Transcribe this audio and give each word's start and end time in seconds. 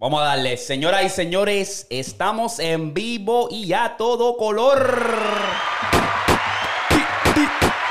Vamos 0.00 0.22
a 0.22 0.26
darle, 0.26 0.56
señoras 0.56 1.02
y 1.02 1.08
señores, 1.08 1.88
estamos 1.90 2.60
en 2.60 2.94
vivo 2.94 3.48
y 3.50 3.72
a 3.72 3.96
todo 3.96 4.36
color. 4.36 4.96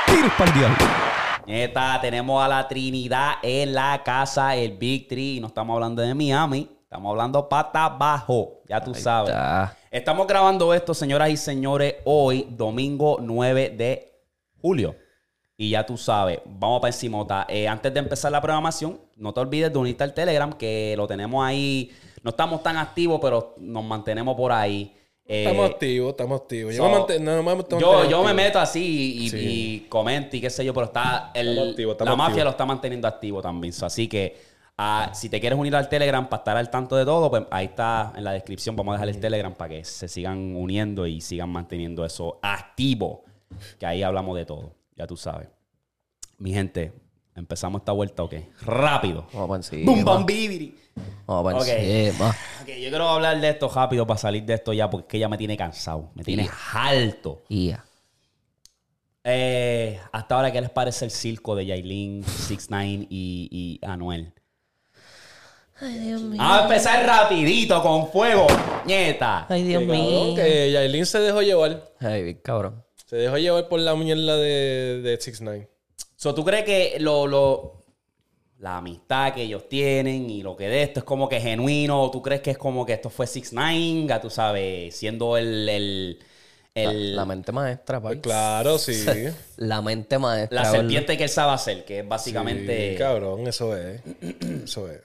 Tiros 0.06 0.32
para 0.38 0.50
el 0.50 0.58
diablo. 0.58 0.76
Neta, 1.46 1.98
tenemos 2.00 2.42
a 2.42 2.48
la 2.48 2.66
Trinidad 2.66 3.32
en 3.42 3.74
la 3.74 4.02
casa, 4.02 4.56
el 4.56 4.78
Big 4.78 5.06
Tree. 5.06 5.38
No 5.38 5.48
estamos 5.48 5.74
hablando 5.74 6.00
de 6.00 6.14
Miami, 6.14 6.66
estamos 6.82 7.10
hablando 7.10 7.46
pata 7.46 7.84
abajo, 7.84 8.62
ya 8.66 8.82
tú 8.82 8.94
sabes. 8.94 9.28
está. 9.28 9.76
Estamos 9.90 10.26
grabando 10.26 10.72
esto, 10.72 10.94
señoras 10.94 11.28
y 11.28 11.36
señores, 11.36 11.96
hoy, 12.06 12.46
domingo 12.48 13.18
9 13.20 13.74
de 13.76 14.22
julio. 14.62 14.96
Y 15.60 15.70
ya 15.70 15.84
tú 15.84 15.96
sabes, 15.96 16.38
vamos 16.46 16.80
para 16.80 16.90
encima. 16.90 17.26
Eh, 17.48 17.66
antes 17.66 17.92
de 17.92 17.98
empezar 17.98 18.30
la 18.30 18.40
programación, 18.40 19.00
no 19.16 19.34
te 19.34 19.40
olvides 19.40 19.72
de 19.72 19.76
unirte 19.78 20.04
al 20.04 20.14
Telegram, 20.14 20.52
que 20.52 20.94
lo 20.96 21.08
tenemos 21.08 21.44
ahí. 21.44 21.90
No 22.22 22.30
estamos 22.30 22.62
tan 22.62 22.76
activos, 22.76 23.18
pero 23.20 23.56
nos 23.58 23.82
mantenemos 23.84 24.36
por 24.36 24.52
ahí. 24.52 24.94
Eh, 25.26 25.42
Estamos 25.44 25.68
activos, 25.70 26.10
estamos 26.12 26.40
activos. 26.42 26.74
Yo, 26.76 26.88
me, 26.88 26.96
mant- 26.96 27.18
no, 27.20 27.36
no 27.36 27.42
me 27.42 27.54
mantengo 27.56 28.04
yo, 28.08 28.22
me 28.22 28.32
meto 28.34 28.60
así 28.60 28.80
y, 28.80 29.24
y- 29.26 29.30
Sí. 29.30 29.36
y 29.40 29.80
comento 29.88 30.36
y 30.36 30.40
qué 30.40 30.48
sé 30.48 30.64
yo, 30.64 30.72
pero 30.72 30.86
está 30.86 31.32
el- 31.34 31.48
Estamos 31.48 31.70
activos, 31.70 31.92
estamos 31.94 32.10
la 32.12 32.16
mafia 32.16 32.28
activos. 32.34 32.44
lo 32.44 32.50
está 32.50 32.64
manteniendo 32.64 33.08
activo 33.08 33.42
también. 33.42 33.72
So, 33.72 33.84
así 33.84 34.06
que 34.06 34.40
ah, 34.78 35.10
si 35.12 35.28
te 35.28 35.40
quieres 35.40 35.58
unir 35.58 35.74
al 35.74 35.88
Telegram 35.88 36.28
para 36.28 36.40
estar 36.40 36.56
al 36.56 36.70
tanto 36.70 36.94
de 36.94 37.04
todo, 37.04 37.28
pues 37.30 37.42
ahí 37.50 37.66
está 37.66 38.12
en 38.16 38.22
la 38.22 38.30
descripción. 38.32 38.76
Vamos 38.76 38.92
a 38.92 38.94
dejar 38.94 39.08
el 39.08 39.18
Telegram 39.20 39.52
para 39.52 39.70
que 39.74 39.84
se 39.84 40.06
sigan 40.06 40.54
uniendo 40.54 41.04
y 41.06 41.20
sigan 41.20 41.50
manteniendo 41.50 42.04
eso 42.06 42.38
activo. 42.42 43.24
Que 43.80 43.86
ahí 43.86 44.02
hablamos 44.04 44.36
de 44.36 44.46
todo, 44.46 44.72
ya 44.98 45.06
tú 45.06 45.16
sabes. 45.16 45.48
Mi 46.38 46.52
gente, 46.52 46.92
empezamos 47.34 47.80
esta 47.80 47.92
vuelta, 47.92 48.22
¿ok? 48.24 48.34
Rápido. 48.62 49.26
Vamos 49.32 49.68
para. 49.70 49.84
¡Bum, 49.84 50.04
bam, 50.04 50.26
bibiri! 50.26 50.76
Vamos 51.26 51.44
para 51.44 51.58
Ok. 51.58 51.68
encima. 51.68 52.28
Ok, 52.62 52.68
yo 52.68 52.88
quiero 52.90 53.08
hablar 53.08 53.40
de 53.40 53.48
esto 53.48 53.68
rápido 53.72 54.06
para 54.06 54.18
salir 54.18 54.44
de 54.44 54.54
esto 54.54 54.72
ya, 54.72 54.90
porque 54.90 55.06
es 55.06 55.10
que 55.12 55.18
ya 55.20 55.28
me 55.28 55.38
tiene 55.38 55.56
cansado. 55.56 56.10
Me 56.14 56.24
tiene 56.24 56.50
alto. 56.74 57.42
Ya. 57.48 57.84
Eh, 59.24 60.00
hasta 60.12 60.34
ahora, 60.36 60.50
¿qué 60.52 60.60
les 60.60 60.70
parece 60.70 61.04
el 61.04 61.10
circo 61.10 61.54
de 61.54 61.66
Yailin, 61.66 62.24
6ix9ine 62.24 63.06
y, 63.10 63.78
y 63.80 63.86
Anuel? 63.86 64.32
Ay, 65.80 65.98
Dios 65.98 66.22
mío. 66.22 66.38
Vamos 66.42 66.58
a 66.58 66.62
empezar 66.62 67.06
rapidito, 67.06 67.80
con 67.82 68.08
fuego, 68.10 68.46
nieta. 68.86 69.46
Ay, 69.48 69.62
Dios 69.64 69.84
mío. 69.84 70.34
que 70.34 70.72
Yailin 70.72 71.06
se 71.06 71.20
dejó 71.20 71.42
llevar. 71.42 71.92
Ay, 72.00 72.36
cabrón. 72.42 72.82
Se 73.08 73.16
dejó 73.16 73.38
llevar 73.38 73.68
por 73.68 73.80
la 73.80 73.94
mierda 73.96 74.36
de, 74.36 75.00
de 75.02 75.18
6 75.18 75.40
9 75.40 75.68
So, 76.14 76.34
¿Tú 76.34 76.44
crees 76.44 76.64
que 76.64 76.96
lo, 77.00 77.26
lo- 77.26 77.84
la 78.58 78.78
amistad 78.78 79.32
que 79.32 79.42
ellos 79.42 79.68
tienen 79.68 80.28
y 80.28 80.42
lo 80.42 80.56
que 80.56 80.68
de 80.68 80.82
esto 80.82 81.00
es 81.00 81.04
como 81.04 81.28
que 81.28 81.40
genuino? 81.40 82.02
¿O 82.02 82.10
tú 82.10 82.20
crees 82.20 82.40
que 82.42 82.50
es 82.50 82.58
como 82.58 82.84
que 82.84 82.92
esto 82.94 83.08
fue 83.08 83.24
6ix9ine, 83.26 84.08
ya 84.08 84.20
tú 84.20 84.28
sabes, 84.28 84.94
siendo 84.96 85.36
el... 85.36 85.68
el, 85.68 86.18
el- 86.74 87.10
La, 87.16 87.22
la 87.22 87.24
mente 87.24 87.50
maestra, 87.52 88.00
pa. 88.02 88.14
Claro, 88.16 88.78
sí. 88.78 89.04
La 89.56 89.80
mente 89.80 90.18
maestra. 90.18 90.62
la 90.64 90.70
serpiente 90.70 91.16
que 91.16 91.22
él 91.24 91.30
sabe 91.30 91.52
hacer, 91.52 91.84
que 91.84 92.00
es 92.00 92.08
básicamente... 92.08 92.92
Sí, 92.92 92.98
cabrón, 92.98 93.46
eso 93.46 93.74
es. 93.76 94.02
Eso 94.64 94.90
es. 94.90 95.00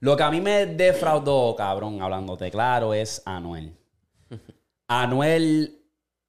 Lo 0.00 0.16
que 0.16 0.22
a 0.22 0.30
mí 0.30 0.40
me 0.42 0.66
defraudó, 0.66 1.56
cabrón, 1.56 2.00
hablándote 2.02 2.50
claro, 2.50 2.92
es 2.94 3.22
Anuel. 3.24 3.72
Anuel, 4.88 5.75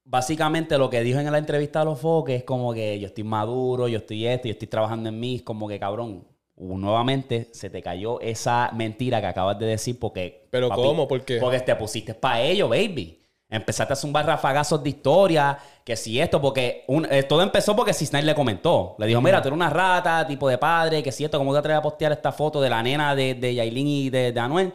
básicamente 0.08 0.78
lo 0.78 0.88
que 0.88 1.02
dijo 1.02 1.20
en 1.20 1.30
la 1.30 1.38
entrevista 1.38 1.82
a 1.82 1.84
los 1.84 2.00
foques 2.00 2.38
es 2.38 2.44
como 2.44 2.72
que 2.72 2.98
yo 2.98 3.08
estoy 3.08 3.24
maduro, 3.24 3.88
yo 3.88 3.98
estoy 3.98 4.26
esto, 4.26 4.48
yo 4.48 4.52
estoy 4.52 4.68
trabajando 4.68 5.08
en 5.10 5.20
mí. 5.20 5.40
Como 5.40 5.68
que, 5.68 5.78
cabrón, 5.78 6.24
uh, 6.56 6.78
nuevamente 6.78 7.48
se 7.52 7.68
te 7.68 7.82
cayó 7.82 8.18
esa 8.20 8.70
mentira 8.74 9.20
que 9.20 9.26
acabas 9.26 9.58
de 9.58 9.66
decir 9.66 9.98
porque... 9.98 10.48
¿Pero 10.50 10.70
cómo? 10.70 11.06
¿Por 11.06 11.24
qué? 11.24 11.38
Porque 11.38 11.60
te 11.60 11.76
pusiste 11.76 12.14
para 12.14 12.40
ello, 12.40 12.68
baby. 12.68 13.16
Empezaste 13.50 13.94
a 13.94 13.96
zumbar 13.96 14.26
rafagazos 14.26 14.82
de 14.82 14.90
historia, 14.90 15.58
que 15.84 15.96
si 15.96 16.20
esto, 16.20 16.40
porque 16.40 16.84
un- 16.86 17.06
eh, 17.10 17.22
todo 17.22 17.42
empezó 17.42 17.74
porque 17.74 17.94
Cisnay 17.94 18.22
le 18.22 18.34
comentó. 18.34 18.94
Le 18.98 19.06
dijo, 19.06 19.20
mira, 19.22 19.40
tú 19.40 19.48
eres 19.48 19.56
una 19.56 19.70
rata, 19.70 20.26
tipo 20.26 20.48
de 20.48 20.58
padre, 20.58 21.02
que 21.02 21.12
si 21.12 21.24
esto, 21.24 21.38
¿cómo 21.38 21.52
te 21.52 21.58
atreves 21.60 21.78
a 21.78 21.82
postear 21.82 22.12
esta 22.12 22.30
foto 22.32 22.60
de 22.60 22.68
la 22.68 22.82
nena 22.82 23.14
de, 23.14 23.34
de 23.34 23.54
Yailin 23.54 23.86
y 23.86 24.10
de, 24.10 24.32
de 24.32 24.40
Anuel? 24.40 24.72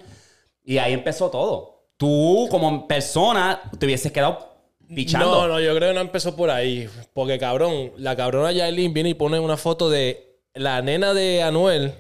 Y 0.63 0.77
ahí 0.79 0.93
empezó 0.93 1.29
todo. 1.29 1.85
Tú, 1.97 2.47
como 2.49 2.87
persona, 2.87 3.61
te 3.77 3.85
hubieses 3.85 4.11
quedado 4.11 4.52
pichando. 4.93 5.29
No, 5.29 5.47
no, 5.47 5.59
yo 5.59 5.75
creo 5.75 5.89
que 5.89 5.95
no 5.95 6.01
empezó 6.01 6.35
por 6.35 6.49
ahí. 6.49 6.89
Porque, 7.13 7.37
cabrón, 7.39 7.91
la 7.97 8.15
cabrona 8.15 8.51
Yailin 8.51 8.93
viene 8.93 9.09
y 9.09 9.13
pone 9.13 9.39
una 9.39 9.57
foto 9.57 9.89
de 9.89 10.37
la 10.53 10.81
nena 10.81 11.13
de 11.13 11.41
Anuel 11.43 11.93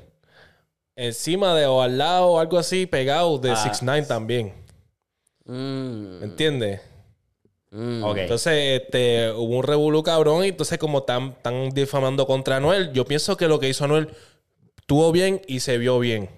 encima 0.95 1.55
de 1.55 1.65
o 1.65 1.81
al 1.81 1.97
lado 1.97 2.27
o 2.27 2.39
algo 2.39 2.57
así, 2.59 2.85
pegado 2.85 3.37
de 3.39 3.51
Ah. 3.51 3.55
6 3.55 3.79
9 3.81 4.05
también. 4.07 4.53
Mm, 5.45 6.19
¿Me 6.19 6.25
entiendes? 6.25 6.81
mm. 7.71 8.03
Ok. 8.03 8.17
Entonces, 8.17 8.81
este, 8.81 9.31
hubo 9.31 9.57
un 9.57 9.63
revolú 9.63 10.03
cabrón 10.03 10.45
y 10.45 10.49
entonces 10.49 10.77
como 10.77 10.99
están, 10.99 11.29
están 11.37 11.69
difamando 11.71 12.25
contra 12.27 12.57
Anuel, 12.57 12.93
yo 12.93 13.05
pienso 13.05 13.35
que 13.37 13.47
lo 13.47 13.59
que 13.59 13.69
hizo 13.69 13.83
Anuel 13.85 14.09
estuvo 14.77 15.11
bien 15.11 15.41
y 15.47 15.59
se 15.61 15.77
vio 15.77 15.97
bien. 15.99 16.29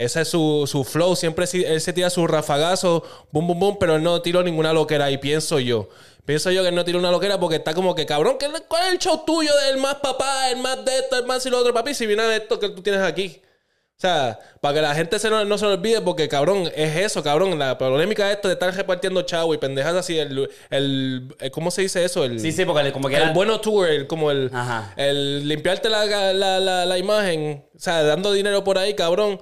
Ese 0.00 0.22
es 0.22 0.28
su, 0.28 0.64
su 0.66 0.82
flow, 0.82 1.14
siempre 1.14 1.46
si- 1.46 1.62
él 1.64 1.80
se 1.80 1.92
tira 1.92 2.08
su 2.08 2.26
rafagazo, 2.26 3.04
boom, 3.32 3.46
boom, 3.48 3.60
boom, 3.60 3.76
pero 3.78 3.96
él 3.96 4.02
no 4.02 4.22
tiró 4.22 4.42
ninguna 4.42 4.72
loquera 4.72 5.10
y 5.10 5.18
pienso 5.18 5.58
yo. 5.58 5.88
Pienso 6.24 6.50
yo 6.50 6.62
que 6.62 6.68
él 6.68 6.74
no 6.74 6.84
tiró 6.84 6.98
una 6.98 7.10
loquera 7.10 7.38
porque 7.38 7.56
está 7.56 7.74
como 7.74 7.94
que, 7.94 8.06
cabrón, 8.06 8.36
¿qué- 8.38 8.48
¿cuál 8.66 8.86
es 8.86 8.92
el 8.92 8.98
show 8.98 9.22
tuyo 9.26 9.52
del 9.66 9.76
más 9.76 9.96
papá, 9.96 10.50
el 10.50 10.56
más 10.58 10.82
de 10.84 10.98
esto, 11.00 11.18
el 11.18 11.26
más 11.26 11.44
y 11.44 11.50
lo 11.50 11.58
otro, 11.58 11.74
papi? 11.74 11.92
Si 11.94 12.06
viene 12.06 12.22
de 12.22 12.36
esto 12.36 12.58
que 12.58 12.70
tú 12.70 12.80
tienes 12.82 13.02
aquí. 13.02 13.42
O 13.44 14.00
sea, 14.00 14.38
para 14.62 14.72
que 14.76 14.80
la 14.80 14.94
gente 14.94 15.18
se 15.18 15.28
no, 15.28 15.44
no 15.44 15.58
se 15.58 15.66
lo 15.66 15.72
olvide, 15.72 16.00
porque 16.00 16.26
cabrón, 16.26 16.70
es 16.74 16.96
eso, 16.96 17.22
cabrón. 17.22 17.58
La 17.58 17.76
polémica 17.76 18.26
de 18.28 18.32
esto 18.32 18.48
de 18.48 18.54
estar 18.54 18.74
repartiendo 18.74 19.20
chavo 19.20 19.52
y 19.52 19.58
pendejas 19.58 19.94
así, 19.94 20.18
el, 20.18 20.48
el, 20.70 21.34
el- 21.38 21.50
¿cómo 21.50 21.70
se 21.70 21.82
dice 21.82 22.02
eso? 22.02 22.24
El, 22.24 22.40
Sí, 22.40 22.50
sí, 22.52 22.64
porque 22.64 22.90
como 22.92 23.10
que 23.10 23.16
el 23.16 23.22
era... 23.24 23.32
bueno 23.34 23.60
tour, 23.60 23.86
el, 23.86 24.06
como 24.06 24.30
el, 24.30 24.50
Ajá. 24.54 24.94
el 24.96 25.46
limpiarte 25.46 25.90
la, 25.90 26.06
la, 26.06 26.58
la, 26.60 26.86
la 26.86 26.96
imagen, 26.98 27.66
o 27.76 27.78
sea, 27.78 28.02
dando 28.02 28.32
dinero 28.32 28.64
por 28.64 28.78
ahí, 28.78 28.94
cabrón. 28.94 29.38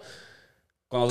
Cabrón, 0.91 1.11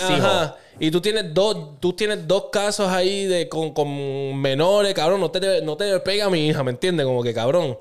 ajá. 0.00 0.56
Y 0.80 0.90
tú 0.90 1.00
tienes 1.00 1.34
dos, 1.34 1.80
tú 1.80 1.92
tienes 1.92 2.26
dos 2.26 2.46
casos 2.52 2.88
ahí 2.88 3.26
de 3.26 3.48
con, 3.48 3.72
con 3.72 4.40
menores, 4.40 4.94
cabrón. 4.94 5.20
No 5.20 5.30
te, 5.30 5.60
no 5.62 5.76
te 5.76 5.98
pega 6.00 6.26
a 6.26 6.30
mi 6.30 6.46
hija, 6.46 6.62
¿me 6.62 6.70
entiendes? 6.70 7.04
Como 7.04 7.22
que 7.22 7.34
cabrón. 7.34 7.78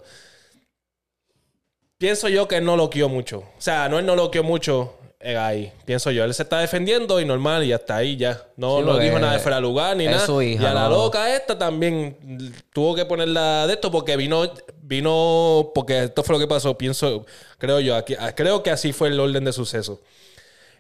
Pienso 1.98 2.28
yo 2.30 2.48
que 2.48 2.58
él 2.58 2.66
no 2.66 2.76
loqueó 2.76 3.10
mucho. 3.10 3.40
O 3.40 3.62
sea, 3.62 3.88
no 3.90 3.98
él 4.00 4.06
no 4.06 4.16
loqueó 4.16 4.44
mucho 4.44 4.98
eh, 5.20 5.36
ahí. 5.36 5.72
Pienso 5.86 6.12
yo. 6.12 6.24
Él 6.24 6.34
se 6.34 6.44
está 6.44 6.60
defendiendo 6.60 7.20
y 7.20 7.26
normal, 7.26 7.64
y 7.64 7.74
hasta 7.74 7.96
ahí 7.96 8.18
ya. 8.18 8.44
No, 8.56 8.78
Sí, 8.78 8.84
no 8.86 8.98
dijo 9.00 9.18
nada 9.20 9.34
de 9.34 9.40
fuera 9.40 9.56
de 9.58 9.62
lugar 9.62 9.98
ni 9.98 10.06
nada. 10.06 10.26
su 10.26 10.42
hija, 10.42 10.64
y 10.64 10.66
a 10.66 10.74
la 10.74 10.84
no. 10.84 10.90
loca 10.90 11.36
esta 11.36 11.58
también 11.58 12.54
tuvo 12.74 12.94
que 12.94 13.06
ponerla 13.06 13.66
de 13.66 13.74
esto 13.74 13.90
porque 13.90 14.16
vino, 14.16 14.44
vino, 14.82 15.72
porque 15.74 16.04
esto 16.04 16.24
fue 16.24 16.36
lo 16.36 16.40
que 16.40 16.48
pasó, 16.48 16.78
pienso, 16.78 17.26
creo 17.58 17.80
yo, 17.80 17.96
aquí, 17.96 18.16
ah, 18.20 18.34
creo 18.36 18.62
que 18.62 18.70
así 18.70 18.94
fue 18.94 19.08
el 19.08 19.20
orden 19.20 19.44
de 19.44 19.54
sucesos. 19.54 20.00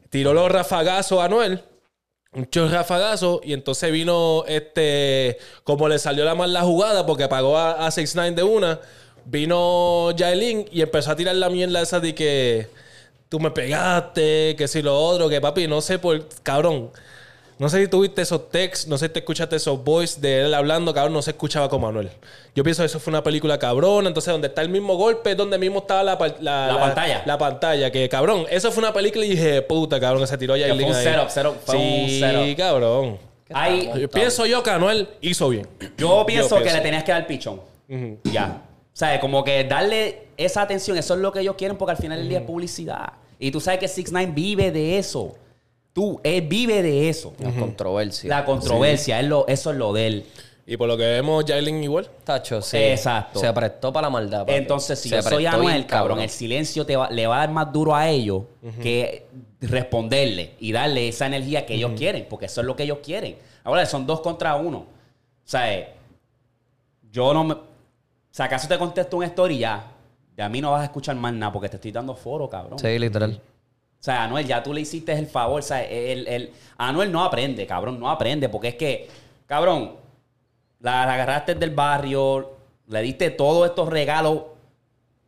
Tiró 0.09 0.33
los 0.33 0.51
rafagazos 0.51 1.19
a 1.19 1.25
Anuel. 1.25 1.63
Un 2.33 2.49
chorro 2.49 2.69
rafagazo. 2.69 3.41
Y 3.43 3.53
entonces 3.53 3.91
vino 3.91 4.43
este. 4.47 5.37
Como 5.63 5.87
le 5.87 5.99
salió 5.99 6.25
la 6.25 6.35
mal 6.35 6.53
la 6.53 6.61
jugada 6.61 7.05
porque 7.05 7.27
pagó 7.27 7.57
a, 7.57 7.85
a 7.85 7.91
6 7.91 8.15
9 8.15 8.31
de 8.31 8.43
una. 8.43 8.79
Vino 9.25 10.11
Yailin 10.11 10.65
y 10.71 10.81
empezó 10.81 11.11
a 11.11 11.15
tirar 11.15 11.35
la 11.35 11.49
mierda 11.49 11.81
esa 11.81 11.99
de 11.99 12.15
que 12.15 12.69
tú 13.29 13.39
me 13.39 13.51
pegaste, 13.51 14.55
que 14.57 14.67
si 14.67 14.81
lo 14.81 14.97
otro, 14.97 15.27
que 15.29 15.41
papi, 15.41 15.67
no 15.67 15.81
sé 15.81 15.99
por. 15.99 16.27
Cabrón. 16.43 16.91
No 17.59 17.69
sé 17.69 17.81
si 17.81 17.87
tuviste 17.87 18.21
esos 18.21 18.49
texts, 18.49 18.87
no 18.87 18.97
sé 18.99 19.07
si 19.07 19.13
te 19.13 19.19
escuchaste 19.19 19.55
esos 19.55 19.83
voice 19.83 20.21
de 20.21 20.41
él 20.45 20.53
hablando, 20.53 20.93
cabrón, 20.93 21.13
no 21.13 21.21
se 21.23 21.31
escuchaba 21.31 21.67
como 21.69 21.87
Manuel. 21.87 22.11
Yo 22.53 22.63
pienso 22.63 22.83
que 22.83 22.85
eso 22.85 22.99
fue 22.99 23.09
una 23.11 23.23
película 23.23 23.57
cabrona, 23.57 24.07
entonces 24.07 24.31
donde 24.31 24.47
está 24.47 24.61
el 24.61 24.69
mismo 24.69 24.95
golpe, 24.95 25.31
es 25.31 25.37
donde 25.37 25.57
mismo 25.57 25.79
estaba 25.79 26.03
la, 26.03 26.17
la, 26.39 26.67
La 26.67 26.79
pantalla. 26.79 27.23
La 27.25 27.37
pantalla, 27.37 27.91
que 27.91 28.07
cabrón, 28.09 28.45
eso 28.51 28.71
fue 28.71 28.83
una 28.83 28.93
película 28.93 29.25
y 29.25 29.29
dije, 29.29 29.61
puta, 29.63 29.99
cabrón, 29.99 30.21
que 30.21 30.27
se 30.27 30.37
tiró 30.37 30.55
ya 30.55 30.67
Que 30.67 30.75
fue 30.75 30.83
un 30.83 30.93
setup, 30.93 31.29
setup, 31.29 31.55
fue 31.65 31.75
un 31.77 31.81
sí, 32.09 32.19
setup. 32.19 32.57
cabrón. 32.57 33.17
Hay- 33.53 33.89
Yo 34.01 34.09
pienso 34.09 34.45
yo 34.45 34.61
que 34.61 34.69
Anuel 34.69 35.07
hizo 35.21 35.49
bien. 35.49 35.67
Yo 35.97 36.25
pienso 36.27 36.55
que 36.57 36.61
pienso. 36.63 36.77
le 36.77 36.83
tenías 36.83 37.03
que 37.03 37.11
dar 37.11 37.25
pichón. 37.25 37.61
Ya. 38.25 38.61
O 38.93 38.99
sea, 38.99 39.19
como 39.19 39.43
que 39.43 39.63
darle 39.63 40.27
esa 40.37 40.61
atención, 40.61 40.97
eso 40.97 41.13
es 41.15 41.19
lo 41.21 41.31
que 41.31 41.39
ellos 41.39 41.55
quieren 41.57 41.77
porque 41.77 41.91
al 41.91 41.97
final 41.97 42.19
del 42.19 42.29
día 42.29 42.39
es 42.39 42.45
publicidad. 42.45 43.13
Y 43.39 43.51
tú 43.51 43.59
sabes 43.61 43.79
que 43.79 43.87
6 43.87 44.11
9 44.11 44.31
vive 44.33 44.71
de 44.71 44.97
eso. 44.97 45.35
Tú, 45.97 46.21
él 46.23 46.41
vive 46.43 46.83
de 46.83 47.09
eso. 47.09 47.33
La 47.39 47.51
controversia. 47.55 48.29
La 48.29 48.45
controversia, 48.45 49.19
es 49.19 49.25
lo, 49.25 49.47
eso 49.47 49.71
es 49.71 49.77
lo 49.77 49.93
de 49.93 50.05
él. 50.05 50.25
Y 50.67 50.77
por 50.77 50.87
lo 50.87 50.95
que 50.95 51.01
vemos, 51.01 51.43
Jalen 51.47 51.83
igual. 51.83 52.07
Tacho, 52.23 52.61
sí. 52.61 52.77
Exacto. 52.77 53.39
Se 53.39 53.51
prestó 53.51 53.91
para 53.91 54.05
la 54.05 54.11
maldad. 54.11 54.41
papi. 54.41 54.53
Entonces, 54.53 54.99
si 54.99 55.09
Se 55.09 55.15
yo 55.15 55.21
soy 55.23 55.47
Anuel, 55.47 55.87
cabrón, 55.87 56.19
el 56.19 56.29
silencio 56.29 56.85
te 56.85 56.95
va- 56.95 57.09
le 57.09 57.25
va 57.25 57.37
a 57.37 57.39
dar 57.39 57.49
más 57.49 57.73
duro 57.73 57.95
a 57.95 58.07
ellos 58.09 58.43
que 58.79 59.25
responderle 59.59 60.53
y 60.59 60.71
darle 60.71 61.07
esa 61.07 61.25
energía 61.25 61.65
que 61.65 61.73
ellos 61.73 61.93
quieren, 61.97 62.27
porque 62.29 62.45
eso 62.45 62.61
es 62.61 62.67
lo 62.67 62.75
que 62.75 62.83
ellos 62.83 62.99
quieren. 63.01 63.35
Ahora, 63.63 63.83
son 63.87 64.05
dos 64.05 64.19
contra 64.21 64.55
uno. 64.55 64.77
O 64.77 64.85
sea, 65.45 65.73
eh, 65.73 65.93
yo 67.11 67.33
no 67.33 67.43
me... 67.43 67.53
O 67.55 67.63
sea, 68.29 68.45
¿acaso 68.45 68.67
te 68.67 68.77
contesto 68.77 69.17
una 69.17 69.25
story 69.25 69.57
ya? 69.57 69.83
De 70.35 70.43
a 70.43 70.49
mí 70.49 70.61
no 70.61 70.73
vas 70.73 70.81
a 70.81 70.85
escuchar 70.85 71.15
más 71.15 71.33
nada 71.33 71.51
porque 71.51 71.69
te 71.69 71.77
estoy 71.77 71.91
dando 71.91 72.15
foro, 72.15 72.47
cabrón. 72.47 72.77
Sí, 72.77 72.99
literal. 72.99 73.41
O 73.99 74.03
sea, 74.07 74.23
Anuel, 74.23 74.45
ya 74.45 74.61
tú 74.63 74.73
le 74.73 74.81
hiciste 74.81 75.11
el 75.13 75.27
favor. 75.27 75.59
O 75.59 75.63
sea, 75.63 75.83
el, 75.83 76.27
el- 76.27 76.51
Anuel 76.77 77.11
no 77.11 77.23
aprende, 77.23 77.65
cabrón, 77.65 77.99
no 77.99 78.09
aprende. 78.09 78.47
Porque 78.49 78.69
es 78.69 78.75
que, 78.75 79.07
cabrón, 79.45 79.95
la, 80.79 81.05
la 81.05 81.13
agarraste 81.15 81.55
del 81.55 81.71
barrio, 81.71 82.51
le 82.87 83.01
diste 83.01 83.31
todos 83.31 83.67
estos 83.69 83.89
regalos. 83.89 84.33
O 84.35 84.53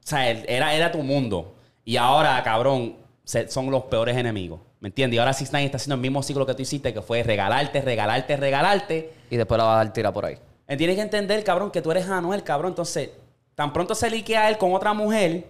sea, 0.03 0.29
era, 0.29 0.73
era 0.73 0.91
tu 0.91 0.99
mundo. 1.03 1.55
Y 1.85 1.97
ahora, 1.97 2.41
cabrón, 2.43 2.95
se- 3.23 3.47
son 3.49 3.69
los 3.71 3.83
peores 3.83 4.15
enemigos. 4.17 4.59
¿Me 4.79 4.87
entiendes? 4.87 5.17
Y 5.17 5.19
ahora 5.19 5.33
6 5.33 5.51
está 5.53 5.75
haciendo 5.77 5.95
el 5.95 6.01
mismo 6.01 6.23
ciclo 6.23 6.45
que 6.45 6.53
tú 6.53 6.61
hiciste, 6.61 6.93
que 6.93 7.01
fue 7.01 7.21
regalarte, 7.23 7.81
regalarte, 7.81 8.37
regalarte. 8.37 9.13
Y 9.29 9.35
después 9.35 9.57
la 9.57 9.65
vas 9.65 9.73
a 9.73 9.77
dar 9.83 9.93
tira 9.93 10.13
por 10.13 10.23
ahí. 10.25 10.37
Él 10.67 10.77
tiene 10.77 10.95
que 10.95 11.01
entender, 11.01 11.43
cabrón, 11.43 11.69
que 11.71 11.81
tú 11.81 11.91
eres 11.91 12.07
Anuel, 12.07 12.43
cabrón. 12.43 12.71
Entonces, 12.71 13.09
tan 13.55 13.73
pronto 13.73 13.93
se 13.93 14.09
liquea 14.09 14.47
él 14.49 14.57
con 14.57 14.73
otra 14.73 14.93
mujer, 14.93 15.47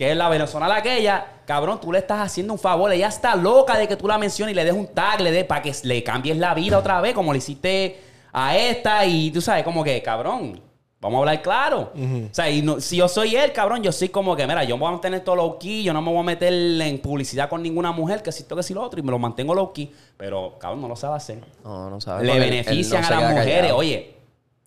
que 0.00 0.10
es 0.12 0.16
la 0.16 0.30
venezolana 0.30 0.76
aquella, 0.76 1.26
cabrón, 1.44 1.78
tú 1.78 1.92
le 1.92 1.98
estás 1.98 2.20
haciendo 2.20 2.54
un 2.54 2.58
favor. 2.58 2.90
Ella 2.90 3.08
está 3.08 3.36
loca 3.36 3.76
de 3.76 3.86
que 3.86 3.96
tú 3.96 4.08
la 4.08 4.16
menciones 4.16 4.54
y 4.54 4.56
le 4.56 4.64
des 4.64 4.72
un 4.72 4.86
tag, 4.86 5.20
le 5.20 5.30
des 5.30 5.44
para 5.44 5.60
que 5.60 5.74
le 5.82 6.02
cambies 6.02 6.38
la 6.38 6.54
vida 6.54 6.78
otra 6.78 7.02
vez, 7.02 7.12
como 7.12 7.32
le 7.34 7.38
hiciste 7.38 8.00
a 8.32 8.56
esta. 8.56 9.04
Y 9.04 9.30
tú 9.30 9.42
sabes, 9.42 9.62
como 9.62 9.84
que, 9.84 10.00
cabrón, 10.00 10.58
vamos 11.02 11.16
a 11.16 11.18
hablar 11.18 11.42
claro. 11.42 11.92
O 11.94 12.34
sea, 12.34 12.48
y 12.48 12.62
no- 12.62 12.80
si 12.80 12.96
yo 12.96 13.08
soy 13.08 13.36
él, 13.36 13.52
cabrón, 13.52 13.82
yo 13.82 13.92
soy 13.92 14.08
como 14.08 14.34
que, 14.34 14.46
mira, 14.46 14.64
yo 14.64 14.78
me 14.78 14.80
voy 14.80 14.88
a 14.88 14.92
mantener 14.92 15.20
todo 15.20 15.36
low 15.36 15.58
key, 15.58 15.82
yo 15.82 15.92
no 15.92 16.00
me 16.00 16.10
voy 16.10 16.20
a 16.20 16.22
meter 16.22 16.50
en 16.50 16.98
publicidad 17.02 17.50
con 17.50 17.62
ninguna 17.62 17.92
mujer, 17.92 18.22
que 18.22 18.32
si 18.32 18.40
esto, 18.44 18.56
que 18.56 18.62
si 18.62 18.72
lo 18.72 18.80
otro, 18.82 19.00
y 19.00 19.02
me 19.02 19.10
lo 19.10 19.18
mantengo 19.18 19.54
low 19.54 19.70
key. 19.74 19.92
Pero, 20.16 20.56
cabrón, 20.58 20.80
no 20.80 20.88
lo 20.88 20.96
sabe 20.96 21.16
hacer 21.16 21.44
No, 21.62 21.90
no 21.90 22.00
sabes. 22.00 22.26
le 22.26 22.38
benefician 22.38 23.02
no 23.02 23.06
a 23.06 23.10
las 23.10 23.30
mujeres. 23.32 23.56
callado. 23.58 23.76
Oye, 23.76 24.14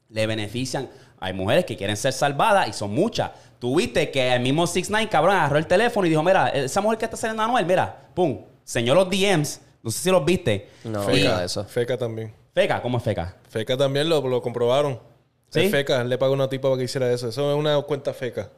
le 0.10 0.28
benefician. 0.28 0.88
Hay 1.20 1.34
mujeres 1.34 1.66
que 1.66 1.76
quieren 1.76 1.98
ser 1.98 2.14
salvadas 2.14 2.68
y 2.68 2.74
son 2.74 2.94
muchas. 2.94 3.32
Tú 3.64 3.78
viste 3.78 4.12
que 4.12 4.34
el 4.34 4.42
mismo 4.42 4.68
6 4.68 4.90
9 4.90 5.08
cabrón, 5.08 5.38
agarró 5.38 5.58
el 5.58 5.66
teléfono 5.66 6.06
y 6.06 6.10
dijo: 6.10 6.22
Mira, 6.22 6.50
esa 6.50 6.82
mujer 6.82 6.98
que 7.00 7.06
está 7.06 7.16
saliendo 7.16 7.44
a 7.44 7.46
Anuel, 7.46 7.66
mira, 7.66 8.10
pum, 8.14 8.42
señor 8.66 8.98
los 8.98 9.10
DMs. 9.10 9.62
No 9.82 9.90
sé 9.90 10.00
si 10.00 10.12
los 10.12 10.26
viste. 10.26 10.68
No, 10.84 11.10
Y- 11.10 11.22
de 11.22 11.46
eso. 11.46 11.64
Feca 11.64 11.98
también. 11.98 12.34
Feca, 12.54 12.82
¿cómo 12.82 12.98
es 12.98 13.04
feca? 13.06 13.38
Feca 13.48 13.78
también 13.78 14.10
lo, 14.10 14.20
lo 14.28 14.42
comprobaron. 14.42 15.00
¿Sí? 15.50 15.62
Es 15.62 15.72
feca, 15.72 16.04
le 16.04 16.18
pagó 16.18 16.34
una 16.34 16.50
tipa 16.50 16.68
para 16.68 16.78
que 16.78 16.84
hiciera 16.84 17.10
eso. 17.10 17.30
Eso 17.30 17.52
es 17.54 17.58
una 17.58 17.82
cuenta 17.84 18.14
feca. 18.14 18.50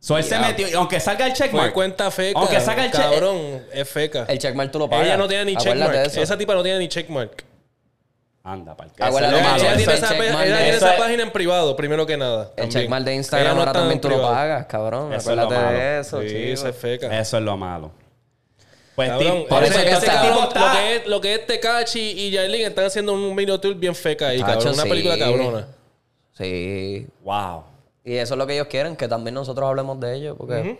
So 0.00 0.16
él 0.16 0.24
se 0.24 0.38
metió, 0.38 0.66
aunque 0.78 0.98
salga 0.98 1.26
el 1.26 1.36
Fue 1.36 1.46
checkmark. 1.48 1.74
cuenta 1.74 2.10
feca. 2.10 2.38
Aunque 2.40 2.58
saca 2.58 2.86
el 2.86 2.90
check- 2.90 3.10
Cabrón, 3.10 3.36
es 3.70 3.86
feca. 3.86 4.24
El 4.30 4.38
checkmark 4.38 4.72
tú 4.72 4.78
lo 4.78 4.88
pagas. 4.88 5.04
Ella 5.08 5.18
no 5.18 5.28
tiene 5.28 5.44
ni 5.44 5.52
Acuérdate 5.56 5.92
checkmark. 6.04 6.22
Esa 6.22 6.38
tipa 6.38 6.54
no 6.54 6.62
tiene 6.62 6.78
ni 6.78 6.88
checkmark. 6.88 7.44
Anda, 8.44 8.72
Acuérdate 8.72 8.94
que. 8.96 9.38
Ella 9.40 9.70
el 9.72 9.76
tiene 9.76 9.92
esa, 9.94 10.14
ella 10.16 10.38
de- 10.38 10.44
tiene 10.46 10.68
esa 10.70 10.94
es- 10.94 11.00
página 11.00 11.22
en 11.22 11.30
privado, 11.30 11.76
primero 11.76 12.04
que 12.06 12.16
nada. 12.16 12.42
El 12.42 12.48
también. 12.48 12.70
checkmark 12.70 13.04
de 13.04 13.10
Ella 13.12 13.18
Instagram 13.18 13.54
no 13.54 13.60
ahora 13.60 13.70
está 13.70 13.78
en 13.78 13.82
también 13.84 14.00
tú 14.00 14.08
lo 14.08 14.14
privado. 14.16 14.34
pagas, 14.34 14.66
cabrón. 14.66 15.12
Eso 15.12 15.30
es 15.30 15.36
lo 15.36 15.42
Acuérdate 15.42 15.72
de 15.74 15.78
malo. 15.78 16.00
eso, 16.00 16.22
Sí, 16.22 16.28
chico. 16.56 16.68
es 16.68 16.76
feca. 16.76 17.20
Eso 17.20 17.36
es 17.38 17.42
lo 17.44 17.56
malo. 17.56 17.92
Pues 18.96 19.08
Cabrón, 19.08 19.44
por 19.48 19.62
ese- 19.62 19.70
eso 19.72 19.78
es 19.78 19.84
que 19.84 19.90
ese 19.92 20.06
está- 20.06 20.12
cabrón, 20.22 20.48
lo, 20.54 20.72
que 20.72 20.96
es, 20.96 21.06
lo 21.06 21.20
que 21.20 21.34
es 21.34 21.46
Tekachi 21.46 22.00
y 22.00 22.30
Yailin 22.32 22.66
están 22.66 22.84
haciendo 22.86 23.12
un 23.14 23.34
mini 23.34 23.58
tour 23.58 23.74
bien 23.76 23.94
feca 23.94 24.28
ahí, 24.28 24.40
Tacho, 24.40 24.52
cabrón. 24.54 24.74
Una 24.74 24.82
sí. 24.82 24.88
película 24.88 25.18
cabrona. 25.18 25.68
Sí. 26.36 27.06
Wow. 27.22 27.62
Y 28.04 28.16
eso 28.16 28.34
es 28.34 28.38
lo 28.38 28.46
que 28.46 28.54
ellos 28.54 28.66
quieren, 28.66 28.96
que 28.96 29.06
también 29.08 29.34
nosotros 29.34 29.66
hablemos 29.68 29.98
de 30.00 30.14
ellos, 30.16 30.36
porque 30.36 30.78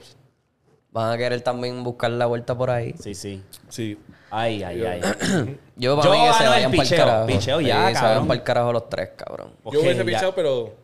van 0.90 1.12
a 1.12 1.16
querer 1.16 1.40
también 1.42 1.82
buscar 1.84 2.10
la 2.10 2.26
vuelta 2.26 2.56
por 2.58 2.70
ahí. 2.70 2.92
Sí, 3.00 3.14
sí. 3.14 3.42
Sí. 3.68 3.96
Ay, 4.30 4.62
ay, 4.62 4.84
ay. 4.84 5.00
Yo 5.82 5.96
para 5.96 6.08
Yo 6.08 6.14
mí 6.14 6.26
que 6.28 6.32
se 6.34 6.44
el 6.44 6.48
vayan 6.50 6.70
para 6.70 6.82
el 6.82 6.88
picheo, 6.88 6.98
carajo. 7.06 7.26
picheo 7.26 7.60
ya, 7.60 7.74
Sí, 7.82 7.86
se 7.88 7.92
cabrón. 7.94 8.08
vayan 8.14 8.26
para 8.28 8.38
el 8.38 8.44
carajo 8.44 8.72
los 8.72 8.88
tres, 8.88 9.08
cabrón. 9.16 9.48
Yo 9.72 9.80
hubiese 9.80 9.98
ya- 9.98 10.04
pichado, 10.04 10.34
pero. 10.34 10.82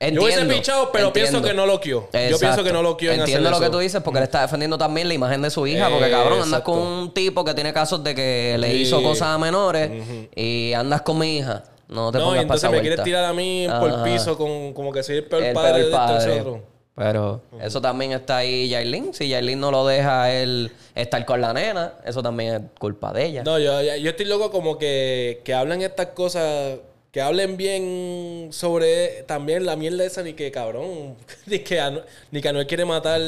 Entiendo, 0.00 0.20
Yo 0.20 0.26
hubiese 0.26 0.44
pichado, 0.58 0.90
pero 0.92 1.12
pienso 1.12 1.36
entiendo. 1.36 1.48
que 1.48 1.54
no 1.54 1.66
lo 1.66 1.80
quió. 1.80 2.08
Yo 2.12 2.18
Exacto. 2.18 2.38
pienso 2.40 2.64
que 2.64 2.72
no 2.72 2.82
lo 2.82 2.96
quió 2.96 3.12
en 3.12 3.20
Entiendo 3.20 3.48
hacer 3.48 3.52
lo 3.52 3.58
que 3.60 3.64
eso. 3.66 3.72
tú 3.72 3.78
dices 3.78 4.02
porque 4.02 4.18
él 4.18 4.24
está 4.24 4.42
defendiendo 4.42 4.76
también 4.76 5.06
la 5.08 5.14
imagen 5.14 5.40
de 5.40 5.50
su 5.50 5.66
hija. 5.68 5.88
Porque 5.88 6.08
Eh, 6.08 6.10
cabrón, 6.10 6.32
andas 6.42 6.48
exacto. 6.48 6.72
con 6.72 6.80
un 6.82 7.14
tipo 7.14 7.44
que 7.44 7.54
tiene 7.54 7.72
casos 7.72 8.02
de 8.02 8.12
que 8.14 8.56
le 8.58 8.70
Sí. 8.72 8.76
hizo 8.82 9.02
cosas 9.02 9.28
a 9.28 9.38
menores 9.38 9.90
y 10.34 10.72
andas 10.74 11.02
con 11.02 11.18
mi 11.20 11.38
hija. 11.38 11.62
No 11.88 12.10
te 12.10 12.18
No, 12.18 12.24
y 12.24 12.26
pongas 12.26 12.30
para 12.30 12.42
entonces 12.42 12.60
esa 12.64 12.70
me 12.70 12.76
vuelta. 12.78 12.82
quieres 12.88 13.04
tirar 13.04 13.24
a 13.24 13.32
mí 13.32 13.66
por 13.80 13.90
Ajá. 13.90 14.04
piso 14.04 14.36
con 14.36 14.72
como 14.74 14.90
que 14.92 15.02
soy 15.04 15.16
el 15.18 15.24
peor 15.26 15.42
El 15.44 15.54
padre 15.54 15.72
peor 15.74 15.84
de 15.86 15.90
padre. 15.92 16.44
Pero 16.96 17.42
eso 17.60 17.80
también 17.80 18.12
está 18.12 18.38
ahí 18.38 18.68
Yailin. 18.68 19.12
Si 19.14 19.28
Yailin 19.28 19.58
no 19.58 19.72
lo 19.72 19.84
deja 19.86 20.32
él 20.32 20.70
estar 20.94 21.24
con 21.26 21.40
la 21.40 21.52
nena, 21.52 21.94
eso 22.04 22.22
también 22.22 22.54
es 22.54 22.60
culpa 22.78 23.12
de 23.12 23.24
ella. 23.26 23.42
No, 23.42 23.58
yo, 23.58 23.82
yo 23.82 24.10
estoy 24.10 24.26
loco 24.26 24.52
como 24.52 24.78
que, 24.78 25.40
que 25.44 25.54
hablan 25.54 25.82
estas 25.82 26.08
cosas, 26.08 26.78
que 27.14 27.20
hablen 27.22 27.56
bien 27.56 28.48
sobre 28.50 29.22
también 29.22 29.64
la 29.64 29.76
mierda 29.76 30.04
esa, 30.04 30.24
ni 30.24 30.32
que 30.32 30.50
cabrón, 30.50 31.14
ni 31.46 31.60
que, 31.60 31.80
ni 32.32 32.40
que 32.42 32.48
Anuel 32.48 32.66
quiere 32.66 32.84
matar, 32.84 33.20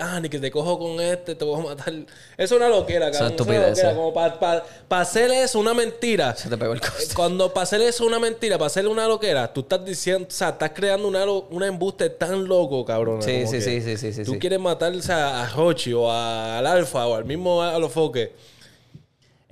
ah, 0.00 0.20
ni 0.22 0.28
que 0.28 0.38
te 0.38 0.48
cojo 0.52 0.78
con 0.78 1.00
este, 1.00 1.34
te 1.34 1.44
voy 1.44 1.60
a 1.60 1.64
matar. 1.74 1.92
Es 2.38 2.52
una 2.52 2.68
loquera, 2.68 3.10
cabrón. 3.10 3.32
Es 3.34 3.40
una 3.40 3.66
loquera, 3.66 3.90
eh. 3.90 3.94
como 3.96 4.14
para 4.14 4.62
hacer 4.90 5.32
eso 5.32 5.58
una 5.58 5.74
mentira. 5.74 6.36
Se 6.36 6.48
te 6.48 6.56
pegó 6.56 6.72
el 6.72 6.80
costo. 6.80 7.14
Cuando 7.16 7.52
para 7.52 7.64
hacer 7.64 7.80
eso 7.80 8.06
una 8.06 8.20
mentira, 8.20 8.58
para 8.58 8.68
hacerle 8.68 8.90
una 8.90 9.08
loquera, 9.08 9.52
tú 9.52 9.62
estás 9.62 9.84
diciendo, 9.84 10.28
o 10.28 10.32
sea, 10.32 10.50
estás 10.50 10.70
creando 10.72 11.08
una, 11.08 11.24
una 11.24 11.66
embuste 11.66 12.10
tan 12.10 12.44
loco, 12.44 12.84
cabrón. 12.84 13.22
Sí, 13.24 13.44
sí, 13.48 13.60
sí, 13.60 13.80
sí, 13.80 13.96
sí, 13.96 14.12
sí, 14.12 14.22
Tú 14.22 14.34
sí. 14.34 14.38
quieres 14.38 14.60
matar 14.60 14.92
o 14.94 15.02
sea, 15.02 15.42
a 15.42 15.48
Rochi 15.48 15.92
o 15.92 16.08
a- 16.08 16.58
al 16.58 16.66
Alfa 16.68 17.08
o 17.08 17.16
al 17.16 17.24
mismo 17.24 17.60
Alofoque. 17.60 18.51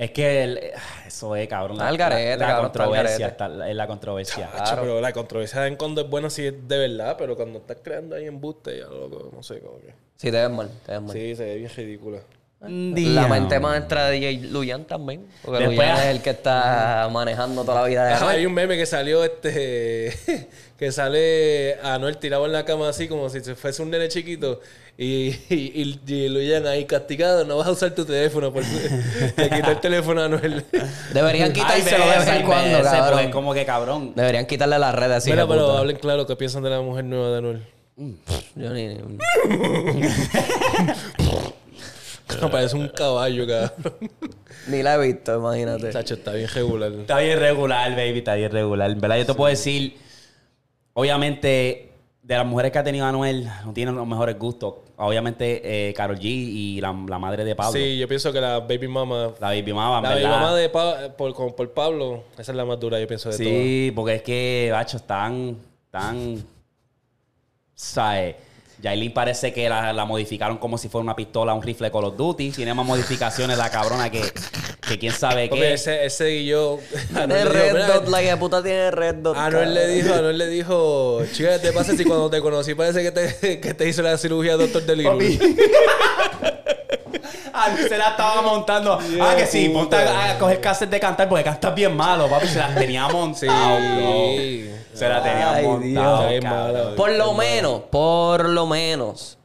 Es 0.00 0.12
que 0.12 0.42
el- 0.44 0.60
ah, 0.74 1.04
eso 1.06 1.36
es, 1.36 1.46
cabrón. 1.46 1.76
Está 1.76 1.88
al 1.88 1.98
garete, 1.98 2.36
la, 2.38 2.46
cabrón, 2.46 2.66
está 2.68 2.82
al 2.82 2.88
controversia. 2.88 3.26
está- 3.28 3.68
es 3.68 3.76
la 3.76 3.86
controversia. 3.86 4.50
Hacho, 4.54 4.76
pero 4.80 4.98
la 5.00 5.12
controversia 5.12 5.66
en 5.66 5.76
cuando 5.76 6.00
es 6.00 6.08
buena 6.08 6.30
sí 6.30 6.46
es 6.46 6.54
de 6.66 6.78
verdad, 6.88 7.16
pero 7.18 7.36
cuando 7.36 7.58
estás 7.58 7.76
creando 7.82 8.16
ahí 8.16 8.24
embuste, 8.24 8.78
ya 8.78 8.86
loco, 8.86 9.30
no 9.34 9.42
sé, 9.42 9.60
como 9.60 9.78
que. 9.78 9.92
Sí, 10.16 10.30
te 10.30 10.40
ves 10.40 10.50
mal, 10.50 10.70
te 10.86 10.92
ves 10.92 11.02
mal. 11.02 11.12
Sí, 11.12 11.36
se 11.36 11.44
ve 11.44 11.56
bien 11.56 11.70
ridícula. 11.76 12.18
La 12.62 13.26
mente 13.26 13.58
maestra 13.58 14.06
de 14.08 14.20
DJ 14.20 14.48
Luyan 14.50 14.84
también. 14.84 15.26
Porque 15.42 15.58
Después- 15.66 15.78
Luyan 15.78 15.96
es 15.98 16.06
el 16.16 16.22
que 16.22 16.30
está 16.30 17.08
manejando 17.10 17.62
toda 17.64 17.82
la 17.82 17.86
vida 17.86 18.04
de 18.06 18.14
hay 18.14 18.44
un 18.46 18.52
meme 18.54 18.76
que 18.78 18.86
salió 18.86 19.22
este 19.24 20.14
que 20.78 20.92
sale 20.92 21.74
a 21.82 21.94
Anuel 21.94 22.16
tirado 22.18 22.44
en 22.46 22.52
la 22.52 22.64
cama 22.64 22.88
así 22.88 23.06
como 23.08 23.28
si 23.30 23.40
se 23.40 23.54
fuese 23.54 23.82
un 23.82 23.90
nene 23.90 24.08
chiquito 24.08 24.60
y, 25.02 25.34
y, 25.48 25.54
y, 26.06 26.12
y 26.12 26.28
lo 26.28 26.40
llevan 26.40 26.66
ahí 26.66 26.84
castigado, 26.84 27.46
no 27.46 27.56
vas 27.56 27.68
a 27.68 27.70
usar 27.70 27.94
tu 27.94 28.04
teléfono 28.04 28.52
por 28.52 28.62
le 28.62 29.48
quitó 29.56 29.70
el 29.70 29.80
teléfono 29.80 30.20
a 30.20 30.26
Anuel. 30.26 30.62
Deberían 31.14 31.54
quitárselo 31.54 32.04
de 32.04 32.18
vez 32.18 32.28
en 32.28 32.42
cuando, 32.42 32.76
porque 32.76 32.90
cabrón. 32.90 33.20
es 33.20 33.30
como 33.30 33.54
que 33.54 33.64
cabrón. 33.64 34.12
Deberían 34.14 34.44
quitarle 34.44 34.78
las 34.78 34.94
redes 34.94 35.16
así. 35.16 35.30
Mira, 35.30 35.48
pero 35.48 35.68
puta. 35.68 35.78
hablen 35.78 35.96
claro 35.96 36.26
qué 36.26 36.36
piensan 36.36 36.62
de 36.64 36.68
la 36.68 36.82
mujer 36.82 37.04
nueva 37.04 37.30
de 37.30 37.38
Anuel. 37.38 37.66
Yo 38.56 38.74
ni... 38.74 38.98
Parece 42.52 42.76
un 42.76 42.88
caballo, 42.88 43.46
cabrón. 43.46 44.10
ni 44.66 44.82
la 44.82 44.96
he 44.96 44.98
visto, 45.12 45.34
imagínate. 45.34 45.92
Chacho, 45.92 46.12
está 46.12 46.32
bien 46.32 46.48
regular. 46.52 46.92
Está 46.92 47.20
bien 47.20 47.38
regular, 47.40 47.90
baby, 47.92 48.18
está 48.18 48.34
bien 48.34 48.52
regular. 48.52 48.90
En 48.90 49.00
verdad, 49.00 49.16
yo 49.16 49.24
te 49.24 49.32
puedo 49.32 49.48
decir, 49.48 49.96
obviamente, 50.92 51.90
de 52.22 52.36
las 52.36 52.46
mujeres 52.46 52.70
que 52.70 52.78
ha 52.78 52.84
tenido 52.84 53.06
Anuel, 53.06 53.48
no 53.64 53.72
tienen 53.72 53.96
los 53.96 54.06
mejores 54.06 54.38
gustos. 54.38 54.74
Obviamente, 55.02 55.88
eh, 55.88 55.94
Karol 55.94 56.18
G 56.18 56.24
y 56.24 56.80
la, 56.80 56.92
la 57.08 57.18
madre 57.18 57.42
de 57.44 57.56
Pablo. 57.56 57.72
Sí, 57.72 57.96
yo 57.98 58.06
pienso 58.06 58.32
que 58.32 58.40
la 58.40 58.60
baby 58.60 58.86
mama 58.86 59.32
La 59.40 59.48
baby 59.48 59.72
mama, 59.72 60.00
La 60.02 60.10
baby 60.14 60.24
mamá 60.26 60.54
de 60.54 60.68
Pa- 60.68 61.08
por, 61.16 61.32
con- 61.34 61.54
por 61.54 61.70
Pablo, 61.72 62.24
esa 62.38 62.52
es 62.52 62.56
la 62.56 62.64
más 62.66 62.78
dura, 62.78 63.00
yo 63.00 63.06
pienso, 63.06 63.30
de 63.30 63.36
Sí, 63.36 63.92
porque 63.96 64.16
es 64.16 64.22
que, 64.22 64.68
bacho, 64.70 64.98
están, 64.98 65.56
tan, 65.90 66.44
¿sabes? 67.74 68.36
Yailin 68.80 69.12
parece 69.12 69.52
que 69.52 69.68
la, 69.68 69.92
la 69.92 70.04
modificaron 70.04 70.56
como 70.58 70.78
si 70.78 70.88
fuera 70.88 71.02
una 71.02 71.14
pistola, 71.16 71.52
un 71.54 71.62
rifle 71.62 71.90
Call 71.90 72.04
of 72.04 72.16
Duty. 72.16 72.50
Tiene 72.52 72.72
más 72.74 72.86
modificaciones 72.86 73.58
la 73.58 73.70
cabrona 73.70 74.10
que, 74.10 74.22
que 74.88 74.98
quién 74.98 75.12
sabe 75.12 75.48
todas. 75.48 75.50
Porque 75.50 75.64
qué. 75.68 75.74
ese, 75.74 76.04
ese 76.06 76.30
y 76.36 76.46
yo... 76.46 76.78
Tiene 77.14 77.34
dijo, 77.36 77.48
red 77.50 77.72
"Mira, 77.72 77.86
dot, 77.88 78.08
la 78.08 78.18
de 78.18 78.36
puta 78.36 78.62
tiene 78.62 78.90
red 78.90 79.14
dot. 79.16 79.36
Anuel 79.36 79.74
le 79.74 79.86
dijo, 79.88 80.14
Anuel 80.14 80.38
le 80.38 80.46
dijo, 80.46 81.22
chica, 81.32 81.52
¿qué 81.52 81.58
te 81.58 81.72
pasa 81.72 81.94
si 81.96 82.04
cuando 82.04 82.30
te 82.30 82.40
conocí 82.40 82.74
parece 82.74 83.02
que 83.02 83.10
te, 83.12 83.60
que 83.60 83.74
te 83.74 83.88
hizo 83.88 84.02
la 84.02 84.16
cirugía 84.16 84.56
doctor 84.56 84.82
de 84.82 85.04
Papi. 85.04 85.38
Ah, 87.52 87.76
se 87.76 87.98
la 87.98 88.10
estaba 88.10 88.40
montando. 88.40 88.98
ah, 89.20 89.34
que 89.36 89.46
sí, 89.46 89.68
ponte 89.68 89.94
a, 89.96 90.30
a 90.32 90.38
coger 90.38 90.60
cassette 90.60 90.88
de 90.88 91.00
cantar 91.00 91.28
porque 91.28 91.44
cantas 91.44 91.74
bien 91.74 91.94
malo, 91.94 92.26
papi. 92.28 92.46
Se 92.46 92.58
las 92.58 92.74
tenía 92.74 93.06
montado, 93.08 93.76
bro. 93.76 94.79
Se 95.00 95.08
la 95.08 95.22
tenía 95.22 95.50
Ay, 95.54 95.64
montado. 95.66 95.88
Dios. 95.88 96.02
cabrón. 96.04 96.28
Ay, 96.28 96.40
mala. 96.42 96.94
Por 96.94 97.10
lo 97.12 97.32
menos, 97.34 97.80
por 97.90 98.48
lo 98.50 98.66
menos, 98.66 99.38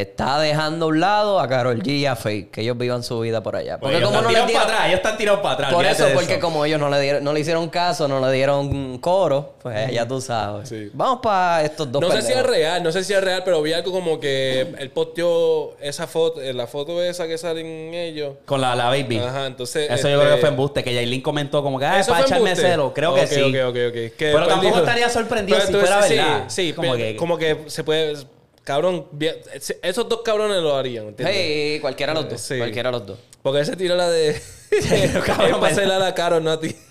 está 0.00 0.38
dejando 0.38 0.86
a 0.86 0.88
un 0.88 1.00
lado 1.00 1.40
a 1.40 1.48
Carol 1.48 1.82
G 1.82 1.88
y 1.98 2.06
a 2.06 2.16
Faye, 2.16 2.48
que 2.48 2.62
ellos 2.62 2.76
vivan 2.76 3.02
su 3.02 3.20
vida 3.20 3.42
por 3.42 3.56
allá. 3.56 3.78
Porque 3.78 3.96
ellos 3.96 4.08
como 4.08 4.18
están 4.20 4.24
no 4.24 4.28
tirados 4.30 4.48
dieron... 4.48 4.62
para 4.66 4.74
atrás, 4.74 4.88
ellos 4.88 4.96
están 4.98 5.16
tirados 5.16 5.40
para 5.40 5.54
atrás. 5.54 5.72
Por 5.72 5.86
eso, 5.86 6.06
porque 6.14 6.38
como 6.38 6.64
ellos 6.64 6.80
no 6.80 6.88
le 6.90 7.00
dieron, 7.00 7.24
no 7.24 7.32
le 7.32 7.40
hicieron 7.40 7.68
caso, 7.68 8.08
no 8.08 8.24
le 8.26 8.32
dieron 8.32 8.98
coro, 8.98 9.54
pues 9.62 9.90
ya 9.92 10.06
tú 10.06 10.20
sabes. 10.20 10.68
Sí. 10.68 10.90
Vamos 10.92 11.20
para 11.22 11.64
estos 11.64 11.90
dos 11.90 12.00
No 12.02 12.10
sé 12.10 12.22
si 12.22 12.32
es 12.32 12.42
real, 12.44 12.82
no 12.82 12.92
sé 12.92 13.04
si 13.04 13.12
es 13.12 13.22
real, 13.22 13.42
pero 13.44 13.62
vi 13.62 13.72
algo 13.72 13.92
como 13.92 14.18
que 14.20 14.60
él 14.78 14.90
posteó 14.90 15.76
esa 15.80 16.06
foto, 16.06 16.40
eh, 16.40 16.52
la 16.52 16.66
foto 16.66 17.02
esa 17.02 17.26
que 17.26 17.38
salen 17.38 17.94
ellos. 17.94 18.34
Con 18.46 18.60
la, 18.60 18.74
la 18.74 18.86
baby. 18.86 19.18
Ajá, 19.18 19.46
entonces, 19.46 19.90
Eso 19.90 20.08
yo 20.08 20.14
este- 20.16 20.24
creo 20.24 20.34
que 20.34 20.40
fue 20.40 20.48
embuste. 20.48 20.84
Que 20.84 20.94
Yailin 20.94 21.20
comentó 21.22 21.62
como 21.62 21.78
que, 21.78 21.84
ah, 21.86 22.00
¿Eso 22.00 22.10
para 22.12 22.24
echarme 22.24 22.54
cero. 22.56 22.92
Creo 22.94 23.14
que 23.14 23.26
sí. 23.26 23.40
ok, 23.42 23.54
ok, 23.68 23.76
ok. 23.88 23.92
Que 23.94 24.12
Pero 24.18 24.38
después 24.38 24.48
tampoco 24.48 24.66
dijo- 24.66 24.78
estaría 24.80 25.08
sorprendido 25.08 25.58
Pero 25.58 25.66
si 25.80 25.86
fuera 25.86 26.02
sí, 26.02 26.14
verdad. 26.16 26.44
Sí, 26.48 26.72
Como 26.72 26.94
que... 26.96 27.16
como 27.16 27.38
que 27.38 27.58
se 27.66 27.84
puede... 27.84 28.16
cabrón, 28.64 29.06
esos 29.82 30.08
dos 30.08 30.22
cabrones 30.22 30.62
lo 30.62 30.74
harían, 30.76 31.08
¿entiendes? 31.08 31.36
Hey, 31.38 31.78
cualquiera 31.80 32.12
de 32.14 32.20
los 32.22 32.30
dos. 32.30 32.40
Sí. 32.40 32.58
Cualquiera 32.58 32.90
de 32.90 32.98
los 32.98 33.06
dos. 33.06 33.18
Porque 33.42 33.60
ese 33.60 33.76
tiró 33.76 33.94
la 33.96 34.08
de. 34.10 34.32
cabrón, 35.26 35.50
es 35.50 35.56
para 35.56 35.66
hacerle 35.68 35.94
a 35.94 35.98
la 35.98 36.14
cara, 36.14 36.40
no 36.40 36.50
a 36.50 36.60
ti. 36.60 36.74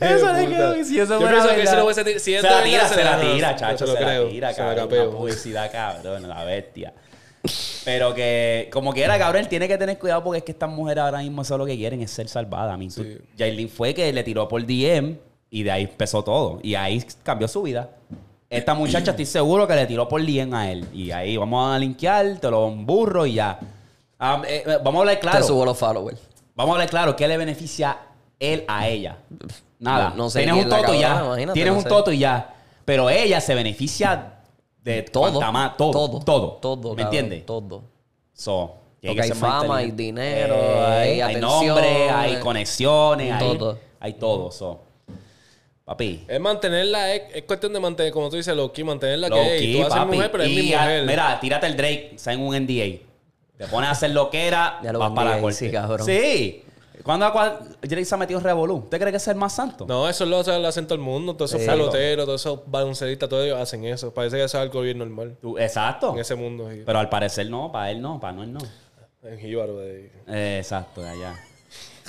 Eso 0.00 0.32
le 0.32 0.46
quedó. 0.48 0.84
Si 0.84 0.98
eso 1.00 1.20
Yo 1.20 1.28
pienso 1.28 1.48
que 1.54 1.66
si 1.66 1.76
lo 1.76 1.84
hubiese 1.84 2.04
tir- 2.04 2.18
si 2.18 2.34
se 2.34 2.42
la 2.42 2.62
tira, 2.62 2.88
se 2.88 2.94
se 2.94 3.04
la 3.04 3.20
tira, 3.20 3.52
se 3.52 3.56
chacho. 3.58 3.86
lo 3.86 3.94
Se 3.94 4.00
la 4.00 4.06
creo, 4.06 4.28
tira, 4.28 4.52
se 4.54 4.62
la 4.62 4.74
cabrón. 4.74 5.00
Una 5.08 5.16
publicidad, 5.16 5.72
cabrón. 5.72 6.28
La 6.28 6.44
bestia. 6.44 6.92
Pero 7.84 8.14
que, 8.14 8.70
como 8.72 8.92
quiera, 8.92 9.18
cabrón, 9.18 9.42
él 9.42 9.48
tiene 9.48 9.68
que 9.68 9.76
tener 9.76 9.98
cuidado 9.98 10.24
porque 10.24 10.38
es 10.38 10.44
que 10.44 10.52
estas 10.52 10.70
mujeres 10.70 11.02
ahora 11.04 11.18
mismo 11.18 11.42
eso 11.42 11.58
lo 11.58 11.66
que 11.66 11.76
quieren 11.76 12.00
es 12.00 12.10
ser 12.10 12.28
salvadas. 12.28 12.72
A 12.72 12.76
mí, 12.76 12.88
tú- 12.88 13.04
Yailin 13.36 13.68
fue 13.68 13.92
que 13.92 14.12
le 14.12 14.22
tiró 14.22 14.48
por 14.48 14.64
DM 14.64 15.18
y 15.50 15.62
de 15.62 15.70
ahí 15.70 15.82
empezó 15.82 16.24
todo. 16.24 16.58
Y 16.62 16.74
ahí 16.74 17.04
cambió 17.22 17.46
su 17.48 17.62
vida. 17.62 17.90
Esta 18.50 18.74
muchacha 18.74 19.10
estoy 19.10 19.26
seguro 19.26 19.66
que 19.66 19.74
le 19.74 19.86
tiró 19.86 20.08
por 20.08 20.24
DM 20.24 20.54
a 20.54 20.70
él. 20.70 20.86
Y 20.92 21.10
ahí 21.10 21.36
vamos 21.36 21.74
a 21.74 21.78
linkear, 21.78 22.38
te 22.38 22.50
lo 22.50 22.70
burro 22.70 23.26
y 23.26 23.34
ya. 23.34 23.58
Ah, 24.18 24.42
eh, 24.46 24.62
eh, 24.66 24.78
vamos 24.82 24.96
a 24.96 25.00
hablar 25.00 25.20
claro. 25.20 25.38
Te 25.38 25.44
subo 25.44 25.64
los 25.64 25.76
followers. 25.76 26.20
Vamos 26.54 26.72
a 26.72 26.74
hablar 26.74 26.88
claro, 26.90 27.16
¿qué 27.16 27.26
le 27.26 27.36
beneficia 27.36 27.98
él 28.38 28.64
a 28.68 28.86
ella? 28.88 29.16
Nada. 29.80 30.10
No- 30.10 30.16
no 30.16 30.30
sé 30.30 30.44
Tienes 30.44 30.64
un 30.64 30.70
toto 30.70 30.94
y 30.94 31.00
ya. 31.00 31.34
Tienes 31.52 31.66
no 31.72 31.78
un 31.78 31.82
sé. 31.82 31.88
toto 31.88 32.12
y 32.12 32.18
ya. 32.18 32.54
Pero 32.84 33.10
ella 33.10 33.40
se 33.40 33.54
beneficia 33.54 34.34
de 34.82 35.02
Todo. 35.02 35.40
más- 35.52 35.76
todo. 35.76 35.90
Todo. 35.90 36.20
Todo. 36.20 36.48
Todo. 36.60 36.94
¿Me 36.94 37.02
entiendes? 37.02 37.44
Todo. 37.46 37.82
So, 38.32 38.74
Porque 39.04 39.22
hay 39.22 39.30
fama, 39.32 39.78
hay 39.78 39.90
dinero, 39.90 40.54
Eh, 40.54 40.84
hay 40.86 41.08
hay 41.10 41.36
atención, 41.36 41.66
nombre, 41.66 42.10
hay 42.10 42.40
conexiones, 42.40 43.32
hay 43.32 43.38
todo. 43.38 43.78
Hay 44.00 44.12
todo. 44.14 44.50
So. 44.52 44.80
Papi. 45.84 46.24
Es 46.26 46.40
mantenerla, 46.40 47.14
es, 47.14 47.22
es 47.34 47.42
cuestión 47.42 47.72
de 47.74 47.80
mantener, 47.80 48.10
como 48.12 48.30
tú 48.30 48.36
dices, 48.36 48.56
Loki, 48.56 48.82
mantenerla 48.84 49.28
Low 49.28 49.38
que 49.38 49.58
key, 49.58 49.66
hey, 49.66 49.72
tú 49.76 49.78
vas 49.82 49.88
a 49.92 49.94
ser 49.96 50.02
papi. 50.04 50.16
mujer, 50.16 50.30
pero 50.32 50.44
es 50.44 50.50
Y 50.50 50.54
mi 50.56 50.72
a- 50.74 50.78
mujer. 50.80 51.04
Mira, 51.06 51.40
tírate 51.40 51.66
el 51.66 51.76
Drake, 51.76 52.10
está 52.14 52.32
en 52.32 52.40
un 52.40 52.54
NDA. 52.54 53.00
Te 53.58 53.66
pones 53.70 53.88
a 53.88 53.92
hacer 53.92 54.10
lo 54.10 54.30
que 54.30 54.46
era, 54.46 54.80
Ya 54.82 54.92
lo 54.92 54.98
vas 54.98 55.10
para 55.12 55.36
la 55.36 55.40
corte. 55.40 55.56
sí, 55.58 55.70
cabrón. 55.70 56.06
Sí. 56.06 56.62
¿Cuándo 57.02 57.26
cua- 57.34 57.58
Drake 57.82 58.04
se 58.06 58.14
ha 58.14 58.18
metido 58.18 58.38
en 58.40 58.44
Revolú? 58.44 58.76
¿Usted 58.76 58.98
cree 58.98 59.10
que 59.10 59.18
es 59.18 59.28
el 59.28 59.34
más 59.36 59.54
santo? 59.54 59.84
No, 59.86 60.08
eso 60.08 60.24
lo, 60.24 60.42
lo 60.42 60.68
hacen 60.68 60.86
todo 60.86 60.94
el 60.94 61.02
mundo. 61.02 61.36
Todos 61.36 61.50
esos 61.52 61.62
Sí. 61.62 61.68
peloteros, 61.68 62.24
todos 62.24 62.40
esos 62.40 62.60
baloncelistas, 62.66 63.28
todos 63.28 63.44
ellos 63.44 63.58
hacen 63.60 63.84
eso. 63.84 64.14
Parece 64.14 64.36
que 64.38 64.44
eso 64.44 64.56
es 64.56 64.62
algo 64.62 64.80
bien 64.80 64.96
normal 64.98 65.36
Tú- 65.42 65.58
exacto. 65.58 66.14
en 66.14 66.20
ese 66.20 66.34
mundo. 66.34 66.70
sí. 66.72 66.82
Pero 66.86 66.98
al 66.98 67.10
parecer 67.10 67.50
no, 67.50 67.70
para 67.70 67.90
él 67.90 68.00
no, 68.00 68.18
para 68.18 68.32
Noel 68.32 68.54
no. 68.54 68.60
En 69.22 69.38
Jíbaro. 69.38 69.76
de- 69.78 70.10
Eh, 70.28 70.58
exacto, 70.60 71.02
de 71.02 71.10
allá. 71.10 71.34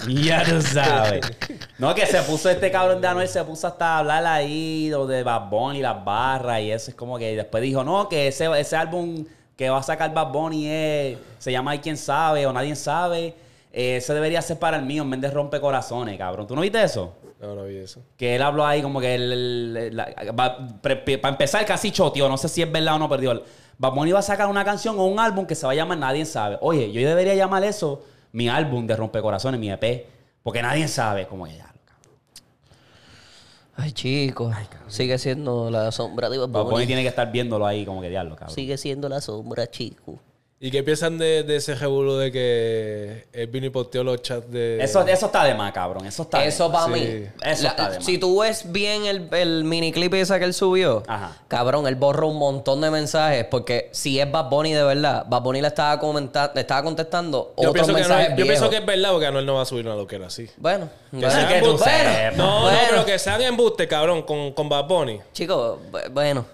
Ya 0.08 0.44
tú 0.44 0.62
sabes. 0.62 1.22
No, 1.78 1.94
que 1.94 2.06
se 2.06 2.22
puso 2.22 2.50
este 2.50 2.72
cabrón 2.72 3.02
de 3.02 3.08
Anuel, 3.08 3.28
se 3.28 3.44
puso 3.44 3.68
hasta 3.68 3.96
a 3.96 4.00
hablar 4.00 4.26
ahí 4.26 4.90
de 4.90 5.24
Bad 5.24 5.50
Bunny 5.50 5.80
y 5.80 5.82
las 5.82 6.04
barras 6.06 6.62
y 6.62 6.72
eso 6.72 6.92
es 6.92 6.96
como 6.96 7.18
que 7.18 7.36
después 7.36 7.62
dijo, 7.62 7.84
no, 7.84 8.08
que 8.08 8.30
ese, 8.30 8.48
ese 8.58 8.78
álbum 8.78 9.26
que 9.58 9.70
va 9.70 9.80
a 9.80 9.84
sacar 9.84 10.14
Bad 10.14 10.32
Bunny 10.32 10.68
es, 10.68 11.18
se 11.38 11.52
llama 11.52 11.72
Hay 11.72 11.80
quien 11.80 11.98
sabe 11.98 12.46
o 12.46 12.54
nadie 12.54 12.76
sabe. 12.76 13.36
Eh, 13.74 13.98
ese 13.98 14.14
debería 14.14 14.42
ser 14.42 14.58
para 14.58 14.78
el 14.78 14.86
mío 14.86 15.04
en 15.04 15.10
vez 15.10 15.22
de 15.22 15.32
rompe 15.32 15.60
corazones, 15.60 16.18
cabrón. 16.18 16.48
¿Tú 16.48 16.56
no 16.56 16.62
viste 16.62 16.82
eso? 16.82 17.14
No, 17.42 17.56
no 17.56 17.66
vi 17.66 17.76
eso. 17.76 18.02
Que 18.18 18.38
él 18.38 18.42
habló 18.42 18.66
ahí 18.66 18.82
como 18.82 19.02
que 19.02 19.16
él, 19.16 20.02
para 20.32 21.30
empezar 21.30 21.66
casi 21.66 21.92
choteó, 21.92 22.30
no 22.30 22.38
sé 22.38 22.48
si 22.48 22.62
es 22.62 22.72
verdad 22.72 22.96
o 22.96 23.00
no, 23.00 23.10
perdió. 23.10 23.44
Bad 23.78 23.92
Bunny 23.92 24.14
va 24.14 24.20
a 24.20 24.24
sacar 24.24 24.48
una 24.48 24.64
canción 24.64 24.98
o 24.98 25.06
un 25.06 25.20
álbum 25.20 25.46
que 25.46 25.56
se 25.56 25.66
va 25.66 25.74
a 25.74 25.76
llamar 25.76 25.98
Nadie 25.98 26.26
Sabe. 26.26 26.58
Oye, 26.62 26.90
yo 26.94 27.06
debería 27.06 27.36
llamar 27.36 27.66
eso 27.66 28.02
mi 28.36 28.50
álbum 28.50 28.86
de 28.86 28.98
Rompecorazones, 28.98 29.60
mi 29.62 29.72
EP, 29.72 30.06
porque 30.44 30.62
nadie 30.62 30.90
sabe 30.90 31.26
cómo 31.26 31.48
ya. 31.48 31.74
Ay, 33.78 33.94
chicos. 33.94 34.54
Sigue 34.88 35.18
siendo 35.18 35.72
la 35.72 35.90
sombra 35.92 36.30
de 36.30 36.38
Bad 36.38 36.50
Bad 36.50 36.64
Bunny 36.64 36.74
Bunny. 36.74 36.86
tiene 36.86 37.02
que 37.02 37.08
estar 37.08 37.32
viéndolo 37.32 37.66
ahí 37.66 37.86
como 37.86 38.02
que 38.02 38.10
diablo, 38.10 38.36
cabrón. 38.36 38.54
Sigue 38.54 38.78
siendo 38.78 39.08
la 39.08 39.22
sombra, 39.22 39.70
chico. 39.72 40.20
¿Y 40.58 40.72
qué 40.72 40.84
piensan 40.84 41.18
de, 41.18 41.44
de 41.44 41.58
ese 41.58 41.76
revuelo 41.76 42.18
de 42.18 42.32
que 42.32 43.28
él 43.34 43.48
vino 43.48 43.66
y 43.68 43.70
posteó 43.70 44.06
los 44.06 44.22
chats 44.22 44.50
de. 44.50 44.82
Eso, 44.82 45.06
eso 45.06 45.26
está 45.26 45.44
de 45.44 45.54
más, 45.54 45.74
cabrón. 45.74 46.06
Eso 46.08 46.24
está 46.24 46.40
de 46.40 46.48
Eso 46.48 46.70
más. 46.70 46.86
para 46.86 46.96
Sí. 46.98 47.02
mí. 47.04 47.26
Eso 47.44 47.64
La- 47.64 47.70
está 47.70 47.90
de 47.90 47.96
más. 47.98 48.06
si 48.06 48.18
tú 48.18 48.40
ves 48.40 48.72
bien 48.72 49.06
el, 49.06 49.28
el 49.34 49.66
miniclip 49.66 50.14
ese 50.14 50.40
que 50.40 50.46
él 50.46 50.54
subió, 50.54 51.04
Ajá. 51.08 51.38
cabrón, 51.50 51.86
él 51.88 51.96
borró 51.96 52.28
un 52.30 52.38
montón 52.40 52.80
de 52.80 52.90
mensajes 52.90 53.46
porque 53.52 53.90
si 53.92 54.18
es 54.18 54.32
Bad 54.32 54.50
Bunny 54.50 54.72
de 54.74 54.84
verdad, 54.86 55.26
Bad 55.28 55.42
Bunny 55.42 55.62
le 55.62 55.68
estaba, 55.68 56.00
comenta- 56.00 56.52
le 56.56 56.62
estaba 56.62 56.84
contestando 56.84 57.54
Yo, 57.62 57.70
otros 57.70 57.74
pienso 57.74 57.88
que, 57.94 58.02
no, 58.02 58.08
mensajes 58.08 58.38
yo 58.38 58.46
pienso 58.46 58.70
que 58.70 58.78
es 58.78 58.86
verdad 58.86 59.12
porque 59.12 59.26
Anuel 59.28 59.46
no 59.46 59.56
va 59.56 59.62
a 59.64 59.66
subir 59.66 59.86
una 59.86 59.96
loquera 59.96 60.28
así. 60.28 60.50
Bueno, 60.56 60.88
Que 61.12 61.18
bueno, 61.18 61.32
sean 61.32 61.48
que 61.50 61.60
tú 61.60 61.72
embuste- 61.72 61.84
sepas. 61.84 62.38
No, 62.38 62.62
Bueno. 62.62 62.78
no, 62.82 62.88
pero 62.92 63.06
que 63.06 63.20
sean 63.20 63.42
embuste, 63.42 63.88
cabrón, 63.90 64.24
con, 64.24 64.54
con 64.54 64.70
Bad 64.70 64.86
Bunny. 64.88 65.20
chicos, 65.34 65.80
bu- 65.92 66.10
bueno, 66.12 66.46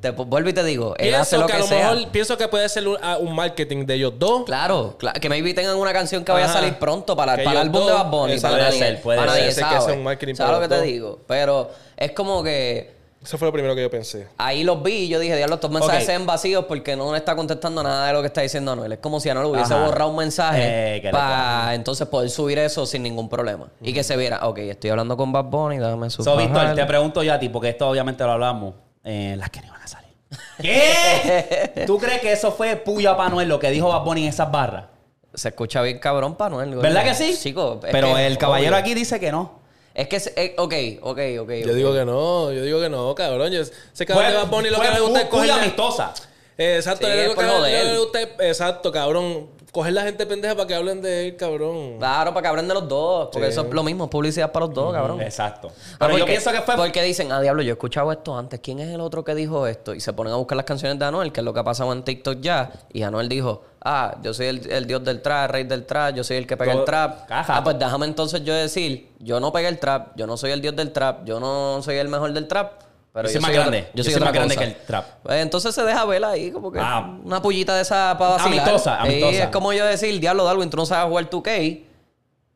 te 0.00 0.10
vuelvo 0.10 0.48
y 0.48 0.52
te 0.52 0.64
digo, 0.64 0.94
él 0.98 1.14
hace 1.14 1.36
Pienso 1.36 1.40
lo 1.40 1.46
que, 1.46 1.52
que, 1.52 1.56
a 1.56 1.60
lo 1.60 1.66
sea. 1.66 1.90
mejor, 1.92 2.08
pienso 2.10 2.38
que 2.38 2.48
puede 2.48 2.68
ser 2.68 2.88
un, 2.88 2.96
ah, 3.02 3.18
un 3.20 3.34
marketing 3.34 3.84
de 3.84 3.94
ellos 3.94 4.14
dos. 4.18 4.44
Claro, 4.44 4.96
cla- 4.98 5.12
que 5.12 5.28
maybe 5.28 5.52
tengan 5.54 5.76
una 5.76 5.92
canción 5.92 6.24
que 6.24 6.32
vaya 6.32 6.46
a 6.46 6.52
salir 6.52 6.74
pronto 6.74 7.14
para, 7.16 7.34
el 7.34 7.46
álbum 7.48 7.86
de 7.86 7.92
Bad 7.92 8.10
Bunny. 8.10 8.38
Para 8.40 8.56
Puede 8.56 8.72
ser, 8.72 9.02
puede 9.02 9.18
para 9.18 9.32
ser. 9.32 9.40
nadie 9.40 9.50
Ese 9.52 9.60
que 9.62 9.66
sabe. 9.68 9.80
sea 9.82 9.92
un 9.94 10.02
marketing 10.02 10.34
¿Sabes 10.34 10.54
lo 10.54 10.60
que 10.60 10.68
te 10.68 10.82
digo? 10.82 11.20
Pero 11.26 11.70
es 11.96 12.12
como 12.12 12.42
que 12.42 12.94
Eso 13.22 13.36
fue 13.38 13.46
lo 13.48 13.52
primero 13.52 13.74
que 13.74 13.82
yo 13.82 13.90
pensé. 13.90 14.28
ahí 14.38 14.64
los 14.64 14.82
vi 14.82 14.92
y 15.04 15.08
yo 15.08 15.18
dije, 15.18 15.36
diablo, 15.36 15.54
estos 15.56 15.70
mensajes 15.70 16.00
Ok. 16.02 16.06
se 16.06 16.12
ven 16.12 16.26
vacíos 16.26 16.64
porque 16.66 16.96
no 16.96 17.12
le 17.12 17.18
está 17.18 17.36
contestando 17.36 17.82
nada 17.82 18.06
de 18.06 18.12
lo 18.14 18.20
que 18.22 18.26
está 18.28 18.40
diciendo 18.40 18.72
Anuel. 18.72 18.92
Es 18.92 18.98
como 19.00 19.20
si 19.20 19.28
Anuel 19.28 19.46
hubiese 19.46 19.74
Ajá. 19.74 19.84
borrado 19.86 20.10
un 20.10 20.16
mensaje 20.16 20.60
Eh, 20.96 21.08
para 21.10 21.74
entonces 21.74 22.06
poder 22.08 22.30
subir 22.30 22.58
eso 22.58 22.84
sin 22.86 23.02
ningún 23.02 23.28
problema. 23.28 23.68
Y 23.82 23.92
que 23.92 24.02
se 24.02 24.16
viera, 24.16 24.46
ok, 24.46 24.58
estoy 24.58 24.90
hablando 24.90 25.16
con 25.16 25.30
Bad 25.32 25.44
Bunny, 25.44 25.76
déjame 25.78 26.08
subir. 26.10 26.24
So, 26.24 26.36
Víctor, 26.38 26.74
te 26.74 26.84
pregunto 26.86 27.22
yo 27.22 27.34
a 27.34 27.38
ti, 27.38 27.48
porque 27.50 27.68
esto 27.68 27.86
obviamente 27.88 28.24
lo 28.24 28.32
hablamos. 28.32 28.74
Eh, 29.04 29.34
las 29.38 29.50
que 29.50 29.60
no 29.60 29.66
iban 29.66 29.82
a 29.82 29.86
salir. 29.86 30.10
¿Qué? 30.60 31.84
¿Tú 31.86 31.98
crees 31.98 32.20
que 32.20 32.32
eso 32.32 32.52
fue 32.52 32.76
puya 32.76 33.16
para 33.16 33.30
Noel 33.30 33.48
lo 33.48 33.58
que 33.58 33.70
dijo 33.70 33.88
Bad 33.88 34.02
Bunny 34.04 34.22
en 34.24 34.28
esas 34.30 34.50
barras? 34.50 34.86
Se 35.34 35.48
escucha 35.48 35.82
bien 35.82 35.98
cabrón 35.98 36.36
para 36.36 36.54
Anuel. 36.56 36.76
¿Verdad 36.76 37.04
que 37.04 37.14
sí? 37.14 37.36
Chico, 37.40 37.80
es 37.84 37.90
Pero 37.92 38.14
que- 38.14 38.26
el 38.26 38.38
caballero 38.38 38.72
obvio. 38.76 38.80
aquí 38.80 38.94
dice 38.94 39.18
que 39.20 39.32
no. 39.32 39.60
Es 39.92 40.08
que, 40.08 40.18
se- 40.20 40.32
eh, 40.36 40.54
ok, 40.58 40.74
ok, 41.02 41.18
ok. 41.40 41.50
Yo 41.66 41.74
digo 41.74 41.92
que 41.92 42.04
no, 42.04 42.50
yo 42.52 42.62
digo 42.62 42.80
que 42.80 42.88
no, 42.88 43.14
cabrón. 43.14 43.52
Yo 43.52 43.62
sé 43.92 44.06
que 44.06 44.12
a 44.12 44.16
Bad 44.16 44.46
Bunny 44.48 44.70
lo 44.70 44.80
que 44.80 44.90
le 44.90 45.00
gusta 45.00 45.20
es 45.22 45.26
pu- 45.26 45.30
puya 45.40 45.56
amistosa. 45.56 46.14
Eh, 46.56 46.76
Exacto, 46.76 47.06
Sí, 47.06 47.12
le 47.12 47.26
es 47.26 47.30
por 47.34 47.44
que 47.44 47.50
joder. 47.50 47.86
le 47.86 47.98
gusta- 47.98 48.20
exacto, 48.40 48.92
cabrón. 48.92 49.48
Coger 49.74 49.92
la 49.92 50.02
gente 50.04 50.24
pendeja 50.24 50.54
para 50.54 50.68
que 50.68 50.74
hablen 50.76 51.02
de 51.02 51.26
él, 51.26 51.36
cabrón. 51.36 51.98
Claro, 51.98 52.32
para 52.32 52.42
que 52.42 52.48
hablen 52.48 52.68
de 52.68 52.74
los 52.74 52.88
dos. 52.88 53.28
Porque 53.32 53.48
Sí. 53.48 53.52
eso 53.54 53.62
es 53.66 53.74
lo 53.74 53.82
mismo, 53.82 54.08
publicidad 54.08 54.52
para 54.52 54.66
los 54.66 54.74
dos, 54.74 54.92
cabrón. 54.94 55.20
Exacto. 55.20 55.72
Ah, 55.74 55.96
Pero 55.98 56.12
yo 56.12 56.18
porque- 56.20 56.30
pienso 56.32 56.52
que 56.52 56.60
fue. 56.62 56.76
Porque 56.76 57.02
dicen, 57.02 57.32
ah, 57.32 57.40
diablo, 57.40 57.60
yo 57.62 57.70
he 57.70 57.72
escuchado 57.72 58.12
esto 58.12 58.38
antes. 58.38 58.60
¿Quién 58.60 58.78
es 58.78 58.88
el 58.94 59.00
otro 59.00 59.24
que 59.24 59.34
dijo 59.34 59.66
esto? 59.66 59.92
Y 59.92 59.98
se 59.98 60.12
ponen 60.12 60.32
a 60.32 60.36
buscar 60.36 60.54
las 60.56 60.64
canciones 60.64 60.96
de 60.98 61.04
Anuel, 61.04 61.32
que 61.32 61.40
es 61.40 61.44
lo 61.44 61.52
que 61.52 61.58
ha 61.58 61.64
pasado 61.64 61.92
en 61.92 62.04
TikTok 62.04 62.40
ya. 62.40 62.70
Y 62.92 63.02
Anuel 63.02 63.28
dijo, 63.28 63.62
ah, 63.84 64.16
yo 64.22 64.32
soy 64.32 64.46
el, 64.46 64.70
el 64.70 64.86
dios 64.86 65.02
del 65.02 65.20
trap, 65.20 65.50
rey 65.50 65.64
del 65.64 65.84
trap, 65.86 66.14
yo 66.14 66.22
soy 66.22 66.36
el 66.36 66.46
que 66.46 66.56
pega 66.56 66.72
Yo- 66.72 66.78
el 66.78 66.84
trap. 66.84 67.26
Caja. 67.26 67.56
Ah, 67.56 67.64
pues 67.64 67.76
déjame 67.76 68.06
entonces 68.06 68.44
yo 68.44 68.54
decir, 68.54 69.10
yo 69.18 69.40
no 69.40 69.52
pegué 69.52 69.66
el 69.66 69.80
trap, 69.80 70.12
yo 70.16 70.26
no 70.28 70.36
soy 70.36 70.52
el 70.52 70.60
dios 70.60 70.76
del 70.76 70.92
trap, 70.92 71.24
yo 71.24 71.40
no 71.40 71.82
soy 71.82 71.96
el 71.96 72.06
mejor 72.08 72.32
del 72.32 72.46
trap. 72.46 72.83
Pero 73.14 73.28
Yo 73.28 73.32
soy 73.34 73.40
más 73.42 73.50
otra- 73.52 73.60
grande. 73.62 73.86
Yo 73.94 74.02
soy 74.04 74.12
otra 74.14 74.24
más 74.26 74.34
grande 74.34 74.54
cosa. 74.56 74.66
que 74.66 74.72
el 74.72 74.86
trap. 74.86 75.04
Pues 75.22 75.40
entonces 75.40 75.72
se 75.74 75.82
deja 75.84 76.04
ver 76.04 76.24
ahí 76.24 76.50
como 76.50 76.72
que 76.72 76.80
Ah. 76.82 77.16
una 77.24 77.40
pullita 77.40 77.74
de 77.76 77.82
esa 77.82 78.16
para 78.18 78.32
vacilar. 78.32 78.58
Amistosa, 78.68 78.98
Y 79.04 79.06
amistosa. 79.06 79.42
es 79.44 79.48
como 79.50 79.72
yo 79.72 79.86
decir, 79.86 80.18
diablo, 80.20 80.42
Darwin, 80.44 80.68
tú 80.68 80.76
no 80.76 80.84
sabes 80.84 81.08
jugar 81.08 81.30
2K. 81.30 81.84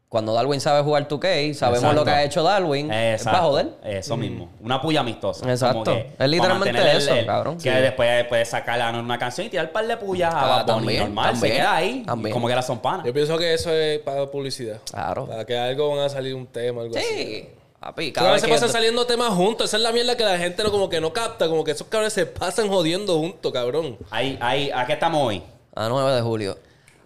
Cuando 0.09 0.33
Darwin 0.33 0.59
sabe 0.59 0.83
jugar 0.83 1.07
2K, 1.07 1.53
sabemos 1.55 1.81
Exacto. 1.83 1.95
lo 2.01 2.05
que 2.07 2.11
ha 2.11 2.25
hecho 2.25 2.43
Darwin. 2.43 2.91
Es 2.91 3.23
para 3.25 3.39
joder. 3.41 3.69
Eso 3.85 4.17
mismo. 4.17 4.49
Una 4.63 4.81
puya 4.81 5.01
amistosa. 5.01 5.49
Exacto. 5.51 5.85
Como 5.85 5.97
Es 6.19 6.29
literalmente 6.31 6.73
mantener 6.73 6.97
eso, 6.97 7.15
cabrón. 7.27 7.57
Que 7.59 7.71
Sí. 7.71 7.77
después 7.83 8.25
puedes 8.25 8.49
sacar 8.49 8.81
a 8.81 8.91
una 8.99 9.19
canción 9.19 9.47
y 9.47 9.51
tirar 9.51 9.67
un 9.67 9.73
par 9.73 9.87
de 9.87 9.97
puyas 9.99 10.33
a 10.35 10.39
Ah, 10.41 10.49
Bad 10.49 10.65
Bunny. 10.67 10.79
también, 10.79 11.01
Normal, 11.05 11.27
se 11.27 11.33
también, 11.41 11.57
queda 11.57 11.77
ahí. 11.77 12.03
también. 12.07 12.33
Como 12.33 12.47
que 12.47 12.53
era 12.55 12.63
son 12.63 12.79
panas. 12.81 13.05
Yo 13.07 13.13
pienso 13.13 13.37
que 13.39 13.53
eso 13.53 13.71
es 13.71 13.99
para 14.01 14.27
publicidad. 14.31 14.79
Claro. 14.91 15.27
Para 15.27 15.45
que 15.45 15.57
algo 15.59 15.95
van 15.95 16.07
a 16.07 16.09
salir 16.09 16.35
un 16.35 16.47
tema, 16.47 16.81
algo 16.83 16.97
así. 16.97 17.07
Sí. 17.07 17.49
Papi, 17.81 18.13
Cada 18.13 18.33
vez 18.33 18.35
vez 18.35 18.41
se 18.43 18.47
que... 18.49 18.53
pasan 18.55 18.71
saliendo 18.71 19.07
temas 19.07 19.33
juntos. 19.35 19.67
Esa 19.67 19.77
es 19.77 19.83
la 19.83 19.93
mierda 19.93 20.17
que 20.17 20.25
la 20.25 20.37
gente 20.37 20.63
no, 20.65 20.71
como 20.71 20.89
que 20.89 21.01
no 21.01 21.13
capta. 21.13 21.49
Como 21.49 21.63
que 21.63 21.71
esos 21.73 21.87
cabrones 21.87 22.13
se 22.13 22.27
pasan 22.27 22.69
jodiendo 22.69 23.17
juntos, 23.19 23.53
cabrón. 23.53 23.97
Ahí, 24.11 24.37
ahí, 24.41 24.71
¿A 24.71 24.85
qué 24.87 24.95
estamos 24.95 25.23
hoy? 25.25 25.43
A 25.75 25.89
9 25.89 26.13
de 26.13 26.21
julio. 26.23 26.59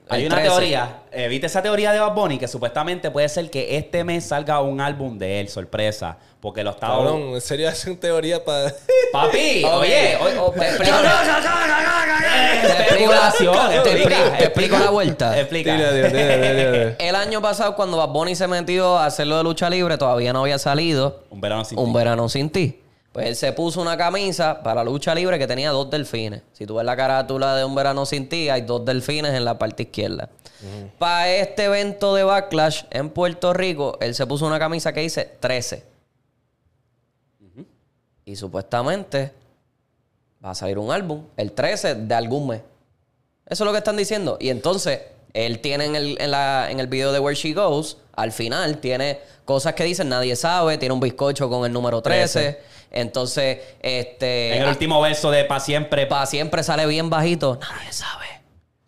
Hay 0.08 0.26
una 0.26 0.34
13. 0.36 0.50
teoría, 0.50 0.96
eh, 1.10 1.28
¿viste 1.28 1.46
esa 1.46 1.62
teoría 1.62 1.92
de 1.92 2.00
Bad 2.00 2.12
Bunny? 2.14 2.38
Que 2.38 2.48
supuestamente 2.48 3.10
puede 3.10 3.28
ser 3.28 3.48
que 3.50 3.76
este 3.78 4.04
mes 4.04 4.24
salga 4.24 4.60
un 4.60 4.80
álbum 4.80 5.16
de 5.18 5.40
él, 5.40 5.48
sorpresa. 5.48 6.18
Porque 6.40 6.64
lo 6.64 6.70
estaba... 6.70 6.96
Cabrón, 6.96 7.20
en 7.34 7.40
serio 7.40 7.68
hacen 7.68 7.96
teoría 7.96 8.44
para... 8.44 8.72
Papi, 9.12 9.64
oye, 9.72 10.16
oye, 10.20 10.38
o- 10.38 10.50
te 10.50 10.60
explico- 13.90 14.36
te 14.38 14.44
explico- 14.44 14.78
la 14.78 14.90
vuelta. 14.90 15.38
Explica. 15.40 15.74
El 16.98 17.14
año 17.16 17.40
pasado, 17.40 17.74
cuando 17.76 17.96
Bad 17.96 18.08
Bunny 18.08 18.34
se 18.34 18.46
metió 18.48 18.98
a 18.98 19.06
hacerlo 19.06 19.36
de 19.38 19.44
lucha 19.44 19.68
libre, 19.70 19.96
todavía 19.98 20.32
no 20.32 20.40
había 20.42 20.58
salido 20.58 21.22
Un 21.30 21.40
verano 21.40 21.64
sin 21.64 21.78
Un 21.78 21.86
ti. 21.86 21.92
verano 21.98 22.28
sin 22.28 22.50
ti. 22.50 22.81
Pues 23.12 23.26
él 23.26 23.36
se 23.36 23.52
puso 23.52 23.80
una 23.82 23.96
camisa 23.96 24.62
para 24.62 24.82
lucha 24.82 25.14
libre 25.14 25.38
que 25.38 25.46
tenía 25.46 25.70
dos 25.70 25.90
delfines. 25.90 26.42
Si 26.54 26.64
tú 26.64 26.76
ves 26.76 26.84
la 26.86 26.96
carátula 26.96 27.54
de 27.56 27.64
Un 27.64 27.74
verano 27.74 28.06
sin 28.06 28.26
ti, 28.28 28.48
hay 28.48 28.62
dos 28.62 28.84
delfines 28.86 29.34
en 29.34 29.44
la 29.44 29.58
parte 29.58 29.82
izquierda. 29.84 30.30
Para 30.98 31.28
este 31.30 31.64
evento 31.64 32.14
de 32.14 32.22
Backlash 32.24 32.84
en 32.90 33.10
Puerto 33.10 33.52
Rico, 33.52 33.98
él 34.00 34.14
se 34.14 34.26
puso 34.26 34.46
una 34.46 34.58
camisa 34.58 34.92
que 34.92 35.00
dice 35.00 35.30
13. 35.40 35.84
Y 38.24 38.36
supuestamente 38.36 39.32
va 40.44 40.50
a 40.50 40.54
salir 40.54 40.78
un 40.78 40.90
álbum 40.92 41.24
el 41.36 41.52
13 41.52 41.96
de 41.96 42.14
algún 42.14 42.46
mes. 42.48 42.60
Eso 43.46 43.64
es 43.64 43.66
lo 43.66 43.72
que 43.72 43.78
están 43.78 43.96
diciendo. 43.96 44.38
Y 44.40 44.48
entonces, 44.50 45.00
él 45.34 45.58
tiene 45.60 45.86
en 45.86 45.96
el, 45.96 46.16
en 46.20 46.30
la- 46.30 46.70
en 46.70 46.78
el 46.80 46.86
video 46.86 47.12
de 47.12 47.18
Where 47.18 47.34
She 47.36 47.52
Goes, 47.52 47.98
al 48.14 48.32
final, 48.32 48.78
tiene 48.78 49.20
cosas 49.44 49.74
que 49.74 49.84
dicen 49.84 50.08
nadie 50.08 50.36
sabe, 50.36 50.78
tiene 50.78 50.92
un 50.92 51.00
bizcocho 51.00 51.48
con 51.48 51.64
el 51.66 51.72
número 51.72 52.00
13. 52.02 52.60
Entonces, 52.90 53.58
este. 53.80 54.56
En 54.56 54.62
el 54.62 54.68
último 54.68 55.00
verso 55.00 55.30
de 55.30 55.44
Pa' 55.44 55.60
Siempre. 55.60 56.06
para 56.06 56.26
siempre 56.26 56.62
sale 56.62 56.86
bien 56.86 57.08
bajito. 57.08 57.58
Nadie 57.60 57.92
sabe. 57.92 58.26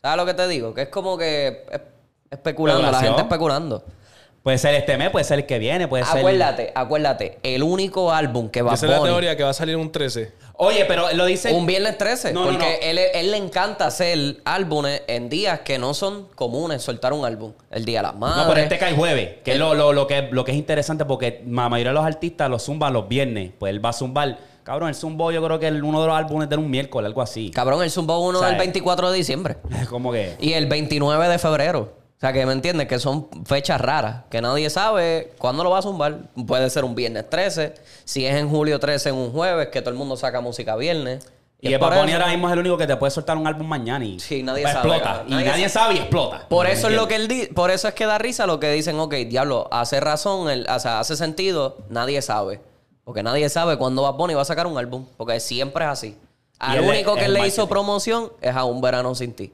¿Sabes 0.03 0.17
lo 0.19 0.27
que 0.27 0.35
te 0.35 0.47
digo? 0.49 0.75
Que 0.75 0.83
es 0.83 0.89
como 0.89 1.17
que 1.17 1.65
es- 1.73 1.81
especulando, 2.31 2.83
la 2.91 3.01
gente 3.01 3.23
especulando. 3.23 3.85
Puede 4.45 4.59
ser 4.59 4.75
este 4.75 4.99
mes, 4.99 5.09
puede 5.09 5.25
ser 5.25 5.39
el 5.39 5.47
que 5.47 5.59
viene, 5.59 5.89
puede 5.89 6.05
ser. 6.05 6.19
Acuérdate, 6.19 6.71
acuérdate, 6.75 7.39
el 7.43 7.63
único 7.63 8.13
álbum 8.13 8.51
que 8.51 8.61
va 8.61 8.75
Esa 8.75 8.85
es 8.85 8.93
la 8.93 9.03
teoría 9.03 9.35
que 9.39 9.43
va 9.43 9.49
a 9.49 9.55
salir 9.55 9.75
un 9.75 9.91
13. 9.91 10.33
Oye, 10.59 10.85
pero 10.85 11.11
lo 11.15 11.25
dice. 11.25 11.51
un 11.55 11.65
viernes 11.65 11.97
13, 11.97 12.35
No, 12.35 12.45
no, 12.45 12.51
porque 12.51 12.67
no. 12.67 12.87
Él, 12.91 12.99
él 13.15 13.31
le 13.31 13.39
encanta 13.39 13.87
hacer 13.87 14.43
álbumes 14.45 15.01
en 15.07 15.31
días 15.31 15.61
que 15.61 15.79
no 15.79 15.95
son 15.95 16.29
comunes 16.35 16.83
soltar 16.83 17.15
un 17.15 17.25
álbum. 17.25 17.55
El 17.71 17.87
día 17.87 18.01
de 18.01 18.03
las 18.03 18.17
madres. 18.17 18.45
No, 18.45 18.53
pero 18.53 18.61
este 18.65 18.77
cae 18.77 18.95
jueves, 18.95 19.37
que 19.43 19.53
es 19.53 19.59
lo, 19.59 19.73
lo, 19.75 19.95
lo 19.95 20.07
que, 20.07 20.29
lo 20.31 20.45
que 20.45 20.53
es 20.53 20.59
interesante 20.59 21.07
porque 21.07 21.43
la 21.49 21.71
mayoría 21.71 21.93
de 21.93 21.95
los 21.95 22.05
artistas 22.05 22.51
los 22.51 22.63
zumban 22.65 22.93
los 22.93 23.09
viernes. 23.09 23.53
Pues 23.59 23.71
él 23.71 23.83
va 23.83 23.89
a 23.89 23.93
zumbar. 23.95 24.37
Cabrón, 24.63 24.91
él 24.91 24.95
zumbó 24.95 25.33
yo 25.33 25.43
creo 25.43 25.59
que 25.59 25.69
el- 25.69 25.83
uno 25.83 26.03
de 26.03 26.07
los 26.09 26.17
álbumes 26.17 26.51
de 26.51 26.57
un 26.59 26.71
miércoles, 26.71 27.07
algo 27.07 27.23
así. 27.23 27.51
Cabrón, 27.51 27.83
él 27.83 27.91
zumbó 27.91 28.19
uno 28.19 28.41
O 28.41 28.43
sea, 28.43 28.51
el 28.51 28.59
24 28.59 29.11
de 29.11 29.17
diciembre 29.17 29.57
Como 29.89 30.13
que. 30.13 30.35
y 30.39 30.53
el 30.53 30.67
29 30.67 31.29
de 31.29 31.39
febrero. 31.39 32.04
O 32.25 32.27
sea, 32.27 32.33
que 32.33 32.47
me 32.47 32.55
entiendes 32.55 32.89
que 32.89 32.99
son 32.99 33.29
fechas 33.45 33.79
raras, 33.79 34.23
que 34.31 34.41
nadie 34.41 34.71
sabe 34.71 35.35
cuándo 35.37 35.63
lo 35.63 35.69
va 35.69 35.81
a 35.81 35.83
zumbar. 35.83 36.21
Puede 36.47 36.71
ser 36.71 36.83
un 36.87 36.95
viernes 36.95 37.29
13, 37.29 37.75
si 38.07 38.25
es 38.25 38.35
en 38.37 38.49
julio 38.49 38.81
13 38.81 39.11
en 39.11 39.17
un 39.17 39.31
jueves, 39.31 39.69
que 39.69 39.83
todo 39.83 39.91
el 39.91 39.97
mundo 39.97 40.17
saca 40.17 40.41
música 40.41 40.75
viernes. 40.75 41.29
Y 41.61 41.67
el 41.67 41.75
eso- 41.75 41.85
ahora 41.85 42.29
mismo 42.29 42.49
es 42.49 42.53
el 42.55 42.61
único 42.61 42.79
que 42.79 42.87
te 42.87 42.97
puede 42.97 43.11
soltar 43.11 43.37
un 43.37 43.47
álbum 43.47 43.67
mañana 43.67 44.03
y 44.07 44.19
Sí, 44.21 44.43
nadie 44.43 44.63
pues, 44.63 44.73
sabe, 44.73 44.89
explota. 44.89 45.13
cabrón. 45.17 45.27
Y 45.29 45.31
Nadie 45.35 45.51
nadie, 45.51 45.69
sabe 45.69 45.95
y 45.95 45.99
explota. 45.99 46.49
Por 46.49 46.67
¿Me 46.67 46.73
eso 46.73 46.89
es 46.89 46.95
lo 46.95 47.07
que 47.09 47.17
él 47.17 47.29
di- 47.29 47.47
por 47.49 47.71
eso 47.71 47.89
es 47.89 47.95
que 47.95 48.07
da 48.07 48.17
risa 48.17 48.47
lo 48.47 48.59
que 48.59 48.71
dicen, 48.73 48.99
ok, 48.99 49.13
diablo, 49.29 49.69
hace 49.71 50.01
razón, 50.01 50.49
el- 50.49 50.67
o 50.67 50.81
sea, 50.81 51.01
hace 51.01 51.17
sentido, 51.17 51.77
nadie 51.91 52.23
sabe. 52.23 52.63
Porque 53.05 53.23
nadie 53.23 53.51
sabe 53.51 53.77
cuándo 53.77 54.01
Bad 54.01 54.15
Bunny 54.15 54.33
va 54.33 54.41
a 54.41 54.47
sacar 54.47 54.67
un 54.67 54.79
álbum. 54.79 55.05
Porque 55.19 55.41
siempre 55.41 55.85
es 55.85 55.91
así. 55.91 56.17
Al 56.59 56.81
único 56.81 57.17
que 57.17 57.29
le 57.29 57.47
hizo 57.47 57.69
promoción 57.69 58.33
es 58.41 58.57
a 58.57 58.65
Un 58.65 58.81
Verano 58.81 59.15
Sin 59.15 59.35
Ti. 59.35 59.53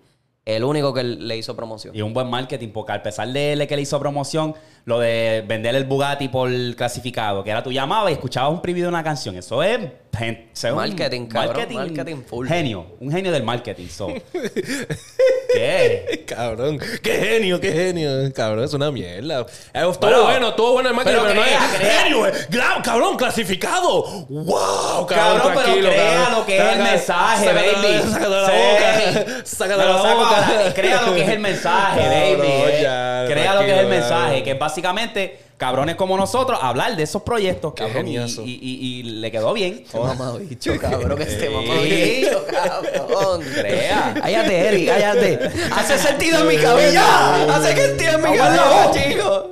El 0.57 0.64
único 0.64 0.92
que 0.92 1.02
le 1.02 1.37
hizo 1.37 1.54
promoción. 1.57 1.95
Y 1.95 2.02
un 2.02 2.12
buen 2.12 2.28
marketing, 2.28 2.69
porque 2.69 2.92
al 2.92 3.02
pesar 3.02 3.28
de 3.28 3.52
él 3.52 3.66
que 3.66 3.76
le 3.76 3.83
hizo 3.83 3.99
promoción, 3.99 4.54
lo 4.85 4.99
de 4.99 5.45
vender 5.47 5.75
el 5.75 5.85
Bugatti 5.85 6.28
por 6.28 6.50
clasificado, 6.75 7.45
que 7.45 7.50
era 7.50 7.62
tú 7.62 7.73
llamabas 7.73 8.11
y 8.11 8.14
escuchabas 8.14 8.52
un 8.52 8.62
preview 8.62 8.85
de 8.85 8.88
una 8.88 9.04
canción. 9.04 9.37
Eso 9.37 9.62
es, 9.62 9.80
gen- 10.16 10.50
un 10.64 10.74
Marketing, 10.74 11.26
cabrón, 11.26 11.74
marketing 11.74 12.22
full. 12.28 12.46
Genio, 12.48 12.86
un 13.00 13.10
genio 13.10 13.32
del 13.32 13.42
marketing. 13.42 13.86
So. 13.88 14.08
¿Qué? 15.54 16.24
Cabrón, 16.26 16.78
qué 17.02 17.12
genio, 17.12 17.60
qué 17.60 17.72
genio. 17.72 18.32
Cabrón, 18.34 18.64
es 18.64 18.72
una 18.74 18.90
mierda. 18.90 19.40
Eh, 19.40 19.44
Estuvo 19.74 19.92
Bueno, 20.00 20.22
bueno, 20.24 20.48
estuvo 20.50 20.72
bueno 20.72 20.88
el 20.90 20.94
marketing, 20.94 21.18
pero 21.22 21.28
pero, 21.28 21.40
no 21.40 21.46
es 21.46 22.32
genio. 22.48 22.82
Cabrón, 22.84 23.16
clasificado. 23.16 24.02
Wow, 24.28 25.06
cabrón, 25.06 25.38
Cabrón, 25.40 25.52
pero 25.64 25.74
crea 25.88 26.14
cabrón. 26.14 26.38
lo 26.40 26.46
que 26.46 26.56
es 26.56 26.62
el 26.62 26.68
Saca- 26.78 26.90
mensaje, 26.90 27.46
sácatelo- 27.46 27.82
baby. 27.82 28.20
De 28.20 28.28
la 28.28 28.46
Sí. 28.46 28.52
boca. 28.52 29.66
De 29.66 29.76
lo 29.76 29.92
la 29.92 30.14
boca. 30.14 30.74
Crea 30.74 31.02
lo 31.02 31.14
que 31.14 31.22
es 31.22 31.28
el 31.28 31.38
mensaje, 31.40 32.00
baby. 32.36 32.82
ya, 32.82 33.24
Crea 33.28 33.54
lo 33.54 33.60
que 33.62 33.72
es 33.72 33.78
el 33.78 33.86
mensaje, 33.86 34.42
que 34.42 34.50
es 34.52 34.58
básicamente 34.58 35.50
cabrones 35.60 35.94
como 35.94 36.16
nosotros 36.16 36.58
hablar 36.60 36.96
de 36.96 37.02
esos 37.04 37.22
proyectos, 37.22 37.74
Qué 37.74 37.84
cabrón. 37.84 38.08
Y, 38.08 38.16
y- 38.16 38.18
y- 38.44 38.98
y 39.00 39.02
le 39.04 39.30
quedó 39.30 39.52
bien. 39.52 39.84
Este 39.86 39.98
mamabicho, 39.98 40.72
cabrón, 40.80 41.20
este 41.22 41.50
mamabicho, 41.50 42.46
cabrón. 42.50 43.42
Crea. 43.54 44.14
Cállate, 44.20 44.58
Eric, 44.68 44.88
cállate. 44.88 45.38
Hace 45.76 45.98
sentido 45.98 46.40
en 46.40 46.48
mi 46.48 46.56
cabeza. 46.56 47.54
Hace 47.56 47.76
sentido 47.76 48.10
en 48.12 48.22
mi 48.30 48.36
cabeza, 48.38 48.90
chico. 48.92 49.50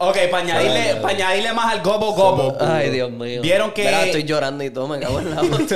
Ok, 0.00 0.16
para 0.30 0.44
añadirle, 1.08 1.52
más 1.52 1.72
al 1.72 1.82
gobo 1.82 2.12
gobo. 2.12 2.56
Ay, 2.60 2.90
Dios 2.90 3.10
mío. 3.10 3.42
Vieron 3.42 3.72
que- 3.72 3.84
Mira, 3.84 4.04
estoy 4.04 4.22
llorando 4.22 4.62
y 4.62 4.70
todo, 4.70 4.86
me 4.86 5.00
cago 5.00 5.18
en 5.18 5.34
la 5.34 5.42
boca. 5.42 5.66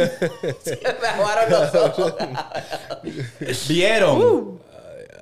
Se 0.63 0.81
me 1.03 1.09
aguaron 1.09 1.51
los 1.51 1.75
ojos. 1.75 2.15
Vieron. 3.69 4.23
Uh. 4.23 4.59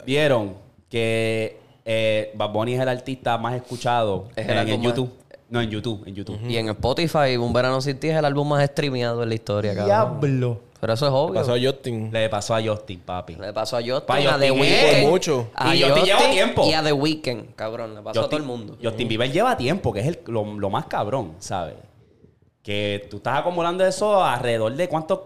Vieron 0.04 0.54
que 0.90 1.58
eh, 1.84 2.32
Bad 2.34 2.50
Bunny 2.50 2.74
es 2.74 2.80
el 2.80 2.88
artista 2.88 3.38
más 3.38 3.54
escuchado 3.54 4.28
Es 4.36 4.46
el 4.48 4.68
en, 4.68 4.82
YouTube. 4.82 5.10
No, 5.48 5.60
en 5.60 5.70
YouTube, 5.70 6.02
en 6.06 6.14
YouTube. 6.14 6.38
Y 6.48 6.56
en 6.56 6.68
Spotify, 6.68 7.36
Un 7.38 7.52
Verano 7.52 7.80
Sin 7.80 7.98
Ti 7.98 8.08
es 8.08 8.16
el 8.16 8.24
álbum 8.24 8.48
más 8.48 8.64
streameado 8.66 9.22
en 9.22 9.28
la 9.28 9.34
historia, 9.34 9.74
cabrón. 9.74 9.86
Diablo. 10.20 10.60
Pero 10.80 10.94
eso 10.94 11.06
es 11.06 11.12
obvio. 11.12 11.34
Pasó 11.40 11.52
a 11.54 11.58
Justin. 11.60 12.10
Le 12.10 12.28
pasó 12.30 12.54
a 12.54 12.62
Justin, 12.62 13.00
papi. 13.00 13.34
Le 13.34 13.52
pasó 13.52 13.76
a 13.76 13.80
Justin, 13.80 14.06
Pa' 14.06 14.16
a 14.16 14.38
The 14.38 14.50
Weeknd. 14.50 15.08
mucho. 15.10 15.50
A 15.54 15.74
Y 15.74 15.82
Justin 15.82 15.90
Justin 15.98 16.04
lleva 16.06 16.30
tiempo. 16.30 16.66
Y 16.66 16.72
a 16.72 16.82
The 16.82 16.92
Weeknd, 16.92 17.54
cabrón. 17.54 17.94
Le 17.96 18.00
pasó 18.00 18.20
a 18.20 18.24
todo 18.28 18.36
el 18.38 18.44
mundo. 18.44 18.78
Justin 18.82 19.08
Bieber 19.08 19.30
lleva 19.30 19.56
tiempo, 19.58 19.92
que 19.92 20.00
es 20.00 20.06
el- 20.06 20.20
lo, 20.26 20.44
lo 20.44 20.70
más 20.70 20.86
cabrón, 20.86 21.34
¿sabes? 21.38 21.74
Que 22.62 23.06
tú 23.10 23.18
estás 23.18 23.38
acumulando 23.40 23.84
eso 23.84 24.22
alrededor 24.24 24.74
de 24.74 24.88
cuántos 24.88 25.20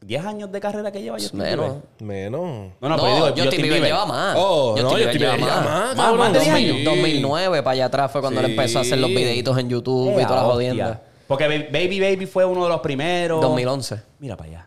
10 0.00 0.24
años 0.24 0.52
de 0.52 0.60
carrera 0.60 0.92
que 0.92 1.02
lleva 1.02 1.16
Justin 1.18 1.40
Menos. 1.40 1.66
Bieber. 1.66 1.82
Menos. 2.30 2.72
No, 2.80 2.88
no, 2.88 2.96
pero 2.96 3.08
yo 3.08 3.14
digo, 3.32 3.44
Justin, 3.44 3.62
Bieber, 3.62 3.82
lleva 3.82 4.06
más. 4.06 4.36
Oh, 4.38 4.74
no, 4.80 4.90
Justin 4.90 5.08
Bieber 5.18 5.38
lleva 5.40 5.60
más, 5.60 5.96
Más, 5.96 6.14
más 6.14 6.32
de 6.32 6.38
10 6.40 6.44
Sí. 6.56 6.70
años. 6.70 6.84
2009 6.84 7.62
para 7.62 7.72
allá 7.72 7.84
atrás 7.86 8.12
fue 8.12 8.20
cuando 8.20 8.40
él 8.40 8.46
Sí. 8.46 8.52
empezó 8.52 8.78
a 8.78 8.82
hacer 8.82 8.98
los 8.98 9.10
videitos 9.10 9.58
en 9.58 9.68
YouTube 9.68 10.16
y 10.18 10.22
Eh, 10.22 10.26
toda 10.26 10.36
la 10.36 10.42
hostia. 10.42 10.52
jodienda. 10.54 11.02
Porque 11.26 11.48
Ba- 11.48 11.78
Baby 11.78 12.00
Baby 12.00 12.26
fue 12.26 12.44
uno 12.44 12.62
de 12.64 12.68
los 12.68 12.80
primeros. 12.80 13.40
2011. 13.40 14.00
Mira 14.20 14.36
para 14.36 14.50
allá. 14.50 14.66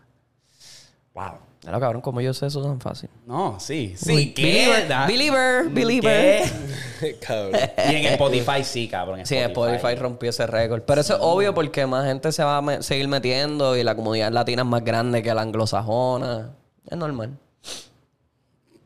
Wow. 1.14 1.40
Claro, 1.68 1.82
cabrón, 1.82 2.02
como 2.02 2.22
yo 2.22 2.34
sé 2.34 2.46
eso 2.46 2.64
tan 2.64 2.80
fácil. 2.80 3.10
No, 3.26 3.60
sí, 3.60 3.94
sí. 3.98 4.34
Believer, 4.38 4.88
¿qué? 4.88 5.06
believer, 5.12 5.70
believer. 5.70 6.44
¿Qué? 7.02 7.16
cabrón. 7.20 7.60
Y 7.92 7.96
en 7.96 8.06
Spotify 8.06 8.64
sí, 8.64 8.88
cabrón. 8.88 9.20
en 9.20 9.26
Sí, 9.26 9.36
Spotify 9.36 9.96
rompió 9.96 10.30
ese 10.30 10.48
récord. 10.48 10.84
Pero 10.84 11.02
eso 11.02 11.16
es 11.16 11.20
obvio 11.22 11.54
porque 11.54 11.86
más 11.86 12.06
gente 12.06 12.32
se 12.32 12.42
va 12.42 12.56
a 12.56 12.62
me- 12.62 12.82
seguir 12.82 13.10
metiendo 13.10 13.76
y 13.76 13.84
la 13.84 13.96
comunidad 13.96 14.32
latina 14.32 14.62
es 14.62 14.68
más 14.68 14.82
grande 14.82 15.22
que 15.22 15.34
la 15.34 15.42
anglosajona. 15.42 16.52
Es 16.90 16.98
normal. 16.98 17.38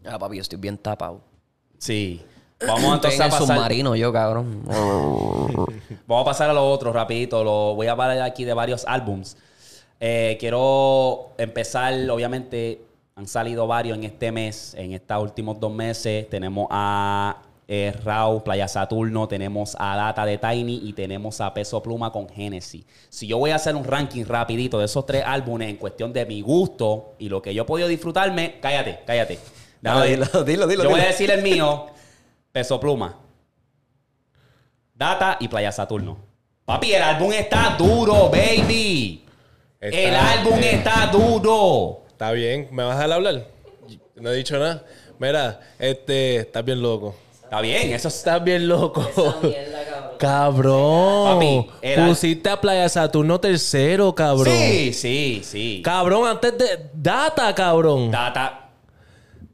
Ah, 0.03 0.17
papi, 0.17 0.37
yo 0.37 0.41
estoy 0.41 0.57
bien 0.57 0.79
tapado. 0.79 1.21
Sí. 1.77 2.19
Vamos 2.61 2.77
Estoy 2.77 2.93
entonces 2.95 3.19
en 3.19 3.25
a 3.27 3.29
pasar. 3.29 3.47
submarino 3.57 3.95
yo, 3.95 4.11
cabrón. 4.11 4.63
Vamos 6.07 6.21
a 6.23 6.25
pasar 6.25 6.49
a 6.49 6.53
lo 6.53 6.67
otro 6.67 6.91
rapidito. 6.91 7.43
Lo 7.43 7.75
voy 7.75 7.85
a 7.85 7.91
hablar 7.91 8.19
aquí 8.21 8.43
de 8.43 8.55
varios 8.55 8.85
álbums. 8.87 9.37
Eh, 10.03 10.35
quiero 10.39 11.29
empezar, 11.37 11.93
obviamente, 12.09 12.81
han 13.15 13.27
salido 13.27 13.67
varios 13.67 13.95
en 13.97 14.03
este 14.05 14.31
mes, 14.31 14.73
en 14.73 14.93
estos 14.93 15.21
últimos 15.21 15.59
dos 15.59 15.71
meses. 15.71 16.27
Tenemos 16.27 16.67
a 16.71 17.43
eh, 17.67 17.93
Rau, 18.03 18.43
Playa 18.43 18.67
Saturno, 18.67 19.27
tenemos 19.27 19.75
a 19.77 19.95
Data 19.95 20.25
de 20.25 20.39
Tiny 20.39 20.81
y 20.83 20.93
tenemos 20.93 21.39
a 21.39 21.53
Peso 21.53 21.83
Pluma 21.83 22.11
con 22.11 22.27
Genesis. 22.27 22.83
Si 23.09 23.27
yo 23.27 23.37
voy 23.37 23.51
a 23.51 23.55
hacer 23.57 23.75
un 23.75 23.83
ranking 23.83 24.25
rapidito 24.25 24.79
de 24.79 24.85
esos 24.85 25.05
tres 25.05 25.23
álbumes 25.23 25.69
en 25.69 25.75
cuestión 25.77 26.11
de 26.11 26.25
mi 26.25 26.41
gusto 26.41 27.13
y 27.19 27.29
lo 27.29 27.39
que 27.41 27.53
yo 27.53 27.61
he 27.61 27.65
podido 27.65 27.87
disfrutarme, 27.87 28.59
cállate, 28.59 29.01
cállate. 29.05 29.37
Déjame- 29.81 30.07
dilo, 30.07 30.25
dilo, 30.43 30.67
dilo, 30.67 30.83
Yo 30.83 30.89
voy 30.89 30.99
a 30.99 31.03
dilo. 31.03 31.11
decir 31.11 31.29
el 31.29 31.43
mío, 31.43 31.85
Peso 32.51 32.79
Pluma. 32.79 33.19
Data 34.95 35.37
y 35.39 35.47
Playa 35.47 35.71
Saturno. 35.71 36.17
Papi, 36.65 36.93
el 36.93 37.01
álbum 37.03 37.31
está 37.33 37.75
duro, 37.77 38.29
baby. 38.29 39.25
Está- 39.81 39.97
el 39.99 40.15
álbum 40.15 40.59
eh, 40.59 40.75
está 40.75 41.07
duro. 41.07 42.01
Está 42.09 42.31
bien, 42.31 42.67
¿me 42.71 42.83
vas 42.83 42.93
a 42.93 42.97
dejar 42.99 43.11
hablar? 43.13 43.47
No 44.15 44.29
he 44.29 44.35
dicho 44.35 44.57
nada. 44.59 44.85
Mira, 45.19 45.59
este, 45.79 46.37
estás 46.37 46.63
bien 46.63 46.81
loco. 46.81 47.15
Está 47.43 47.59
bien, 47.61 47.91
eso 47.91 48.07
es... 48.07 48.15
Estás 48.15 48.43
bien 48.43 48.67
loco. 48.67 49.03
Cabrón. 50.19 51.33
Papi, 51.35 51.67
era- 51.81 52.07
Pusiste 52.07 52.49
a 52.49 52.61
Playa 52.61 52.87
Saturno 52.89 53.39
tercero, 53.39 54.13
cabrón. 54.13 54.53
Sí, 54.55 54.93
sí, 54.93 55.41
sí. 55.43 55.81
Cabrón, 55.83 56.27
antes 56.27 56.57
de. 56.57 56.89
Data, 56.93 57.53
cabrón. 57.55 58.11
Data. 58.11 58.69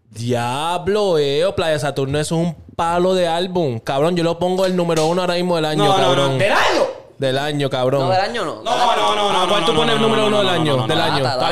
Diablo, 0.10 1.18
eh. 1.18 1.44
Playa 1.56 1.80
Saturno 1.80 2.20
eso 2.20 2.36
es 2.42 2.48
un 2.48 2.56
palo 2.76 3.14
de 3.14 3.28
álbum. 3.28 3.80
Cabrón, 3.80 4.16
yo 4.16 4.24
lo 4.24 4.38
pongo 4.40 4.66
el 4.66 4.76
número 4.76 5.06
uno 5.08 5.22
ahora 5.22 5.36
mismo 5.36 5.56
del 5.56 5.66
año, 5.66 5.86
No, 5.86 5.98
no, 5.98 6.04
cabrón. 6.04 6.32
no. 6.34 6.38
¿Del 6.38 6.52
año? 6.52 6.84
Del 7.18 7.38
año, 7.38 7.70
cabrón. 7.70 8.02
No, 8.02 8.10
del 8.12 8.22
año 8.22 8.46
no. 8.46 8.56
No, 8.64 8.96
no, 8.96 9.16
no, 9.16 9.32
no. 9.34 9.40
¿A 9.40 9.44
no, 9.46 9.50
cuál 9.50 9.66
tú 9.66 9.74
pones 9.76 9.96
el 9.96 10.02
número 10.02 10.22
no, 10.24 10.28
uno 10.28 10.38
no, 10.44 10.50
del 10.50 10.60
año? 10.62 10.88
Del 10.88 11.02
año. 11.02 11.24
Data, 11.24 11.50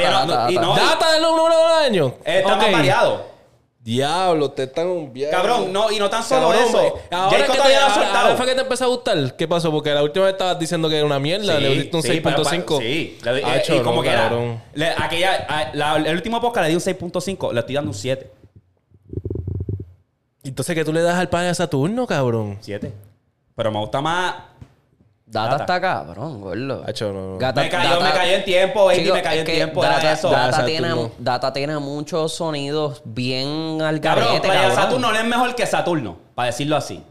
del 1.14 1.22
número 1.24 1.46
uno 1.46 1.58
del 1.58 1.86
año. 1.86 2.14
Está 2.24 2.56
más 2.56 2.72
variado. 2.72 3.36
Diablo, 3.80 4.50
te 4.50 4.64
están 4.64 4.88
un 4.88 5.14
viaje. 5.14 5.32
Cabrón, 5.32 5.72
no, 5.72 5.92
y 5.92 6.00
no 6.00 6.10
tan 6.10 6.24
solo 6.24 6.50
Cabrón, 6.50 6.64
eso. 6.70 7.00
Ahora, 7.12 7.38
Jayco 7.38 7.54
que 7.54 7.60
te, 7.60 7.76
ahora- 7.76 7.94
soltado. 7.94 8.18
ahora 8.18 8.36
fue 8.36 8.46
que 8.48 8.56
te 8.56 8.62
empezó 8.62 8.84
a 8.86 8.88
gustar. 8.88 9.36
¿Qué 9.36 9.48
pasó? 9.48 9.72
Porque 9.72 9.92
la 9.94 10.02
última 10.02 10.26
vez 10.26 10.34
estabas 10.34 10.58
diciendo 10.58 10.90
que 10.90 10.98
era 10.98 11.06
una 11.06 11.20
mierda. 11.20 11.60
le 11.60 11.70
diste 11.70 11.96
un 11.96 12.02
sí, 12.02 12.20
pero 12.24 12.38
6.5. 12.44 12.78
pa- 12.78 12.82
Sí, 12.82 13.20
le 13.24 13.32
doy- 13.32 13.42
eh, 13.46 13.64
y 13.76 13.80
como 13.82 14.02
que 14.02 14.10
era. 14.10 14.22
cabrón. 14.30 14.60
le- 14.74 14.90
aquella, 14.90 15.36
a- 15.48 15.70
la- 15.76 15.98
el 15.98 16.16
último 16.16 16.42
podcast 16.42 16.64
le 16.64 16.70
di 16.70 16.76
un 16.76 16.82
6.5, 16.82 17.54
le 17.54 17.60
estoy 17.60 17.76
dando 17.76 17.92
un 17.92 17.96
7. 17.96 18.32
Entonces, 20.44 20.76
¿qué 20.76 20.84
tú 20.86 20.92
le 20.94 21.02
das 21.02 21.16
al 21.20 21.30
pan 21.30 21.46
a 21.46 21.54
Saturno, 21.54 22.08
cabrón? 22.08 22.58
7. 22.62 22.92
Pero 23.56 23.72
me 23.72 23.80
gusta 23.80 24.02
más 24.02 24.34
Data, 25.28 25.50
Data. 25.52 25.64
está 25.64 25.82
cabrón, 25.82 26.40
gordo. 26.40 26.84
Hacho, 26.86 27.12
no, 27.12 27.32
no. 27.34 27.38
Gata- 27.40 27.62
Me 27.64 27.70
cayó, 27.70 27.90
Data- 28.00 28.06
me 28.06 28.12
cayó 28.12 28.32
en 28.36 28.46
tiempo, 28.46 28.86
baby, 28.86 29.00
Chico, 29.04 29.14
me 29.16 29.22
cayó 29.24 29.40
en 29.40 29.46
tiempo. 29.48 29.82
Data, 29.82 30.02
era 30.02 30.12
eso. 30.14 30.30
Data 30.30 30.52
Data 30.52 30.66
tiene. 30.66 31.12
Data 31.18 31.52
tiene 31.54 31.80
muchos 31.80 32.34
sonidos 32.34 33.02
bien 33.04 33.82
al 33.82 34.00
Cabrón, 34.00 34.26
garete, 34.28 34.48
Playa 34.48 34.62
cabrón. 34.68 34.84
Saturno 34.84 35.12
no 35.12 35.18
es 35.18 35.26
mejor 35.26 35.56
que 35.56 35.66
Saturno, 35.66 36.18
para 36.36 36.46
decirlo 36.48 36.76
así. 36.76 37.04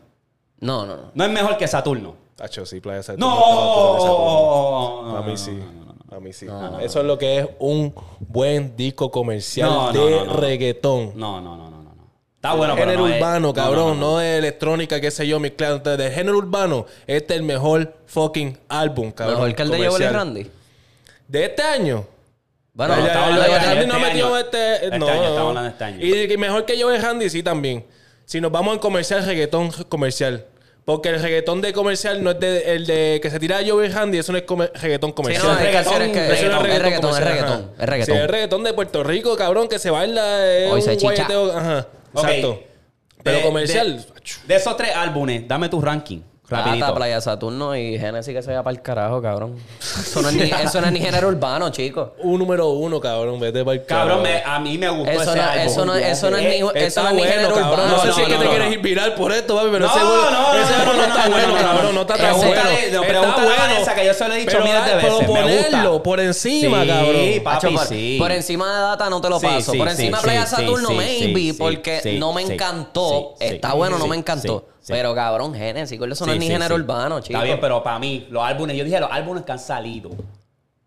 No, 0.61 0.87
no, 0.87 0.97
no. 0.97 1.03
No 1.13 1.25
es 1.25 1.31
mejor 1.31 1.57
que 1.57 1.67
Saturno. 1.67 2.15
Hacho, 2.41 2.65
sí, 2.65 2.81
Playa 2.81 3.03
Saturno. 3.03 3.27
No. 3.27 5.17
A 5.19 5.23
mí 5.23 5.37
sí. 5.37 5.59
A 6.11 6.21
mí 6.21 6.33
sí. 6.33 6.47
Eso 6.81 7.01
es 7.01 7.07
lo 7.07 7.19
que 7.19 7.39
es 7.41 7.49
un 7.59 7.93
buen 8.21 8.77
disco 8.77 9.11
comercial 9.11 9.69
No, 9.71 9.93
de 9.93 10.11
no, 10.11 10.25
no. 10.27 10.33
reggaetón. 10.35 11.13
No, 11.17 11.41
no, 11.41 11.57
no. 11.57 11.71
no. 11.71 11.74
Está 12.45 12.55
bueno, 12.57 12.75
pero 12.75 12.87
género 12.87 13.07
no 13.07 13.09
es- 13.15 13.17
urbano, 13.21 13.41
no, 13.49 13.55
cabrón, 13.55 13.89
no, 13.89 14.07
no, 14.07 14.13
no. 14.13 14.19
de 14.19 14.37
electrónica, 14.39 15.01
qué 15.01 15.11
sé 15.11 15.27
yo, 15.27 15.41
mezclado. 15.41 15.77
Entonces, 15.77 16.05
de 16.07 16.15
género 16.15 16.37
urbano, 16.39 16.85
este 17.07 17.35
es 17.35 17.41
el 17.41 17.47
mejor 17.47 17.95
fucking 18.07 18.59
álbum, 18.69 19.11
cabrón. 19.13 19.37
Mejor 19.41 19.55
que 19.55 19.63
el 19.63 19.71
de 19.71 19.89
Joel. 19.89 20.13
Randy. 20.13 20.51
De 21.27 21.45
este 21.47 21.63
año. 21.63 22.07
Bueno, 22.75 22.95
estamos 22.95 23.15
ya, 23.15 23.25
hablando 23.25 23.43
de 23.43 23.57
este 23.73 23.87
no 23.87 23.95
año. 23.95 24.05
metió 24.07 24.37
este. 24.39 24.75
Este 24.85 24.99
no, 24.99 25.07
año, 25.09 25.17
no. 25.23 25.29
estamos 25.29 25.49
hablando 25.49 25.63
de 25.63 25.69
este 25.71 25.85
año. 25.85 26.33
Y 26.33 26.37
mejor 26.37 26.65
que 26.67 26.83
Joel 26.83 27.01
Randy, 27.01 27.31
sí, 27.31 27.43
también. 27.43 27.85
Si 28.27 28.41
nos 28.41 28.53
vamos 28.53 28.75
en 28.75 28.81
comercial, 28.81 29.25
reggaetón 29.25 29.71
comercial. 29.89 30.45
Porque 30.85 31.09
el 31.09 31.23
reggaetón 31.23 31.63
de 31.63 31.73
comercial 31.73 32.23
no 32.23 32.33
es 32.33 32.41
de, 32.41 32.75
el 32.75 32.85
de 32.87 33.19
que 33.23 33.31
se 33.31 33.41
tira 33.41 33.61
Joey 33.67 33.91
Handy, 33.91 34.19
eso 34.19 34.33
no 34.33 34.39
es 34.39 34.45
comer- 34.45 34.71
reggaetón 34.75 35.13
comercial. 35.13 35.47
no, 35.47 35.53
hay 35.59 35.65
reggaetón, 35.65 35.85
canciones 35.93 36.13
que- 36.13 36.29
reggaetón, 36.29 36.67
es 36.67 36.83
reggaetón, 36.83 36.83
es 36.83 36.83
reggaetón, 36.83 37.11
es 37.15 37.25
reggaetón, 37.25 37.71
es 37.81 37.89
reggaetón. 37.89 38.17
Sí, 38.17 38.21
es 38.23 38.31
reggaetón 38.31 38.65
de 38.65 38.73
Puerto 38.75 39.03
Rico, 39.03 39.35
cabrón, 39.37 39.69
que 39.69 39.79
se 39.79 39.89
baila. 39.89 40.47
Es 40.47 40.71
Hoy 40.71 40.83
se 40.83 40.97
chicha. 40.99 41.07
guayeteo, 41.07 41.57
Ajá, 41.57 41.87
Exacto. 42.15 42.63
Pero 43.23 43.39
De- 43.39 43.43
comercial. 43.43 43.97
De, 43.99 44.05
de 44.47 44.55
esos 44.57 44.77
tres 44.77 44.95
álbumes, 44.95 45.47
dame 45.49 45.69
tu 45.69 45.81
ranking. 45.81 46.21
Rapidito. 46.47 46.85
Data, 46.85 46.95
Playa 46.95 47.21
Saturno 47.23 47.75
y 47.75 47.99
Genesis 47.99 48.35
que 48.35 48.43
se 48.43 48.49
vaya 48.49 48.63
para 48.63 48.77
el 48.77 48.83
carajo, 48.83 49.23
cabrón. 49.23 49.57
Eso 49.81 50.21
no 50.21 50.29
es 50.29 50.35
ni, 50.35 50.43
eso 50.65 50.79
no 50.83 50.87
es 50.89 50.93
ni 50.93 51.01
género 51.01 51.29
urbano, 51.29 51.71
chicos. 51.71 52.11
Un 52.19 52.39
número 52.39 52.69
uno, 52.69 53.01
cabrón. 53.01 53.41
Vete 53.41 53.65
para 53.65 53.75
el 53.77 53.87
Cabrón, 53.87 54.21
me- 54.23 54.43
a 54.45 54.59
mí 54.61 54.77
me 54.77 54.91
gustó 54.91 55.11
Eso 55.11 55.23
ese 55.23 55.37
no- 55.37 55.43
álbum. 55.43 55.67
eso 55.67 55.85
no- 55.87 55.95
eso 55.95 56.31
no 56.31 56.37
es 56.37 56.43
ni- 56.45 56.69
eso 56.83 57.03
no 57.03 57.09
es 57.09 57.15
ni 57.15 57.23
género 57.23 57.55
cabrón. 57.55 57.73
urbano. 57.73 57.87
No 57.97 57.99
sé 58.03 58.09
No, 58.09 58.13
si 58.15 58.21
es 58.21 58.27
que 58.29 58.35
no, 58.35 58.39
te 58.41 58.45
no, 58.45 58.51
quieres 58.51 58.83
viral 58.83 59.15
por 59.15 59.33
esto, 59.33 59.57
papi, 59.57 59.69
pero 59.73 59.87
No, 59.87 59.91
ese 59.95 60.01
no, 60.05 60.31
no, 60.31 60.55
ese 60.63 60.79
no, 60.79 60.85
no 60.85 60.93
no, 60.95 61.03
está 61.03 61.25
no, 61.25 61.31
bueno, 61.31 61.49
no, 61.49 61.55
no, 61.57 61.63
cabrón. 61.63 61.95
No 61.95 62.01
está 62.03 62.15
tan 62.17 62.27
Pregúntale- 62.27 62.53
bueno. 62.53 62.63
no, 62.65 63.03
Está 63.03 63.09
pregúntale 63.09 63.41
a 63.41 63.45
bueno. 63.45 63.63
Vanessa, 63.75 63.95
que 63.95 64.05
yo 64.05 64.15
se 64.15 64.29
lo 64.29 64.35
he 64.35 64.39
dicho 64.39 64.51
Pero, 64.53 64.65
miles 64.65 64.85
de 64.85 64.91
pero 64.93 65.03
veces, 65.15 65.21
me 65.21 65.27
ponerlo 65.41 65.89
gusta. 65.93 66.03
por 66.03 66.21
encima, 66.21 66.83
Sí, 66.83 66.89
cabrón. 66.89 67.15
papi, 67.43 67.57
Hacho, 67.67 67.71
por, 67.79 67.87
sí. 67.87 68.17
por 68.19 68.33
encima 68.33 68.75
de 68.77 68.81
Data 68.83 69.09
no 69.11 69.21
te 69.23 69.31
lo 69.31 69.41
Sí, 69.41 69.47
paso. 69.47 69.73
sí, 69.73 69.79
por 69.79 69.89
encima 69.89 70.19
de 70.19 70.21
sí, 70.23 70.25
Playa 70.25 70.47
sí, 70.47 70.57
Saturno, 70.57 70.89
sí, 70.91 70.95
maybe, 70.95 71.41
sí, 71.41 71.53
porque 71.55 72.01
sí, 72.03 72.19
no 72.19 72.33
me 72.35 72.45
sí, 72.47 72.53
encantó. 72.53 73.35
sí, 73.41 73.47
sí, 73.49 73.55
Está 73.55 73.73
bueno, 73.73 73.97
no 73.97 74.05
sí, 74.05 74.11
me 74.11 74.17
encantó. 74.17 74.65
sí, 74.69 74.74
sí. 74.85 74.93
Pero 74.93 75.15
cabrón, 75.15 75.55
Genesis, 75.55 75.99
eso 76.01 76.07
no 76.07 76.15
Sí, 76.15 76.31
es 76.33 76.39
ni 76.39 76.47
sí, 76.47 76.53
género 76.53 76.75
urbano, 76.75 77.21
chicos. 77.21 77.31
Está 77.37 77.45
bien, 77.45 77.59
pero 77.61 77.83
para 77.83 77.99
mí, 77.99 78.27
los 78.31 78.43
álbumes, 78.45 78.77
yo 78.77 78.85
dije 78.85 79.01
los 79.01 79.11
álbumes 79.11 79.43
que 79.45 79.53
han 79.53 79.59
salido, 79.59 80.11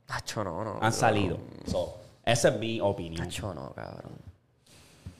Hacho, 0.10 0.44
no, 0.44 0.64
no. 0.64 0.80
han 0.82 0.94
salido. 0.94 1.38
So, 1.66 1.98
esa 2.24 2.50
es 2.50 2.60
mi 2.60 2.80
opinión. 2.80 3.26
Hacho, 3.28 3.54
no, 3.54 3.74
cabrón. 3.74 4.14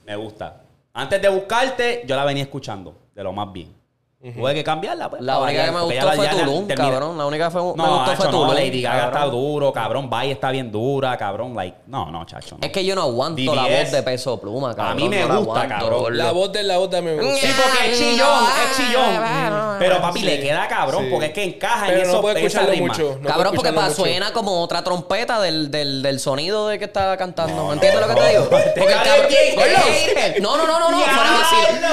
Me 0.06 0.16
gusta. 0.16 0.62
Antes 0.94 1.20
de 1.20 1.28
buscarte, 1.28 2.02
yo 2.06 2.16
la 2.16 2.24
venía 2.24 2.44
escuchando, 2.44 2.96
de 3.14 3.22
lo 3.22 3.32
más 3.32 3.52
bien. 3.52 3.74
Tuve 4.20 4.52
que 4.52 4.64
cambiarla, 4.64 5.08
pues. 5.08 5.22
La 5.22 5.38
única 5.38 5.64
que 5.66 5.70
me 5.70 5.80
gustó 5.80 6.10
fue 6.12 6.26
Tulum, 6.26 6.66
cabrón. 6.66 7.16
La 7.18 7.26
única 7.26 7.44
que 7.44 7.50
fue, 7.52 7.62
me 7.62 7.68
No, 7.76 7.88
gustó 7.98 8.04
fue 8.06 8.16
chacho, 8.16 8.24
no, 8.32 8.38
Tulum. 8.40 8.54
Lady 8.56 8.82
Gaga 8.82 8.96
cabrón. 8.98 9.14
está 9.22 9.30
duro, 9.30 9.72
cabrón. 9.72 10.10
Bye 10.10 10.32
está 10.32 10.50
bien 10.50 10.72
dura, 10.72 11.16
cabrón. 11.16 11.54
Like, 11.54 11.76
no, 11.86 12.10
no, 12.10 12.24
chacho. 12.26 12.56
no. 12.60 12.66
Es 12.66 12.72
que 12.72 12.84
yo 12.84 12.96
no 12.96 13.02
aguanto 13.02 13.54
la 13.54 13.62
voz 13.68 13.92
de 13.92 14.02
peso 14.02 14.40
pluma, 14.40 14.74
cabrón. 14.74 14.96
mí 14.96 15.08
me 15.08 15.20
no 15.24 15.38
gusta, 15.44 15.60
aguanto, 15.62 15.84
cabrón. 15.88 16.18
La 16.18 16.32
voz 16.32 16.52
de 16.52 16.62
la 16.64 16.78
voz 16.78 16.90
también 16.90 17.16
me 17.16 17.22
gusta. 17.30 17.46
Sí, 17.46 17.52
porque 17.62 17.92
es 17.92 17.98
chillón, 17.98 18.44
es 18.68 18.76
chillón. 18.76 19.76
Pero 19.78 20.00
papi, 20.00 20.18
Sí. 20.18 20.26
le 20.26 20.40
queda 20.40 20.66
cabrón, 20.66 21.04
Sí. 21.04 21.10
porque 21.12 21.26
es 21.26 21.32
que 21.32 21.44
encaja 21.44 21.86
Pero 21.86 21.98
en 21.98 22.02
no 22.02 22.10
eso, 22.10 22.20
puedo 22.20 22.36
en 22.36 22.44
esa 22.44 22.46
escucharlo 22.62 22.72
ritma. 22.72 22.86
mucho. 22.88 23.02
No 23.02 23.18
puedo 23.20 23.28
Cabrón, 23.34 23.52
porque 23.54 23.94
suena 23.94 24.32
como 24.32 24.60
otra 24.62 24.82
trompeta 24.82 25.40
del, 25.40 25.70
del, 25.70 26.02
del 26.02 26.18
sonido 26.18 26.66
de 26.66 26.80
que 26.80 26.86
está 26.86 27.16
cantando. 27.16 27.68
¿Me 27.68 27.74
entiendes 27.74 28.00
lo 28.00 28.08
que 28.08 28.14
te 28.20 28.28
digo? 28.30 28.48
Porque 28.48 28.84
el 28.88 29.54
cabrón. 29.54 30.42
No, 30.42 30.56
no, 30.56 30.66
no, 30.66 30.80
no, 30.80 30.90
no. 30.90 30.98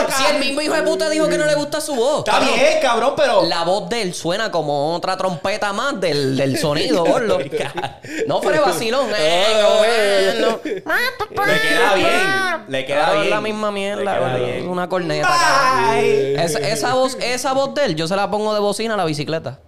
Si 0.09 0.25
el 0.25 0.39
mismo 0.39 0.61
hijo 0.61 0.73
de 0.73 0.81
puta 0.81 1.07
dijo 1.07 1.27
que 1.29 1.37
no 1.37 1.45
le 1.45 1.53
gusta 1.53 1.79
su 1.79 1.93
voz. 1.93 2.14
Está 2.19 2.31
cabrón. 2.33 2.49
bien, 2.55 2.73
cabrón, 2.81 3.13
pero. 3.15 3.43
La 3.45 3.63
voz 3.63 3.89
de 3.89 4.01
él 4.01 4.13
suena 4.13 4.51
como 4.51 4.93
otra 4.95 5.17
trompeta 5.17 5.73
más 5.73 5.99
del, 5.99 6.35
del 6.37 6.57
sonido, 6.57 7.03
gordo. 7.05 7.39
No 8.27 8.41
fuera 8.41 8.61
vacilón. 8.61 9.07
Eh, 9.17 9.45
gobierno. 9.63 10.59
Le 10.63 11.61
queda 11.61 11.93
bien. 11.95 12.65
Le 12.67 12.85
queda 12.85 13.01
Cabrón, 13.05 13.21
bien. 13.21 13.29
la 13.31 13.41
misma 13.41 13.71
mierda, 13.71 14.35
bien. 14.37 14.67
Una 14.67 14.87
corneta, 14.89 15.27
cabrón. 15.27 15.99
Esa, 16.03 16.93
voz, 16.93 17.17
esa 17.21 17.53
voz 17.53 17.73
de 17.73 17.85
él, 17.85 17.95
yo 17.95 18.07
se 18.07 18.15
la 18.15 18.29
pongo 18.29 18.53
de 18.53 18.59
bocina 18.59 18.93
a 18.93 18.97
la 18.97 19.05
bicicleta. 19.05 19.59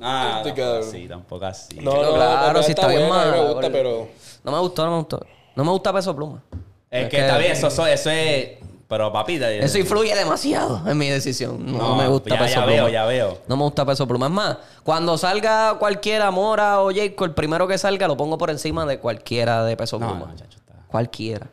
Ah, 0.00 0.42
Este 0.44 0.52
tampoco 0.52 0.78
así, 0.78 1.08
tampoco 1.08 1.44
así. 1.44 1.76
No, 1.80 2.02
no, 2.02 2.14
claro, 2.14 2.52
no, 2.52 2.62
si 2.62 2.70
está 2.70 2.86
bien 2.86 3.02
mí 3.02 3.08
mala, 3.08 3.32
me 3.32 3.40
gusta, 3.52 3.68
pero... 3.70 4.08
No 4.44 4.52
me 4.52 4.58
gustó, 4.60 4.84
no 4.84 4.90
me 4.92 4.96
gustó. 4.98 5.26
No 5.56 5.64
me 5.64 5.70
gusta 5.72 5.92
peso 5.92 6.14
pluma. 6.14 6.42
Es 6.90 7.08
que 7.08 7.18
está 7.20 7.36
bien, 7.36 7.52
eso, 7.52 7.66
eso, 7.66 7.86
eso 7.86 8.10
es. 8.10 8.57
Pero 8.88 9.12
papi, 9.12 9.36
de- 9.36 9.58
Eso 9.58 9.78
influye 9.78 10.14
demasiado 10.14 10.80
en 10.88 10.96
mi 10.96 11.08
decisión. 11.08 11.58
No, 11.76 11.94
me 11.96 12.08
gusta 12.08 12.30
ya, 12.30 12.38
peso 12.38 12.54
ya 12.54 12.62
pluma. 12.64 12.72
veo, 12.72 12.88
ya 12.88 13.04
veo. 13.04 13.38
No 13.46 13.56
me 13.58 13.62
gusta 13.64 13.84
peso 13.84 14.08
pluma. 14.08 14.26
Es 14.26 14.32
más, 14.32 14.56
cuando 14.82 15.18
salga 15.18 15.76
cualquiera, 15.78 16.30
Mora 16.30 16.80
o 16.80 16.90
Jayco, 16.90 17.26
el 17.26 17.34
primero 17.34 17.68
que 17.68 17.76
salga 17.76 18.08
lo 18.08 18.16
pongo 18.16 18.38
por 18.38 18.48
encima 18.48 18.86
de 18.86 18.98
cualquiera 18.98 19.62
de 19.64 19.76
peso 19.76 19.98
No, 19.98 20.06
pluma. 20.08 20.26
no, 20.32 20.36
chacho, 20.36 20.56
está. 20.58 20.72
Cualquiera. 20.88 21.48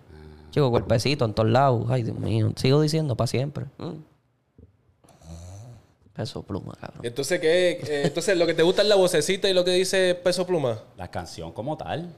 Chico, 0.52 0.72
cuerpecito 0.72 1.26
en 1.26 1.34
todos 1.34 1.50
lados. 1.50 1.86
Ay, 1.90 2.04
Dios 2.04 2.18
mío. 2.18 2.54
Sigo 2.56 2.80
diciendo 2.80 3.16
para 3.18 3.28
siempre. 3.28 3.66
Mm. 3.80 3.92
Peso 6.16 6.44
pluma, 6.44 6.74
cabrón. 6.80 7.02
Entonces, 7.04 7.40
¿qué? 7.42 7.72
Eh, 7.88 8.02
Entonces, 8.06 8.38
lo 8.38 8.48
que 8.48 8.54
te 8.54 8.64
gusta 8.64 8.82
es 8.82 8.88
la 8.88 8.96
vocecita 8.96 9.50
y 9.50 9.54
lo 9.54 9.66
que 9.66 9.72
dice 9.72 10.16
Peso 10.16 10.48
Pluma. 10.48 10.80
La 10.96 11.10
canción 11.12 11.52
como 11.52 11.78
tal. 11.78 12.16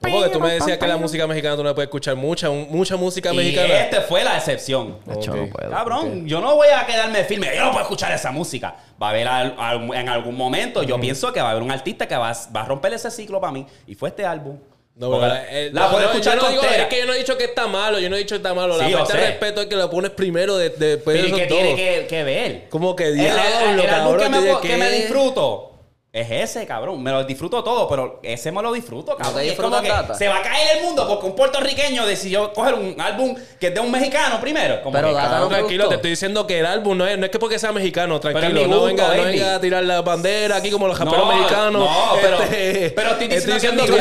Porque 0.00 0.28
tú 0.32 0.40
me 0.40 0.52
decías 0.54 0.78
que 0.78 0.86
la 0.86 0.96
música 0.96 1.26
mexicana 1.26 1.56
tú 1.56 1.64
no 1.64 1.74
puedes 1.74 1.86
escuchar 1.88 2.16
mucha, 2.16 2.50
mucha 2.50 2.96
música 2.96 3.32
Y 3.32 3.36
mexicana. 3.36 3.80
este 3.80 4.00
fue 4.02 4.22
la 4.24 4.36
excepción. 4.36 4.98
Nacho, 5.06 5.32
Ok. 5.32 5.36
no 5.38 5.46
puedo. 5.48 5.70
Cabrón, 5.70 6.26
yo 6.26 6.40
no 6.40 6.54
voy 6.54 6.68
a 6.68 6.86
quedarme 6.86 7.24
firme. 7.24 7.48
Yo 7.54 7.64
no 7.64 7.70
puedo 7.70 7.82
escuchar 7.84 8.12
esa 8.12 8.30
música. 8.30 8.76
Va 9.00 9.08
a 9.08 9.10
haber 9.10 9.28
al- 9.28 9.54
al- 9.58 9.94
en 9.94 10.08
algún 10.08 10.36
momento, 10.36 10.82
yo 10.82 10.98
pienso 11.00 11.32
que 11.32 11.40
va 11.40 11.48
a 11.48 11.50
haber 11.52 11.62
un 11.62 11.70
artista 11.70 12.06
que 12.06 12.16
va, 12.16 12.32
va 12.54 12.62
a 12.62 12.66
romper 12.66 12.92
ese 12.94 13.10
ciclo 13.10 13.40
para 13.40 13.52
mí. 13.52 13.66
Y 13.86 13.94
fue 13.94 14.08
este 14.10 14.24
álbum. 14.24 14.58
No, 14.98 15.10
Porque 15.10 15.26
la, 15.26 15.44
eh, 15.50 15.70
la 15.74 15.82
no, 15.82 15.90
puedo 15.90 16.02
no, 16.06 16.10
escuchar 16.10 16.36
yo 16.38 16.42
no 16.42 16.48
digo-. 16.50 16.62
Es 16.64 16.86
que 16.86 16.98
yo 17.00 17.06
no 17.06 17.12
he 17.12 17.18
dicho 17.18 17.36
que 17.36 17.44
está 17.44 17.66
malo, 17.66 17.98
yo 17.98 18.08
no 18.08 18.16
he 18.16 18.20
dicho 18.20 18.34
que 18.34 18.38
está 18.38 18.54
malo. 18.54 18.78
La 18.78 18.88
falta 18.88 19.14
de 19.14 19.26
respeto 19.26 19.60
es 19.60 19.66
que 19.66 19.76
lo 19.76 19.90
pones 19.90 20.10
primero 20.12 20.56
de, 20.56 20.70
de- 20.70 20.96
después 20.96 21.16
de 21.20 21.22
¿y 21.22 21.26
eso 21.26 21.36
qué 21.36 21.46
todo. 21.46 21.58
tiene 21.58 21.76
que, 21.76 22.06
que 22.06 22.24
ver? 22.24 22.62
Como 22.70 22.96
que 22.96 23.04
El, 23.08 23.10
el- 23.10 23.20
diablo, 23.20 23.82
el 23.82 23.90
álbum 23.90 24.16
que 24.18 24.28
me, 24.30 24.60
que 24.62 24.76
me 24.78 24.90
disfruto 24.92 25.72
es 26.20 26.30
ese, 26.30 26.66
cabrón. 26.66 27.02
Me 27.02 27.10
lo 27.10 27.24
disfruto 27.24 27.62
todo, 27.62 27.88
pero 27.88 28.20
ese 28.22 28.50
me 28.50 28.62
lo 28.62 28.72
disfruto, 28.72 29.16
cabrón. 29.16 29.36
te 29.36 29.46
Y 29.46 29.48
es 29.50 29.54
como 29.56 29.80
que 29.80 29.92
se 30.14 30.28
va 30.28 30.38
a 30.38 30.42
caer 30.42 30.78
el 30.78 30.84
mundo 30.84 31.06
porque 31.06 31.26
un 31.26 31.34
puertorriqueño 31.36 32.06
decidió 32.06 32.52
coger 32.52 32.74
un 32.74 32.98
álbum 33.00 33.34
que 33.60 33.66
es 33.68 33.74
de 33.74 33.80
un 33.80 33.90
mexicano 33.90 34.40
primero. 34.40 34.80
Como 34.82 34.92
Pero 34.94 35.08
que, 35.08 35.14
Data 35.14 35.28
cabrón, 35.28 35.42
no 35.42 35.48
te 35.48 35.54
Tranquilo, 35.56 35.84
gustó. 35.84 35.88
te 35.90 35.94
estoy 35.96 36.10
diciendo 36.10 36.46
que 36.46 36.58
el 36.60 36.66
álbum 36.66 36.96
no 36.98 37.06
es, 37.06 37.18
no 37.18 37.24
es 37.26 37.30
que 37.30 37.38
porque 37.38 37.58
sea 37.58 37.72
mexicano, 37.72 38.18
tranquilo. 38.18 38.62
no, 38.62 38.66
gusto, 38.68 38.84
venga, 38.86 39.14
no 39.16 39.22
venga 39.24 39.54
a 39.56 39.60
tirar 39.60 39.84
la 39.84 40.00
bandera 40.02 40.56
aquí 40.56 40.70
como 40.70 40.86
los 40.88 40.98
raperos 40.98 41.26
No, 41.26 41.36
mexicanos. 41.36 41.72
no, 41.90 42.12
pero- 42.22 42.42
Este, 42.42 42.90
pero 42.96 43.10
estoy 43.10 43.28
diciendo 43.28 43.58
que 43.60 43.66
es 43.66 43.72
mi 43.72 43.80
que 43.82 43.92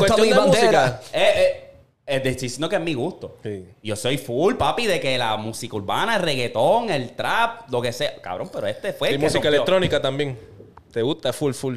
gusto. 0.00 0.16
en 0.16 0.22
mi 0.22 0.28
de 0.28 0.34
bandera. 0.38 0.82
música, 0.82 1.00
Eh, 1.12 1.32
eh, 1.36 1.70
eh, 2.06 2.16
estoy 2.16 2.32
diciendo 2.34 2.68
que 2.68 2.76
es 2.76 2.82
mi 2.82 2.92
gusto. 2.92 3.38
Sí. 3.42 3.64
Yo 3.82 3.96
soy 3.96 4.18
full, 4.18 4.54
papi, 4.56 4.86
de 4.86 5.00
que 5.00 5.16
la 5.16 5.36
música 5.38 5.74
urbana, 5.76 6.16
el 6.16 6.22
reggaetón, 6.22 6.90
el 6.90 7.12
trap, 7.12 7.70
lo 7.70 7.80
que 7.80 7.92
sea. 7.92 8.16
Cabrón, 8.20 8.50
pero 8.52 8.66
este 8.66 8.92
fue 8.92 9.08
el 9.08 9.14
Y 9.14 9.18
que 9.18 9.24
música 9.24 9.38
rompió. 9.44 9.48
electrónica 9.56 10.02
también. 10.02 10.38
¿Te 10.94 11.02
gusta? 11.02 11.32
Full, 11.32 11.52
full. 11.52 11.76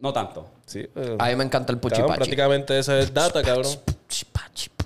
No 0.00 0.12
tanto. 0.12 0.48
Sí. 0.66 0.80
eh, 0.94 1.16
A 1.18 1.28
mí 1.28 1.36
me 1.36 1.44
encanta 1.44 1.72
el 1.72 1.78
cabrón, 1.78 1.80
puchipachi. 1.92 2.16
prácticamente 2.18 2.78
eso 2.78 2.94
es 2.96 3.14
data, 3.14 3.40
cabrón. 3.42 3.72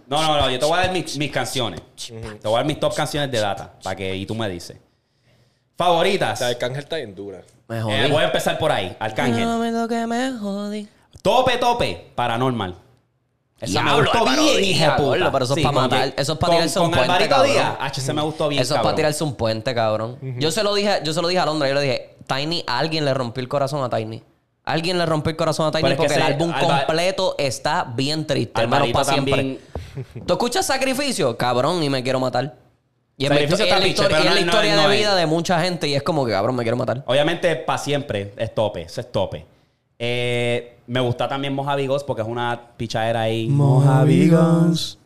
No, 0.06 0.22
no, 0.22 0.40
no, 0.42 0.50
yo 0.50 0.58
te 0.58 0.64
voy 0.66 0.78
a 0.78 0.82
dar 0.82 0.92
mis, 0.92 1.16
mis 1.16 1.30
canciones. 1.30 1.80
Te 1.96 2.12
voy 2.48 2.52
a 2.54 2.58
dar 2.58 2.66
mis 2.66 2.78
top 2.78 2.94
canciones 2.94 3.30
de 3.32 3.38
data. 3.40 3.72
Para 3.82 3.96
que, 3.96 4.14
y 4.14 4.26
tú 4.26 4.34
me 4.34 4.46
dices. 4.48 4.76
Favoritas. 5.76 6.40
La 6.40 6.48
de 6.48 6.52
Arcángel 6.54 6.82
está 6.82 6.96
bien 6.96 7.14
dura. 7.14 7.40
Me 7.68 7.78
Eh, 7.78 7.82
jodí. 7.82 8.10
voy 8.10 8.22
a 8.22 8.26
empezar 8.26 8.58
por 8.58 8.70
ahí. 8.70 8.94
Arcángel. 9.00 9.44
No 9.44 9.58
me 9.58 9.72
toque, 9.72 10.06
me 10.06 10.32
jodí. 10.38 10.88
Tope, 11.22 11.56
tope. 11.56 12.10
Paranormal. 12.14 12.76
Esa 13.60 13.80
me 13.80 13.90
Diablo, 13.90 14.02
gustó 14.10 14.18
Álvaro 14.18 14.42
bien, 14.42 14.56
Díaz, 14.56 14.68
hija 14.70 14.84
de 14.84 14.90
puta. 14.90 15.02
gordo, 15.04 15.32
pero 15.32 15.44
eso 15.44 15.56
es 15.56 15.62
pa' 15.62 15.72
con- 15.72 15.82
matar, 15.82 16.14
eso 16.16 16.32
es 16.32 16.38
pa' 16.38 16.46
con- 16.48 16.56
tirarse 16.56 16.78
un 16.80 16.84
Con 16.86 16.90
puente, 16.94 17.12
Alvarito 17.12 17.30
cabrón. 17.36 17.52
Díaz. 17.52 17.76
H, 17.78 18.00
se 18.00 18.12
me 18.12 18.22
gustó 18.22 18.48
bien, 18.48 18.60
Eso 18.62 18.74
es 18.74 18.78
para 18.78 18.82
cabrón. 18.82 18.96
tirarse 18.96 19.24
un 19.24 19.34
puente, 19.36 19.74
cabrón. 19.74 20.18
Yo 20.40 20.50
se 20.50 20.62
lo 20.64 20.74
dije, 20.74 21.00
yo 21.04 21.12
se 21.12 21.22
lo 21.22 21.28
dije 21.28 21.40
a 21.40 21.46
Londra, 21.46 21.68
yo 21.68 21.74
le 21.76 21.80
dije, 21.82 22.11
Tiny, 22.26 22.64
alguien 22.66 23.04
le 23.04 23.14
rompió 23.14 23.40
el 23.40 23.48
corazón 23.48 23.82
a 23.84 23.90
Tiny. 23.90 24.22
Alguien 24.64 24.96
le 24.98 25.06
rompió 25.06 25.30
el 25.30 25.36
corazón 25.36 25.66
a 25.66 25.70
Tiny 25.72 25.82
Pero 25.82 25.94
es 25.94 25.98
que 25.98 26.06
porque 26.06 26.14
el 26.14 26.32
álbum 26.34 26.52
completo 26.52 27.34
está 27.38 27.84
bien 27.84 28.26
triste, 28.26 28.60
hermano, 28.62 28.86
para 28.92 29.04
siempre. 29.04 29.58
¿Tú 30.26 30.34
escuchas 30.34 30.66
Sacrificio? 30.66 31.36
Cabrón, 31.36 31.82
y 31.82 31.90
me 31.90 32.02
quiero 32.02 32.20
matar. 32.20 32.56
Y 33.16 33.24
es, 33.24 33.28
Sacrificio 33.30 33.64
está 33.64 33.78
la, 33.78 33.86
historia, 33.86 34.18
pero 34.18 34.22
y 34.22 34.26
es 34.26 34.30
no- 34.30 34.34
la 34.34 34.40
no- 34.40 34.46
historia 34.46 34.76
no 34.76 34.88
de 34.88 34.96
vida 34.96 35.14
de 35.14 35.26
mucha 35.26 35.60
gente 35.62 35.86
y 35.88 35.94
es 35.94 36.02
como 36.02 36.24
que, 36.24 36.32
cabrón, 36.32 36.56
me 36.56 36.62
quiero 36.62 36.76
matar. 36.76 37.02
Obviamente, 37.06 37.54
para 37.56 37.78
siempre 37.78 38.32
es 38.36 38.54
tope. 38.54 38.82
Eso 38.82 39.00
es 39.00 39.12
tope. 39.12 39.44
Eh, 39.98 40.78
me 40.86 41.00
gusta 41.00 41.28
también 41.28 41.54
Mojave 41.54 41.86
Ghost 41.86 42.06
porque 42.06 42.22
es 42.22 42.28
una 42.28 42.60
pichadera 42.76 43.22
ahí. 43.22 43.48
Mojave 43.48 44.28
Ghost. 44.28 44.98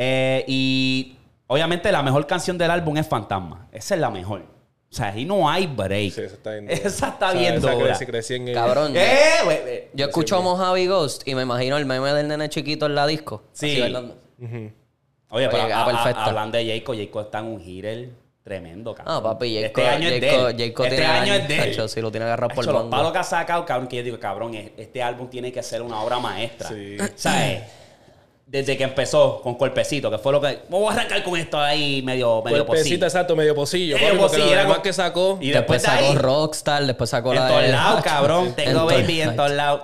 Eh, 0.00 0.44
y 0.46 1.16
obviamente 1.46 1.90
la 1.92 2.02
mejor 2.02 2.26
canción 2.26 2.56
del 2.58 2.70
álbum 2.70 2.96
es 2.96 3.06
Fantasma. 3.06 3.66
Esa 3.72 3.94
es 3.94 4.00
la 4.00 4.10
mejor. 4.10 4.44
O 4.90 4.94
sea, 4.94 5.08
ahí 5.08 5.24
no 5.26 5.48
hay 5.50 5.66
break. 5.66 6.12
Sí, 6.12 6.22
esa 6.22 6.34
está 6.34 6.50
bien 6.52 6.66
dura. 6.68 6.74
Esa 6.88 7.08
está 7.08 7.28
O 7.28 7.32
sea, 7.32 7.40
bien 7.40 7.54
esa 7.54 7.70
dura. 7.72 7.86
crecí, 7.88 8.06
crecí 8.06 8.34
en 8.34 8.54
Cabrón. 8.54 8.92
Eh. 8.96 9.90
Yo 9.92 10.06
escucho 10.06 10.36
a 10.36 10.40
Mojave 10.40 10.86
Ghost 10.86 11.26
y 11.28 11.34
me 11.34 11.42
imagino 11.42 11.76
el 11.76 11.84
meme 11.86 12.12
del 12.12 12.28
nene 12.28 12.48
chiquito 12.48 12.86
en 12.86 12.94
la 12.94 13.06
disco. 13.06 13.44
Sí. 13.52 13.72
Así 13.72 13.80
bailando. 13.80 14.16
Ujú. 14.40 14.72
Oye, 15.30 15.48
pero 15.50 15.64
Oye, 15.64 15.72
a- 15.72 15.78
ah, 15.78 15.82
a- 15.82 15.86
perfecto. 15.86 16.20
hablando 16.20 16.56
de 16.56 16.66
Jayco, 16.66 16.94
Jayco 16.94 17.20
está 17.20 17.40
en 17.40 17.44
un 17.46 17.60
hitter 17.60 18.08
tremendo, 18.42 18.94
cabrón. 18.94 19.14
Ah, 19.18 19.22
papi, 19.22 19.54
Jayco, 19.60 19.66
Este 19.80 19.86
año 19.90 20.08
es 20.08 20.20
de 20.22 20.30
Jayco- 20.30 20.48
él. 20.48 20.56
Jayco 20.56 20.84
este 20.84 20.96
tiene 20.96 21.12
año 21.12 21.34
es 21.34 21.48
de 21.48 21.58
él. 21.82 21.88
sí, 21.90 22.00
lo 22.00 22.10
tiene 22.10 22.24
agarrado 22.24 22.54
por 22.54 22.64
Tacho, 22.64 22.72
los 22.72 22.80
mango. 22.84 22.90
palos 22.90 23.12
que 23.12 23.18
ha 23.18 23.24
sacado, 23.24 23.66
cabrón, 23.66 23.88
que 23.88 23.96
yo 23.96 24.02
digo, 24.02 24.18
cabrón, 24.18 24.54
es- 24.54 24.70
este 24.78 25.02
álbum 25.02 25.28
tiene 25.28 25.52
que 25.52 25.62
ser 25.62 25.82
una 25.82 26.00
obra 26.00 26.18
maestra. 26.18 26.70
Sí. 26.70 26.96
¿Sabes? 27.14 27.60
Desde 28.50 28.78
que 28.78 28.84
empezó 28.84 29.42
con 29.42 29.56
Cuerpecito, 29.56 30.10
que 30.10 30.16
fue 30.16 30.32
lo 30.32 30.40
que... 30.40 30.60
Voy 30.70 30.88
a 30.88 30.92
arrancar 30.96 31.22
con 31.22 31.36
esto 31.38 31.60
ahí 31.60 32.00
medio, 32.02 32.40
medio 32.42 32.64
Cuerpecito, 32.66 33.04
exacto, 33.04 33.36
medio 33.36 33.54
pocillo. 33.54 33.96
Medio 33.96 34.08
papi, 34.08 34.18
porque 34.20 34.30
pocillo, 34.38 34.46
lo 34.46 34.52
era 34.52 34.62
demás 34.62 34.78
que 34.78 34.92
sacó. 34.94 35.38
Y 35.40 35.50
Después 35.50 35.82
después 35.82 35.82
de 35.82 35.88
sacó 35.88 36.04
ahí, 36.12 36.14
Rockstar, 36.16 36.86
después 36.86 37.10
sacó 37.10 37.32
en 37.34 37.40
la 37.40 37.48
todos 37.48 37.62
de... 37.62 37.68
lados, 37.68 38.00
cabrón. 38.04 38.52
Tengo 38.56 38.80
todos- 38.80 38.92
baby 38.94 39.20
en 39.20 39.36
todos 39.36 39.50
lados. 39.50 39.82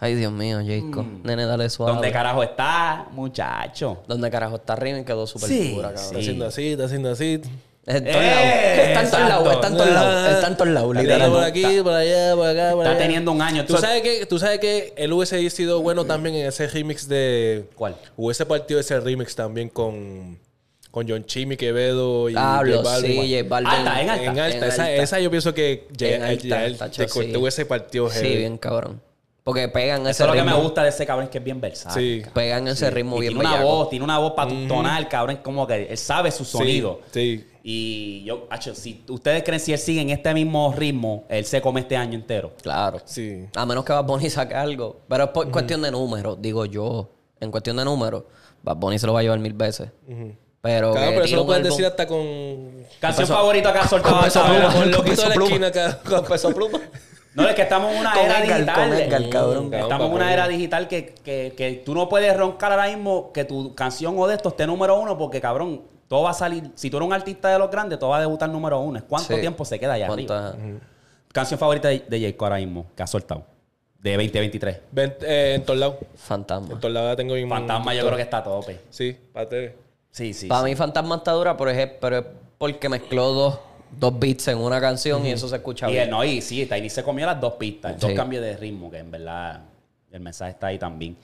Ay, 0.00 0.16
Dios 0.16 0.32
mío, 0.32 0.58
Jacob. 0.66 1.06
Nene, 1.22 1.46
dale 1.46 1.70
suave. 1.70 1.92
¿Dónde 1.92 2.10
carajo 2.10 2.42
está, 2.42 3.06
muchacho? 3.12 4.02
¿Dónde 4.08 4.30
carajo 4.30 4.56
está 4.56 4.74
Remy? 4.74 5.04
Quedó 5.04 5.24
súper 5.26 5.48
Sí, 5.48 5.76
Está 5.76 5.94
cabrón. 5.94 5.98
sí. 6.10 6.16
haciendo 6.18 6.46
así, 6.46 6.72
está 6.72 6.84
haciendo 6.86 7.10
así. 7.12 7.40
Está 7.86 9.02
en 9.02 9.10
todos 9.10 9.28
lados, 9.28 9.52
está 9.54 9.66
en 9.68 9.76
todos 9.76 9.90
lados. 9.90 10.32
Está 10.34 10.46
en 10.48 10.56
todos 10.56 10.70
lados, 10.70 10.90
Está 10.96 11.02
literal. 11.02 11.30
por 11.32 11.42
aquí, 11.44 11.62
por 11.82 11.92
allá, 11.92 12.34
por 12.34 12.46
acá, 12.48 12.70
por 12.72 12.78
Está 12.82 12.90
allá. 12.90 12.98
teniendo 12.98 13.32
un 13.32 13.42
año. 13.42 13.64
¿Tú 13.66 13.76
sabes, 13.76 14.02
que, 14.02 14.26
tú 14.26 14.38
sabes 14.38 14.58
que 14.58 14.92
él 14.96 15.12
hubiese 15.12 15.50
sido 15.50 15.82
bueno 15.82 16.04
también 16.04 16.34
en 16.36 16.46
ese 16.46 16.66
remix 16.66 17.06
de... 17.08 17.66
¿Cuál? 17.74 17.96
Hubiese 18.16 18.46
partido 18.46 18.80
ese 18.80 18.98
remix 19.00 19.34
también 19.34 19.68
con, 19.68 20.38
con 20.90 21.06
John 21.08 21.24
Chimmy, 21.26 21.56
Quevedo 21.58 22.30
y 22.30 22.34
Hablo, 22.36 22.78
J 22.78 22.88
Balvin. 22.90 23.22
sí, 23.22 23.36
J 23.36 23.48
Balvin. 23.48 23.70
Alta, 23.70 24.00
en 24.00 24.10
alta. 24.10 24.24
En 24.24 24.38
alta. 24.38 24.56
En 24.58 24.64
esa, 24.64 24.82
alta. 24.84 25.02
esa 25.02 25.20
yo 25.20 25.30
pienso 25.30 25.52
que 25.52 25.86
ya, 25.92 26.08
En 26.08 26.20
ya- 26.20 26.26
alta, 26.28 26.48
ya 26.48 26.64
él 26.66 26.78
tacho, 26.78 27.02
te, 27.02 27.08
sí. 27.08 27.32
te 27.32 27.36
hubiese 27.38 27.66
partido 27.66 28.08
Sí, 28.08 28.20
heavy. 28.20 28.36
bien 28.38 28.56
cabrón. 28.58 29.02
Porque 29.42 29.68
pegan 29.68 30.00
ese 30.02 30.10
Eso 30.12 30.22
es 30.24 30.28
lo 30.28 30.32
que 30.32 30.40
ritmo. 30.40 30.56
me 30.56 30.62
gusta 30.62 30.82
de 30.84 30.88
ese 30.88 31.04
cabrón, 31.04 31.24
es 31.24 31.30
que 31.30 31.36
es 31.36 31.44
bien 31.44 31.60
versátil. 31.60 32.24
Sí. 32.24 32.30
Pegan 32.32 32.66
ese 32.66 32.90
ritmo 32.90 33.18
Y 33.18 33.20
bien 33.20 33.32
tiene 33.34 33.40
una 33.46 33.56
bellaco. 33.58 33.76
voz, 33.76 33.90
tiene 33.90 34.04
una 34.06 34.18
voz 34.18 34.32
para 34.32 34.48
tu 34.48 34.66
tonal, 34.66 35.06
cabrón. 35.06 35.40
Como 35.42 35.66
que 35.66 35.82
él 35.90 35.98
sabe 35.98 36.30
su 36.30 36.46
sonido. 36.46 37.02
Sí. 37.12 37.44
Y 37.66 38.22
yo, 38.24 38.46
hacho, 38.50 38.74
si 38.74 39.02
ustedes 39.08 39.42
creen 39.42 39.58
si 39.58 39.72
él 39.72 39.78
sigue 39.78 40.02
en 40.02 40.10
este 40.10 40.34
mismo 40.34 40.74
ritmo, 40.76 41.24
él 41.30 41.46
se 41.46 41.62
come 41.62 41.80
este 41.80 41.96
año 41.96 42.12
entero. 42.12 42.52
Claro. 42.60 42.98
Sí. 43.06 43.46
A 43.56 43.64
menos 43.64 43.86
que 43.86 43.92
Bad 43.94 44.04
Bunny 44.04 44.28
saque 44.28 44.54
algo. 44.54 45.00
Pero 45.08 45.24
es 45.24 45.30
por 45.30 45.50
cuestión 45.50 45.80
de 45.80 45.90
números, 45.90 46.36
digo 46.42 46.66
yo. 46.66 47.08
En 47.40 47.50
cuestión 47.50 47.78
de 47.78 47.86
números, 47.86 48.24
Bad 48.62 48.76
Bunny 48.76 48.98
se 48.98 49.06
lo 49.06 49.14
va 49.14 49.20
a 49.20 49.22
llevar 49.22 49.38
mil 49.38 49.54
veces. 49.54 49.88
Pero, 50.60 50.92
Claro, 50.92 51.10
pero 51.12 51.24
eso 51.24 51.36
lo 51.36 51.46
puedes 51.46 51.64
decir 51.64 51.86
hasta 51.86 52.06
con... 52.06 52.84
Canción 53.00 53.26
favorita 53.28 53.72
que 53.72 53.78
ha 53.78 53.88
soltado 53.88 54.14
con 54.14 54.24
peso 54.24 54.44
pluma. 54.44 54.64
Con 54.64 54.72
Con 54.82 54.90
loquito 54.90 55.22
de 55.22 55.28
la 55.28 55.34
peso 55.34 55.44
esquina 55.46 55.66
acá. 55.68 56.00
Con 56.06 56.24
peso 56.26 56.54
pluma. 56.54 56.80
No, 57.34 57.48
es 57.48 57.54
que 57.54 57.62
estamos 57.62 57.92
en 57.92 57.98
una 57.98 58.12
Con 58.12 58.24
era 58.26 58.44
Edgar, 58.44 58.58
digital. 58.60 58.88
con 58.90 58.98
Edgar, 58.98 59.28
cabrón. 59.30 59.74
Estamos 59.74 60.06
en 60.08 60.12
una 60.12 60.32
era 60.34 60.48
digital 60.48 60.86
que, 60.86 61.14
que, 61.24 61.54
que 61.56 61.82
tú 61.84 61.94
no 61.94 62.10
puedes 62.10 62.36
roncar 62.36 62.72
ahora 62.72 62.88
mismo 62.88 63.32
que 63.32 63.44
tu 63.44 63.74
canción 63.74 64.14
o 64.18 64.26
de 64.26 64.34
esto 64.34 64.50
esté 64.50 64.66
número 64.66 65.00
uno 65.00 65.16
porque, 65.16 65.40
cabrón, 65.40 65.82
todo 66.08 66.22
va 66.22 66.30
a 66.30 66.34
salir. 66.34 66.70
Si 66.74 66.90
tú 66.90 66.96
eres 66.98 67.06
un 67.06 67.12
artista 67.12 67.48
de 67.50 67.58
los 67.58 67.70
grandes, 67.70 67.98
todo 67.98 68.10
va 68.10 68.18
a 68.18 68.20
debutar 68.20 68.48
número 68.48 68.78
uno. 68.80 68.98
¿Es 68.98 69.04
¿Cuánto 69.04 69.34
Sí. 69.34 69.40
tiempo 69.40 69.64
se 69.64 69.78
queda 69.78 69.94
allá 69.94 70.08
es? 70.16 70.26
Canción 71.32 71.58
favorita 71.58 71.88
de, 71.88 72.04
de 72.08 72.20
Jayco 72.20 72.44
ahora 72.44 72.56
mismo 72.58 72.86
que 72.96 73.02
ha 73.02 73.06
soltado. 73.06 73.44
De 74.00 74.12
2023. 74.12 74.80
Ven, 74.92 75.14
eh, 75.22 75.54
en 75.56 75.64
todos 75.64 75.80
lados. 75.80 75.96
Fantasma. 76.16 76.74
En 76.74 76.78
todos 76.80 76.92
lados 76.92 77.08
la 77.10 77.16
tengo 77.16 77.34
bien... 77.34 77.48
Fantasma 77.48 77.94
yo 77.94 78.04
creo 78.04 78.16
que 78.16 78.22
está 78.22 78.38
a 78.38 78.44
tope. 78.44 78.80
Sí, 78.90 79.16
pate. 79.32 79.76
Sí, 80.10 80.32
sí. 80.34 80.46
Para 80.46 80.62
sí. 80.62 80.70
mí 80.70 80.76
Fantasma 80.76 81.16
está 81.16 81.32
dura, 81.32 81.56
pero 81.56 81.70
es, 81.70 81.88
pero 82.00 82.18
es 82.18 82.24
porque 82.58 82.88
mezcló 82.88 83.32
dos, 83.32 83.58
dos 83.98 84.18
beats 84.18 84.46
en 84.48 84.58
una 84.58 84.80
canción 84.80 85.24
y 85.26 85.30
eso 85.32 85.48
se 85.48 85.56
escucha 85.56 85.88
Y 85.90 85.94
bien. 85.94 86.10
no, 86.10 86.22
y 86.22 86.40
sí, 86.40 86.66
Tiny 86.66 86.88
se 86.90 87.02
comió 87.02 87.26
las 87.26 87.40
dos 87.40 87.54
pistas, 87.54 87.98
dos 87.98 88.12
cambios 88.12 88.42
de 88.44 88.56
ritmo, 88.56 88.90
que 88.90 88.98
en 88.98 89.10
verdad 89.10 89.62
el 90.12 90.20
mensaje 90.20 90.52
está 90.52 90.68
ahí 90.68 90.78
también. 90.78 91.16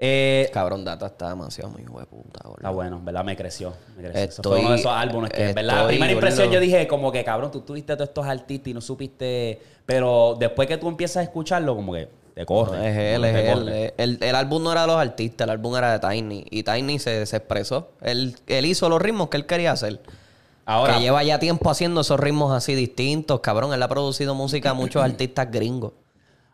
Eh, 0.00 0.48
Cabrón, 0.52 0.84
Data 0.84 1.06
está 1.06 1.30
demasiado 1.30 1.70
muy 1.70 1.82
hijo 1.82 1.98
de 1.98 2.06
puta, 2.06 2.40
boludo. 2.44 2.56
está 2.58 2.70
bueno, 2.70 2.96
en 2.98 3.04
verdad 3.04 3.24
me 3.24 3.36
creció. 3.36 3.72
Me 3.96 4.02
creció. 4.04 4.20
Eso 4.20 4.42
Estoy- 4.42 4.52
fue 4.52 4.60
uno 4.60 4.70
de 4.70 4.76
esos 4.78 4.92
álbumes 4.92 5.30
que 5.32 5.48
en 5.48 5.54
verdad, 5.56 5.76
la 5.82 5.86
primera 5.88 6.12
impresión 6.12 6.46
boludo. 6.46 6.54
yo 6.54 6.60
dije 6.60 6.86
como 6.86 7.10
que 7.10 7.24
cabrón, 7.24 7.50
tú 7.50 7.62
tuviste 7.62 7.94
todos 7.96 8.08
estos 8.08 8.24
artistas 8.26 8.68
y 8.68 8.74
no 8.74 8.80
supiste, 8.80 9.60
pero 9.84 10.36
después 10.38 10.68
que 10.68 10.76
tú 10.76 10.88
empiezas 10.88 11.16
a 11.16 11.22
escucharlo, 11.24 11.74
como 11.74 11.94
que 11.94 12.08
te 12.32 12.42
No, 12.42 12.46
corre. 12.46 12.88
es 12.90 12.96
él, 13.16 13.22
te 13.22 13.30
es 13.30 13.36
él. 13.48 13.54
corre. 13.58 13.84
Eh, 13.86 13.94
El, 13.96 14.18
el 14.22 14.34
álbum 14.36 14.62
no 14.62 14.70
era 14.70 14.82
de 14.82 14.86
los 14.86 14.96
artistas, 14.96 15.44
el 15.46 15.50
álbum 15.50 15.74
era 15.76 15.98
de 15.98 16.08
Tiny. 16.08 16.46
Y 16.48 16.62
Tiny 16.62 17.00
se, 17.00 17.26
se 17.26 17.36
expresó. 17.36 17.88
Él, 18.00 18.36
él 18.46 18.66
hizo 18.66 18.88
los 18.88 19.02
ritmos 19.02 19.28
que 19.30 19.36
él 19.38 19.46
quería 19.46 19.72
hacer. 19.72 20.00
Ahora, 20.64 20.94
que 20.94 21.00
lleva 21.00 21.24
ya 21.24 21.40
tiempo 21.40 21.70
haciendo 21.70 22.02
esos 22.02 22.20
ritmos 22.20 22.52
así 22.52 22.76
distintos, 22.76 23.40
cabrón. 23.40 23.72
Él 23.74 23.82
ha 23.82 23.88
producido 23.88 24.36
música 24.36 24.70
a 24.70 24.74
muchos 24.74 25.02
artistas 25.02 25.50
gringos. 25.50 25.90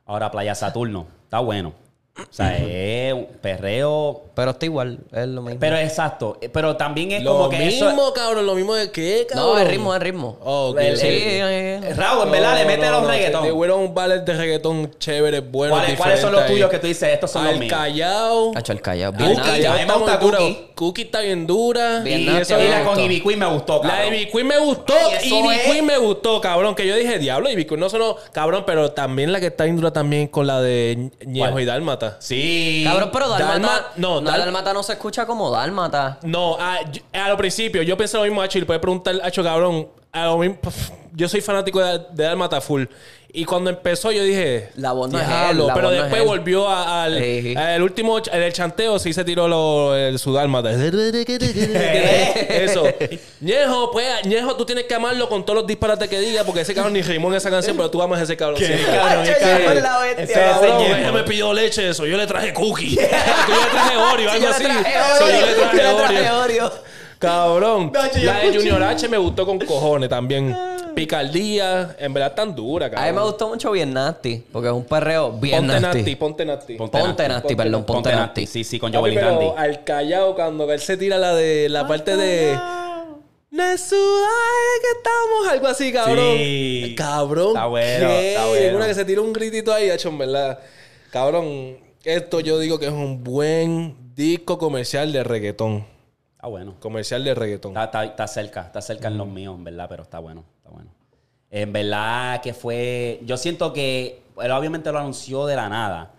ahora 0.07 0.31
Playa 0.31 0.55
Saturno, 0.55 1.07
está 1.25 1.41
bueno. 1.41 1.75
O 2.17 2.23
sea, 2.31 2.57
es 2.57 3.13
un 3.13 3.27
perreo, 3.41 4.23
Pero 4.37 4.53
está 4.53 4.67
igual, 4.67 4.99
es 5.13 5.27
lo 5.27 5.43
mismo. 5.43 5.59
pero 5.59 5.77
exacto, 5.79 6.39
eh, 6.41 6.49
pero 6.49 6.77
también 6.77 7.11
es 7.11 7.23
Lo 7.25 7.33
como 7.33 7.49
que 7.49 7.59
mismo, 7.59 7.89
eso 7.91 8.13
cabrón. 8.15 8.47
Lo 8.47 8.55
mismo 8.55 8.73
de 8.75 8.93
qué, 8.93 9.27
cabrón. 9.29 9.55
no, 9.55 9.59
es 9.59 9.69
ritmo, 9.69 9.95
es 9.97 10.01
ritmo. 10.01 10.39
Oh, 10.41 10.69
ok, 10.71 10.79
El- 10.79 10.95
ok. 10.95 11.01
Sí, 11.01 11.07
el- 11.07 11.15
eh, 11.17 11.75
eh. 11.83 11.95
Raúl, 11.97 12.27
en 12.27 12.31
verdad, 12.33 12.57
le 12.57 12.67
mete 12.67 12.89
los 12.89 13.05
reggaetón. 13.05 13.43
Te 13.43 13.51
hubieron 13.53 13.81
un 13.81 13.95
ballet 13.95 14.21
de 14.25 14.33
reggaetón 14.33 14.93
chévere, 14.99 15.41
bueno. 15.41 15.75
¿Cuáles, 15.75 15.99
cuáles 15.99 16.21
son 16.21 16.33
los 16.33 16.47
tuyos 16.47 16.71
que 16.71 16.79
tú 16.79 16.87
dices? 16.87 17.09
Estos 17.13 17.33
son 17.33 17.45
los 17.45 17.53
Al 17.55 17.59
míos. 17.59 17.73
Callao. 17.73 18.53
Hacho, 18.57 18.73
el 18.73 18.81
callao. 18.81 19.11
Al 19.13 19.17
Bien 19.19 19.35
Cookie, 19.35 19.47
nasty. 19.49 19.63
Callao 19.65 19.79
está 19.81 19.99
muy 20.19 20.21
dura. 20.27 20.39
Cookie. 20.39 20.71
Cookie 20.77 21.03
está 21.03 21.21
bien 21.21 21.47
dura. 21.49 22.01
Bien 22.01 22.21
y 22.21 22.29
eso 22.37 22.61
Y 22.61 22.69
la 22.69 22.85
con. 22.85 22.99
Ivy 23.01 23.21
Queen 23.23 23.39
me 23.41 23.47
gustó, 23.47 23.81
La 23.83 23.91
cabrón. 23.91 24.15
Ivy 24.15 24.27
Queen 24.31 24.47
me 24.47 24.59
gustó. 24.59 24.95
Ivy. 25.23 25.59
Queen 25.67 25.87
me 25.87 25.99
gustó, 25.99 26.41
cabrón. 26.41 26.75
Que 26.77 26.87
yo 26.87 26.95
dije, 26.97 27.19
diablo, 27.19 27.51
Ivy 27.51 27.65
Queen 27.65 27.81
no 27.81 27.89
sonó 27.89 28.17
cabrón, 28.33 28.63
pero 28.67 28.93
también 28.93 29.33
la 29.33 29.41
que 29.41 29.47
está 29.47 29.65
bien 29.65 29.77
dura 29.77 29.93
también 29.93 30.29
con 30.29 30.47
la 30.47 30.61
de 30.61 31.11
Ñejo 31.27 31.59
y 31.59 31.65
Dálmata. 31.65 32.04
Sí. 32.19 32.83
Cabrón, 32.87 33.11
pero 33.13 33.29
Dálmata. 33.29 33.59
Dalma- 33.59 33.83
no, 33.97 34.21
no, 34.21 34.31
Dal- 34.31 34.39
Dálmata 34.41 34.73
no 34.73 34.83
se 34.83 34.93
escucha 34.95 35.27
como 35.27 35.51
Dálmata. 35.51 36.19
No, 36.23 36.57
a, 36.59 36.83
yo- 36.91 37.03
a 37.13 37.29
lo 37.29 37.37
principio 37.37 37.83
yo 37.83 37.97
pensé 37.97 38.17
lo 38.17 38.25
mismo, 38.25 38.41
Hacho, 38.43 38.59
y 38.59 38.61
le 38.63 38.67
puedes 38.67 38.81
preguntar, 38.81 39.15
Hacho, 39.23 39.43
cabrón. 39.43 39.89
A 40.13 40.27
lo 40.27 40.39
mismo, 40.39 40.57
pf, 40.61 40.93
yo 41.13 41.29
soy 41.29 41.41
fanático 41.41 41.81
de, 41.81 41.99
de 42.13 42.25
Dálmata 42.25 42.61
full. 42.61 42.85
Y 43.37 43.45
cuando 43.47 43.69
empezó 43.69 44.13
yo 44.13 44.23
dije, 44.23 44.69
La 44.77 44.93
voz 44.93 45.11
no 45.11 45.19
es 45.19 45.27
él, 45.27 45.59
la 45.67 45.75
pero 45.75 45.91
no 45.91 45.91
después 45.91 46.25
volvió 46.25 46.69
a- 46.69 47.03
al 47.03 47.19
Sí. 47.19 47.55
al 47.57 47.83
último, 47.83 48.19
en 48.31 48.43
el 48.43 48.53
chanteo 48.53 48.97
sí 49.01 49.13
se 49.13 49.25
tiró 49.25 49.49
lo, 49.49 49.93
el, 49.97 50.21
su 50.21 50.33
Dálmata. 50.33 50.71
Eso. 52.49 52.85
Ñejo, 53.41 53.91
pues, 53.91 54.07
Ñejo, 54.27 54.55
tú 54.57 54.65
tienes 54.65 54.85
que 54.85 54.95
amarlo 54.95 55.29
con 55.29 55.45
todos 55.45 55.59
los 55.59 55.67
disparates 55.67 56.09
que 56.09 56.21
diga, 56.21 56.45
porque 56.45 56.61
ese 56.61 56.75
cabrón 56.75 56.93
ni 56.93 57.03
rimó 57.03 57.29
en 57.31 57.35
esa 57.35 57.51
canción, 57.51 57.77
pero 57.77 57.91
tú 57.91 58.01
amas 58.03 58.21
a 58.21 58.23
ese 58.23 58.37
cabrón. 58.37 58.59
Qué 58.61 58.67
siempre. 58.67 58.95
cabrón, 58.97 59.83
la 59.83 59.99
bestia, 59.99 60.23
Ese- 60.25 60.33
cabrón. 60.35 60.83
ella 60.83 61.13
me 61.13 61.23
pidió 61.25 61.53
leche, 61.53 61.89
eso. 61.89 62.07
Yo 62.07 62.17
le 62.17 62.27
traje 62.29 62.53
cookie. 62.53 62.95
Tú 62.95 63.03
yo 63.49 63.65
le 63.65 63.71
traje 63.71 63.97
Oreo, 63.97 64.31
algo 64.31 64.49
así. 64.49 64.63
yo 64.63 64.71
le 64.71 65.55
traje 65.55 66.31
Oreo. 66.31 66.73
Cabrón. 67.25 67.93
La 68.23 68.39
de. 68.41 68.55
Junior 68.57 68.83
H 68.83 69.09
me 69.09 69.19
gustó 69.19 69.45
con 69.47 69.59
cojones 69.59 70.09
también. 70.09 70.57
Picardía, 70.95 71.97
en 71.99 72.15
verdad 72.15 72.35
tan 72.35 72.55
dura, 72.55 72.87
A 72.87 72.91
cabrón. 72.91 73.15
mí 73.15 73.19
me 73.21 73.25
gustó 73.27 73.49
mucho 73.49 73.73
Bien 73.73 73.93
Nasty, 73.93 74.45
porque 74.53 74.69
es 74.69 74.75
un 74.75 74.85
perreo 74.85 75.33
bien 75.33 75.59
Ponte 75.67 75.81
nasty. 75.81 75.99
nasty, 75.99 76.15
ponte 76.17 76.45
nasty. 76.45 76.75
Ponte 76.77 76.99
Ponte 76.99 77.29
nasty, 77.29 77.55
perdón, 77.57 77.85
ponte 77.85 77.93
Ponte 78.11 78.11
nasty. 78.17 78.43
Nasty. 78.43 78.47
Sí, 78.47 78.65
sí, 78.65 78.79
con 78.79 78.93
Papi, 78.93 79.01
Joel 79.01 79.13
y 79.13 79.17
pero 79.17 79.29
Randy. 79.31 79.47
al 79.57 79.85
callao 79.85 80.35
cuando 80.37 80.71
él 80.73 80.79
se 80.81 80.97
tira 80.97 81.19
la 81.19 81.35
de 81.35 81.69
la 81.69 81.87
parte 81.89 82.17
de 82.17 82.57
no 83.51 83.63
es 83.65 83.81
suave 83.81 84.81
que 84.83 84.99
estamos 84.99 85.49
algo 85.53 85.67
así 85.69 85.93
cabrón 85.93 86.37
Sí. 86.37 86.95
cabrón 86.97 87.49
Está 87.49 87.67
bueno, 87.67 88.09
¿qué? 88.09 88.29
está 88.31 88.47
bueno. 88.47 88.77
una 88.77 88.87
que 88.87 88.95
se 88.95 89.05
tira 89.05 89.21
un 89.21 89.33
gritito 89.33 89.73
ahí 89.73 89.91
hecho 89.91 90.09
en 90.11 90.19
verdad 90.19 90.59
cabrón 91.11 91.79
esto 92.05 92.41
yo 92.41 92.59
digo 92.59 92.79
que 92.79 92.87
es 92.87 92.93
un 92.93 93.23
buen 93.25 93.97
disco 94.15 94.59
comercial 94.59 95.13
de 95.13 95.23
reggaetón 95.25 95.87
Está 96.45 96.51
bueno. 96.51 96.75
comercial 96.79 97.25
de 97.25 97.35
reggaetón 97.35 97.71
Está, 97.73 97.85
está- 97.85 98.05
está 98.05 98.27
cerca, 98.27 98.61
está 98.67 98.83
cerca 98.83 99.09
en 99.09 99.17
los 99.17 99.27
míos, 99.27 99.55
en 99.57 99.65
verdad, 99.65 99.87
pero 99.89 100.03
está 100.03 100.19
bueno, 100.19 100.45
está 100.59 100.69
bueno. 100.69 100.91
En 101.51 101.73
verdad 101.73 102.43
que 102.43 102.53
fue. 102.53 103.19
Yo 103.25 103.39
siento 103.39 103.73
que 103.73 104.23
él 104.39 104.51
obviamente 104.53 104.93
lo 104.93 104.99
anunció 104.99 105.47
de 105.47 105.57
la 105.57 105.71
nada. 105.71 106.11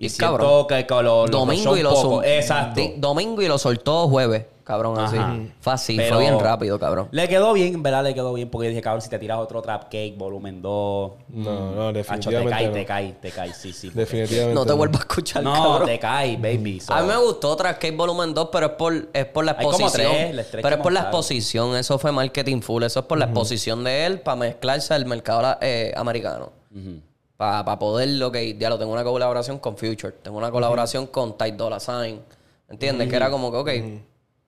Y, 0.00 0.08
cabrón. 0.10 0.66
que, 0.68 0.86
que 0.86 0.94
lo, 0.94 1.26
lo 1.26 1.26
Domingo 1.26 1.76
y 1.76 1.82
lo 1.82 1.92
poco. 1.92 2.22
Exacto. 2.22 2.80
Domingo 2.98 3.42
y 3.42 3.48
lo 3.48 3.58
soltó 3.58 4.06
jueves, 4.08 4.44
cabrón, 4.62 4.96
así. 4.96 5.16
Ajá. 5.16 5.36
Fácil, 5.60 5.96
Pero- 5.96 6.14
fue 6.14 6.22
bien 6.24 6.38
rápido, 6.38 6.78
cabrón. 6.78 7.08
Le 7.10 7.26
quedó 7.28 7.52
bien, 7.52 7.74
en 7.74 7.82
verdad 7.82 8.04
le 8.04 8.14
quedó 8.14 8.32
bien, 8.32 8.48
porque 8.48 8.68
dije, 8.68 8.80
cabrón, 8.80 9.02
si 9.02 9.08
te 9.10 9.18
tiras 9.18 9.38
otro 9.38 9.60
Trap 9.60 9.84
Cake, 9.86 10.14
volumen 10.16 10.62
2. 10.62 11.12
no 11.30 11.70
no 11.74 11.88
Hacho, 11.88 11.92
te 11.92 11.98
definitivamente 11.98 12.50
cae, 12.50 12.66
no. 12.68 12.72
te 12.74 12.84
cae, 12.86 13.12
te 13.20 13.30
cae, 13.32 13.52
sí, 13.54 13.72
sí. 13.72 13.90
definitivamente 13.92 14.54
No 14.54 14.64
te 14.64 14.72
vuelvas 14.72 15.00
a 15.00 15.02
escuchar, 15.02 15.42
No, 15.42 15.52
cabrón. 15.52 15.86
te 15.88 15.98
cae, 15.98 16.36
baby. 16.36 16.78
So- 16.78 16.92
A 16.94 17.02
mí 17.02 17.08
me 17.08 17.16
gustó 17.16 17.56
Trascape 17.56 17.90
Volumen 17.96 18.32
2, 18.34 18.50
pero 18.52 18.66
es 18.66 18.72
por, 18.74 19.08
es 19.12 19.26
por 19.26 19.44
la 19.44 19.56
Hay 19.58 19.64
como 19.66 19.78
exposición. 19.78 20.12
tres, 20.12 20.50
tres 20.52 20.62
pero 20.62 20.76
es 20.76 20.82
por 20.82 20.92
la 20.92 21.00
exposición. 21.00 21.74
Eso 21.74 21.98
fue 21.98 22.12
marketing 22.12 22.60
full. 22.60 22.84
Eso 22.84 23.00
es 23.00 23.06
por 23.06 23.18
la 23.18 23.24
exposición 23.24 23.82
de 23.82 24.06
él 24.06 24.20
para 24.20 24.36
mezclarse 24.36 24.94
al 24.94 25.06
mercado 25.06 25.56
eh, 25.60 25.92
americano. 25.96 26.52
Ujú. 26.72 27.00
Para 27.38 27.78
poder, 27.78 28.20
ok, 28.20 28.36
ya 28.58 28.68
lo 28.68 28.78
tengo 28.80 28.92
una 28.92 29.04
colaboración 29.04 29.60
con 29.60 29.76
Future. 29.76 30.12
Tengo 30.22 30.38
una 30.38 30.50
colaboración 30.50 31.06
con 31.06 31.38
Ty 31.38 31.52
Dolla 31.52 31.78
Sign. 31.78 32.20
¿Entiendes? 32.68 33.08
Que 33.08 33.14
era 33.14 33.30
como 33.30 33.52
que, 33.52 33.56
ok, 33.58 33.68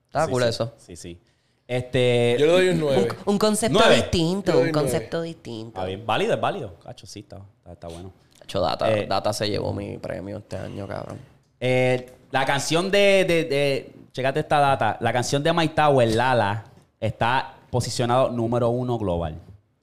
está 0.07 0.25
Sí, 0.25 0.31
cool 0.31 0.43
sí, 0.43 0.49
eso. 0.49 0.73
Sí, 0.77 0.95
sí. 0.97 1.17
Este. 1.65 2.35
Yo 2.37 2.47
le 2.47 2.51
doy 2.51 2.67
un 2.69 2.79
9. 2.81 3.07
Un 3.25 3.37
concepto 3.37 3.79
Nueve. 3.79 3.95
distinto, 3.95 4.51
Yo 4.51 4.57
doy 4.59 4.67
un 4.67 4.73
concepto 4.73 5.21
distinto. 5.21 5.69
Está 5.79 5.85
bien, 5.85 6.05
válido, 6.05 6.33
es 6.33 6.41
válido. 6.41 6.73
Cacho, 6.83 7.07
sí, 7.07 7.21
está, 7.21 7.37
está, 7.59 7.71
está 7.71 7.87
bueno. 7.87 8.11
Hecho, 8.43 8.59
Data, 8.59 8.91
Eh, 8.91 9.05
Data 9.07 9.31
se 9.31 9.49
llevó 9.49 9.71
mi 9.71 9.97
premio 9.97 10.39
este 10.39 10.57
año, 10.57 10.85
cabrón. 10.85 11.17
Eh, 11.61 12.11
la 12.31 12.45
canción 12.45 12.91
de, 12.91 13.23
de, 13.25 13.43
de- 13.45 13.93
Chécate 14.11 14.41
esta 14.41 14.59
data. 14.59 14.97
La 14.99 15.13
canción 15.13 15.41
de 15.41 15.53
My 15.53 15.69
Tower, 15.69 16.13
Lala, 16.13 16.65
está 16.99 17.53
posicionado 17.69 18.29
número 18.29 18.67
uno 18.69 18.97
global. 18.97 19.39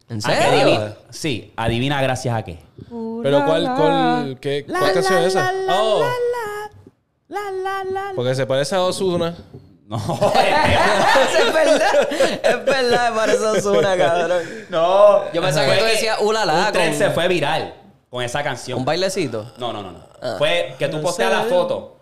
¿En 0.09 0.19
¿A 0.25 0.29
qué 0.29 0.35
serio? 0.43 0.61
adivina? 0.63 0.95
Sí, 1.11 1.53
adivina 1.57 2.03
gracias 2.03 2.35
a 2.35 2.43
qué. 2.43 2.59
Pero 3.23 3.45
¿cuál, 3.45 3.75
cuál, 3.77 4.39
qué, 4.41 4.65
cuál 4.69 4.93
canción 4.93 5.19
es 5.21 5.27
esa? 5.27 5.53
oh, 5.69 6.03
La, 7.29 7.51
la, 7.51 7.85
la. 7.85 8.13
porque 8.17 8.35
se 8.35 8.47
parece 8.47 8.75
a 8.75 8.83
Ozuna. 8.83 9.35
No, 9.89 9.97
es 9.97 11.55
verdad. 11.55 12.09
Es 12.43 12.65
verdad, 12.67 13.11
me 13.11 13.17
parece 13.17 13.43
Ozuna, 13.47 13.97
cabrón. 13.97 14.43
no. 14.69 15.33
Yo 15.33 15.41
pensaba 15.41 15.67
que 15.73 15.79
tú 15.79 15.85
decías 15.87 16.19
ulala. 16.21 16.67
Un 16.67 16.73
tren 16.73 16.91
con- 16.91 16.99
se 16.99 17.11
fue 17.11 17.27
viral 17.27 17.73
con 18.11 18.23
esa 18.23 18.43
canción. 18.43 18.79
Un 18.81 18.85
bailecito. 18.85 19.51
No, 19.57 19.73
no, 19.73 19.83
no, 19.83 19.93
no. 19.93 20.01
Ah. 20.21 20.35
Fue 20.37 20.75
que 20.79 20.89
tú 20.89 21.01
posteas 21.01 21.33
la 21.33 21.45
foto 21.45 21.97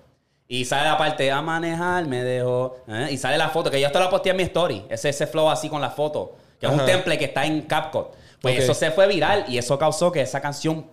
y 0.49 0.65
sale 0.65 0.89
la 0.89 0.99
parte 0.99 1.31
a 1.31 1.41
manejar, 1.43 2.07
me 2.07 2.25
dejó. 2.25 2.77
¿eh? 2.89 3.07
Y 3.13 3.19
sale 3.19 3.39
la 3.39 3.51
foto, 3.51 3.71
que 3.71 3.81
yo 3.81 3.87
hasta 3.87 4.01
la 4.01 4.11
posteé 4.11 4.31
en 4.33 4.37
mi 4.39 4.43
story. 4.43 4.85
Ese, 4.89 5.11
ese 5.11 5.29
flow 5.29 5.49
así 5.49 5.69
con 5.69 5.81
la 5.81 5.91
foto. 5.91 6.35
Que 6.59 6.67
es 6.67 6.73
un 6.73 6.85
temple 6.85 7.19
que 7.19 7.27
está 7.27 7.45
en 7.45 7.63
CapCut. 7.63 8.09
Pues 8.41 8.59
eso 8.59 8.75
se 8.75 8.91
fue 8.91 9.07
viral 9.07 9.45
y 9.49 9.59
eso 9.59 9.79
causó 9.79 10.13
que 10.13 10.21
esa 10.21 10.41
canción. 10.41 10.87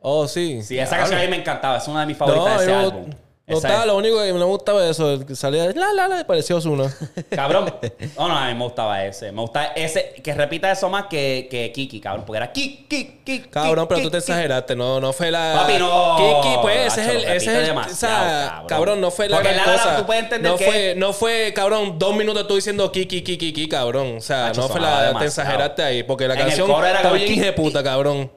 Oh, 0.00 0.28
sí. 0.28 0.62
Sí, 0.62 0.78
esa 0.78 0.96
canción 0.98 1.18
a 1.18 1.22
mí 1.22 1.28
me 1.28 1.36
encantaba. 1.36 1.78
Es 1.78 1.88
una 1.88 2.00
de 2.00 2.06
mis 2.06 2.16
favoritas 2.16 2.58
de 2.58 2.64
ese 2.64 2.72
yo 2.72 2.78
álbum. 2.78 3.10
No 3.46 3.58
Esa 3.58 3.68
estaba, 3.68 3.82
es- 3.84 3.88
lo 3.88 3.96
único 3.98 4.22
que 4.22 4.32
me 4.32 4.42
gustaba 4.44 4.88
eso, 4.88 5.18
que 5.26 5.36
salía 5.36 5.66
la 5.74 5.92
la 5.92 6.08
la, 6.08 6.26
parecía 6.26 6.56
Ozuna. 6.56 6.90
Cabrón. 7.30 7.74
No, 8.16 8.28
no, 8.28 8.38
a 8.38 8.46
mí 8.48 8.54
me 8.54 8.64
gustaba 8.64 9.04
ese. 9.04 9.32
Me 9.32 9.42
gusta 9.42 9.66
ese. 9.76 10.14
Que 10.24 10.32
repita 10.32 10.72
eso 10.72 10.88
más 10.88 11.08
que, 11.10 11.46
que 11.50 11.70
Kiki, 11.70 12.00
cabrón. 12.00 12.24
Porque 12.24 12.38
era 12.38 12.50
Kiki, 12.52 12.86
Kiki, 12.88 13.20
Kiki. 13.22 13.48
Cabrón, 13.50 13.86
pero 13.86 14.00
tú 14.00 14.10
te 14.10 14.16
exageraste, 14.16 14.74
no, 14.74 14.98
no 14.98 15.12
fue 15.12 15.30
la. 15.30 15.56
Papi, 15.60 15.74
no. 15.78 16.16
Kiki, 16.16 16.56
pues, 16.62 16.86
ese 16.86 17.00
Nacho, 17.02 17.18
es 17.18 17.24
el. 17.26 17.32
Ese 17.36 17.62
es 17.62 17.68
el 17.68 17.76
o 17.76 17.84
sea, 17.90 18.46
cabrón. 18.48 18.66
cabrón. 18.66 19.00
no 19.02 19.10
fue 19.10 19.28
la 19.28 19.36
Porque 19.36 19.52
gran 19.52 19.66
la, 19.66 19.72
la, 19.72 19.78
cosa. 19.82 19.96
tú 19.98 20.06
puedes 20.06 20.22
entender 20.22 20.50
no 20.50 20.56
que- 20.56 20.64
fue, 20.64 20.94
no 20.96 21.12
fue, 21.12 21.52
cabrón, 21.54 21.98
dos 21.98 22.16
minutos 22.16 22.48
tú 22.48 22.54
diciendo 22.54 22.90
Kiki, 22.90 23.20
Kiki, 23.22 23.52
Kiki, 23.52 23.68
cabrón. 23.68 24.16
O 24.16 24.20
sea, 24.22 24.46
Nacho, 24.46 24.62
no 24.62 24.68
fue 24.70 24.80
la. 24.80 25.18
Te 25.18 25.26
exageraste 25.26 25.82
ahí, 25.82 26.02
porque 26.02 26.26
la 26.28 26.32
En 26.32 26.40
el 26.40 26.46
canción 26.46 26.66
coro 26.66 26.86
era 26.86 26.96
está 26.96 27.12
bien 27.12 27.54
puta, 27.54 27.82
cabrón. 27.82 28.32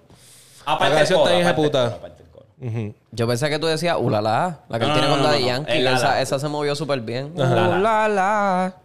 Aparte 0.66 0.90
La 0.94 1.00
canción 1.00 1.20
está 1.22 1.32
bien 1.32 1.56
coro, 1.56 1.80
aparte 1.96 2.24
del 2.24 2.32
coro. 2.32 2.94
Yo 3.18 3.28
pensé 3.28 3.50
que 3.50 3.58
tú 3.60 3.66
decías 3.68 3.98
ulala, 4.00 4.60
la 4.70 4.80
que 4.80 4.86
él 4.86 4.94
tiene 4.94 5.08
con 5.10 5.24
Daddy. 5.24 5.44
Yankee. 5.46 5.72
Esa, 5.88 6.22
esa 6.22 6.38
se 6.40 6.48
movió 6.48 6.76
súper 6.76 7.02
bien. 7.02 7.34
Ulala. 7.36 8.76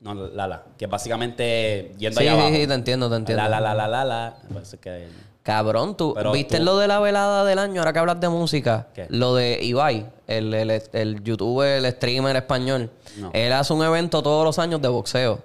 No, 0.00 0.14
Lala. 0.14 0.62
Que 0.76 0.86
básicamente 0.86 1.92
yendo 1.98 2.20
Sí, 2.20 2.26
allá 2.28 2.36
sí, 2.36 2.40
abajo. 2.42 2.56
sí, 2.56 2.66
te 2.66 2.74
entiendo, 2.74 3.08
te 3.08 3.16
entiendo. 3.16 3.42
La, 3.42 3.48
la, 3.48 3.60
la, 3.60 3.74
la, 3.74 3.88
la, 3.88 4.04
la. 4.04 4.34
Que... 4.80 5.08
Cabrón, 5.42 5.96
tú 5.96 6.12
Pero 6.14 6.32
viste 6.32 6.58
tú- 6.58 6.64
lo 6.64 6.76
de 6.78 6.86
la 6.88 6.98
velada 7.00 7.44
del 7.44 7.58
año, 7.58 7.80
ahora 7.80 7.92
que 7.92 7.98
hablas 8.00 8.20
de 8.20 8.28
música. 8.28 8.88
¿Qué? 8.94 9.06
Lo 9.08 9.34
de 9.34 9.58
Ibai, 9.62 10.06
el, 10.26 10.52
el, 10.52 10.82
el 10.92 11.22
youtuber, 11.24 11.84
el 11.84 11.92
streamer 11.92 12.36
español. 12.36 12.90
No. 13.16 13.30
Él 13.32 13.52
hace 13.52 13.72
un 13.72 13.82
evento 13.84 14.22
todos 14.22 14.44
los 14.44 14.58
años 14.58 14.82
de 14.82 14.88
boxeo. 14.88 15.38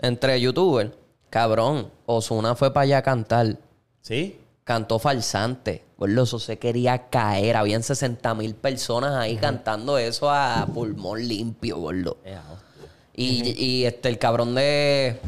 Entre 0.00 0.40
youtubers. 0.40 0.90
Cabrón, 1.30 1.88
Osuna 2.06 2.54
fue 2.54 2.72
para 2.72 2.84
allá 2.84 2.98
a 2.98 3.02
cantar. 3.02 3.56
¿Sí? 4.00 4.40
Cantó 4.68 4.98
falsante. 4.98 5.82
Gordo, 5.96 6.24
eso 6.24 6.38
se 6.38 6.58
quería 6.58 7.08
caer. 7.08 7.56
Habían 7.56 7.82
60 7.82 8.34
mil 8.34 8.54
personas 8.54 9.14
ahí 9.14 9.36
cantando 9.36 9.96
eso 9.96 10.30
a 10.30 10.66
pulmón 10.74 11.26
limpio, 11.26 11.78
gordo. 11.78 12.18
Eh, 12.22 12.36
ah, 12.36 12.54
Y, 13.16 13.54
y 13.58 13.86
este, 13.86 14.10
el 14.10 14.18
cabrón 14.18 14.54
de 14.54 15.20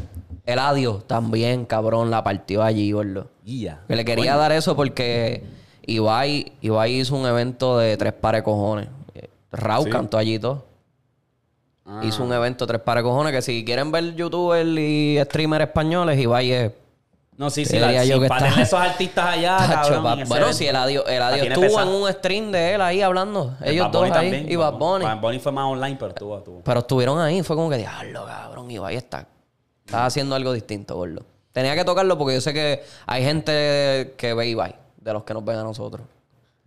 Eladio 0.45 1.03
también, 1.07 1.65
cabrón, 1.65 2.11
la 2.11 2.23
partió 2.23 2.61
allí, 2.61 2.91
gordo. 2.91 3.31
guía. 3.43 3.79
Que 3.87 3.95
le 3.95 4.05
quería 4.05 4.35
dar 4.35 4.51
eso 4.51 4.75
porque 4.75 5.43
Ibai, 5.87 6.51
Ibai 6.61 6.99
hizo 6.99 7.15
un 7.15 7.25
evento 7.25 7.79
de 7.79 7.97
tres 7.97 8.13
pares 8.13 8.43
cojones. 8.43 8.89
Raúl 9.51 9.89
cantó 9.89 10.19
allí 10.19 10.37
todo. 10.37 10.65
Ah. 11.83 12.01
Hizo 12.03 12.23
un 12.23 12.31
evento 12.31 12.67
tres 12.67 12.81
pares 12.81 13.03
cojones 13.03 13.33
que 13.33 13.41
si 13.41 13.65
quieren 13.65 13.91
ver 13.91 14.13
youtubers 14.13 14.69
y 14.77 15.17
streamers 15.23 15.65
españoles, 15.65 16.19
Ibai 16.19 16.51
es... 16.51 16.71
No, 17.37 17.49
sí, 17.49 17.65
sí. 17.65 17.79
La, 17.79 18.03
sí, 18.03 18.11
que 18.19 18.27
para 18.27 18.49
está- 18.49 18.61
esos 18.61 18.79
artistas 18.79 19.25
allá, 19.25 19.57
cabrón, 19.57 20.19
ese 20.19 20.29
bueno, 20.29 20.53
si 20.53 20.67
Eladio, 20.67 21.03
La 21.07 21.15
Eladio 21.15 21.41
tiene 21.41 21.55
estuvo 21.65 21.81
en 21.81 21.87
un 21.87 22.11
stream 22.11 22.51
de 22.51 22.73
él 22.75 22.81
ahí 22.81 23.01
hablando. 23.01 23.55
Ellos 23.63 23.85
Bad 23.85 23.91
dos 23.93 24.01
Bunny 24.01 24.11
ahí. 24.17 24.31
también, 24.31 24.51
y 24.51 24.55
Bad 24.57 24.73
Bunny. 24.73 25.05
Bad 25.05 25.21
Bunny 25.21 25.39
fue 25.39 25.51
más 25.51 25.65
online, 25.65 25.95
pero 25.97 26.09
estuvo, 26.09 26.37
estuvo. 26.37 26.61
Pero 26.63 26.79
estuvieron 26.81 27.19
ahí. 27.19 27.41
Fue 27.41 27.55
como 27.55 27.69
que, 27.69 27.77
diablo, 27.77 28.25
cabrón. 28.25 28.69
Ibai 28.69 28.95
está... 28.95 29.27
Estaba 29.85 30.05
haciendo 30.05 30.35
algo 30.35 30.53
distinto, 30.53 30.95
gordo. 30.95 31.25
Tenía 31.51 31.75
que 31.75 31.83
tocarlo 31.83 32.17
porque 32.17 32.35
yo 32.35 32.41
sé 32.41 32.53
que 32.53 32.83
hay 33.07 33.23
gente 33.23 34.13
que 34.17 34.33
ve 34.33 34.47
Ibai. 34.47 34.75
De 34.97 35.11
los 35.13 35.23
que 35.23 35.33
nos 35.33 35.43
ven 35.43 35.57
a 35.57 35.63
nosotros. 35.63 36.05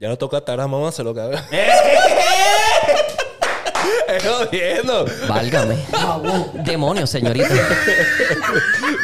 Ya 0.00 0.08
no 0.08 0.18
toca 0.18 0.42
ahora 0.46 0.66
mamá, 0.66 0.90
se 0.90 1.04
lo 1.04 1.14
cabrón. 1.14 1.40
¡Eh! 4.08 4.16
Es 4.16 4.24
jodiendo. 4.24 5.04
Válgame. 5.28 5.76
Demonios, 6.54 7.10
señorito. 7.10 7.52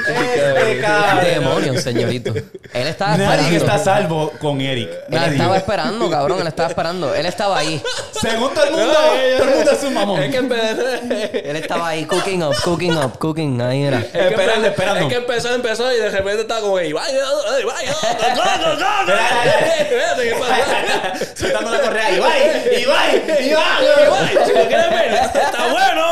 Este. 0.09 1.31
Demonios, 1.35 1.83
señorito. 1.83 2.33
Él 2.73 2.87
estaba 2.87 3.17
Nadie 3.17 3.57
esperando. 3.57 3.57
está 3.67 3.75
a 3.75 3.79
salvo 3.79 4.33
con 4.41 4.61
Eric. 4.61 4.89
Él 5.11 5.23
estaba 5.25 5.57
esperando, 5.57 6.11
cabrón. 6.11 6.41
Él 6.41 6.47
estaba 6.47 6.69
esperando. 6.69 7.15
Él 7.15 7.27
estaba 7.27 7.59
ahí. 7.59 7.83
Según 8.21 8.53
todo 8.55 8.65
el 8.65 8.71
mundo, 8.73 8.93
todo 9.39 9.49
el 9.49 9.55
mundo 9.57 9.71
es 9.73 9.83
un 9.85 9.95
mamón. 9.95 10.23
Es 10.23 10.31
que 10.31 10.37
empezó. 10.37 10.83
Él 11.33 11.57
estaba 11.57 11.89
ahí. 11.89 12.05
Cooking 12.05 12.43
up, 12.43 12.55
cooking 12.63 12.97
up, 12.97 13.19
cooking. 13.19 13.61
Ahí 13.61 13.85
era. 13.85 13.99
Esperando, 14.01 14.69
esperando. 14.69 15.01
Es 15.01 15.07
que 15.09 15.17
empezó, 15.17 15.55
empezó 15.55 15.93
y 15.93 15.97
de 15.97 16.11
repente 16.11 16.43
estaba 16.43 16.61
como, 16.61 16.81
Ibai, 16.81 17.13
Ibai, 17.13 17.63
Ibai, 17.63 17.87
Espérate, 19.81 20.23
¿qué 20.23 20.35
pasa? 20.39 21.35
Soltando 21.35 21.71
la 21.71 21.81
correa. 21.81 22.11
Ibai, 22.11 22.41
Ibai, 22.83 23.49
Ibai. 23.49 23.51
Ibai, 23.51 24.69
quieres 24.71 24.91
ver, 24.91 25.13
está 25.15 25.73
bueno. 25.73 26.07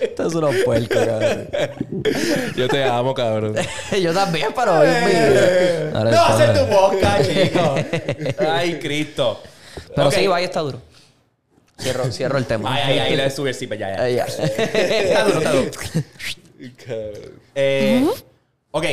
Esto 0.00 0.26
es 0.26 0.34
una 0.34 0.48
puerca, 0.64 1.06
cabrón. 1.06 1.48
Yo 2.56 2.68
te 2.68 2.84
amo, 2.84 3.14
cabrón. 3.14 3.54
Yo 4.02 4.12
también, 4.12 4.48
pero 4.54 4.80
hoy 4.80 4.88
mi- 4.88 5.96
Ahora 5.96 6.10
No 6.10 6.16
va 6.16 6.28
a 6.28 6.36
ser 6.36 6.58
tu 6.58 6.66
boca, 6.66 7.18
chico. 7.22 7.74
Ay, 8.50 8.78
Cristo. 8.78 9.40
Pero 9.94 10.10
sí, 10.10 10.20
Ibai 10.22 10.44
está 10.44 10.60
duro. 10.60 10.80
Cierro, 11.80 12.10
cierro 12.12 12.38
el 12.38 12.46
tema. 12.46 12.72
Ay, 12.74 12.82
ay, 12.92 12.98
ay, 12.98 13.16
le 13.16 13.30
subí 13.30 13.48
el 13.48 13.54
zipper, 13.54 13.78
ya, 13.78 13.96
ya. 13.96 14.02
Ahí 14.02 14.14
ya. 14.16 14.24
Está 14.24 15.24
duro, 15.24 15.38
está 15.40 15.52
duro. 15.52 15.70
Eh, 17.54 18.06
ok. 18.70 18.84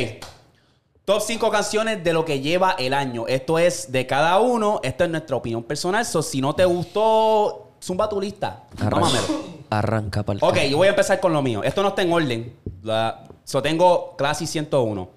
Top 1.04 1.22
5 1.22 1.50
canciones 1.50 2.02
de 2.04 2.12
lo 2.12 2.24
que 2.24 2.40
lleva 2.40 2.76
el 2.78 2.94
año. 2.94 3.26
Esto 3.26 3.58
es 3.58 3.90
de 3.92 4.06
cada 4.06 4.38
uno. 4.38 4.80
Esta 4.82 5.04
es 5.04 5.10
nuestra 5.10 5.36
opinión 5.36 5.62
personal. 5.62 6.04
So, 6.04 6.22
si 6.22 6.40
no 6.40 6.54
te 6.54 6.64
gustó, 6.64 7.69
zumba 7.82 8.08
tu 8.08 8.20
lista. 8.20 8.64
Mámamelo. 8.78 9.60
Arranca 9.70 10.22
para 10.22 10.38
el 10.38 10.44
Ok, 10.44 10.58
yo 10.70 10.76
voy 10.78 10.88
a 10.88 10.90
empezar 10.90 11.20
con 11.20 11.32
lo 11.32 11.42
mío. 11.42 11.62
Esto 11.62 11.82
no 11.82 11.90
está 11.90 12.02
en 12.02 12.12
orden. 12.12 12.56
La, 12.82 13.24
so, 13.44 13.62
tengo 13.62 14.16
Classy 14.16 14.46
101. 14.46 15.08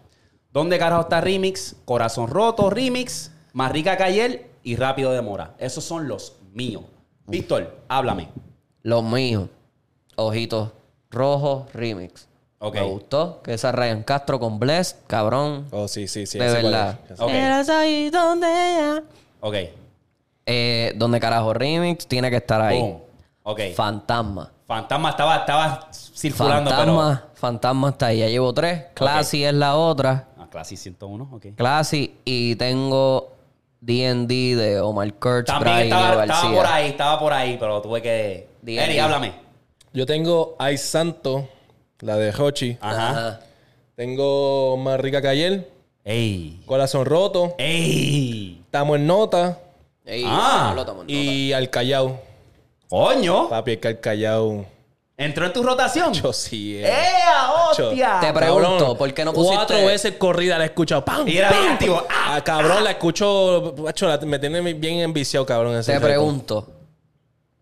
¿Dónde 0.51 0.77
carajo 0.77 1.01
está 1.01 1.21
Remix? 1.21 1.75
Corazón 1.85 2.27
Roto 2.27 2.69
Remix. 2.69 3.31
Más 3.53 3.71
rica 3.71 3.97
que 3.97 4.03
ayer 4.03 4.49
y 4.63 4.75
Rápido 4.75 5.11
de 5.11 5.21
Mora. 5.21 5.55
Esos 5.57 5.83
son 5.83 6.07
los 6.07 6.35
míos. 6.53 6.83
Víctor, 7.25 7.83
háblame. 7.87 8.29
Los 8.81 9.03
míos. 9.03 9.49
Ojitos 10.15 10.69
rojos 11.09 11.71
remix. 11.73 12.27
Ok. 12.59 12.75
Me 12.75 12.81
gustó. 12.83 13.41
Que 13.43 13.53
esa 13.53 13.71
Ryan 13.71 14.03
Castro 14.03 14.39
con 14.39 14.59
Bless, 14.59 14.97
cabrón. 15.07 15.67
Oh, 15.71 15.87
sí, 15.87 16.07
sí, 16.07 16.25
sí. 16.25 16.39
De 16.39 16.45
verdad. 16.45 16.99
es. 17.09 17.19
Ok. 17.19 17.29
Eras 17.29 17.69
ahí 17.69 18.09
donde 18.09 18.47
ella. 18.47 19.03
Ok. 19.41 19.55
Eh, 20.45 20.93
donde 20.95 21.19
carajo 21.19 21.53
remix 21.53 22.05
tiene 22.07 22.29
que 22.29 22.37
estar 22.37 22.61
ahí. 22.61 22.79
Boom. 22.79 23.01
Ok. 23.43 23.59
Fantasma. 23.75 24.51
Fantasma 24.65 25.09
estaba, 25.09 25.35
estaba 25.37 25.89
circulando, 25.91 26.69
Fantasma, 26.71 27.25
Fantasma 27.33 27.89
está 27.89 28.07
ahí. 28.07 28.19
Ya 28.19 28.27
llevo 28.27 28.53
tres. 28.53 28.85
Classy 28.93 29.43
es 29.43 29.53
la 29.53 29.75
otra. 29.75 30.27
pero... 30.33 30.43
Ah, 30.45 30.49
Classy 30.49 30.77
101, 30.77 31.29
ok. 31.31 31.45
Classy. 31.55 32.15
Y 32.25 32.55
tengo 32.55 33.33
D&D 33.81 34.55
de 34.55 34.79
Omar 34.79 35.13
Kurtz, 35.15 35.47
También 35.47 35.79
estaba, 35.79 36.15
García. 36.15 36.35
estaba 36.35 36.55
por 36.55 36.65
ahí, 36.65 36.89
estaba 36.89 37.19
por 37.19 37.33
ahí, 37.33 37.57
pero 37.59 37.81
tuve 37.81 38.01
que... 38.01 38.47
Eri, 38.65 38.97
háblame. 38.99 39.33
Yo 39.93 40.05
tengo 40.05 40.55
Ay 40.57 40.77
Santo, 40.77 41.47
la 41.99 42.15
de 42.15 42.33
Hochi. 42.33 42.77
Ajá. 42.81 43.09
Ajá. 43.09 43.39
Tengo 43.95 44.77
Más 44.77 44.99
Rica 44.99 45.21
que 45.21 45.27
ayer, 45.27 45.69
¡Ey! 46.03 46.63
Corazón 46.65 47.05
Roto, 47.05 47.55
¡Ey! 47.59 48.61
Estamos 48.65 48.97
en 48.97 49.05
Nota 49.05 49.59
Ey, 50.05 50.23
Ah. 50.27 50.73
nota. 50.75 50.93
y 51.07 51.53
Al 51.53 51.69
Callao. 51.69 52.19
¡Coño! 52.89 53.49
Papi, 53.49 53.71
es 53.73 53.77
que 53.77 53.87
Al 53.87 53.99
Callao. 53.99 54.65
¿Entró 55.15 55.45
en 55.45 55.53
tu 55.53 55.63
rotación? 55.63 56.11
Yo 56.13 56.33
sí. 56.33 56.75
eh. 56.77 56.87
¡Ea, 56.87 57.51
hostia! 57.69 58.17
Te 58.19 58.33
pregunto, 58.33 58.69
Cabrón, 58.79 58.97
¿por 58.97 59.13
qué 59.13 59.23
no 59.25 59.31
pusiste...? 59.33 59.55
Cuatro 59.55 59.85
veces 59.85 60.13
corrida 60.17 60.57
la 60.57 60.63
he 60.65 60.67
escuchado. 60.67 61.05
¡Pam! 61.05 61.27
Y 61.27 61.37
era 61.37 61.49
¡pam! 61.49 61.73
activo. 61.73 62.03
¡Ah! 62.09 62.35
Ah, 62.35 62.43
cabrón, 62.43 62.83
la 62.83 62.91
escucho. 62.91 63.73
macho, 63.77 64.07
la- 64.07 64.17
me 64.17 64.39
tiene 64.39 64.73
bien 64.73 64.99
enviciado, 64.99 65.45
cabrón. 65.45 65.75
ese 65.77 65.91
Te 65.93 65.99
reto. 65.99 66.07
pregunto. 66.07 66.67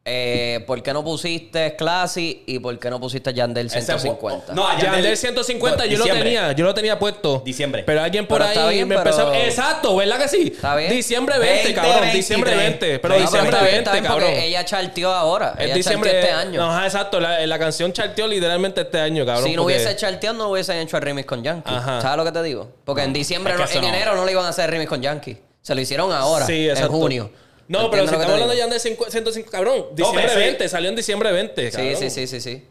Eh, 0.03 0.63
¿por 0.65 0.81
qué 0.81 0.93
no 0.93 1.03
pusiste 1.03 1.75
Classy 1.75 2.43
y 2.47 2.57
por 2.57 2.77
qué 2.79 2.89
no 2.89 2.99
pusiste 2.99 3.31
Yandel 3.33 3.67
Ese 3.67 3.81
150? 3.81 4.53
No, 4.53 4.67
a 4.67 4.75
Yandel 4.79 5.15
150 5.15 5.85
yo 5.85 5.99
lo 5.99 6.05
tenía, 6.05 6.51
yo 6.53 6.65
lo 6.65 6.73
tenía 6.73 6.97
puesto. 6.97 7.43
Diciembre. 7.45 7.83
Pero 7.85 8.01
alguien 8.01 8.25
por 8.25 8.39
Pero 8.39 8.49
está 8.49 8.67
ahí 8.67 8.75
bien, 8.77 8.87
me 8.87 8.95
pero- 8.97 9.11
empezó. 9.11 9.31
Exacto, 9.33 9.95
¿verdad 9.95 10.17
que 10.19 10.27
sí? 10.27 10.51
Está 10.55 10.75
bien. 10.75 10.89
Diciembre 10.91 11.37
20, 11.37 11.53
20, 11.65 11.73
cabrón. 11.75 11.93
23. 12.01 12.13
Diciembre 12.15 12.55
20. 12.55 12.99
Pero 12.99 13.13
No, 13.13 13.19
No, 13.19 13.25
diciembre 13.25 13.51
bien, 13.51 13.63
20, 13.63 13.77
está 13.79 13.91
bien, 13.91 14.03
cabrón. 14.05 14.29
porque 14.29 14.45
ella 14.47 14.65
charteó 14.65 15.11
ahora. 15.13 15.53
Es 15.59 15.65
ella 15.65 15.75
diciembre 15.75 16.19
este 16.19 16.31
año. 16.31 16.59
No, 16.61 16.71
ajá, 16.71 16.85
exacto. 16.87 17.19
La, 17.19 17.45
la 17.45 17.59
canción 17.59 17.93
charteó 17.93 18.27
literalmente 18.27 18.81
este 18.81 18.99
año, 18.99 19.23
cabrón. 19.23 19.43
si 19.45 19.55
no 19.55 19.61
porque- 19.63 19.75
hubiese 19.77 19.95
charteado, 19.95 20.35
no 20.35 20.49
hubiesen 20.49 20.77
hecho 20.79 20.97
el 20.97 21.03
remix 21.03 21.27
con 21.27 21.43
Yankee. 21.43 21.69
Ajá. 21.71 22.01
¿Sabes 22.01 22.17
lo 22.17 22.25
que 22.25 22.31
te 22.31 22.41
digo? 22.41 22.69
Porque 22.85 23.03
en 23.03 23.13
diciembre, 23.13 23.53
es 23.53 23.57
que 23.59 23.63
no- 23.65 23.69
eso 23.69 23.77
en 23.79 23.83
no. 23.83 23.95
enero 23.95 24.15
no 24.15 24.25
le 24.25 24.31
iban 24.31 24.45
a 24.45 24.49
hacer 24.49 24.67
remix 24.67 24.89
con 24.89 24.99
Yankee. 24.99 25.37
Se 25.61 25.75
lo 25.75 25.81
hicieron 25.81 26.11
ahora, 26.11 26.47
Sí, 26.47 26.67
en 26.67 26.87
junio. 26.87 27.29
No, 27.67 27.89
pero 27.89 28.07
si 28.07 28.09
¿Entiendes 28.09 28.11
lo 28.11 28.17
que 28.17 28.23
estamos 28.23 28.33
hablando 28.33 28.53
de? 28.53 28.59
Yandel 28.59 28.79
50, 28.79 29.11
150, 29.11 29.51
cabrón. 29.51 29.85
Diciembre 29.93 30.29
sí. 30.29 30.39
20, 30.39 30.69
salió 30.69 30.89
en 30.89 30.95
diciembre 30.95 31.31
20. 31.31 31.71
Sí, 31.71 31.77
cabrón. 31.77 31.95
sí, 31.97 32.09
sí, 32.09 32.27
sí, 32.27 32.41
sí. 32.41 32.67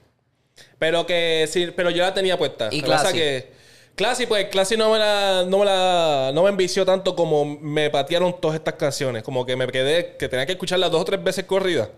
Pero 0.78 1.06
que 1.06 1.48
sí, 1.50 1.68
pero 1.74 1.90
yo 1.90 2.02
la 2.02 2.14
tenía 2.14 2.36
puesta. 2.38 2.68
Y 2.70 2.80
Lo 2.80 2.84
que 2.84 2.90
pasa 2.90 3.02
Classy. 3.04 3.18
que 3.18 3.60
Classy, 3.94 4.26
pues 4.26 4.46
Classy 4.46 4.76
no 4.76 4.90
me 4.92 4.98
la, 4.98 5.44
no 5.46 5.58
me 5.58 5.64
la, 5.66 6.30
no 6.32 6.42
me 6.44 6.48
envició 6.48 6.86
tanto 6.86 7.14
como 7.14 7.44
me 7.44 7.90
patearon 7.90 8.40
todas 8.40 8.56
estas 8.56 8.74
canciones. 8.74 9.22
Como 9.22 9.44
que 9.44 9.56
me 9.56 9.66
quedé, 9.66 10.16
que 10.16 10.28
tenía 10.28 10.46
que 10.46 10.52
escucharlas 10.52 10.90
dos 10.90 11.02
o 11.02 11.04
tres 11.04 11.22
veces 11.22 11.44
corridas. 11.44 11.88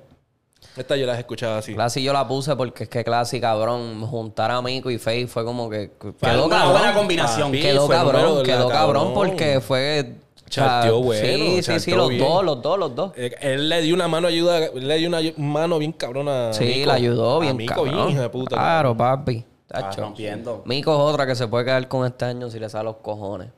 Estas 0.77 0.99
yo 0.99 1.07
las 1.07 1.19
escuchaba 1.19 1.59
así. 1.59 1.75
Classy 1.75 2.03
yo 2.03 2.13
la 2.13 2.27
puse 2.27 2.57
porque 2.57 2.85
es 2.85 2.89
que 2.89 3.05
Classy, 3.05 3.41
cabrón, 3.41 4.07
juntar 4.07 4.51
a 4.51 4.63
Mico 4.63 4.91
y 4.91 4.99
Faye 4.99 5.27
fue 5.27 5.45
como 5.45 5.69
que... 5.69 5.91
Quedó 6.21 6.47
una 6.47 6.57
cabrón. 6.57 6.73
buena 6.73 6.95
combinación. 6.95 7.53
Quedó 7.53 7.87
cabrón, 7.89 8.39
de 8.39 8.43
quedó 8.45 8.69
cabrón 8.69 9.13
cabrón. 9.13 9.15
porque 9.15 9.61
fue... 9.61 10.15
Sea, 10.53 10.91
bueno, 10.93 11.27
Sí, 11.27 11.63
sí, 11.63 11.81
sí, 11.81 11.91
los 11.93 12.11
bien. 12.11 12.21
dos, 12.23 12.45
los 12.45 12.61
dos, 12.61 12.79
los 12.79 12.95
dos. 12.95 13.13
Eh, 13.17 13.35
Él 13.41 13.69
le 13.71 13.81
dio 13.81 13.95
una 13.95 14.07
mano 14.07 14.29
ayuda, 14.29 14.59
él 14.67 14.87
le 14.87 14.99
dio 14.99 15.09
una 15.09 15.21
mano 15.39 15.79
bien 15.79 15.93
cabrona. 15.93 16.51
a 16.51 16.53
Sí, 16.53 16.65
Mico. 16.65 16.87
la 16.89 16.95
ayudó 16.95 17.37
A 17.37 17.41
bien 17.41 17.57
Mico, 17.57 17.75
cabrón. 17.85 18.11
hija 18.11 18.21
de 18.23 18.29
puta. 18.29 18.57
Claro, 18.57 18.95
papi. 18.97 19.45
Está 19.67 19.81
Tacho. 19.89 20.03
rompiendo. 20.03 20.63
Mico 20.67 20.93
es 20.93 20.99
otra 21.15 21.27
que 21.27 21.35
se 21.35 21.49
puede 21.49 21.65
quedar 21.65 21.89
con 21.89 22.05
este 22.07 22.27
año 22.27 22.51
si 22.51 22.59
le 22.61 22.69
sale 22.69 22.85
los 22.85 22.97
cojones. 22.97 23.49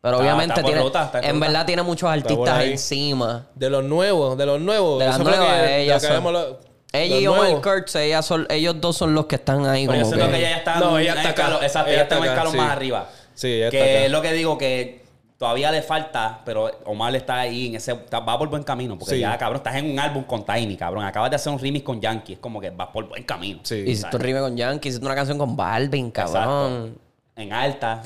Pero 0.00 0.14
Está- 0.16 0.24
obviamente 0.24 0.62
tiene, 0.62 0.82
en 1.22 1.40
verdad 1.40 1.66
tiene 1.66 1.82
muchos 1.82 2.10
artistas 2.10 2.64
encima. 2.64 3.46
De 3.54 3.70
los 3.70 3.84
nuevos, 3.84 4.36
de 4.36 4.46
los 4.46 4.60
nuevos. 4.60 4.98
De 4.98 5.06
las 5.06 5.18
nuevas, 5.20 5.46
que- 5.62 5.82
ellas 5.82 5.94
lo 6.02 6.08
que 6.08 6.14
son- 6.14 6.26
habíamos 6.26 6.32
lo- 6.32 6.58
Ella 6.92 7.14
los 7.16 7.22
y 7.22 7.26
Omar. 7.26 7.62
Kurtz, 7.62 7.94
ellas 7.96 8.24
son- 8.26 8.46
ellos 8.50 8.80
dos 8.80 8.96
son 8.96 9.14
los 9.14 9.26
que 9.26 9.34
están 9.36 9.66
ahí 9.66 9.86
Pero 9.86 9.98
yo 9.98 10.04
como 10.04 10.14
siento 10.16 10.26
que... 10.32 10.32
que 10.32 10.38
ella 10.40 10.50
ya 10.50 10.56
está 10.56 10.80
No, 10.80 10.96
en 10.98 11.02
ella 11.04 11.14
está 11.14 11.28
acá. 11.28 11.58
Exacto, 11.62 11.90
Ella 11.90 11.94
ella 11.94 12.02
está 12.04 12.16
en 12.16 12.22
acá, 12.22 12.32
escalón 12.32 12.52
sí. 12.52 12.58
más 12.58 12.70
arriba. 12.72 13.08
Sí, 13.34 13.46
ella 13.48 13.64
está 13.66 13.70
Que 13.78 13.82
acá. 13.82 14.04
es 14.06 14.10
lo 14.10 14.22
que 14.22 14.32
digo 14.32 14.58
que 14.58 15.04
todavía 15.38 15.70
le 15.70 15.80
falta, 15.82 16.40
pero 16.44 16.70
Omar 16.84 17.14
está 17.16 17.38
ahí 17.40 17.68
en 17.68 17.76
ese. 17.76 17.92
está- 17.92 18.20
va 18.20 18.36
por 18.38 18.48
buen 18.50 18.62
camino. 18.64 18.98
Porque 18.98 19.14
Sí. 19.14 19.20
ya, 19.20 19.38
cabrón, 19.38 19.58
estás 19.58 19.76
en 19.76 19.90
un 19.92 19.98
álbum 19.98 20.24
con 20.24 20.44
Tiny, 20.44 20.76
cabrón. 20.76 21.04
Acabas 21.04 21.30
de 21.30 21.36
hacer 21.36 21.52
un 21.52 21.58
remix 21.58 21.84
con 21.84 22.00
Yankee. 22.00 22.34
Es 22.34 22.38
como 22.40 22.60
que 22.60 22.70
vas 22.70 22.88
por 22.88 23.08
buen 23.08 23.22
camino. 23.22 23.60
Sí. 23.62 23.76
Hiciste 23.86 24.14
un 24.16 24.22
rime 24.22 24.40
con 24.40 24.56
Yankee, 24.56 24.88
hiciste 24.88 25.06
una 25.06 25.14
canción 25.14 25.38
con 25.38 25.56
Balvin, 25.56 26.10
cabrón. 26.10 26.86
Exacto. 26.86 27.00
En 27.36 27.52
alta. 27.52 28.02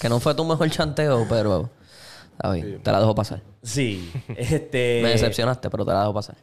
Que 0.00 0.08
no 0.08 0.20
fue 0.20 0.34
tu 0.34 0.44
mejor 0.44 0.70
chanteo, 0.70 1.26
pero... 1.28 1.68
Bien, 2.52 2.80
te 2.82 2.92
la 2.92 3.00
dejo 3.00 3.14
pasar. 3.14 3.40
Sí. 3.62 4.12
Este. 4.36 5.00
Me 5.02 5.08
decepcionaste, 5.10 5.68
pero 5.70 5.84
te 5.84 5.90
la 5.92 6.00
dejo 6.00 6.14
pasar. 6.14 6.36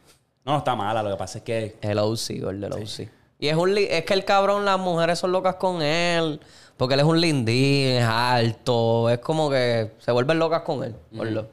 No, 0.44 0.52
no 0.52 0.58
está 0.58 0.76
mala. 0.76 1.02
Lo 1.02 1.10
que 1.10 1.16
pasa 1.16 1.38
es 1.38 1.44
que. 1.44 1.78
El 1.80 1.98
OC, 1.98 2.38
gol 2.42 2.60
del 2.60 2.72
OC. 2.74 3.08
Y 3.38 3.48
es 3.48 3.56
un 3.56 3.74
li- 3.74 3.88
es 3.90 4.04
que 4.04 4.12
el 4.12 4.24
cabrón, 4.26 4.66
las 4.66 4.78
mujeres 4.78 5.18
son 5.18 5.32
locas 5.32 5.54
con 5.54 5.80
él. 5.80 6.38
Porque 6.76 6.94
él 6.94 7.00
es 7.00 7.06
un 7.06 7.20
lindín, 7.20 7.96
es 7.96 8.04
alto. 8.04 9.08
Es 9.10 9.18
como 9.18 9.48
que 9.50 9.92
se 9.98 10.12
vuelven 10.12 10.38
locas 10.38 10.62
con 10.62 10.84
él. 10.84 10.94
gordo. 11.12 11.48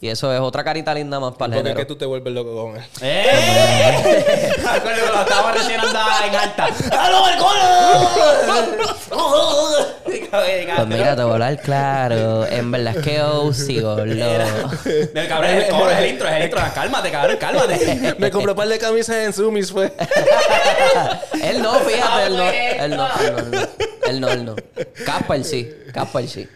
Y 0.00 0.08
eso 0.08 0.32
es 0.34 0.40
otra 0.40 0.64
carita 0.64 0.92
linda 0.94 1.20
más 1.20 1.36
para 1.36 1.54
el 1.54 1.62
Porque 1.62 1.70
es 1.70 1.76
que 1.76 1.84
tú 1.84 1.94
te 1.94 2.04
vuelves 2.06 2.34
loco 2.34 2.60
con 2.60 2.76
él. 2.76 2.82
¡Eh! 3.02 4.52
Me 4.64 4.68
acuerdo 4.68 5.00
cuando 5.04 5.20
estaba 5.22 5.52
recién 5.52 5.78
andaba 5.80 6.26
en 6.26 6.34
alta. 6.34 6.68
¡Aló, 6.98 7.28
el 7.28 7.38
Pues 10.30 10.88
mira, 10.88 11.16
te 11.16 11.22
voy 11.22 11.30
a 11.30 11.34
hablar 11.34 11.60
claro. 11.60 12.46
En 12.46 12.70
verdad 12.70 12.96
es 12.96 13.04
que 13.04 13.22
OC, 13.22 13.82
gordo. 13.82 14.02
El 15.14 15.28
cabrón 15.28 15.50
es 15.50 15.68
el 15.68 15.74
es 15.74 15.98
el 15.98 16.06
intro, 16.06 16.28
es 16.28 16.36
el 16.36 16.44
intro. 16.44 16.60
Cálmate, 16.74 17.10
cabrón, 17.10 17.36
cálmate. 17.38 18.14
Me 18.18 18.30
compré 18.30 18.50
un 18.52 18.56
par 18.56 18.68
de 18.68 18.78
camisas 18.78 19.16
en 19.16 19.32
Sumis, 19.32 19.70
fue. 19.72 19.86
él 21.42 21.62
no, 21.62 21.74
fíjate, 21.74 22.26
él 22.26 22.36
no. 22.36 22.50
Él 22.50 22.96
no, 22.96 23.06
él 23.06 23.32
no, 23.32 23.38
él 23.38 23.50
no. 23.50 24.08
Él 24.08 24.20
no, 24.20 24.28
él 24.30 24.44
no. 24.44 24.56
Casper 25.04 25.44
sí. 25.44 25.70
Casper 25.92 26.28
sí. 26.28 26.48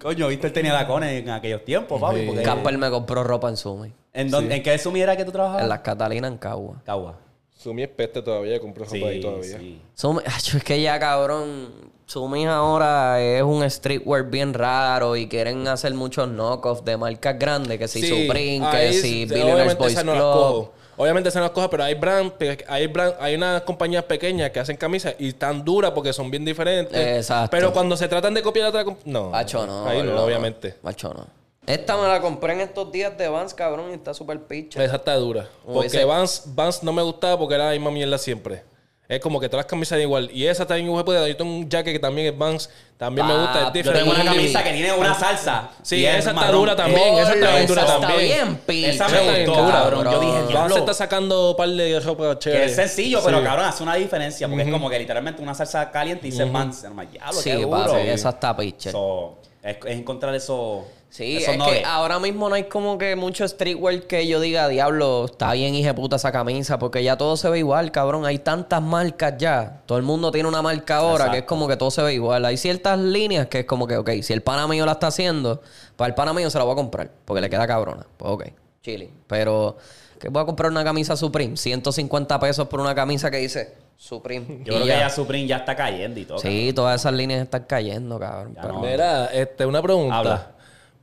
Coño, 0.00 0.28
viste, 0.28 0.46
él 0.48 0.52
tenía 0.52 0.72
tacones 0.72 1.22
en 1.22 1.30
aquellos 1.30 1.64
tiempos, 1.64 2.00
papi. 2.00 2.26
porque- 2.26 2.42
Casper 2.42 2.78
me 2.78 2.90
compró 2.90 3.24
ropa 3.24 3.48
en 3.48 3.56
Sumi. 3.56 3.92
¿En, 4.12 4.30
dónde, 4.30 4.56
¿En 4.56 4.62
qué 4.62 4.78
sumiera 4.78 5.16
que 5.16 5.24
tú 5.24 5.32
trabajabas? 5.32 5.62
En 5.62 5.68
las 5.68 5.80
Catalinas 5.80 6.30
en 6.30 6.38
Cagua. 6.38 6.82
Cagua. 6.84 7.18
Sumi 7.66 7.82
es 7.82 7.88
peste 7.88 8.22
todavía, 8.22 8.60
compré 8.60 8.84
ropa 8.84 8.96
Sí, 8.96 9.02
ahí 9.04 9.20
todavía. 9.20 9.58
sí. 9.58 9.80
Sumi, 9.94 10.20
es 10.24 10.62
que 10.64 10.80
ya, 10.80 11.00
cabrón. 11.00 11.96
Sumi 12.06 12.46
ahora 12.46 13.20
es 13.20 13.42
un 13.42 13.68
streetwear 13.68 14.22
bien 14.30 14.54
raro 14.54 15.16
y 15.16 15.26
quieren 15.26 15.66
hacer 15.66 15.92
muchos 15.94 16.28
knockoffs 16.28 16.84
de 16.84 16.96
marcas 16.96 17.36
grandes, 17.36 17.76
que 17.78 17.88
si 17.88 18.06
Supreme, 18.06 18.64
que 18.70 18.92
si 18.92 19.00
sí, 19.00 19.24
Billionaires 19.24 19.54
obviamente 19.74 19.82
Boys 19.82 20.04
no 20.04 20.12
Club. 20.12 20.22
cojo. 20.22 20.72
Obviamente 20.98 21.30
no 21.34 21.40
las 21.40 21.50
cojo, 21.50 21.68
pero 21.68 21.82
hay 21.82 21.94
brand, 21.94 22.32
hay 22.68 22.86
brand, 22.86 23.14
hay 23.18 23.34
unas 23.34 23.62
compañías 23.62 24.04
pequeñas 24.04 24.50
que 24.50 24.60
hacen 24.60 24.76
camisas 24.76 25.16
y 25.18 25.28
están 25.28 25.64
duras 25.64 25.90
porque 25.90 26.12
son 26.12 26.30
bien 26.30 26.44
diferentes. 26.44 26.96
Exacto. 26.96 27.48
Pero 27.50 27.72
cuando 27.72 27.96
se 27.96 28.06
tratan 28.06 28.32
de 28.34 28.40
copiar 28.42 28.68
otra 28.68 28.84
comp- 28.84 28.98
no. 29.04 29.34
Acho, 29.34 29.66
no. 29.66 29.86
Ahí 29.86 29.98
no, 30.02 30.14
no. 30.14 30.22
obviamente. 30.24 30.76
Acho, 30.84 31.12
no. 31.12 31.26
Esta 31.66 31.96
me 31.96 32.06
la 32.06 32.20
compré 32.20 32.52
en 32.52 32.60
estos 32.60 32.92
días 32.92 33.16
de 33.18 33.28
Vans, 33.28 33.52
cabrón, 33.52 33.90
y 33.90 33.94
está 33.94 34.14
súper 34.14 34.40
picha. 34.46 34.82
Esa 34.82 34.96
está 34.96 35.14
dura. 35.16 35.48
Porque 35.64 35.88
ese- 35.88 36.04
Vans, 36.04 36.42
Vans 36.46 36.82
no 36.82 36.92
me 36.92 37.02
gustaba 37.02 37.36
porque 37.38 37.54
era 37.56 37.66
la 37.66 37.72
misma 37.72 37.90
mierda 37.90 38.18
siempre. 38.18 38.62
Es 39.08 39.20
como 39.20 39.38
que 39.38 39.48
todas 39.48 39.64
las 39.64 39.70
camisas 39.70 39.92
eran 39.92 40.02
igual. 40.02 40.30
Y 40.32 40.46
esa 40.48 40.66
también, 40.66 40.88
hijo 40.88 40.98
de 40.98 41.04
puta, 41.04 41.28
Yo 41.28 41.36
tengo 41.36 41.50
un 41.52 41.68
jacket 41.68 41.92
que 41.92 41.98
también 42.00 42.26
es 42.32 42.36
Vans. 42.38 42.68
También 42.96 43.24
me 43.26 43.34
gusta. 43.38 43.58
Es 43.58 43.64
Papi, 43.66 43.78
Yo 43.78 43.82
diferente. 43.92 44.00
tengo 44.10 44.20
una 44.20 44.32
Sí. 44.32 44.36
camisa 44.36 44.64
que 44.64 44.72
tiene 44.72 44.92
una 44.94 45.14
salsa. 45.14 45.70
Sí, 45.82 45.96
y 45.98 46.06
es 46.06 46.10
esa 46.16 46.30
está 46.30 46.32
marrón. 46.40 46.56
dura 46.56 46.74
también. 46.76 47.14
esa 47.18 47.34
está 47.34 47.54
bien 47.54 47.66
dura 47.68 47.82
esa 47.84 48.00
también. 48.00 48.20
está 48.30 48.44
bien 48.44 48.56
picha. 48.66 48.88
Esa 48.90 49.08
me 49.08 49.44
gustó, 49.46 49.62
dura, 49.62 49.72
cabrón. 49.74 50.04
Yo 50.10 50.20
dije, 50.20 50.32
Vans 50.32 50.48
diablo. 50.48 50.74
se 50.74 50.80
está 50.80 50.94
sacando 50.94 51.50
un 51.50 51.56
par 51.56 51.68
de 51.68 52.00
ropa 52.00 52.30
Que 52.32 52.38
chévere. 52.38 52.64
es 52.64 52.74
sencillo, 52.74 53.20
pero 53.24 53.38
Sí. 53.38 53.44
cabrón, 53.44 53.64
hace 53.66 53.82
una 53.84 53.94
diferencia. 53.94 54.48
Porque 54.48 54.62
es 54.64 54.70
como 54.70 54.90
que 54.90 54.98
literalmente 54.98 55.40
una 55.42 55.54
salsa 55.54 55.88
caliente 55.92 56.26
y 56.26 56.30
dice 56.32 56.44
Vans. 56.44 56.82
Hermano, 56.82 57.08
diablo, 57.10 57.40
Sí, 57.40 57.50
qué 57.50 57.56
duro. 57.58 57.70
papi, 57.70 58.08
esa 58.08 58.30
está 58.30 58.56
picha. 58.56 58.90
So, 58.90 59.38
es, 59.62 59.76
es 59.84 59.96
encontrar 59.98 60.34
eso. 60.34 60.84
Sí, 61.16 61.38
es 61.38 61.48
que 61.48 61.82
ahora 61.82 62.18
mismo 62.18 62.46
no 62.50 62.56
hay 62.56 62.64
como 62.64 62.98
que 62.98 63.16
mucho 63.16 63.48
streetwear 63.48 64.02
que 64.02 64.26
yo 64.26 64.38
diga, 64.38 64.68
diablo, 64.68 65.24
está 65.24 65.54
bien 65.54 65.74
hija 65.74 65.88
de 65.88 65.94
puta 65.94 66.16
esa 66.16 66.30
camisa, 66.30 66.78
porque 66.78 67.02
ya 67.02 67.16
todo 67.16 67.38
se 67.38 67.48
ve 67.48 67.60
igual, 67.60 67.90
cabrón. 67.90 68.26
Hay 68.26 68.40
tantas 68.40 68.82
marcas 68.82 69.32
ya. 69.38 69.80
Todo 69.86 69.96
el 69.96 70.04
mundo 70.04 70.30
tiene 70.30 70.46
una 70.46 70.60
marca 70.60 70.98
ahora 70.98 71.30
que 71.30 71.38
es 71.38 71.44
como 71.44 71.68
que 71.68 71.78
todo 71.78 71.90
se 71.90 72.02
ve 72.02 72.12
igual. 72.12 72.44
Hay 72.44 72.58
ciertas 72.58 72.98
líneas 72.98 73.46
que 73.46 73.60
es 73.60 73.64
como 73.64 73.86
que, 73.86 73.96
ok, 73.96 74.10
si 74.20 74.34
el 74.34 74.42
pana 74.42 74.68
mío 74.68 74.84
la 74.84 74.92
está 74.92 75.06
haciendo, 75.06 75.62
para 75.96 76.08
el 76.08 76.14
pana 76.14 76.34
mío 76.34 76.50
se 76.50 76.58
la 76.58 76.64
voy 76.64 76.74
a 76.74 76.76
comprar, 76.76 77.10
porque 77.24 77.40
le 77.40 77.48
queda 77.48 77.66
cabrona. 77.66 78.06
Pues 78.18 78.32
ok, 78.32 78.44
chile. 78.82 79.08
Pero, 79.26 79.78
que 80.20 80.28
voy 80.28 80.42
a 80.42 80.44
comprar 80.44 80.70
una 80.70 80.84
camisa 80.84 81.16
Supreme, 81.16 81.56
150 81.56 82.38
pesos 82.40 82.68
por 82.68 82.78
una 82.80 82.94
camisa 82.94 83.30
que 83.30 83.38
dice 83.38 83.72
Supreme. 83.96 84.46
Yo 84.46 84.54
Y 84.54 84.64
creo 84.64 84.80
que 84.82 84.86
ya. 84.88 85.08
Supreme 85.08 85.46
ya 85.46 85.56
está 85.56 85.74
cayendo 85.74 86.20
y 86.20 86.26
todo. 86.26 86.38
Sí, 86.40 86.74
todas 86.74 87.00
esas 87.00 87.14
líneas 87.14 87.40
están 87.40 87.64
cayendo, 87.64 88.18
cabrón. 88.18 88.54
Ya 88.54 88.60
Pero- 88.60 88.74
no. 88.74 88.80
Mira, 88.80 89.26
este, 89.32 89.64
una 89.64 89.80
pregunta. 89.80 90.18
Habla. 90.18 90.50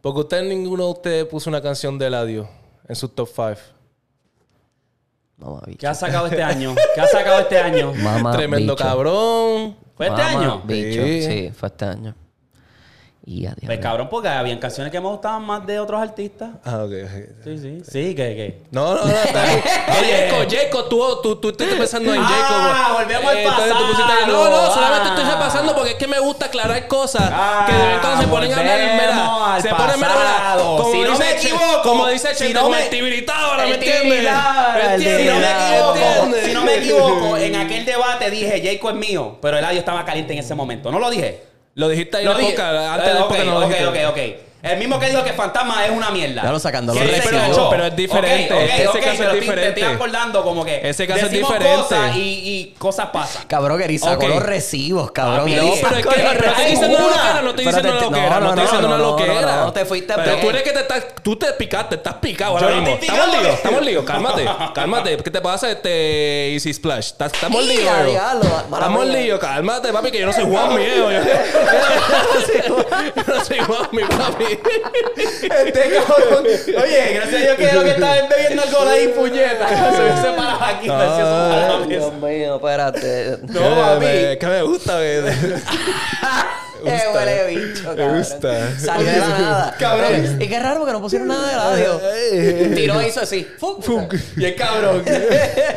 Porque 0.04 0.20
usted, 0.20 0.44
ninguno 0.44 0.84
de 0.88 0.92
ustedes 0.92 1.26
puso 1.28 1.50
una 1.50 1.62
canción 1.62 1.98
de 1.98 2.08
Eladio 2.08 2.50
en 2.90 2.94
su 2.94 3.08
top 3.08 3.30
5. 3.34 3.54
Mamá, 5.38 5.62
bicho. 5.66 5.80
¿Qué 5.80 5.88
ha 5.88 5.94
sacado 5.96 6.28
este 6.28 6.44
año? 6.44 6.76
¿Qué 6.96 7.00
ha 7.00 7.08
sacado 7.08 7.40
este 7.40 7.58
año? 7.58 7.94
Mamá, 7.94 8.34
Tremendo 8.34 8.74
bicho. 8.74 8.84
cabrón. 8.84 9.78
¿Fue 9.96 10.08
este 10.08 10.22
Mamá, 10.22 10.40
año? 10.42 10.62
Bicho, 10.66 11.02
Sí. 11.04 11.22
sí. 11.24 11.52
fue 11.58 11.70
este 11.70 11.86
año. 11.86 12.16
Y 13.26 13.46
adiós. 13.46 13.64
Pues 13.66 13.80
cabrón, 13.80 14.10
porque 14.10 14.28
habían 14.28 14.58
canciones 14.58 14.92
que 14.92 15.00
me 15.00 15.08
gustaban 15.08 15.44
más 15.46 15.66
de 15.66 15.80
otros 15.80 16.02
artistas. 16.02 16.50
Ah, 16.66 16.80
ok. 16.84 16.92
ok. 17.06 17.44
Sí, 17.46 17.58
sí. 17.58 17.82
Sí, 17.90 18.16
que, 18.16 18.36
que. 18.36 18.64
No, 18.72 18.96
no, 18.96 19.06
no. 19.06 19.12
Está 19.12 19.44
bien. 19.46 19.62
Jacob, 20.30 20.48
Jacob, 20.52 20.90
tú, 20.90 21.22
tú, 21.24 21.36
tú 21.38 21.50
estás 21.52 21.68
pensando 21.78 22.14
en 22.14 22.20
Ah, 22.22 22.28
Jacob. 22.28 22.98
volvemos 23.00 23.32
al 23.32 23.38
entonces 23.38 23.70
tú 23.78 23.84
pusiste- 23.86 24.04
pasado. 24.14 24.28
No, 24.28 24.50
no, 24.50 24.74
solamente 24.74 25.08
estoy 25.10 25.24
Ah. 25.24 25.32
repasando 25.36 25.74
porque 25.74 25.92
es 25.92 25.96
que 25.96 26.08
me 26.08 26.20
gusta 26.20 26.48
aclarar 26.48 26.86
cosas. 26.90 27.24
Ah, 27.32 27.66
que 27.66 27.74
de 27.74 27.82
vez 27.86 27.94
en 27.96 28.00
cuando 28.02 28.22
se 28.24 28.28
ponen 28.28 28.54
a 28.54 28.58
hablar. 28.58 28.78
Mira, 28.80 29.54
al 29.56 29.62
se 29.62 29.70
ponen, 29.70 30.00
pasado. 30.02 30.78
Como 30.78 30.92
Si 30.92 31.00
no 31.00 31.12
dice 31.12 31.24
me 31.24 31.32
equivoco, 31.32 31.82
Como 31.84 32.08
dice 32.08 32.28
si 32.36 32.44
Chente, 32.44 32.54
no 32.56 32.70
me- 32.70 32.78
ahora, 33.34 33.64
¿me 33.64 33.70
El 33.70 33.74
entiendes? 33.76 34.02
Tibidad, 34.02 34.74
¿Me 34.76 34.82
el 34.82 34.92
entiendes? 34.96 35.22
Si 35.24 35.28
no 35.30 35.36
me 35.40 35.46
¿Me 35.48 35.54
equivoco, 35.64 36.36
si 36.46 36.54
no 36.54 36.62
me 36.66 36.76
equivoco, 36.76 37.38
en 37.38 37.56
aquel 37.66 37.86
debate 37.86 38.30
dije 38.30 38.62
Jacob 38.62 38.90
es 38.90 38.96
mío, 38.98 39.38
pero 39.42 39.58
Eladio 39.58 39.80
estaba 39.80 40.04
caliente 40.04 40.34
en 40.34 40.40
ese 40.40 40.56
momento. 40.56 40.92
¿No 40.92 41.00
lo 41.00 41.10
dije? 41.10 41.53
Lo 41.76 41.90
dijiste 41.90 42.18
ahí 42.18 42.24
en 42.26 42.30
la 42.30 42.38
boca, 42.38 42.94
antes 42.94 43.08
Eh, 43.10 43.14
del 43.14 43.22
ok, 43.24 43.28
podcast 43.30 43.46
no 43.48 43.60
lo 43.60 43.66
ok, 43.66 43.72
dijiste. 43.74 44.06
ok, 44.06 44.10
ok. 44.10 44.53
El 44.64 44.78
mismo 44.80 44.98
que 44.98 45.10
dijo 45.10 45.22
que 45.26 45.34
Fantasma 45.34 45.86
es 45.86 45.92
una 45.92 46.10
mierda. 46.10 46.42
Ya 46.42 46.50
lo 46.54 46.58
sacando 46.58 46.94
¿Qué 46.94 47.04
los 47.04 47.58
yo? 47.58 47.70
Pero 47.70 47.86
es 47.88 47.96
diferente. 47.98 48.54
Ok, 48.54 48.62
ok, 48.62 48.70
Ese 48.74 48.88
ok, 48.88 48.94
caso 48.96 49.10
es 49.12 49.18
pero 49.18 49.32
te- 49.32 49.40
diferente. 49.42 49.72
Te 49.74 49.80
estoy 49.82 49.96
acordando 49.96 50.42
como 50.42 50.64
que 50.64 50.80
Ese 50.90 51.06
caso 51.06 51.26
es 51.26 51.32
diferente. 51.34 51.76
cosas 51.76 52.16
y, 52.16 52.20
y 52.22 52.74
cosas 52.80 53.08
pasan. 53.08 53.44
Cabrón, 53.48 53.78
que 53.82 54.00
sacó 54.00 54.26
los 54.26 54.42
recibos, 54.42 55.12
cabrón. 55.12 55.40
Papi, 55.40 55.56
no, 55.56 55.64
Pero 55.82 55.98
es 55.98 56.06
que 56.08 56.24
no 56.24 56.32
estoy 56.32 56.48
recibos. 56.48 56.70
diciendo 56.70 56.98
una 56.98 57.08
loquera, 57.08 57.42
no 57.42 57.50
estoy 57.50 57.66
diciendo 57.66 57.90
una 57.92 58.00
loquera, 58.02 58.30
no 58.30 58.40
no, 58.40 58.48
estoy 58.48 58.56
no, 58.56 58.62
diciendo 58.64 58.88
no, 58.88 58.96
una 58.96 59.04
no, 59.04 59.12
loquera. 59.12 59.42
no, 59.58 59.66
no, 59.66 59.74
te 59.74 59.86
fuiste 59.86 60.14
Pero 60.16 60.38
tú 60.38 60.50
eres 60.50 60.64
que 60.64 60.72
te 60.72 60.80
estás, 60.80 61.06
tú 61.22 61.36
te 61.36 61.52
picaste, 61.54 61.96
estás 61.96 62.14
picado 62.16 62.54
ahora 62.58 62.70
no 62.70 62.76
mismo. 62.84 62.96
Estamos 63.02 63.28
líos, 63.28 63.54
estamos 63.56 63.82
líos, 63.86 64.06
cálmate, 64.06 64.46
cálmate. 64.74 65.18
¿Qué 65.18 65.32
te 65.32 65.42
pasa 65.42 65.72
este 65.72 66.54
Easy 66.54 66.74
Splash? 66.74 67.08
¿Estás- 67.08 67.34
Estamos 67.34 67.66
¡Y, 67.66 67.68
líos. 67.68 67.92
Estamos 68.72 69.06
líos, 69.08 69.40
cálmate, 69.42 69.92
papi, 69.92 70.10
que 70.10 70.20
yo 70.22 70.26
no 70.26 70.32
soy 70.32 70.46
Juan 70.46 70.74
mío. 70.74 71.12
Yo, 71.12 71.12
yo 73.18 73.24
no 73.28 73.44
soy 73.44 73.60
Juan 73.60 73.90
mi 73.92 74.04
papi. 74.04 74.53
Este 75.66 75.82
cabrón. 75.90 76.46
Oye, 76.46 77.14
gracias 77.14 77.34
a 77.34 77.46
Dios 77.46 77.58
que 77.58 77.74
lo 77.74 77.84
que 77.84 77.90
estaba 77.92 78.16
bebiendo 78.28 78.64
alcohol 78.64 78.88
ahí, 78.88 79.08
puñeta. 79.10 79.68
Se 79.96 80.02
hubiese 80.02 80.38
parado 80.38 80.64
aquí. 80.64 80.88
me 80.88 80.94
eso 81.06 81.16
para 81.16 81.68
la 81.68 81.78
Ay. 81.78 81.88
Dios 81.88 82.14
mío, 82.14 82.56
espérate. 82.56 83.38
No, 83.44 83.60
papi. 83.76 84.06
Es 84.06 84.38
que 84.38 84.46
me 84.48 84.62
gusta, 84.64 84.96
güey. 84.96 85.22
Qué 86.84 87.02
huele 87.14 87.48
bicho, 87.48 87.84
cabrón. 87.86 88.18
gusta. 88.18 88.78
Salió 88.78 89.06
de 89.10 89.18
la 89.20 89.28
nada. 89.30 89.76
Cabrón. 89.80 90.42
Y 90.42 90.48
qué 90.50 90.60
raro 90.60 90.86
que 90.86 90.92
no 90.92 91.00
pusieron 91.02 91.30
nada 91.30 91.76
de 91.76 91.84
audio. 91.86 92.76
Tiró 92.76 93.02
hizo 93.02 93.22
así. 93.22 93.48
¡Fum! 93.58 93.78
Y 94.36 94.44
el 94.44 94.56
cabrón. 94.56 95.02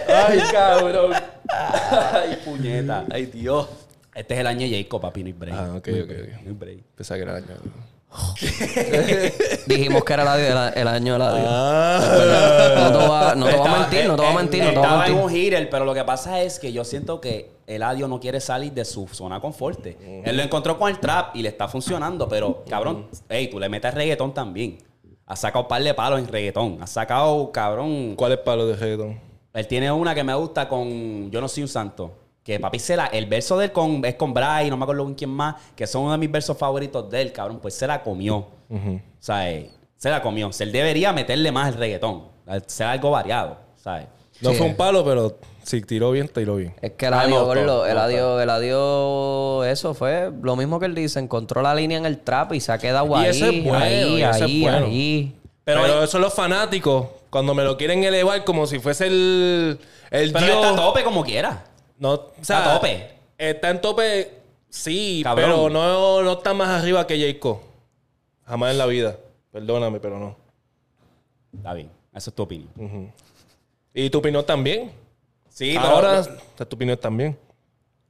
Ay, 0.08 0.42
cabrón. 0.50 1.12
Ay, 1.48 2.38
puñeta. 2.44 3.04
Ay, 3.12 3.26
Dios. 3.26 3.68
Este 4.16 4.34
es 4.34 4.40
el 4.40 4.46
año 4.48 4.66
de 4.66 4.82
Jacob, 4.82 5.00
papi, 5.02 5.22
no 5.22 5.26
hay 5.26 5.32
break. 5.34 5.54
Ah, 5.56 5.74
ok, 5.76 5.86
No 5.88 5.94
ok, 6.02 6.06
break, 6.08 6.22
ok. 6.22 6.42
no 6.42 6.48
hay 6.50 6.56
break. 6.56 6.78
Pensaba 6.96 7.18
que 7.18 7.22
era 7.22 7.36
año. 7.36 7.46
Dijimos 9.66 10.04
que 10.04 10.12
era 10.12 10.22
el, 10.22 10.28
audio- 10.28 10.68
el, 10.68 10.78
el 10.78 10.88
año 10.88 11.12
del 11.14 11.22
audio. 11.22 11.44
Ah. 11.48 12.00
No 12.90 12.98
te 12.98 13.06
voy 13.06 13.16
a, 13.16 13.34
no 13.34 13.46
te 13.46 13.56
voy 13.56 13.66
a 13.68 13.78
mentir, 13.78 14.06
no 14.06 14.16
te 14.16 14.22
voy 14.22 14.30
a 14.30 14.36
mentir, 14.36 14.64
no 14.64 14.70
te 14.70 14.76
voy 14.76 14.84
a 14.84 14.88
Estaba 14.90 15.06
en 15.08 15.14
un 15.18 15.34
hitter, 15.36 15.70
pero 15.70 15.84
lo 15.84 15.94
que 15.94 16.04
pasa 16.04 16.40
es 16.42 16.58
que 16.58 16.72
yo 16.72 16.84
siento 16.84 17.20
que 17.20 17.50
Eladio 17.66 18.08
no 18.08 18.20
quiere 18.20 18.40
salir 18.40 18.72
de 18.72 18.84
su 18.84 19.06
zona 19.08 19.36
de 19.36 19.40
confort. 19.40 19.84
Él 19.86 20.36
lo 20.36 20.42
encontró 20.42 20.78
con 20.78 20.90
el 20.90 20.98
trap 20.98 21.34
y 21.36 21.42
le 21.42 21.48
está 21.48 21.68
funcionando, 21.68 22.28
pero 22.28 22.64
cabrón, 22.68 23.08
hey, 23.28 23.48
tú 23.50 23.58
le 23.58 23.68
metes 23.68 23.92
reggaetón 23.92 24.32
también. 24.32 24.78
Has 25.26 25.40
sacado 25.40 25.64
un 25.64 25.68
par 25.68 25.82
de 25.82 25.92
palos 25.92 26.20
en 26.20 26.28
reggaetón. 26.28 26.78
Has 26.80 26.90
sacado, 26.90 27.50
cabrón. 27.50 28.14
¿Cuál 28.16 28.32
es 28.32 28.38
palo 28.38 28.66
de 28.66 28.76
reggaetón? 28.76 29.20
Él 29.52 29.66
tiene 29.66 29.90
una 29.90 30.14
que 30.14 30.22
me 30.22 30.34
gusta 30.34 30.68
con 30.68 31.30
Yo 31.30 31.40
no 31.40 31.48
soy 31.48 31.64
un 31.64 31.68
santo. 31.68 32.12
Que 32.46 32.60
papi 32.60 32.78
se 32.78 32.96
la, 32.96 33.06
el 33.06 33.26
verso 33.26 33.58
de 33.58 33.64
él 33.64 33.72
con, 33.72 34.04
es 34.04 34.14
con 34.14 34.32
Bray, 34.32 34.70
no 34.70 34.76
me 34.76 34.84
acuerdo 34.84 35.02
con 35.02 35.14
quién 35.14 35.30
más, 35.30 35.56
que 35.74 35.84
son 35.84 36.02
uno 36.02 36.12
de 36.12 36.18
mis 36.18 36.30
versos 36.30 36.56
favoritos 36.56 37.10
de 37.10 37.20
él, 37.22 37.32
cabrón. 37.32 37.58
Pues 37.60 37.74
se 37.74 37.88
la 37.88 38.04
comió. 38.04 38.36
O 38.36 39.00
sea, 39.18 39.50
eh, 39.50 39.70
se 39.96 40.10
la 40.10 40.22
comió. 40.22 40.46
O 40.48 40.52
sea, 40.52 40.64
él 40.64 40.70
debería 40.72 41.12
meterle 41.12 41.50
más 41.50 41.68
el 41.68 41.74
reggaetón. 41.74 42.22
Ser 42.68 42.86
algo 42.86 43.10
variado, 43.10 43.56
¿sabes? 43.74 44.06
No 44.40 44.50
Sí. 44.52 44.58
fue 44.58 44.66
un 44.68 44.76
palo, 44.76 45.04
pero 45.04 45.38
si 45.64 45.80
tiró 45.80 46.12
bien, 46.12 46.28
tiró 46.28 46.54
bien. 46.56 46.72
Es 46.82 46.92
que 46.92 47.06
el 47.06 47.14
adiós, 47.14 47.44
gordo, 47.44 47.84
el 47.86 47.98
adiós, 47.98 48.40
el 48.40 48.50
adiós, 48.50 49.66
eso 49.66 49.94
fue 49.94 50.30
lo 50.42 50.54
mismo 50.54 50.78
que 50.78 50.86
él 50.86 50.94
dice, 50.94 51.18
encontró 51.18 51.62
la 51.62 51.74
línea 51.74 51.98
en 51.98 52.06
el 52.06 52.18
trap 52.18 52.52
y 52.52 52.60
se 52.60 52.70
ha 52.70 52.78
quedado 52.78 53.08
Y 53.08 53.24
ahí, 53.24 53.30
eso 53.30 53.46
es 53.46 53.64
bueno, 53.64 53.84
ahí, 53.84 53.92
y 54.18 54.22
eso 54.22 54.30
es 54.36 54.42
ahí, 54.42 54.60
bueno. 54.62 54.86
ahí. 54.86 55.36
Pero, 55.64 55.82
Pero- 55.82 56.04
eso 56.04 56.18
los 56.20 56.32
fanáticos, 56.32 57.06
cuando 57.30 57.54
me 57.54 57.64
lo 57.64 57.76
quieren 57.76 58.04
elevar 58.04 58.44
como 58.44 58.66
si 58.68 58.78
fuese 58.78 59.06
el, 59.08 59.80
el 60.12 60.32
Pero 60.32 60.46
dios. 60.46 60.56
está 60.58 60.70
a 60.74 60.76
tope 60.76 61.02
como 61.02 61.24
quiera. 61.24 61.64
No, 61.98 62.12
o 62.12 62.32
sea, 62.42 62.58
Está 62.58 62.70
a 62.70 62.74
tope. 62.76 63.10
Está 63.38 63.70
en 63.70 63.80
tope, 63.80 64.32
sí, 64.68 65.20
Cabrón. 65.22 65.50
pero 65.50 65.70
no, 65.70 66.22
no 66.22 66.32
está 66.32 66.54
más 66.54 66.68
arriba 66.82 67.06
que 67.06 67.18
Jayco. 67.18 67.62
Jamás 68.46 68.72
en 68.72 68.78
la 68.78 68.86
vida. 68.86 69.16
Perdóname, 69.52 70.00
pero 70.00 70.18
no. 70.18 70.36
Está 71.54 71.74
bien. 71.74 71.90
Esa 72.14 72.30
es 72.30 72.36
tu 72.36 72.42
opinión. 72.42 73.12
¿Y 73.92 74.10
tu 74.10 74.18
opinión 74.18 74.44
también? 74.44 74.92
Sí, 75.48 75.72
pero, 75.74 75.86
Ahora, 75.86 76.20
está 76.20 76.64
tu 76.66 76.76
opinión 76.76 76.98
también. 76.98 77.38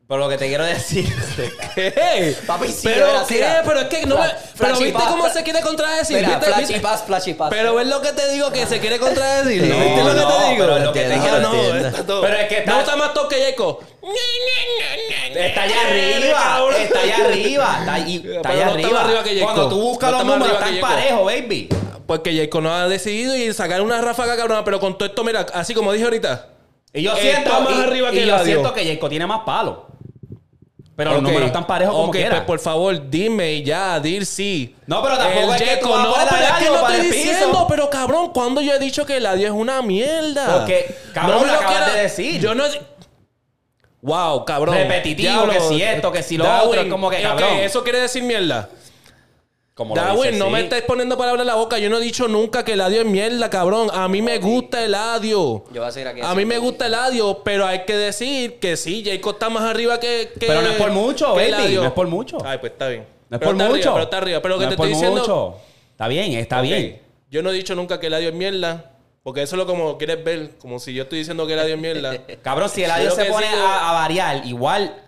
Pero 0.09 0.21
lo 0.21 0.29
que 0.29 0.39
te 0.39 0.47
quiero 0.49 0.65
decir. 0.65 1.05
¿Qué? 1.75 2.37
Papi, 2.47 2.69
sí, 2.69 2.81
¿Pero 2.85 3.07
qué? 3.27 3.41
es 3.41 3.85
que 3.89 4.07
no 4.07 4.19
me... 4.19 4.29
Pero 4.57 4.79
¿viste 4.79 5.03
cómo 5.09 5.29
se 5.29 5.43
quiere 5.43 5.61
contradecir? 5.61 6.17
Mira, 6.17 6.39
¿Viste? 6.39 6.47
flashy 6.53 6.81
pass, 6.81 7.03
flashy 7.05 7.35
pass. 7.35 7.51
Pero 7.51 7.75
ves 7.75 7.87
lo 7.89 8.01
que 8.01 8.13
te 8.13 8.31
digo, 8.31 8.53
que 8.53 8.67
se 8.67 8.79
quiere 8.79 8.99
contradecir. 9.01 9.63
Sí. 9.63 9.69
¿Viste 9.69 10.05
lo 10.05 10.15
que 10.15 10.21
No, 10.21 10.29
te 10.39 10.51
digo? 10.51 10.65
pero 10.67 10.79
lo 10.79 10.93
que 10.93 11.01
te 11.05 11.15
Ah, 11.15 11.19
quiero 11.21 11.41
no, 11.41 11.77
está 11.77 12.07
todo. 12.07 12.23
Pero 12.23 12.37
es 12.37 12.49
que 12.49 12.59
está- 12.59 12.75
gusta 12.77 12.97
más 12.97 13.15
todo 13.15 13.29
que 13.29 13.37
Jayco. 13.43 13.81
Está 15.35 15.63
allá 15.63 15.75
arriba. 15.89 16.61
Está 16.79 17.01
allá 17.01 17.17
arriba. 17.25 17.77
Está, 17.81 17.99
está 17.99 18.49
allá 18.51 18.65
no 18.67 18.71
está 18.71 18.71
arriba. 18.71 18.93
más 18.93 19.05
arriba 19.05 19.23
que. 19.25 19.41
Cuando 19.41 19.69
tú 19.69 19.81
buscas 19.81 20.11
No 20.13 20.19
los 20.19 20.21
está 20.23 20.31
más 20.31 20.39
números, 20.39 20.63
arriba 20.63 20.77
están 20.77 20.95
que 20.97 21.01
parejos, 21.01 21.25
baby. 21.27 21.69
Porque 22.07 22.37
Jayco 22.37 22.61
no 22.61 22.73
ha 22.73 22.87
decidido 22.89 23.35
y 23.37 23.53
sacar 23.53 23.81
una 23.83 24.01
ráfaga 24.01 24.37
cabrona, 24.37 24.63
pero 24.65 24.79
con 24.79 24.97
todo 24.97 25.09
esto, 25.09 25.25
mira, 25.25 25.45
así 25.53 25.75
como 25.75 25.93
dije 25.93 26.05
ahorita. 26.05 26.47
Y 26.93 27.03
yo 27.03 27.11
Está 27.15 27.21
siento, 27.23 27.61
más 27.61 27.79
arriba 27.81 28.11
que 28.13 28.25
yo 28.27 28.39
siento 28.45 28.73
que 28.73 28.87
Jacob 28.87 29.11
tiene 29.11 29.27
más 29.27 29.41
palos. 29.45 29.79
Pero 30.97 31.11
los 31.11 31.19
Ok. 31.19 31.25
números 31.27 31.47
están 31.49 31.67
parejos 31.67 31.95
como 31.95 32.07
Ok, 32.09 32.13
quiera. 32.17 32.31
pues 32.37 32.43
por 32.47 32.59
favor, 32.59 33.11
dime 33.11 33.63
ya, 33.63 34.01
dir 34.01 34.25
sí. 34.25 34.75
No, 34.87 35.03
pero 35.03 35.19
tampoco 35.19 35.53
es 35.55 35.61
que 35.61 35.67
Jayco, 35.69 35.89
tú 35.89 35.93
vas 35.93 36.01
a 36.01 36.05
no, 36.05 36.15
a 36.15 36.29
pero 36.31 36.43
es 36.47 36.53
que 36.55 36.65
no 36.71 36.77
estoy 36.77 36.97
el 36.97 37.13
diciendo, 37.13 37.67
pero 37.69 37.91
cabrón, 37.91 38.31
cuando 38.33 38.63
yo 38.63 38.73
he 38.73 38.79
dicho 38.79 39.05
que 39.05 39.19
el 39.19 39.27
adiós 39.27 39.51
es 39.55 39.61
una 39.61 39.83
mierda? 39.83 40.57
Porque, 40.59 40.97
cabrón, 41.13 41.43
me 41.43 41.53
lo 41.53 41.59
acabas 41.59 41.93
de 41.93 42.01
decir. 42.01 42.41
Yo 42.41 42.55
no. 42.55 42.65
Wow, 44.01 44.45
cabrón. 44.45 44.75
Repetitivo, 44.75 45.49
que 45.49 45.61
si 45.61 45.83
esto, 45.83 46.13
que 46.13 46.23
si 46.23 46.39
lo 46.39 46.45
Darwin, 46.45 46.69
otro, 46.69 46.81
es 46.83 46.89
como 46.89 47.11
que, 47.11 47.65
eso 47.65 47.83
quiere 47.83 48.01
decir 48.01 48.23
mierda. 48.23 48.69
Como 49.77 49.95
lo 49.95 50.01
Darwin, 50.01 50.23
dice, 50.31 50.39
no 50.39 50.47
sí. 50.47 50.53
me 50.53 50.61
estés 50.61 50.83
poniendo 50.85 51.19
palabras 51.19 51.43
en 51.43 51.49
la 51.49 51.55
boca. 51.55 51.77
Yo 51.79 51.91
no 51.91 51.99
he 51.99 52.01
dicho 52.01 52.27
nunca 52.29 52.65
que 52.65 52.73
el 52.73 52.81
adiós 52.81 53.05
es 53.05 53.11
mierda, 53.11 53.51
cabrón. 53.51 53.91
A 53.93 54.09
mí 54.09 54.23
me 54.23 54.39
gusta 54.39 54.83
el 54.83 54.95
adiós. 54.95 55.61
Yo 55.71 55.81
voy 55.83 55.85
a 55.85 55.93
seguir 55.93 56.09
aquí 56.09 56.21
A 56.23 56.35
mí 56.35 56.47
me 56.47 56.57
gusta 56.57 56.87
el 56.87 56.95
adiós, 56.95 57.37
pero 57.45 57.67
hay 57.67 57.85
que 57.85 57.95
decir 57.95 58.59
que 58.59 58.79
sí, 58.79 59.05
Jacob 59.05 59.35
está 59.35 59.51
más 59.51 59.65
arriba 59.65 60.01
que. 60.01 60.31
que 60.41 60.47
Pero 60.47 60.63
no 60.63 60.69
es 60.71 60.77
por 60.77 60.91
mucho, 60.93 61.35
que 61.35 61.51
baby, 61.53 61.75
no 61.75 61.85
es 61.85 61.93
por 61.93 62.07
mucho. 62.07 62.39
Ay, 62.43 62.57
pues 62.57 62.73
está 62.73 62.89
bien. 62.89 63.05
No 63.29 63.37
es 63.37 63.39
Pero 63.39 63.51
por 63.51 63.55
mucho. 63.55 63.65
Arriba, 63.75 63.93
pero 63.93 64.05
está 64.05 64.17
arriba. 64.17 64.41
Pero 64.41 64.55
lo 64.55 64.59
que 64.61 64.65
No 64.65 64.69
te 64.71 64.75
es 64.75 64.77
por 64.79 64.87
estoy 64.87 64.95
diciendo. 64.99 65.21
mucho. 65.21 65.57
Está 65.91 66.09
bien, 66.09 66.33
está 66.33 66.61
bien. 66.63 67.03
Yo 67.31 67.43
no 67.43 67.51
he 67.51 67.53
dicho 67.53 67.75
nunca 67.75 68.01
que 68.01 68.07
el 68.07 68.15
adiós 68.15 68.33
es 68.33 68.39
mierda. 68.39 68.93
Porque 69.23 69.43
eso 69.43 69.57
es 69.57 69.59
lo 69.59 69.67
como 69.67 69.99
quieres 69.99 70.25
ver. 70.25 70.53
Como 70.57 70.79
si 70.79 70.95
yo 70.95 71.03
estoy 71.03 71.19
diciendo 71.19 71.47
que 71.47 71.53
el 71.53 71.59
adiós 71.59 71.77
es 71.77 71.83
mierda. 71.83 72.17
Cabrón, 72.43 72.71
si 72.71 72.83
el 72.83 72.91
adiós 72.91 73.15
Yo 73.15 73.25
se 73.25 73.31
pone 73.31 73.47
sigo- 73.49 73.61
a, 73.63 73.91
a 73.91 73.93
variar, 73.93 74.47
igual 74.47 75.03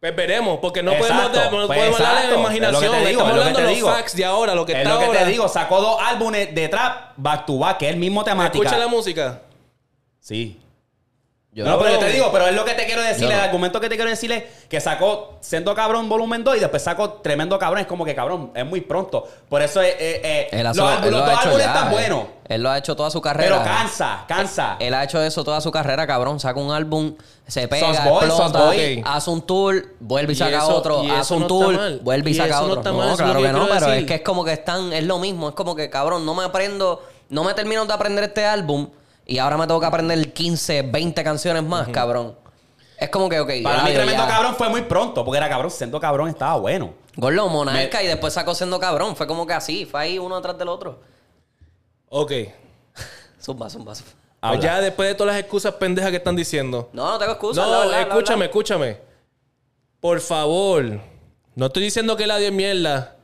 Pues 0.00 0.14
veremos, 0.14 0.58
porque 0.60 0.80
no 0.82 0.92
Exacto, 0.92 1.32
podemos, 1.32 1.60
no 1.60 1.66
pues 1.66 1.78
podemos 1.78 1.98
darle 1.98 2.20
exacto, 2.20 2.40
imaginación. 2.40 2.94
es 2.94 3.08
digo, 3.08 3.10
Estamos 3.20 3.32
es 3.32 3.38
hablando 3.40 3.60
de 3.60 3.74
digo. 3.74 3.88
los 3.88 3.96
facts 3.96 4.16
de 4.16 4.24
ahora, 4.24 4.54
lo 4.54 4.64
que 4.64 4.72
es 4.72 4.78
está 4.78 4.90
lo 4.90 4.98
que 5.00 5.04
ahora. 5.06 5.18
te 5.24 5.26
digo. 5.26 5.48
Sacó 5.48 5.80
dos 5.80 5.96
álbumes 6.00 6.54
de 6.54 6.68
trap 6.68 7.12
back 7.16 7.46
to 7.46 7.58
back, 7.58 7.78
que 7.78 7.86
es 7.88 7.92
el 7.94 7.98
mismo 7.98 8.22
temática. 8.22 8.64
Escucha 8.64 8.78
la 8.78 8.86
música. 8.88 9.42
Sí. 10.20 10.60
Yo 11.58 11.64
no, 11.64 11.78
pero 11.78 11.90
yo 11.92 11.98
te 11.98 12.08
digo, 12.10 12.30
pero 12.32 12.46
es 12.46 12.54
lo 12.54 12.64
que 12.64 12.74
te 12.74 12.86
quiero 12.86 13.02
decir. 13.02 13.24
No. 13.26 13.32
El 13.34 13.40
argumento 13.40 13.80
que 13.80 13.88
te 13.88 13.96
quiero 13.96 14.10
decir 14.10 14.30
es 14.32 14.44
que 14.68 14.80
sacó 14.80 15.38
Siendo 15.40 15.74
Cabrón 15.74 16.08
volumen 16.08 16.44
2 16.44 16.56
y 16.56 16.60
después 16.60 16.82
sacó 16.82 17.10
Tremendo 17.14 17.58
Cabrón. 17.58 17.80
Es 17.80 17.86
como 17.86 18.04
que 18.04 18.14
cabrón, 18.14 18.52
es 18.54 18.64
muy 18.64 18.80
pronto. 18.80 19.26
Por 19.48 19.60
eso 19.62 19.80
es, 19.82 19.94
eh, 19.98 20.20
eh, 20.24 20.48
Él 20.52 20.66
ha- 20.66 20.72
los, 20.72 20.78
álbumes- 20.78 21.04
él 21.06 21.10
los 21.12 21.20
lo 21.20 21.26
dos 21.26 21.38
álbumes 21.44 21.66
están 21.66 21.88
eh. 21.88 21.90
buenos. 21.92 22.22
Él 22.48 22.62
lo 22.62 22.70
ha 22.70 22.78
hecho 22.78 22.96
toda 22.96 23.10
su 23.10 23.20
carrera. 23.20 23.58
Pero 23.62 23.64
cansa, 23.76 24.24
cansa. 24.26 24.76
Él 24.80 24.94
ha 24.94 25.04
hecho 25.04 25.22
eso 25.22 25.44
toda 25.44 25.60
su 25.60 25.70
carrera, 25.70 26.06
cabrón. 26.06 26.40
Saca 26.40 26.58
un 26.60 26.70
álbum, 26.72 27.14
se 27.46 27.68
pega, 27.68 27.92
Sos 27.94 28.04
boy, 28.04 28.26
sos 28.30 28.40
explota, 28.40 28.64
boy. 28.66 29.02
hace 29.04 29.30
un 29.30 29.42
tour, 29.42 29.84
vuelve 30.00 30.32
y 30.32 30.36
Y 30.36 30.38
saca 30.38 30.56
eso- 30.58 30.74
otro, 30.76 31.02
y 31.04 31.10
hace 31.10 31.34
un 31.34 31.40
no 31.40 31.46
tour, 31.46 32.00
vuelve 32.02 32.30
y, 32.30 32.32
Y 32.32 32.36
saca 32.36 32.60
no 32.60 32.66
otro. 32.66 32.78
está 32.80 32.90
No, 32.92 32.98
mal, 32.98 33.16
claro 33.16 33.40
que 33.40 33.46
que 33.46 33.52
no, 33.52 33.66
pero 33.68 33.86
decir. 33.86 33.94
es 34.02 34.04
que 34.06 34.14
es 34.14 34.20
como 34.22 34.44
que 34.44 34.52
están, 34.52 34.92
es 34.92 35.04
lo 35.04 35.18
mismo, 35.18 35.48
es 35.50 35.54
como 35.54 35.74
que, 35.76 35.90
cabrón, 35.90 36.24
no 36.24 36.34
me 36.34 36.44
aprendo, 36.44 37.02
no 37.28 37.44
me 37.44 37.52
termino 37.52 37.84
de 37.84 37.92
aprender 37.92 38.24
este 38.24 38.46
álbum 38.46 38.88
y 39.28 39.38
ahora 39.38 39.58
me 39.58 39.66
tengo 39.66 39.78
que 39.78 39.86
aprender 39.86 40.32
15, 40.32 40.82
20 40.82 41.22
canciones 41.22 41.62
más, 41.62 41.86
cabrón. 41.88 42.34
Es 42.96 43.10
como 43.10 43.28
que, 43.28 43.38
ok, 43.38 43.50
Para 43.62 43.84
mí, 43.84 43.92
Tremendo 43.92 44.24
ya. 44.24 44.26
Cabrón 44.26 44.56
fue 44.56 44.70
muy 44.70 44.82
pronto, 44.82 45.22
porque 45.22 45.36
era 45.36 45.48
cabrón. 45.50 45.70
Siendo 45.70 46.00
Cabrón 46.00 46.30
estaba 46.30 46.56
bueno. 46.56 46.94
Gordo, 47.14 47.46
Monarca 47.48 48.02
y 48.02 48.06
después 48.06 48.32
sacó 48.32 48.54
siendo 48.54 48.80
cabrón. 48.80 49.14
Fue 49.14 49.26
como 49.26 49.46
que 49.46 49.52
así, 49.52 49.84
fue 49.84 50.00
ahí 50.00 50.18
uno 50.18 50.36
atrás 50.36 50.58
del 50.58 50.68
otro. 50.68 51.00
Ok. 52.08 52.32
Zumba, 53.40 53.68
zumba, 53.68 53.94
zumba. 53.94 54.12
Pues 54.40 54.60
ya 54.60 54.80
después 54.80 55.10
de 55.10 55.14
todas 55.14 55.34
las 55.34 55.42
excusas 55.42 55.74
pendejas 55.74 56.10
que 56.10 56.16
están 56.16 56.34
diciendo. 56.34 56.88
No, 56.94 57.10
no 57.10 57.18
tengo 57.18 57.32
excusa. 57.32 57.60
No, 57.60 57.92
escúchame, 57.92 58.46
escúchame. 58.46 58.96
Por 60.00 60.20
favor, 60.20 61.00
no 61.54 61.66
estoy 61.66 61.82
diciendo 61.82 62.16
que 62.16 62.24
adiós 62.24 62.40
es 62.40 62.52
mierda. 62.52 63.16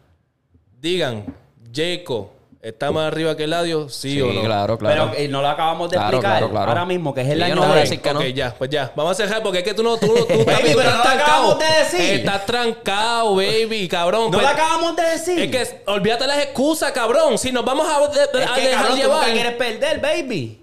Digan, 0.81 1.25
Jacob, 1.73 2.29
¿está 2.65 2.91
más 2.91 3.07
arriba 3.07 3.37
que 3.37 3.45
el 3.45 3.53
adiós? 3.53 3.95
Sí, 3.95 4.13
Sí, 4.15 4.21
o 4.21 4.33
no. 4.33 4.43
claro, 4.43 4.79
claro. 4.79 5.11
Pero 5.13 5.23
eh, 5.25 5.29
no 5.29 5.41
lo 5.43 5.49
acabamos 5.49 5.91
de 5.91 5.97
Claro, 5.97 6.17
explicar 6.17 6.39
claro, 6.39 6.51
claro. 6.51 6.69
ahora 6.71 6.85
mismo, 6.85 7.15
que 7.15 7.21
es 7.21 7.29
el 7.29 7.35
Sí, 7.35 7.39
yo 7.41 7.45
año 7.45 7.55
no 7.57 7.61
voy 7.63 7.71
a 7.71 7.75
de- 7.75 7.81
decir 7.83 8.01
que 8.01 8.13
no. 8.13 8.19
Ok, 8.21 8.25
ya, 8.27 8.55
pues 8.57 8.71
ya. 8.71 8.93
Vamos 8.97 9.13
a 9.13 9.15
cerrar 9.15 9.43
porque 9.43 9.59
es 9.59 9.65
que 9.65 9.75
tú 9.75 9.83
no, 9.83 9.97
tú, 9.97 10.07
tú, 10.09 10.25
tú 10.27 10.45
Baby, 10.47 10.73
pero 10.75 10.81
estás 10.81 10.93
no 10.93 10.97
lo 10.97 11.03
trancado. 11.03 11.23
acabamos 11.23 11.59
de 11.59 11.67
decir. 11.85 12.01
Estás 12.21 12.47
trancado, 12.47 13.35
baby, 13.37 13.89
cabrón. 13.89 14.25
No 14.25 14.31
Pues- 14.39 14.43
lo 14.43 14.49
acabamos 14.49 14.97
de 14.97 15.03
decir. 15.03 15.39
Es 15.41 15.51
que 15.69 15.83
olvídate 15.87 16.27
las 16.27 16.39
excusas, 16.39 16.91
cabrón. 16.93 17.39
Si 17.39 17.53
nos 17.53 17.65
vamos 17.65 17.87
a, 17.89 18.01
de- 18.09 18.43
Es 18.45 18.51
a 18.51 18.55
que, 18.55 18.61
dejar 18.63 18.73
cabrón, 18.83 18.91
tú 18.97 19.03
llevar. 19.03 19.19
nunca 19.21 19.33
quieres 19.33 19.53
perder, 19.55 20.01
baby. 20.01 20.61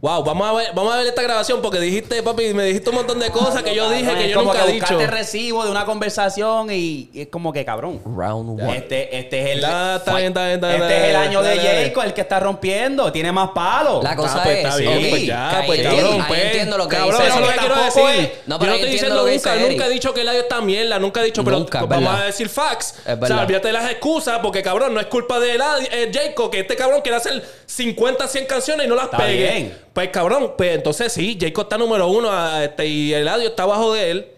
Wow, 0.00 0.22
vamos 0.22 0.46
a 0.48 0.52
ver, 0.52 0.68
vamos 0.76 0.94
a 0.94 0.98
ver 0.98 1.08
esta 1.08 1.22
grabación 1.22 1.60
porque 1.60 1.80
dijiste, 1.80 2.22
papi, 2.22 2.54
me 2.54 2.62
dijiste 2.62 2.88
un 2.90 2.94
montón 2.94 3.18
de 3.18 3.30
cosas 3.32 3.64
que 3.64 3.74
yo 3.74 3.90
dije 3.90 4.14
que 4.14 4.26
Es 4.26 4.30
yo 4.30 4.38
como 4.38 4.52
nunca 4.54 4.64
he 4.64 4.72
dicho. 4.72 4.94
buscaste 4.94 5.06
recibo 5.08 5.64
de 5.64 5.72
una 5.72 5.84
conversación 5.86 6.70
y, 6.70 7.10
y 7.12 7.22
es 7.22 7.28
como 7.28 7.52
que 7.52 7.64
cabrón. 7.64 8.00
Round 8.04 8.60
one. 8.62 8.76
Este, 8.76 9.18
este 9.18 9.40
es 9.42 9.56
el. 9.56 9.60
Ya, 9.60 9.96
está 9.96 10.14
bien, 10.14 10.28
está 10.28 10.44
bien, 10.46 10.54
está 10.54 10.68
bien, 10.68 10.82
Este 10.82 10.94
está 10.94 10.96
es 10.98 11.02
el 11.02 11.16
bien. 11.18 11.28
año 11.30 11.42
de 11.42 11.56
dale. 11.56 11.84
Jacob, 11.88 12.04
el 12.04 12.14
que 12.14 12.20
está 12.20 12.38
rompiendo. 12.38 13.10
Tiene 13.10 13.32
más 13.32 13.50
palos. 13.50 14.04
La 14.04 14.14
cosa 14.14 14.36
Ah, 14.38 14.42
pues 14.44 14.58
es. 14.58 14.64
está 14.66 14.76
bien, 14.76 14.98
ok, 14.98 15.04
pues 15.10 15.26
ya, 15.26 15.62
pues 15.66 15.82
cabrón, 15.82 16.12
ahí 16.12 16.24
pues. 16.28 16.44
entiendo 16.44 16.78
lo 16.78 16.88
que 16.88 16.96
cabrón, 16.96 17.16
dice 17.18 17.26
eso 17.26 17.34
es 17.34 17.40
lo 17.40 17.46
Eric. 17.48 17.54
que 17.54 17.66
quiero 17.66 17.74
tampoco 17.74 18.06
decir. 18.08 18.20
es- 18.20 18.30
No, 18.46 18.54
yo 18.54 18.58
pero 18.60 18.70
no 18.70 18.74
ahí 18.76 18.78
estoy 18.78 18.92
entiendo 18.92 18.92
diciendo 18.92 19.16
lo 19.16 19.24
que 19.24 19.32
nunca, 19.34 19.52
dice 19.54 19.68
nunca 19.68 19.82
he 19.82 19.86
Eric. 19.86 19.94
dicho 19.94 20.14
que 20.14 20.20
Eladio 20.20 20.40
está 20.42 20.60
mierda, 20.60 20.98
nunca 21.00 21.20
he 21.22 21.24
dicho, 21.24 21.42
pero 21.42 21.58
Nunca, 21.58 21.80
es 21.80 21.88
vamos 21.88 22.04
verdad. 22.04 22.22
a 22.22 22.26
decir 22.26 22.48
facts. 22.48 22.94
Es 23.04 23.18
o 23.20 23.26
sea, 23.26 23.40
olvídate 23.40 23.66
de 23.66 23.72
las 23.72 23.90
excusas 23.90 24.38
porque 24.44 24.62
cabrón, 24.62 24.94
no 24.94 25.00
es 25.00 25.06
culpa 25.06 25.40
de 25.40 25.56
eh, 25.56 26.10
Jacob, 26.14 26.52
que 26.52 26.60
este 26.60 26.76
cabrón 26.76 27.00
quiere 27.00 27.16
hacer 27.16 27.42
50, 27.66 28.28
100 28.28 28.46
canciones 28.46 28.86
y 28.86 28.88
no 28.88 28.94
las 28.94 29.06
Está 29.06 29.16
pegue. 29.16 29.50
bien. 29.52 29.88
Pues 29.98 30.10
cabrón, 30.10 30.52
pues 30.56 30.76
entonces 30.76 31.12
sí, 31.12 31.36
Jacob 31.40 31.64
está 31.64 31.76
número 31.76 32.06
uno 32.06 32.30
a- 32.30 32.62
este, 32.62 32.86
y 32.86 33.12
Eladio 33.12 33.48
está 33.48 33.64
abajo 33.64 33.94
de 33.94 34.10
él. 34.12 34.28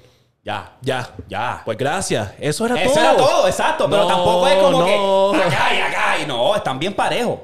Ya. 0.43 0.73
Ya. 0.81 1.11
Ya. 1.29 1.61
Pues 1.67 1.77
gracias. 1.77 2.33
Eso 2.41 2.65
era 2.65 2.81
Eso 2.83 2.95
todo. 2.95 3.03
era 3.05 3.17
todo, 3.19 3.47
exacto. 3.47 3.87
Pero 3.91 4.07
tampoco 4.07 4.49
es 4.49 4.55
como 4.55 4.79
no. 4.81 5.33
que 5.33 5.39
acá 5.45 5.75
y 5.75 5.81
acá 5.83 6.19
y 6.23 6.27
no, 6.27 6.57
están 6.57 6.79
bien 6.79 6.95
parejos. 6.95 7.41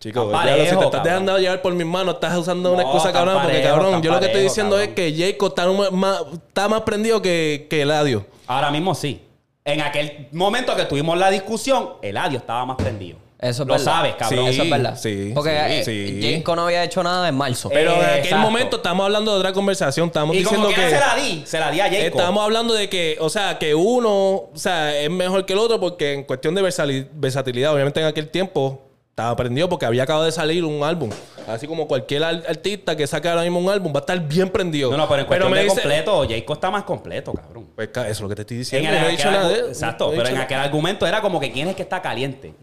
Chicos, 0.00 0.32
si 0.70 0.76
te 0.76 0.84
estás 0.86 1.04
dejando 1.04 1.38
llevar 1.38 1.60
por 1.60 1.74
mis 1.74 1.86
manos, 1.86 2.14
estás 2.14 2.34
usando 2.38 2.72
una 2.72 2.82
excusa 2.84 3.12
cabrón, 3.12 3.40
porque 3.42 3.62
cabrón, 3.62 4.00
yo 4.00 4.12
lo 4.12 4.18
que 4.18 4.26
estoy 4.26 4.42
diciendo 4.44 4.76
cabrón. 4.76 4.88
es 4.88 4.94
que 4.94 5.14
Jacob 5.32 5.48
está 5.48 5.66
nume- 5.66 5.90
más, 5.90 6.22
está 6.32 6.66
más 6.70 6.80
prendido 6.80 7.20
que, 7.20 7.66
que 7.68 7.82
Eladio. 7.82 8.24
Ahora 8.46 8.70
mismo 8.70 8.94
sí. 8.94 9.22
En 9.66 9.82
aquel 9.82 10.28
momento 10.32 10.74
que 10.74 10.86
tuvimos 10.86 11.18
la 11.18 11.30
discusión, 11.30 11.90
Eladio 12.00 12.38
estaba 12.38 12.64
más 12.64 12.76
prendido. 12.78 13.18
Eso 13.38 13.62
es 13.64 13.68
Lo 13.68 13.74
verdad. 13.74 13.84
sabes, 13.84 14.14
cabrón. 14.14 14.44
Sí, 14.46 14.50
Eso 14.50 14.62
es 14.62 14.70
verdad. 14.70 14.96
sí, 14.96 15.30
Porque 15.34 15.50
sí, 15.84 15.90
eh, 15.90 16.42
sí. 16.42 16.44
No 16.46 16.62
había 16.64 16.84
hecho 16.84 17.02
nada 17.02 17.28
en 17.28 17.34
marzo. 17.34 17.68
Pero 17.68 17.92
en 17.94 18.00
aquel 18.00 18.18
Exacto. 18.20 18.38
momento 18.38 18.76
estamos 18.76 19.04
hablando 19.04 19.32
de 19.32 19.38
otra 19.38 19.52
conversación. 19.52 20.06
Estamos 20.06 20.34
Y 20.36 20.42
como 20.42 20.68
diciendo 20.68 20.74
que 20.74 20.88
que. 20.88 20.94
se 20.96 21.00
la 21.06 21.14
di, 21.16 21.42
se 21.44 21.60
la 21.60 21.70
di 21.70 21.80
a 21.80 21.84
Jacob. 21.84 22.00
Estamos 22.18 22.42
hablando 22.42 22.72
de 22.72 22.88
que, 22.88 23.18
o 23.20 23.28
sea, 23.28 23.58
que 23.58 23.74
uno, 23.74 24.10
o 24.34 24.50
sea, 24.54 24.96
es 24.98 25.10
mejor 25.10 25.44
que 25.44 25.52
el 25.52 25.58
otro 25.58 25.78
porque 25.78 26.14
en 26.14 26.24
cuestión 26.24 26.54
de 26.54 26.62
versatilidad, 26.62 27.74
obviamente 27.74 28.00
en 28.00 28.06
aquel 28.06 28.28
tiempo 28.30 28.80
estaba 29.10 29.34
prendido 29.36 29.68
porque 29.68 29.84
había 29.86 30.02
acabado 30.04 30.24
de 30.24 30.32
salir 30.32 30.64
un 30.64 30.82
álbum. 30.82 31.10
Así 31.46 31.66
como 31.66 31.86
cualquier 31.86 32.24
al- 32.24 32.44
artista 32.48 32.96
que 32.96 33.06
saque 33.06 33.28
ahora 33.28 33.42
mismo 33.42 33.58
un 33.60 33.68
álbum 33.70 33.92
va 33.94 33.98
a 33.98 34.00
estar 34.00 34.18
bien 34.18 34.48
prendido. 34.50 34.90
No, 34.90 34.96
no, 34.96 35.08
pero 35.08 35.20
en 35.20 35.26
cuestión 35.26 35.50
me 35.52 35.58
de 35.58 35.64
dice- 35.64 35.74
completo, 35.82 36.26
Jacob 36.28 36.54
está 36.54 36.70
más 36.70 36.82
completo, 36.84 37.32
cabrón. 37.34 37.68
Pues 37.76 37.88
eso 37.94 38.02
es 38.08 38.20
lo 38.20 38.28
que 38.30 38.34
te 38.34 38.40
estoy 38.42 38.56
En 38.56 38.60
diciendo. 38.62 38.88
el- 38.88 38.94
yo 38.94 39.00
no 39.00 39.06
he 39.06 39.12
aquel 39.12 39.16
dicho 39.18 39.30
nada 39.30 39.48
de 39.48 39.62
argu- 39.62 39.68
Exacto, 39.68 40.06
no 40.06 40.12
he 40.12 40.16
pero 40.16 40.28
en 40.30 40.36
aquel 40.38 40.58
argumento 40.58 41.06
era 41.06 41.20
como 41.20 41.38
que 41.38 41.52
quién 41.52 41.66
es 41.66 41.70
el 41.72 41.76
que 41.76 41.82
está 41.82 42.00
caliente. 42.02 42.54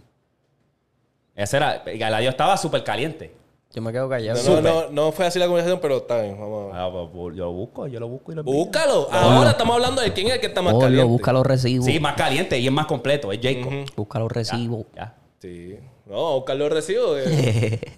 Ese 1.35 1.57
era, 1.57 1.83
Eladio 1.85 2.29
estaba 2.29 2.57
súper 2.57 2.83
caliente. 2.83 3.33
Yo 3.73 3.81
me 3.81 3.91
quedo 3.91 4.07
callado. 4.07 4.39
No, 4.43 4.61
no, 4.61 4.81
no, 4.83 4.89
no 4.91 5.11
fue 5.11 5.25
así 5.25 5.39
la 5.39 5.47
conversación, 5.47 5.79
pero 5.81 5.97
está 5.97 6.21
bien. 6.21 6.39
Vamos 6.39 6.65
a 6.65 6.67
ver. 6.67 6.75
Ah, 6.75 7.09
pues, 7.11 7.35
yo 7.35 7.45
lo 7.45 7.51
busco, 7.53 7.87
yo 7.87 7.99
lo 7.99 8.07
busco 8.07 8.31
y 8.31 8.35
lo 8.35 8.41
envío. 8.41 8.53
Búscalo. 8.53 9.07
Ahora 9.11 9.49
estamos 9.51 9.73
hablando 9.75 10.01
de 10.03 10.13
quién 10.13 10.27
es 10.27 10.33
el 10.33 10.39
que 10.39 10.45
está 10.47 10.61
más 10.61 10.73
Ponlo, 10.73 10.85
caliente. 10.85 11.05
busca 11.05 11.33
los 11.33 11.43
recibos. 11.45 11.85
Sí, 11.87 11.99
más 11.99 12.13
caliente 12.15 12.59
y 12.59 12.67
es 12.67 12.71
más 12.71 12.85
completo, 12.85 13.31
es 13.31 13.39
Jacob. 13.41 13.73
Busca 13.95 14.19
los 14.19 14.31
recibos. 14.31 14.85
Ya. 14.95 15.15
Sí. 15.39 15.79
No, 16.05 16.35
buscar 16.35 16.55
los 16.55 16.71
recibos. 16.71 17.17
eh. 17.25 17.79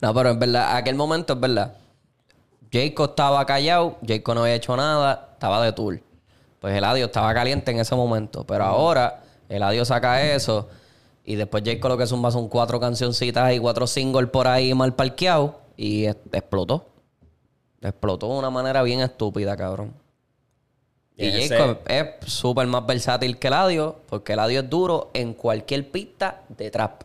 No, 0.00 0.12
pero 0.14 0.30
es 0.30 0.38
verdad, 0.38 0.76
aquel 0.76 0.94
momento 0.94 1.32
es 1.32 1.40
verdad. 1.40 1.74
Jacob 2.72 3.10
estaba 3.10 3.44
callado, 3.46 3.96
Jacob 4.06 4.34
no 4.34 4.42
había 4.42 4.54
hecho 4.54 4.76
nada, 4.76 5.30
estaba 5.32 5.64
de 5.64 5.72
tour. 5.72 6.00
Pues 6.60 6.76
Eladio 6.76 7.06
estaba 7.06 7.32
caliente 7.34 7.70
en 7.70 7.78
ese 7.80 7.94
momento. 7.94 8.44
Pero 8.44 8.64
ahora, 8.64 9.22
Eladio 9.48 9.84
saca 9.84 10.22
eso. 10.22 10.68
Y 11.28 11.34
después 11.34 11.64
Jacob 11.66 11.90
lo 11.90 11.98
que 11.98 12.06
zumba 12.06 12.30
son 12.30 12.48
cuatro 12.48 12.78
cancioncitas 12.78 13.52
y 13.52 13.58
cuatro 13.58 13.88
singles 13.88 14.30
por 14.30 14.46
ahí 14.46 14.72
mal 14.74 14.94
parqueados. 14.94 15.50
Y 15.76 16.06
explotó. 16.06 16.86
Explotó 17.82 18.32
de 18.32 18.38
una 18.38 18.48
manera 18.48 18.82
bien 18.84 19.00
estúpida, 19.00 19.56
cabrón. 19.56 19.92
Y 21.16 21.26
Y 21.26 21.48
es 21.88 22.08
súper 22.26 22.68
más 22.68 22.86
versátil 22.86 23.38
que 23.38 23.48
Eladio, 23.48 23.96
porque 24.08 24.34
Eladio 24.34 24.60
es 24.60 24.70
duro 24.70 25.10
en 25.14 25.34
cualquier 25.34 25.90
pista 25.90 26.44
de 26.48 26.70
trap. 26.70 27.02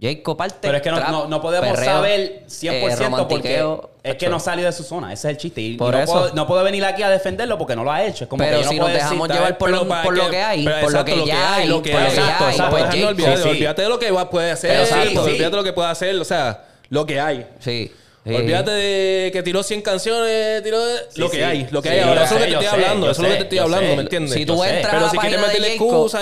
Jacob 0.00 0.36
parte. 0.36 0.56
Pero 0.60 0.76
es 0.76 0.82
que 0.82 0.90
no, 0.90 0.96
trap, 0.98 1.10
no, 1.10 1.26
no 1.26 1.42
podemos 1.42 1.70
perreo, 1.70 1.84
saber 1.84 2.42
100% 2.48 2.72
eh, 2.72 3.26
porque 3.28 3.78
es 4.04 4.14
que 4.16 4.28
no 4.28 4.38
salió 4.38 4.64
de 4.66 4.72
su 4.72 4.84
zona. 4.84 5.12
Ese 5.12 5.26
es 5.28 5.32
el 5.32 5.36
chiste. 5.38 5.60
Y, 5.60 5.66
y 5.72 5.76
Por 5.76 5.92
no, 5.94 6.00
eso. 6.00 6.12
puedo, 6.12 6.34
no 6.34 6.46
puedo 6.46 6.62
venir 6.62 6.84
aquí 6.84 7.02
a 7.02 7.10
defenderlo 7.10 7.58
porque 7.58 7.74
no 7.74 7.82
lo 7.82 7.90
ha 7.90 8.04
hecho. 8.04 8.24
Es 8.24 8.30
como 8.30 8.44
Pero 8.44 8.58
que 8.58 8.62
yo 8.64 8.70
si 8.70 8.76
no 8.76 8.84
nos 8.84 8.92
dejamos 8.92 9.26
decir, 9.28 9.40
llevar 9.42 9.58
por, 9.58 9.70
lo, 9.70 9.88
por 9.88 10.16
lo 10.16 10.24
que- 10.26 10.30
que 10.30 10.42
hay, 10.42 10.64
por 10.64 10.92
lo 10.92 11.04
que 11.04 11.26
ya 11.26 11.54
hay, 11.56 11.68
lo 11.68 11.82
que 11.82 11.90
por 11.90 12.00
lo 12.02 12.08
que 12.10 12.14
ya 12.16 12.22
hay, 12.46 12.50
exacto, 12.52 12.76
pues. 13.24 13.44
Olvídate 13.46 13.82
de 13.82 13.88
lo 13.88 13.98
que 13.98 14.12
puede 14.30 14.50
hacer. 14.52 14.70
Pero 14.70 14.86
sí, 14.86 14.92
Exacto, 14.94 15.24
sí. 15.24 15.30
Olvídate 15.30 15.50
de 15.50 15.56
lo 15.56 15.64
que 15.64 15.72
puede 15.72 15.88
hacer. 15.90 16.14
O 16.16 16.24
sea, 16.24 16.64
lo 16.90 17.04
que 17.04 17.20
hay. 17.20 17.46
Sí. 17.58 17.90
sí. 18.24 18.34
Olvídate 18.34 18.70
de 18.70 19.30
que 19.32 19.42
tiró 19.42 19.64
100 19.64 19.82
canciones, 19.82 20.62
tiró 20.62 20.84
de- 20.84 20.98
Sí, 21.10 21.20
lo 21.20 21.28
que 21.28 21.36
sí. 21.38 21.42
hay, 21.42 21.66
lo 21.72 21.82
que 21.82 21.88
Sí, 21.88 21.94
hay 21.96 22.00
ahora. 22.02 22.22
Eso 22.24 22.34
es 22.36 22.40
lo 22.40 22.46
que 22.46 22.52
te 22.52 22.64
estoy 22.64 22.66
hablando, 22.84 23.10
eso 23.10 23.22
es 23.22 23.28
lo 23.28 23.34
que 23.34 23.36
te 23.38 23.42
estoy 23.42 23.58
hablando. 23.58 23.96
¿me 23.96 24.02
entiendes? 24.02 24.32
Si 24.34 24.46
tú 24.46 24.62
entras 24.62 24.86
Pero 24.86 24.98
a 24.98 25.00
la 25.00 25.10
si 25.10 25.18
quieres 25.18 25.40
página 25.40 25.52
de 25.62 25.68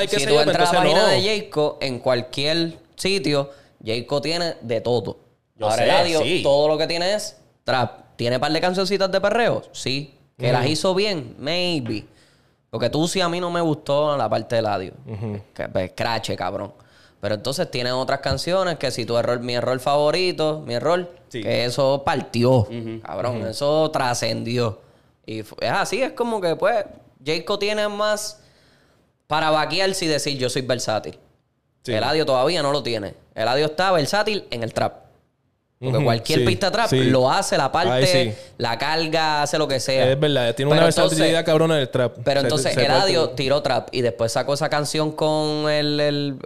qué 0.09 0.18
si 0.18 0.27
tú 0.27 0.41
entras 0.41 0.70
a 0.70 0.72
la 0.72 0.81
página 0.83 1.09
de 1.09 1.22
Jacob, 1.41 1.77
en 1.83 1.99
cualquier 1.99 2.72
sitio, 2.97 3.51
Jacob 3.85 4.22
tiene 4.22 4.55
de 4.62 4.81
todo. 4.81 5.18
Yo 5.57 5.66
Ahora 5.66 5.77
sé, 5.79 5.85
Eladio, 5.85 6.20
sí. 6.22 6.41
todo 6.43 6.68
lo 6.68 6.77
que 6.79 6.87
tiene 6.87 7.14
es 7.14 7.39
trap. 7.64 8.01
¿Tiene 8.16 8.39
par 8.41 8.53
de 8.53 8.61
cancioncitas 8.61 9.11
de 9.11 9.20
perreo? 9.20 9.62
Sí. 9.72 10.14
¿Que 10.39 10.53
las 10.53 10.66
hizo 10.66 10.95
bien? 10.95 11.35
Maybe. 11.39 12.07
Porque 12.70 12.91
tú 12.91 13.09
sí 13.09 13.20
a 13.20 13.29
mí 13.29 13.41
no 13.41 13.51
me 13.51 13.61
gustó 13.61 14.16
la 14.16 14.29
parte 14.29 14.57
de 14.57 14.59
Eladio. 14.61 14.93
Que 15.55 15.68
pues, 15.68 15.93
crache, 15.97 16.37
cabrón. 16.37 16.72
Pero 17.20 17.35
entonces 17.37 17.70
tiene 17.70 17.91
otras 17.93 18.20
canciones 18.20 18.77
que 18.77 18.91
si 18.91 19.07
tu 19.07 19.16
error, 19.16 19.41
mi 19.41 19.55
error 19.55 19.81
favorito, 19.81 20.62
mi 20.66 20.74
error, 20.74 21.11
Sí. 21.29 21.43
que 21.43 21.64
eso 21.64 22.03
partió, 22.05 22.68
cabrón, 23.03 23.47
eso 23.47 23.91
trascendió. 23.91 24.81
Y 25.24 25.41
es 25.41 25.47
así, 25.72 26.03
es 26.03 26.12
como 26.12 26.41
que 26.41 26.55
pues 26.55 26.85
Jacob 27.24 27.59
tiene 27.59 27.89
más 27.89 28.41
para 29.27 29.51
vaquearse 29.51 30.05
y 30.05 30.09
decir 30.09 30.39
yo 30.39 30.49
soy 30.49 30.62
versátil. 30.62 31.18
Sí. 31.87 31.93
Eladio 31.93 32.26
todavía 32.26 32.62
no 32.62 32.72
lo 32.72 32.82
tiene. 32.82 33.14
Eladio 33.34 33.66
está 33.66 33.93
versátil 33.93 34.45
en 34.51 34.62
el 34.62 34.72
trap. 34.74 35.05
Porque 35.78 36.03
cualquier 36.03 36.39
sí, 36.41 36.45
pista 36.47 36.70
trap 36.70 36.91
lo 36.93 37.30
hace, 37.30 37.59
la 37.59 37.70
parte, 37.70 38.34
la 38.57 38.78
carga, 38.78 39.43
hace 39.43 39.59
lo 39.59 39.68
que 39.68 39.78
sea. 39.78 40.11
Es 40.11 40.18
verdad, 40.18 40.55
tiene 40.55 40.70
Pero 40.70 40.80
una 40.80 40.89
entonces- 40.89 41.11
versatilidad 41.18 41.45
cabrona 41.45 41.76
del 41.76 41.91
trap. 41.91 42.16
Pero 42.24 42.41
Se- 42.41 42.47
entonces 42.47 42.72
se 42.74 42.84
Eladio 42.84 43.24
puede- 43.24 43.37
tiró 43.37 43.61
trap 43.62 43.89
y 43.93 44.01
después 44.01 44.32
sacó 44.32 44.55
esa 44.55 44.68
canción 44.70 45.12
con 45.12 45.68
el... 45.70 46.01
el- 46.01 46.37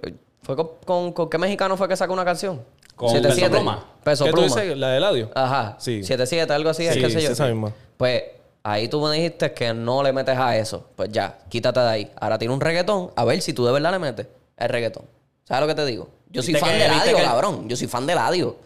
¿Fue 0.43 0.57
con, 0.57 0.71
con- 0.85 1.13
con 1.13 1.31
qué 1.31 1.39
mexicano 1.39 1.77
fue 1.77 1.87
que 1.89 1.97
sacó 1.97 2.13
una 2.13 2.25
canción? 2.25 2.61
Con 2.97 3.11
7-7. 3.15 3.23
Peso 3.23 3.51
Pluma. 3.51 3.85
Peso 4.03 4.25
¿Qué 4.25 4.33
tú 4.33 4.43
dices? 4.43 4.77
¿La 4.77 4.89
de 4.91 4.97
Eladio? 4.97 5.31
Ajá. 5.35 5.77
Sí. 5.79 6.01
7-7, 6.03 6.51
algo 6.51 6.71
así, 6.71 6.87
es 6.87 6.97
qué 6.97 7.09
sé 7.09 7.23
yo. 7.23 7.31
esa 7.31 7.47
misma. 7.47 7.73
Pues 7.97 8.25
ahí 8.65 8.89
tú 8.89 9.01
me 9.01 9.15
dijiste 9.15 9.53
que 9.53 9.73
no 9.73 10.03
le 10.03 10.13
metes 10.13 10.37
a 10.37 10.57
eso. 10.57 10.87
Pues 10.97 11.09
ya, 11.13 11.39
quítate 11.49 11.79
de 11.81 11.89
ahí. 11.89 12.11
Ahora 12.21 12.37
tiene 12.37 12.53
un 12.53 12.61
reggaetón. 12.61 13.13
A 13.15 13.25
ver 13.25 13.41
si 13.43 13.53
tú 13.53 13.65
de 13.65 13.73
verdad 13.73 13.93
le 13.93 14.01
metes 14.01 14.27
el 14.57 14.69
reggaetón. 14.69 15.05
¿Sabes 15.51 15.61
lo 15.63 15.67
que 15.67 15.75
te 15.75 15.85
digo? 15.85 16.09
Yo 16.31 16.43
soy 16.43 16.55
fan 16.55 16.71
que- 16.71 16.79
de 16.79 16.89
Ladio, 16.89 17.17
que- 17.17 17.23
cabrón. 17.25 17.69
Yo 17.69 17.77
soy 17.77 17.89
fan 17.89 18.07
de 18.07 18.15
Ladio. 18.15 18.57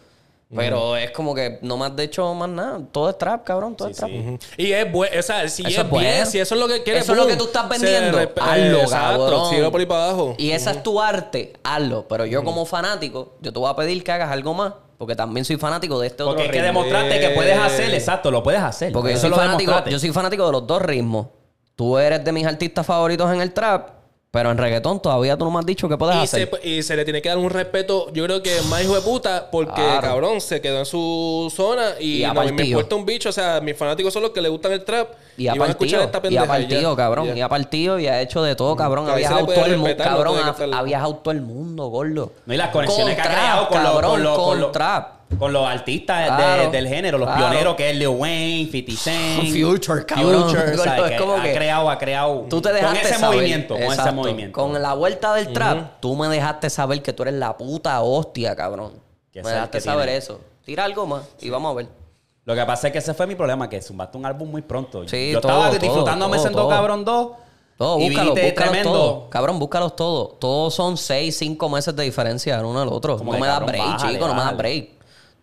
Pero 0.55 0.95
es 0.95 1.09
como 1.09 1.33
que 1.33 1.57
no 1.63 1.75
me 1.75 1.85
has 1.87 1.99
hecho 1.99 2.31
más 2.35 2.47
nada. 2.47 2.79
Todo 2.91 3.09
es 3.09 3.17
trap, 3.17 3.43
cabrón. 3.43 3.75
Todo 3.75 3.87
es 3.89 3.97
trap. 3.97 4.11
Y 4.57 4.71
es 4.71 4.89
bueno, 4.91 5.19
o 5.19 5.23
sea, 5.23 5.49
si 5.49 5.63
Eso 5.63 5.69
es 5.71 5.77
es 5.79 5.89
bueno. 5.89 6.07
bien, 6.07 6.27
si 6.27 6.39
eso 6.39 6.53
es 6.55 6.61
lo 6.61 6.67
que 6.67 6.83
quieres. 6.83 7.01
Eso 7.03 7.13
es 7.13 7.17
lo 7.17 7.25
que 7.27 7.35
tú 7.35 7.45
estás 7.45 7.67
vendiendo. 7.67 8.19
Hazlo, 8.39 8.81
Exacto, 8.81 9.19
cabrón. 9.25 9.49
síguelo 9.49 9.71
por 9.71 9.79
ahí 9.81 9.85
para 9.87 10.05
abajo. 10.05 10.35
Y 10.37 10.51
esa 10.51 10.71
es 10.71 10.83
tu 10.83 11.01
arte, 11.01 11.53
hazlo. 11.63 12.07
Pero 12.07 12.25
yo 12.27 12.43
como 12.43 12.65
fanático, 12.67 13.33
yo 13.41 13.51
te 13.51 13.59
voy 13.59 13.69
a 13.69 13.75
pedir 13.75 14.03
que 14.03 14.11
hagas 14.11 14.29
algo 14.31 14.53
más. 14.53 14.73
Porque 14.99 15.15
también 15.15 15.43
soy 15.43 15.57
fanático 15.57 15.99
de 15.99 16.07
este 16.07 16.23
otro 16.23 16.35
Porque 16.35 16.43
hay 16.43 16.49
que 16.51 16.61
ritmo. 16.61 16.83
demostrarte 16.83 17.19
que 17.19 17.29
puedes 17.31 17.57
hacer, 17.59 17.93
exacto, 17.93 18.31
lo 18.31 18.41
puedes 18.43 18.61
hacer. 18.61 18.93
Porque 18.93 19.11
yo 19.13 19.17
soy, 19.19 19.31
lo 19.31 19.35
fanático, 19.35 19.59
demostraste. 19.71 19.91
yo 19.91 19.99
soy 19.99 20.11
fanático 20.11 20.45
de 20.45 20.51
los 20.53 20.65
dos 20.67 20.81
ritmos. 20.81 21.27
Tú 21.75 21.97
eres 21.97 22.23
de 22.23 22.31
mis 22.31 22.45
artistas 22.45 22.85
favoritos 22.85 23.29
en 23.33 23.41
el 23.41 23.51
trap, 23.51 23.89
pero 24.35 24.51
en 24.51 24.57
reggaetón 24.57 24.99
todavía 25.01 25.37
tú 25.37 25.45
no 25.45 25.51
me 25.51 25.59
has 25.59 25.65
dicho 25.65 25.87
qué 25.87 25.97
puedes 25.97 26.15
Y 26.23 26.27
se, 26.27 26.43
hacer. 26.43 26.59
y 26.63 26.83
se 26.83 26.95
le 26.95 27.05
tiene 27.05 27.21
que 27.21 27.29
dar 27.29 27.37
un 27.37 27.49
respeto, 27.49 28.11
yo 28.11 28.25
creo 28.25 28.43
que 28.43 28.51
más 28.69 28.83
hijo 28.83 28.93
de 28.93 29.01
puta, 29.01 29.47
porque 29.49 29.73
Claro. 29.81 30.01
cabrón 30.01 30.41
se 30.41 30.59
quedó 30.61 30.79
en 30.79 30.85
su 30.85 31.51
zona 31.55 31.91
y, 31.99 32.21
Y 32.21 32.27
no 32.27 32.33
me 32.33 32.41
partido. 32.41 32.63
importa 32.65 32.95
un 32.97 33.05
bicho. 33.05 33.29
O 33.29 33.31
sea, 33.31 33.61
mis 33.61 33.77
fanáticos 33.77 34.11
son 34.13 34.21
los 34.23 34.31
que 34.31 34.41
le 34.41 34.49
gustan 34.49 34.73
el 34.73 34.83
trap 34.83 35.07
Y 35.37 35.47
ha 35.47 35.53
van 35.55 35.69
a 35.69 35.71
escuchar 35.71 36.01
partido, 36.01 36.03
esta 36.03 36.17
y 36.17 36.19
ha 36.19 36.21
pendeja. 36.21 36.47
partido, 36.47 36.91
ya. 36.91 36.95
cabrón. 36.97 37.27
Ya. 37.27 37.35
Y 37.37 37.41
ha 37.41 37.49
partido 37.49 37.99
y 37.99 38.07
ha 38.07 38.21
hecho 38.21 38.43
de 38.43 38.55
todo, 38.55 38.75
cabrón. 38.75 39.05
Que 39.05 39.11
Ha 39.13 39.15
viajado 39.15 39.45
todo 39.47 39.65
el 39.65 39.77
mundo, 39.77 39.97
cabrón. 39.97 40.37
Ha, 40.73 40.83
viajado 40.83 41.15
todo 41.15 41.31
el 41.31 41.41
mundo, 41.41 41.87
gordo. 41.87 42.31
No, 42.45 42.53
y 42.53 42.57
las 42.57 42.69
conexiones 42.71 43.15
Con 43.15 43.23
que 43.23 43.29
ha 43.29 43.31
trap, 43.31 43.35
creado 43.41 43.67
con, 43.69 43.83
los- 43.83 43.91
cabrón, 43.91 44.23
con, 44.35 44.61
con 44.61 44.71
trap. 44.73 45.14
Con 45.39 45.51
los 45.51 45.65
artistas 45.67 46.37
de- 46.37 46.69
del 46.69 46.87
género, 46.87 47.17
los 47.17 47.27
claro. 47.27 47.47
pioneros 47.49 47.75
que 47.75 47.89
es 47.89 47.95
Lil 47.97 48.07
Wayne, 48.09 48.69
50 48.71 49.01
Cent, 49.01 49.49
Future, 49.49 50.05
cabrón. 50.05 50.43
Future, 50.43 50.77
¿sabes? 50.77 51.11
Es 51.11 51.21
Que 51.21 51.49
ha 51.49 51.53
creado, 51.53 51.89
ha 51.89 51.97
creado. 51.97 52.45
Tú 52.49 52.61
te 52.61 52.69
con 52.69 52.75
dejaste 52.77 53.01
ese 53.01 53.19
saber. 53.19 53.37
movimiento, 53.37 53.73
con 53.73 53.83
ese 53.83 54.11
movimiento. 54.11 54.59
Con 54.61 54.81
la 54.81 54.93
vuelta 54.93 55.33
del 55.33 55.51
trap, 55.51 55.99
tú 55.99 56.15
me 56.15 56.27
dejaste 56.29 56.69
saber 56.69 57.01
que 57.01 57.11
tú 57.13 57.23
eres 57.23 57.35
la 57.35 57.57
puta 57.57 58.01
hostia, 58.01 58.55
cabrón. 58.55 58.93
Que 59.31 59.41
Me 59.41 59.49
ese 59.49 59.55
dejaste 59.55 59.81
saber 59.81 60.05
tiene. 60.05 60.17
eso. 60.17 60.39
Tira 60.63 60.85
algo 60.85 61.05
más 61.05 61.23
y 61.41 61.49
vamos 61.49 61.71
a 61.71 61.75
ver. 61.75 61.87
Lo 62.45 62.53
que 62.55 62.63
pasa 62.65 62.87
es 62.87 62.93
que 62.93 62.99
ese 62.99 63.13
fue 63.13 63.25
mi 63.27 63.35
problema, 63.35 63.67
que 63.67 63.81
zumbaste 63.81 64.17
un 64.17 64.25
álbum 64.25 64.49
muy 64.49 64.61
pronto. 64.61 65.07
Sí, 65.07 65.31
Yo 65.31 65.41
todo, 65.41 65.51
estaba 65.51 65.69
todo, 65.71 65.79
disfrutándome 65.79 66.37
todo. 66.37 66.69
Cabrón 66.69 67.03
2. 67.03 67.27
Todo, 67.77 67.99
y 67.99 68.07
búscalo, 68.09 68.33
todos. 68.83 69.23
Cabrón, 69.29 69.59
búscalos 69.59 69.95
todos. 69.97 70.39
Todos 70.39 70.73
son 70.73 70.95
6, 70.95 71.35
5 71.37 71.67
meses 71.69 71.93
de 71.93 72.03
diferencia 72.03 72.57
el 72.57 72.63
uno 72.63 72.81
al 72.81 72.87
otro. 72.87 73.17
Como 73.17 73.33
no 73.33 73.39
me 73.39 73.47
das 73.47 73.65
break, 73.65 73.97
chico, 73.97 74.27
no 74.27 74.33
me 74.33 74.41
das 74.41 74.55
break. 74.55 74.89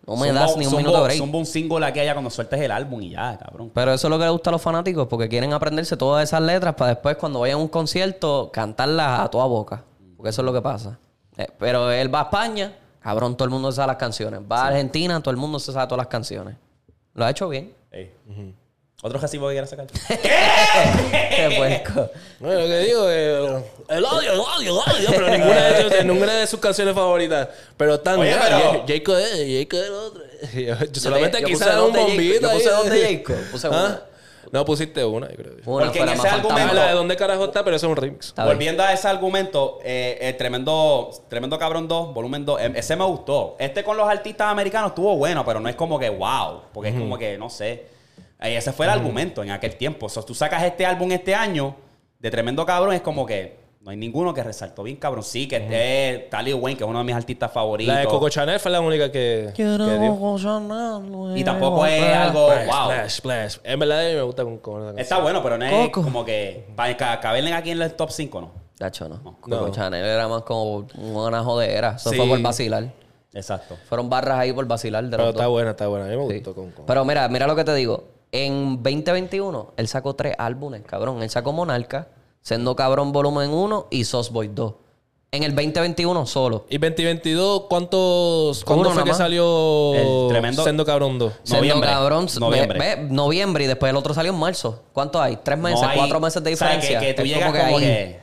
No 0.05 0.17
me 0.17 0.31
das 0.33 0.57
ni 0.57 0.65
un 0.65 0.75
minuto 0.75 0.97
de 0.97 1.03
break. 1.03 1.17
zumba 1.17 1.39
un 1.39 1.45
single 1.45 1.85
aquí 1.85 1.99
allá 1.99 2.13
cuando 2.13 2.29
sueltes 2.29 2.59
el 2.59 2.71
álbum 2.71 3.01
y 3.01 3.11
ya, 3.11 3.37
cabrón. 3.37 3.71
Pero 3.73 3.93
eso 3.93 4.07
es 4.07 4.11
lo 4.11 4.17
que 4.17 4.25
le 4.25 4.31
gusta 4.31 4.49
a 4.49 4.53
los 4.53 4.61
fanáticos, 4.61 5.07
porque 5.07 5.29
quieren 5.29 5.53
aprenderse 5.53 5.95
todas 5.95 6.23
esas 6.23 6.41
letras 6.41 6.75
para 6.75 6.89
después, 6.89 7.15
cuando 7.15 7.39
vayan 7.39 7.59
a 7.59 7.61
un 7.61 7.69
concierto, 7.69 8.49
cantarlas 8.51 9.21
a 9.21 9.29
toda 9.29 9.45
boca. 9.45 9.83
Porque 10.17 10.29
eso 10.29 10.41
es 10.41 10.45
lo 10.45 10.53
que 10.53 10.61
pasa. 10.61 10.99
Eh, 11.37 11.47
pero 11.57 11.89
él 11.89 12.13
va 12.13 12.21
a 12.21 12.23
España, 12.23 12.75
cabrón, 12.99 13.35
todo 13.37 13.45
el 13.45 13.51
mundo 13.51 13.71
se 13.71 13.77
sabe 13.77 13.87
las 13.87 13.97
canciones. 13.97 14.41
Va 14.41 14.63
a 14.63 14.67
Argentina, 14.67 15.19
todo 15.21 15.31
el 15.31 15.37
mundo 15.37 15.57
se 15.59 15.71
sabe 15.71 15.87
todas 15.87 15.99
las 15.99 16.07
canciones. 16.07 16.55
Lo 17.13 17.25
ha 17.25 17.29
hecho 17.29 17.47
bien. 17.47 17.73
¿Otro 19.05 19.19
recibo 19.19 19.47
que 19.49 19.53
quieras 19.55 19.69
sacar? 19.69 19.85
Qué 20.07 21.53
puerco. 21.57 22.09
Bueno, 22.39 22.61
lo 22.61 22.67
que 22.67 22.77
digo 22.79 23.09
es 23.09 23.63
el 23.89 24.05
odio, 24.05 24.31
el 24.33 24.39
odio, 24.39 24.81
el 24.81 24.93
odio, 24.93 25.09
pero 25.11 25.29
ninguna 25.29 25.61
de, 25.67 25.83
sus- 25.83 26.05
ninguna 26.05 26.33
de 26.35 26.47
sus 26.47 26.59
canciones 26.59 26.95
favoritas. 26.95 27.49
Pero 27.77 27.99
tan 27.99 28.19
Oye, 28.19 28.33
pero- 28.41 28.85
Jacob 28.87 29.17
es, 29.17 29.59
Jacob 29.59 29.79
es 29.79 29.85
el 29.87 29.93
otro. 29.93 30.23
Yo, 30.53 30.75
yo 30.91 31.01
solamente 31.01 31.39
yo 31.41 31.47
quise 31.47 31.59
puse 31.59 31.69
dar 31.69 31.77
dos 31.79 31.87
un 31.89 31.93
bombito. 31.95 32.41
Yo 32.41 32.51
puse 32.51 32.69
dos 32.69 32.89
de 32.89 33.17
Jacob. 33.17 33.35
Puse 33.51 33.67
¿Ah? 33.67 33.69
una. 33.69 34.01
No, 34.51 34.65
pusiste 34.65 35.03
una, 35.03 35.27
yo 35.29 35.35
creo. 35.35 35.53
Una, 35.65 35.85
Porque 35.85 35.99
en 35.99 36.05
pero 36.05 36.17
ese 36.19 36.27
argumento- 36.29 36.73
La 36.75 36.87
de 36.87 36.93
dónde 36.93 37.15
carajo 37.15 37.45
está, 37.45 37.63
pero 37.63 37.75
eso 37.75 37.87
es 37.87 37.89
un 37.91 37.95
remix. 37.97 38.33
Volviendo 38.35 38.83
a 38.83 38.93
ese 38.93 39.07
argumento, 39.07 39.79
eh, 39.83 40.17
el 40.21 40.37
tremendo, 40.37 41.09
tremendo 41.27 41.57
Cabrón 41.57 41.87
2, 41.87 42.13
volumen 42.13 42.45
2, 42.45 42.61
em- 42.61 42.75
ese 42.75 42.95
me 42.95 43.03
gustó. 43.05 43.55
Este 43.57 43.83
con 43.83 43.97
los 43.97 44.07
artistas 44.07 44.47
americanos 44.49 44.89
estuvo 44.91 45.15
bueno, 45.17 45.43
pero 45.43 45.59
no 45.59 45.69
es 45.69 45.75
como 45.75 45.97
que 45.97 46.09
wow, 46.09 46.61
porque 46.73 46.89
es 46.91 46.95
como 46.95 47.17
que, 47.17 47.37
no 47.37 47.49
sé. 47.49 47.87
Eh, 48.43 48.57
ese 48.57 48.71
fue 48.73 48.85
el 48.85 48.91
argumento 48.91 49.41
en 49.41 49.51
aquel 49.51 49.75
tiempo. 49.75 50.05
O 50.07 50.09
sea, 50.09 50.21
tú 50.23 50.35
sacas 50.35 50.61
este 50.63 50.85
álbum 50.85 51.11
este 51.11 51.33
año 51.33 51.75
de 52.19 52.29
Tremendo 52.29 52.65
Cabrón, 52.65 52.93
es 52.93 53.01
como 53.01 53.25
que 53.25 53.63
no 53.81 53.91
hay 53.91 53.97
ninguno 53.97 54.33
que 54.33 54.41
resaltó 54.43 54.83
bien, 54.83 54.95
cabrón. 54.97 55.23
Sí, 55.23 55.45
que 55.47 55.57
este 55.57 56.27
Tally 56.31 56.53
Wayne, 56.53 56.77
que 56.77 56.83
es 56.85 56.89
uno 56.89 56.99
de 56.99 57.03
mis 57.05 57.15
artistas 57.15 57.51
favoritos. 57.51 57.93
La 57.93 57.99
de 58.01 58.05
Coco 58.07 58.29
Chanel 58.29 58.57
fue 58.59 58.71
la 58.71 58.79
única 58.79 59.11
que, 59.11 59.51
que 59.53 59.63
dio. 59.65 61.35
Y 61.35 61.43
tampoco 61.43 61.85
es 61.85 62.03
algo 62.15 62.49
Splash, 62.51 62.65
wow. 62.67 62.85
splash, 62.91 63.09
splash. 63.09 63.57
En 63.63 63.79
verdad 63.79 64.05
a 64.05 64.09
mí 64.09 64.15
me 64.15 64.21
gusta 64.21 64.43
con, 64.43 64.57
canción. 64.57 64.99
Está 64.99 65.19
bueno, 65.19 65.41
pero 65.43 65.57
no 65.57 65.65
es 65.65 65.71
Coco. 65.89 66.03
como 66.03 66.23
que 66.25 66.65
para 66.75 66.95
ca- 66.95 67.19
caberle 67.19 67.53
aquí 67.53 67.71
en 67.71 67.81
el 67.81 67.93
top 67.93 68.09
5, 68.11 68.41
¿no? 68.41 68.51
Tacho, 68.77 69.07
no. 69.09 69.15
No. 69.23 69.37
Coco 69.41 69.69
Chanel 69.69 70.05
era 70.05 70.27
más 70.27 70.43
como 70.43 70.87
una 70.97 71.43
jodera. 71.43 71.95
Eso 71.97 72.09
Sí. 72.09 72.15
fue 72.17 72.27
por 72.27 72.41
vacilar. 72.41 72.91
Exacto. 73.33 73.77
Fueron 73.89 74.09
barras 74.09 74.39
ahí 74.39 74.53
por 74.53 74.65
vacilar 74.65 75.03
de 75.03 75.09
Pero 75.17 75.29
está 75.29 75.47
buena, 75.47 75.71
está 75.71 75.87
buena. 75.87 76.05
A 76.05 76.09
mí 76.09 76.15
me 76.17 76.27
Sí. 76.27 76.33
gustó 76.35 76.53
con, 76.55 76.71
con- 76.71 76.85
Pero 76.85 77.03
mira, 77.03 77.27
mira 77.29 77.47
lo 77.47 77.55
que 77.55 77.63
te 77.63 77.73
digo. 77.75 78.12
En 78.35 78.81
2021, 78.81 79.73
él 79.77 79.87
sacó 79.87 80.15
tres 80.15 80.33
álbumes, 80.39 80.81
cabrón. 80.85 81.21
Él 81.21 81.29
sacó 81.29 81.53
Monarca, 81.53 82.07
Sendo 82.41 82.75
Cabrón 82.75 83.11
Volumen 83.11 83.51
1 83.51 83.87
y 83.91 84.03
Sos 84.05 84.31
Boy 84.31 84.49
2. 84.51 84.73
En 85.31 85.43
el 85.43 85.55
2021 85.55 86.25
solo. 86.25 86.65
¿Y 86.69 86.77
2022 86.79 87.63
cuántos... 87.69 88.63
¿Cuándo 88.65 88.89
fue 88.91 89.03
que 89.03 89.13
salió 89.13 89.93
El 89.95 90.27
tremendo- 90.29 90.63
Sendo 90.63 90.83
Cabrón 90.83 91.17
2? 91.19 91.33
Sendo 91.43 91.57
Noviembre. 91.59 91.89
Cabrón, 91.89 92.27
Noviembre. 92.39 92.79
ve- 92.79 92.95
ve, 92.95 93.01
noviembre 93.09 93.63
y 93.63 93.67
después 93.67 93.89
el 93.91 93.95
otro 93.97 94.13
salió 94.15 94.31
en 94.31 94.39
marzo. 94.39 94.81
¿Cuánto 94.93 95.21
hay? 95.21 95.37
¿Tres 95.37 95.57
meses? 95.59 95.81
No 95.81 95.87
hay- 95.89 95.97
¿Cuatro 95.99 96.19
meses 96.19 96.43
de 96.43 96.49
diferencia? 96.49 96.99
Que, 96.99 97.05
que 97.07 97.13
tú 97.13 97.21
Es 97.21 97.27
llegas 97.29 97.51
como 97.51 97.77
ahí. 97.77 97.83
que... 97.83 98.19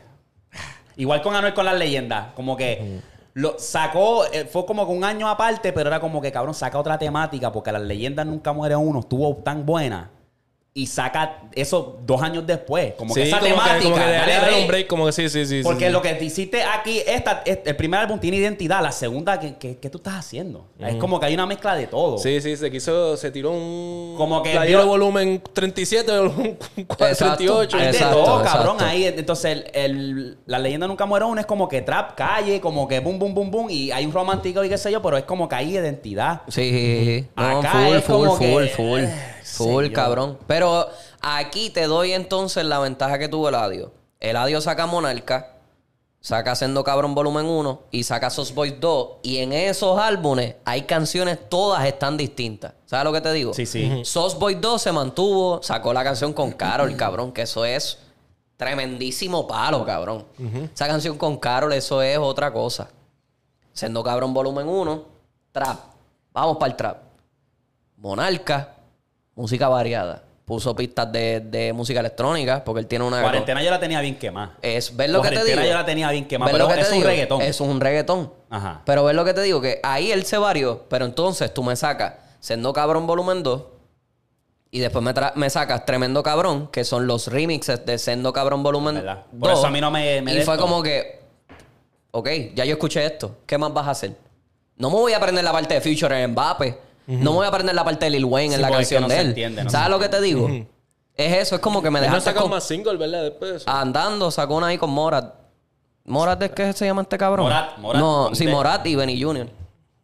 Igual 0.96 1.22
con 1.22 1.34
Anuel 1.34 1.54
con 1.54 1.64
las 1.64 1.78
leyendas. 1.78 2.32
Como 2.34 2.56
que 2.56 3.00
lo 3.34 3.58
sacó... 3.58 4.24
eh, 4.32 4.44
fue 4.46 4.66
como 4.66 4.86
que 4.86 4.92
un 4.92 5.04
año 5.04 5.28
aparte, 5.28 5.72
pero 5.72 5.88
era 5.88 6.00
como 6.00 6.20
que, 6.20 6.32
cabrón, 6.32 6.54
saca 6.54 6.78
otra 6.78 6.98
temática 6.98 7.52
porque 7.52 7.72
las 7.72 7.82
leyendas 7.82 8.26
nunca 8.26 8.52
muere 8.52 8.76
uno. 8.76 9.00
Estuvo 9.00 9.36
tan 9.36 9.66
buena. 9.66 10.10
Y 10.72 10.86
saca 10.86 11.42
eso 11.52 11.98
dos 12.06 12.22
años 12.22 12.46
después. 12.46 12.94
Como 12.96 13.12
que 13.12 13.22
Sí, 13.24 13.28
esa 13.28 13.40
como 13.40 13.50
temática... 13.50 13.78
que, 13.78 13.82
como 13.82 13.96
que 13.96 14.02
dale 14.02 14.60
un 14.62 14.68
break, 14.68 14.86
como 14.86 15.06
que 15.06 15.12
sí, 15.12 15.28
sí, 15.28 15.44
sí. 15.44 15.62
Porque 15.64 15.86
sí, 15.86 15.92
lo 15.92 16.00
que 16.00 16.14
te 16.14 16.24
hiciste 16.24 16.62
aquí, 16.62 17.00
esta, 17.04 17.42
este- 17.44 17.70
el 17.70 17.76
primer 17.76 17.98
álbum 17.98 18.20
tiene 18.20 18.36
identidad, 18.36 18.80
la 18.80 18.92
segunda, 18.92 19.40
¿qué, 19.40 19.56
qué, 19.58 19.78
qué 19.78 19.90
tú 19.90 19.98
estás 19.98 20.14
haciendo? 20.14 20.68
Es 20.78 20.94
como 20.94 21.18
que 21.18 21.26
hay 21.26 21.34
una 21.34 21.44
mezcla 21.44 21.74
de 21.74 21.88
todo. 21.88 22.18
Sí, 22.18 22.40
sí, 22.40 22.56
se 22.56 22.70
quiso, 22.70 23.16
se 23.16 23.32
tiró 23.32 23.50
un... 23.50 24.14
Como 24.16 24.44
que 24.44 24.56
vio- 24.60 24.86
volumen 24.86 25.42
37, 25.52 26.12
volumen 26.18 26.56
48. 26.86 27.76
Hay 27.76 27.82
de 27.82 27.90
Exacto, 27.90 28.14
todo, 28.24 28.40
exacto. 28.40 28.58
cabrón. 28.68 28.88
Ahí, 28.88 29.06
entonces, 29.06 29.56
el, 29.56 29.70
el- 29.74 30.38
la 30.46 30.60
leyenda 30.60 30.86
nunca 30.86 31.04
muere 31.04 31.24
uno 31.24 31.40
es 31.40 31.46
como 31.46 31.68
que 31.68 31.82
trap, 31.82 32.14
calle, 32.14 32.60
como 32.60 32.86
que 32.86 33.00
boom, 33.00 33.18
boom, 33.18 33.34
boom, 33.34 33.50
boom. 33.50 33.70
Y 33.70 33.90
hay 33.90 34.06
un 34.06 34.12
romántico 34.12 34.64
y 34.64 34.68
qué 34.68 34.78
sé 34.78 34.92
yo, 34.92 35.02
pero 35.02 35.16
es 35.16 35.24
como 35.24 35.48
que 35.48 35.56
hay 35.56 35.70
identidad. 35.74 36.42
Sí, 36.46 37.26
no, 37.36 37.58
Acá 37.58 37.70
full, 37.72 37.96
es 37.96 38.04
full, 38.04 38.14
como 38.14 38.36
full, 38.36 38.62
que, 38.62 38.68
full, 38.70 39.00
eh, 39.00 39.29
full, 39.64 39.84
señor. 39.84 39.92
cabrón. 39.96 40.38
Pero 40.46 40.88
aquí 41.20 41.70
te 41.70 41.86
doy 41.86 42.12
entonces 42.12 42.64
la 42.64 42.78
ventaja 42.78 43.18
que 43.18 43.28
tuvo 43.28 43.48
Eladio. 43.48 43.92
Eladio 44.18 44.60
saca 44.60 44.86
Monarca, 44.86 45.56
saca 46.20 46.54
Sendo 46.54 46.84
Cabrón 46.84 47.14
Volumen 47.14 47.46
1 47.46 47.80
y 47.90 48.02
saca 48.04 48.28
Sos 48.30 48.54
Boys 48.54 48.74
2. 48.78 49.08
Y 49.22 49.38
en 49.38 49.52
esos 49.52 49.98
álbumes 49.98 50.56
hay 50.64 50.82
canciones, 50.82 51.38
todas 51.48 51.84
están 51.86 52.16
distintas. 52.16 52.74
¿Sabes 52.86 53.04
lo 53.04 53.12
que 53.12 53.20
te 53.20 53.32
digo? 53.32 53.54
Sí, 53.54 53.64
sí. 53.66 54.02
Sos 54.04 54.38
Boys 54.38 54.60
2 54.60 54.82
se 54.82 54.92
mantuvo, 54.92 55.62
sacó 55.62 55.92
la 55.92 56.04
canción 56.04 56.32
con 56.32 56.52
Carol, 56.52 56.94
cabrón, 56.96 57.32
que 57.32 57.42
eso 57.42 57.64
es 57.64 57.98
tremendísimo 58.56 59.46
palo, 59.46 59.86
cabrón. 59.86 60.26
Esa 60.74 60.86
canción 60.86 61.16
con 61.16 61.38
Carol, 61.38 61.72
eso 61.72 62.02
es 62.02 62.18
otra 62.18 62.52
cosa. 62.52 62.90
Sendo 63.72 64.02
Cabrón 64.04 64.34
Volumen 64.34 64.68
1, 64.68 65.04
Trap. 65.52 65.78
Vamos 66.34 66.58
para 66.58 66.70
el 66.70 66.76
Trap. 66.76 66.96
Monarca, 67.96 68.74
música 69.40 69.68
variada. 69.68 70.22
Puso 70.44 70.74
pistas 70.74 71.10
de, 71.12 71.38
de 71.40 71.72
música 71.72 72.00
electrónica, 72.00 72.64
porque 72.64 72.80
él 72.80 72.86
tiene 72.88 73.04
una... 73.04 73.22
Cuarentena 73.22 73.62
yo 73.62 73.70
la 73.70 73.78
tenía 73.78 74.00
bien 74.00 74.18
quemada. 74.18 74.56
Es 74.60 74.96
ver 74.96 75.10
lo 75.10 75.22
que 75.22 75.28
te 75.28 75.34
Cuarentena 75.36 75.62
digo. 75.62 75.72
yo 75.72 75.78
la 75.78 75.86
tenía 75.86 76.10
bien 76.10 76.26
quemada, 76.26 76.50
pero 76.50 76.68
es 76.72 76.88
un 76.88 76.94
digo. 76.96 77.06
reggaetón. 77.08 77.42
Es 77.42 77.60
un 77.60 77.80
reggaetón. 77.80 78.32
Ajá. 78.50 78.82
Pero 78.84 79.04
ver 79.04 79.14
lo 79.14 79.24
que 79.24 79.32
te 79.32 79.42
digo, 79.42 79.60
que 79.60 79.78
ahí 79.84 80.10
él 80.10 80.24
se 80.24 80.38
varió, 80.38 80.86
pero 80.88 81.04
entonces 81.04 81.54
tú 81.54 81.62
me 81.62 81.76
sacas 81.76 82.14
Sendo 82.40 82.72
Cabrón 82.72 83.06
Volumen 83.06 83.44
2 83.44 83.62
y 84.72 84.80
después 84.80 85.04
me, 85.04 85.12
me 85.36 85.50
sacas 85.50 85.86
Tremendo 85.86 86.22
Cabrón, 86.24 86.68
que 86.72 86.82
son 86.84 87.06
los 87.06 87.28
remixes 87.28 87.86
de 87.86 87.96
Sendo 87.98 88.32
Cabrón 88.32 88.62
Volumen 88.64 88.96
¿Verdad? 88.96 89.26
2. 89.30 89.40
Por 89.40 89.50
eso 89.52 89.66
a 89.66 89.70
mí 89.70 89.80
no 89.80 89.90
me- 89.92 90.20
me 90.22 90.32
Y 90.32 90.42
fue 90.42 90.54
esto. 90.54 90.64
como 90.66 90.82
que, 90.82 91.20
ok, 92.10 92.28
ya 92.56 92.64
yo 92.64 92.72
escuché 92.72 93.04
esto, 93.06 93.36
¿qué 93.46 93.56
más 93.56 93.72
vas 93.72 93.86
a 93.86 93.90
hacer? 93.92 94.16
No 94.76 94.90
me 94.90 94.96
voy 94.96 95.12
a 95.12 95.18
aprender 95.18 95.44
la 95.44 95.52
parte 95.52 95.74
de 95.74 95.80
Future 95.80 96.22
en 96.24 96.34
No 97.18 97.30
me 97.32 97.36
voy 97.38 97.44
a 97.44 97.48
aprender 97.48 97.74
la 97.74 97.84
parte 97.84 98.04
de 98.06 98.10
Lil 98.10 98.24
Wayne 98.24 98.50
Sí, 98.50 98.54
en 98.56 98.62
la 98.62 98.68
es 98.68 98.72
que 98.72 98.76
canción 98.78 99.02
no 99.02 99.08
de 99.08 99.18
él. 99.20 99.26
entiende, 99.28 99.64
no 99.64 99.70
¿Sabes 99.70 99.90
lo 99.90 99.98
que 99.98 100.08
te 100.08 100.20
digo? 100.20 100.48
Es 101.16 101.36
eso, 101.36 101.56
es 101.56 101.60
como 101.60 101.82
que 101.82 101.90
me 101.90 101.98
no 101.98 102.04
dejaste 102.04 102.24
sacado 102.30 102.44
con- 102.44 102.52
más 102.52 102.64
single, 102.64 102.96
¿verdad? 102.96 103.22
Después 103.24 103.50
de 103.50 103.56
eso. 103.58 103.68
andando, 103.70 104.30
sacó 104.30 104.56
una 104.56 104.68
ahí 104.68 104.78
con 104.78 104.90
Morat. 104.90 105.34
¿Morat 106.04 106.38
de 106.38 106.50
qué 106.50 106.72
se 106.72 106.86
llama 106.86 107.02
este 107.02 107.18
cabrón? 107.18 107.44
Morat, 107.46 107.76
Morat, 107.78 108.00
No, 108.00 108.34
sí. 108.34 108.46
Morat 108.46 108.86
y 108.86 108.94
Benny 108.96 109.20
Jr. 109.22 109.48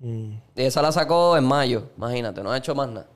Y 0.02 0.38
esa 0.56 0.82
la 0.82 0.92
sacó 0.92 1.36
en 1.36 1.44
mayo, 1.44 1.84
imagínate, 1.96 2.42
no 2.42 2.52
ha 2.52 2.58
hecho 2.58 2.74
más 2.74 2.88
nada. 2.88 3.06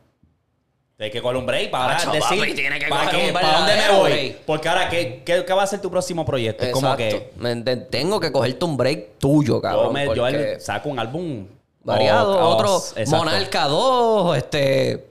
Hay 0.99 1.11
que 1.11 1.23
coger 1.23 1.37
un 1.39 1.47
break 1.47 1.71
para 1.71 1.97
Acho, 1.97 2.11
decir 2.11 2.39
papi, 2.41 2.53
tiene 2.55 2.79
que 2.79 2.87
¿para, 2.89 3.11
dónde 3.11 3.75
me 3.75 3.97
voy. 3.99 4.11
break. 4.13 4.37
Porque 4.45 4.69
ahora, 4.69 4.89
¿qué, 4.91 5.23
qué, 5.25 5.45
qué 5.47 5.53
va 5.55 5.63
a 5.63 5.67
ser 5.67 5.81
tu 5.81 5.91
próximo 5.91 6.27
proyecto? 6.27 6.63
Es 6.65 6.73
como 6.73 6.95
que 6.95 7.33
Me- 7.37 7.57
tengo 7.77 8.21
que 8.21 8.31
cogerte 8.31 8.65
un 8.67 8.77
break 8.77 9.19
tuyo, 9.19 9.63
cabrón. 9.63 9.87
yo, 9.87 9.93
me, 9.93 10.05
yo 10.05 10.23
porque 10.23 10.53
él 10.55 10.61
saco 10.61 10.91
un 10.91 10.99
álbum 10.99 11.47
variado, 11.83 12.33
o- 12.39 12.45
o- 12.51 12.55
otro 12.57 12.77
exacto. 12.77 13.11
Monarca 13.17 13.65
2, 13.69 14.37
este 14.37 15.07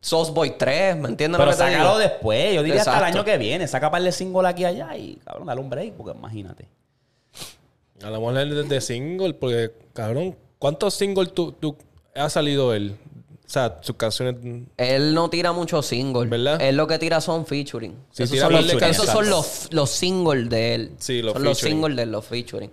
Sauce 0.00 0.32
Boy 0.32 0.54
3, 0.58 0.96
¿me 0.96 1.08
entiendes 1.08 1.38
Pero 1.38 1.50
lo 1.50 1.56
que 1.56 1.62
te 1.62 1.70
sácalo 1.70 1.88
digo? 1.90 1.98
después. 1.98 2.54
Yo 2.54 2.62
diría 2.62 2.80
hasta 2.80 2.98
el 2.98 3.04
año 3.04 3.24
que 3.24 3.36
viene. 3.38 3.68
Saca 3.68 3.90
par 3.90 4.02
de 4.02 4.12
single 4.12 4.48
aquí 4.48 4.62
y 4.62 4.64
allá 4.66 4.96
y, 4.96 5.16
cabrón, 5.24 5.46
dale 5.46 5.60
un 5.60 5.68
break. 5.70 5.92
Porque 5.94 6.16
imagínate. 6.16 6.66
A 8.02 8.08
lo 8.08 8.18
mejor 8.20 8.34
de, 8.34 8.62
de 8.64 8.80
single, 8.80 9.34
porque, 9.34 9.72
cabrón, 9.92 10.36
¿cuántos 10.58 10.94
singles 10.94 11.34
tú, 11.34 11.52
tú 11.52 11.76
ha 12.14 12.30
salido 12.30 12.72
él? 12.72 12.96
O 13.46 13.52
sea, 13.52 13.78
sus 13.82 13.96
canciones. 13.96 14.36
Él 14.78 15.12
no 15.12 15.28
tira 15.28 15.52
muchos 15.52 15.84
singles. 15.84 16.30
¿Verdad? 16.30 16.62
Él 16.62 16.76
lo 16.76 16.86
que 16.86 16.98
tira 16.98 17.20
son 17.20 17.44
featuring. 17.44 17.94
Sí, 18.12 18.22
esos 18.22 18.32
tira 18.32 18.46
son, 18.46 18.52
los, 18.54 18.82
esos 18.82 19.06
son 19.06 19.28
los, 19.28 19.68
los 19.72 19.90
singles 19.90 20.48
de 20.48 20.74
él. 20.76 20.92
Sí, 20.98 21.20
los 21.20 21.34
son 21.34 21.44
los 21.44 21.58
singles 21.58 21.96
de 21.96 22.02
él, 22.04 22.12
los 22.12 22.24
featuring. 22.24 22.70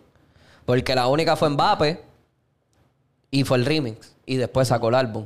Porque 0.65 0.95
la 0.95 1.07
única 1.07 1.35
fue 1.35 1.49
Mbappe 1.49 2.06
y 3.31 3.43
fue 3.43 3.57
el 3.57 3.65
remix. 3.65 4.15
Y 4.25 4.35
después 4.35 4.67
sacó 4.67 4.89
el 4.89 4.95
álbum. 4.95 5.25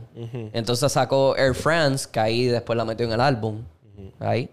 Entonces 0.54 0.92
sacó 0.92 1.36
Air 1.36 1.56
France, 1.56 2.08
que 2.12 2.20
ahí 2.20 2.46
después 2.46 2.78
la 2.78 2.86
metió 2.86 3.06
en 3.06 3.14
el 3.14 3.22
álbum. 3.22 3.64
Ahí. 4.20 4.50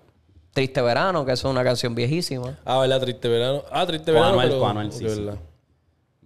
Triste 0.53 0.80
Verano, 0.82 1.24
que 1.24 1.32
es 1.32 1.44
una 1.44 1.62
canción 1.62 1.94
viejísima. 1.94 2.59
Ah, 2.64 2.78
¿verdad? 2.80 3.01
Triste 3.01 3.28
Verano. 3.28 3.62
Ah, 3.70 3.86
Triste 3.86 4.11
Verano. 4.11 4.30
Anuel, 4.30 4.49
pero, 4.49 4.61
con 4.61 4.70
Anuel, 4.70 4.92
sí, 4.92 4.99
sí. 4.99 5.05
verdad. 5.05 5.38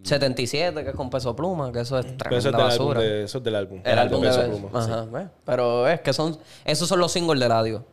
77, 0.04 0.82
que 0.82 0.90
es 0.90 0.96
con 0.96 1.10
Peso 1.10 1.34
Pluma, 1.36 1.70
que 1.72 1.80
eso 1.80 1.98
es 1.98 2.06
Pero 2.06 2.16
tremenda 2.16 2.38
eso 2.38 2.48
es 2.48 2.52
del 2.54 2.60
álbum. 2.64 2.68
basura. 2.88 3.00
De, 3.00 3.22
eso 3.24 3.38
es 3.38 3.44
del 3.44 3.54
álbum. 3.54 3.80
El 3.84 3.98
álbum 3.98 4.20
de 4.22 4.28
Peso 4.28 4.42
Pluma, 4.48 4.84
sí. 4.84 4.90
Ajá, 4.90 5.04
¿ves? 5.04 5.28
Pero 5.44 5.88
es 5.88 6.00
que 6.00 6.12
son... 6.12 6.38
Esos 6.64 6.88
son 6.88 6.98
los 6.98 7.12
singles 7.12 7.38
de 7.40 7.48
radio. 7.48 7.84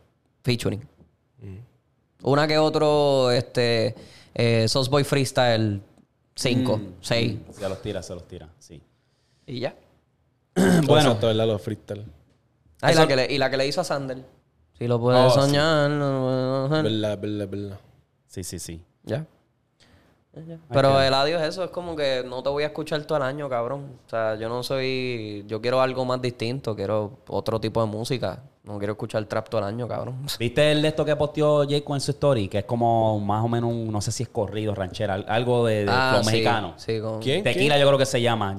Featuring. 0.42 0.80
Mm. 1.40 1.56
Una 2.22 2.46
que 2.48 2.58
otro, 2.58 3.30
este... 3.30 3.94
Eh, 4.34 4.66
Sauce 4.68 4.90
Boy 4.90 5.04
Freestyle 5.04 5.80
5, 6.34 6.76
Mm. 6.78 6.92
6. 7.00 7.38
Se 7.52 7.68
los 7.68 7.82
tira, 7.82 8.02
se 8.02 8.14
los 8.14 8.26
tira. 8.26 8.48
Sí. 8.58 8.80
Y 9.50 9.60
ya. 9.60 9.74
Bueno. 10.86 11.08
Exacto, 11.08 11.26
¿verdad? 11.28 11.46
Los 11.46 11.62
freestyle. 11.62 12.04
Ah, 12.82 12.92
y, 12.92 12.94
la 12.94 13.06
que 13.06 13.16
le, 13.16 13.32
y 13.32 13.38
la 13.38 13.50
que 13.50 13.56
le 13.56 13.66
hizo 13.66 13.80
a 13.80 13.84
Sander. 13.84 14.24
Si 14.78 14.86
lo 14.88 14.98
puedes 15.00 15.20
Oh, 15.20 15.30
sí. 15.30 15.40
soñar. 15.40 15.90
no, 15.90 15.98
no, 15.98 16.68
no, 16.68 16.68
no. 16.68 16.82
Verdad, 16.82 17.18
verdad, 17.20 17.48
verdad. 17.48 17.78
Sí, 18.26 18.42
sí, 18.44 18.58
sí. 18.58 18.82
Ya. 19.04 19.26
Pero 20.72 21.00
el 21.02 21.12
adiós 21.12 21.42
eso 21.42 21.64
es 21.64 21.70
como 21.70 21.96
que 21.96 22.22
no 22.24 22.40
te 22.42 22.48
voy 22.48 22.62
a 22.62 22.66
escuchar 22.66 23.02
todo 23.02 23.18
el 23.18 23.24
año, 23.24 23.48
cabrón. 23.48 23.98
O 24.06 24.08
sea, 24.08 24.36
yo 24.36 24.48
no 24.48 24.62
soy... 24.62 25.44
Yo 25.48 25.60
quiero 25.60 25.80
algo 25.80 26.04
más 26.04 26.22
distinto. 26.22 26.76
Quiero 26.76 27.18
otro 27.28 27.60
tipo 27.60 27.80
de 27.80 27.88
música. 27.88 28.40
No 28.62 28.78
quiero 28.78 28.92
escuchar 28.92 29.24
trap 29.24 29.48
todo 29.48 29.60
el 29.60 29.66
año, 29.66 29.88
cabrón. 29.88 30.24
¿Viste 30.38 30.70
el 30.70 30.82
de 30.82 30.88
esto 30.88 31.04
que 31.04 31.16
posteó 31.16 31.64
Jake 31.64 31.84
en 31.92 32.00
su 32.00 32.12
story? 32.12 32.48
Que 32.48 32.58
es 32.58 32.64
como 32.64 33.18
más 33.18 33.44
o 33.44 33.48
menos 33.48 33.70
un, 33.72 33.90
no 33.90 34.00
sé 34.00 34.12
si 34.12 34.22
es 34.22 34.28
corrido, 34.28 34.74
ranchera, 34.74 35.14
al- 35.14 35.26
algo 35.28 35.66
de, 35.66 35.84
de 35.84 35.90
Ah, 35.90 36.10
flow 36.12 36.24
sí, 36.24 36.30
mexicano. 36.30 36.74
Sí, 36.76 37.00
con 37.00 37.20
¿Quién? 37.20 37.42
Tequila 37.42 37.76
yo 37.78 37.86
creo 37.88 37.98
que 37.98 38.06
se 38.06 38.22
llama, 38.22 38.56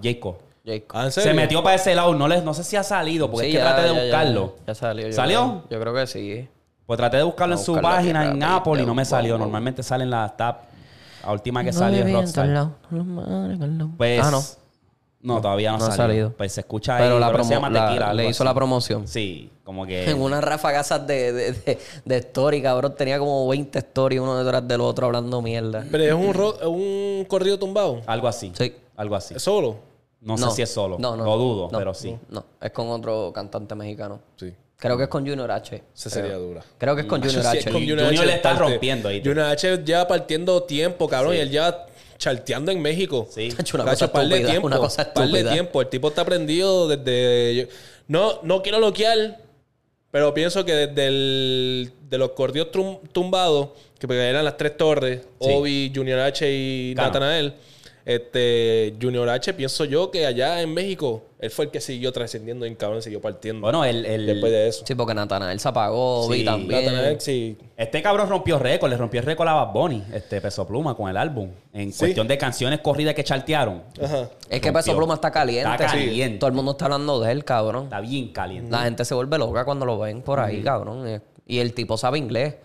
Jacob. 0.66 0.90
Ah, 0.94 1.06
¿en 1.06 1.12
Se 1.12 1.34
metió 1.34 1.64
para 1.64 1.76
ese 1.76 1.96
lado, 1.96 2.14
no, 2.14 2.28
les, 2.28 2.44
no 2.44 2.54
sé 2.54 2.64
si 2.64 2.76
ha 2.76 2.84
salido, 2.84 3.30
porque 3.32 3.48
Sí, 3.48 3.52
es 3.52 3.58
que 3.58 3.64
ya- 3.64 3.74
traté 3.76 3.90
de 3.90 3.96
ya- 3.96 4.02
buscarlo. 4.04 4.56
Ya, 4.68 4.76
salió. 4.76 5.08
yo 5.08 5.14
¿Salió? 5.14 5.40
creo- 5.40 5.64
Yo 5.70 5.80
creo 5.82 5.94
que 5.96 6.08
sí. 6.08 6.48
Pues 6.86 6.98
traté 6.98 7.18
de 7.18 7.24
buscarlo 7.24 7.56
en 7.56 7.62
su 7.64 7.76
página 7.80 8.32
en. 8.32 8.44
Apple 8.44 8.82
y 8.82 8.86
no 8.86 8.94
me 8.94 9.06
salió. 9.06 9.38
Normalmente 9.38 9.82
salen 9.84 10.10
las 10.10 10.36
tab. 10.38 10.58
La 11.26 11.32
última 11.32 11.64
que 11.64 11.72
salió 11.72 12.06
es 12.06 12.12
Rockstar. 12.14 12.70
Pues. 13.98 14.22
Ah, 14.24 14.32
no. 14.32 14.42
No, 15.24 15.40
todavía 15.40 15.72
no, 15.74 15.78
No 15.78 15.86
ha 15.86 15.88
ha 15.90 15.92
salido. 15.92 16.34
Pues 16.36 16.52
se 16.52 16.62
escucha 16.62 16.96
ahí. 16.96 17.04
Pero 17.04 17.20
la 17.20 17.28
que 17.32 17.34
se 17.34 17.40
promo- 17.44 17.50
llama 17.52 17.70
la- 17.70 17.88
Tequila. 17.90 18.14
le 18.14 18.24
hizo 18.24 18.42
así. 18.42 18.44
la 18.44 18.54
promoción. 18.56 19.08
Sí, 19.08 19.52
como 19.64 19.86
que. 19.86 20.10
En 20.10 20.20
una 20.20 20.42
ráfaga 20.42 20.82
de, 20.82 21.32
de, 21.32 21.52
de, 21.54 21.80
de 22.06 22.18
story, 22.18 22.62
cabrón. 22.64 22.96
Tenía 22.98 23.20
como 23.20 23.48
20 23.48 23.78
stories 23.80 24.20
uno 24.20 24.44
detrás 24.44 24.68
del 24.68 24.82
otro 24.82 25.06
hablando 25.06 25.40
mierda. 25.44 25.86
Pero 25.92 26.04
es 26.04 26.14
un, 26.14 26.34
ro- 26.34 26.58
un 26.70 27.24
corrido 27.26 27.60
tumbado. 27.60 28.02
Algo 28.08 28.28
así. 28.28 28.52
Sí. 28.58 28.74
Algo 28.98 29.16
así. 29.16 29.36
¿Es 29.36 29.44
solo? 29.44 29.78
No, 30.22 30.38
sé 30.38 30.52
si 30.52 30.62
es 30.62 30.70
solo. 30.72 30.98
No, 31.00 31.16
no. 31.16 31.26
Lo 31.26 31.38
dudo, 31.38 31.70
No, 31.72 31.78
pero 31.78 31.94
sí. 31.94 32.16
No, 32.30 32.46
es 32.62 32.72
con 32.72 32.90
otro 32.90 33.32
cantante 33.34 33.74
mexicano. 33.76 34.20
Sí. 34.38 34.54
Creo 34.78 34.98
que 34.98 35.04
es 35.04 35.10
con 35.10 35.28
Junior 35.28 35.52
H. 35.52 35.84
Esa 35.96 36.10
sería 36.10 36.36
dura. 36.38 36.64
Creo 36.78 36.96
que 36.96 37.02
es 37.02 37.08
con 37.08 37.22
Junior 37.22 37.42
Sí, 37.44 37.58
H. 37.60 37.72
con 37.72 37.82
Junior 37.82 38.02
H 38.08 38.26
le 38.26 38.34
está 38.36 38.50
parte- 38.56 38.64
rompiendo 38.72 39.10
ahí. 39.10 39.22
Junior 39.24 39.46
H 39.48 39.78
lleva 39.84 40.08
partiendo 40.08 40.64
tiempo, 40.64 41.08
cabrón, 41.08 41.36
y 41.36 41.38
él 41.38 41.50
lleva 41.52 41.86
charteando 42.18 42.72
en 42.72 42.82
México. 42.82 43.28
Sí. 43.30 43.50
Hecho 43.60 43.78
una 43.78 43.86
cosa 43.86 44.12
par 44.12 44.28
de 44.28 44.40
tiempo. 44.46 44.68
una 44.68 44.78
cosa 44.78 45.12
par 45.14 45.28
de 45.28 45.44
tiempo. 45.44 45.82
El 45.82 45.88
tipo 45.90 46.08
está 46.08 46.24
prendido 46.26 46.88
desde. 46.88 47.68
No, 48.08 48.40
no 48.44 48.62
quiero 48.64 48.80
loquear, 48.80 49.40
pero 50.10 50.34
pienso 50.34 50.66
que 50.66 50.74
desde 50.74 51.08
el, 51.08 51.94
de 52.10 52.18
los 52.18 52.32
cordios 52.32 52.70
tumbados, 53.12 53.70
que 54.00 54.08
porque 54.08 54.28
eran 54.28 54.44
las 54.46 54.58
tres 54.58 54.78
torres, 54.78 55.22
Sí. 55.40 55.48
Obi, 55.52 55.92
Junior 55.96 56.20
H 56.20 56.46
y 56.52 56.94
Claro. 56.96 57.08
Natanael. 57.10 57.54
Este, 58.06 58.96
Junior 59.02 59.30
H, 59.30 59.54
pienso 59.54 59.86
yo 59.86 60.10
que 60.12 60.26
allá 60.26 60.62
en 60.62 60.74
México, 60.74 61.24
él 61.40 61.50
fue 61.52 61.66
el 61.66 61.72
que 61.72 61.80
siguió 61.80 62.12
trascendiendo 62.12 62.66
en 62.66 62.76
cabrón, 62.76 63.02
siguió 63.02 63.22
partiendo. 63.22 63.62
Bueno, 63.62 63.86
el, 63.86 64.06
el- 64.06 64.26
después 64.26 64.52
de 64.52 64.68
eso. 64.68 64.84
Sí, 64.86 64.96
porque 64.96 65.14
Natanael 65.14 65.60
se 65.60 65.68
apagó, 65.70 66.28
Sí. 66.32 66.40
vi 66.40 66.46
también. 66.46 66.86
Natanael, 66.86 67.22
sí. 67.22 67.58
Este 67.78 68.02
cabrón 68.02 68.28
rompió 68.30 68.58
récord, 68.60 68.90
le 68.90 68.98
rompió 68.98 69.20
el 69.20 69.26
récord 69.26 69.48
a 69.48 69.54
Bad 69.54 69.74
Bunny, 69.74 70.04
este 70.14 70.42
Peso 70.42 70.66
Pluma, 70.68 70.96
con 70.96 71.10
el 71.10 71.18
álbum. 71.18 71.50
En 71.74 71.92
Sí. 71.94 72.00
cuestión 72.00 72.28
de 72.28 72.38
canciones 72.38 72.80
corridas 72.80 73.14
que 73.14 73.24
chartearon. 73.24 73.84
Ajá. 74.02 74.30
Es 74.50 74.62
que 74.62 74.72
Peso. 74.74 74.96
Pluma 74.96 75.14
está 75.16 75.32
caliente. 75.32 75.70
Está 75.72 75.90
sí. 75.90 75.98
caliente. 75.98 76.38
Todo 76.40 76.48
el 76.50 76.54
mundo 76.56 76.72
está 76.72 76.86
hablando 76.86 77.20
de 77.20 77.32
él, 77.32 77.46
cabrón. 77.46 77.84
Está 77.86 78.00
bien 78.02 78.30
caliente. 78.34 78.72
La 78.72 78.80
gente 78.84 79.06
se 79.06 79.14
vuelve 79.14 79.38
loca 79.38 79.64
cuando 79.66 79.86
lo 79.86 79.98
ven 80.00 80.22
por 80.22 80.40
ahí, 80.40 80.62
cabrón. 80.64 81.08
Eh, 81.08 81.22
Y 81.48 81.60
el 81.60 81.74
tipo 81.74 81.98
sabe 81.98 82.18
inglés. 82.18 82.56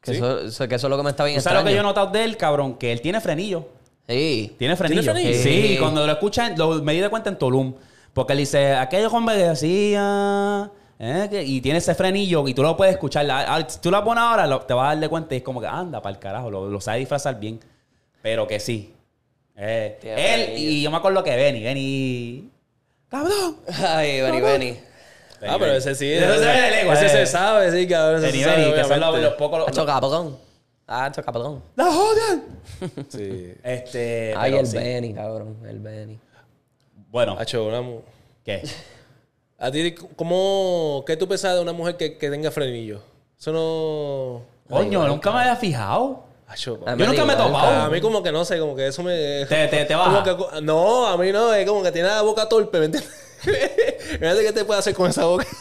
Que, 0.00 0.12
Sí. 0.12 0.16
eso, 0.18 0.40
eso- 0.40 0.68
que 0.68 0.74
eso 0.74 0.86
es 0.86 0.90
lo 0.90 0.96
que 0.98 1.02
me 1.02 1.10
está 1.10 1.24
bien 1.24 1.38
¿Tú 1.38 1.42
sabes 1.42 1.60
lo 1.60 1.66
que 1.66 1.74
yo 1.74 1.80
he 1.80 1.82
notado 1.82 2.10
de 2.12 2.22
él, 2.24 2.36
cabrón? 2.36 2.74
Que 2.74 2.92
él 2.92 3.00
tiene 3.00 3.20
frenillo. 3.20 3.66
Sí. 4.08 4.54
Tiene 4.58 4.76
frenillo. 4.76 5.02
frenillo? 5.02 5.32
Sí, 5.34 5.68
Sí. 5.68 5.76
cuando 5.78 6.06
lo 6.06 6.12
escuchan, 6.12 6.54
lo, 6.58 6.82
me 6.82 6.92
di 6.92 7.00
de 7.00 7.08
cuenta 7.08 7.30
en 7.30 7.38
Tulum. 7.38 7.74
Porque 8.12 8.32
él 8.34 8.40
dice, 8.40 8.74
aquellos 8.74 9.12
hombres 9.12 9.38
que 9.38 9.48
decía... 9.48 10.70
eh, 10.98 11.26
que- 11.30 11.42
y 11.42 11.60
tiene 11.60 11.78
ese 11.78 11.94
frenillo 11.94 12.46
y 12.46 12.54
tú 12.54 12.62
lo 12.62 12.76
puedes 12.76 12.94
escuchar. 12.94 13.26
Si 13.68 13.80
tú 13.80 13.90
lo 13.90 14.04
pones 14.04 14.22
ahora, 14.22 14.46
lo- 14.46 14.60
te 14.60 14.72
vas 14.74 14.84
a 14.84 14.88
dar 14.90 14.98
de 14.98 15.08
cuenta 15.08 15.34
y 15.34 15.38
es 15.38 15.42
como 15.44 15.60
que 15.60 15.66
anda 15.66 16.00
para 16.00 16.14
el 16.14 16.20
carajo, 16.20 16.50
lo, 16.50 16.68
lo 16.68 16.80
sabe 16.80 16.98
disfrazar 16.98 17.38
bien. 17.40 17.58
Pero 18.22 18.46
que 18.46 18.60
sí. 18.60 18.92
Eh, 19.56 19.98
él 20.02 20.44
frenillo. 20.44 20.70
y 20.70 20.82
yo 20.82 20.90
me 20.90 20.96
acuerdo 20.98 21.22
que 21.24 21.34
Benny, 21.34 21.62
Benny... 21.62 22.50
¡Cabrón! 23.08 23.56
Ay, 23.84 24.20
Benny, 24.20 24.40
Benny. 24.40 24.76
Ah, 25.46 25.56
pero 25.58 25.72
ese 25.74 25.94
sí. 25.94 26.10
Ese 26.12 26.26
lejos, 26.70 26.94
Ese 26.96 27.06
eh. 27.06 27.08
se 27.08 27.26
sabe, 27.26 27.70
sí, 27.72 27.86
cabrón. 27.88 28.22
Benny, 28.22 28.38
se 28.38 28.44
sabe, 28.44 28.56
Benny, 28.64 28.74
que 28.74 28.84
son 28.84 29.00
los, 29.00 29.20
los 29.20 29.34
pocos... 29.34 29.58
los- 29.76 29.86
cabrón. 29.86 30.38
Ah, 30.86 31.06
hacho 31.06 31.22
cabrón. 31.22 31.62
¡La 31.76 31.86
jodan! 31.92 32.44
Sí. 33.08 33.54
Este... 33.62 34.34
Ay, 34.36 34.50
pero 34.52 34.60
el 34.60 34.66
sí. 34.66 34.76
Benny, 34.76 35.14
cabrón. 35.14 35.56
El 35.66 35.78
Benny. 35.80 36.18
Bueno, 37.10 37.36
Hacho, 37.38 37.64
una 37.66 37.80
mu- 37.80 38.00
¿qué? 38.44 38.62
¿A 39.58 39.70
ti 39.70 39.94
cómo... 40.16 41.04
¿Qué 41.06 41.16
tú 41.16 41.26
pensabas 41.28 41.56
de 41.56 41.62
una 41.62 41.72
mujer 41.72 41.96
que, 41.96 42.18
que 42.18 42.28
tenga 42.30 42.50
frenillo? 42.50 43.00
Eso 43.38 43.52
no... 43.52 44.42
Coño, 44.68 45.06
nunca 45.08 45.30
me 45.32 45.40
había 45.40 45.56
fijado. 45.56 46.24
Hacho, 46.46 46.80
A 46.82 46.84
pa- 46.86 46.96
mí 46.96 47.02
Yo 47.02 47.08
nunca 47.08 47.24
me 47.24 47.32
he 47.32 47.36
igual, 47.36 47.48
topado. 47.52 47.80
a 47.82 47.88
mí 47.88 48.00
como 48.00 48.22
que 48.22 48.32
no 48.32 48.44
sé, 48.44 48.58
como 48.58 48.74
que 48.76 48.88
eso 48.88 49.02
me... 49.02 49.46
Te- 49.46 49.68
te- 49.68 49.84
te 49.86 49.94
como 49.94 50.04
baja. 50.12 50.36
que- 50.36 50.60
no, 50.62 51.06
a 51.06 51.16
mí 51.16 51.32
no, 51.32 51.54
es 51.54 51.66
como 51.66 51.82
que 51.82 51.92
tiene 51.92 52.08
la 52.08 52.22
boca 52.22 52.48
torpe, 52.48 52.78
¿me 52.80 52.86
entiendes? 52.86 53.12
Fíjate 54.18 54.42
qué 54.44 54.52
te 54.52 54.64
puede 54.64 54.80
hacer 54.80 54.94
con 54.94 55.10
esa 55.10 55.24
boca. 55.26 55.46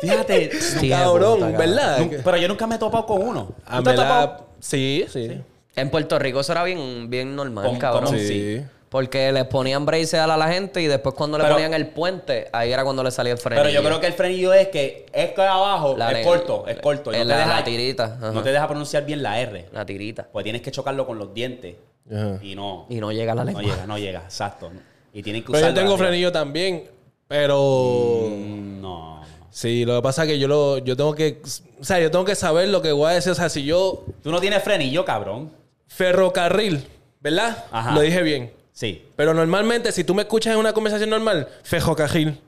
Fíjate, 0.00 0.60
Sí, 0.60 0.88
cabrón, 0.90 1.40
puta, 1.40 1.58
¿verdad? 1.58 1.98
Nun- 2.00 2.20
Pero 2.24 2.36
yo 2.36 2.48
nunca 2.48 2.66
me 2.66 2.74
he 2.76 2.78
topado 2.78 3.06
con 3.06 3.22
uno. 3.22 3.52
A 3.66 3.78
¿Tú 3.78 3.84
te 3.84 3.90
has 3.90 3.96
la- 3.96 4.02
topado? 4.04 4.46
Sí, 4.60 5.04
sí. 5.10 5.40
En 5.76 5.90
Puerto 5.90 6.18
Rico 6.18 6.40
eso 6.40 6.52
era 6.52 6.62
bien, 6.64 7.08
bien 7.10 7.34
normal, 7.34 7.66
Con- 7.66 7.78
cabrón. 7.78 8.04
con- 8.06 8.18
Sí. 8.18 8.62
Porque 8.88 9.32
les 9.32 9.44
ponían 9.46 9.84
braces 9.84 10.14
a 10.14 10.26
la 10.28 10.46
gente 10.52 10.80
y 10.80 10.86
después 10.86 11.16
cuando 11.16 11.36
le 11.36 11.42
Pero- 11.42 11.56
ponían 11.56 11.74
el 11.74 11.88
puente, 11.88 12.48
ahí 12.52 12.70
era 12.72 12.84
cuando 12.84 13.02
le 13.02 13.10
salía 13.10 13.32
el 13.32 13.38
freno. 13.38 13.60
Pero 13.60 13.74
yo 13.74 13.82
creo 13.82 13.98
que 14.00 14.06
el 14.06 14.12
frenillo 14.12 14.52
es 14.52 14.68
que 14.68 15.06
es 15.12 15.32
que 15.32 15.42
abajo 15.42 15.96
La 15.98 16.12
es 16.12 16.24
corto, 16.24 16.64
es 16.68 16.78
corto. 16.78 17.10
y 17.12 17.16
no, 17.16 17.22
te 17.22 17.24
la- 17.24 17.38
deja, 17.38 17.54
la 17.56 17.64
tirita, 17.64 18.04
ajá. 18.04 18.30
no 18.30 18.40
te 18.44 18.52
deja 18.52 18.68
pronunciar 18.68 19.04
bien 19.04 19.20
la 19.20 19.40
R. 19.40 19.66
La 19.72 19.84
tirita. 19.84 20.28
Pues 20.30 20.44
tienes 20.44 20.62
que 20.62 20.70
chocarlo 20.70 21.06
con 21.08 21.18
los 21.18 21.34
dientes. 21.34 21.74
Ajá. 22.08 22.38
Y 22.40 22.54
no. 22.54 22.86
Y 22.88 22.96
no 23.00 23.10
llega 23.10 23.32
a 23.32 23.34
la 23.34 23.42
No 23.42 23.46
lengua. 23.46 23.62
llega, 23.62 23.86
no 23.86 23.98
llega, 23.98 24.20
exacto. 24.20 24.70
Y 25.14 25.22
tienen 25.22 25.42
que 25.42 25.52
Pero 25.52 25.68
yo 25.68 25.74
tengo 25.74 25.96
frenillo 25.96 26.30
también, 26.32 26.84
pero... 27.28 28.28
Mm, 28.30 28.80
No. 28.82 29.22
Sí, 29.50 29.84
lo 29.84 29.94
que 29.96 30.02
pasa 30.02 30.24
es 30.24 30.28
que 30.30 30.38
yo 30.40 30.48
lo, 30.48 30.78
yo 30.78 30.96
tengo 30.96 31.14
que, 31.14 31.40
o 31.80 31.84
sea, 31.84 32.00
yo 32.00 32.10
tengo 32.10 32.24
que 32.24 32.34
saber 32.34 32.68
lo 32.68 32.82
que 32.82 32.90
voy 32.90 33.12
a 33.12 33.14
decir. 33.14 33.30
O 33.30 33.34
sea, 33.36 33.48
si 33.48 33.64
yo 33.64 34.04
Tú 34.22 34.32
no 34.32 34.40
tienes 34.40 34.62
frenillo, 34.64 35.04
cabrón. 35.04 35.52
ferrocarril, 35.86 36.84
¿verdad? 37.20 37.64
Ajá. 37.70 37.92
Lo 37.92 38.00
dije 38.00 38.20
bien. 38.22 38.52
Sí. 38.72 39.04
Pero 39.14 39.32
normalmente, 39.32 39.92
si 39.92 40.02
tú 40.02 40.12
me 40.12 40.22
escuchas 40.22 40.52
en 40.54 40.58
una 40.58 40.72
conversación 40.72 41.08
normal, 41.10 41.46
fejocarril. 41.62 42.40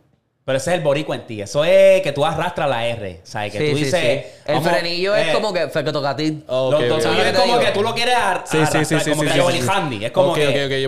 Pero 0.46 0.58
ese 0.58 0.70
es 0.70 0.76
el 0.76 0.82
boricua 0.84 1.16
en 1.16 1.26
ti. 1.26 1.42
Eso 1.42 1.64
es 1.64 2.02
que 2.02 2.12
tú 2.12 2.24
arrastras 2.24 2.68
la 2.70 2.86
R. 2.86 3.18
¿Sabes? 3.24 3.50
Que 3.52 3.58
Sí, 3.58 3.70
tú 3.72 3.76
dices. 3.78 4.00
sí. 4.00 4.30
El 4.46 4.60
frenillo 4.62 5.16
es 5.16 5.26
eh, 5.26 5.32
como 5.32 5.52
que 5.52 5.66
fue 5.66 5.82
que 5.82 5.90
toca 5.90 6.10
a 6.10 6.16
ti. 6.16 6.44
Oh, 6.46 6.70
lo- 6.70 6.76
ok, 6.78 6.84
lo 6.84 6.94
ok. 6.94 7.02
tuyo 7.02 7.14
¿Sabes 7.16 7.32
es 7.32 7.38
como 7.40 7.58
que 7.58 7.66
tú 7.72 7.82
lo 7.82 7.92
quieres 7.96 8.14
ar- 8.14 8.44
Sí, 8.46 8.58
sí, 8.58 8.64
sí, 8.64 8.76
arrastrar, 8.76 9.02
como 9.10 9.22
sí, 9.22 9.26
que 9.26 9.32
sí, 9.34 9.40
Johnny 9.40 9.60
sí. 9.60 9.68
Handy. 9.68 10.04
Es 10.04 10.12
como 10.12 10.28
Ok, 10.28 10.34
que. 10.36 10.42
Yo 10.44 10.52
yo, 10.78 10.86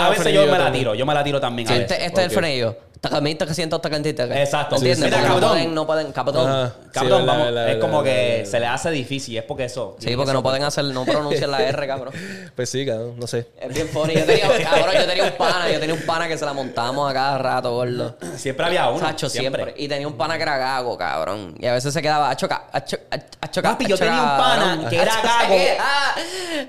a 0.00 0.10
veces 0.10 0.32
yo 0.32 0.42
me 0.46 0.52
la 0.52 0.58
también. 0.58 0.72
tiro. 0.84 0.94
Yo 0.94 1.06
me 1.06 1.12
la 1.14 1.24
tiro 1.24 1.40
también. 1.40 1.68
a 1.68 1.72
veces. 1.72 1.90
este, 1.90 2.06
este 2.06 2.20
es 2.20 2.26
el 2.28 2.30
frenillo. 2.30 2.76
Takamita 3.04 3.46
que 3.46 3.52
siento 3.54 3.80
cantita. 3.82 4.24
Exacto. 4.40 4.76
¿Entiendes? 4.76 5.04
Sí, 5.04 5.04
sí, 5.04 5.10
sí. 5.10 5.20
Porque 5.20 5.28
no 5.28 5.34
Cabrón. 5.34 5.50
pueden, 5.50 5.74
no 5.74 5.86
pueden, 5.86 6.12
cabrón. 6.12 6.48
Ajá. 6.50 6.72
Cabrón, 6.90 7.20
Sí, 7.20 7.26
vamos, 7.26 7.44
verdad, 7.44 7.54
verdad, 7.54 7.68
es 7.70 7.76
como 7.78 8.02
que 8.02 8.46
se 8.46 8.60
le 8.60 8.66
hace 8.66 8.90
difícil. 8.90 9.36
Es 9.36 9.44
porque 9.44 9.64
eso. 9.64 9.96
Sí, 9.98 10.16
porque 10.16 10.32
no 10.32 10.42
pueden 10.42 10.62
hacer, 10.62 10.84
no 10.86 11.04
pronuncian 11.06 11.50
la 11.50 11.62
R, 11.62 11.86
cabrón. 11.86 12.14
Pues 12.56 12.70
sí, 12.70 12.86
cabrón, 12.86 13.16
no 13.18 13.26
sé. 13.26 13.48
Es 13.60 13.74
bien 13.74 13.88
funny. 13.88 14.14
Yo 14.14 14.24
tenía, 14.24 14.48
cabrón, 14.70 14.94
yo 14.94 15.06
tenía 15.06 15.24
un 15.24 15.32
pana, 15.32 15.70
yo 15.70 15.80
tenía 15.80 15.94
un 15.94 16.02
pana 16.06 16.28
que 16.28 16.38
se 16.38 16.44
la 16.46 16.54
montamos 16.54 17.10
a 17.10 17.12
cada 17.12 17.38
rato, 17.38 17.72
gordo. 17.72 18.16
Siempre 18.36 18.64
había 18.64 18.88
uno. 18.88 19.00
Sacho, 19.00 19.28
siempre. 19.28 19.74
Y 19.76 19.86
tenía 19.86 20.08
un 20.08 20.14
pana 20.16 20.36
que 20.36 20.42
era 20.42 20.56
gago, 20.56 20.96
cabrón. 20.96 21.54
Y 21.58 21.66
a 21.66 21.74
veces 21.74 21.92
se 21.92 22.00
quedaba 22.00 22.30
a 22.30 22.36
chocar, 22.36 22.68
a 22.72 22.84
chocar. 22.84 23.72
Papi, 23.72 23.86
yo 23.88 23.98
tenía 23.98 24.22
un 24.22 24.38
pana 24.38 24.86
que 24.88 24.96
era 24.96 25.14
gago. 25.22 25.54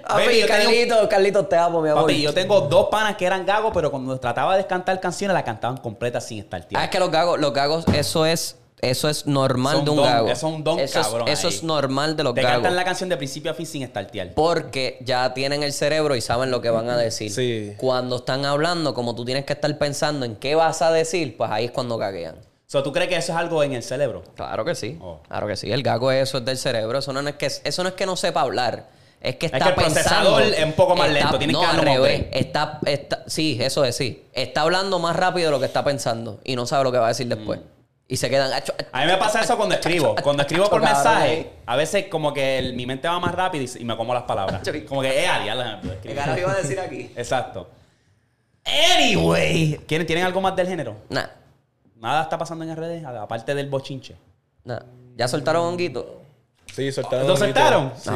Papi, 0.08 0.42
Carlitos, 0.44 1.08
Carlitos, 1.08 1.50
te 1.50 1.56
amo, 1.56 1.82
mi 1.82 1.90
amor. 1.90 2.04
Papi, 2.04 2.22
yo 2.22 2.34
tengo 2.34 2.62
dos 2.62 2.88
panas 2.90 3.16
que 3.16 3.26
eran 3.26 3.46
gagos, 3.46 3.72
pero 3.74 3.90
cuando 3.90 4.20
trataba 4.20 4.58
de 4.58 4.66
cantar 4.66 5.00
canciones, 5.00 5.34
la 5.34 5.44
cantaban 5.44 5.78
completa 5.78 6.20
sin 6.26 6.40
estar 6.40 6.68
Ah, 6.74 6.86
es 6.86 6.90
que 6.90 7.00
los 7.00 7.12
gagos, 7.12 7.40
los 7.40 7.54
gagos, 7.54 7.86
eso 7.94 8.26
es, 8.26 8.58
eso 8.82 9.10
es 9.10 9.26
normal 9.26 9.78
Son 9.78 9.86
de 9.86 9.92
un 9.92 9.98
don- 9.98 10.06
gago. 10.06 10.28
eso 10.30 10.48
es 10.48 10.54
un 10.54 10.64
don 10.64 10.80
eso 10.80 11.00
es- 11.00 11.08
cabrón 11.08 11.28
eso 11.28 11.48
ahí. 11.48 11.54
es 11.54 11.64
normal 11.64 12.16
de 12.18 12.24
los 12.24 12.34
Te 12.36 12.42
gagos. 12.42 12.56
cantan 12.58 12.76
la 12.76 12.84
canción 12.84 13.10
de 13.10 13.18
principio 13.18 13.52
a 13.52 13.54
fin 13.54 13.66
sin 13.66 13.84
estartear. 13.84 14.34
Porque 14.34 14.98
ya 15.02 15.34
tienen 15.34 15.64
el 15.64 15.74
cerebro 15.74 16.16
y 16.16 16.22
saben 16.22 16.52
lo 16.52 16.62
que 16.62 16.70
van 16.70 16.90
a 16.90 16.98
decir. 16.98 17.32
Sí. 17.32 17.74
Cuando 17.78 18.18
están 18.18 18.46
hablando, 18.46 18.94
como 18.94 19.16
tú 19.16 19.26
tienes 19.26 19.46
que 19.46 19.54
estar 19.54 19.76
pensando 19.78 20.26
en 20.26 20.36
qué 20.36 20.56
vas 20.56 20.82
a 20.82 20.92
decir, 20.92 21.36
pues 21.38 21.50
ahí 21.52 21.66
es 21.66 21.72
cuando 21.72 21.98
gaguean. 21.98 22.36
So, 22.68 22.82
¿Tú 22.84 22.92
crees 22.92 23.08
que 23.10 23.16
eso 23.16 23.32
es 23.32 23.38
algo 23.38 23.64
en 23.64 23.74
el 23.74 23.84
cerebro? 23.84 24.24
Claro 24.36 24.66
que 24.66 24.74
sí. 24.76 24.98
Oh. 25.00 25.20
Claro 25.28 25.48
que 25.48 25.56
sí. 25.56 25.72
El 25.72 25.84
gago 25.84 26.12
eso 26.12 26.40
es 26.40 26.46
del 26.46 26.58
cerebro. 26.58 26.98
Eso 26.98 27.14
no 27.14 27.22
es 27.28 27.36
que, 27.36 27.46
eso 27.46 27.84
no 27.84 27.90
es 27.90 27.96
que 27.96 28.06
no 28.08 28.16
sepa 28.18 28.42
hablar. 28.42 28.88
Es 29.26 29.36
que 29.38 29.48
Es 29.48 29.54
está 29.54 29.66
que 29.66 29.70
el 29.72 29.76
pensando. 29.94 30.36
procesador 30.36 30.42
es 30.44 30.64
un 30.66 30.74
poco 30.74 30.96
más 30.96 31.08
está- 31.08 31.20
lento, 31.20 31.38
tienes 31.38 31.54
no, 31.56 31.60
que 31.62 31.66
al 31.68 31.78
revés. 31.78 32.26
Está, 32.32 32.80
está, 32.86 33.24
sí, 33.28 33.58
eso 33.60 33.84
es, 33.84 33.96
sí. 33.98 34.24
Está 34.34 34.62
hablando 34.62 35.00
más 35.00 35.16
rápido 35.16 35.48
de 35.48 35.52
lo 35.52 35.60
que 35.60 35.66
está 35.66 35.84
pensando 35.84 36.40
y 36.44 36.56
no 36.56 36.66
sabe 36.66 36.84
lo 36.84 36.92
que 36.92 37.00
va 37.00 37.06
a 37.06 37.10
decir 37.10 37.28
después. 37.28 37.60
Y 38.08 38.18
se 38.18 38.30
quedan. 38.30 38.54
"Acho, 38.54 38.72
A 38.92 39.02
mí 39.02 39.08
me 39.08 39.18
pasa 39.18 39.42
eso 39.42 39.58
cuando 39.58 39.74
escribo. 39.74 40.14
Cuando 40.22 40.44
escribo 40.44 40.70
por 40.70 40.80
Cabrón, 40.80 40.94
mensaje, 41.04 41.34
eh. 41.40 41.50
a 41.66 41.76
veces 41.76 42.06
como 42.06 42.34
que 42.34 42.60
el- 42.60 42.74
mi 42.76 42.86
mente 42.86 43.08
va 43.08 43.20
más 43.20 43.34
rápido 43.34 43.64
y, 43.66 43.82
y 43.82 43.84
me 43.84 43.98
como 43.98 44.14
las 44.14 44.24
palabras. 44.24 44.62
Como 44.88 45.02
que, 45.02 45.24
eh, 45.24 45.28
Ariel, 45.28 45.58
¿Qué 46.04 46.14
carajo 46.14 46.40
iba 46.40 46.52
a 46.52 46.56
decir 46.58 46.80
aquí? 46.80 47.10
Exacto. 47.16 47.68
Anyway. 48.64 49.80
¿Quieren, 49.88 50.06
¿Tienen 50.06 50.26
algo 50.26 50.40
más 50.42 50.56
del 50.56 50.68
género? 50.68 50.96
Nah, 51.10 51.26
Nada 51.96 52.24
está 52.24 52.38
pasando 52.38 52.64
en 52.64 52.76
redes, 52.76 53.04
aparte 53.06 53.56
del 53.56 53.70
bochinche. 53.70 54.16
nah. 54.66 54.80
¿Ya 55.18 55.28
soltaron 55.30 55.64
honguito? 55.66 56.22
Sí, 56.74 56.92
soltaron. 56.92 57.26
¿Lo 57.26 57.38
soltaron? 57.38 57.94
Sí. 57.98 58.10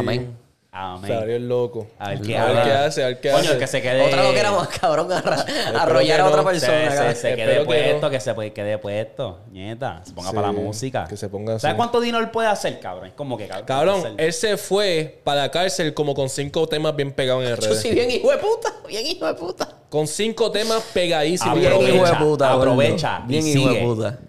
Amén. 0.71 1.11
Amén. 1.11 1.19
Salió 1.19 1.35
el 1.35 1.49
loco. 1.49 1.87
A 1.97 2.09
ver 2.09 2.21
qué, 2.21 2.37
a 2.37 2.45
ver 2.45 2.57
hace. 2.57 2.69
qué 2.69 2.75
hace, 2.75 3.03
a 3.03 3.07
ver 3.07 3.19
qué 3.19 3.29
Coño, 3.31 3.41
hace. 3.41 3.53
el 3.53 3.59
que 3.59 3.67
se 3.67 3.81
quede. 3.81 4.01
Otra 4.05 4.23
lo 4.23 4.31
que 4.33 4.39
era 4.39 4.51
más 4.51 4.67
cabrón, 4.67 5.11
arra- 5.11 5.45
arrollar 5.75 6.21
a 6.21 6.27
otra. 6.27 6.41
Se, 6.41 6.67
persona. 6.67 6.91
se, 6.91 6.97
se 6.97 7.29
Espero 7.31 7.35
quede 7.35 7.59
que 7.59 7.65
puesto, 7.65 8.01
no. 8.01 8.09
que 8.11 8.19
se 8.19 8.53
quede 8.53 8.77
puesto. 8.77 9.39
Nieta, 9.51 10.01
se 10.05 10.13
ponga 10.13 10.29
Sí, 10.29 10.35
para 10.35 10.47
la 10.47 10.53
música. 10.53 11.05
que 11.09 11.17
se 11.17 11.27
ponga 11.27 11.57
¿Sabes 11.57 11.75
cuánto 11.75 11.99
dinero 11.99 12.23
él 12.23 12.29
puede 12.29 12.49
hacer, 12.49 12.79
cabrón? 12.79 13.07
Es 13.07 13.13
como 13.13 13.35
que 13.35 13.47
cabrón. 13.47 13.65
Cabrón, 13.65 13.99
hacer- 13.99 14.13
él 14.17 14.31
se 14.33 14.57
fue 14.57 15.19
para 15.23 15.41
la 15.41 15.49
cárcel 15.51 15.95
como 15.95 16.13
con 16.13 16.29
cinco 16.29 16.67
temas 16.67 16.95
bien 16.95 17.13
pegados 17.13 17.43
en 17.45 17.49
el 17.51 17.59
Yo 17.59 17.73
sí, 17.73 17.89
bien 17.91 18.11
hijo 18.11 18.29
de 18.29 18.37
puta. 18.37 18.71
Bien 18.87 19.05
hijo 19.07 19.25
de 19.25 19.33
puta. 19.33 19.67
Con 19.89 20.05
cinco 20.05 20.51
temas 20.51 20.83
pegadísimos. 20.93 21.57
Bien 21.59 21.71
Aprovecha, 21.73 21.95
hijo 21.95 22.05
de 22.05 22.15
puta. 22.15 22.53
aprovecha 22.53 23.21
y 23.25 23.27
Bien 23.27 23.47
hijo 23.47 23.69
de 23.69 23.73
sigue. 23.75 23.85
puta. 23.87 24.19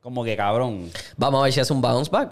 Como 0.00 0.22
que 0.22 0.36
cabrón. 0.36 0.92
Vamos 1.16 1.40
a 1.40 1.44
ver 1.44 1.52
si 1.52 1.58
es 1.58 1.70
un 1.72 1.82
bounce 1.82 2.08
back. 2.08 2.30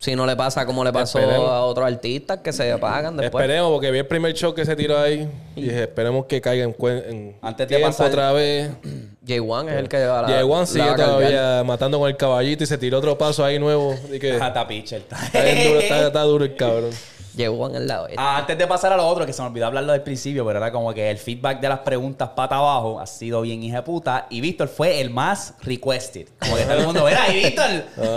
Si 0.00 0.14
no 0.14 0.26
le 0.26 0.36
pasa 0.36 0.64
como 0.64 0.84
le 0.84 0.92
pasó 0.92 1.18
Esperemos. 1.18 1.50
a 1.50 1.62
otros 1.62 1.86
artistas 1.86 2.38
que 2.38 2.52
se 2.52 2.76
pagan 2.78 3.16
después. 3.16 3.42
Esperemos, 3.42 3.72
porque 3.72 3.90
vi 3.90 3.98
el 3.98 4.06
primer 4.06 4.32
show 4.32 4.54
que 4.54 4.64
se 4.64 4.76
tiró 4.76 4.96
ahí. 4.98 5.28
Y 5.56 5.62
dije, 5.62 5.82
esperemos 5.82 6.26
que 6.26 6.40
caiga 6.40 6.62
en, 6.64 6.76
en 6.80 7.36
Antes 7.42 7.68
de 7.68 7.78
pasar- 7.80 8.08
otra 8.08 8.32
vez. 8.32 8.70
J1 9.26 9.68
es 9.70 9.74
el 9.76 9.88
que 9.88 10.06
va 10.06 10.20
a 10.20 10.22
la. 10.22 10.40
Y 10.40 10.44
Juan 10.46 10.60
la 10.60 10.66
sigue 10.66 10.84
va 10.84 10.92
a 10.92 10.96
cargar. 10.96 11.08
todavía 11.16 11.64
matando 11.64 11.98
con 11.98 12.08
el 12.08 12.16
caballito 12.16 12.62
y 12.64 12.66
se 12.68 12.78
tiró 12.78 12.98
otro 12.98 13.18
paso 13.18 13.44
ahí 13.44 13.58
nuevo. 13.58 13.94
Y 14.12 14.18
que 14.20 14.32
Hasta 14.34 14.66
pitcher. 14.68 15.00
está, 15.02 15.42
bien 15.42 15.66
duro, 15.68 15.80
está, 15.80 16.06
está 16.06 16.22
duro 16.22 16.44
el 16.44 16.54
cabrón. 16.56 16.90
J1 17.38 17.76
es 17.76 17.80
la 17.82 18.06
Ah, 18.16 18.38
antes 18.38 18.58
de 18.58 18.66
pasar 18.66 18.92
a 18.92 18.96
lo 18.96 19.06
otro, 19.06 19.24
que 19.24 19.32
se 19.32 19.40
me 19.42 19.48
olvidó 19.48 19.66
hablarlo 19.66 19.92
del 19.92 20.02
principio, 20.02 20.44
pero 20.44 20.58
era 20.58 20.72
como 20.72 20.92
que 20.92 21.10
el 21.10 21.18
feedback 21.18 21.60
de 21.60 21.68
las 21.68 21.80
preguntas 21.80 22.30
pata 22.30 22.56
abajo 22.56 22.98
ha 23.00 23.06
sido 23.06 23.40
bien 23.42 23.62
hija 23.62 23.76
de 23.76 23.82
puta. 23.82 24.26
Y 24.30 24.40
Víctor 24.40 24.68
fue 24.68 25.00
el 25.00 25.10
más 25.10 25.54
requested. 25.62 26.28
Como 26.40 26.56
que 26.56 26.64
todo 26.64 26.74
el 26.78 26.86
mundo, 26.86 27.08
era, 27.08 27.32
y 27.32 27.44
Víctor, 27.44 27.70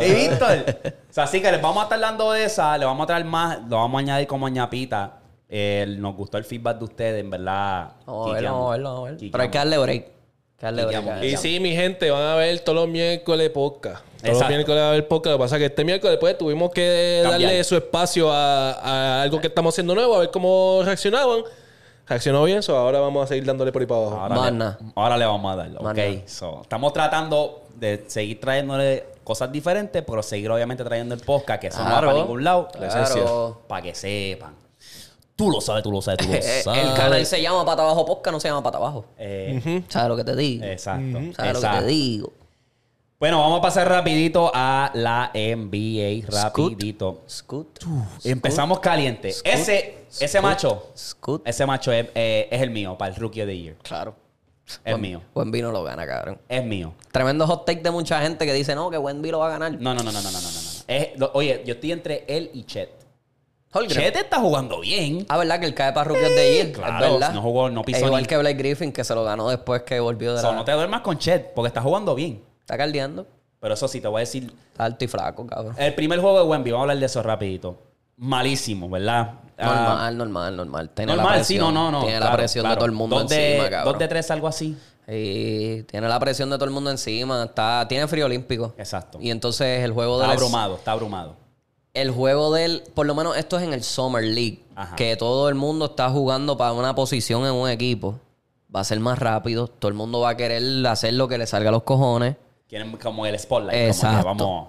y 0.06 0.14
Víctor. 0.14 0.66
O 1.10 1.14
sea, 1.14 1.26
así 1.26 1.42
que 1.42 1.52
les 1.52 1.62
vamos 1.62 1.82
a 1.82 1.84
estar 1.84 2.00
dando 2.00 2.34
esa, 2.34 2.78
le 2.78 2.86
vamos 2.86 3.04
a 3.04 3.08
traer 3.08 3.26
más, 3.26 3.60
lo 3.68 3.78
vamos 3.78 4.00
a 4.00 4.02
añadir 4.02 4.28
como 4.28 4.48
ñapita. 4.50 5.20
Eh, 5.50 5.86
nos 6.00 6.16
gustó 6.16 6.38
el 6.38 6.46
feedback 6.46 6.78
de 6.78 6.86
ustedes, 6.86 7.24
en 7.24 7.30
verdad. 7.30 7.92
Vamos 8.06 8.30
a 8.30 8.34
verlo, 8.34 8.94
vamos 8.94 9.12
a. 9.12 9.16
Pero 9.20 9.44
hay 9.44 9.50
que 9.50 9.58
darle 9.58 9.78
break. 9.78 10.21
Y 11.24 11.38
sí, 11.38 11.60
mi 11.60 11.76
gente, 11.76 12.12
van 12.12 12.22
a 12.24 12.36
ver 12.36 12.60
todos 12.60 12.76
los 12.80 12.88
miércoles 12.88 13.50
podcast. 13.50 14.04
Todos 14.04 14.22
los 14.24 14.30
Exacto. 14.34 14.54
miércoles 14.54 14.82
va 14.82 14.86
a 14.86 14.90
haber 14.90 15.08
podcast. 15.08 15.32
Lo 15.34 15.38
que 15.38 15.44
pasa 15.44 15.56
es 15.56 15.60
que 15.60 15.66
este 15.66 15.84
miércoles 15.84 16.18
pues 16.20 16.38
tuvimos 16.38 16.72
que 16.72 17.22
Cambiar. 17.24 17.42
darle 17.50 17.64
su 17.64 17.76
espacio 17.76 18.32
a, 18.32 18.72
a 18.74 19.22
algo 19.24 19.42
que 19.42 19.48
estamos 19.48 19.74
haciendo 19.74 19.96
nuevo, 19.96 20.16
a 20.16 20.20
ver 20.20 20.30
cómo 20.32 20.82
reaccionaban. 20.84 21.42
Reaccionó 22.08 22.44
bien, 22.44 22.62
so 22.62 22.76
ahora 22.78 23.00
vamos 23.00 23.24
a 23.24 23.28
seguir 23.28 23.46
dándole 23.46 23.72
por 23.72 23.82
ahí 23.82 23.88
para 23.88 24.02
abajo. 24.02 24.18
Ahora, 24.20 24.52
le, 24.52 24.66
ahora 24.96 25.18
le 25.18 25.26
vamos 25.26 25.54
a 25.54 25.56
dar. 25.56 25.70
Ok. 25.80 26.28
So, 26.28 26.62
estamos 26.64 26.92
tratando 26.94 27.64
de 27.76 28.04
seguir 28.08 28.40
trayéndole 28.40 29.06
cosas 29.24 29.52
diferentes, 29.52 30.04
pero 30.06 30.22
seguir 30.22 30.52
obviamente 30.52 30.84
trayendo 30.84 31.16
el 31.16 31.22
podcast, 31.22 31.62
que 31.62 31.68
eso 31.68 31.78
no 31.80 31.86
va 31.86 31.90
Claro, 31.92 32.08
para 32.08 32.20
ningún 32.20 32.44
lado. 32.44 32.68
claro. 32.72 33.62
Para 33.68 33.82
que 33.82 33.96
sepan. 33.96 34.56
Tú 35.42 35.50
lo 35.50 35.60
sabes, 35.60 35.82
tú 35.82 35.92
lo 35.92 36.02
sabes, 36.04 36.20
tú 36.28 36.32
lo 36.32 36.40
sabes. 36.40 36.68
El 36.88 36.94
canal 36.94 37.26
se 37.26 37.42
llama 37.42 37.66
Pata 37.66 37.82
Abajo 37.82 38.06
Podcast, 38.06 38.32
no 38.34 38.40
se 38.40 38.48
llama 38.48 38.62
Pata 38.62 38.78
Abajo. 38.78 39.06
Eh, 39.18 39.84
¿Sabes 39.90 40.10
lo 40.10 40.16
que 40.16 40.24
te 40.24 40.36
digo? 40.36 40.64
Exacto. 40.66 41.20
¿Sabes 41.36 41.54
lo 41.54 41.62
que 41.62 41.78
te 41.80 41.86
digo? 41.88 42.34
Bueno, 43.20 43.40
vamos 43.40 43.58
a 43.58 43.62
pasar 43.64 43.88
rapidito 43.90 44.52
a 44.54 44.92
la 44.94 45.32
NBA. 45.34 46.28
Rapidito. 46.28 47.22
Scoot. 47.28 47.80
Empezamos 48.24 48.80
caliente. 48.82 49.30
Ese, 49.44 50.06
ese 50.20 50.42
macho, 50.42 50.92
Scoot. 50.96 51.48
ese 51.48 51.66
macho 51.66 51.92
es, 51.92 52.08
eh, 52.14 52.48
es 52.52 52.62
el 52.62 52.70
mío 52.70 52.96
para 52.98 53.14
el 53.14 53.20
Rookie 53.20 53.42
of 53.42 53.48
the 53.48 53.58
Year. 53.58 53.76
Claro. 53.82 54.16
Es 54.84 54.94
Buen- 54.94 55.02
mío. 55.02 55.22
Buen 55.34 55.52
vino 55.52 55.72
lo 55.72 55.84
gana, 55.84 56.06
cabrón. 56.06 56.40
Es 56.48 56.64
mío. 56.64 56.94
Tremendo 57.12 57.48
hot 57.48 57.66
take 57.66 57.82
de 57.82 57.90
mucha 57.92 58.22
gente 58.22 58.46
que 58.46 58.54
dice, 58.54 58.76
no, 58.76 58.92
que 58.92 58.98
Buen 58.98 59.22
lo 59.24 59.40
va 59.40 59.48
a 59.48 59.50
ganar. 59.50 59.72
No, 59.74 59.96
no, 59.96 60.04
no, 60.04 60.12
no, 60.12 60.22
no, 60.22 60.32
no, 60.32 60.40
no. 60.40 60.52
no. 60.52 60.70
Es- 60.88 61.18
lo- 61.20 61.32
oye, 61.34 61.64
yo 61.66 61.74
estoy 61.74 61.92
entre 61.92 62.26
él 62.28 62.52
y 62.54 62.64
Chet. 62.64 63.01
Holmgren. 63.74 64.02
Chet 64.04 64.16
está 64.18 64.40
jugando 64.40 64.80
bien. 64.82 65.26
Ah, 65.30 65.38
¿verdad? 65.38 65.60
Que 65.60 65.66
el 65.66 65.74
cae 65.74 65.94
para 65.94 66.04
Rookie 66.10 66.24
of 66.26 66.36
the 66.36 66.54
Year. 66.54 66.72
claro, 66.74 67.14
verdad. 67.14 67.34
no 67.34 67.42
jugó, 67.42 67.70
no 67.70 67.82
pisó 67.84 67.98
Es 68.00 68.04
igual 68.06 68.24
ni- 68.24 68.28
que 68.28 68.38
Blake 68.38 68.58
Griffin, 68.58 68.92
que 68.92 69.04
se 69.04 69.16
lo 69.16 69.24
ganó 69.24 69.50
después 69.50 69.84
que 69.84 70.00
volvió 70.00 70.34
de 70.34 70.40
O 70.40 70.42
sea, 70.42 70.52
la... 70.52 70.58
no 70.58 70.66
te 70.66 70.72
duermas 70.74 71.02
con 71.02 71.18
Chet 71.18 71.54
porque 71.54 71.68
está 71.68 71.82
jugando 71.82 72.14
bien. 72.16 72.44
Está 72.60 72.78
caldeando. 72.78 73.26
Pero 73.60 73.74
eso 73.76 73.88
sí, 73.88 74.02
te 74.02 74.08
voy 74.08 74.20
a 74.20 74.22
decir. 74.22 74.52
Está 74.72 74.86
alto 74.86 75.06
y 75.06 75.08
flaco, 75.08 75.46
cabrón. 75.46 75.76
El 75.78 75.94
primer 75.94 76.20
juego 76.20 76.40
de 76.40 76.44
Wemby, 76.46 76.72
vamos 76.72 76.82
a 76.82 76.84
hablar 76.86 77.00
de 77.00 77.06
eso 77.06 77.22
rapidito. 77.24 77.78
Malísimo, 78.18 78.90
¿verdad? 78.90 79.34
Ah, 79.58 80.10
Normal, 80.12 80.18
normal, 80.18 80.58
normal. 80.58 80.90
Tiene 80.90 81.16
la 81.16 81.22
normal, 81.22 81.46
sí, 81.46 81.58
no, 81.58 81.72
no, 81.72 81.92
no. 81.92 82.04
Tiene 82.04 82.20
la 82.20 82.32
presión 82.36 82.64
claro. 82.64 82.76
de 82.76 82.80
todo 82.80 82.86
el 82.88 82.92
mundo 82.92 83.20
dos 83.20 83.30
de, 83.30 83.52
encima, 83.54 83.70
cabrón. 83.70 83.94
Dos 83.94 84.00
de 84.00 84.08
tres, 84.08 84.32
algo 84.32 84.48
así. 84.48 84.76
Y 85.08 85.84
tiene 85.84 86.08
la 86.08 86.20
presión 86.20 86.50
de 86.50 86.56
todo 86.56 86.66
el 86.66 86.72
mundo 86.72 86.90
encima. 86.90 87.44
Está, 87.44 87.86
tiene 87.88 88.08
frío 88.08 88.26
olímpico. 88.26 88.74
Exacto. 88.78 89.18
Y 89.22 89.30
entonces 89.30 89.84
el 89.84 89.92
juego 89.92 90.18
de 90.18 90.24
Está 90.24 90.34
él 90.34 90.38
es- 90.38 90.44
abrumado, 90.44 90.76
está 90.76 90.92
abrumado. 90.94 91.36
El 91.94 92.12
juego 92.12 92.54
de 92.54 92.66
él, 92.66 92.84
por 92.94 93.06
lo 93.06 93.16
menos 93.16 93.36
esto 93.38 93.58
es 93.58 93.64
en 93.64 93.74
el 93.74 93.84
Summer 93.84 94.24
League, 94.24 94.64
Ajá. 94.76 94.96
que 94.96 95.16
todo 95.18 95.50
el 95.50 95.56
mundo 95.56 95.86
está 95.86 96.10
jugando 96.10 96.58
para 96.58 96.72
una 96.74 96.96
posición 96.96 97.46
en 97.46 97.54
un 97.54 97.70
equipo. 97.70 98.20
Va 98.74 98.80
a 98.80 98.84
ser 98.86 99.00
más 99.02 99.20
rápido, 99.20 99.68
todo 99.68 99.90
el 99.90 99.96
mundo 99.96 100.22
va 100.22 100.30
a 100.30 100.38
querer 100.38 100.64
hacer 100.88 101.14
lo 101.16 101.28
que 101.28 101.38
le 101.38 101.46
salga 101.46 101.70
a 101.70 101.72
los 101.74 101.84
cojones. 101.84 102.38
Quieren 102.70 102.92
como 102.94 103.26
el 103.26 103.38
spotlight. 103.38 103.78
Como 103.78 103.88
Exacto. 103.92 104.18
que 104.38 104.44
vamos. 104.44 104.68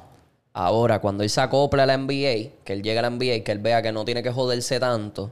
Ahora, 0.55 1.01
cuando 1.01 1.23
él 1.23 1.31
se 1.31 1.41
acopla 1.41 1.85
a 1.85 1.87
la 1.87 1.97
NBA, 1.97 2.51
que 2.65 2.73
él 2.73 2.83
llega 2.83 2.99
a 2.99 3.03
la 3.03 3.11
NBA 3.11 3.45
que 3.45 3.53
él 3.53 3.59
vea 3.61 3.81
que 3.81 3.93
no 3.93 4.05
tiene 4.05 4.23
que 4.25 4.33
joderse 4.33 4.81
tanto 4.81 5.31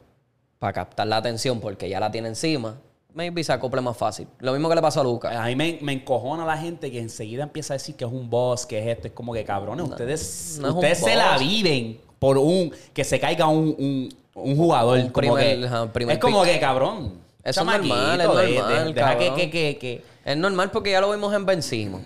para 0.61 0.73
captar 0.73 1.09
la 1.09 1.17
atención 1.17 1.61
porque 1.61 1.89
ya 1.89 1.99
la 1.99 2.11
tiene 2.13 2.29
encima, 2.29 2.77
maybe 3.15 3.43
se 3.45 3.53
acople 3.53 3.81
más 3.81 3.97
fácil. 3.97 4.27
Lo 4.41 4.53
mismo 4.53 4.69
que 4.69 4.75
le 4.75 4.83
pasó 4.83 5.01
a 5.01 5.05
Lucas. 5.05 5.35
A 5.37 5.47
mí 5.47 5.57
me, 5.57 5.79
me 5.83 5.93
encojona 5.93 6.45
la 6.45 6.57
gente 6.57 6.91
que 6.91 6.99
enseguida 7.01 7.43
empieza 7.43 7.75
a 7.75 7.77
decir 7.77 7.95
que 7.97 8.05
es 8.05 8.11
un 8.11 8.29
boss, 8.31 8.67
que 8.67 8.79
es 8.79 8.87
esto. 8.97 9.09
Es 9.09 9.13
como 9.15 9.33
que 9.33 9.45
cabrones, 9.45 9.89
ustedes, 9.89 10.59
no 10.61 10.69
es 10.69 10.73
un 10.73 10.79
ustedes 10.79 10.99
se 10.99 11.15
la 11.17 11.33
boss. 11.33 11.41
viven 11.41 12.01
por 12.19 12.39
un 12.39 12.73
que 12.93 13.05
se 13.05 13.19
caiga 13.21 13.47
un, 13.47 13.75
un, 13.79 14.09
un 14.35 14.57
jugador. 14.57 14.99
Un 14.99 15.09
como 15.11 15.35
primer- 15.37 15.61
que- 15.69 15.87
primer 15.93 16.15
es 16.17 16.21
como 16.21 16.43
pick. 16.43 16.53
que 16.53 16.61
cabrón. 16.61 17.15
Eso 17.43 17.61
es 17.61 17.67
normal, 17.67 18.21
es 18.21 18.29
de- 18.29 18.47
de- 18.47 18.55
normal, 18.59 18.95
deja 18.95 19.19
que, 19.19 19.51
que, 19.51 19.79
que, 19.79 20.05
Es 20.25 20.37
normal 20.37 20.71
porque 20.71 20.91
ya 20.91 21.01
lo 21.01 21.11
vimos 21.11 21.33
en 21.35 21.47
Ben 21.47 21.63
Simmons. 21.63 22.05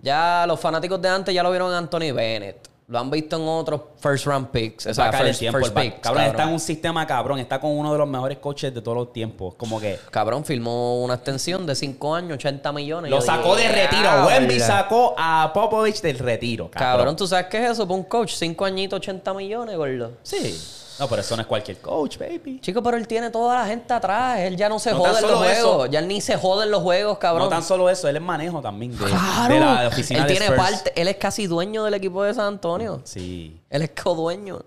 Ya 0.00 0.44
los 0.46 0.60
fanáticos 0.60 1.00
de 1.02 1.08
antes 1.08 1.34
ya 1.34 1.42
lo 1.42 1.50
vieron 1.50 1.70
en 1.70 1.76
Anthony 1.78 2.12
Bennett. 2.14 2.67
Lo 2.88 2.98
han 2.98 3.10
visto 3.10 3.36
en 3.36 3.42
otros 3.46 3.82
first 4.00 4.24
round 4.24 4.48
picks. 4.48 4.86
O 4.86 4.94
sea, 4.94 5.04
sacar 5.04 5.20
el 5.20 5.26
first, 5.28 5.40
tiempo. 5.40 5.58
first 5.58 5.74
picks, 5.74 5.96
cabrón, 6.00 6.22
cabrón. 6.22 6.26
está 6.30 6.42
en 6.44 6.48
un 6.54 6.60
sistema 6.60 7.06
cabrón. 7.06 7.38
Está 7.38 7.60
con 7.60 7.70
uno 7.72 7.92
de 7.92 7.98
los 7.98 8.08
mejores 8.08 8.38
coaches 8.38 8.74
de 8.74 8.80
todos 8.80 8.96
los 8.96 9.12
tiempos. 9.12 9.54
Como 9.56 9.78
que 9.78 9.98
Cabrón, 10.10 10.42
firmó 10.42 11.02
una 11.04 11.14
extensión 11.14 11.66
de 11.66 11.74
5 11.74 12.14
años, 12.14 12.32
80 12.36 12.72
millones. 12.72 13.10
lo 13.10 13.20
sacó 13.20 13.56
digo, 13.56 13.68
de 13.68 13.68
retiro. 13.68 14.26
Wemby 14.26 14.58
sacó 14.58 15.14
a 15.18 15.50
Popovich 15.52 16.00
del 16.00 16.18
retiro. 16.18 16.70
Cabrón, 16.70 16.96
Cabrón. 16.96 17.16
¿tú 17.16 17.26
sabes 17.26 17.46
qué 17.50 17.62
es 17.62 17.72
eso? 17.72 17.86
Para 17.86 17.98
un 17.98 18.04
coach, 18.04 18.32
5 18.32 18.64
añitos, 18.64 18.96
80 19.00 19.34
millones, 19.34 19.76
gordo. 19.76 20.12
Sí. 20.22 20.58
No, 20.98 21.08
pero 21.08 21.20
eso 21.22 21.36
no 21.36 21.42
es 21.42 21.48
cualquier 21.48 21.78
coach, 21.80 22.18
baby. 22.18 22.60
Chico, 22.60 22.82
pero 22.82 22.96
él 22.96 23.06
tiene 23.06 23.30
toda 23.30 23.60
la 23.60 23.66
gente 23.66 23.92
atrás. 23.94 24.40
Él 24.40 24.56
ya 24.56 24.68
no 24.68 24.78
se 24.78 24.90
No 24.90 24.98
jode 24.98 25.18
en 25.18 25.22
los 25.22 25.46
eso. 25.46 25.68
juegos. 25.68 25.90
Ya 25.90 25.98
él 26.00 26.08
ni 26.08 26.20
se 26.20 26.36
jode 26.36 26.64
en 26.64 26.70
los 26.72 26.82
juegos, 26.82 27.18
cabrón. 27.18 27.44
No 27.44 27.48
tan 27.50 27.62
solo 27.62 27.88
eso, 27.88 28.08
él 28.08 28.16
es 28.16 28.22
manejo 28.22 28.60
también 28.60 28.92
de, 28.98 29.04
Claro. 29.04 29.54
de 29.54 29.60
la 29.60 29.88
oficina 29.88 30.20
él 30.22 30.26
de 30.26 30.30
tiene 30.32 30.46
Spurs. 30.46 30.70
parte. 30.70 30.92
Él 31.00 31.08
es 31.08 31.16
casi 31.16 31.46
dueño 31.46 31.84
del 31.84 31.94
equipo 31.94 32.22
de 32.24 32.34
San 32.34 32.46
Antonio. 32.46 33.00
Sí. 33.04 33.60
Él 33.70 33.82
es 33.82 33.90
codueño. 33.90 34.58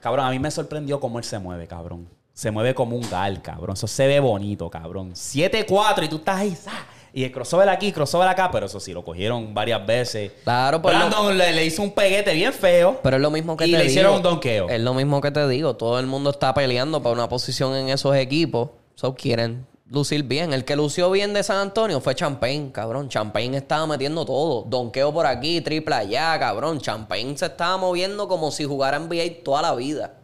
Cabrón, 0.00 0.26
a 0.26 0.30
mí 0.30 0.38
me 0.38 0.50
sorprendió 0.50 1.00
cómo 1.00 1.18
él 1.18 1.24
se 1.24 1.38
mueve, 1.38 1.66
cabrón. 1.66 2.08
Se 2.32 2.50
mueve 2.50 2.74
como 2.74 2.96
un 2.96 3.08
gal, 3.10 3.42
cabrón. 3.42 3.74
Eso 3.74 3.86
se 3.86 4.06
ve 4.06 4.18
bonito, 4.20 4.70
cabrón. 4.70 5.12
7-4 5.14 6.04
y 6.04 6.08
tú 6.08 6.16
estás 6.16 6.36
ahí. 6.38 6.54
¡za! 6.54 6.70
Y 7.12 7.24
el 7.24 7.32
crossover 7.32 7.68
aquí, 7.68 7.92
crossover 7.92 8.28
acá, 8.28 8.50
pero 8.50 8.66
eso 8.66 8.78
sí, 8.80 8.92
lo 8.92 9.04
cogieron 9.04 9.52
varias 9.52 9.84
veces. 9.84 10.32
Claro, 10.44 10.80
pues 10.80 10.96
Brandon 10.96 11.36
le, 11.36 11.52
le 11.52 11.64
hizo 11.66 11.82
un 11.82 11.90
peguete 11.92 12.32
bien 12.34 12.52
feo. 12.52 13.00
Pero 13.02 13.16
es 13.16 13.22
lo 13.22 13.30
mismo 13.30 13.56
que 13.56 13.66
Y 13.66 13.72
te 13.72 13.78
le 13.78 13.82
digo. 13.84 13.90
hicieron 13.90 14.14
un 14.16 14.22
donqueo. 14.22 14.68
Es 14.68 14.80
lo 14.80 14.94
mismo 14.94 15.20
que 15.20 15.30
te 15.30 15.46
digo. 15.48 15.74
Todo 15.74 15.98
el 15.98 16.06
mundo 16.06 16.30
está 16.30 16.54
peleando 16.54 17.02
para 17.02 17.12
una 17.14 17.28
posición 17.28 17.74
en 17.74 17.88
esos 17.88 18.14
equipos. 18.16 18.70
So 18.94 19.14
quieren 19.14 19.66
lucir 19.88 20.22
bien. 20.22 20.52
El 20.52 20.64
que 20.64 20.76
lució 20.76 21.10
bien 21.10 21.32
de 21.34 21.42
San 21.42 21.56
Antonio 21.56 22.00
fue 22.00 22.14
Champagne, 22.14 22.70
cabrón. 22.72 23.08
Champagne 23.08 23.56
estaba 23.56 23.86
metiendo 23.88 24.24
todo. 24.24 24.62
Donqueo 24.68 25.12
por 25.12 25.26
aquí, 25.26 25.60
triple 25.62 25.94
allá, 25.96 26.38
cabrón. 26.38 26.80
Champagne 26.80 27.36
se 27.36 27.46
estaba 27.46 27.76
moviendo 27.76 28.28
como 28.28 28.52
si 28.52 28.64
jugara 28.64 28.98
NBA 29.00 29.42
toda 29.44 29.62
la 29.62 29.74
vida. 29.74 30.14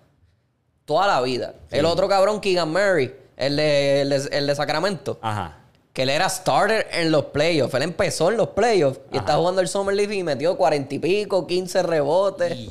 Toda 0.85 1.09
la 1.09 1.21
vida. 1.21 1.55
El 1.73 1.85
otro 1.85 2.07
cabrón, 2.09 2.41
Keegan 2.41 2.69
Murray, 2.71 3.13
el 3.37 3.57
de, 3.57 4.03
el 4.03 4.09
de, 4.11 4.29
el 4.31 4.47
de 4.47 4.55
Sacramento. 4.55 5.19
Ajá. 5.21 5.59
Que 5.97 6.03
él 6.03 6.11
era 6.11 6.29
starter 6.29 6.87
en 6.93 7.11
los 7.11 7.25
playoffs. 7.27 7.73
Él 7.73 7.81
empezó 7.83 8.31
en 8.31 8.37
los 8.37 8.49
playoffs 8.49 9.01
y 9.11 9.17
está 9.17 9.37
jugando 9.37 9.63
el 9.63 9.69
Summer 9.69 9.95
League 9.97 10.15
y 10.15 10.23
metió 10.23 10.55
cuarenta 10.59 10.95
y 10.95 10.99
pico, 10.99 11.47
15 11.47 11.83
rebotes. 11.85 12.69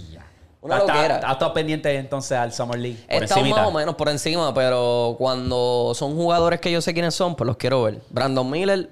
Una 0.61 0.75
¿Has 0.75 0.81
loquera. 0.81 1.01
estado- 1.15 1.25
has 1.25 1.31
estado 1.33 1.53
pendiente 1.55 1.95
entonces 1.95 2.37
al 2.37 2.53
Summer 2.53 2.77
League? 2.79 2.99
Estamos 3.07 3.31
encimita. 3.31 3.61
más 3.61 3.67
o 3.67 3.71
menos 3.71 3.95
por 3.95 4.09
encima, 4.09 4.53
pero 4.53 5.15
cuando 5.17 5.93
son 5.95 6.15
jugadores 6.15 6.59
que 6.61 6.71
yo 6.71 6.81
sé 6.81 6.93
quiénes 6.93 7.15
son, 7.15 7.35
pues 7.35 7.47
los 7.47 7.57
quiero 7.57 7.81
ver. 7.81 7.99
Brandon 8.11 8.47
Miller 8.47 8.89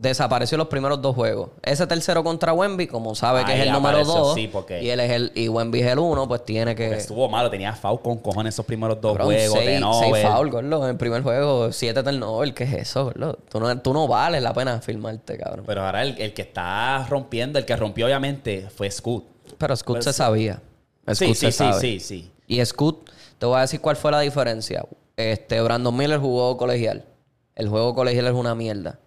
desapareció 0.00 0.56
los 0.56 0.68
primeros 0.68 1.02
dos 1.02 1.14
juegos. 1.14 1.50
Ese 1.62 1.86
tercero 1.86 2.24
contra 2.24 2.54
Wemby, 2.54 2.86
como 2.86 3.14
sabe 3.14 3.44
que 3.44 3.52
Ahí 3.52 3.60
es 3.60 3.66
el 3.66 3.72
número 3.72 3.98
apareció, 3.98 4.14
dos, 4.20 4.34
sí, 4.34 4.48
porque- 4.48 4.82
y 4.82 4.88
él 4.88 4.98
es 5.00 5.10
el 5.10 5.32
y 5.34 5.48
Wemby 5.48 5.80
es 5.80 5.86
el 5.88 5.98
uno, 5.98 6.26
pues 6.26 6.42
tiene 6.44 6.74
que 6.74 6.90
Estuvo 6.94 7.28
malo, 7.28 7.50
tenía 7.50 7.74
foul 7.74 8.00
con 8.00 8.16
cojones 8.18 8.54
esos 8.54 8.64
primeros 8.64 8.98
dos 9.00 9.12
Cabrón, 9.12 9.26
juegos. 9.34 9.58
seis, 9.58 9.80
seis 10.00 10.26
foul, 10.26 10.50
gordo. 10.50 10.84
En 10.84 10.90
el 10.90 10.96
primer 10.96 11.22
juego, 11.22 11.70
siete 11.70 12.02
turnover. 12.02 12.54
¿Qué 12.54 12.64
es 12.64 12.72
eso, 12.72 13.04
gordo? 13.04 13.38
Tú 13.50 13.60
no, 13.60 13.78
tú 13.80 13.92
no 13.92 14.08
vales 14.08 14.42
la 14.42 14.54
pena 14.54 14.80
filmarte, 14.80 15.36
cabrón. 15.36 15.64
Pero 15.66 15.84
ahora 15.84 16.02
el, 16.02 16.18
el 16.18 16.32
que 16.32 16.42
está 16.42 17.06
rompiendo, 17.08 17.58
el 17.58 17.66
que 17.66 17.76
rompió 17.76 18.06
obviamente 18.06 18.68
fue 18.74 18.90
Scoot. 18.90 19.24
Pero 19.58 19.76
Scoot 19.76 19.98
Pues 19.98 20.04
se 20.06 20.12
sí. 20.14 20.16
sabía. 20.16 20.62
Sí, 21.08 21.14
Scoot 21.14 21.34
sí, 21.34 21.34
se 21.34 21.52
sí, 21.52 21.58
sabe. 21.58 21.80
sí, 21.80 22.00
sí. 22.00 22.30
Y 22.46 22.64
Scoot, 22.64 23.10
te 23.38 23.44
voy 23.44 23.58
a 23.58 23.60
decir 23.60 23.80
cuál 23.82 23.96
fue 23.96 24.10
la 24.12 24.20
diferencia. 24.20 24.82
Este, 25.16 25.60
Brandon 25.60 25.94
Miller 25.94 26.18
jugó 26.18 26.56
colegial. 26.56 27.04
El 27.54 27.68
juego 27.68 27.94
colegial 27.94 28.26
es 28.28 28.32
una 28.32 28.54
mierda. 28.54 28.98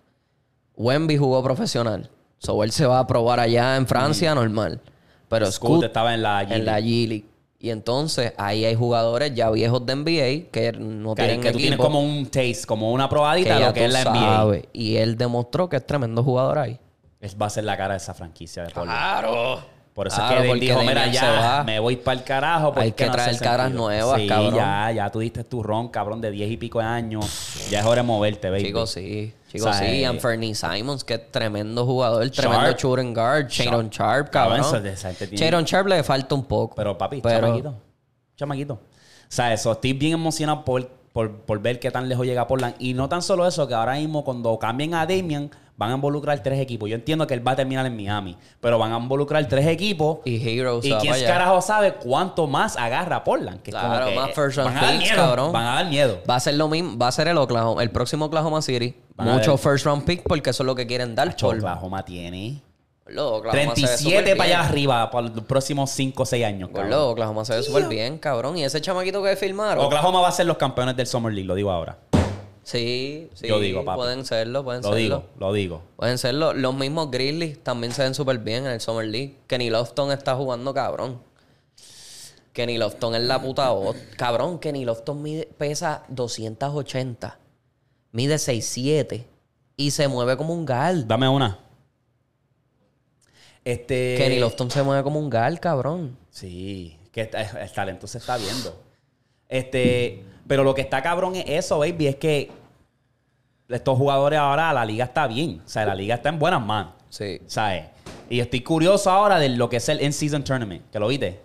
Wemby 0.77 1.17
jugó 1.17 1.43
profesional. 1.43 2.09
So 2.39 2.63
él 2.63 2.71
se 2.71 2.85
va 2.85 2.99
a 2.99 3.07
probar 3.07 3.39
allá 3.39 3.75
en 3.77 3.87
Francia 3.87 4.35
normal. 4.35 4.81
Pero 5.29 5.49
Scoot 5.51 5.71
Scoot, 5.71 5.85
estaba 5.85 6.13
en 6.13 6.21
la 6.23 6.43
G 6.43 6.51
en 6.53 6.65
la 6.65 6.79
League. 6.79 6.87
G 7.05 7.07
League. 7.07 7.25
Y 7.59 7.69
entonces 7.69 8.33
ahí 8.37 8.65
hay 8.65 8.75
jugadores 8.75 9.33
ya 9.33 9.49
viejos 9.49 9.85
de 9.85 9.95
NBA 9.95 10.51
que 10.51 10.73
no 10.77 11.15
Que, 11.15 11.21
tienen 11.23 11.41
que 11.41 11.51
tú 11.53 11.57
tienes 11.59 11.79
como 11.79 12.01
un 12.01 12.25
taste, 12.25 12.65
como 12.67 12.91
una 12.91 13.07
probadita 13.07 13.57
de 13.57 13.65
lo 13.65 13.73
que 13.73 13.85
es 13.85 13.93
la 13.93 14.03
NBA. 14.03 14.61
Y 14.73 14.97
él 14.97 15.17
demostró 15.17 15.69
que 15.69 15.77
es 15.77 15.87
tremendo 15.87 16.23
jugador 16.23 16.57
ahí. 16.59 16.77
Es- 17.21 17.37
va 17.41 17.45
a 17.45 17.49
ser 17.49 17.63
la 17.63 17.77
cara 17.77 17.93
de 17.93 17.97
esa 17.99 18.13
franquicia 18.13 18.63
de 18.63 18.69
Portland. 18.69 18.89
Claro. 18.99 19.73
Por 19.93 20.07
eso 20.07 20.17
Claro, 20.17 20.37
es 20.39 20.45
que 20.47 20.51
él 20.51 20.59
dijo, 20.59 20.81
mira, 20.83 21.07
ya, 21.07 21.63
me 21.65 21.79
voy 21.79 21.95
para 21.97 22.17
el 22.19 22.23
carajo. 22.25 22.69
porque 22.73 22.81
Hay 22.81 22.91
que 22.93 23.05
no 23.05 23.11
traer 23.13 23.37
caras 23.37 23.67
sentido". 23.67 23.83
nuevas, 23.83 24.19
sí, 24.21 24.27
cabrón. 24.27 24.55
ya, 24.55 24.91
ya 24.91 25.09
tú 25.11 25.19
diste 25.19 25.43
tu 25.43 25.61
ron, 25.63 25.87
cabrón, 25.89 26.19
de 26.19 26.31
10 26.31 26.51
y 26.51 26.57
pico 26.57 26.79
de 26.79 26.85
años. 26.85 27.67
Ya 27.69 27.79
es 27.81 27.85
hora 27.85 28.01
de 28.01 28.07
moverte, 28.07 28.49
baby. 28.49 28.63
Chicos, 28.65 28.89
sí. 28.91 29.33
Chicos, 29.53 29.67
O 29.69 29.73
sea, 29.73 29.87
sí. 29.87 30.01
eh, 30.01 30.05
Anthony 30.07 30.53
Simons, 30.55 31.03
que 31.03 31.13
es 31.13 31.31
tremendo 31.31 31.85
jugador. 31.85 32.27
Tremendo 32.31 32.65
Sharp. 32.65 32.79
shooting 32.79 33.13
guard. 33.13 33.47
Sharon 33.47 33.89
Sharp, 33.89 34.29
Cabrón, 34.31 34.61
cabrón. 34.63 35.63
Sharp 35.65 35.87
le 35.87 36.03
falta 36.03 36.33
un 36.35 36.43
poco. 36.45 36.75
Pero 36.75 36.97
papi, 36.97 37.21
Pero- 37.21 37.47
chamaquito. 37.47 37.75
Chamaquito. 38.35 38.73
O 38.73 38.79
sea, 39.29 39.53
eso, 39.53 39.71
estoy 39.71 39.93
bien 39.93 40.13
emocionado 40.13 40.65
por, 40.65 40.87
por, 41.13 41.31
por 41.41 41.59
ver 41.61 41.79
qué 41.79 41.91
tan 41.91 42.09
lejos 42.09 42.25
llega 42.25 42.47
Portland. 42.47 42.75
Y 42.79 42.93
no 42.95 43.07
tan 43.07 43.21
solo 43.21 43.47
eso, 43.47 43.67
que 43.67 43.73
ahora 43.75 43.93
mismo 43.93 44.23
cuando 44.23 44.57
cambien 44.57 44.95
a 44.95 45.05
Damian, 45.05 45.51
van 45.77 45.91
a 45.91 45.95
involucrar 45.95 46.41
tres 46.43 46.59
equipos. 46.59 46.89
Yo 46.89 46.95
entiendo 46.95 47.25
que 47.27 47.33
él 47.33 47.45
va 47.45 47.51
a 47.53 47.55
terminar 47.55 47.85
en 47.85 47.95
Miami, 47.95 48.37
pero 48.59 48.77
van 48.77 48.93
a 48.93 48.97
involucrar 48.97 49.47
tres 49.47 49.65
equipos. 49.67 50.19
Y 50.25 50.35
Hero 50.47 50.81
se 50.81 50.89
¿Y 50.89 50.93
quién 50.95 51.13
carajo 51.25 51.61
sabe 51.61 51.93
cuánto 51.95 52.47
más 52.47 52.77
agarra 52.77 53.23
Portland? 53.23 53.61
Que 53.61 53.71
es 53.71 53.75
como 53.75 53.87
Claro, 53.89 54.05
que, 54.07 54.15
más 54.15 54.31
first 54.31 54.57
round 54.57 54.73
van 54.73 54.77
a 54.77 54.81
dar 54.81 54.91
picks, 54.97 55.03
miedo, 55.11 55.15
cabrón. 55.23 55.51
Van 55.51 55.65
a 55.65 55.75
dar 55.75 55.85
miedo. 55.87 56.19
Va 56.29 56.35
a 56.35 56.39
ser 56.39 56.53
lo 56.55 56.67
mismo. 56.67 56.97
Va 56.97 57.07
a 57.07 57.11
ser 57.11 57.27
el 57.27 57.37
Oklahoma, 57.37 57.81
el 57.83 57.89
próximo 57.91 58.25
Oklahoma 58.25 58.61
City. 58.61 58.95
Van 59.15 59.29
a 59.29 59.33
Mucho 59.33 59.51
ver. 59.51 59.59
first 59.59 59.85
round 59.85 60.03
pick 60.05 60.23
porque 60.27 60.49
eso 60.51 60.63
es 60.63 60.67
lo 60.67 60.75
que 60.75 60.85
quieren 60.87 61.15
dar. 61.15 61.35
por- 61.35 61.55
Oklahoma 61.55 62.03
tiene 62.05 62.61
Gordo, 63.05 63.35
Oklahoma 63.35 63.75
se 63.75 63.81
ve 63.81 63.85
37 63.85 64.19
súper 64.19 64.37
para 64.37 64.49
allá 64.49 64.61
arriba 64.61 65.11
para 65.11 65.27
los 65.27 65.43
próximos 65.43 65.89
5 65.91 66.23
o 66.23 66.25
6 66.25 66.45
años. 66.45 66.69
cabrón. 66.69 66.89
Gordo, 66.89 67.09
Oklahoma 67.09 67.43
se 67.45 67.55
ve 67.55 67.61
súper 67.63 67.87
bien, 67.89 68.17
cabrón. 68.17 68.57
Y 68.57 68.63
ese 68.63 68.79
chamaquito 68.79 69.21
que 69.21 69.35
firmaron. 69.35 69.83
Oklahoma 69.85 70.21
va 70.21 70.29
a 70.29 70.31
ser 70.31 70.45
los 70.45 70.55
campeones 70.57 70.95
del 70.95 71.05
Summer 71.07 71.33
League, 71.33 71.47
lo 71.47 71.55
digo 71.55 71.69
ahora. 71.69 71.97
Sí, 72.63 73.29
sí. 73.33 73.47
Yo 73.47 73.59
digo, 73.59 73.83
papi. 73.83 73.97
Pueden 73.97 74.25
serlo, 74.25 74.63
pueden 74.63 74.81
Lo 74.81 74.89
serlo. 74.89 74.99
digo, 74.99 75.23
lo 75.37 75.53
digo. 75.53 75.81
Pueden 75.97 76.17
serlo. 76.17 76.53
Los 76.53 76.73
mismos 76.75 77.11
Grizzlies 77.11 77.61
también 77.61 77.91
se 77.93 78.03
ven 78.03 78.13
súper 78.15 78.39
bien 78.39 78.65
en 78.65 78.71
el 78.71 78.79
Summer 78.81 79.05
League. 79.05 79.35
Kenny 79.47 79.69
Lofton 79.69 80.11
está 80.11 80.35
jugando 80.35 80.73
cabrón. 80.73 81.21
Kenny 82.53 82.77
Lofton 82.77 83.15
es 83.15 83.21
la 83.23 83.41
puta 83.41 83.69
voz. 83.71 83.95
Cabrón, 84.15 84.59
Kenny 84.59 84.85
Lofton 84.85 85.21
mide- 85.21 85.47
pesa 85.57 86.03
280. 86.09 87.37
Mide 88.11 88.35
6'7. 88.37 89.25
Y 89.75 89.91
se 89.91 90.07
mueve 90.07 90.37
como 90.37 90.53
un 90.53 90.65
gal. 90.65 91.07
Dame 91.07 91.27
una. 91.27 91.59
Este. 93.65 94.15
Kenny 94.17 94.39
Lofton 94.39 94.69
se 94.69 94.83
mueve 94.83 95.03
como 95.03 95.19
un 95.19 95.29
gal, 95.29 95.59
cabrón. 95.59 96.17
Sí, 96.29 96.97
que 97.11 97.21
el 97.21 97.71
talento 97.73 98.07
se 98.07 98.17
está 98.17 98.37
viendo. 98.37 98.79
Este, 99.49 100.23
pero 100.47 100.63
lo 100.63 100.73
que 100.75 100.81
está 100.81 101.01
cabrón 101.01 101.35
es 101.35 101.45
eso, 101.47 101.79
baby, 101.79 102.07
es 102.07 102.15
que 102.17 102.51
estos 103.69 103.97
jugadores 103.97 104.39
ahora 104.39 104.71
la 104.73 104.85
liga 104.85 105.05
está 105.05 105.27
bien, 105.27 105.61
o 105.65 105.67
sea, 105.69 105.85
la 105.85 105.95
liga 105.95 106.15
está 106.15 106.29
en 106.29 106.39
buenas 106.39 106.61
manos, 106.63 106.93
Sí. 107.09 107.39
¿sabes? 107.47 107.85
Y 108.29 108.39
estoy 108.39 108.61
curioso 108.61 109.09
ahora 109.09 109.39
de 109.39 109.49
lo 109.49 109.69
que 109.69 109.77
es 109.77 109.89
el 109.89 110.01
in-season 110.01 110.43
tournament, 110.43 110.83
que 110.91 110.99
lo 110.99 111.07
viste. 111.07 111.39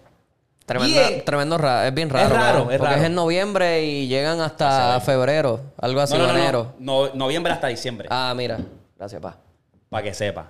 Tremendo, 0.67 1.01
es- 1.01 1.25
tremendo 1.25 1.57
ra- 1.57 1.87
Es 1.87 1.95
bien 1.95 2.11
raro. 2.11 2.29
raro, 2.29 2.43
cabrón, 2.45 2.73
es 2.73 2.79
porque 2.79 2.85
raro. 2.93 3.01
es 3.01 3.07
en 3.07 3.15
noviembre 3.15 3.85
y 3.87 4.07
llegan 4.07 4.41
hasta 4.41 5.01
febrero. 5.01 5.61
Algo 5.79 6.01
así, 6.01 6.15
no, 6.19 6.27
no, 6.27 6.33
no, 6.35 6.39
enero. 6.39 6.75
no, 6.79 7.07
no, 7.09 7.15
noviembre 7.15 7.53
hasta 7.53 7.69
diciembre, 7.69 8.09
Ah, 8.11 8.35
mira. 8.37 8.59
Gracias, 8.99 9.21
pa. 9.23 9.37
para 9.89 10.03
que 10.03 10.13
sepa. 10.13 10.49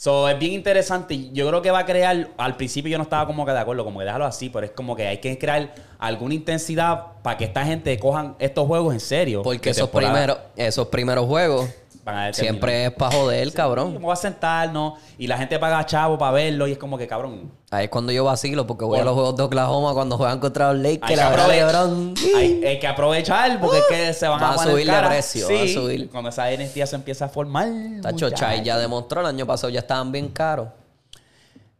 So, 0.00 0.30
es 0.30 0.38
bien 0.38 0.54
interesante. 0.54 1.28
Yo 1.30 1.46
creo 1.46 1.60
que 1.60 1.70
va 1.70 1.80
a 1.80 1.84
crear. 1.84 2.30
Al 2.38 2.56
principio 2.56 2.90
yo 2.90 2.96
no 2.96 3.04
estaba 3.04 3.26
como 3.26 3.44
que 3.44 3.52
de 3.52 3.58
acuerdo, 3.58 3.84
como 3.84 3.98
que 3.98 4.06
déjalo 4.06 4.24
así, 4.24 4.48
pero 4.48 4.64
es 4.64 4.72
como 4.72 4.96
que 4.96 5.06
hay 5.06 5.18
que 5.18 5.36
crear 5.36 5.74
alguna 5.98 6.32
intensidad 6.32 7.08
para 7.22 7.36
que 7.36 7.44
esta 7.44 7.66
gente 7.66 7.98
cojan 7.98 8.34
estos 8.38 8.66
juegos 8.66 8.94
en 8.94 9.00
serio. 9.00 9.42
Porque 9.42 9.68
esos 9.68 9.90
temporada. 9.90 10.14
primeros, 10.14 10.38
esos 10.56 10.86
primeros 10.86 11.26
juegos 11.26 11.68
Van 12.04 12.16
a 12.16 12.26
determinar. 12.26 12.34
siempre 12.54 12.84
es 12.86 12.92
para 12.92 13.14
joder, 13.16 13.52
cabrón. 13.52 13.92
¿Cómo 13.94 14.08
va 14.08 14.14
a 14.14 14.16
sentarnos? 14.16 14.94
Y 15.18 15.26
la 15.26 15.36
gente 15.36 15.58
paga 15.58 15.84
chavo 15.84 16.16
para 16.16 16.32
verlo 16.32 16.66
y 16.66 16.72
es 16.72 16.78
como 16.78 16.96
que 16.96 17.06
cabrón. 17.06 17.52
Ahí 17.70 17.84
es 17.84 17.90
cuando 17.90 18.10
yo 18.10 18.24
vacilo, 18.24 18.66
porque 18.66 18.84
voy 18.84 18.98
a 18.98 19.04
los 19.04 19.14
juegos 19.14 19.36
de 19.36 19.42
Oklahoma 19.44 19.92
cuando 19.92 20.16
juegan 20.16 20.40
contra 20.40 20.72
los 20.72 20.84
Hay 20.84 20.94
Lakers. 20.94 21.10
que, 21.10 21.16
La 21.16 21.28
verdad, 21.28 21.48
aprove- 21.48 21.56
LeBron. 21.56 22.14
hay, 22.36 22.64
hay 22.64 22.78
que 22.80 22.86
aprovechar 22.86 23.60
porque 23.60 23.78
es 23.78 23.84
que 23.88 24.12
se 24.14 24.26
van 24.26 24.42
Va 24.42 24.54
a 24.54 24.58
subir 24.58 24.90
de 24.90 24.98
precio, 25.08 25.46
Sí, 25.46 25.54
va 25.54 25.62
a 25.62 25.66
subir. 25.68 26.10
Cuando 26.10 26.30
esa 26.30 26.46
dinastía 26.46 26.86
se 26.86 26.96
empieza 26.96 27.26
a 27.26 27.28
formar. 27.28 27.68
Tacho. 28.02 28.30
Chai 28.30 28.64
ya 28.64 28.78
demostró, 28.78 29.20
el 29.20 29.26
año 29.26 29.46
pasado 29.46 29.68
ya 29.68 29.80
estaban 29.80 30.10
bien 30.10 30.28
caros. 30.28 30.68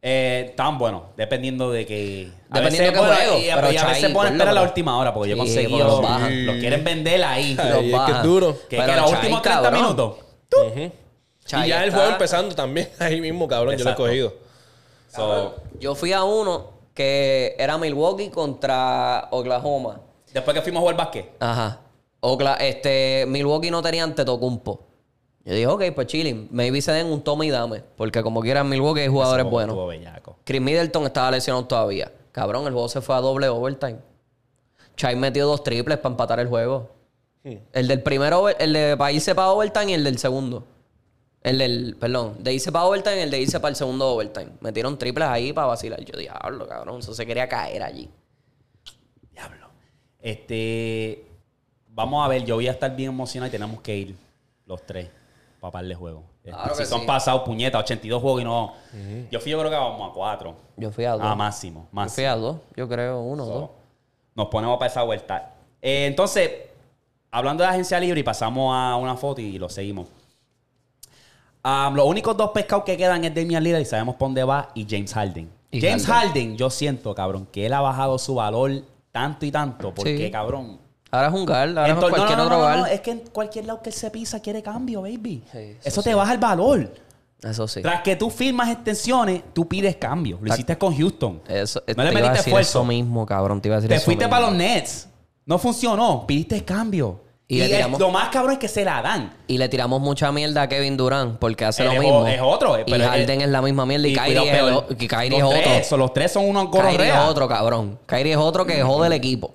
Eh, 0.03 0.55
tan 0.57 0.79
bueno, 0.79 1.11
dependiendo 1.17 1.71
de 1.71 1.85
que. 1.85 2.33
a 2.51 2.59
Dependiendo 2.61 2.65
veces, 2.65 2.79
de 2.87 2.93
qué 2.93 2.99
bueno, 2.99 3.15
juego, 3.15 3.33
pero 3.61 3.73
y 3.73 3.77
a 3.77 3.85
veces 3.87 4.01
ponen 4.05 4.15
ponlo, 4.15 4.29
espera 4.31 4.53
la 4.53 4.63
última 4.63 4.97
hora 4.99 5.13
porque 5.13 5.31
yo 5.37 5.45
Sí, 5.45 5.67
porque 5.69 5.85
los 5.85 6.01
bajan. 6.03 6.33
Quieren 6.61 6.85
vender 6.85 7.23
ahí. 7.25 7.57
Ay, 7.59 7.69
Los 7.91 8.01
es 8.09 8.15
que 8.17 8.23
duro. 8.27 8.57
Que, 8.69 8.77
Pero 8.79 8.93
que 8.95 9.01
los 9.01 9.11
Chai, 9.11 9.15
últimos 9.19 9.43
30 9.43 9.63
cabrón. 9.63 9.81
minutos. 9.83 10.15
Y 11.65 11.69
ya 11.69 11.83
el 11.83 11.89
está- 11.89 11.97
juego 11.99 12.13
empezando 12.13 12.55
también. 12.55 12.89
Ahí 12.99 13.21
mismo, 13.21 13.47
cabrón, 13.49 13.77
yo 13.77 13.85
lo 13.85 13.91
he 13.91 13.95
cogido. 13.95 14.33
So, 15.15 15.57
Yo 15.81 15.95
fui 15.95 16.13
a 16.13 16.23
uno 16.25 16.71
que 16.95 17.55
era 17.59 17.77
Milwaukee 17.79 18.31
contra 18.31 19.29
Oklahoma. 19.31 20.01
después 20.33 20.55
que 20.55 20.63
fuimos 20.63 20.79
a 20.79 20.83
jugar 20.83 20.97
básquet. 20.97 21.31
Ajá. 21.41 21.81
Okla- 22.21 22.57
este, 22.61 23.25
Milwaukee 23.27 23.71
no 23.71 23.83
tenía 23.83 24.05
Antetokounmpo. 24.05 24.87
Yo 25.45 25.55
dije, 25.55 25.67
ok, 25.67 25.83
pues 25.95 26.07
chilling. 26.07 26.49
Maybe 26.51 26.83
se 26.83 26.93
den 26.93 27.07
un 27.07 27.23
toma 27.23 27.47
y 27.47 27.51
dame. 27.51 27.83
Porque 27.97 28.23
como 28.23 28.41
quieran 28.43 28.69
Milwaukee 28.69 29.01
hay 29.01 29.09
jugadores 29.09 29.47
buenos. 29.47 29.75
estuvo 29.75 29.87
bellaco. 29.87 30.37
Chris 30.45 30.61
Middleton 30.61 31.05
estaba 31.07 31.31
lesionado 31.31 31.65
todavía. 31.67 32.13
Cabrón, 32.33 32.67
el 32.67 32.73
juego 32.73 32.89
se 32.89 33.01
fue 33.01 33.15
a 33.17 33.21
doble 33.21 33.49
overtime. 33.49 33.97
Chai 34.97 35.17
metió 35.17 35.47
dos 35.47 35.65
triples 35.65 35.97
para 35.99 36.13
empatar 36.13 36.41
el 36.41 36.49
juego. 36.49 36.91
El 37.73 37.89
del 37.89 38.03
primero, 38.03 38.41
over- 38.43 38.57
el 38.61 38.73
de 38.75 38.97
para 38.99 39.13
irse 39.13 39.35
para 39.35 39.49
overtime 39.51 39.91
y 39.93 39.95
el 39.95 40.05
del 40.05 40.19
segundo. 40.19 40.65
El 41.43 41.57
del, 41.57 41.97
perdón, 41.99 42.37
de 42.45 42.53
irse 42.53 42.71
para 42.71 42.85
overtime 42.85 43.17
y 43.17 43.21
el 43.21 43.31
de 43.31 43.41
irse 43.41 43.59
para 43.61 43.71
el 43.71 43.77
segundo 43.77 44.09
overtime. 44.11 44.51
Metieron 44.61 44.99
triples 44.99 45.27
ahí 45.27 45.55
para 45.55 45.69
vacilar. 45.69 46.05
Yo 46.05 46.19
diablo, 46.19 46.69
cabrón, 46.69 46.99
eso 47.01 47.15
se 47.15 47.25
quería 47.25 47.49
caer 47.49 47.83
allí. 47.83 48.11
Diablo. 49.33 49.69
Este. 50.21 51.25
Vamos 51.89 52.25
a 52.25 52.29
ver, 52.29 52.45
yo 52.45 52.57
voy 52.57 52.69
a 52.69 52.73
estar 52.73 52.95
bien 52.95 53.09
emocionado 53.11 53.49
y 53.49 53.53
tenemos 53.53 53.81
que 53.81 53.97
ir 53.97 54.15
los 54.67 54.85
tres 54.85 55.09
para 55.61 55.73
par 55.73 55.85
de 55.85 55.95
juegos. 55.95 56.23
Este, 56.43 56.51
Claro 56.51 56.75
si 56.75 56.87
son 56.87 57.01
sí. 57.03 57.07
pasados, 57.07 57.43
puñetas, 57.43 57.83
82 57.83 58.21
juegos 58.23 58.41
y 58.41 58.45
no. 58.45 58.73
Yo 59.31 59.41
fui, 59.41 59.53
yo 59.53 59.59
creo 59.59 59.71
que 59.71 59.77
vamos 59.77 60.11
a 60.11 60.13
cuatro. 60.15 60.55
Yo 60.77 60.91
fui 60.91 61.05
a 61.05 61.13
dos. 61.13 61.21
Ah, 61.25 61.35
máximo, 61.35 61.83
Yo 61.83 61.89
máximo. 61.93 62.15
fui 62.15 62.25
a 62.25 62.37
dos, 62.37 62.57
yo 62.77 62.89
creo, 62.89 63.21
uno 63.21 63.43
o 63.43 63.47
So, 63.47 63.53
dos. 63.53 63.71
Nos 64.35 64.47
ponemos 64.49 64.79
para 64.79 64.91
esa 64.91 65.03
vuelta. 65.03 65.55
Eh, 65.83 66.07
entonces, 66.07 66.51
hablando 67.31 67.63
de 67.63 67.69
agencia 67.71 68.01
libre 68.01 68.21
y 68.21 68.23
pasamos 68.23 68.75
a 68.75 68.97
una 68.97 69.17
foto 69.17 69.41
y 69.41 69.59
lo 69.59 69.69
seguimos. 69.69 70.09
Um, 71.63 71.95
los 71.95 72.07
únicos 72.07 72.35
dos 72.37 72.51
pescados 72.53 72.85
que 72.85 72.97
quedan 72.97 73.23
es 73.25 73.35
Damian 73.35 73.63
Lillard 73.63 73.83
y 73.83 73.85
sabemos 73.85 74.15
por 74.17 74.29
dónde 74.29 74.45
va 74.45 74.71
y 74.75 74.87
James 74.89 75.13
Harden. 75.13 75.51
Y 75.71 75.81
James 75.81 76.07
Harden. 76.07 76.29
Harden. 76.29 76.57
yo 76.57 76.71
siento, 76.71 77.15
cabrón, 77.15 77.47
que 77.53 77.67
él 77.67 77.75
ha 77.75 77.83
bajado 77.83 78.19
su 78.19 78.37
valor 78.37 78.71
tanto 79.13 79.45
y 79.45 79.53
tanto 79.53 79.93
porque, 79.95 80.17
Sí. 80.27 80.31
cabrón, 80.31 80.79
Ahora 81.11 81.29
es 81.29 81.35
un 81.35 81.45
guard, 81.47 81.71
ahora 81.71 81.87
es 81.87 81.93
Entonces, 81.95 82.17
cualquier 82.19 82.39
no, 82.39 82.49
no, 82.49 82.57
otro 82.59 82.77
no, 82.77 82.87
es 82.87 83.01
que 83.01 83.11
en 83.11 83.19
cualquier 83.33 83.67
lado 83.67 83.83
que 83.83 83.91
él 83.91 83.95
se 83.97 84.11
pisa 84.11 84.41
quiere 84.41 84.63
cambio, 84.63 85.03
baby. 85.03 85.43
Sí, 85.51 85.59
eso 85.59 85.79
eso 85.83 86.03
te 86.03 86.11
sí. 86.11 86.15
baja 86.17 86.33
el 86.33 86.39
valor. 86.39 86.93
Eso 87.43 87.67
sí. 87.67 87.81
Tras 87.83 88.03
que 88.03 88.17
tú 88.17 88.29
firmas 88.31 88.69
extensiones, 88.69 89.43
tú 89.53 89.67
pides 89.67 89.97
cambio. 89.97 90.39
Lo 90.43 90.53
hiciste 90.53 90.77
con 90.77 90.95
Houston. 90.97 91.41
Eso, 91.49 91.83
no 91.97 92.05
le 92.05 92.11
decir 92.13 92.31
esfuerzo. 92.33 92.81
eso 92.81 92.85
mismo, 92.85 93.25
cabrón. 93.27 93.61
Te 93.61 93.69
iba 93.69 93.77
a 93.77 93.81
decir 93.81 93.89
Te 93.89 93.97
eso 93.97 94.05
fuiste 94.05 94.25
mismo. 94.27 94.31
para 94.37 94.47
los 94.51 94.55
Nets. 94.57 95.09
No 95.47 95.59
funcionó. 95.59 96.27
Pidiste 96.27 96.63
cambio. 96.65 97.21
Y 97.49 97.57
Y, 97.57 97.59
le 97.61 97.65
es- 97.65 97.71
tiramos- 97.73 97.99
lo 97.99 98.11
más 98.11 98.29
cabrón 98.29 98.53
es 98.53 98.59
que 98.59 98.69
se 98.69 98.85
la 98.85 99.03
dan. 99.03 99.33
Y 99.49 99.59
le 99.59 99.69
tiramos 99.69 100.01
mucha 100.01 100.31
mierda 100.31 100.63
a 100.63 100.69
Kevin 100.69 100.97
Durant 100.97 101.39
porque 101.39 101.65
hace 101.65 101.83
lo 101.83 101.93
es 101.93 101.99
mismo. 101.99 102.27
es 102.27 102.41
otro, 102.41 102.77
eh, 102.77 102.85
Y 102.87 102.91
pero 102.93 103.05
Harden 103.09 103.41
es 103.41 103.49
la 103.49 103.61
misma 103.63 103.87
mierda. 103.87 104.07
Y, 104.07 104.15
Kyrie, 104.15 104.39
cuidado, 104.39 104.85
es, 104.89 104.97
el 104.97 105.03
y 105.03 105.09
Kyrie 105.09 105.31
los 105.31 105.39
es 105.39 105.45
otro. 105.59 105.73
Tres, 105.73 105.87
son 105.89 105.99
los 105.99 106.13
tres 106.15 106.31
son 106.33 106.49
unos 106.49 106.69
Kyrie 106.71 107.09
es 107.09 107.17
otro, 107.17 107.49
cabrón. 107.49 107.99
Kyrie 108.07 108.33
es 108.33 108.39
otro 108.39 108.65
que 108.67 108.81
jode 108.83 109.07
el 109.09 109.13
equipo. 109.15 109.55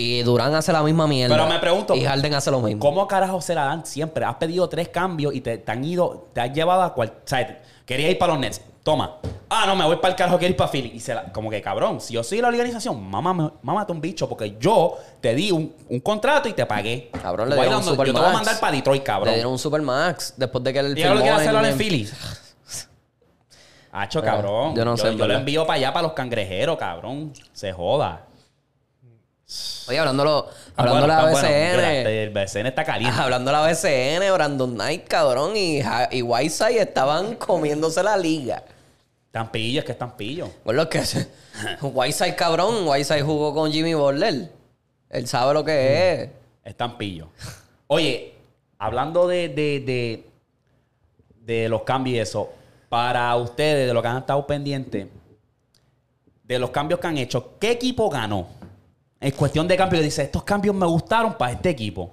Y 0.00 0.22
Durant 0.22 0.54
hace 0.54 0.72
la 0.72 0.80
misma 0.84 1.08
mierda. 1.08 1.34
Pero 1.34 1.48
me 1.48 1.58
pregunto, 1.58 1.92
Y 1.96 2.04
Harden 2.04 2.32
hace 2.32 2.52
lo 2.52 2.60
mismo. 2.60 2.78
¿Cómo 2.78 3.08
carajo 3.08 3.40
se 3.40 3.52
la 3.52 3.64
dan 3.64 3.84
siempre? 3.84 4.24
Has 4.24 4.36
pedido 4.36 4.68
tres 4.68 4.90
cambios 4.90 5.34
y 5.34 5.40
te, 5.40 5.58
te 5.58 5.72
han 5.72 5.82
ido, 5.82 6.28
te 6.32 6.40
has 6.40 6.52
llevado 6.52 6.82
a 6.82 6.94
cual. 6.94 7.08
O 7.16 7.28
sea, 7.28 7.60
quería 7.84 8.08
ir 8.08 8.16
para 8.16 8.34
los 8.34 8.40
Nets. 8.40 8.60
Toma. 8.84 9.16
Ah, 9.50 9.64
no, 9.66 9.74
me 9.74 9.84
voy 9.84 9.96
para 9.96 10.10
el 10.10 10.14
carajo, 10.14 10.38
quiero 10.38 10.52
ir 10.52 10.56
para 10.56 10.70
Philly. 10.70 10.92
Y 10.94 11.00
se 11.00 11.14
la, 11.14 11.24
como 11.32 11.50
que 11.50 11.60
cabrón, 11.60 12.00
si 12.00 12.14
yo 12.14 12.22
soy 12.22 12.40
la 12.40 12.46
organización, 12.46 13.02
mámame, 13.10 13.50
mámate 13.62 13.90
un 13.90 14.00
bicho, 14.00 14.28
porque 14.28 14.56
yo 14.60 14.96
te 15.20 15.34
di 15.34 15.50
un, 15.50 15.74
un 15.88 15.98
contrato 15.98 16.48
y 16.48 16.52
te 16.52 16.64
pagué. 16.64 17.10
Cabrón, 17.20 17.50
le 17.50 17.56
Voy 17.56 17.64
dieron 17.64 17.80
un 17.80 17.86
dando- 17.86 18.04
Yo 18.04 18.12
te 18.12 18.12
voy 18.12 18.20
a 18.20 18.24
Supermax. 18.26 18.34
mandar 18.46 18.60
para 18.60 18.76
Detroit, 18.76 19.02
cabrón. 19.02 19.28
Le 19.30 19.34
dieron 19.34 19.52
un 19.52 19.58
Supermax 19.58 20.34
después 20.36 20.62
de 20.62 20.72
que 20.72 20.78
él 20.78 20.96
y 20.96 21.02
ahora 21.02 21.14
lo 21.16 21.20
quiere 21.22 21.36
hacer 21.36 21.48
ahora 21.56 21.66
en 21.68 21.72
en- 21.72 21.78
Philly. 21.78 22.08
Hacho, 23.90 24.22
cabrón. 24.22 24.76
yo 24.76 24.84
no 24.84 24.96
sé, 24.96 25.08
en 25.08 25.18
Yo, 25.18 25.26
lo 25.26 25.34
envío 25.34 25.66
para 25.66 25.76
allá, 25.78 25.92
para 25.92 26.02
los 26.04 26.12
cangrejeros, 26.12 26.78
cabrón. 26.78 27.32
Se 27.52 27.72
joda. 27.72 28.26
Oye, 29.88 29.98
hablando, 29.98 30.24
lo- 30.24 30.48
Ah, 30.76 30.84
de 30.84 30.90
bueno, 30.90 31.06
la 31.06 31.14
está 31.14 31.30
bueno. 31.30 31.48
BCN. 31.48 32.06
El 32.06 32.30
BCN 32.30 32.66
está 32.68 32.84
caliente. 32.84 33.18
Hablando 33.18 33.50
de 33.50 33.56
la 33.56 33.62
BCN, 33.66 34.30
Brandon 34.32 34.74
Knight, 34.74 35.08
cabrón, 35.08 35.56
y, 35.56 35.80
y 36.10 36.22
Whiteside 36.22 36.82
estaban 36.82 37.34
comiéndose 37.36 38.02
la 38.02 38.16
liga. 38.16 38.62
Están 39.26 39.50
pillos, 39.50 39.80
es 39.82 39.86
que 39.86 39.92
están 39.92 40.16
pillos. 40.16 40.50
Con 40.64 40.76
lo 40.76 40.88
que 40.88 41.02
Whiteside, 41.82 42.36
cabrón, 42.36 42.86
Whiteside 42.86 43.22
jugó 43.22 43.54
con 43.54 43.72
Jimmy 43.72 43.94
Butler. 43.94 44.50
Él 45.10 45.26
sabe 45.26 45.54
lo 45.54 45.64
que 45.64 46.12
es. 46.22 46.30
Están 46.64 46.98
pillos. 46.98 47.28
Oye, 47.86 48.34
hablando 48.78 49.26
de, 49.26 49.48
de, 49.48 49.80
de, 49.80 50.26
de 51.40 51.68
los 51.70 51.82
cambios 51.82 52.16
y 52.16 52.20
eso, 52.20 52.50
para 52.90 53.34
ustedes, 53.36 53.86
de 53.88 53.94
lo 53.94 54.02
que 54.02 54.08
han 54.08 54.18
estado 54.18 54.46
pendientes, 54.46 55.06
de 56.44 56.58
los 56.58 56.70
cambios 56.70 57.00
que 57.00 57.06
han 57.06 57.16
hecho, 57.18 57.54
¿qué 57.58 57.70
equipo 57.72 58.10
ganó? 58.10 58.57
En 59.20 59.30
cuestión 59.32 59.66
de 59.66 59.76
cambios, 59.76 60.02
dice, 60.02 60.22
estos 60.22 60.44
cambios 60.44 60.74
me 60.74 60.86
gustaron 60.86 61.34
para 61.34 61.52
este 61.52 61.70
equipo. 61.70 62.12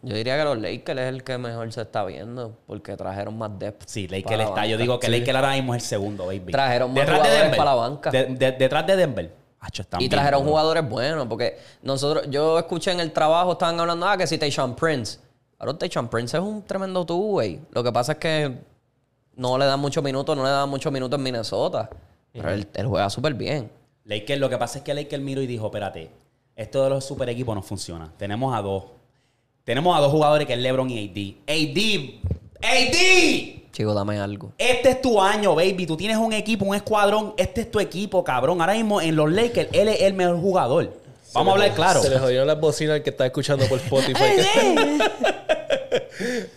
Yo 0.00 0.14
diría 0.14 0.38
que 0.38 0.44
los 0.44 0.58
Lakers 0.58 1.00
es 1.00 1.08
el 1.08 1.24
que 1.24 1.36
mejor 1.38 1.72
se 1.72 1.82
está 1.82 2.04
viendo 2.04 2.56
porque 2.66 2.96
trajeron 2.96 3.36
más 3.36 3.50
depth. 3.58 3.82
Sí, 3.86 4.06
Lakers 4.06 4.38
la 4.38 4.44
está. 4.44 4.66
Yo 4.66 4.78
digo 4.78 4.98
que 5.00 5.08
Lakers 5.08 5.34
ahora 5.36 5.52
mismo 5.52 5.74
es 5.74 5.82
el 5.82 5.88
segundo, 5.88 6.26
baby. 6.26 6.52
Trajeron 6.52 6.94
más 6.94 7.04
jugadores 7.04 7.50
para 7.56 7.64
la 7.64 7.74
banca. 7.74 8.10
De- 8.10 8.26
de- 8.26 8.52
detrás 8.52 8.86
de 8.86 8.96
Denver. 8.96 9.34
Hacho, 9.60 9.82
Y 9.94 9.96
bien, 9.98 10.10
trajeron 10.12 10.42
bro. 10.42 10.50
jugadores 10.50 10.88
buenos, 10.88 11.26
porque 11.26 11.58
nosotros, 11.82 12.26
yo 12.30 12.56
escuché 12.60 12.92
en 12.92 13.00
el 13.00 13.10
trabajo, 13.12 13.52
estaban 13.52 13.78
hablando, 13.80 14.06
ah, 14.06 14.16
que 14.16 14.24
si 14.28 14.38
Tayshaun 14.38 14.76
Prince. 14.76 15.18
Ahora 15.58 15.76
Tayshaun 15.76 16.06
Prince 16.06 16.36
es 16.36 16.42
un 16.42 16.62
tremendo 16.62 17.04
tú, 17.04 17.20
güey. 17.32 17.58
Lo 17.72 17.82
que 17.82 17.90
pasa 17.90 18.12
es 18.12 18.18
que 18.18 18.56
no 19.34 19.58
le 19.58 19.64
dan 19.66 19.80
muchos 19.80 20.02
minutos, 20.04 20.36
no 20.36 20.44
le 20.44 20.50
dan 20.50 20.68
muchos 20.68 20.92
minutos 20.92 21.18
en 21.18 21.24
Minnesota. 21.24 21.90
Pero 22.32 22.50
él, 22.50 22.68
él 22.72 22.86
juega 22.86 23.10
súper 23.10 23.34
bien. 23.34 23.68
Lakers, 24.08 24.40
lo 24.40 24.48
que 24.48 24.56
pasa 24.56 24.78
es 24.78 24.84
que 24.84 24.94
Lakers 24.94 25.22
miró 25.22 25.42
y 25.42 25.46
dijo, 25.46 25.66
espérate, 25.66 26.08
esto 26.56 26.82
de 26.82 26.88
los 26.88 27.04
super 27.04 27.28
equipos 27.28 27.54
no 27.54 27.60
funciona. 27.60 28.10
Tenemos 28.16 28.56
a 28.56 28.62
dos. 28.62 28.84
Tenemos 29.64 29.94
a 29.94 30.00
dos 30.00 30.10
jugadores 30.10 30.46
que 30.46 30.54
es 30.54 30.58
LeBron 30.58 30.88
y 30.88 31.36
AD. 31.46 31.52
AD. 31.52 32.66
AD. 32.66 33.70
Chico, 33.70 33.92
dame 33.92 34.18
algo. 34.18 34.52
Este 34.56 34.88
es 34.92 35.02
tu 35.02 35.20
año, 35.20 35.54
baby. 35.54 35.84
Tú 35.86 35.94
tienes 35.94 36.16
un 36.16 36.32
equipo, 36.32 36.64
un 36.64 36.74
escuadrón. 36.74 37.34
Este 37.36 37.60
es 37.60 37.70
tu 37.70 37.80
equipo, 37.80 38.24
cabrón. 38.24 38.62
Ahora 38.62 38.72
mismo 38.72 38.98
en 39.02 39.14
los 39.14 39.30
Lakers, 39.30 39.68
él 39.74 39.88
es 39.88 40.00
el 40.00 40.14
mejor 40.14 40.40
jugador. 40.40 40.90
Vamos 41.34 41.50
a 41.50 41.54
hablar 41.56 41.74
claro. 41.74 42.00
Se 42.00 42.08
le 42.08 42.18
jodieron 42.18 42.46
las 42.46 42.58
bocinas 42.58 42.94
al 42.94 43.02
que 43.02 43.10
está 43.10 43.26
escuchando 43.26 43.66
por 43.68 43.78
Spotify. 43.84 44.24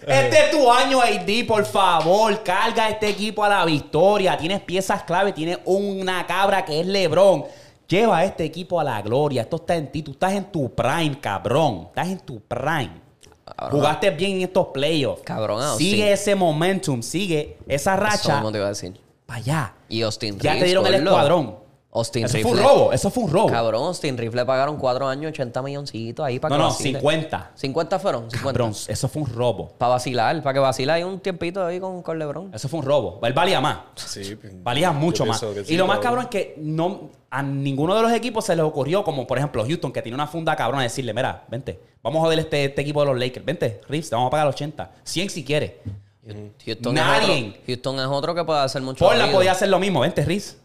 Este 0.08 0.46
es 0.46 0.52
tu 0.52 0.72
año, 0.72 1.02
AD, 1.02 1.46
por 1.48 1.66
favor. 1.66 2.44
Carga 2.44 2.90
este 2.90 3.10
equipo 3.10 3.44
a 3.44 3.50
la 3.50 3.66
victoria. 3.66 4.38
Tienes 4.38 4.62
piezas 4.62 5.04
clave, 5.04 5.32
tienes 5.34 5.60
una 5.66 6.26
cabra 6.26 6.66
que 6.66 6.80
es 6.80 6.86
LeBron. 6.88 7.46
Lleva 7.88 8.20
a 8.20 8.26
este 8.26 8.46
equipo 8.46 8.80
a 8.80 8.84
la 8.84 9.02
gloria. 9.02 9.42
Esto 9.42 9.58
está 9.58 9.76
en 9.76 9.92
ti. 9.92 10.02
Tú 10.02 10.12
estás 10.12 10.34
en 10.34 10.46
tu 10.52 10.74
prime, 10.74 11.20
cabrón. 11.20 11.88
Estás 11.90 12.08
en 12.08 12.20
tu 12.20 12.40
prime. 12.40 13.02
Cabrón. 13.44 13.80
Jugaste 13.80 14.10
bien 14.12 14.32
en 14.38 14.42
estos 14.44 14.68
playoffs. 14.68 15.24
Cabrón, 15.24 15.60
ah, 15.62 15.76
Sigue 15.78 16.12
ese 16.12 16.36
momentum, 16.36 17.02
sigue 17.02 17.58
esa 17.68 17.96
Eso 17.96 18.04
racha. 18.04 18.34
mismo 18.36 18.52
te 18.52 18.58
iba 18.60 18.68
a 18.68 18.70
decir. 18.70 18.98
Para 19.26 19.40
allá. 19.40 19.74
Y 19.90 20.02
Austin 20.04 20.40
Ya 20.40 20.58
te 20.58 20.66
dieron 20.66 20.86
el 20.88 20.94
escuadrón. 20.96 21.61
Austin 21.94 22.24
Eso 22.24 22.34
Reeves. 22.36 22.44
fue 22.50 22.52
un 22.52 22.58
le- 22.66 22.74
robo. 22.74 22.94
Eso 22.94 23.10
fue 23.12 23.24
un 23.26 23.32
robo. 23.32 23.48
Cabrón, 23.48 23.84
Austin 23.84 24.18
Reeves 24.18 24.36
le 24.36 24.46
pagaron 24.46 24.78
cuatro 24.78 25.08
años, 25.08 25.30
80 25.32 25.62
milloncitos 25.62 26.26
ahí 26.26 26.40
para 26.40 26.56
No, 26.56 26.58
que 26.58 26.64
no, 26.64 26.70
vacile. 26.70 27.00
50. 27.00 27.52
50 27.56 28.00
fueron, 28.00 28.32
50. 28.32 28.44
Cabrón, 28.58 28.74
eso 28.88 29.08
fue 29.10 29.22
un 29.24 29.30
robo. 29.34 29.68
Para 29.78 29.90
vacilar, 29.92 30.42
para 30.42 30.54
que 30.54 30.60
vacile 30.60 30.92
ahí 30.94 31.04
un 31.04 31.20
tiempito 31.20 31.66
ahí 31.66 31.80
con, 31.82 32.02
con 32.02 32.18
LeBron. 32.18 32.54
Eso 32.54 32.70
fue 32.70 32.80
un 32.80 32.86
robo. 32.86 33.20
Él 33.24 33.34
valía 33.34 33.60
más. 33.60 33.80
Sí, 33.96 34.38
Valía 34.64 34.92
mucho 34.92 35.26
más. 35.26 35.40
sí, 35.40 35.74
y 35.74 35.76
lo 35.78 35.86
más 35.86 36.00
cabrón. 36.00 36.24
es 36.24 36.30
que 36.30 36.56
no, 36.58 37.10
a 37.30 37.44
ninguno 37.44 37.94
de 37.96 38.02
los 38.04 38.14
equipos 38.14 38.46
se 38.46 38.56
les 38.56 38.64
ocurrió, 38.64 39.04
como 39.04 39.28
por 39.28 39.38
ejemplo 39.38 39.66
Houston, 39.66 39.92
que 39.92 40.02
tiene 40.02 40.16
una 40.16 40.28
funda 40.28 40.56
cabrón, 40.56 40.80
a 40.80 40.84
decirle, 40.84 41.14
mira, 41.14 41.44
vente, 41.50 41.78
vamos 42.02 42.20
a 42.20 42.22
joder 42.24 42.40
este, 42.40 42.66
este 42.66 42.82
equipo 42.84 43.02
de 43.02 43.08
los 43.08 43.20
Lakers. 43.20 43.46
Vente, 43.46 43.82
Reeves, 43.90 44.10
te 44.10 44.16
vamos 44.16 44.28
a 44.30 44.32
pagar 44.32 44.48
80. 44.48 44.92
100 45.04 45.30
si 45.30 45.44
quieres. 45.44 45.74
Houston 46.66 46.94
Nadie. 46.96 47.40
Es 47.40 47.48
otro, 47.50 47.62
Houston 47.68 48.00
es 48.00 48.06
otro 48.06 48.36
que 48.36 48.44
puede 48.46 48.60
hacer 48.62 48.82
mucho 48.82 49.04
Portland 49.04 49.34
podía 49.34 49.52
hacer 49.52 49.68
lo 49.70 49.80
mismo. 49.80 50.00
Vente, 50.02 50.24
Reeves. 50.24 50.58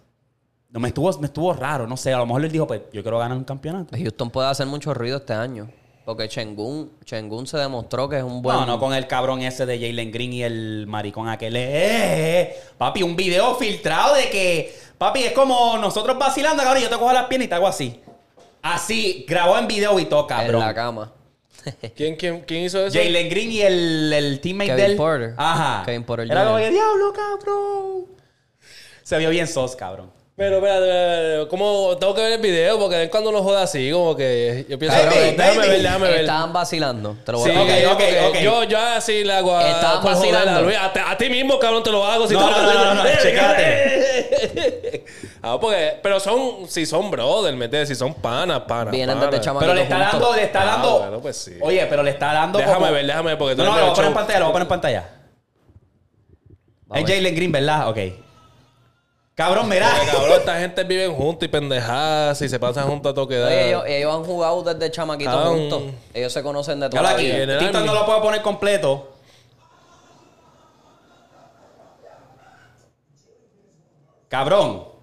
No, 0.71 0.81
me 0.81 0.89
estuvo, 0.89 1.19
me 1.19 1.27
estuvo 1.27 1.53
raro, 1.53 1.87
no 1.87 1.97
sé. 1.97 2.13
A 2.13 2.19
lo 2.19 2.27
mejor 2.27 2.45
él 2.45 2.53
dijo, 2.53 2.67
pues 2.67 2.83
yo 2.93 3.03
quiero 3.03 3.19
ganar 3.19 3.37
un 3.37 3.45
campeonato. 3.45 3.97
Houston 3.97 4.31
puede 4.31 4.49
hacer 4.49 4.67
mucho 4.67 4.93
ruido 4.93 5.19
este 5.19 5.33
año. 5.33 5.69
Porque 6.05 6.29
Chengun, 6.29 6.93
Chengun 7.05 7.49
se 7.49 7.59
demostró 7.59 8.09
que 8.09 8.19
es 8.19 8.23
un 8.23 8.41
buen... 8.41 8.57
No, 8.57 8.67
no 8.67 8.79
con 8.79 8.95
el 8.95 9.09
cabrón 9.09 9.43
ese 9.43 9.67
de 9.67 9.77
Jalen 9.77 10.13
Green 10.13 10.33
y 10.33 10.43
el 10.45 10.87
maricón 10.87 11.29
aquel. 11.29 11.57
Eh, 11.57 11.65
eh, 11.65 12.41
eh. 12.41 12.57
Papi, 12.79 13.03
un 13.03 13.17
video 13.17 13.57
filtrado 13.57 14.15
de 14.15 14.31
que. 14.31 14.73
Papi, 14.99 15.25
es 15.25 15.33
como 15.33 15.77
nosotros 15.79 16.17
vacilando, 16.17 16.63
cabrón. 16.63 16.85
Yo 16.85 16.89
te 16.89 16.97
cojo 16.97 17.13
las 17.13 17.27
piernas 17.27 17.47
y 17.47 17.49
te 17.49 17.55
hago 17.57 17.67
así. 17.67 18.01
Así, 18.63 19.25
grabó 19.29 19.59
en 19.59 19.67
video 19.67 19.99
y 19.99 20.05
todo, 20.05 20.23
en 20.23 20.27
cabrón. 20.29 20.61
la 20.61 20.75
cama. 20.75 21.13
¿Quién, 21.97 22.15
quién, 22.15 22.43
quién 22.43 22.63
hizo 22.63 22.87
eso? 22.87 22.97
Jalen 22.97 23.29
Green 23.29 23.51
y 23.51 23.63
el, 23.63 24.13
el 24.13 24.41
teammate 24.41 24.71
Kevin 24.71 24.85
del. 24.85 24.97
Porter. 24.97 25.35
Ajá. 25.37 25.83
Kevin 25.85 26.05
Porter 26.05 26.31
Era 26.31 26.45
como 26.45 26.59
que, 26.59 26.71
diablo, 26.71 27.13
cabrón. 27.13 28.07
Se 29.03 29.19
vio 29.19 29.31
bien 29.31 29.49
sos, 29.49 29.75
cabrón. 29.75 30.16
Pero, 30.39 30.57
espérate, 30.59 31.49
¿cómo 31.49 31.97
tengo 31.99 32.15
que 32.15 32.21
ver 32.21 32.33
el 32.33 32.41
video? 32.43 32.79
Porque 32.79 33.05
es 33.05 33.09
cuando 33.09 33.31
uno 33.31 33.43
joda 33.43 33.63
así, 33.63 33.91
como 33.91 34.15
que 34.15 34.67
yo 34.69 34.79
pienso, 34.79 34.99
Baby, 34.99 35.09
déjame, 35.09 35.33
déjame 35.33 35.57
baby. 35.57 35.69
ver, 35.71 35.81
déjame 35.83 36.09
ver. 36.09 36.21
Estaban 36.21 36.53
vacilando. 36.53 37.17
Te 37.25 37.33
lo 37.33 37.39
voy 37.39 37.51
Sí, 37.51 37.57
a 37.57 37.63
Ok, 37.63 37.67
decir. 37.69 37.87
ok, 37.87 37.93
porque 37.95 38.19
ok. 38.21 38.37
Yo, 38.45 38.65
yo 38.65 38.79
así 38.79 39.25
le 39.25 39.33
hago 39.33 39.57
a, 39.57 39.71
Estaban 39.71 40.03
por 40.03 40.13
joder 40.13 40.35
a 40.35 40.39
vacilando. 40.41 40.63
Luis. 40.65 40.77
A, 40.79 40.93
ti- 40.93 41.01
a 41.07 41.17
ti 41.17 41.31
mismo, 41.31 41.59
cabrón, 41.59 41.83
te 41.83 41.91
lo 41.91 42.05
hago. 42.05 42.29
Si 42.29 42.35
No, 42.35 42.41
tú- 42.41 42.51
no, 42.51 42.63
no, 42.75 42.85
no, 42.85 42.95
no, 43.03 43.11
chécate. 43.23 45.05
ah, 45.43 45.57
porque, 45.59 45.99
pero 46.03 46.21
son, 46.21 46.69
si 46.69 46.85
son 46.85 47.11
brother, 47.11 47.55
¿me 47.57 47.65
entiendes? 47.65 47.89
Si 47.89 47.95
son 47.95 48.13
panas, 48.13 48.61
panas. 48.69 48.93
Vienen 48.93 49.17
panas. 49.17 49.31
desde 49.31 49.43
chama- 49.43 49.61
Pero 49.61 49.73
le 49.73 49.83
está 49.85 49.95
juntos. 49.97 50.21
dando, 50.21 50.37
le 50.37 50.43
está 50.43 50.61
Ah, 50.63 50.67
dando. 50.67 50.99
bueno, 50.99 51.21
pues 51.23 51.37
sí. 51.39 51.55
Oye, 51.63 51.87
pero 51.89 52.03
le 52.03 52.11
está 52.11 52.35
dando. 52.35 52.59
Déjame 52.59 52.79
como- 52.79 52.93
ver, 52.93 53.07
déjame 53.07 53.29
ver, 53.31 53.39
porque 53.39 53.57
tú 53.57 53.63
No, 53.63 53.69
no, 53.71 53.73
eres 53.79 53.81
lo 53.81 53.87
voy 53.87 53.93
a 53.93 53.95
poner 53.95 54.07
en 54.09 54.13
show. 54.13 54.15
pantalla, 54.21 54.39
lo 54.41 54.45
voy 54.45 54.51
a 54.51 54.53
poner 54.53 54.65
en 54.67 54.69
pantalla. 54.69 55.09
Es 56.95 57.05
ver. 57.07 57.17
Jalen 57.17 57.35
Green, 57.35 57.53
¿verdad? 57.53 57.89
Ok. 57.89 57.99
Cabrón, 59.37 59.69
mira. 59.69 59.91
Porque, 59.95 60.13
cabrón, 60.13 60.39
esta 60.39 60.59
gente 60.59 60.83
vive 60.85 61.09
juntos 61.09 61.45
y 61.47 61.49
pendejadas 61.49 62.41
y 62.41 62.49
se 62.49 62.59
pasan 62.59 62.89
juntos 62.89 63.13
a 63.13 63.15
toque 63.15 63.39
Oye, 63.39 63.69
ellos, 63.69 63.85
ellos 63.87 64.15
han 64.15 64.25
jugado 64.25 64.63
desde 64.63 64.91
chamaquitos 64.91 65.35
Cabrón. 65.35 65.59
juntos. 65.59 65.83
Ellos 66.15 66.33
se 66.33 66.43
conocen 66.43 66.81
de 66.81 66.89
toda 66.89 67.03
la 67.03 67.11
aquí. 67.11 67.25
vida. 67.31 67.59
Army. 67.59 67.87
no 67.87 67.93
lo 67.93 68.07
puedo 68.07 68.23
poner 68.23 68.41
completo. 68.41 69.11
Cabrón. 74.29 74.96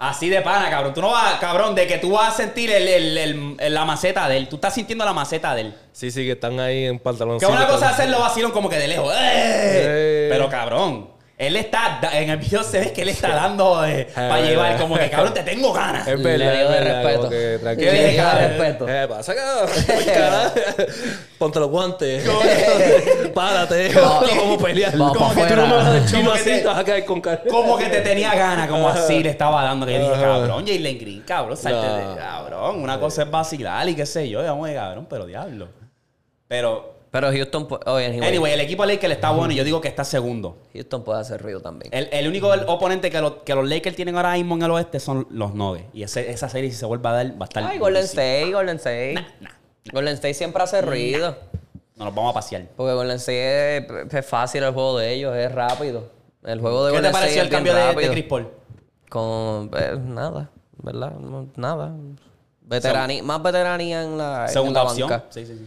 Así 0.00 0.28
de 0.28 0.40
pana, 0.42 0.70
cabrón. 0.70 0.94
Tú 0.94 1.00
no 1.00 1.10
vas, 1.10 1.40
cabrón, 1.40 1.74
de 1.74 1.86
que 1.88 1.98
tú 1.98 2.12
vas 2.12 2.28
a 2.34 2.36
sentir 2.36 2.70
el, 2.70 2.86
el- 2.86 3.56
el- 3.58 3.74
la 3.74 3.84
maceta 3.84 4.28
de 4.28 4.36
él. 4.36 4.48
Tú 4.48 4.54
estás 4.56 4.72
sintiendo 4.74 5.04
la 5.04 5.12
maceta 5.12 5.54
de 5.56 5.62
él. 5.62 5.74
Sí, 5.92 6.10
sí, 6.12 6.24
que 6.24 6.32
están 6.32 6.60
ahí 6.60 6.84
en 6.86 6.98
Que 6.98 7.04
pantaloncillos. 7.04 7.52
una 7.52 7.66
cosa 7.66 7.86
es 7.86 7.92
hacerlo 7.94 8.20
vacilón 8.20 8.52
como 8.52 8.68
que 8.68 8.76
de 8.76 8.86
lejos. 8.88 9.12
Pero 10.30 10.48
cabrón, 10.48 11.10
él 11.38 11.54
está, 11.54 12.00
en 12.14 12.30
el 12.30 12.36
video 12.36 12.64
se 12.64 12.80
ve 12.80 12.92
que 12.92 13.02
él 13.02 13.10
está 13.10 13.28
dando 13.28 13.84
eh, 13.86 14.08
para 14.12 14.40
llevar 14.42 14.76
como 14.76 14.98
que 14.98 15.08
cabrón, 15.08 15.32
te 15.32 15.44
tengo 15.44 15.72
ganas. 15.72 16.06
Es 16.08 16.20
verdad, 16.22 16.38
Le 16.52 16.62
es 16.62 16.68
de 16.68 16.74
verdad, 16.74 17.02
respeto. 17.02 17.18
como 17.18 17.30
que 17.30 17.36
Le 17.36 17.58
tranquilo. 17.60 17.90
¿Qué 17.90 17.96
dije, 17.96 18.08
dio 18.08 18.10
de 18.12 18.16
cabrón? 18.28 18.48
respeto. 18.48 18.86
¿Qué 18.86 19.06
pasa, 19.08 19.34
cabrón? 20.14 20.52
Ponte 21.38 21.60
los 21.60 21.70
guantes. 21.70 22.28
Párate. 23.34 23.88
Vamos. 23.94 24.30
Vamos 24.36 24.60
a 24.60 24.64
pelear. 24.66 24.98
Como 24.98 25.34
que 25.34 25.42
tú 25.46 25.56
no 25.56 25.66
me 25.66 25.74
vas 25.74 25.86
a 25.86 25.94
así, 26.34 26.62
vas 26.64 26.78
a 26.78 26.84
caer 26.84 27.04
con 27.04 27.20
cara. 27.20 27.42
Como 27.48 27.76
que 27.78 27.86
te 27.86 28.00
tenía 28.00 28.34
ganas, 28.34 28.68
como 28.68 28.88
así 28.88 29.22
le 29.22 29.30
estaba 29.30 29.62
dando. 29.62 29.86
Que 29.86 29.98
dije, 29.98 30.10
cabrón, 30.12 30.66
Jalen 30.66 30.98
Green, 30.98 31.22
cabrón, 31.22 31.56
salte 31.56 31.86
No. 31.86 31.96
de 32.14 32.16
cabrón. 32.16 32.82
Una 32.82 32.98
cosa 32.98 33.22
es 33.22 33.30
vacilar 33.30 33.88
y 33.88 33.94
qué 33.94 34.04
sé 34.06 34.28
yo, 34.28 34.40
digamos 34.40 34.68
de 34.68 34.74
cabrón, 34.74 35.06
pero 35.08 35.24
diablo. 35.26 35.68
Pero, 36.48 36.97
Pero 37.20 37.32
Houston, 37.32 37.66
oye, 37.86 38.06
anyway, 38.06 38.28
anyway, 38.28 38.52
el 38.52 38.60
equipo 38.60 38.86
de 38.86 38.94
Lakers 38.94 39.14
está 39.14 39.30
bueno 39.32 39.52
y 39.52 39.56
yo 39.56 39.64
digo 39.64 39.80
que 39.80 39.88
está 39.88 40.04
segundo. 40.04 40.58
Houston 40.72 41.02
puede 41.02 41.20
hacer 41.20 41.42
ruido 41.42 41.60
también. 41.60 41.92
El, 41.92 42.08
el 42.12 42.28
único 42.28 42.48
oponente 42.68 43.10
que, 43.10 43.20
lo- 43.20 43.42
que 43.42 43.56
los 43.56 43.68
Lakers 43.68 43.96
tienen 43.96 44.14
ahora 44.14 44.34
mismo 44.34 44.54
en 44.54 44.62
el 44.62 44.70
oeste 44.70 45.00
son 45.00 45.26
los 45.30 45.52
Nuggets. 45.52 45.88
Y 45.92 46.04
ese- 46.04 46.30
esa 46.30 46.48
serie, 46.48 46.70
si 46.70 46.76
se 46.76 46.86
vuelve 46.86 47.08
a 47.08 47.12
dar, 47.12 47.26
va 47.32 47.40
a 47.40 47.48
estar. 47.48 47.64
Ay, 47.64 47.78
Golden. 47.78 48.04
State, 48.04 48.52
Golden 48.52 48.76
State. 48.76 49.16
Golden 49.92 50.14
State 50.14 50.34
siempre 50.34 50.62
hace 50.62 50.80
ruido. 50.80 51.36
No 51.96 52.04
nos 52.04 52.14
vamos 52.14 52.30
a 52.30 52.34
pasear. 52.34 52.68
Porque 52.76 52.92
Golden 52.92 53.16
State 53.16 53.78
es, 53.78 54.14
es 54.14 54.24
fácil 54.26 54.62
el 54.62 54.72
juego 54.72 54.96
de 54.98 55.12
ellos, 55.14 55.34
es 55.34 55.50
rápido. 55.50 56.12
El 56.44 56.60
juego 56.60 56.86
de 56.86 56.92
¿Qué 56.92 56.98
Golden 56.98 57.12
te 57.12 57.18
pareció 57.18 57.42
el 57.42 57.48
State 57.48 57.64
cambio 57.64 57.74
de, 57.74 58.06
de. 58.06 58.12
Chris 58.12 58.24
Paul? 58.26 58.48
Con 59.08 59.70
eh, 59.76 59.96
nada, 60.00 60.50
¿verdad? 60.76 61.10
No, 61.14 61.48
nada. 61.56 61.96
Veteranía, 62.62 63.22
más 63.24 63.42
veteranía 63.42 64.04
en 64.04 64.18
la, 64.18 64.44
en 64.46 64.52
Segunda 64.52 64.84
la 64.84 64.90
opción. 64.90 65.08
banca. 65.08 65.26
Sí, 65.30 65.44
sí, 65.46 65.54
sí. 65.58 65.66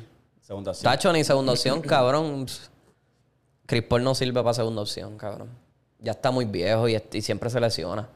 Segunda 0.51 0.71
opción. 0.71 0.91
Tacho, 0.91 1.13
ni 1.13 1.23
segunda 1.23 1.53
opción, 1.53 1.81
cabrón. 1.87 2.45
Chris 3.65 3.83
Paul 3.83 4.03
no 4.03 4.13
sirve 4.13 4.41
para 4.41 4.53
segunda 4.53 4.81
opción, 4.81 5.17
cabrón. 5.17 5.47
Ya 5.99 6.11
está 6.11 6.29
muy 6.29 6.43
viejo 6.43 6.89
y, 6.89 7.01
y 7.13 7.21
siempre 7.21 7.49
se 7.49 7.61
lesiona. 7.61 8.09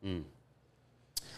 Mm. 0.00 0.18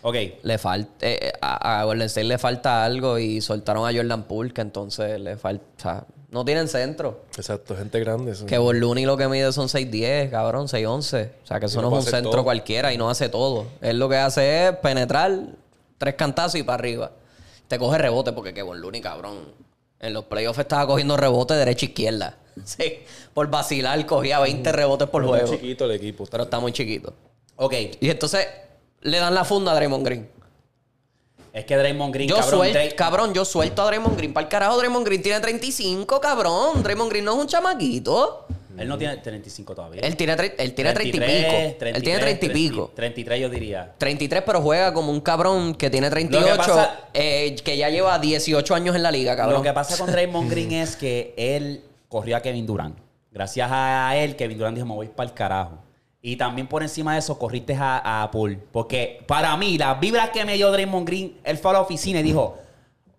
Ok. 0.01 0.17
Le 0.43 0.57
falta, 0.57 0.91
eh, 1.07 1.33
a, 1.39 1.81
a 1.81 1.85
Golden 1.85 2.07
State 2.07 2.25
le 2.27 2.39
falta 2.39 2.83
algo 2.83 3.19
y 3.19 3.43
soltaron 3.43 3.87
a 3.87 3.93
Jordan 3.95 4.23
Poole, 4.23 4.55
que 4.55 4.63
entonces 4.63 5.21
le 5.21 5.37
falta, 5.37 5.65
o 5.77 5.81
sea, 5.81 6.07
No 6.31 6.47
tienen 6.47 6.67
centro. 6.67 7.25
Exacto, 7.37 7.77
gente 7.77 8.01
grande. 8.01 8.33
eso. 8.33 8.47
Que 8.47 8.57
Looney 8.57 9.05
lo 9.05 9.19
que 9.19 9.29
mide 9.29 9.53
son 9.53 9.69
6'10, 9.69 10.31
cabrón, 10.31 10.67
6'11. 10.67 11.31
O 11.43 11.47
sea, 11.47 11.61
que 11.61 11.67
eso 11.67 11.83
no 11.83 11.91
no 11.91 11.99
es 11.99 12.07
un 12.07 12.11
centro 12.11 12.31
todo. 12.33 12.45
cualquiera 12.45 12.91
y 12.91 12.97
no 12.97 13.11
hace 13.11 13.29
todo. 13.29 13.67
Él 13.83 13.99
lo 13.99 14.09
que 14.09 14.17
hace 14.17 14.69
es 14.69 14.77
penetrar 14.79 15.31
tres 15.99 16.15
cantazos 16.15 16.59
y 16.59 16.63
para 16.63 16.77
arriba. 16.77 17.13
Te 17.69 17.79
coge 17.79 17.99
rebote 17.99 18.33
porque 18.33 18.55
Kevin 18.55 18.81
Looney, 18.81 19.03
cabrón. 19.03 19.61
En 20.03 20.13
los 20.13 20.25
playoffs 20.25 20.59
estaba 20.59 20.87
cogiendo 20.87 21.17
rebote 21.17 21.55
derecha 21.55 21.87
e 21.87 21.89
izquierda. 21.89 22.37
Sí. 22.67 22.99
Por 23.33 23.49
vacilar 23.49 24.05
cogía 24.05 24.39
20 24.39 24.73
rebotes 24.73 25.09
por 25.09 25.23
Muy 25.23 25.31
juego. 25.39 25.55
chiquito 25.55 25.87
el 25.87 25.93
equipo. 25.93 26.27
Pero 26.31 26.43
está 26.45 26.61
muy 26.61 26.71
chiquito. 26.71 27.15
Ok, 27.57 27.73
Y 28.01 28.11
entonces 28.11 28.47
le 29.01 29.17
dan 29.19 29.35
la 29.35 29.43
funda 29.47 29.73
a 29.73 29.75
Draymond 29.75 30.05
Green. 30.05 30.29
es 31.55 31.65
que 31.65 31.75
Draymond 31.77 32.13
Green, 32.13 32.29
Yo 32.29 32.37
cabrón, 32.37 32.67
Dray- 32.69 32.95
cabrón, 32.95 33.33
yo 33.33 33.47
suelto 33.47 33.81
a 33.83 33.87
Draymond 33.87 34.19
Green. 34.19 34.35
Para 34.35 34.45
el 34.45 34.51
carajo, 34.51 34.77
Draymond 34.77 35.07
Green 35.07 35.23
tiene 35.23 35.41
35, 35.41 36.21
cabrón. 36.21 36.83
Draymond 36.83 37.11
Green 37.11 37.25
no 37.25 37.33
es 37.33 37.39
un 37.39 37.47
chamaquito. 37.47 38.45
Él 38.79 38.89
no 38.89 38.97
tiene 38.99 39.17
35 39.19 39.75
todavía. 39.75 40.01
Él 40.03 40.17
tiene, 40.17 40.33
él 40.33 40.75
tiene 40.75 40.93
30 40.93 41.03
y 41.09 41.11
33, 41.13 41.43
pico. 41.43 41.85
él 41.97 42.03
tiene 42.03 42.19
30 42.21 42.47
y 42.47 42.49
pico. 42.51 42.93
33 42.95 43.41
yo 43.41 43.51
diría. 43.51 43.95
33, 43.99 44.43
pero 44.47 44.61
juega 44.63 44.93
como 44.95 45.11
un 45.13 45.21
cabrón 45.21 45.75
que 45.75 45.91
tiene 45.91 46.09
38, 46.11 46.47
Lo 46.47 46.53
que 46.53 46.57
pasa- 46.59 47.01
eh, 47.15 47.57
que 47.65 47.77
ya 47.77 47.91
lleva 47.91 48.19
18 48.19 48.75
años 48.75 48.97
en 48.97 49.03
la 49.03 49.11
liga, 49.11 49.37
cabrón. 49.37 49.59
Lo 49.59 49.63
que 49.63 49.73
pasa 49.73 49.97
con 49.99 50.11
Draymond 50.11 50.51
Green 50.51 50.73
es 50.73 50.97
que 50.97 51.35
él 51.37 51.83
corrió 52.09 52.37
a 52.37 52.41
Kevin 52.41 52.67
Durant. 52.67 52.99
Gracias 53.31 53.69
a 53.73 54.17
él, 54.17 54.37
Kevin 54.37 54.59
Durant 54.59 54.75
dijo, 54.77 54.87
me 54.87 54.95
voy 54.95 55.09
para 55.09 55.29
el 55.29 55.35
carajo. 55.35 55.79
Y 56.21 56.37
también 56.37 56.69
por 56.69 56.83
encima 56.83 57.15
de 57.15 57.19
eso, 57.19 57.39
corriste 57.39 57.75
a, 57.75 58.23
a 58.23 58.31
Poole. 58.31 58.59
Porque 58.71 59.25
para 59.27 59.57
mí, 59.57 59.77
las 59.77 59.99
vibras 59.99 60.31
que 60.31 60.45
me 60.45 60.55
dio 60.55 60.71
Draymond 60.71 61.07
Green, 61.07 61.39
él 61.43 61.59
fue 61.59 61.71
a 61.73 61.75
la 61.75 61.81
oficina 61.81 62.21
y 62.21 62.23
dijo, 62.23 62.59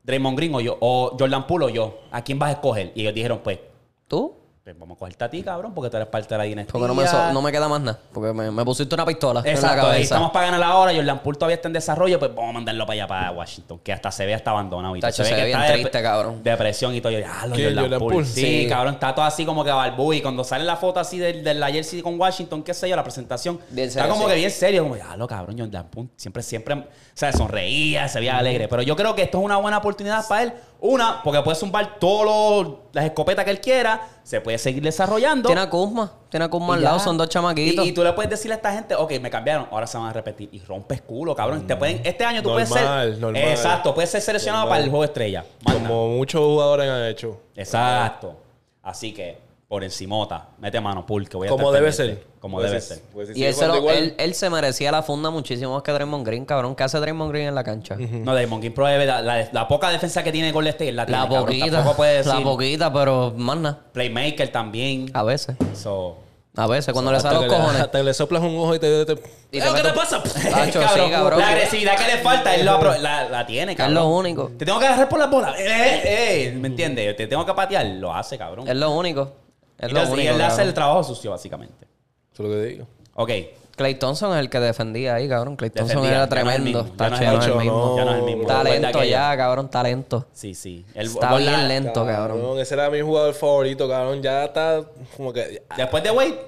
Draymond 0.03 0.37
Green 0.37 0.55
o 0.55 0.61
yo, 0.61 0.77
o 0.79 1.15
Jordan 1.19 1.45
Poole 1.47 1.65
o 1.65 1.69
yo, 1.69 1.99
¿a 2.11 2.23
quién 2.23 2.39
vas 2.39 2.49
a 2.49 2.53
escoger? 2.53 2.91
Y 2.95 3.01
ellos 3.01 3.13
dijeron, 3.13 3.41
pues, 3.43 3.59
¿Tú? 4.07 4.35
Pues 4.63 4.79
vamos 4.79 4.95
a 4.95 4.99
cogerte 4.99 5.23
a 5.25 5.29
ti, 5.29 5.43
cabrón, 5.43 5.73
porque 5.73 5.89
tú 5.89 5.97
eres 5.97 6.07
parte 6.07 6.29
de 6.29 6.37
la 6.37 6.45
dinastía. 6.45 6.71
Porque 6.71 6.87
no 6.87 6.95
me, 6.95 7.05
so- 7.05 7.33
no 7.33 7.41
me 7.41 7.51
queda 7.51 7.67
más 7.67 7.81
nada. 7.81 7.99
Porque 8.13 8.31
me, 8.31 8.49
me 8.49 8.63
pusiste 8.63 8.95
una 8.95 9.05
pistola 9.05 9.41
en 9.41 9.45
la 9.47 9.51
Exacto, 9.51 9.75
ahí 9.81 9.85
cabeza. 9.87 10.01
estamos 10.03 10.31
para 10.31 10.45
ganar 10.45 10.59
la 10.61 10.77
hora. 10.77 10.93
Jordan 10.95 11.19
Poole 11.19 11.37
todavía 11.37 11.55
está 11.55 11.67
en 11.67 11.73
desarrollo, 11.73 12.17
pues 12.17 12.33
vamos 12.33 12.51
a 12.51 12.53
mandarlo 12.53 12.85
para 12.85 12.93
allá, 12.93 13.07
para 13.07 13.31
Washington, 13.31 13.79
que 13.83 13.91
hasta 13.91 14.09
se 14.09 14.25
ve 14.25 14.33
hasta 14.33 14.51
abandonado. 14.51 14.95
y. 14.95 15.01
Tacho, 15.01 15.25
se 15.25 15.33
ve 15.33 15.43
bien 15.47 15.59
está 15.59 15.73
de- 15.73 15.79
triste, 15.79 16.01
cabrón. 16.01 16.41
Depresión 16.43 16.95
y 16.95 17.01
todo. 17.01 17.11
Yo, 17.11 17.19
ya, 17.19 17.45
lo 17.45 17.55
¿Quién, 17.55 17.67
Jordan, 17.71 17.83
Jordan 17.83 17.99
Poole. 17.99 18.13
Poole? 18.15 18.25
Sí, 18.27 18.41
Sí. 18.63 18.67
cabrón, 18.69 18.93
está 18.93 19.13
todo 19.13 19.25
así 19.25 19.45
como 19.45 19.65
que 19.65 19.71
barbú. 19.71 20.13
Y 20.13 20.21
cuando 20.21 20.45
sale 20.45 20.63
la 20.63 20.77
foto 20.77 21.01
así 21.01 21.19
de, 21.19 21.33
de 21.41 21.53
la 21.55 21.67
jersey 21.69 22.01
con 22.01 22.17
Washington, 22.17 22.63
qué 22.63 22.73
sé 22.73 22.87
yo, 22.87 22.95
la 22.95 23.03
presentación, 23.03 23.59
Bien 23.69 23.89
está 23.89 23.99
serio, 24.03 24.13
como 24.15 24.27
sí. 24.27 24.31
que 24.31 24.37
bien 24.37 24.51
serio. 24.51 24.83
Como, 24.83 24.95
ya, 24.95 25.17
lo 25.17 25.27
cabrón, 25.27 25.59
Jordan 25.59 25.87
Poole 25.89 26.07
siempre, 26.15 26.41
siempre, 26.41 26.75
o 26.75 26.85
sea, 27.13 27.33
sonreía, 27.33 28.07
se 28.07 28.19
veía 28.19 28.37
alegre. 28.37 28.69
Pero 28.69 28.81
yo 28.81 28.95
creo 28.95 29.13
que 29.13 29.23
esto 29.23 29.39
es 29.39 29.43
una 29.43 29.57
buena 29.57 29.79
oportunidad 29.79 30.25
para 30.25 30.43
él. 30.43 30.53
Una, 30.85 31.21
porque 31.23 31.41
puede 31.41 31.55
zumbar 31.55 31.97
todas 31.97 32.67
las 32.91 33.05
escopetas 33.05 33.45
que 33.45 33.51
él 33.51 33.61
quiera, 33.61 34.01
se 34.21 34.41
puede 34.41 34.57
seguir 34.57 34.83
desarrollando. 34.83 35.47
Tiene 35.47 35.61
a 35.61 35.69
Kuzma. 35.69 36.11
Tiene 36.27 36.43
a 36.43 36.49
Kuzma 36.49 36.73
Y 36.73 36.75
al 36.75 36.81
ya. 36.81 36.87
lado. 36.89 36.99
Son 36.99 37.17
dos 37.17 37.29
chamaquitos. 37.29 37.85
Y, 37.85 37.89
y 37.89 37.91
tú 37.93 38.03
le 38.03 38.11
puedes 38.11 38.29
decirle 38.29 38.55
a 38.55 38.57
esta 38.57 38.73
gente, 38.73 38.93
ok, 38.93 39.13
me 39.21 39.29
cambiaron, 39.29 39.67
ahora 39.71 39.87
se 39.87 39.97
van 39.97 40.07
a 40.07 40.13
repetir. 40.13 40.49
Y 40.51 40.59
rompes 40.59 41.01
culo, 41.01 41.33
cabrón. 41.35 41.65
Te 41.65 41.77
pueden, 41.77 42.01
este 42.03 42.25
año 42.25 42.43
tú 42.43 42.49
puedes 42.51 42.67
ser. 42.67 43.17
normal. 43.17 43.37
Exacto, 43.43 43.93
puedes 43.95 44.09
ser 44.09 44.21
seleccionado 44.21 44.65
Normal. 44.65 44.75
para 44.77 44.83
el 44.83 44.89
juego 44.89 45.05
estrella. 45.05 45.45
Como 45.63 46.09
muchos 46.09 46.41
jugadores 46.41 46.89
han 46.89 47.05
hecho. 47.05 47.39
Exacto. 47.55 48.35
Así 48.81 49.13
que, 49.13 49.37
por 49.69 49.85
encimota, 49.85 50.49
mete 50.57 50.81
mano, 50.81 51.05
pool, 51.05 51.29
que 51.29 51.37
voy 51.37 51.47
a 51.47 51.51
Como 51.51 51.71
debe 51.71 51.91
pendiente. 51.91 52.21
ser. 52.25 52.32
Como 52.43 52.57
Pues 52.57 52.69
debe 52.71 52.81
ser. 52.81 52.99
pues 53.13 53.29
y 53.33 53.53
se 53.53 53.67
lo- 53.67 53.89
él, 53.89 54.15
él 54.17 54.33
se 54.33 54.49
merecía 54.49 54.91
la 54.91 55.01
funda 55.01 55.29
muchísimo 55.29 55.75
más 55.75 55.81
que 55.81 55.93
Draymond 55.93 56.27
Green, 56.27 56.43
cabrón. 56.43 56.75
¿Qué 56.75 56.83
hace 56.83 56.99
Draymond 56.99 57.31
Green 57.31 57.47
en 57.47 57.55
la 57.55 57.63
cancha? 57.63 57.95
No, 57.95 58.35
Damon 58.35 58.59
Green 58.59 58.73
provee 58.73 59.05
la, 59.05 59.21
la- 59.21 59.47
la 59.49 59.65
poca 59.69 59.89
defensa 59.89 60.25
que 60.25 60.31
tiene 60.33 60.51
Golden 60.51 60.71
State, 60.71 60.91
la, 60.91 61.05
tiene, 61.05 61.21
La 61.21 61.29
poquita. 61.29 61.71
Tampoco 61.71 61.95
puede 61.95 62.17
decir. 62.17 62.33
La 62.33 62.41
poquita, 62.43 62.91
pero 62.91 63.33
más 63.37 63.55
nada. 63.55 63.79
Playmaker 63.93 64.51
también. 64.51 65.09
A 65.13 65.23
veces. 65.23 65.55
So, 65.73 66.17
A 66.57 66.67
veces, 66.67 66.91
cuando 66.93 67.13
le 67.13 67.21
salen 67.21 67.43
los 67.43 67.49
le- 67.49 67.57
cojones. 67.57 67.87
Que 67.87 68.03
le 68.03 68.13
soplas 68.13 68.41
un 68.43 68.57
ojo 68.57 68.75
y 68.75 68.79
te... 68.79 69.05
te- 69.05 69.13
Y 69.13 69.59
¿Eh, 69.59 69.61
te 69.61 69.73
¿Qué 69.75 69.81
te 69.87 69.93
pasa? 69.93 70.21
Tacho, 70.21 70.33
sí, 70.81 70.85
cabrón, 70.85 71.11
cabrón. 71.11 71.39
La 71.39 71.47
agresividad 71.47 71.95
que 71.97 72.07
le 72.13 72.17
falta, 72.21 72.53
él 72.55 72.65
lo 72.65 72.73
apro- 72.77 72.97
la, 72.99 73.29
la 73.29 73.45
tiene, 73.47 73.71
Es 73.71 73.77
cabrón. 73.77 73.95
lo 73.95 74.07
único. 74.09 74.51
Te 74.57 74.65
tengo 74.65 74.79
que 74.79 74.85
agarrar 74.87 75.07
por 75.07 75.17
la 75.19 75.27
bola. 75.27 75.55
Eh, 75.57 75.63
eh, 75.65 76.01
eh, 76.47 76.51
¿Me 76.59 76.67
entiendes? 76.67 77.15
Te 77.15 77.25
tengo 77.25 77.45
que 77.45 77.53
patear. 77.53 77.85
Lo 77.85 78.13
hace, 78.13 78.37
cabrón. 78.37 78.67
Es 78.67 78.75
lo 78.75 78.91
único. 78.91 79.31
Es 79.79 79.89
y 79.89 79.93
lo 79.93 80.01
él- 80.01 80.09
y 80.09 80.11
único. 80.11 80.33
él 80.35 80.41
hace 80.41 80.61
el 80.63 80.73
trabajo 80.73 81.03
sucio, 81.05 81.31
básicamente. 81.31 81.87
Eso 82.33 82.43
es 82.43 82.49
lo 82.49 82.55
que 82.55 82.61
digo. 82.65 82.87
Ok. 83.15 83.29
Clay 83.75 83.95
Thompson 83.95 84.33
es 84.33 84.39
el 84.39 84.49
que 84.51 84.59
defendía 84.59 85.15
ahí, 85.15 85.27
cabrón. 85.27 85.55
Clay 85.55 85.71
Thompson 85.71 86.01
Defendía. 86.03 86.23
era 86.23 86.29
Ya 86.29 86.43
no 86.43 86.49
es 86.51 86.55
el 86.57 86.61
tremendo. 86.61 86.83
mismo. 86.83 86.97
Ya 86.99 87.09
no 87.09 87.15
es 87.15 87.21
el 87.21 87.27
el 87.27 87.57
mismo. 87.57 87.73
no. 87.87 87.97
Ya 87.97 88.05
no 88.05 88.11
es 88.11 88.17
el 88.19 88.23
mismo. 88.23 88.47
Talento 88.47 89.03
ya, 89.03 89.37
cabrón, 89.37 89.69
talento. 89.69 90.27
Sí, 90.31 90.53
sí. 90.53 90.85
Él- 90.93 91.07
Está 91.07 91.35
bien 91.37 91.51
la- 91.51 91.67
lento, 91.67 92.05
cabrón. 92.05 92.59
Ese 92.59 92.73
era 92.75 92.89
mi 92.91 93.01
jugador 93.01 93.33
favorito, 93.33 93.89
cabrón. 93.89 94.21
Ya 94.21 94.45
está 94.45 94.83
como 95.17 95.33
que... 95.33 95.63
Después 95.75 96.03
de 96.03 96.11
Wade. 96.11 96.39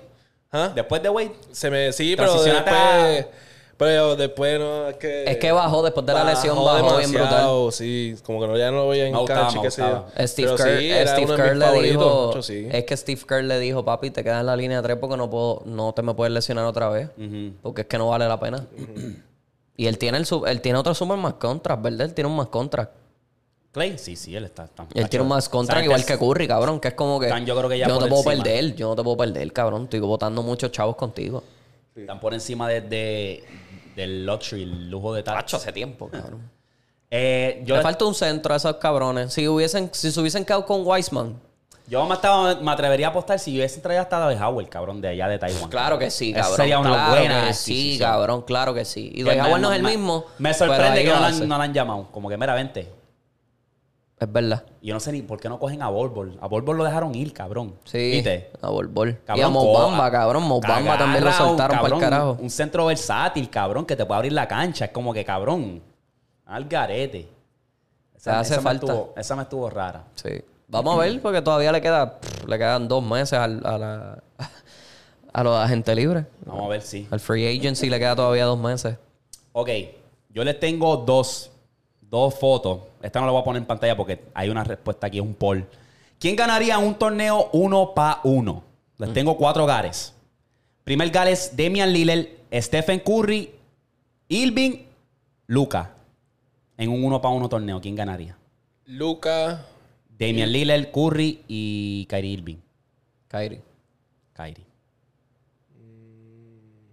¿Ah? 0.51 0.71
Después 0.75 1.01
de 1.01 1.09
Wade. 1.09 1.31
Se 1.51 1.71
me... 1.71 1.91
Sí, 1.93 2.15
pero 2.15 2.43
después... 2.43 3.25
Pero 3.77 4.15
después 4.15 4.57
no... 4.57 4.87
Es 4.87 4.95
que... 4.95 5.25
Es 5.29 5.37
que 5.37 5.51
bajó 5.51 5.83
después 5.83 6.05
de 6.05 6.13
la 6.13 6.23
lesión, 6.23 6.55
bajó 6.55 6.97
bien 6.97 7.11
demasiado, 7.11 7.71
Sí, 7.71 8.15
como 8.23 8.39
que 8.39 8.47
no, 8.47 8.57
ya 8.57 8.71
no 8.71 8.77
lo 8.77 8.87
veía 8.87 9.05
en 9.07 9.11
Me 9.13 9.19
gustaba, 9.19 9.41
cancha, 9.41 9.57
me 9.57 9.63
qué 9.63 9.71
sé 9.71 9.81
yo. 9.81 9.87
gustaba. 10.01 10.27
Steve 10.27 10.47
Pero 10.47 10.63
Kerr, 10.63 10.79
sí, 10.79 10.91
era 10.91 11.11
Steve 11.11 11.25
uno 11.25 11.33
de 11.33 11.37
Kerr 11.43 11.49
mis 11.51 11.59
le 11.59 11.65
favoritos, 11.65 11.91
dijo, 11.99 12.25
mucho, 12.27 12.41
sí. 12.41 12.67
es 12.71 12.83
que 12.85 12.95
Steve 12.97 13.21
Kerr 13.27 13.43
le 13.43 13.59
dijo, 13.59 13.83
papi, 13.83 14.11
te 14.11 14.23
quedas 14.23 14.39
en 14.39 14.45
la 14.45 14.55
línea 14.55 14.77
de 14.77 14.83
tres 14.87 14.97
porque 14.97 15.17
no 15.17 15.29
puedo, 15.29 15.61
no 15.65 15.93
te 15.93 16.01
me 16.03 16.13
puedes 16.13 16.33
lesionar 16.33 16.63
otra 16.65 16.87
vez, 16.87 17.09
porque 17.61 17.81
es 17.81 17.87
que 17.87 17.97
no 17.97 18.07
vale 18.07 18.27
la 18.29 18.39
pena. 18.39 18.65
y 19.75 19.87
él 19.87 19.97
tiene 19.97 20.19
el 20.19 20.25
sub- 20.25 20.45
él 20.47 20.61
tiene 20.61 20.79
otro 20.79 20.93
super 20.95 21.17
más 21.17 21.33
contract, 21.33 21.81
¿verdad? 21.83 22.01
Él 22.07 22.13
tiene 22.13 22.29
un 22.29 22.37
más 22.37 22.47
contract. 22.47 22.93
Clay. 23.73 23.97
Sí, 23.97 24.15
sí, 24.15 24.33
él 24.33 24.45
está. 24.45 24.63
está 24.63 24.87
Él 24.93 25.09
tiene 25.09 25.23
un 25.23 25.27
más 25.27 25.49
contract 25.49 25.79
¿Sabes 25.79 25.85
igual 25.87 26.05
que 26.05 26.13
es? 26.13 26.19
Curry, 26.19 26.47
cabrón, 26.47 26.79
que 26.79 26.87
es 26.87 26.93
como 26.93 27.19
que 27.19 27.25
Están, 27.25 27.45
yo 27.45 27.57
creo 27.57 27.67
que 27.69 27.77
ya 27.77 27.87
no 27.89 27.99
te 27.99 28.07
puedo 28.07 28.21
encima. 28.31 28.41
perder, 28.45 28.73
yo 28.77 28.87
no 28.87 28.95
te 28.95 29.03
puedo 29.03 29.17
perder, 29.17 29.51
cabrón, 29.51 29.83
estoy 29.83 29.99
botando 29.99 30.41
muchos 30.43 30.71
chavos 30.71 30.95
contigo. 30.95 31.43
Están 31.93 32.19
por 32.21 32.33
encima 32.33 32.67
de, 32.69 32.79
de- 32.81 33.43
del 33.95 34.25
luxury, 34.25 34.63
el 34.63 34.89
lujo 34.89 35.13
de. 35.13 35.23
Tacho, 35.23 35.57
hace 35.57 35.71
tiempo, 35.71 36.07
cabrón. 36.09 36.49
Eh, 37.11 37.61
yo, 37.65 37.75
Le 37.77 37.81
falta 37.81 38.05
un 38.05 38.15
centro 38.15 38.53
a 38.53 38.57
esos 38.57 38.75
cabrones. 38.77 39.31
Si 39.33 39.47
hubiesen, 39.47 39.89
si 39.93 40.11
se 40.11 40.19
hubiesen 40.19 40.43
quedado 40.43 40.65
con 40.65 40.85
Weissman, 40.85 41.39
yo 41.87 42.03
me, 42.07 42.15
estaba- 42.15 42.55
me 42.55 42.71
atrevería 42.71 43.07
a 43.07 43.09
apostar 43.11 43.37
si 43.37 43.55
hubiese 43.55 43.79
traído 43.79 44.01
hasta 44.01 44.27
de 44.27 44.35
Howard, 44.35 44.67
cabrón, 44.69 45.01
de 45.01 45.09
allá 45.09 45.27
de 45.27 45.37
Taiwán. 45.37 45.69
Claro 45.69 45.99
que 45.99 46.09
sí, 46.09 46.31
Esa 46.31 46.41
cabrón. 46.41 46.55
sería 46.57 46.79
una 46.79 46.89
claro 46.89 47.09
buena 47.11 47.47
que 47.47 47.53
sí, 47.53 47.97
cabrón, 47.99 48.41
claro 48.41 48.73
que 48.73 48.85
sí. 48.85 49.11
Y 49.13 49.23
me- 49.23 49.39
Howard 49.39 49.61
no 49.61 49.71
es 49.71 49.77
el 49.79 49.85
mismo. 49.85 50.25
Me 50.39 50.53
sorprende 50.53 51.03
que 51.03 51.09
no 51.09 51.19
la, 51.19 51.27
han, 51.27 51.47
no 51.47 51.57
la 51.57 51.63
han 51.63 51.73
llamado. 51.73 52.07
Como 52.11 52.27
que, 52.27 52.37
mira, 52.37 52.53
vente. 52.55 52.89
Es 54.17 54.31
verdad. 54.31 54.63
Y 54.81 54.87
yo 54.87 54.93
no 54.93 54.99
sé 55.01 55.11
ni 55.11 55.21
por 55.21 55.39
qué 55.39 55.49
no 55.49 55.59
cogen 55.59 55.81
a 55.81 55.89
Volbol. 55.89 56.37
A 56.41 56.47
Volbol 56.47 56.77
lo 56.77 56.83
dejaron 56.85 57.13
ir, 57.15 57.33
cabrón. 57.33 57.75
Sí. 57.83 58.11
¿Viste? 58.11 58.49
A 58.61 58.69
Volbol. 58.69 59.19
Y 59.35 59.41
a 59.41 59.49
Mobamba, 59.49 60.09
cabrón. 60.09 60.43
Mobamba 60.43 60.97
también 60.97 61.23
lo 61.23 61.31
soltaron 61.33 61.79
para 61.81 61.95
el 61.95 61.99
carajo. 62.01 62.37
Un 62.39 62.49
centro 62.49 62.85
versátil, 62.85 63.49
cabrón, 63.49 63.85
que 63.85 63.95
te 63.95 64.05
puede 64.05 64.17
abrir 64.17 64.31
la 64.33 64.47
cancha. 64.47 64.85
Es 64.85 64.91
como 64.91 65.13
que, 65.13 65.25
cabrón, 65.25 65.81
al 66.45 66.65
garete. 66.65 67.27
Te 68.23 68.29
hace 68.31 68.55
me 68.57 68.61
falta. 68.63 68.85
estuvo- 68.87 69.13
esa 69.17 69.35
me 69.35 69.43
estuvo 69.43 69.69
rara. 69.69 70.03
Sí. 70.15 70.29
Vamos 70.67 70.95
a 70.97 71.01
ver, 71.01 71.21
porque 71.21 71.41
todavía 71.41 71.71
le 71.71 71.81
queda, 71.81 72.19
pff, 72.19 72.47
le 72.47 72.57
quedan 72.57 72.87
dos 72.87 73.03
meses 73.03 73.33
al- 73.33 73.63
a 73.65 73.77
la 73.77 74.23
a 75.33 75.43
los 75.43 75.55
agentes 75.57 75.95
libres. 75.95 76.25
Vamos 76.45 76.65
a 76.65 76.69
ver 76.69 76.81
si. 76.81 77.07
Al 77.11 77.19
free 77.19 77.45
agency 77.59 77.89
le 77.89 77.99
queda 77.99 78.15
todavía 78.15 78.45
dos 78.45 78.57
meses. 78.57 78.97
Ok, 79.51 79.69
yo 80.29 80.43
les 80.43 80.59
tengo 80.59 80.97
dos, 80.97 81.51
dos 82.09 82.35
fotos. 82.35 82.81
Esta 83.01 83.19
no 83.19 83.25
la 83.25 83.31
voy 83.31 83.41
a 83.41 83.43
poner 83.43 83.61
en 83.61 83.67
pantalla 83.67 83.95
porque 83.95 84.23
hay 84.33 84.49
una 84.49 84.63
respuesta 84.63 85.07
aquí, 85.07 85.17
es 85.17 85.23
un 85.23 85.33
poll. 85.33 85.65
¿Quién 86.19 86.35
ganaría 86.35 86.77
un 86.77 86.95
torneo 86.95 87.49
uno 87.53 87.93
para 87.93 88.21
uno? 88.23 88.63
Les 88.97 89.13
tengo 89.13 89.37
cuatro 89.37 89.65
gares. 89.65 90.13
Primer 90.83 91.09
gar 91.09 91.27
es 91.27 91.55
Damian 91.57 91.91
Lillard, 91.91 92.27
Stephen 92.53 92.99
Curry, 92.99 93.51
Irving, 94.29 94.83
Luca. 95.47 95.91
En 96.77 96.89
un 96.89 97.03
uno 97.03 97.21
para 97.21 97.33
uno 97.33 97.49
torneo, 97.49 97.81
¿quién 97.81 97.95
ganaría? 97.95 98.37
Luca... 98.85 99.65
Damian 100.17 100.49
Lillard, 100.51 100.91
Curry 100.91 101.41
y 101.47 102.05
Kyrie 102.05 102.31
Irving. 102.31 102.55
Kyrie. 103.27 103.61
Kyrie. 104.33 104.65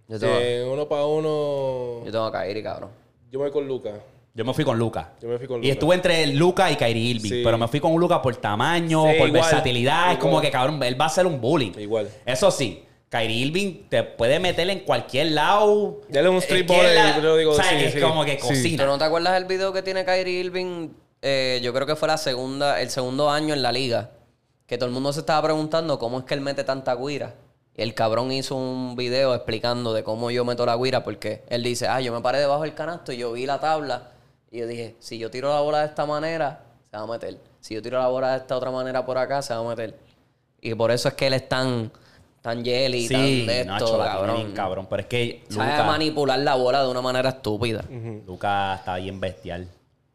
Yo 0.09 0.19
Sí, 0.19 0.25
tengo, 0.25 0.73
uno 0.73 0.87
para 0.89 1.05
uno... 1.05 2.03
yo 2.05 2.11
tengo 2.11 2.25
a 2.25 2.31
Kyrie, 2.31 2.61
cabrón. 2.61 2.89
Yo 3.31 3.39
me 3.39 3.45
voy 3.45 3.51
con 3.53 3.67
Luca. 3.67 3.91
Yo 4.35 4.43
me 4.43 4.53
fui 4.53 4.65
con 4.65 4.79
Luca. 4.79 5.11
Yo 5.21 5.29
me 5.29 5.37
fui 5.37 5.47
con 5.47 5.63
Y 5.63 5.69
estuve 5.69 5.93
entre 5.95 6.25
Luca 6.27 6.71
y 6.71 6.75
Kyrie 6.75 7.11
Irving. 7.11 7.29
Sí. 7.29 7.41
Pero 7.43 7.57
me 7.57 7.67
fui 7.67 7.79
con 7.79 7.93
Luca 7.99 8.19
por 8.21 8.35
tamaño, 8.37 9.03
Sí, 9.11 9.19
por 9.19 9.27
igual, 9.27 9.31
versatilidad. 9.43 10.13
Es 10.13 10.17
como 10.17 10.41
que, 10.41 10.49
cabrón, 10.49 10.81
él 10.81 10.99
va 10.99 11.05
a 11.05 11.09
ser 11.09 11.27
un 11.27 11.39
bullying. 11.39 11.71
Igual. 11.77 12.09
Eso 12.25 12.49
sí, 12.49 12.83
Kyrie 13.09 13.45
Irving 13.45 13.83
te 13.89 14.01
puede 14.03 14.39
meter 14.39 14.67
en 14.71 14.79
cualquier 14.79 15.33
lado. 15.33 16.01
Dale 16.09 16.29
un 16.29 16.37
street 16.37 16.61
Izquierda, 16.61 17.09
volley, 17.11 17.23
yo 17.23 17.37
digo, 17.37 17.55
Que 17.55 17.85
es 17.85 17.93
sí. 17.93 17.99
como 17.99 18.25
que 18.25 18.31
Sí. 18.39 18.47
cocina. 18.47 18.83
¿Tú 18.83 18.89
no 18.89 18.97
te 18.97 19.03
acuerdas 19.03 19.33
del 19.35 19.45
video 19.45 19.71
que 19.71 19.83
tiene 19.83 20.03
Kyrie 20.03 20.39
Irving? 20.39 20.89
Eh, 21.21 21.61
yo 21.63 21.71
creo 21.71 21.85
que 21.85 21.95
fue 21.95 22.07
la 22.07 22.17
segunda, 22.17 22.81
el 22.81 22.89
segundo 22.89 23.29
año 23.29 23.53
en 23.53 23.61
la 23.61 23.71
liga. 23.71 24.11
Que 24.65 24.79
todo 24.79 24.87
el 24.87 24.93
mundo 24.93 25.13
se 25.13 25.19
estaba 25.19 25.43
preguntando 25.43 25.99
cómo 25.99 26.17
es 26.19 26.25
que 26.25 26.33
él 26.33 26.41
mete 26.41 26.63
tanta 26.63 26.95
guira. 26.95 27.35
Y 27.75 27.83
el 27.83 27.93
cabrón 27.93 28.31
hizo 28.31 28.55
un 28.55 28.95
video 28.95 29.35
explicando 29.35 29.93
de 29.93 30.03
cómo 30.03 30.31
yo 30.31 30.43
meto 30.43 30.65
la 30.65 30.75
guira. 30.75 31.03
Porque 31.03 31.43
él 31.49 31.61
dice, 31.61 31.87
ah, 31.87 32.01
yo 32.01 32.11
me 32.13 32.21
paré 32.21 32.39
debajo 32.39 32.63
del 32.63 32.73
canasto 32.73 33.11
y 33.13 33.17
yo 33.17 33.31
vi 33.33 33.45
la 33.45 33.59
tabla. 33.59 34.09
Y 34.53 34.59
yo 34.59 34.67
dije, 34.67 34.95
si 34.99 35.17
yo 35.17 35.31
tiro 35.31 35.49
la 35.49 35.61
bola 35.61 35.79
de 35.79 35.87
esta 35.87 36.05
manera, 36.05 36.61
se 36.91 36.95
va 36.95 37.03
a 37.03 37.07
meter. 37.07 37.39
Si 37.59 37.73
yo 37.73 37.81
tiro 37.81 37.97
la 37.97 38.07
bola 38.07 38.33
de 38.33 38.37
esta 38.37 38.55
otra 38.55 38.69
manera 38.69 39.03
por 39.03 39.17
acá, 39.17 39.41
se 39.41 39.51
va 39.51 39.61
a 39.61 39.63
meter. 39.63 39.97
Y 40.61 40.75
por 40.75 40.91
eso 40.91 41.07
es 41.07 41.15
que 41.15 41.25
él 41.25 41.33
es 41.33 41.49
tan, 41.49 41.91
tan 42.43 42.63
jelly, 42.63 43.07
tan 43.09 43.21
Sí, 43.25 43.45
de 43.47 43.61
esto, 43.61 43.71
Nacho 43.73 43.97
cabrón. 43.97 44.35
bien 44.35 44.51
cabrón. 44.51 44.87
Pero 44.87 45.01
es 45.01 45.07
que 45.07 45.43
Sabe 45.49 45.83
manipular 45.85 46.37
la 46.37 46.53
bola 46.53 46.83
de 46.83 46.87
una 46.89 47.01
manera 47.01 47.29
estúpida. 47.29 47.83
Lucas 48.27 48.77
está 48.79 48.97
bien 48.97 49.19
bestial. 49.19 49.67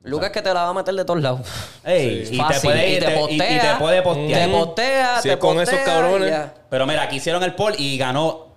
Lucas 0.02 0.30
que 0.30 0.40
te 0.40 0.54
la 0.54 0.62
va 0.62 0.68
a 0.68 0.74
meter 0.74 0.94
de 0.94 1.04
todos 1.04 1.20
lados. 1.20 1.40
Ey, 1.84 2.24
Sí. 2.24 2.36
y, 2.36 2.38
te 2.46 2.60
puede, 2.60 2.88
Y 2.90 2.96
y, 2.96 2.98
te 3.00 3.06
y- 3.10 3.14
y 3.14 3.18
postea. 3.18 3.72
te 3.74 3.78
puede 3.80 4.02
postear. 4.02 4.48
Te 4.48 4.54
postea, 4.56 5.20
Sí, 5.20 5.28
te 5.30 5.38
con 5.40 5.60
esos 5.60 5.74
postea 5.74 5.94
cabrones. 5.94 6.40
Pero 6.70 6.86
mira, 6.86 7.02
aquí 7.02 7.16
hicieron 7.16 7.42
el 7.42 7.56
poll 7.56 7.74
y 7.76 7.98
ganó 7.98 8.47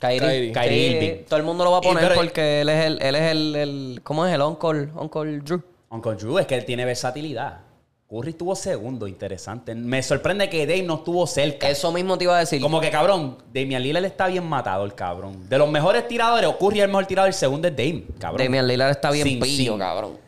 Kyrie. 0.00 0.52
Kyrie. 0.52 0.90
Irving. 0.90 1.24
Todo 1.28 1.36
el 1.38 1.42
mundo 1.44 1.64
lo 1.64 1.72
va 1.72 1.78
a 1.78 1.80
poner 1.82 2.02
pero- 2.08 2.14
porque 2.20 2.62
él 2.62 2.68
es 2.68 2.84
el, 2.86 3.02
él 3.02 3.14
es 3.14 3.22
el, 3.30 3.56
el- 3.56 4.00
¿cómo 4.02 4.24
es? 4.26 4.34
El 4.34 4.42
Uncle, 4.42 4.88
Uncle 4.94 5.38
Drew. 5.40 5.62
Uncle 5.90 6.14
Drew. 6.14 6.38
Es 6.38 6.46
que 6.46 6.54
él 6.54 6.64
tiene 6.64 6.84
versatilidad. 6.84 7.60
Curry 8.08 8.30
estuvo 8.30 8.56
segundo, 8.56 9.06
interesante. 9.06 9.72
Me 9.72 10.02
sorprende 10.02 10.48
que 10.50 10.66
Dame 10.66 10.82
no 10.82 10.94
estuvo 10.96 11.24
cerca. 11.28 11.68
Eso 11.68 11.92
mismo 11.92 12.18
te 12.18 12.24
iba 12.24 12.34
a 12.36 12.40
decir. 12.40 12.60
Como 12.60 12.80
que 12.80 12.90
cabrón, 12.90 13.38
Damian 13.54 13.80
Lillard 13.82 14.04
está 14.04 14.26
bien 14.26 14.44
matado, 14.48 14.84
el 14.84 14.94
cabrón. 14.96 15.48
De 15.48 15.56
los 15.56 15.70
mejores 15.70 16.08
tiradores, 16.08 16.50
Curry 16.58 16.78
es 16.78 16.84
el 16.84 16.88
mejor 16.90 17.06
tirador, 17.06 17.28
el 17.28 17.34
segundo 17.34 17.68
es 17.68 17.76
Dame, 17.76 18.04
cabrón. 18.18 18.44
Damian 18.44 18.66
Lillard 18.66 18.90
está 18.90 19.12
bien 19.12 19.28
Sin- 19.28 19.38
pillo, 19.38 19.72
sin- 19.74 19.78
cabrón. 19.78 20.18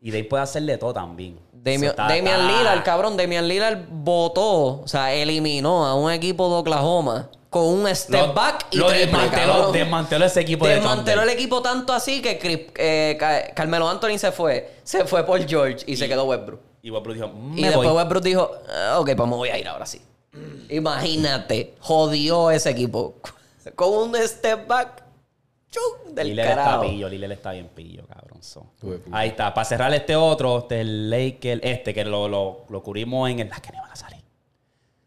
Y 0.00 0.12
Dame 0.12 0.22
puede 0.24 0.42
hacerle 0.44 0.78
todo 0.78 0.94
también. 0.94 1.36
Damian, 1.52 1.84
está- 1.90 2.04
Damian 2.06 2.46
Lillard, 2.46 2.84
cabrón, 2.84 3.16
Damian 3.16 3.48
Lillard 3.48 3.78
votó, 3.90 4.82
o 4.82 4.86
sea, 4.88 5.12
eliminó 5.12 5.84
a 5.84 5.96
un 5.96 6.12
equipo 6.12 6.48
de 6.48 6.54
Oklahoma 6.60 7.28
con 7.50 7.64
un 7.66 7.94
step 7.94 8.26
Lo- 8.28 8.34
back 8.34 8.66
y 8.72 8.76
lo 8.76 8.90
desmanteló, 8.90 9.72
desmanteló 9.72 10.24
ese 10.26 10.40
equipo 10.40 10.66
de 10.66 10.74
Desmanteló 10.76 11.22
el 11.22 11.28
equipo 11.30 11.62
tanto 11.62 11.92
así 11.92 12.20
que 12.20 12.38
Chris- 12.38 12.66
eh, 12.76 13.16
Ca- 13.18 13.54
Carmelo 13.54 13.88
Anthony 13.88 14.18
se 14.18 14.32
fue. 14.32 14.74
Se 14.82 15.04
fue 15.04 15.24
por 15.24 15.46
George 15.48 15.84
y, 15.86 15.96
se 15.96 16.08
quedó 16.08 16.24
Westbrook. 16.24 16.60
Y 16.82 16.90
Westbrook 16.90 17.14
dijo, 17.16 17.28
me 17.28 17.60
Y 17.60 17.64
después 17.64 17.88
voy. 17.88 17.96
Westbrook 17.96 18.22
dijo, 18.22 18.50
"Ah, 18.68 18.98
ok, 19.00 19.10
pues 19.16 19.28
me 19.28 19.36
voy 19.36 19.48
a 19.48 19.58
ir 19.58 19.66
ahora 19.68 19.86
sí. 19.86 20.00
Imagínate, 20.68 21.74
jodió 21.80 22.50
ese 22.50 22.70
equipo. 22.70 23.14
Con 23.74 23.88
un 24.10 24.16
step 24.16 24.66
back, 24.66 25.02
chum, 25.70 26.14
del 26.14 26.28
Lillard 26.28 26.50
está 26.50 26.80
pillo, 26.80 27.08
Lillard 27.08 27.32
está 27.32 27.52
bien 27.52 27.68
pillo, 27.74 28.06
cabrón. 28.06 28.42
so. 28.42 28.66
Ahí 29.12 29.30
está. 29.30 29.52
Para 29.54 29.64
cerrar 29.64 29.92
este 29.94 30.14
otro, 30.14 30.58
este 30.58 30.80
el 30.80 31.10
Laker, 31.10 31.60
este 31.62 31.92
que 31.94 32.04
lo, 32.04 32.28
lo, 32.28 32.64
lo 32.68 32.82
cubrimos 32.82 33.28
en 33.30 33.40
el... 33.40 33.48
Las 33.48 33.60
que 33.60 33.72
no 33.72 33.80
van 33.82 33.90
a 33.92 33.96
salir. 33.96 34.20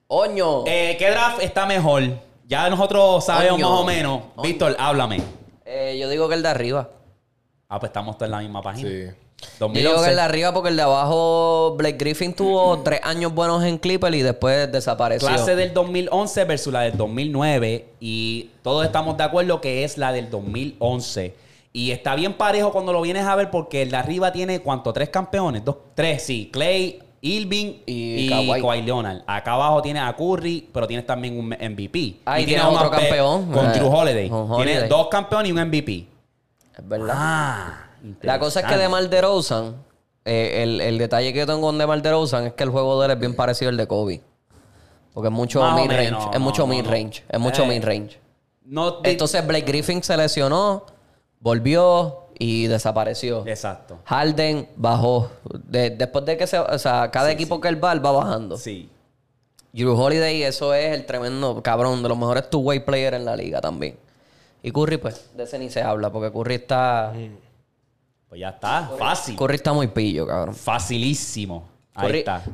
Oño. 0.07 0.63
Eh, 0.65 0.95
¿Qué 0.97 1.09
draft 1.11 1.41
está 1.43 1.65
mejor? 1.65 2.03
Ya 2.49 2.67
nosotros 2.67 3.23
sabemos 3.23 3.59
más 3.59 3.69
o 3.69 3.85
menos. 3.85 4.21
Víctor, 4.41 4.75
háblame. 4.79 5.21
Eh, 5.65 5.99
yo 6.01 6.09
digo 6.09 6.27
que 6.27 6.33
el 6.33 6.41
de 6.41 6.49
arriba. 6.49 6.89
Ah, 7.69 7.79
pues 7.79 7.91
estamos 7.91 8.17
todos 8.17 8.25
en 8.25 8.31
la 8.31 8.39
misma 8.39 8.63
página. 8.63 8.89
Sí. 8.89 9.05
Yo 9.59 9.69
digo 9.69 9.91
2011. 9.91 10.03
que 10.03 10.09
el 10.09 10.15
de 10.15 10.21
arriba 10.23 10.51
porque 10.51 10.69
el 10.69 10.75
de 10.75 10.81
abajo, 10.81 11.75
Blake 11.77 11.97
Griffin 11.99 12.33
tuvo 12.33 12.79
tres 12.79 13.01
años 13.03 13.35
buenos 13.35 13.63
en 13.63 13.77
Clipper 13.77 14.15
y 14.15 14.23
después 14.23 14.71
desapareció. 14.71 15.27
Clase 15.27 15.55
del 15.55 15.75
2011 15.75 16.43
versus 16.45 16.73
la 16.73 16.81
del 16.81 16.97
2009 16.97 17.89
y 17.99 18.49
todos 18.63 18.83
estamos 18.83 19.15
de 19.15 19.25
acuerdo 19.25 19.61
que 19.61 19.83
es 19.83 19.99
la 19.99 20.11
del 20.11 20.31
2011 20.31 21.35
y 21.71 21.91
está 21.91 22.15
bien 22.15 22.33
parejo 22.33 22.71
cuando 22.71 22.91
lo 22.91 23.01
vienes 23.01 23.25
a 23.25 23.35
ver 23.35 23.51
porque 23.51 23.83
el 23.83 23.91
de 23.91 23.97
arriba 23.97 24.31
tiene 24.31 24.59
¿cuánto? 24.61 24.91
tres 24.91 25.09
campeones, 25.09 25.63
dos, 25.63 25.77
tres, 25.93 26.23
sí, 26.23 26.49
Clay, 26.51 26.99
Irving 27.21 27.81
Y 27.85 28.25
y, 28.25 28.29
Kawhi. 28.29 28.61
Kawhi 28.61 28.81
Leonard. 28.81 29.21
Acá 29.27 29.53
abajo 29.53 29.81
tienes 29.81 30.03
a 30.03 30.15
Curry, 30.15 30.69
pero 30.73 30.87
tienes 30.87 31.05
también 31.05 31.37
un 31.37 31.47
MVP. 31.49 32.15
Ah, 32.25 32.39
y 32.39 32.45
tiene 32.45 32.61
tienes 32.61 32.63
a 32.63 32.69
otro 32.69 32.91
campeón. 32.91 33.51
con 33.51 33.65
Eh, 33.65 33.71
Drew 33.73 33.87
Holiday. 33.87 34.29
Tiene 34.29 34.35
Holiday. 34.53 34.87
dos 34.89 35.07
campeones 35.09 35.49
y 35.49 35.51
un 35.51 35.59
MVP. 35.67 36.07
Es 36.77 36.87
verdad. 36.87 37.13
Ah, 37.17 37.85
La 38.21 38.39
cosa 38.39 38.61
es 38.61 38.65
que. 38.65 38.77
DeMar 38.77 39.09
DeRozan, 39.09 39.75
eh, 40.23 40.63
el, 40.63 40.79
el 40.81 40.97
detalle 40.97 41.33
que 41.33 41.39
yo 41.39 41.45
tengo 41.45 41.61
con 41.61 41.77
DeMar 41.77 42.01
DeRozan 42.01 42.45
es 42.47 42.53
que 42.53 42.63
el 42.63 42.69
juego 42.69 42.99
de 43.01 43.05
él 43.07 43.11
es 43.11 43.19
bien 43.19 43.35
parecido 43.35 43.69
al 43.69 43.77
de 43.77 43.85
Kobe. 43.87 44.21
Porque 45.13 45.27
es 45.27 45.33
mucho 45.33 45.61
mid-range. 45.73 46.29
Es 46.33 46.39
mucho 46.39 46.61
no, 46.65 46.73
mid-range. 46.73 47.23
no. 47.27 47.35
Es 47.35 47.39
mucho 47.39 47.63
Eh. 47.63 47.67
mid-range. 47.67 48.19
Entonces 49.03 49.45
Blake 49.45 49.65
Griffin 49.65 50.01
se 50.03 50.15
lesionó, 50.15 50.85
volvió 51.39 52.28
y 52.39 52.67
desapareció. 52.67 53.45
Exacto. 53.45 53.99
Harden 54.05 54.67
bajó. 54.77 55.29
De- 55.65 55.91
después 55.91 56.25
de 56.25 56.37
que 56.37 56.47
se... 56.47 56.57
O 56.57 56.79
sea, 56.79 57.11
cada 57.11 57.29
equipo 57.31 57.59
que 57.61 57.67
él 57.67 57.83
va, 57.83 57.91
él 57.91 58.03
va 58.03 58.11
bajando. 58.11 58.57
Sí. 58.57 58.89
Drew 59.73 59.93
Holiday, 59.95 60.41
eso 60.43 60.73
es 60.73 60.95
el 60.95 61.05
tremendo 61.05 61.61
cabrón, 61.61 62.01
de 62.01 62.09
los 62.09 62.17
mejores 62.17 62.49
two-way 62.49 62.79
players 62.79 63.17
en 63.17 63.25
la 63.25 63.35
liga 63.35 63.61
también. 63.61 63.97
Y 64.63 64.71
Curry, 64.71 64.97
pues, 64.97 65.29
de 65.35 65.43
ese 65.43 65.59
ni 65.59 65.69
se 65.69 65.81
habla, 65.81 66.11
porque 66.11 66.31
Curry 66.31 66.55
está... 66.55 67.13
Pues 68.29 68.41
ya 68.41 68.49
está, 68.49 68.89
fácil. 68.97 69.35
Curry 69.35 69.55
está 69.55 69.73
muy 69.73 69.87
pillo, 69.87 70.25
cabrón. 70.25 70.55
Facilísimo. 70.55 71.67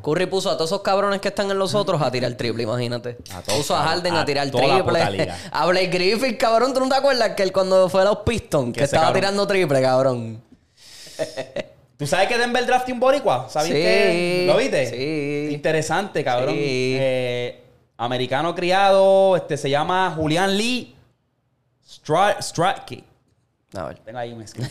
Curry, 0.04 0.26
puso 0.28 0.50
a 0.50 0.54
todos 0.58 0.70
esos 0.70 0.82
cabrones 0.82 1.22
que 1.22 1.28
están 1.30 1.50
en 1.52 1.58
los 1.60 1.74
otros 1.76 2.02
a 2.02 2.12
tirar 2.12 2.34
triple, 2.34 2.64
imagínate. 2.64 3.18
A 3.34 3.42
todos, 3.42 3.60
puso 3.60 3.76
a. 3.76 3.84
Harden 3.84 4.16
A 4.16 4.22
a 4.22 4.26
tirar 4.26 4.50
triple. 4.50 5.32
A 5.52 5.66
Blake 5.68 5.88
Griffin, 5.88 6.36
cabrón. 6.36 6.74
¿Tú 6.74 6.80
no 6.80 6.90
te 6.90 6.96
acuerdas 6.96 7.32
que 7.32 7.44
él 7.44 7.52
cuando 7.52 7.90
fue 7.90 8.02
a 8.02 8.06
los 8.06 8.18
Pistons, 8.20 8.76
que, 8.78 8.84
estaba 8.84 9.06
cabrón- 9.06 9.22
tirando 9.22 9.48
triple, 9.48 9.82
cabrón? 9.82 10.42
¿Tú 11.98 12.06
sabes 12.06 12.28
que 12.28 12.38
Denver 12.38 12.66
drafté 12.66 12.92
un 12.92 13.00
boricua? 13.00 13.48
¿Sabes 13.50 13.70
Sí. 13.70 13.74
que 13.76 14.44
¿Lo 14.48 14.58
viste? 14.58 14.86
Sí. 14.88 15.54
Interesante, 15.54 16.24
cabrón. 16.26 16.54
Sí. 16.54 16.98
Eh, 17.00 17.64
americano 17.98 18.54
criado, 18.54 19.38
este 19.38 19.56
se 19.56 19.70
llama 19.70 20.12
Julián 20.16 20.58
Lee 20.58 20.94
Stra 21.88 22.38
Strike. 22.42 23.04
A 23.78 23.86
ver. 23.86 24.00
Tengo 24.00 24.18
ahí 24.20 24.34
un 24.34 24.48
screen. 24.48 24.70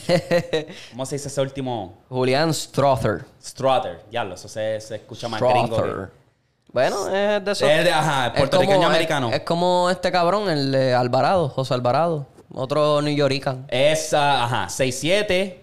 ¿Cómo 0.90 1.04
se 1.06 1.16
dice 1.16 1.28
ese 1.28 1.40
último? 1.40 1.98
Julian 2.08 2.52
Strother. 2.54 3.24
Strother. 3.42 4.04
Diablo, 4.10 4.34
eso 4.34 4.48
se, 4.48 4.80
se 4.80 4.96
escucha 4.96 5.28
más 5.28 5.40
gringo. 5.40 5.76
que-. 5.82 6.24
Bueno, 6.72 7.06
es 7.08 7.44
de 7.44 7.52
eso. 7.52 7.68
Es 7.68 7.84
de- 7.84 7.92
ajá, 7.92 8.32
puertorriqueño 8.36 8.86
americano. 8.86 9.28
Es, 9.28 9.34
es 9.36 9.40
como 9.42 9.88
este 9.90 10.10
cabrón, 10.10 10.48
el 10.50 10.72
de 10.72 10.94
Alvarado, 10.94 11.48
José 11.48 11.74
Alvarado. 11.74 12.26
Otro 12.52 13.02
New 13.02 13.14
Yorican. 13.14 13.66
Es, 13.68 14.12
ah, 14.14 14.44
ajá, 14.44 14.66
6'7". 14.68 15.56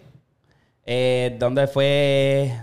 Eh, 0.85 1.35
¿Dónde 1.39 1.67
fue? 1.67 2.53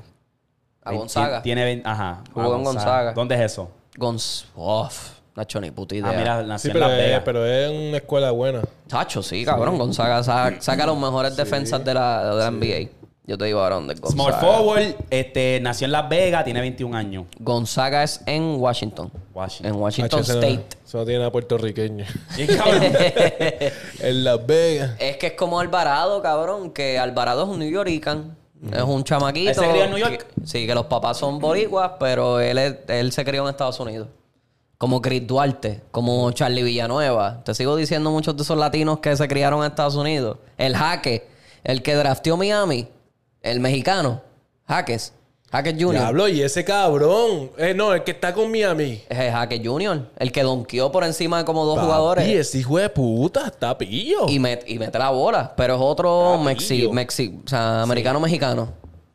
A 0.82 0.92
Gonzaga. 0.92 1.42
Tiene, 1.42 1.82
ajá. 1.84 2.22
Jugó 2.32 2.56
en 2.56 2.64
Gonzaga. 2.64 3.12
¿Dónde 3.12 3.34
es 3.34 3.40
eso? 3.52 3.70
Gonz. 3.96 4.46
Uf, 4.54 5.10
Nacho, 5.38 5.60
ni 5.60 5.70
puta 5.70 5.94
idea. 5.94 6.10
Ah, 6.10 6.14
mira, 6.18 6.42
nació 6.42 6.72
Sí, 6.72 6.76
en 6.76 6.82
pero 6.82 6.88
Las 6.88 6.98
es, 6.98 7.06
Vegas. 7.06 7.22
pero 7.24 7.46
es 7.46 7.70
una 7.70 7.96
escuela 7.98 8.30
buena. 8.32 8.60
Tacho, 8.88 9.22
sí, 9.22 9.44
cabrón. 9.44 9.78
Gonzaga 9.78 10.20
saca, 10.24 10.60
saca 10.60 10.84
los 10.84 10.98
mejores 10.98 11.36
defensas 11.36 11.84
de 11.84 11.94
la, 11.94 12.34
de 12.34 12.36
la 12.42 12.50
NBA. 12.50 12.90
Yo 13.24 13.38
te 13.38 13.44
digo 13.44 13.60
ahora 13.60 13.76
dónde 13.76 13.94
es 13.94 14.00
Small 14.00 14.32
Gonzaga. 14.32 14.40
forward, 14.40 14.94
este, 15.10 15.60
nació 15.62 15.84
en 15.84 15.92
Las 15.92 16.08
Vegas, 16.08 16.44
tiene 16.44 16.60
21 16.60 16.96
años. 16.96 17.26
Gonzaga 17.38 18.02
es 18.02 18.20
en 18.26 18.56
Washington. 18.58 19.12
Washington. 19.32 19.72
En 19.74 19.80
Washington 19.80 20.20
no- 20.26 20.34
State. 20.34 20.66
Eso 20.84 20.98
no 20.98 21.04
tiene 21.04 21.24
a 21.24 21.30
puertorriqueño. 21.30 22.04
Sí, 22.34 22.46
cabrón. 22.48 22.82
en 24.00 24.24
Las 24.24 24.44
Vegas. 24.46 24.90
Es 24.98 25.18
que 25.18 25.26
es 25.28 25.32
como 25.34 25.60
Alvarado, 25.60 26.20
cabrón. 26.22 26.70
Que 26.72 26.98
Alvarado 26.98 27.44
es 27.44 27.48
un 27.48 27.58
New 27.60 27.70
Yorican. 27.70 28.36
Es 28.72 28.82
un 28.82 29.04
chamaquito. 29.04 29.50
¿Él 29.50 29.54
se 29.54 29.68
crió 29.70 29.84
en 29.84 29.90
New 29.90 29.98
York? 30.00 30.26
que- 30.34 30.46
sí, 30.46 30.66
que 30.66 30.74
los 30.74 30.86
papás 30.86 31.16
son 31.18 31.38
boricuas, 31.38 31.92
pero 32.00 32.40
él, 32.40 32.58
es- 32.58 32.76
él 32.88 33.12
se 33.12 33.24
crió 33.24 33.44
en 33.44 33.50
Estados 33.50 33.78
Unidos. 33.78 34.08
Como 34.78 35.02
Chris 35.02 35.26
Duarte, 35.26 35.80
como 35.90 36.30
Charlie 36.30 36.62
Villanueva. 36.62 37.42
Te 37.44 37.52
sigo 37.54 37.74
diciendo 37.74 38.10
muchos 38.12 38.36
de 38.36 38.42
esos 38.44 38.56
latinos 38.56 39.00
que 39.00 39.16
se 39.16 39.26
criaron 39.26 39.60
en 39.60 39.66
Estados 39.70 39.96
Unidos. 39.96 40.38
El 40.56 40.76
Jaque, 40.76 41.26
el 41.64 41.82
que 41.82 41.94
drafteó 41.96 42.36
Miami, 42.36 42.86
el 43.42 43.58
mexicano. 43.58 44.22
Jaques. 44.68 45.14
Jaques 45.50 45.74
Jr. 45.78 45.92
Diablo, 45.94 46.28
y 46.28 46.42
ese 46.42 46.62
cabrón. 46.64 47.50
Eh, 47.56 47.72
no, 47.74 47.92
el 47.94 48.04
que 48.04 48.10
está 48.12 48.32
con 48.34 48.50
Miami. 48.52 49.02
Es 49.08 49.18
el 49.18 49.32
Jaques 49.32 49.60
Jr., 49.64 50.10
el 50.18 50.30
que 50.30 50.42
donkeó 50.42 50.92
por 50.92 51.02
encima 51.04 51.38
de 51.38 51.44
como 51.44 51.64
dos 51.64 51.76
Papi, 51.76 51.86
jugadores. 51.86 52.28
ese 52.28 52.58
hijo 52.58 52.76
de 52.78 52.88
puta 52.90 53.46
está 53.46 53.76
pillo. 53.78 54.28
Y, 54.28 54.38
met- 54.38 54.64
y 54.66 54.78
mete 54.78 54.98
la 54.98 55.08
bola. 55.10 55.54
Pero 55.56 55.74
es 55.74 55.80
otro 55.82 56.38
mexi, 56.38 56.86
mexi, 56.92 57.40
o 57.44 57.48
sea, 57.48 57.82
americano-mexicano. 57.82 58.68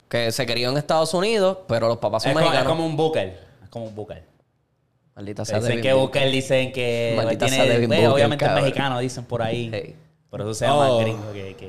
Que 0.10 0.31
se 0.31 0.45
crió 0.45 0.72
en 0.72 0.77
Estados 0.77 1.14
Unidos, 1.14 1.60
pero 1.68 1.88
los 1.88 1.99
papás 1.99 2.23
son 2.23 2.31
es, 2.31 2.35
como, 2.35 2.45
es 2.48 2.52
mexicanos. 2.52 2.73
como 2.77 2.85
un 2.88 2.98
Booker. 2.98 3.40
Es 3.64 3.69
como 3.69 3.85
un 3.85 3.95
Booker. 3.95 4.32
Maldita 5.15 5.45
sea 5.45 5.60
Dicen 5.60 5.81
que. 5.81 5.94
Booker 5.94 6.31
dicen 6.31 6.72
que 6.72 7.14
Maldita 7.15 7.45
tiene, 7.45 7.64
sea 7.64 7.72
Devin 7.73 7.90
Booker, 7.90 8.07
obviamente 8.07 8.45
es 8.45 8.49
cabrón. 8.49 8.65
mexicano, 8.65 8.99
dicen 8.99 9.26
por 9.26 9.41
ahí. 9.41 9.69
Sí. 9.72 9.95
Pero 10.31 10.44
eso 10.45 10.53
se 10.56 10.65
llama 10.65 10.90
Oh. 10.91 10.99
gringo 10.99 11.31
que, 11.34 11.56
que- 11.56 11.68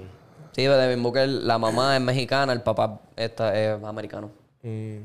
Sí, 0.53 0.63
pero 0.63 0.77
Devin 0.79 1.03
Booker, 1.03 1.29
la 1.29 1.59
mamá 1.59 1.97
es 1.97 2.01
mexicana, 2.03 2.53
el 2.53 2.63
papá 2.63 3.01
está, 3.17 3.55
es 3.59 3.83
americano. 3.85 4.31
Mm. 4.63 4.99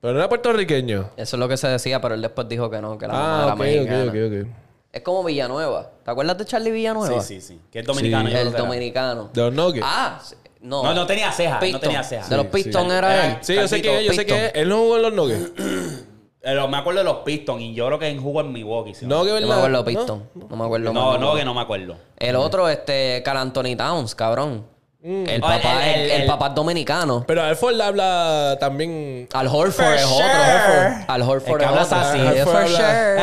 Pero 0.00 0.12
no 0.14 0.18
era 0.18 0.28
puertorriqueño. 0.28 1.10
Eso 1.16 1.36
es 1.36 1.40
lo 1.40 1.48
que 1.48 1.56
se 1.56 1.68
decía, 1.68 2.00
pero 2.00 2.14
él 2.14 2.22
después 2.22 2.48
dijo 2.48 2.68
que 2.70 2.80
no, 2.80 2.96
que 2.98 3.06
la 3.06 3.12
mamá 3.12 3.38
Ah, 3.40 3.44
era 3.44 3.52
ok, 3.54 3.58
mexicana. 3.60 4.02
ok, 4.04 4.08
ok, 4.08 4.42
ok. 4.46 4.56
Es 4.92 5.02
como 5.02 5.22
Villanueva. 5.24 5.90
¿Te 6.04 6.10
acuerdas 6.10 6.38
de 6.38 6.44
Charlie 6.46 6.70
Villanueva? 6.70 7.20
Sí, 7.20 7.40
sí, 7.40 7.54
sí. 7.54 7.60
Que 7.70 7.80
es 7.80 7.86
dominicano. 7.86 8.28
Sí. 8.28 8.32
yo 8.34 8.38
creo 8.40 8.42
El 8.48 8.52
que 8.54 8.56
era. 8.58 8.66
dominicano. 8.66 9.30
De 9.32 9.40
los 9.42 9.52
Nuggets. 9.54 9.86
Ah, 9.88 10.20
sí. 10.24 10.34
no. 10.62 10.82
No, 10.82 10.94
no 10.94 11.06
tenía 11.06 11.30
ceja. 11.32 11.54
No 11.54 11.60
Piston. 11.60 11.80
tenía 11.82 12.02
ceja. 12.02 12.28
De 12.28 12.36
los 12.36 12.46
Sí, 12.46 12.52
Pistons 12.52 12.90
sí. 12.92 12.98
era 12.98 13.14
Era- 13.14 13.26
él. 13.26 13.38
Sí, 13.42 13.54
yo 13.54 13.68
sé 13.68 13.76
Calvito, 13.82 13.90
que 13.92 13.98
es, 14.00 14.06
yo 14.06 14.12
sé 14.12 14.18
Piston. 14.24 14.38
que 14.38 14.46
es. 14.46 14.52
Él 14.54 14.68
no 14.70 14.76
jugó 14.78 14.96
en 14.96 15.02
los 15.02 15.12
Nuggets. 15.12 15.52
Eh, 16.46 16.66
me 16.68 16.76
acuerdo 16.76 16.98
de 17.00 17.04
los 17.04 17.16
Pistons 17.18 17.60
y 17.60 17.74
yo 17.74 17.86
creo 17.86 17.98
que 17.98 18.08
en 18.08 18.22
jugó 18.22 18.40
en 18.40 18.52
Milwaukee. 18.52 18.94
¿sí? 18.94 19.04
No, 19.06 19.22
que 19.24 19.28
No 19.28 19.34
verdad. 19.34 19.48
me 19.48 19.54
acuerdo 19.54 19.78
¿no? 19.78 19.84
Piston. 19.84 20.28
No, 20.48 20.56
me 20.56 20.64
acuerdo. 20.64 20.92
no, 20.92 21.18
no, 21.18 21.34
que 21.34 21.44
no 21.44 21.54
me 21.54 21.60
acuerdo. 21.60 21.96
El 22.18 22.36
otro, 22.36 22.68
este, 22.68 23.22
Cal 23.24 23.36
Anthony 23.36 23.76
Towns, 23.76 24.14
cabrón. 24.14 24.64
El 25.02 25.40
Oh, 25.40 25.46
papá, 25.46 25.86
el- 25.88 26.00
el, 26.00 26.10
el- 26.10 26.20
el 26.22 26.26
papá 26.26 26.48
es 26.48 26.54
dominicano. 26.56 27.24
Pero 27.28 27.40
Alford 27.42 27.80
habla 27.80 28.56
también. 28.58 29.28
Al 29.32 29.46
Horford 29.46 29.72
For 29.72 29.94
es 29.94 30.04
otro. 30.04 30.16
sure. 30.26 31.04
Al 31.06 31.22
Horford 31.22 31.52
El 31.52 31.58
que 31.58 31.64
es 31.64 31.68
habla 31.70 31.82
otro. 31.82 31.98
así. 31.98 32.18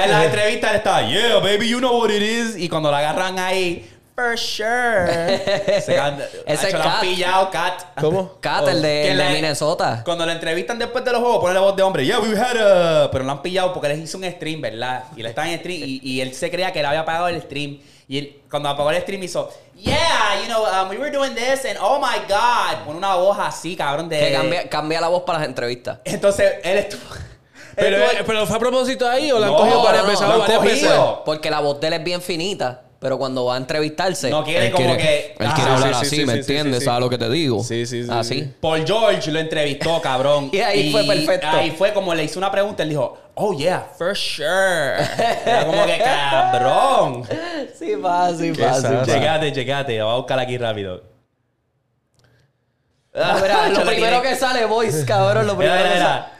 En 0.05 0.11
la 0.11 0.23
entrevista 0.25 0.69
él 0.69 0.75
estaba, 0.77 1.01
yeah, 1.07 1.35
baby, 1.39 1.67
you 1.69 1.79
know 1.79 1.99
what 1.99 2.09
it 2.09 2.21
is. 2.21 2.57
Y 2.57 2.69
cuando 2.69 2.89
la 2.89 2.99
agarran 2.99 3.37
ahí, 3.37 3.89
for 4.15 4.38
sure. 4.38 5.34
Ese 5.77 5.95
lo 5.95 6.03
han 6.03 6.18
Cat. 6.84 7.02
pillado, 7.02 7.49
Cat. 7.52 7.84
¿Cómo? 7.99 8.38
Cat, 8.40 8.68
el 8.68 8.81
de, 8.81 8.88
Que 8.88 9.11
el 9.11 9.18
de 9.18 9.23
la- 9.23 9.30
Minnesota. 9.31 10.02
Cuando 10.06 10.26
lo 10.26 10.31
entrevistan 10.31 10.77
después 10.80 11.03
de 11.03 11.11
los 11.11 11.22
juegos, 11.22 11.40
pone 11.41 11.53
la 11.53 11.61
voz 11.61 11.76
de 11.76 11.84
hombre. 11.84 12.06
Yeah, 12.06 12.19
we 12.19 12.38
had 12.38 12.57
a... 12.57 13.10
Pero 13.11 13.23
lo 13.23 13.31
han 13.31 13.41
pillado 13.41 13.73
porque 13.73 13.90
les 13.90 13.99
hizo 13.99 14.18
un 14.18 14.23
stream, 14.30 14.61
¿verdad? 14.61 15.06
Y 15.15 15.23
le 15.23 15.30
estaba 15.30 15.49
en 15.49 15.60
stream 15.60 15.81
y, 15.84 15.99
y 16.03 16.22
él 16.22 16.34
se 16.34 16.49
creía 16.52 16.72
que 16.72 16.81
le 16.81 16.88
había 16.88 17.02
apagado 17.02 17.27
el 17.27 17.41
stream. 17.41 17.80
Y 18.07 18.18
él, 18.18 18.41
cuando 18.49 18.69
apagó 18.69 18.91
el 18.91 19.02
stream 19.02 19.23
hizo, 19.23 19.49
yeah, 19.76 20.40
you 20.41 20.45
know, 20.48 20.64
um, 20.64 20.90
we 20.90 20.98
were 20.98 21.10
doing 21.10 21.34
this 21.34 21.65
and 21.65 21.77
oh 21.81 21.99
my 21.99 22.19
God. 22.27 22.85
Pone 22.85 22.98
una 22.98 23.15
voz 23.15 23.38
así, 23.40 23.76
cabrón, 23.76 24.10
de... 24.10 24.19
Que 24.19 24.31
cambia, 24.34 24.69
cambia 24.69 25.02
la 25.02 25.07
voz 25.07 25.23
para 25.23 25.40
las 25.40 25.48
entrevistas. 25.48 25.99
Entonces, 26.03 26.53
él 26.64 26.77
estuvo... 26.77 27.02
Pero, 27.76 27.95
él 27.98 28.03
estuvo- 28.03 28.26
pero 28.27 28.45
fue 28.45 28.57
a 28.57 28.60
propósito 28.60 29.10
ahí 29.10 29.31
o 29.31 29.40
lo 29.40 29.45
han 29.45 29.52
No, 29.52 29.57
cogido 29.57 29.81
varias 29.84 30.03
no, 30.03 30.10
veces. 30.11 30.27
lo 30.27 30.34
han 30.34 30.40
varias 30.41 30.61
veces. 30.61 30.88
cogido. 30.90 31.23
Porque 31.26 31.49
la 31.49 31.60
voz 31.61 31.80
de 31.80 31.88
él 31.88 31.94
es 31.94 32.03
bien 32.03 32.22
finita. 32.22 32.81
Pero 33.03 33.17
cuando 33.17 33.43
va 33.43 33.55
a 33.55 33.57
entrevistarse. 33.57 34.30
No 34.30 34.45
quiere 34.45 34.67
él 34.67 34.71
como 34.71 34.95
que- 34.95 35.35
Él 35.38 35.45
Ah, 35.45 35.53
quiere 35.53 35.69
sí, 35.69 35.75
hablar 35.75 35.93
sí, 35.95 36.05
así, 36.07 36.15
sí, 36.15 36.25
¿me 36.25 36.34
sí, 36.34 36.39
entiendes? 36.39 36.75
sí, 36.75 36.80
sí. 36.80 36.85
¿Sabes 36.85 37.01
lo 37.01 37.09
que 37.09 37.17
te 37.17 37.30
digo? 37.30 37.61
Sí, 37.61 37.85
sí, 37.85 38.05
sí, 38.05 38.09
Así. 38.09 38.39
sí. 38.43 38.53
Paul 38.61 38.85
George 38.88 39.30
lo 39.30 39.39
entrevistó, 39.39 40.01
cabrón. 40.01 40.49
Y 40.53 40.59
ahí 40.61 40.89
fue 40.89 41.03
perfecto. 41.03 41.47
Ahí 41.47 41.71
fue 41.71 41.91
como 41.93 42.15
le 42.15 42.23
hizo 42.23 42.39
una 42.39 42.49
pregunta. 42.49 42.81
Él 42.84 42.89
dijo, 42.89 43.17
oh 43.35 43.53
yeah, 43.53 43.85
for 43.97 44.15
sure. 44.15 44.47
Era 45.45 45.65
como 45.65 45.85
que 45.85 45.97
cabrón. 45.97 47.27
Sí, 47.77 47.93
fácil, 48.01 48.55
Qué 48.55 48.63
sad. 48.63 49.05
Checate, 49.05 49.51
checate. 49.51 49.97
Lo 49.97 50.05
voy 50.05 50.13
a 50.13 50.17
buscar 50.19 50.39
aquí 50.39 50.57
rápido. 50.57 51.03
Ah, 53.13 53.38
mira, 53.41 53.67
lo 53.80 53.85
primero 53.85 54.21
que 54.21 54.35
sale, 54.38 54.65
boys, 54.65 55.03
cabrón. 55.05 55.45
Lo 55.45 55.55
Mira, 55.55 55.73
primero 55.75 55.93
mira, 55.93 55.93
que 55.93 55.99
sale. 55.99 56.21
mira. 56.21 56.31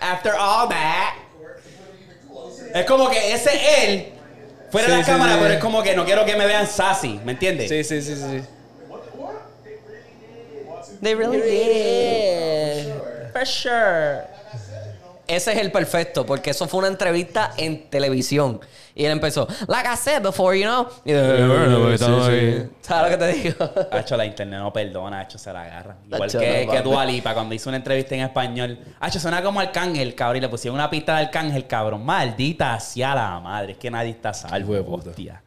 After 0.00 0.34
all 0.34 0.68
that. 0.68 1.16
Es 2.74 2.86
como 2.86 3.08
que 3.08 3.18
ese 3.32 3.46
es 3.52 3.62
él. 3.88 4.12
Fuera 4.70 4.88
de 4.88 4.94
Sí, 4.94 4.98
la 4.98 5.04
sí, 5.04 5.10
cámara, 5.12 5.32
sí. 5.34 5.38
pero 5.40 5.54
es 5.54 5.60
como 5.60 5.82
que 5.82 5.94
no 5.94 6.04
quiero 6.04 6.24
que 6.24 6.34
me 6.36 6.46
vean 6.46 6.66
sassy. 6.66 7.20
¿Me 7.24 7.32
entiendes? 7.32 7.68
Sí, 7.68 7.84
sí, 7.84 8.02
sí, 8.02 8.16
sí. 8.16 8.42
They 9.00 9.34
really 9.94 10.20
did. 10.60 10.66
Watson. 10.66 10.98
They 11.00 11.14
really 11.14 11.40
did. 11.40 12.84
Sure. 12.84 13.30
For 13.32 13.44
sure. 13.44 14.24
Ese 15.26 15.52
es 15.52 15.58
el 15.58 15.72
perfecto, 15.72 16.26
porque 16.26 16.50
eso 16.50 16.68
fue 16.68 16.80
una 16.80 16.88
entrevista 16.88 17.52
en 17.56 17.88
televisión. 17.88 18.60
Y 18.94 19.04
él 19.04 19.12
empezó, 19.12 19.48
like 19.66 19.88
I 19.88 19.96
said 19.96 20.22
before, 20.22 20.58
you 20.58 20.64
know. 20.64 20.86
Y 21.04 21.12
yo, 21.12 21.48
bueno, 21.48 21.82
pues. 21.82 22.00
¿Sabes 22.00 23.10
lo 23.10 23.18
que 23.18 23.24
te 23.24 23.32
digo? 23.32 23.70
Hacho, 23.90 24.16
la 24.16 24.26
internet 24.26 24.60
no 24.60 24.72
perdona, 24.72 25.20
Hacho 25.20 25.38
se 25.38 25.52
la 25.52 25.62
agarra. 25.62 25.96
Igual 26.06 26.22
Hacho, 26.28 26.38
que, 26.38 26.66
no, 26.66 26.72
que 27.06 27.22
cuando 27.34 27.54
hizo 27.54 27.70
una 27.70 27.78
entrevista 27.78 28.14
en 28.14 28.20
español. 28.20 28.78
Hacho, 29.00 29.18
suena 29.18 29.42
como 29.42 29.60
Arcángel, 29.60 30.14
cabrón. 30.14 30.36
Y 30.36 30.40
le 30.42 30.48
pusieron 30.48 30.74
una 30.74 30.90
pista 30.90 31.16
de 31.16 31.24
Arcángel, 31.24 31.66
cabrón. 31.66 32.04
Maldita 32.04 32.74
hacia 32.74 33.14
la 33.14 33.40
madre. 33.40 33.72
Es 33.72 33.78
que 33.78 33.90
nadie 33.90 34.10
está 34.10 34.34
salvo, 34.34 34.74
Hijo 34.74 34.74
de 34.74 34.82
puta. 34.82 35.10
hostia. 35.10 35.42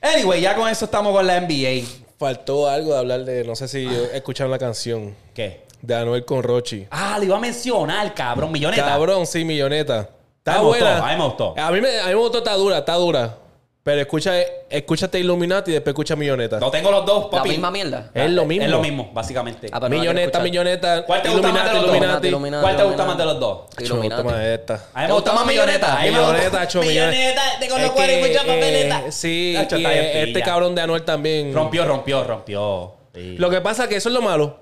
Anyway, 0.00 0.40
ya 0.40 0.54
con 0.54 0.68
eso 0.68 0.86
estamos 0.86 1.12
con 1.14 1.26
la 1.26 1.40
NBA. 1.40 1.86
Faltó 2.18 2.68
algo 2.68 2.92
de 2.92 2.98
hablar 2.98 3.24
de. 3.24 3.44
No 3.44 3.54
sé 3.56 3.68
si 3.68 3.86
escucharon 4.14 4.50
la 4.50 4.58
canción 4.58 5.14
¿Qué? 5.34 5.69
De 5.82 5.94
Anuel 5.94 6.24
con 6.24 6.42
Rochi. 6.42 6.86
Ah, 6.90 7.16
le 7.18 7.26
iba 7.26 7.36
a 7.36 7.40
mencionar, 7.40 8.14
cabrón. 8.14 8.52
Milloneta. 8.52 8.84
Cabrón, 8.84 9.26
sí, 9.26 9.44
milloneta. 9.44 10.08
Está 10.38 10.54
A 10.54 10.58
me 10.58 10.64
gustó, 10.64 10.84
buena. 10.84 11.06
a 11.06 11.10
mí 11.12 11.16
me 11.18 11.24
gustó. 11.24 11.54
A 11.58 11.70
mí 11.70 11.80
me, 11.80 12.00
a 12.00 12.04
mí 12.06 12.08
me 12.10 12.14
gustó, 12.14 12.38
está 12.38 12.54
dura, 12.54 12.78
está 12.78 12.94
dura. 12.94 13.36
Pero 13.82 13.98
escucha, 14.02 14.34
escúchate 14.68 15.18
Illuminati 15.18 15.70
y 15.70 15.74
después 15.74 15.92
escucha 15.92 16.14
Milloneta. 16.14 16.60
No 16.60 16.70
tengo 16.70 16.90
los 16.90 17.06
dos, 17.06 17.24
La 17.32 17.38
papi. 17.38 17.48
misma 17.48 17.70
mierda. 17.70 18.10
Es 18.12 18.30
lo 18.30 18.44
mismo. 18.44 18.64
Es 18.66 18.70
lo 18.70 18.80
mismo, 18.80 19.10
básicamente. 19.14 19.68
Ah, 19.72 19.80
no 19.80 19.88
la 19.88 19.96
milloneta, 19.96 20.38
milloneta. 20.40 21.06
¿Cuál 21.06 21.22
te 21.22 21.30
gusta 21.30 21.48
más 21.50 21.64
de 21.64 21.72
los 21.74 21.82
dos? 21.86 21.90
Illuminati. 21.94 22.28
Illuminati. 22.28 22.62
¿Cuál 22.62 22.76
te 22.76 22.82
gusta 22.84 23.04
más 23.06 23.18
de 23.18 23.24
los 23.24 23.40
dos? 23.40 23.58
Illuminati. 23.78 24.22
gusta 24.22 24.36
más 24.38 24.44
esta. 24.46 24.74
A 24.74 24.78
mí 24.78 24.84
¿Te 24.92 25.06
me 25.08 25.12
gusta 25.14 25.32
más 25.32 25.46
Milloneta. 25.46 25.98
Milloneta, 26.02 26.60
acho, 26.60 26.80
Milloneta, 26.82 27.42
con 27.70 27.80
los 27.80 27.80
Es 27.80 27.90
cuales 27.92 28.28
mucha 28.28 28.40
papeleta. 28.40 29.00
eh, 29.06 29.12
sí, 29.12 29.56
y 29.58 29.84
eh, 29.86 30.22
este 30.24 30.42
cabrón 30.42 30.74
de 30.74 30.82
Anuel 30.82 31.02
también. 31.02 31.54
Rompió, 31.54 31.86
rompió, 31.86 32.22
rompió. 32.24 32.94
Sí. 33.14 33.36
Lo 33.38 33.48
que 33.48 33.62
pasa 33.62 33.84
es 33.84 33.88
que 33.88 33.96
eso 33.96 34.10
es 34.10 34.14
lo 34.14 34.20
malo. 34.20 34.60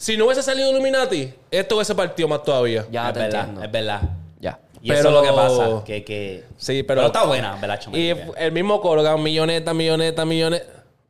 Si 0.00 0.16
no 0.16 0.24
hubiese 0.24 0.42
salido 0.42 0.70
Illuminati, 0.70 1.30
esto 1.50 1.76
hubiese 1.76 1.94
partido 1.94 2.26
más 2.26 2.42
todavía. 2.42 2.86
Ya 2.90 3.08
es 3.08 3.12
te 3.14 3.20
verdad, 3.20 3.40
entiendo. 3.40 3.64
es 3.64 3.70
verdad. 3.70 4.00
Ya. 4.40 4.58
Y 4.80 4.88
Pero- 4.88 5.00
eso 5.00 5.08
es 5.08 5.14
lo 5.14 5.22
que 5.22 5.32
pasa. 5.32 5.84
Que, 5.84 6.04
que... 6.04 6.44
Sí, 6.56 6.82
pero- 6.82 7.04
está 7.04 7.24
buena, 7.26 7.56
¿verdad? 7.56 7.78
Y 7.92 8.12
el 8.38 8.52
mismo 8.52 8.80
coro, 8.80 9.02
cabrón, 9.02 9.22
milloneta, 9.22 9.74
milloneta, 9.74 10.24
milloneta. 10.24 10.64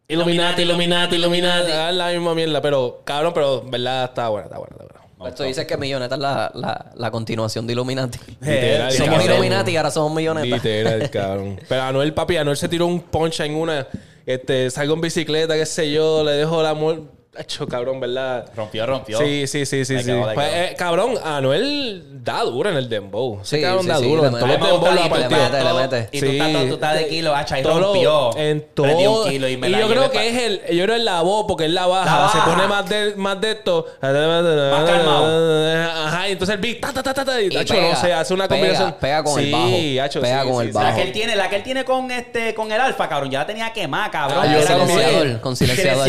Illuminati, 0.09 0.63
Illuminati, 0.63 1.15
Illuminati. 1.17 1.71
Ah, 1.71 1.93
la 1.93 2.09
misma 2.11 2.35
mierda, 2.35 2.61
pero 2.61 3.01
cabrón, 3.05 3.33
pero 3.33 3.63
verdad 3.63 4.07
está 4.07 4.29
buena, 4.29 4.47
está 4.47 4.59
buena, 4.59 4.73
está 4.73 4.85
buena. 4.85 5.01
Pues 5.19 5.35
tú 5.37 5.43
dices 5.45 5.67
que 5.67 5.77
Milloneta 5.77 6.15
es 6.17 6.21
la, 6.21 6.51
la, 6.55 6.87
la 6.97 7.11
continuación 7.13 7.67
de 7.69 7.75
Illuminati. 7.75 8.19
Literal, 8.41 8.91
Somos 8.91 9.19
cabrón. 9.19 9.31
Illuminati 9.31 9.71
y 9.71 9.77
ahora 9.77 9.91
somos 9.93 10.13
Milloneta. 10.15 10.47
Literal, 10.57 11.11
cabrón. 11.13 11.61
Pero 11.69 11.83
Anuel, 11.83 12.13
papi, 12.13 12.39
Anuel 12.39 12.57
se 12.57 12.69
tiró 12.69 12.87
un 12.87 13.01
punch 13.03 13.39
en 13.41 13.55
una. 13.55 13.87
Este, 14.27 14.69
salgo 14.71 14.95
en 14.95 15.01
bicicleta, 15.01 15.55
qué 15.55 15.65
sé 15.67 15.93
yo, 15.93 16.25
le 16.25 16.33
dejo 16.33 16.61
la 16.63 16.71
amor. 16.71 17.03
Hecho, 17.39 17.65
cabrón, 17.69 18.01
¿verdad? 18.01 18.51
Rompió, 18.57 18.85
rompió. 18.87 19.17
Sí, 19.19 19.47
sí, 19.47 19.65
sí, 19.65 19.85
sí, 19.85 19.99
sí. 20.01 20.05
quedó, 20.05 20.29
Pues, 20.35 20.49
eh, 20.53 20.75
cabrón, 20.77 21.15
Anuel 21.25 22.03
da 22.25 22.43
duro 22.43 22.71
en 22.71 22.77
el 22.77 22.89
dembow. 22.89 23.39
Ese 23.41 23.59
Sí, 23.59 23.63
cabrón 23.63 23.83
sí, 23.85 23.89
da 23.89 23.99
sí, 23.99 24.09
duro. 24.09 24.23
le 24.23 24.27
En 24.29 24.33
me 24.35 24.41
gusta 24.41 24.53
dembos 24.53 24.81
lo 24.81 24.87
y 24.97 24.99
ha 24.99 25.09
tú 25.09 25.15
le 25.15 25.29
mete, 25.29 25.65
le 25.65 25.73
mete. 25.75 26.09
Y 26.11 26.21
tú 26.21 26.27
estás, 26.27 26.69
tú 26.69 26.75
estás 26.75 26.95
de 26.97 27.07
kilo, 27.09 27.37
hacha, 27.37 27.61
y 27.61 27.63
Todo 27.63 27.81
rompió. 27.81 28.37
En 28.37 28.67
todo. 28.75 29.23
un 29.23 29.29
kilo 29.31 29.49
y 29.49 29.57
me 29.57 29.69
y 29.69 29.71
la 29.71 29.81
yo 29.81 29.89
creo 29.89 30.11
que 30.11 30.29
es 30.29 30.43
el. 30.43 30.61
Yo 30.77 30.85
creo 30.85 30.97
que 30.97 30.97
es 30.97 31.05
la 31.05 31.23
voz, 31.23 31.45
porque 31.47 31.67
es 31.67 31.71
la 31.71 31.87
baja. 31.87 32.05
La 32.17 32.21
baja. 32.23 32.39
Se 32.45 32.51
pone 32.51 32.67
más 32.67 32.89
de, 32.89 33.15
más 33.15 33.41
de 33.41 33.51
esto. 33.53 33.87
calmado. 34.01 36.07
Ajá, 36.07 36.29
y 36.29 36.33
entonces 36.33 36.57
el 36.57 36.61
beat. 36.61 36.81
Ta, 36.81 36.93
ta, 36.93 37.01
ta, 37.03 37.15
ta, 37.15 37.25
ta, 37.25 37.41
y, 37.41 37.57
hacho, 37.57 37.81
no 37.81 37.95
sé, 37.95 38.13
hace 38.13 38.35
una 38.35 38.49
combinación. 38.49 38.97
pega 39.01 39.23
con 39.23 39.39
el 39.39 39.47
Sí, 39.47 39.53
bajo, 39.53 40.05
hacho, 40.05 40.21
pega 40.21 40.43
sí, 40.43 40.49
con 40.49 40.57
sí, 40.57 40.63
el 40.63 40.69
sí. 40.69 40.73
bajo. 40.75 40.89
La 40.89 40.95
que 40.97 41.03
él 41.03 41.13
tiene, 41.13 41.37
la 41.37 41.49
que 41.49 41.57
él 41.57 41.63
tiene 41.63 41.85
con 41.85 42.11
este, 42.11 42.55
con 42.55 42.73
el 42.73 42.81
alfa, 42.81 43.09
cabrón, 43.09 43.31
ya 43.31 43.39
la 43.39 43.47
tenía 43.47 43.73
quemada, 43.73 44.11
cabrón. 44.11 44.39
Ah, 44.43 44.47
como- 44.67 44.87
silenciador, 44.89 45.41
con 45.41 45.57
silenciador. 45.57 46.09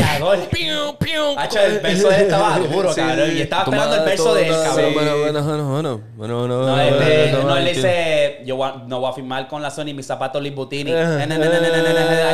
Hacho, 1.37 1.59
el 1.59 1.79
verso 1.79 2.09
de 2.09 2.15
él 2.15 2.21
estaba 2.23 2.59
duro, 2.71 2.93
Sí, 2.93 3.01
cabrón. 3.01 3.31
Y 3.37 3.41
estaba 3.41 3.63
esperando 3.63 3.95
el 3.95 4.03
verso 4.05 4.33
de 4.33 4.47
él, 4.47 4.53
cabrón. 4.63 4.85
Sí. 4.89 4.93
Bueno, 4.93 5.17
bueno, 5.19 5.43
bueno, 5.43 5.71
bueno, 5.71 6.01
bueno, 6.17 6.37
bueno, 6.37 6.65
No, 6.65 6.71
bueno, 6.73 6.81
este, 6.83 7.31
bueno, 7.31 7.31
no, 7.31 7.57
él 7.57 7.63
bueno, 7.63 7.69
dice, 7.69 8.41
yo 8.45 8.75
no 8.87 8.99
voy 8.99 9.09
a 9.09 9.13
firmar 9.13 9.47
con 9.47 9.61
la 9.61 9.71
Sony 9.71 9.93
mis 9.93 10.05
zapatos 10.05 10.41
Louis 10.41 10.53
Butini. 10.55 10.91
Eh, 10.91 10.97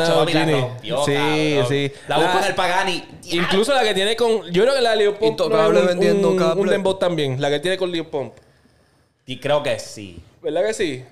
hacho, 0.02 0.14
la 0.14 0.20
Butini. 0.24 0.52
rompió, 0.60 1.04
Sí, 1.04 1.58
sí. 1.68 1.92
La 2.08 2.18
busco 2.18 2.38
en 2.38 2.44
el 2.44 2.54
Pagani. 2.54 3.04
Incluso 3.30 3.74
la 3.74 3.82
que 3.82 3.94
tiene 3.94 4.16
con. 4.16 4.44
Yo 4.52 4.62
creo 4.62 4.74
que 4.74 4.80
la 4.82 4.90
de 4.90 4.96
Leo 4.96 5.12
Pump. 5.18 5.30
Intocable 5.30 5.74
no, 5.74 5.80
un- 5.80 5.86
vendiendo 5.86 6.30
un, 6.30 6.66
dembow 6.68 6.94
también. 6.98 7.40
La 7.40 7.50
que 7.50 7.60
tiene 7.60 7.76
con 7.76 7.90
Leo 7.90 8.10
Pump. 8.10 8.34
Y 9.26 9.38
creo 9.38 9.62
que 9.62 9.78
sí. 9.78 10.18
¿Verdad 10.42 10.64
que 10.66 10.74
sí? 10.74 11.04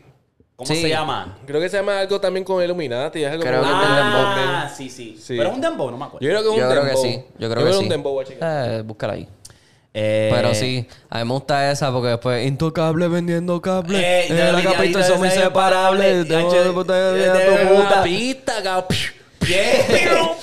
¿Cómo 0.57 0.67
Sí. 0.69 0.81
se 0.81 0.89
llama? 0.89 1.37
Creo 1.47 1.61
que 1.61 1.69
se 1.69 1.77
llama 1.77 2.01
algo 2.01 2.19
también 2.19 2.43
con 2.43 2.63
Illuminati. 2.65 3.23
Es 3.23 3.31
algo 3.31 3.43
Creo 3.45 3.61
que 3.63 3.69
es 3.69 3.73
del 3.79 3.95
dembow 3.97 4.23
Ah, 4.27 4.73
sí, 4.75 4.89
sí, 4.89 5.17
Sí. 5.23 5.37
Pero 5.37 5.51
es 5.51 5.55
un 5.55 5.61
dembow, 5.61 5.91
no 5.91 5.99
me 5.99 6.05
acuerdo. 6.07 6.27
Yo 6.27 6.31
creo 6.31 6.43
que 6.43 6.49
es 6.49 6.55
un 6.55 6.61
Yo 6.61 6.69
creo 6.71 6.85
dembow. 6.85 7.03
que 7.03 7.09
sí. 7.09 7.25
Yo 7.39 7.51
creo 7.51 7.65
que 7.65 7.71
es 7.71 7.77
sí. 7.77 7.83
un 7.83 7.89
dembow. 7.91 8.23
Eh, 8.23 8.83
búscala 8.87 9.13
ahí. 9.13 9.29
Eh, 9.99 10.31
Pero 10.31 10.55
sí, 10.55 10.87
a 11.09 11.19
mí 11.19 11.25
me 11.25 11.33
gusta 11.33 11.71
esa 11.71 11.91
porque 11.91 12.09
después 12.09 12.47
intocable 12.47 13.09
vendiendo 13.09 13.61
cable. 13.63 13.99
Eh, 13.99 14.27
Eh, 14.29 14.53
la 14.53 14.63
capita 14.63 15.03
somos 15.03 15.27
inseparables. 15.27 16.29
de 16.29 16.37
de 16.37 16.43
ya, 16.43 16.49
tu 16.49 16.55
ya, 16.55 16.73
puta. 16.73 17.97
La 17.97 18.03
pista, 18.03 18.63
cabrón. 18.63 18.87
Yeah. 19.47 20.35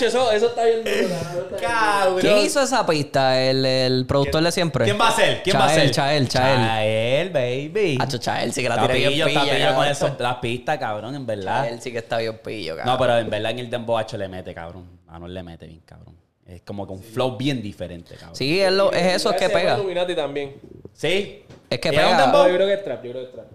Eso, 0.00 0.30
eso 0.30 0.46
está 0.46 0.64
bien 0.64 0.84
duro. 0.84 1.58
Cabrón. 1.60 2.20
¿Quién 2.20 2.38
hizo 2.38 2.62
esa 2.62 2.86
pista? 2.86 3.40
¿El, 3.40 3.64
el 3.66 4.06
productor 4.06 4.42
de 4.44 4.52
siempre? 4.52 4.84
¿Quién 4.84 4.98
va 5.00 5.08
a 5.08 5.12
ser? 5.12 5.42
¿Quién 5.42 5.58
va 5.58 5.64
a 5.64 5.68
ser? 5.70 5.90
Chael, 5.90 6.28
Chael, 6.28 6.28
Chael. 6.28 7.30
Chael, 7.30 7.30
baby. 7.30 7.98
Hacho, 8.00 8.18
Chael 8.18 8.52
sí 8.52 8.62
que 8.62 8.68
la 8.68 8.78
tiene 8.78 8.94
bien 8.94 9.26
pillo, 9.26 9.26
está 9.42 9.74
con 9.74 9.86
eso, 9.86 10.16
las 10.18 10.36
pistas, 10.36 10.78
cabrón, 10.78 11.16
en 11.16 11.26
verdad. 11.26 11.64
Chael 11.64 11.80
sí 11.82 11.90
que 11.90 11.98
está 11.98 12.18
bien 12.18 12.38
pillo, 12.38 12.76
cabrón. 12.76 12.94
No, 12.94 12.98
pero 12.98 13.18
en 13.18 13.28
verdad 13.28 13.50
en 13.50 13.58
el 13.58 13.70
Dembow 13.70 13.98
Hacho 13.98 14.16
le 14.16 14.28
mete, 14.28 14.54
cabrón. 14.54 14.88
A 15.08 15.18
no 15.18 15.26
le 15.26 15.42
mete 15.42 15.66
bien, 15.66 15.80
cabrón. 15.84 16.16
Es 16.46 16.62
como 16.62 16.86
que 16.86 16.92
un 16.92 17.02
flow 17.02 17.36
bien 17.36 17.60
diferente, 17.60 18.14
cabrón. 18.14 18.36
Sí, 18.36 18.60
es, 18.60 18.70
lo, 18.70 18.92
es 18.92 19.16
eso, 19.16 19.30
es 19.30 19.36
que 19.36 19.46
Se 19.46 19.48
llama 19.48 19.60
pega. 19.60 19.74
Illuminati 19.78 20.14
también. 20.14 20.54
¿Sí? 20.92 21.44
Es 21.68 21.78
que 21.80 21.88
¿Era 21.88 22.06
un 22.06 22.12
pega. 22.12 22.22
dembow? 22.22 22.42
No, 22.44 22.48
yo 22.48 22.54
creo 22.54 22.66
que 22.68 22.74
es 22.74 22.84
trap, 22.84 23.04
yo 23.04 23.10
creo 23.10 23.22
que 23.22 23.28
es 23.28 23.34
trap. 23.34 23.46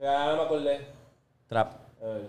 Ya 0.00 0.26
no 0.26 0.36
me 0.36 0.42
acordé. 0.42 0.80
Trap. 1.48 1.72
A 2.02 2.06
ver. 2.06 2.22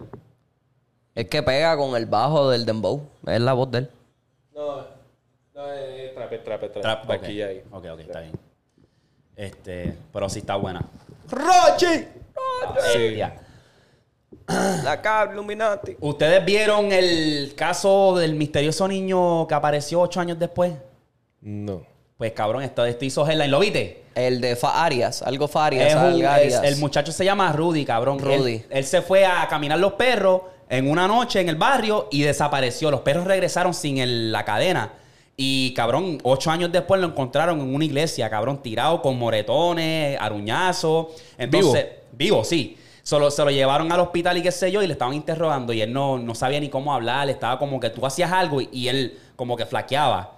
Es 1.15 1.27
que 1.27 1.43
pega 1.43 1.77
con 1.77 1.95
el 1.95 2.05
bajo 2.05 2.49
del 2.49 2.65
dembow. 2.65 3.01
Es 3.27 3.39
la 3.39 3.53
voz 3.53 3.69
de 3.71 3.77
él. 3.79 3.89
No, 4.55 4.77
no, 5.55 5.71
es 5.71 6.13
trap, 6.15 6.33
es 6.33 6.43
trap, 6.43 6.63
es 6.63 6.71
trap. 6.71 6.81
Trap. 6.83 7.03
Ok, 7.05 7.11
Aquí 7.11 7.41
ahí. 7.41 7.63
ok, 7.71 7.85
ok, 7.93 7.99
está 7.99 8.19
bien. 8.21 8.33
Este, 9.35 9.95
pero 10.11 10.29
sí 10.29 10.39
está 10.39 10.55
buena. 10.55 10.81
¡Rochi! 11.29 11.85
Sí. 12.91 12.97
Bestia. 12.99 13.35
La 14.83 15.01
cable, 15.01 15.33
Illuminati. 15.35 15.95
¿Ustedes 15.99 16.43
vieron 16.43 16.91
el 16.91 17.53
caso 17.55 18.15
del 18.17 18.35
misterioso 18.35 18.87
niño 18.87 19.47
que 19.47 19.53
apareció 19.53 20.01
ocho 20.01 20.19
años 20.19 20.37
después? 20.39 20.73
No. 21.41 21.85
Pues 22.17 22.31
cabrón, 22.33 22.63
esto, 22.63 22.85
esto 22.85 23.05
hizo 23.05 23.27
headline. 23.27 23.51
¿Lo 23.51 23.59
viste? 23.59 24.03
El 24.15 24.41
de 24.41 24.55
Fa 24.55 24.83
Arias, 24.83 25.21
algo 25.23 25.47
Fa 25.47 25.65
Arias, 25.67 25.89
Es 25.89 25.95
un- 25.95 26.23
es- 26.23 26.71
el 26.73 26.77
muchacho 26.77 27.11
se 27.11 27.25
llama 27.25 27.51
Rudy, 27.53 27.85
cabrón. 27.85 28.19
Rudy. 28.19 28.55
Él, 28.55 28.65
él 28.69 28.83
se 28.85 29.01
fue 29.01 29.25
a 29.25 29.47
caminar 29.47 29.79
los 29.79 29.93
perros 29.93 30.41
en 30.77 30.89
una 30.89 31.07
noche 31.07 31.39
en 31.39 31.49
el 31.49 31.55
barrio 31.55 32.07
y 32.11 32.21
desapareció. 32.23 32.89
Los 32.91 33.01
perros 33.01 33.25
regresaron 33.25 33.73
sin 33.73 33.97
el- 33.99 34.31
la 34.31 34.43
cadena. 34.43 34.93
Y 35.35 35.73
cabrón, 35.73 36.19
ocho 36.23 36.51
años 36.51 36.71
después 36.71 37.01
lo 37.01 37.07
encontraron 37.07 37.59
en 37.59 37.73
una 37.73 37.85
iglesia, 37.85 38.29
cabrón, 38.29 38.61
tirado 38.61 39.01
con 39.01 39.17
moretones, 39.17 40.17
aruñazos. 40.19 41.07
Entonces, 41.37 41.85
vivo, 42.11 42.43
sí. 42.43 42.77
Solo 43.01 43.29
se 43.31 43.43
lo 43.43 43.51
llevaron 43.51 43.91
al 43.91 43.99
hospital 43.99 44.37
y 44.37 44.41
qué 44.41 44.51
sé 44.51 44.71
yo, 44.71 44.81
y 44.81 44.87
le 44.87 44.93
estaban 44.93 45.13
interrogando. 45.13 45.73
Y 45.73 45.81
él 45.81 45.91
no, 45.91 46.17
no 46.17 46.35
sabía 46.35 46.59
ni 46.59 46.69
cómo 46.69 46.93
hablar. 46.93 47.29
Estaba 47.29 47.59
como 47.59 47.79
que 47.79 47.89
tú 47.89 48.05
hacías 48.05 48.31
algo 48.31 48.61
y, 48.61 48.69
y 48.71 48.87
él 48.87 49.19
como 49.35 49.57
que 49.57 49.65
flaqueaba. 49.65 50.32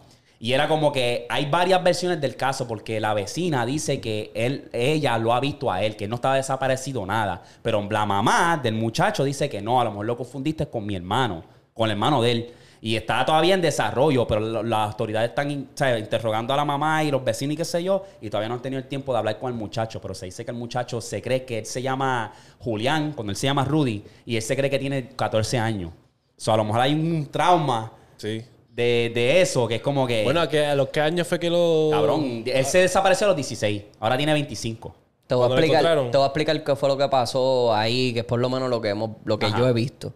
Y 0.45 0.53
era 0.53 0.67
como 0.67 0.91
que 0.91 1.25
hay 1.27 1.47
varias 1.47 1.83
versiones 1.83 2.21
del 2.21 2.35
caso 2.35 2.67
porque 2.67 2.99
la 2.99 3.15
vecina 3.15 3.65
dice 3.65 3.99
que 3.99 4.31
él, 4.35 4.69
ella 4.73 5.17
lo 5.17 5.33
ha 5.33 5.39
visto 5.39 5.71
a 5.71 5.81
él, 5.81 5.95
que 5.95 6.07
no 6.07 6.17
estaba 6.17 6.35
desaparecido 6.35 7.03
nada. 7.03 7.41
Pero 7.63 7.81
la 7.89 8.05
mamá 8.05 8.59
del 8.61 8.75
muchacho 8.75 9.23
dice 9.23 9.49
que 9.49 9.59
no, 9.59 9.81
a 9.81 9.83
lo 9.83 9.89
mejor 9.89 10.05
lo 10.05 10.15
confundiste 10.15 10.67
con 10.67 10.85
mi 10.85 10.95
hermano, 10.95 11.43
con 11.73 11.85
el 11.85 11.93
hermano 11.93 12.21
de 12.21 12.31
él. 12.31 12.53
Y 12.79 12.95
está 12.95 13.25
todavía 13.25 13.55
en 13.55 13.61
desarrollo, 13.61 14.27
pero 14.27 14.61
las 14.61 14.91
autoridades 14.91 15.29
están 15.29 15.49
interrogando 15.49 16.53
a 16.53 16.57
la 16.57 16.63
mamá 16.63 17.03
y 17.03 17.09
los 17.09 17.23
vecinos 17.23 17.55
y 17.55 17.57
qué 17.57 17.65
sé 17.65 17.83
yo, 17.83 18.05
y 18.21 18.29
todavía 18.29 18.49
no 18.49 18.53
han 18.53 18.61
tenido 18.61 18.79
el 18.79 18.87
tiempo 18.87 19.13
de 19.13 19.17
hablar 19.17 19.39
con 19.39 19.51
el 19.51 19.57
muchacho. 19.57 19.99
Pero 19.99 20.13
se 20.13 20.27
dice 20.27 20.45
que 20.45 20.51
el 20.51 20.57
muchacho 20.57 21.01
se 21.01 21.23
cree 21.23 21.43
que 21.43 21.57
él 21.57 21.65
se 21.65 21.81
llama 21.81 22.31
Julián, 22.59 23.13
cuando 23.13 23.31
él 23.31 23.37
se 23.37 23.47
llama 23.47 23.65
Rudy, 23.65 24.03
y 24.27 24.35
él 24.35 24.43
se 24.43 24.55
cree 24.55 24.69
que 24.69 24.77
tiene 24.77 25.07
14 25.07 25.57
años. 25.57 25.89
O 25.89 26.39
sea, 26.39 26.53
a 26.53 26.57
lo 26.57 26.65
mejor 26.65 26.81
hay 26.81 26.93
un 26.93 27.25
trauma 27.31 27.93
Sí. 28.17 28.45
De, 28.75 29.11
de 29.15 29.41
eso, 29.41 29.67
que 29.67 29.75
es 29.75 29.81
como 29.81 30.05
que... 30.05 30.23
Bueno, 30.23 30.41
¿a, 30.41 30.49
qué- 30.49 30.65
a 30.65 30.75
los 30.75 30.89
qué 30.89 30.99
años 30.99 31.25
fue 31.27 31.39
que 31.39 31.49
lo. 31.49 31.89
Cabrón, 31.91 32.43
él 32.45 32.65
se 32.65 32.79
desapareció 32.79 33.25
a 33.25 33.29
los 33.29 33.35
16. 33.37 33.83
Ahora 34.01 34.17
tiene 34.17 34.33
25. 34.33 34.93
Te 35.27 35.33
voy, 35.33 35.45
a 35.45 35.47
explicar, 35.55 35.81
te 36.11 36.17
voy 36.17 36.23
a 36.23 36.27
explicar 36.27 36.63
qué 36.63 36.75
fue 36.75 36.89
lo 36.89 36.97
que 36.97 37.07
pasó 37.07 37.73
ahí, 37.73 38.13
que 38.13 38.19
es 38.19 38.25
por 38.25 38.39
lo 38.39 38.49
menos 38.49 38.69
lo 38.69 38.79
que 38.81 38.89
hemos, 38.89 39.11
lo 39.23 39.39
que 39.39 39.45
Ajá. 39.47 39.57
yo 39.57 39.67
he 39.67 39.73
visto. 39.73 40.13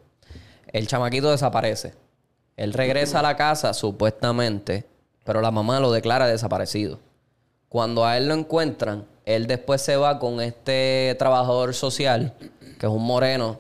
El 0.68 0.88
chamaquito 0.88 1.32
desaparece. 1.32 1.94
Él 2.58 2.74
regresa 2.74 3.20
a 3.20 3.24
la 3.24 3.36
casa, 3.38 3.74
supuestamente, 3.74 4.86
pero 5.24 5.42
la 5.42 5.50
mamá 5.52 5.80
lo 5.80 5.92
declara 5.92 6.28
desaparecido. 6.28 7.00
Cuando 7.70 8.06
a 8.06 8.18
él 8.18 8.28
lo 8.28 8.34
encuentran, 8.34 9.06
él 9.26 9.48
después 9.48 9.82
se 9.82 9.96
va 9.96 10.20
con 10.20 10.42
este 10.42 11.16
trabajador 11.18 11.74
social, 11.74 12.34
que 12.80 12.86
es 12.86 12.92
un 12.92 13.04
moreno, 13.04 13.58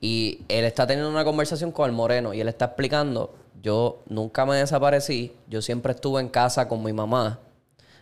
y 0.00 0.40
él 0.48 0.64
está 0.64 0.86
teniendo 0.86 1.08
una 1.10 1.24
conversación 1.24 1.70
con 1.70 1.88
el 1.88 1.94
moreno 1.94 2.34
y 2.34 2.40
él 2.40 2.48
está 2.48 2.64
explicando, 2.66 3.32
yo 3.62 4.02
nunca 4.08 4.44
me 4.44 4.56
desaparecí, 4.56 5.32
yo 5.48 5.62
siempre 5.62 5.92
estuve 5.92 6.20
en 6.20 6.28
casa 6.28 6.68
con 6.68 6.82
mi 6.82 6.92
mamá, 6.92 7.38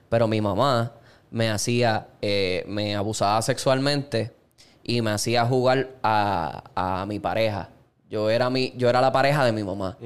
pero 0.08 0.26
mi 0.26 0.40
mamá 0.40 0.92
me 1.30 1.50
hacía, 1.50 2.08
eh, 2.22 2.64
me 2.66 2.96
abusaba 2.96 3.40
sexualmente 3.42 4.32
y 4.82 5.02
me 5.02 5.10
hacía 5.10 5.44
jugar 5.44 5.90
a, 6.02 6.64
a 6.74 7.06
mi 7.06 7.20
pareja. 7.20 7.68
Yo 8.08 8.28
era, 8.30 8.50
mi, 8.50 8.72
yo 8.76 8.88
era 8.88 9.00
la 9.00 9.12
pareja 9.12 9.44
de 9.44 9.52
mi 9.52 9.62
mamá. 9.62 9.96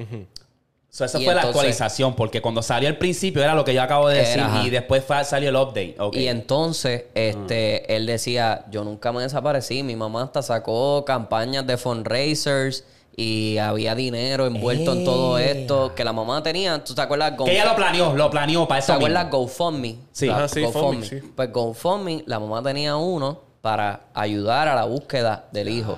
So, 0.90 1.04
esa 1.04 1.18
Y 1.18 1.24
fue 1.24 1.34
la 1.34 1.42
actualización, 1.42 2.14
porque 2.14 2.40
cuando 2.42 2.62
salió 2.62 2.88
al 2.88 2.98
principio 2.98 3.42
era 3.42 3.54
lo 3.54 3.64
que 3.64 3.74
yo 3.74 3.82
acabo 3.82 4.08
de 4.08 4.18
decir, 4.18 4.38
Era, 4.40 4.62
y 4.64 4.70
después 4.70 5.02
fue- 5.04 5.24
salió 5.24 5.48
el 5.48 5.56
update. 5.56 5.96
Ok. 5.98 6.14
Y 6.16 6.28
entonces, 6.28 7.04
este, 7.14 7.96
él 7.96 8.06
decía, 8.06 8.64
yo 8.70 8.84
nunca 8.84 9.10
me 9.10 9.22
desaparecí. 9.22 9.82
Mi 9.82 9.96
mamá 9.96 10.22
hasta 10.24 10.42
sacó 10.42 11.04
campañas 11.04 11.66
de 11.66 11.76
fundraisers 11.78 12.84
y 13.16 13.58
había 13.58 13.94
dinero 13.94 14.46
envuelto 14.46 14.92
en 14.92 15.04
todo 15.04 15.38
esto 15.38 15.94
que 15.94 16.04
la 16.04 16.12
mamá 16.12 16.42
tenía. 16.42 16.82
¿Tú 16.82 16.94
te 16.94 17.00
acuerdas? 17.02 17.36
Go- 17.36 17.44
que 17.44 17.52
ella 17.52 17.64
lo 17.66 17.76
planeó, 17.76 18.14
lo 18.14 18.30
planeó 18.30 18.66
para 18.66 18.80
¿Te 18.80 18.84
eso 18.84 18.92
acuerdas 18.94 19.24
mismo. 19.26 19.38
GoFundMe? 19.40 19.96
Sí. 20.12 20.26
La 20.26 20.36
Ajá, 20.36 20.48
sí, 20.48 20.62
GoFundMe. 20.62 21.04
Fundme, 21.06 21.06
sí. 21.06 21.32
Pues 21.36 21.52
GoFundMe, 21.52 22.24
la 22.26 22.40
mamá 22.40 22.62
tenía 22.62 22.96
uno 22.96 23.40
para 23.60 24.00
ayudar 24.14 24.68
a 24.68 24.74
la 24.74 24.84
búsqueda 24.84 25.46
del 25.52 25.68
hijo. 25.70 25.96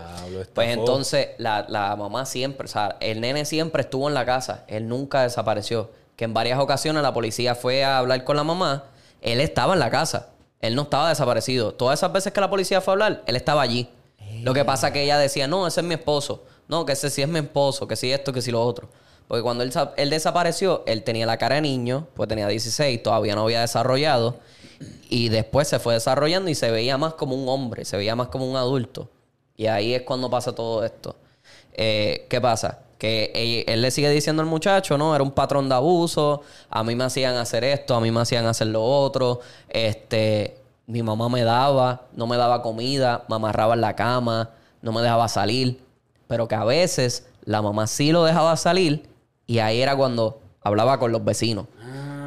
Pues 0.54 0.68
entonces 0.70 1.30
la, 1.38 1.64
la 1.68 1.96
mamá 1.96 2.24
siempre, 2.26 2.66
o 2.66 2.68
sea, 2.68 2.96
el 3.00 3.20
nene 3.20 3.44
siempre 3.44 3.82
estuvo 3.82 4.06
en 4.08 4.14
la 4.14 4.24
casa. 4.24 4.64
Él 4.68 4.86
nunca 4.88 5.22
desapareció. 5.22 5.90
Que 6.16 6.24
en 6.24 6.32
varias 6.32 6.58
ocasiones 6.60 7.02
la 7.02 7.12
policía 7.12 7.54
fue 7.54 7.84
a 7.84 7.98
hablar 7.98 8.24
con 8.24 8.36
la 8.36 8.44
mamá. 8.44 8.84
Él 9.20 9.40
estaba 9.40 9.74
en 9.74 9.80
la 9.80 9.90
casa. 9.90 10.28
Él 10.60 10.74
no 10.74 10.82
estaba 10.82 11.08
desaparecido. 11.08 11.72
Todas 11.74 11.98
esas 11.98 12.12
veces 12.12 12.32
que 12.32 12.40
la 12.40 12.48
policía 12.48 12.80
fue 12.80 12.92
a 12.92 12.94
hablar, 12.94 13.22
él 13.26 13.36
estaba 13.36 13.62
allí. 13.62 13.88
Lo 14.42 14.54
que 14.54 14.64
pasa 14.64 14.88
es 14.88 14.92
que 14.92 15.02
ella 15.02 15.18
decía, 15.18 15.46
no, 15.48 15.66
ese 15.66 15.80
es 15.80 15.86
mi 15.86 15.94
esposo. 15.94 16.44
No, 16.68 16.84
que 16.84 16.92
ese 16.92 17.10
sí 17.10 17.22
es 17.22 17.28
mi 17.28 17.38
esposo, 17.38 17.86
que 17.86 17.96
sí 17.96 18.12
esto, 18.12 18.32
que 18.32 18.42
sí 18.42 18.50
lo 18.50 18.62
otro. 18.62 18.88
Porque 19.28 19.42
cuando 19.42 19.62
él, 19.64 19.72
sa- 19.72 19.92
él 19.96 20.10
desapareció, 20.10 20.82
él 20.86 21.02
tenía 21.04 21.26
la 21.26 21.36
cara 21.36 21.56
de 21.56 21.60
niño, 21.62 22.06
pues 22.14 22.28
tenía 22.28 22.48
16, 22.48 23.02
todavía 23.02 23.34
no 23.34 23.42
había 23.42 23.60
desarrollado. 23.60 24.36
Y 25.08 25.28
después 25.28 25.68
se 25.68 25.78
fue 25.78 25.94
desarrollando 25.94 26.50
y 26.50 26.54
se 26.54 26.70
veía 26.70 26.98
más 26.98 27.14
como 27.14 27.34
un 27.34 27.48
hombre, 27.48 27.84
se 27.84 27.96
veía 27.96 28.14
más 28.16 28.28
como 28.28 28.48
un 28.50 28.56
adulto. 28.56 29.08
Y 29.56 29.66
ahí 29.66 29.94
es 29.94 30.02
cuando 30.02 30.28
pasa 30.30 30.54
todo 30.54 30.84
esto. 30.84 31.16
Eh, 31.74 32.26
¿Qué 32.28 32.40
pasa? 32.40 32.80
Que 32.98 33.30
él, 33.34 33.72
él 33.72 33.82
le 33.82 33.90
sigue 33.90 34.10
diciendo 34.10 34.42
al 34.42 34.48
muchacho, 34.48 34.96
¿no? 34.98 35.14
Era 35.14 35.22
un 35.24 35.30
patrón 35.32 35.68
de 35.68 35.74
abuso, 35.74 36.42
a 36.70 36.82
mí 36.84 36.94
me 36.94 37.04
hacían 37.04 37.36
hacer 37.36 37.64
esto, 37.64 37.94
a 37.94 38.00
mí 38.00 38.10
me 38.10 38.20
hacían 38.20 38.46
hacer 38.46 38.68
lo 38.68 38.82
otro, 38.84 39.40
este, 39.68 40.56
mi 40.86 41.02
mamá 41.02 41.28
me 41.28 41.42
daba, 41.44 42.06
no 42.14 42.26
me 42.26 42.36
daba 42.36 42.62
comida, 42.62 43.24
me 43.28 43.36
amarraba 43.36 43.74
en 43.74 43.80
la 43.82 43.94
cama, 43.96 44.50
no 44.82 44.92
me 44.92 45.02
dejaba 45.02 45.28
salir, 45.28 45.80
pero 46.26 46.48
que 46.48 46.54
a 46.54 46.64
veces 46.64 47.26
la 47.44 47.62
mamá 47.62 47.86
sí 47.86 48.12
lo 48.12 48.24
dejaba 48.24 48.56
salir 48.56 49.08
y 49.46 49.58
ahí 49.60 49.80
era 49.80 49.96
cuando 49.96 50.40
hablaba 50.62 50.98
con 50.98 51.12
los 51.12 51.24
vecinos. 51.24 51.66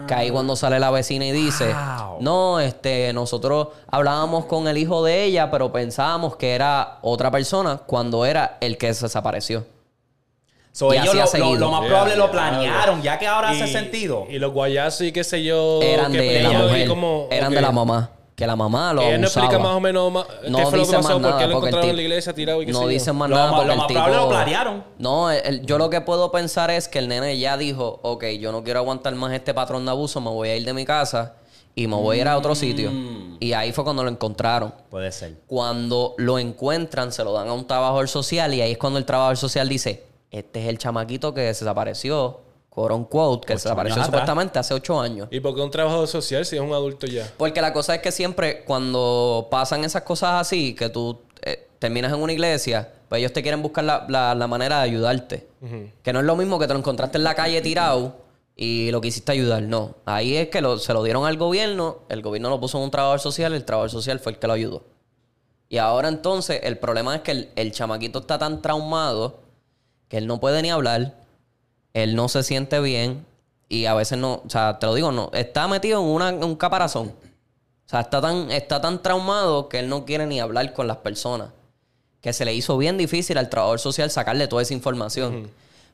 Que 0.08 0.16
ahí 0.16 0.32
cuando 0.32 0.56
sale 0.56 0.80
la 0.80 0.90
vecina 0.90 1.26
y 1.28 1.32
dice, 1.32 1.72
Wow. 1.72 2.18
no, 2.22 2.60
este, 2.60 3.14
nosotros 3.14 3.68
hablábamos 3.88 4.46
con 4.46 4.68
el 4.68 4.78
hijo 4.80 5.04
de 5.04 5.24
ella, 5.26 5.52
pero 5.52 5.72
pensábamos 5.72 6.36
que 6.36 6.56
era 6.56 6.98
otra 7.04 7.30
persona 7.30 7.78
cuando 7.86 8.26
era 8.26 8.58
el 8.62 8.78
que 8.80 8.92
se 8.96 9.06
desapareció. 9.06 9.68
So, 10.72 10.94
y 10.94 10.98
ellos 10.98 11.10
así 11.10 11.16
lo, 11.18 11.22
ha 11.22 11.26
lo- 11.26 11.28
seguido. 11.28 11.60
lo 11.60 11.72
más 11.72 11.86
probable 11.86 12.16
lo 12.16 12.32
planearon, 12.32 13.02
ya 13.04 13.20
que 13.20 13.28
ahora 13.28 13.50
hace 13.50 13.68
sentido. 13.68 14.26
Y 14.30 14.40
los 14.40 14.52
guayazos 14.54 15.02
y 15.02 15.12
qué 15.12 15.24
sé 15.24 15.44
yo. 15.44 15.80
Eran 15.82 16.12
que 16.12 16.20
de 16.22 16.42
la 16.44 16.50
peleó 16.50 16.64
y 16.64 16.68
mujer, 16.72 16.88
como- 16.88 17.28
eran 17.30 17.50
ok. 17.50 17.56
de 17.56 17.62
la 17.62 17.72
mamá. 17.72 18.10
Que 18.40 18.48
la 18.48 18.56
mamá 18.56 18.94
lo 18.94 19.02
Ella 19.02 19.18
no 19.18 19.26
abusaba. 19.26 19.46
explica 19.48 19.62
más 19.64 19.76
o 19.76 19.80
menos 19.82 20.12
más, 20.14 20.26
No 20.48 20.58
qué 20.60 20.64
fue 20.64 20.64
lo 20.64 20.70
que 20.72 20.78
dicen 20.80 20.96
más 20.96 21.04
pasó, 21.08 21.14
por 21.16 21.22
nada. 21.22 21.38
qué 21.40 21.48
lo 21.48 21.58
encontraron 21.58 21.90
en 21.90 21.96
la 21.98 22.02
iglesia 22.02 22.34
tirado 22.34 22.62
y 22.62 22.66
qué 22.68 22.72
No 22.72 22.78
sé 22.80 22.84
yo. 22.86 22.90
dicen 22.90 23.16
más 23.18 23.30
Lo 23.30 23.36
nada. 23.36 23.48
más- 23.52 23.56
porque 23.58 23.68
lo 23.68 23.74
el 23.74 23.78
más 23.80 23.88
tipo- 23.88 24.00
probable 24.00 24.24
lo 24.24 24.30
planearon. 24.30 24.84
No, 24.98 25.30
el- 25.32 25.42
el- 25.46 25.66
yo 25.66 25.78
lo 25.78 25.90
que 25.90 26.00
puedo 26.00 26.32
pensar 26.32 26.72
es 26.72 26.88
que 26.88 27.00
el 27.00 27.10
nene 27.10 27.38
ya 27.38 27.58
dijo, 27.58 28.00
ok, 28.02 28.24
yo 28.40 28.52
no 28.54 28.64
quiero 28.64 28.80
aguantar 28.80 29.14
más 29.16 29.34
este 29.34 29.54
patrón 29.54 29.84
de 29.84 29.92
abuso, 29.92 30.22
me 30.22 30.30
voy 30.30 30.48
a 30.50 30.56
ir 30.56 30.64
de 30.64 30.74
mi 30.74 30.86
casa 30.86 31.34
y 31.76 31.88
me 31.88 31.98
voy 31.98 32.18
a 32.18 32.22
ir 32.22 32.28
a 32.30 32.38
otro 32.38 32.56
sitio. 32.56 32.92
Mm. 32.92 33.38
Y 33.42 33.52
ahí 33.52 33.74
fue 33.74 33.84
cuando 33.84 34.04
lo 34.06 34.10
encontraron. 34.10 34.74
Puede 34.90 35.12
ser. 35.12 35.34
Cuando 35.46 36.14
lo 36.18 36.40
encuentran, 36.40 37.12
se 37.12 37.26
lo 37.26 37.34
dan 37.34 37.50
a 37.50 37.54
un 37.54 37.68
trabajador 37.68 38.08
social 38.08 38.54
y 38.54 38.62
ahí 38.62 38.72
es 38.72 38.78
cuando 38.78 39.00
el 39.00 39.06
trabajador 39.06 39.36
social 39.36 39.68
dice, 39.68 40.06
este 40.32 40.62
es 40.64 40.70
el 40.70 40.78
chamaquito 40.78 41.34
que 41.34 41.42
desapareció, 41.42 42.40
quote 42.70 42.94
unquote, 42.94 43.48
que 43.48 43.54
desapareció 43.54 43.96
supuestamente 44.06 44.60
hace 44.60 44.74
ocho 44.74 45.00
años. 45.02 45.28
¿Y 45.32 45.40
por 45.40 45.56
qué 45.56 45.62
un 45.62 45.72
trabajador 45.72 46.08
social 46.08 46.46
si 46.46 46.56
es 46.56 46.62
un 46.62 46.72
adulto 46.74 47.08
ya? 47.08 47.32
Porque 47.38 47.62
la 47.62 47.74
cosa 47.74 47.96
es 47.96 48.02
que 48.02 48.12
siempre 48.12 48.64
cuando 48.64 49.48
pasan 49.52 49.84
esas 49.84 50.04
cosas 50.04 50.42
así, 50.42 50.76
que 50.76 50.90
tú 50.90 51.20
eh, 51.42 51.68
terminas 51.80 52.14
en 52.14 52.20
una 52.22 52.32
iglesia, 52.34 52.92
pues 53.10 53.20
ellos 53.20 53.34
te 53.34 53.42
quieren 53.42 53.62
buscar 53.62 53.84
la, 53.84 54.06
la- 54.08 54.36
la 54.36 54.48
manera 54.48 54.78
de 54.78 54.84
ayudarte. 54.84 55.48
Que 56.04 56.14
no 56.14 56.20
es 56.20 56.26
lo 56.26 56.36
mismo 56.36 56.58
que 56.60 56.68
te 56.68 56.74
lo 56.74 56.80
encontraste 56.80 57.18
en 57.18 57.24
la 57.24 57.36
calle 57.36 57.62
tirado 57.62 58.16
y 58.56 58.92
lo 58.92 59.02
quisiste 59.02 59.32
ayudar. 59.32 59.64
No. 59.64 59.96
Ahí 60.06 60.38
es 60.38 60.50
que 60.50 60.62
lo- 60.62 60.78
se 60.78 60.94
lo 60.94 61.02
dieron 61.04 61.26
al 61.26 61.38
gobierno, 61.38 62.00
el 62.10 62.22
gobierno 62.22 62.50
lo 62.50 62.60
puso 62.60 62.78
en 62.78 62.84
un 62.86 62.92
trabajador 62.92 63.20
social, 63.20 63.54
el 63.54 63.66
trabajador 63.66 63.90
social 63.92 64.20
fue 64.20 64.34
el 64.34 64.38
que 64.40 64.48
lo 64.48 64.54
ayudó. 64.54 64.84
Y 65.70 65.78
ahora 65.78 66.08
entonces 66.08 66.60
el 66.64 66.78
problema 66.78 67.16
es 67.16 67.22
que 67.22 67.32
el, 67.32 67.50
el 67.56 67.72
chamaquito 67.72 68.20
está 68.20 68.38
tan 68.38 68.62
traumado 68.62 69.40
que 70.08 70.18
él 70.18 70.28
no 70.28 70.40
puede 70.40 70.62
ni 70.62 70.70
hablar, 70.72 71.16
él 71.94 72.16
no 72.16 72.28
se 72.30 72.44
siente 72.44 72.80
bien 72.80 73.26
y 73.68 73.86
a 73.86 73.94
veces 73.94 74.18
no, 74.18 74.42
o 74.46 74.50
sea, 74.50 74.80
te 74.80 74.86
lo 74.88 74.94
digo, 74.96 75.12
no, 75.12 75.30
está 75.34 75.68
metido 75.68 76.02
en, 76.02 76.08
una- 76.08 76.30
en 76.30 76.44
un 76.44 76.56
caparazón. 76.56 77.08
O 77.10 77.90
sea, 77.90 78.02
está 78.02 78.22
tan, 78.22 78.52
está 78.52 78.80
tan 78.82 79.02
traumado 79.02 79.68
que 79.70 79.80
él 79.80 79.90
no 79.90 80.06
quiere 80.06 80.26
ni 80.28 80.40
hablar 80.40 80.74
con 80.74 80.88
las 80.88 80.98
personas. 80.98 81.50
Que 82.22 82.34
se 82.34 82.46
le 82.46 82.54
hizo 82.54 82.78
bien 82.78 82.98
difícil 82.98 83.38
al 83.38 83.50
trabajador 83.50 83.80
social 83.80 84.12
sacarle 84.12 84.48
toda 84.48 84.62
esa 84.62 84.74
información. 84.74 85.50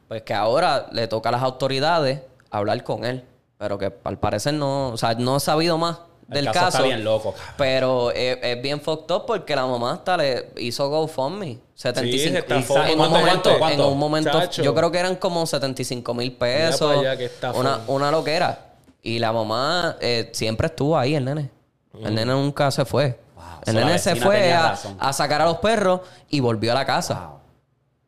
Pues 0.08 0.22
que 0.24 0.34
ahora 0.34 0.88
le 0.92 1.08
toca 1.08 1.30
a 1.30 1.32
las 1.32 1.42
autoridades 1.44 2.20
hablar 2.52 2.84
con 2.84 3.06
él. 3.06 3.24
Pero 3.58 3.78
que 3.78 3.94
al 4.04 4.20
parecer 4.20 4.54
no, 4.56 4.90
o 4.90 4.98
sea, 4.98 5.14
no 5.16 5.36
ha 5.36 5.40
sabido 5.40 5.78
más 5.78 6.00
El 6.30 6.34
del 6.36 6.46
caso 6.48 6.60
caso. 6.60 6.68
está 6.78 6.84
bien 6.84 7.04
loco. 7.06 7.34
Pero 7.58 8.12
es, 8.12 8.38
es 8.42 8.62
bien 8.62 8.82
fucked 8.82 9.14
up 9.16 9.26
porque 9.26 9.56
la 9.56 9.66
mamá 9.66 9.94
hasta 9.94 10.18
le 10.18 10.50
hizo 10.58 10.90
GoFundMe. 10.90 11.60
75 11.76 12.32
se 12.32 12.40
estafó 12.40 12.84
en, 12.86 13.00
un 13.00 13.10
momento, 13.10 13.70
en 13.70 13.82
un 13.82 13.98
momento, 14.00 14.32
Chacho. 14.32 14.64
yo 14.64 14.74
creo 14.74 14.92
que 14.92 14.98
eran 14.98 15.18
como 15.18 15.46
75 15.46 16.14
mil 16.14 16.32
pesos. 16.32 16.98
allá. 16.98 17.18
Una, 17.54 17.82
una 17.88 18.12
loquera. 18.12 18.74
Y 19.02 19.20
la 19.20 19.34
mamá 19.34 19.98
eh, 20.00 20.30
siempre 20.34 20.68
estuvo 20.68 20.98
ahí, 20.98 21.16
el 21.16 21.26
nene. 21.26 21.52
El 22.02 22.16
nene 22.16 22.32
nunca 22.34 22.72
se 22.72 22.86
fue. 22.86 23.20
el 23.66 23.76
nene 23.76 24.00
se 24.00 24.16
fue 24.16 24.54
a, 24.54 24.78
a 25.00 25.14
sacar 25.14 25.42
a 25.42 25.46
los 25.46 25.58
perros 25.58 26.02
y 26.30 26.40
volvió 26.40 26.72
a 26.72 26.76
la 26.76 26.86
casa. 26.86 27.28
Wow. 27.28 27.40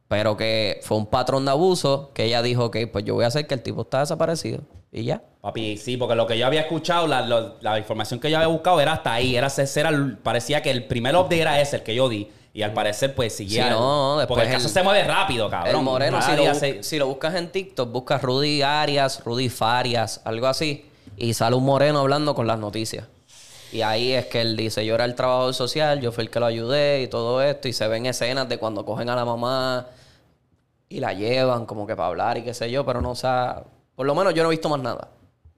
Pero 0.07 0.38
que 0.38 0.80
fue 0.84 0.98
un 0.98 1.06
patrón 1.06 1.44
de 1.44 1.52
abuso 1.52 2.11
que 2.14 2.23
ella 2.23 2.41
dijo, 2.41 2.65
ok, 2.65 2.77
pues 2.91 3.03
yo 3.03 3.15
voy 3.15 3.26
a 3.26 3.27
hacer 3.27 3.45
que 3.45 3.53
el 3.53 3.61
tipo 3.61 3.81
está 3.81 3.99
desaparecido. 3.99 4.61
Y 4.91 5.03
ya. 5.03 5.22
Papi, 5.41 5.77
sí, 5.77 5.98
porque 5.98 6.15
lo 6.15 6.26
que 6.26 6.38
yo 6.38 6.48
había 6.48 6.61
escuchado, 6.61 7.07
la, 7.07 7.22
la 7.60 7.77
información 7.77 8.19
que 8.19 8.31
yo 8.31 8.38
había 8.38 8.48
buscado 8.48 8.80
era 8.80 8.94
hasta 8.94 9.14
ahí. 9.14 9.35
Era, 9.35 9.48
era 9.76 10.18
parecía 10.23 10.61
que 10.61 10.72
el 10.72 10.85
primer 10.85 11.15
update 11.15 11.41
era 11.41 11.60
ese, 11.60 11.77
el 11.77 11.84
que 11.84 11.94
yo 11.94 12.07
di. 12.07 12.30
Y 12.57 12.63
al 12.63 12.73
parecer, 12.73 13.13
pues 13.13 13.35
seguía. 13.38 13.65
Sí, 13.65 13.69
no, 13.69 14.17
después 14.17 14.35
porque 14.35 14.47
el 14.47 14.53
caso 14.55 14.65
el- 14.67 14.73
se 14.73 14.81
mueve 14.81 15.03
rápido, 15.03 15.47
cabrón. 15.47 15.75
el 15.75 15.81
moreno, 15.84 16.19
si 16.23 16.35
lo, 16.35 16.55
se- 16.55 16.81
si 16.81 16.97
lo 16.97 17.05
buscas 17.05 17.35
en 17.35 17.51
TikTok, 17.51 17.91
buscas 17.91 18.19
Rudy 18.23 18.63
Arias, 18.63 19.21
Rudy 19.23 19.47
Farias, 19.49 20.21
algo 20.25 20.47
así. 20.47 20.89
Y 21.17 21.35
sale 21.35 21.55
un 21.55 21.63
moreno 21.65 21.99
hablando 21.99 22.34
con 22.34 22.47
las 22.47 22.57
noticias. 22.57 23.05
Y 23.71 23.81
ahí 23.84 24.11
es 24.11 24.25
que 24.25 24.41
él 24.41 24.57
dice, 24.57 24.84
yo 24.88 24.95
era 24.95 25.05
el 25.05 25.13
trabajador 25.13 25.53
social, 25.53 26.01
yo 26.01 26.11
fui 26.11 26.23
el 26.23 26.31
que 26.31 26.39
lo 26.39 26.47
ayudé 26.47 27.03
y 27.03 27.07
todo 27.07 27.43
esto. 27.43 27.67
Y 27.67 27.73
se 27.73 27.88
ven 27.88 28.07
escenas 28.07 28.49
de 28.49 28.57
cuando 28.57 28.84
cogen 28.84 29.07
a 29.11 29.15
la 29.15 29.23
mamá 29.23 29.85
y 30.89 30.99
la 30.99 31.13
llevan 31.13 31.67
como 31.67 31.85
que 31.85 31.95
para 31.95 32.07
hablar 32.07 32.39
y 32.39 32.43
qué 32.43 32.55
sé 32.55 32.71
yo. 32.71 32.84
Pero 32.88 33.01
no, 33.01 33.11
o 33.11 33.15
sea, 33.15 33.61
por 33.95 34.07
lo 34.07 34.15
menos 34.15 34.34
yo 34.34 34.41
no 34.41 34.49
he 34.49 34.53
visto 34.53 34.67
más 34.67 34.79
nada. 34.79 35.09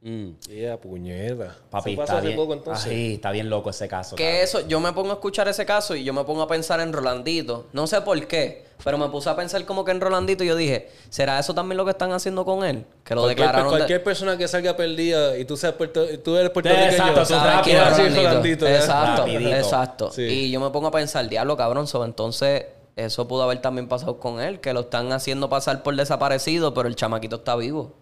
Mm, 0.01 0.29
Yeah, 0.49 0.77
puñeta. 0.77 1.57
papi, 1.69 1.91
está 1.99 2.21
bien. 2.21 2.37
poco 2.37 2.53
entonces. 2.53 2.85
Ay, 2.87 3.15
está 3.15 3.31
bien 3.31 3.49
loco 3.49 3.69
ese 3.69 3.87
caso. 3.89 4.15
Que 4.15 4.41
eso, 4.43 4.65
yo 4.65 4.79
me 4.79 4.93
pongo 4.93 5.09
a 5.11 5.15
escuchar 5.15 5.49
ese 5.49 5.65
caso 5.65 5.93
y 5.93 6.05
yo 6.05 6.13
me 6.13 6.23
pongo 6.23 6.41
a 6.41 6.47
pensar 6.47 6.79
en 6.79 6.93
Rolandito. 6.93 7.65
No 7.73 7.85
sé 7.85 7.99
por 7.99 8.25
qué, 8.25 8.63
pero 8.81 8.97
me 8.97 9.09
puse 9.09 9.29
a 9.29 9.35
pensar 9.35 9.65
como 9.65 9.83
que 9.83 9.91
en 9.91 9.99
Rolandito 9.99 10.45
y 10.45 10.47
yo 10.47 10.55
dije, 10.55 10.89
¿será 11.09 11.37
eso 11.37 11.53
también 11.53 11.75
lo 11.75 11.83
que 11.83 11.91
están 11.91 12.13
haciendo 12.13 12.45
con 12.45 12.63
él? 12.63 12.85
Que 13.03 13.13
lo 13.13 13.23
Cualquier, 13.23 13.47
declararon. 13.47 13.73
de- 13.73 13.77
cualquier 13.79 14.01
persona 14.03 14.37
que 14.37 14.47
salga 14.47 14.77
perdida 14.77 15.37
y 15.37 15.43
tú, 15.43 15.57
seas 15.57 15.73
puerto, 15.73 16.05
tú 16.19 16.37
eres 16.37 16.51
puertorriqueño. 16.51 16.91
Exacto, 16.91 17.23
tú 17.25 17.33
Rolandito. 17.33 18.23
Rolandito, 18.23 18.67
¿eh? 18.67 18.75
Exacto, 18.77 19.27
exacto. 19.27 20.11
Sí. 20.13 20.21
Y 20.23 20.51
yo 20.51 20.61
me 20.61 20.69
pongo 20.69 20.87
a 20.87 20.91
pensar, 20.91 21.27
diablo, 21.27 21.57
cabrón, 21.57 21.87
so, 21.87 22.05
entonces 22.05 22.63
eso 23.05 23.27
pudo 23.27 23.43
haber 23.43 23.61
también 23.61 23.87
pasado 23.87 24.19
con 24.19 24.41
él, 24.41 24.59
que 24.59 24.73
lo 24.73 24.81
están 24.81 25.11
haciendo 25.11 25.49
pasar 25.49 25.83
por 25.83 25.95
desaparecido, 25.95 26.73
pero 26.73 26.87
el 26.87 26.95
chamaquito 26.95 27.37
está 27.37 27.55
vivo. 27.55 27.93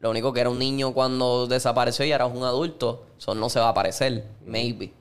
Lo 0.00 0.10
único 0.10 0.32
que 0.32 0.40
era 0.40 0.50
un 0.50 0.58
niño 0.58 0.94
cuando 0.94 1.48
desapareció 1.48 2.04
y 2.04 2.12
ahora 2.12 2.28
es 2.28 2.34
un 2.34 2.44
adulto, 2.44 3.06
eso 3.18 3.34
no 3.34 3.48
se 3.48 3.58
va 3.58 3.66
a 3.66 3.70
aparecer, 3.70 4.24
maybe. 4.46 4.92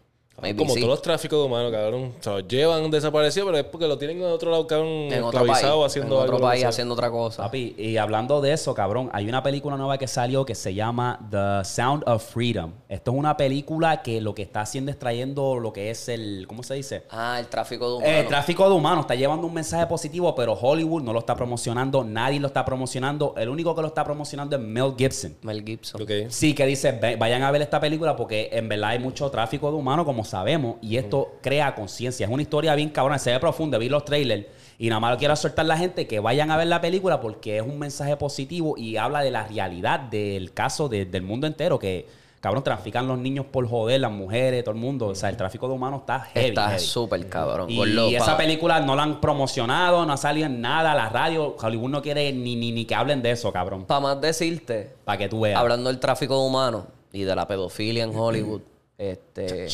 Maybe 0.41 0.57
Como 0.59 0.73
sí. 0.73 0.79
todos 0.81 0.91
los 0.91 1.01
tráficos 1.01 1.39
de 1.39 1.45
humanos, 1.45 1.71
cabrón. 1.71 2.13
Se 2.19 2.29
los 2.29 2.47
llevan 2.47 2.91
desaparecidos, 2.91 3.47
pero 3.47 3.57
es 3.57 3.63
porque 3.65 3.87
lo 3.87 3.97
tienen 3.97 4.17
en 4.17 4.25
otro 4.25 4.51
lado, 4.51 4.67
cabrón, 4.67 4.87
en 5.11 5.23
otro 5.23 5.45
país, 5.45 5.63
haciendo 5.63 6.15
en 6.17 6.21
otro 6.21 6.39
país 6.39 6.63
haciendo 6.63 6.93
otra 6.93 7.09
cosa. 7.09 7.43
Papi, 7.43 7.73
y 7.77 7.97
hablando 7.97 8.39
de 8.39 8.53
eso, 8.53 8.73
cabrón, 8.75 9.09
hay 9.13 9.27
una 9.27 9.41
película 9.41 9.75
nueva 9.77 9.97
que 9.97 10.07
salió 10.07 10.45
que 10.45 10.53
se 10.53 10.73
llama 10.75 11.19
The 11.31 11.65
Sound 11.67 12.03
of 12.07 12.23
Freedom. 12.23 12.71
Esto 12.87 13.11
es 13.11 13.17
una 13.17 13.35
película 13.35 14.03
que 14.03 14.21
lo 14.21 14.35
que 14.35 14.43
está 14.43 14.61
haciendo 14.61 14.91
es 14.91 14.99
trayendo 14.99 15.59
lo 15.59 15.73
que 15.73 15.89
es 15.89 16.07
el, 16.09 16.45
¿cómo 16.47 16.61
se 16.61 16.75
dice? 16.75 17.03
Ah, 17.09 17.37
el 17.39 17.47
tráfico 17.47 17.89
de 17.89 17.95
humanos. 17.97 18.15
El 18.17 18.27
tráfico 18.27 18.69
de 18.69 18.75
humanos 18.75 19.01
está 19.05 19.15
llevando 19.15 19.47
un 19.47 19.53
mensaje 19.55 19.87
positivo, 19.87 20.35
pero 20.35 20.53
Hollywood 20.53 21.01
no 21.01 21.13
lo 21.13 21.19
está 21.19 21.35
promocionando, 21.35 22.03
nadie 22.03 22.39
lo 22.39 22.47
está 22.47 22.63
promocionando. 22.63 23.33
El 23.37 23.49
único 23.49 23.73
que 23.75 23.81
lo 23.81 23.87
está 23.87 24.03
promocionando 24.03 24.55
es 24.55 24.61
Mel 24.61 24.93
Gibson. 24.97 25.35
Mel 25.41 25.63
Gibson. 25.65 26.01
Ok. 26.01 26.11
Sí, 26.29 26.53
que 26.53 26.65
dice, 26.67 26.91
"Ve- 26.91 27.15
vayan 27.15 27.41
a 27.41 27.49
ver 27.49 27.63
esta 27.63 27.79
película 27.79 28.15
porque 28.15 28.49
en 28.51 28.69
verdad 28.69 28.91
hay 28.91 28.99
mucho 28.99 29.29
tráfico 29.31 29.71
de 29.71 29.77
humanos, 29.77 30.05
como 30.05 30.26
sabemos, 30.27 30.75
y 30.81 30.97
esto 30.97 31.33
crea 31.41 31.73
conciencia. 31.73 32.25
Es 32.27 32.31
una 32.31 32.43
historia 32.43 32.75
bien 32.75 32.89
cabrona, 32.89 33.17
se 33.17 33.31
ve 33.31 33.39
profunda, 33.39 33.77
vi 33.79 33.89
los 33.89 34.05
trailers, 34.05 34.45
y 34.77 34.89
nada 34.89 34.99
más 34.99 35.11
lo 35.13 35.17
quiero 35.17 35.35
soltar 35.35 35.65
a 35.65 35.69
la 35.69 35.77
gente 35.77 36.05
que 36.05 36.19
vayan 36.19 36.51
a 36.51 36.57
ver 36.57 36.67
la 36.67 36.79
película 36.81 37.19
porque 37.19 37.57
es 37.57 37.63
un 37.63 37.79
mensaje 37.79 38.15
positivo 38.17 38.75
y 38.77 38.97
habla 38.97 39.21
de 39.21 39.31
la 39.31 39.47
realidad 39.47 39.99
del 40.01 40.53
caso 40.53 40.87
de- 40.87 41.05
del 41.05 41.23
mundo 41.23 41.47
entero, 41.47 41.79
que, 41.79 42.05
cabrón, 42.39 42.63
trafican 42.63 43.07
los 43.07 43.17
niños 43.17 43.47
por 43.51 43.67
joder, 43.67 43.99
las 44.01 44.11
mujeres, 44.11 44.63
todo 44.63 44.75
el 44.75 44.79
mundo. 44.79 45.07
O 45.07 45.15
sea, 45.15 45.29
el 45.29 45.35
tráfico 45.37 45.67
de 45.67 45.73
humanos 45.73 46.01
está 46.01 46.19
heavy. 46.19 46.49
Está 46.49 46.77
súper 46.77 47.27
cabrón. 47.27 47.67
Y 47.71 48.13
esa 48.15 48.37
película 48.37 48.79
no 48.79 48.95
la 48.95 49.01
han 49.01 49.19
promocionado, 49.19 50.05
no 50.05 50.13
ha 50.13 50.17
salido 50.17 50.45
en 50.45 50.61
nada, 50.61 50.93
la 50.93 51.09
radio, 51.09 51.55
Hollywood 51.59 51.89
no 51.89 52.01
quiere 52.03 52.31
ni, 52.31 52.55
ni, 52.55 52.71
ni 52.71 52.85
que 52.85 52.93
hablen 52.93 53.23
de 53.23 53.31
eso, 53.31 53.51
cabrón. 53.51 53.85
Para 53.85 53.99
más 54.01 54.21
decirte, 54.21 54.93
Para 55.05 55.17
que 55.17 55.27
tú 55.27 55.39
veas. 55.41 55.59
hablando 55.59 55.89
del 55.89 55.99
tráfico 55.99 56.39
de 56.39 56.47
humanos 56.47 56.83
y 57.11 57.23
de 57.23 57.35
la 57.35 57.47
pedofilia 57.47 58.03
en 58.03 58.15
Hollywood, 58.15 58.61
este, 58.99 59.67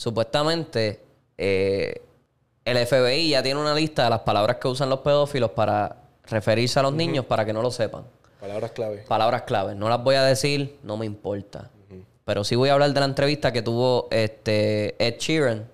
supuestamente 0.00 0.98
eh, 1.36 2.00
el 2.64 2.86
FBI 2.86 3.28
ya 3.28 3.42
tiene 3.42 3.60
una 3.60 3.74
lista 3.74 4.04
de 4.04 4.10
las 4.10 4.20
palabras 4.20 4.56
que 4.56 4.66
usan 4.66 4.88
los 4.88 5.00
pedófilos 5.00 5.50
para 5.50 5.94
referirse 6.24 6.78
a 6.78 6.82
los 6.82 6.94
niños 6.94 7.26
para 7.26 7.44
que 7.44 7.52
no 7.52 7.60
lo 7.60 7.70
sepan. 7.70 8.04
Palabras 8.40 8.70
clave. 8.70 9.04
Palabras 9.06 9.42
claves. 9.42 9.76
No 9.76 9.90
las 9.90 10.02
voy 10.02 10.14
a 10.14 10.22
decir, 10.22 10.78
no 10.84 10.96
me 10.96 11.04
importa. 11.04 11.68
Pero 12.24 12.44
sí 12.44 12.56
voy 12.56 12.70
a 12.70 12.74
hablar 12.74 12.94
de 12.94 13.00
la 13.00 13.04
entrevista 13.04 13.52
que 13.52 13.60
tuvo 13.60 14.08
este 14.10 14.94
Ed 15.04 15.18
Sheeran 15.18 15.68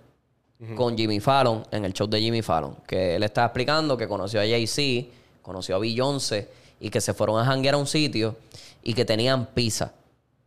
con 0.74 0.96
Jimmy 0.96 1.20
Fallon 1.20 1.64
en 1.70 1.84
el 1.84 1.92
show 1.92 2.08
de 2.08 2.20
Jimmy 2.20 2.42
Fallon. 2.42 2.78
Que 2.84 3.14
él 3.14 3.22
estaba 3.22 3.46
explicando 3.46 3.96
que 3.96 4.08
conoció 4.08 4.40
a 4.40 4.44
Jay-Z, 4.44 5.08
conoció 5.40 5.76
a 5.76 5.78
Beyoncé 5.78 6.48
y 6.80 6.90
que 6.90 7.00
se 7.00 7.14
fueron 7.14 7.38
a 7.38 7.44
janguear 7.44 7.76
a 7.76 7.78
un 7.78 7.86
sitio 7.86 8.34
y 8.82 8.92
que 8.92 9.04
tenían 9.04 9.46
pizza. 9.46 9.92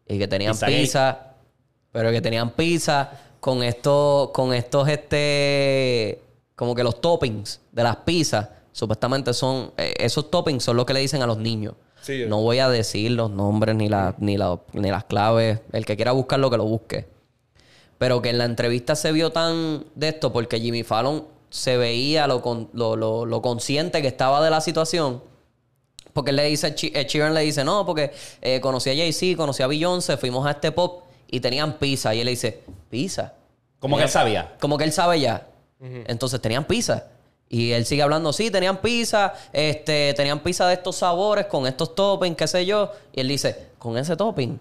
Y 0.06 0.18
que 0.18 0.28
tenían 0.28 0.58
Pizza 0.58 1.30
pero 1.92 2.12
que 2.12 2.22
tenían 2.22 2.52
pizza 2.52 3.12
con 3.40 3.64
estos, 3.64 4.30
con 4.32 4.54
estos, 4.54 4.88
este, 4.90 6.22
como 6.56 6.76
que 6.76 6.84
los 6.84 7.00
toppings 7.02 7.62
de 7.72 7.84
las 7.84 7.98
pizzas, 7.98 8.50
supuestamente 8.72 9.34
son, 9.34 9.72
eh, 9.78 9.94
esos 9.98 10.30
toppings 10.30 10.64
son 10.64 10.78
lo 10.78 10.86
que 10.86 10.94
le 10.94 11.00
dicen 11.00 11.22
a 11.22 11.28
los 11.28 11.38
niños. 11.38 11.74
Sí. 12.02 12.24
No 12.28 12.42
voy 12.42 12.60
a 12.60 12.70
decir 12.70 13.12
los 13.12 13.30
nombres 13.30 13.76
ni, 13.76 13.90
la- 13.90 14.16
ni, 14.20 14.38
la- 14.38 14.60
ni 14.74 14.90
las 14.90 15.04
claves. 15.04 15.60
El 15.74 15.86
que 15.86 15.96
quiera 15.96 16.12
buscarlo, 16.14 16.50
que 16.50 16.58
lo 16.58 16.64
busque. 16.66 17.08
Pero 17.98 18.22
que 18.22 18.30
en 18.30 18.38
la 18.38 18.46
entrevista 18.46 18.96
se 18.96 19.12
vio 19.12 19.32
tan 19.32 19.84
de 19.96 20.08
esto 20.10 20.32
porque 20.32 20.60
Jimmy 20.62 20.84
Fallon 20.84 21.26
se 21.50 21.76
veía 21.78 22.28
lo, 22.28 22.42
con- 22.42 22.70
lo, 22.74 22.96
lo- 22.96 23.26
lo 23.26 23.42
consciente 23.42 24.02
que 24.02 24.08
estaba 24.08 24.42
de 24.44 24.50
la 24.50 24.62
situación. 24.62 25.22
Porque 26.14 26.30
él 26.32 26.38
le 26.38 26.46
dice, 26.46 26.74
Chi- 26.74 26.92
eh, 26.96 27.06
Sheeran 27.08 27.34
le 27.34 27.42
dice, 27.42 27.64
no, 27.66 27.86
porque 27.86 28.12
eh, 28.42 28.62
conocí 28.62 28.90
a 28.90 28.96
Jay-Z, 28.96 29.36
conocí 29.38 29.62
a 29.62 29.68
Beyoncé, 29.68 30.16
fuimos 30.18 30.46
a 30.48 30.52
este 30.52 30.72
pop 30.72 31.04
y 31.32 31.40
tenían 31.40 31.74
pizza. 31.78 32.14
Y 32.16 32.20
él 32.20 32.26
le 32.26 32.32
dice, 32.32 32.62
¿pizza? 32.90 33.34
Como 33.80 33.98
que 33.98 34.04
él 34.04 34.10
sabía. 34.10 34.54
Como 34.60 34.78
que 34.78 34.84
él 34.84 34.92
sabe 34.92 35.20
ya. 35.20 35.48
Entonces 35.80 36.42
tenían 36.42 36.66
pizza. 36.66 37.08
Y 37.52 37.72
él 37.72 37.86
sigue 37.86 38.04
hablando, 38.04 38.32
sí, 38.32 38.52
tenían 38.52 38.78
pizza, 38.78 39.34
este, 39.52 40.14
tenían 40.14 40.40
pizza 40.42 40.68
de 40.68 40.76
estos 40.76 40.98
sabores, 40.98 41.48
con 41.48 41.66
estos 41.66 41.96
toppings, 41.96 42.38
qué 42.38 42.48
sé 42.48 42.66
yo. 42.66 42.92
Y 43.12 43.22
él 43.22 43.28
dice, 43.28 43.70
con 43.80 43.98
ese 43.98 44.16
topping. 44.16 44.60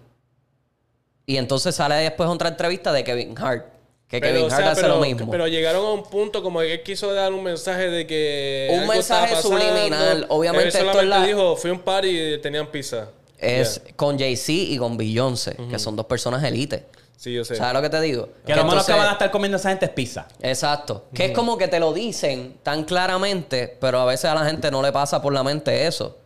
Y 1.25 1.37
entonces 1.37 1.75
sale 1.75 1.95
después 1.95 2.27
otra 2.29 2.49
entrevista 2.49 2.91
de 2.91 3.03
Kevin 3.03 3.35
Hart. 3.37 3.65
Que 4.07 4.19
Pero, 4.19 4.33
Kevin 4.37 4.45
o 4.51 4.53
Hart 4.55 4.63
sea, 4.63 4.71
hace 4.71 4.81
pero, 4.81 4.95
lo 4.95 5.01
mismo. 5.01 5.29
pero 5.29 5.47
llegaron 5.47 5.85
a 5.85 5.91
un 5.91 6.03
punto 6.03 6.41
como 6.41 6.61
que 6.61 6.73
él 6.73 6.81
quiso 6.83 7.13
dar 7.13 7.31
un 7.31 7.43
mensaje 7.43 7.89
de 7.91 8.07
que. 8.07 8.69
Un 8.71 8.79
algo 8.79 8.93
mensaje 8.93 9.35
subliminal. 9.39 10.25
Obviamente 10.29 10.63
Él 10.63 10.67
esto 10.69 10.79
es 10.79 10.85
solamente 10.95 11.05
la- 11.19 11.27
dijo: 11.27 11.55
fui 11.57 11.69
a 11.69 11.73
un 11.73 11.79
party 11.81 12.07
y 12.33 12.37
tenían 12.41 12.65
pizza. 12.71 13.09
Es 13.41 13.81
con 13.95 14.17
Jay-Z 14.19 14.51
y 14.51 14.77
con 14.77 14.97
Beyoncé, 14.97 15.55
que 15.69 15.79
son 15.79 15.95
dos 15.95 16.05
personas 16.05 16.43
elite. 16.43 16.85
Sí, 17.17 17.33
yo 17.33 17.43
sé. 17.43 17.55
¿Sabes 17.55 17.73
lo 17.73 17.81
que 17.81 17.89
te 17.89 17.99
digo? 17.99 18.29
Que 18.45 18.55
lo 18.55 18.63
menos 18.65 18.85
que 18.85 18.93
van 18.93 19.07
a 19.07 19.11
estar 19.11 19.29
comiendo 19.29 19.57
esa 19.57 19.69
gente 19.69 19.85
es 19.85 19.91
pizza. 19.91 20.25
Exacto. 20.41 21.07
Que 21.13 21.25
es 21.25 21.31
como 21.31 21.57
que 21.57 21.67
te 21.67 21.79
lo 21.79 21.91
dicen 21.93 22.57
tan 22.63 22.85
claramente, 22.85 23.77
pero 23.81 23.99
a 23.99 24.05
veces 24.05 24.25
a 24.25 24.35
la 24.35 24.45
gente 24.45 24.71
no 24.71 24.81
le 24.81 24.91
pasa 24.93 25.21
por 25.21 25.33
la 25.33 25.43
mente 25.43 25.85
eso. 25.85 26.17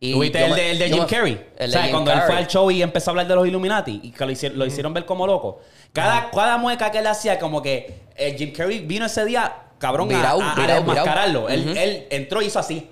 Y 0.00 0.12
¿Tuviste 0.12 0.42
el 0.44 0.50
me- 0.50 0.56
de, 0.56 0.70
el 0.72 0.78
de 0.78 0.90
Jim 0.90 1.04
Carrey? 1.04 1.46
El 1.58 1.68
o 1.68 1.72
sea, 1.72 1.82
Jim 1.82 1.92
cuando 1.92 2.10
él 2.12 2.22
fue 2.22 2.34
al 2.34 2.46
show 2.48 2.70
y 2.70 2.82
empezó 2.82 3.10
a 3.10 3.12
hablar 3.12 3.28
de 3.28 3.34
los 3.36 3.46
Illuminati 3.46 4.00
y 4.02 4.10
que 4.10 4.24
lo 4.24 4.32
hicieron, 4.32 4.58
lo 4.58 4.66
hicieron 4.66 4.94
ver 4.94 5.04
como 5.04 5.26
loco. 5.26 5.60
Cada, 5.92 6.30
cada 6.30 6.56
mueca 6.56 6.90
que 6.90 6.98
él 6.98 7.06
hacía, 7.06 7.38
como 7.38 7.60
que 7.62 8.00
eh, 8.16 8.34
Jim 8.36 8.52
Carrey 8.52 8.80
vino 8.80 9.04
ese 9.06 9.24
día, 9.26 9.54
cabrón, 9.78 10.10
a- 10.12 10.16
Virao, 10.16 10.40
a, 10.40 10.54
a. 10.54 11.54
Él, 11.54 11.60
Ujú. 11.68 11.78
él 11.78 12.06
entró 12.10 12.40
y 12.42 12.46
hizo 12.46 12.58
así. 12.58 12.88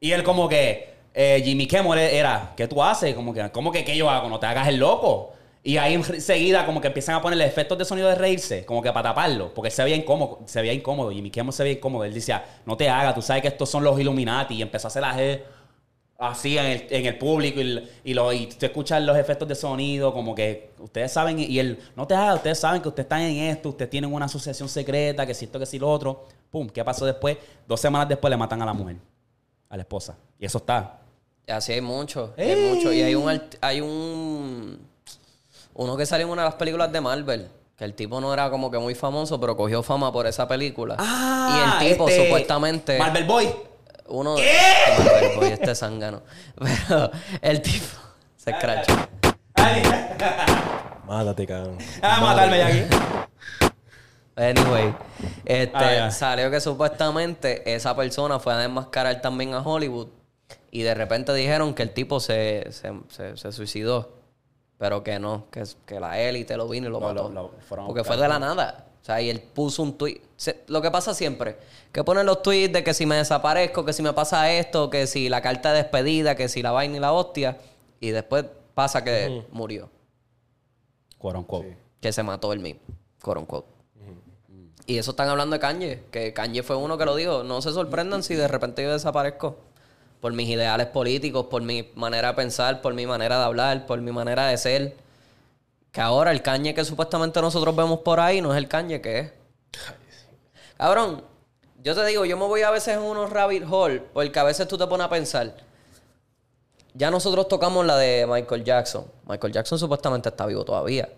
Y 0.00 0.12
él 0.12 0.22
como 0.22 0.48
que, 0.48 0.94
eh, 1.20 1.42
Jimmy 1.44 1.66
Kimmel 1.66 1.98
era, 1.98 2.52
¿qué 2.56 2.68
tú 2.68 2.80
haces? 2.80 3.12
Como 3.12 3.34
que, 3.34 3.50
¿cómo 3.50 3.72
que 3.72 3.84
qué 3.84 3.96
yo 3.96 4.08
hago? 4.08 4.28
No 4.28 4.38
te 4.38 4.46
hagas 4.46 4.68
el 4.68 4.76
loco. 4.76 5.32
Y 5.64 5.76
ahí 5.76 5.94
enseguida 5.94 6.64
como 6.64 6.80
que 6.80 6.86
empiezan 6.86 7.16
a 7.16 7.20
ponerle 7.20 7.44
efectos 7.44 7.76
de 7.76 7.84
sonido 7.84 8.08
de 8.08 8.14
reírse, 8.14 8.64
como 8.64 8.80
que 8.80 8.92
para 8.92 9.08
taparlo, 9.08 9.52
porque 9.52 9.66
él 9.66 9.72
se 9.72 9.82
veía 9.82 9.96
incómodo, 9.96 10.38
se 10.46 10.60
veía 10.60 10.72
incómodo, 10.72 11.10
Jimmy 11.10 11.32
Kimmel 11.32 11.52
se 11.52 11.64
veía 11.64 11.76
incómodo. 11.76 12.04
Él 12.04 12.14
decía, 12.14 12.44
no 12.64 12.76
te 12.76 12.88
hagas, 12.88 13.16
tú 13.16 13.22
sabes 13.22 13.42
que 13.42 13.48
estos 13.48 13.68
son 13.68 13.82
los 13.82 13.98
Illuminati. 13.98 14.54
Y 14.54 14.62
empezó 14.62 14.86
a 14.86 14.90
hacer 14.90 15.02
la 15.02 15.16
G 15.16 15.42
así 16.18 16.56
en 16.56 16.66
el, 16.66 16.86
en 16.88 17.06
el 17.06 17.18
público 17.18 17.60
y, 17.60 17.88
y, 18.04 18.14
lo, 18.14 18.32
y 18.32 18.46
tú 18.46 18.66
escuchas 18.66 19.02
los 19.02 19.18
efectos 19.18 19.48
de 19.48 19.56
sonido, 19.56 20.12
como 20.12 20.36
que 20.36 20.70
ustedes 20.78 21.10
saben, 21.10 21.40
y 21.40 21.58
él, 21.58 21.80
no 21.96 22.06
te 22.06 22.14
hagas, 22.14 22.36
ustedes 22.36 22.60
saben 22.60 22.80
que 22.80 22.90
ustedes 22.90 23.06
están 23.06 23.22
en 23.22 23.38
esto, 23.38 23.70
ustedes 23.70 23.90
tienen 23.90 24.14
una 24.14 24.26
asociación 24.26 24.68
secreta, 24.68 25.26
que 25.26 25.34
si 25.34 25.46
esto, 25.46 25.58
que 25.58 25.66
si 25.66 25.80
lo 25.80 25.90
otro. 25.90 26.26
Pum, 26.48 26.68
¿qué 26.68 26.84
pasó 26.84 27.04
después? 27.04 27.38
Dos 27.66 27.80
semanas 27.80 28.08
después 28.08 28.30
le 28.30 28.36
matan 28.36 28.62
a 28.62 28.66
la 28.66 28.72
mujer, 28.72 28.98
a 29.68 29.76
la 29.76 29.82
esposa. 29.82 30.16
Y 30.38 30.46
eso 30.46 30.58
está. 30.58 31.00
Así 31.48 31.72
hay 31.72 31.80
mucho. 31.80 32.34
Hay 32.36 32.56
mucho. 32.56 32.92
Y 32.92 33.02
hay 33.02 33.14
un, 33.14 33.42
hay 33.60 33.80
un. 33.80 34.78
Uno 35.74 35.96
que 35.96 36.06
salió 36.06 36.26
en 36.26 36.32
una 36.32 36.42
de 36.42 36.48
las 36.48 36.54
películas 36.56 36.90
de 36.92 37.00
Marvel. 37.00 37.48
Que 37.76 37.84
el 37.84 37.94
tipo 37.94 38.20
no 38.20 38.32
era 38.34 38.50
como 38.50 38.70
que 38.70 38.78
muy 38.78 38.94
famoso, 38.96 39.38
pero 39.40 39.56
cogió 39.56 39.82
fama 39.84 40.12
por 40.12 40.26
esa 40.26 40.48
película. 40.48 40.96
y 40.98 41.84
el 41.84 41.90
tipo 41.90 42.08
este, 42.08 42.24
supuestamente. 42.24 42.98
Marvel 42.98 43.24
Boy. 43.24 43.54
Uno 44.08 44.34
¿Qué? 44.36 44.52
Marvel 44.98 45.36
Boy, 45.36 45.48
este 45.48 45.74
zángano. 45.74 46.22
Pero 46.88 47.10
el 47.42 47.60
tipo 47.62 47.84
se 48.36 48.50
escracha. 48.50 49.08
Ay, 49.54 49.82
Mátate, 51.06 51.46
cabrón. 51.46 51.78
a 52.02 52.20
matarme 52.20 52.58
ya 52.58 52.66
aquí. 52.66 52.82
Anyway, 54.36 54.94
este, 55.44 55.76
Ah, 55.76 56.10
salió 56.10 56.50
que 56.50 56.60
supuestamente 56.60 57.74
esa 57.74 57.94
persona 57.96 58.38
fue 58.38 58.54
a 58.54 58.58
desmascarar 58.58 59.20
también 59.20 59.52
a 59.54 59.60
Hollywood 59.60 60.08
y 60.70 60.82
de 60.82 60.94
repente 60.94 61.32
dijeron 61.34 61.74
que 61.74 61.82
el 61.82 61.92
tipo 61.94 62.20
se, 62.20 62.66
se, 62.72 62.92
se- 63.08 63.36
se 63.36 63.52
suicidó, 63.52 64.10
pero 64.78 65.02
que 65.02 65.18
no, 65.18 65.46
que, 65.50 65.64
que 65.86 65.98
la 66.00 66.20
élite 66.20 66.56
lo 66.56 66.68
vino 66.68 66.88
y 66.88 66.90
lo 66.90 67.00
mató. 67.00 67.28
lo- 67.30 67.42
lo 67.42 67.50
fueron 67.60 67.86
a 67.86 67.88
Porque 67.88 68.04
fue 68.04 68.16
de 68.16 68.28
la 68.28 68.38
nada. 68.38 68.84
O 69.00 69.04
sea, 69.08 69.22
y 69.22 69.30
él 69.30 69.40
puso 69.40 69.82
un 69.82 69.96
tweet. 69.96 70.20
Se- 70.36 70.64
lo 70.66 70.82
que 70.82 70.90
pasa 70.90 71.14
siempre, 71.14 71.56
que 71.92 72.04
ponen 72.04 72.26
los 72.26 72.42
tweets 72.42 72.72
de 72.72 72.84
que 72.84 72.92
si 72.92 73.06
me 73.06 73.16
desaparezco, 73.16 73.84
que 73.84 73.92
si 73.92 74.02
me 74.02 74.12
pasa 74.12 74.52
esto, 74.52 74.90
que 74.90 75.06
si 75.06 75.28
la 75.28 75.40
carta 75.40 75.72
de 75.72 75.78
despedida, 75.82 76.34
que 76.34 76.48
si 76.48 76.62
la 76.62 76.72
vaina 76.72 76.96
y 76.96 77.00
la 77.00 77.12
hostia, 77.12 77.56
y 78.00 78.10
después 78.10 78.44
pasa 78.74 79.02
que 79.04 79.44
murió 79.50 79.88
Quote 81.16 81.38
unquote. 81.38 81.76
que 82.00 82.12
se 82.12 82.22
mató 82.22 82.52
él 82.52 82.60
mismo, 82.60 82.80
quote 83.22 83.40
unquote. 83.40 83.68
Y 84.86 84.96
eso 84.98 85.10
están 85.10 85.28
hablando 85.28 85.54
de 85.54 85.60
Kanye, 85.60 86.02
que 86.10 86.32
Kanye 86.32 86.62
fue 86.62 86.76
uno 86.76 86.96
que 86.96 87.04
lo 87.04 87.14
dijo. 87.14 87.42
No 87.42 87.60
se 87.60 87.72
sorprendan 87.72 88.22
si 88.22 88.34
de 88.34 88.48
repente 88.48 88.82
yo 88.82 88.90
desaparezco 88.92 89.58
por 90.20 90.32
mis 90.32 90.48
ideales 90.48 90.86
políticos, 90.88 91.46
por 91.50 91.62
mi 91.62 91.90
manera 91.94 92.28
de 92.28 92.34
pensar, 92.34 92.80
por 92.82 92.94
mi 92.94 93.06
manera 93.06 93.38
de 93.38 93.44
hablar, 93.44 93.86
por 93.86 94.00
mi 94.00 94.12
manera 94.12 94.46
de 94.46 94.56
ser. 94.56 94.96
Que 95.92 96.00
ahora 96.00 96.30
el 96.30 96.42
Kanye 96.42 96.74
que 96.74 96.84
supuestamente 96.84 97.40
nosotros 97.40 97.74
vemos 97.74 98.00
por 98.00 98.20
ahí 98.20 98.40
no 98.40 98.52
es 98.52 98.58
el 98.58 98.68
Kanye 98.68 99.00
que 99.00 99.18
es. 99.20 99.32
Cabrón, 100.76 101.24
yo 101.82 101.94
te 101.94 102.04
digo, 102.06 102.24
yo 102.24 102.36
me 102.36 102.46
voy 102.46 102.62
a 102.62 102.70
veces 102.70 102.96
en 102.96 103.02
unos 103.02 103.30
rabbit 103.30 103.64
hole 103.68 104.00
porque 104.12 104.38
a 104.38 104.44
veces 104.44 104.68
tú 104.68 104.76
te 104.76 104.86
pones 104.86 105.06
a 105.06 105.10
pensar. 105.10 105.54
Ya 106.94 107.10
nosotros 107.10 107.46
tocamos 107.48 107.86
la 107.86 107.96
de 107.96 108.26
Michael 108.28 108.64
Jackson. 108.64 109.06
Michael 109.26 109.52
Jackson 109.52 109.78
supuestamente 109.78 110.28
está 110.30 110.46
vivo 110.46 110.64
todavía. 110.64 111.08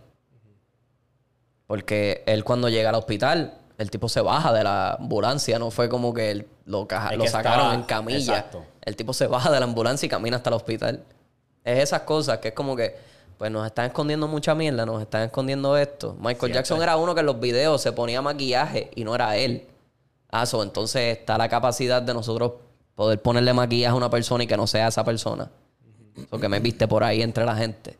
Porque 1.66 2.22
él 2.26 2.44
cuando 2.44 2.68
llega 2.68 2.90
al 2.90 2.96
hospital, 2.96 3.59
el 3.80 3.90
tipo 3.90 4.08
se 4.10 4.20
baja 4.20 4.52
de 4.52 4.62
la 4.62 4.92
ambulancia, 4.92 5.58
no 5.58 5.70
fue 5.70 5.88
como 5.88 6.12
que 6.12 6.46
lo, 6.66 6.86
caja- 6.86 7.14
lo 7.16 7.24
que 7.24 7.30
sacaron 7.30 7.58
estaba- 7.60 7.74
en 7.74 7.82
camilla. 7.84 8.18
exacto. 8.36 8.64
El 8.82 8.94
tipo 8.94 9.12
se 9.14 9.26
baja 9.26 9.50
de 9.50 9.58
la 9.58 9.64
ambulancia 9.64 10.06
y 10.06 10.10
camina 10.10 10.36
hasta 10.36 10.50
el 10.50 10.54
hospital. 10.54 11.02
Es 11.64 11.78
esas 11.82 12.02
cosas 12.02 12.38
que 12.38 12.48
es 12.48 12.54
como 12.54 12.76
que, 12.76 12.94
pues 13.38 13.50
nos 13.50 13.64
están 13.66 13.86
escondiendo 13.86 14.28
mucha 14.28 14.54
mierda, 14.54 14.84
nos 14.84 15.00
están 15.00 15.22
escondiendo 15.22 15.76
esto. 15.78 16.14
Michael. 16.20 16.52
Jackson 16.52 16.82
era 16.82 16.96
uno 16.98 17.14
que 17.14 17.20
en 17.20 17.26
los 17.26 17.40
videos 17.40 17.80
se 17.80 17.92
ponía 17.92 18.20
maquillaje 18.20 18.90
y 18.94 19.02
no 19.04 19.14
era 19.14 19.34
él. 19.36 19.66
Ah, 20.30 20.44
so, 20.44 20.62
entonces 20.62 21.16
está 21.18 21.38
la 21.38 21.48
capacidad 21.48 22.02
de 22.02 22.12
nosotros 22.14 22.52
poder 22.94 23.20
ponerle 23.22 23.52
maquillaje 23.54 23.92
a 23.92 23.96
una 23.96 24.10
persona 24.10 24.44
y 24.44 24.46
que 24.46 24.56
no 24.58 24.66
sea 24.66 24.88
esa 24.88 25.04
persona. 25.04 25.50
Porque 26.28 26.48
me 26.50 26.60
viste 26.60 26.86
por 26.86 27.02
ahí 27.02 27.22
entre 27.22 27.46
la 27.46 27.56
gente. 27.56 27.96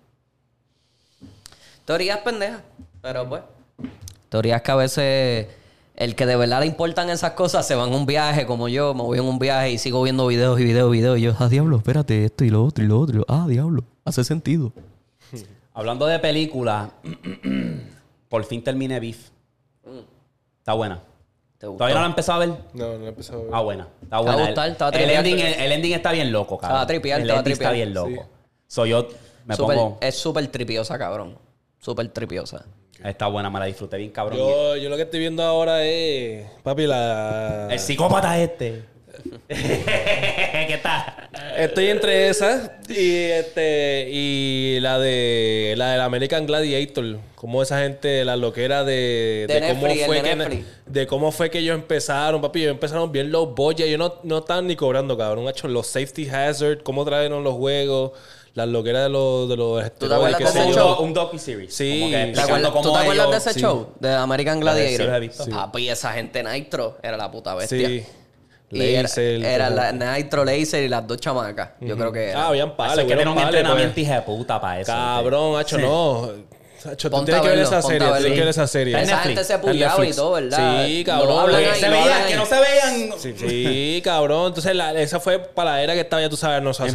Teorías 1.85 2.19
pendejas, 2.19 2.61
pero 3.01 3.29
pues. 3.29 3.43
Teorías 4.29 4.63
que 4.63 4.71
a 4.71 4.77
veces 4.77 5.47
el 6.01 6.15
que 6.15 6.25
de 6.25 6.35
verdad 6.35 6.61
le 6.61 6.67
importan 6.67 7.11
esas 7.11 7.33
cosas 7.33 7.67
se 7.67 7.75
va 7.75 7.87
en 7.87 7.93
un 7.93 8.07
viaje 8.07 8.47
como 8.47 8.69
yo, 8.69 8.95
me 8.95 9.03
voy 9.03 9.19
en 9.19 9.25
un 9.27 9.39
viaje 9.39 9.73
y 9.73 9.77
sigo 9.77 10.03
viendo 10.03 10.27
videos 10.27 10.59
y 10.59 10.65
videos 10.65 10.89
y 10.89 10.97
videos. 10.97 11.19
Y 11.19 11.21
yo, 11.21 11.35
ah, 11.39 11.49
diablo, 11.49 11.77
espérate, 11.77 12.25
esto 12.25 12.43
y 12.43 12.49
lo 12.49 12.65
otro 12.65 12.83
y 12.83 12.87
lo 12.87 12.99
otro. 12.99 13.23
Ah, 13.29 13.45
diablo, 13.47 13.85
hace 14.07 14.25
sentido. 14.25 14.73
Hablando 15.75 16.07
de 16.07 16.19
película, 16.19 16.91
por 18.31 18.45
fin 18.45 18.65
terminé 18.65 18.99
Beef. 18.99 19.29
Está 20.59 20.73
buena. 20.73 21.03
¿Te 21.59 21.67
gustó? 21.67 21.85
¿Todavía 21.85 21.97
no 21.97 22.01
la 22.01 22.07
he 22.07 22.11
empezado 22.11 22.43
a 22.43 22.47
ver? 22.47 22.55
No, 22.73 22.99
no 22.99 23.05
he 23.05 23.09
empezado 23.09 23.41
a 23.41 23.45
ver. 23.45 23.51
Ah, 23.53 23.61
buena. 23.61 23.89
Está 24.03 24.21
va 24.21 24.33
a 24.33 24.35
buena. 24.35 24.47
gustar, 24.47 24.75
te 24.75 24.85
va 24.85 24.87
a 24.87 24.89
el, 24.89 24.97
tripear. 24.97 25.27
ending, 25.27 25.47
el, 25.47 25.55
el 25.55 25.73
ending 25.73 25.93
está 25.93 26.13
bien 26.13 26.33
loco, 26.33 26.57
cabrón. 26.57 26.79
va 26.79 26.83
a 26.83 26.87
tripear, 26.87 27.21
el 27.21 27.27
te 27.27 27.33
va 27.35 27.39
a 27.39 27.41
ending 27.41 27.53
está 27.53 27.73
bien 27.73 27.93
loco. 27.93 28.09
Sí. 28.09 28.29
So 28.69 28.87
yo 28.87 29.07
me 29.45 29.55
pongo... 29.55 29.99
Es 30.01 30.15
súper 30.15 30.49
tripiosa, 30.49 30.99
cabrón. 30.99 31.37
Súper 31.79 32.09
tripiosa. 32.09 32.65
Está 33.05 33.27
buena, 33.29 33.49
me 33.49 33.59
la 33.59 33.65
disfruté 33.65 33.97
bien, 33.97 34.11
cabrón. 34.11 34.39
Yo, 34.39 34.77
yo 34.77 34.91
lo 34.91 34.97
que 34.97 35.03
estoy 35.03 35.21
viendo 35.21 35.43
ahora 35.43 35.85
es, 35.85 36.47
papi, 36.63 36.87
la... 36.87 37.69
El 37.71 37.79
psicópata 37.79 38.39
este. 38.39 38.83
¿Qué 39.49 40.81
tal? 40.83 41.29
Estoy 41.57 41.89
entre 41.89 42.29
esas 42.29 42.71
y 42.89 43.15
este 43.15 44.09
y 44.11 44.79
la 44.81 44.99
de 44.99 45.75
la 45.77 45.93
del 45.93 46.01
American 46.01 46.47
Gladiator, 46.47 47.19
como 47.35 47.63
esa 47.63 47.81
gente 47.81 48.25
la 48.25 48.37
loquera 48.37 48.85
de, 48.85 49.47
De 49.49 49.61
cómo 49.69 49.87
Netflix, 49.87 50.07
fue 50.07 50.23
de 50.23 50.23
que 50.23 50.65
de 50.87 51.07
cómo 51.07 51.33
fue 51.33 51.51
que 51.51 51.59
ellos 51.59 51.75
empezaron, 51.75 52.41
papi, 52.41 52.63
ellos 52.63 52.73
empezaron 52.73 53.11
bien 53.13 53.31
los 53.31 53.55
budget, 53.55 53.87
ellos 53.87 53.99
no, 53.99 54.15
no 54.23 54.39
estaban 54.39 54.67
ni 54.67 54.77
cobrando, 54.77 55.17
cabrón, 55.17 55.49
hecho 55.49 55.69
los 55.69 55.87
safety 55.87 56.29
hazard, 56.29 56.83
cómo 56.83 57.05
trajeron 57.05 57.45
los 57.45 57.55
juegos, 57.55 58.13
las 58.55 58.69
loqueras 58.69 59.05
de 59.05 59.09
los 59.11 59.49
de 59.49 59.57
los 59.57 59.85
esteroides, 59.85 60.35
acuerdas 60.35 60.53
qué 60.53 60.59
de 60.61 60.69
ese 60.71 60.79
show? 60.79 61.03
un 61.03 61.15
docu-series. 61.15 61.73
Sí. 61.75 61.91
Como 62.01 62.11
que 62.11 62.17
¿Te 62.17 62.23
¿Te 62.25 62.29
explicando 62.31 62.69
acuerdas- 62.69 62.83
¿Tú 62.83 62.93
te 62.93 62.99
acuerdas 62.99 63.27
ellos- 63.29 63.31
de 63.45 63.51
ese 63.51 63.53
sí. 63.55 63.61
show? 63.61 63.89
De 64.01 64.15
American 64.15 64.55
sí, 64.57 64.61
Gladiator. 64.61 65.07
lo 65.07 65.15
he 65.17 65.21
visto. 65.21 65.45
Sí. 65.45 65.51
Papi, 65.51 65.89
esa 65.89 66.13
gente 66.13 66.43
Nitro 66.43 66.99
era 67.03 67.17
la 67.17 67.31
puta 67.31 67.55
bestia. 67.55 67.89
Sí. 67.89 68.05
Y 68.73 68.83
era, 68.83 69.03
Laser, 69.03 69.45
era 69.45 69.65
como- 69.69 69.77
la 69.81 70.17
Nitro 70.17 70.45
Laser 70.45 70.83
y 70.85 70.89
las 70.89 71.07
dos 71.07 71.19
chamacas. 71.19 71.71
Yo 71.81 71.97
creo 71.97 72.13
que 72.13 72.29
era. 72.31 72.43
Ah, 72.45 72.49
habían 72.49 72.77
pales, 72.77 72.99
es 72.99 73.05
que 73.05 73.09
tener 73.11 73.27
un 73.29 73.35
pales, 73.35 73.49
entrenamiento 73.49 73.95
pues. 73.95 74.05
hija 74.07 74.15
de 74.17 74.23
puta 74.23 74.61
para 74.61 74.81
eso. 74.81 74.93
Cabrón, 74.93 75.59
hacho, 75.59 75.79
no. 75.79 76.31
Tú 76.83 77.25
tienes 77.25 77.43
que 77.43 77.49
ver 77.49 77.59
esa 77.59 77.83
serie, 77.83 78.09
tienes 78.09 78.33
que 78.33 78.41
ver 78.41 78.49
esa 78.49 78.67
serie. 78.67 79.01
Esa 79.03 79.19
gente 79.19 79.45
se 79.45 79.59
pullaba 79.59 80.07
y 80.07 80.13
todo, 80.13 80.33
¿verdad? 80.33 80.87
Sí, 80.87 81.05
cabrón. 81.05 81.51
se 81.51 81.89
veían, 81.89 82.03
hablan 82.03 82.27
que 82.29 82.37
no 82.37 82.47
se 82.47 82.61
veían. 82.61 83.19
Sí, 83.19 83.35
sí, 83.37 84.01
cabrón. 84.05 84.47
Entonces, 84.49 84.75
la- 84.75 84.93
esa 85.01 85.21
fue 85.21 85.39
para 85.39 85.73
la 85.73 85.83
era 85.83 85.95
que 85.95 86.01
estaba, 86.01 86.23
ya 86.23 86.29
tú 86.29 86.37
sabes, 86.37 86.63
no 86.63 86.73
sé, 86.75 86.87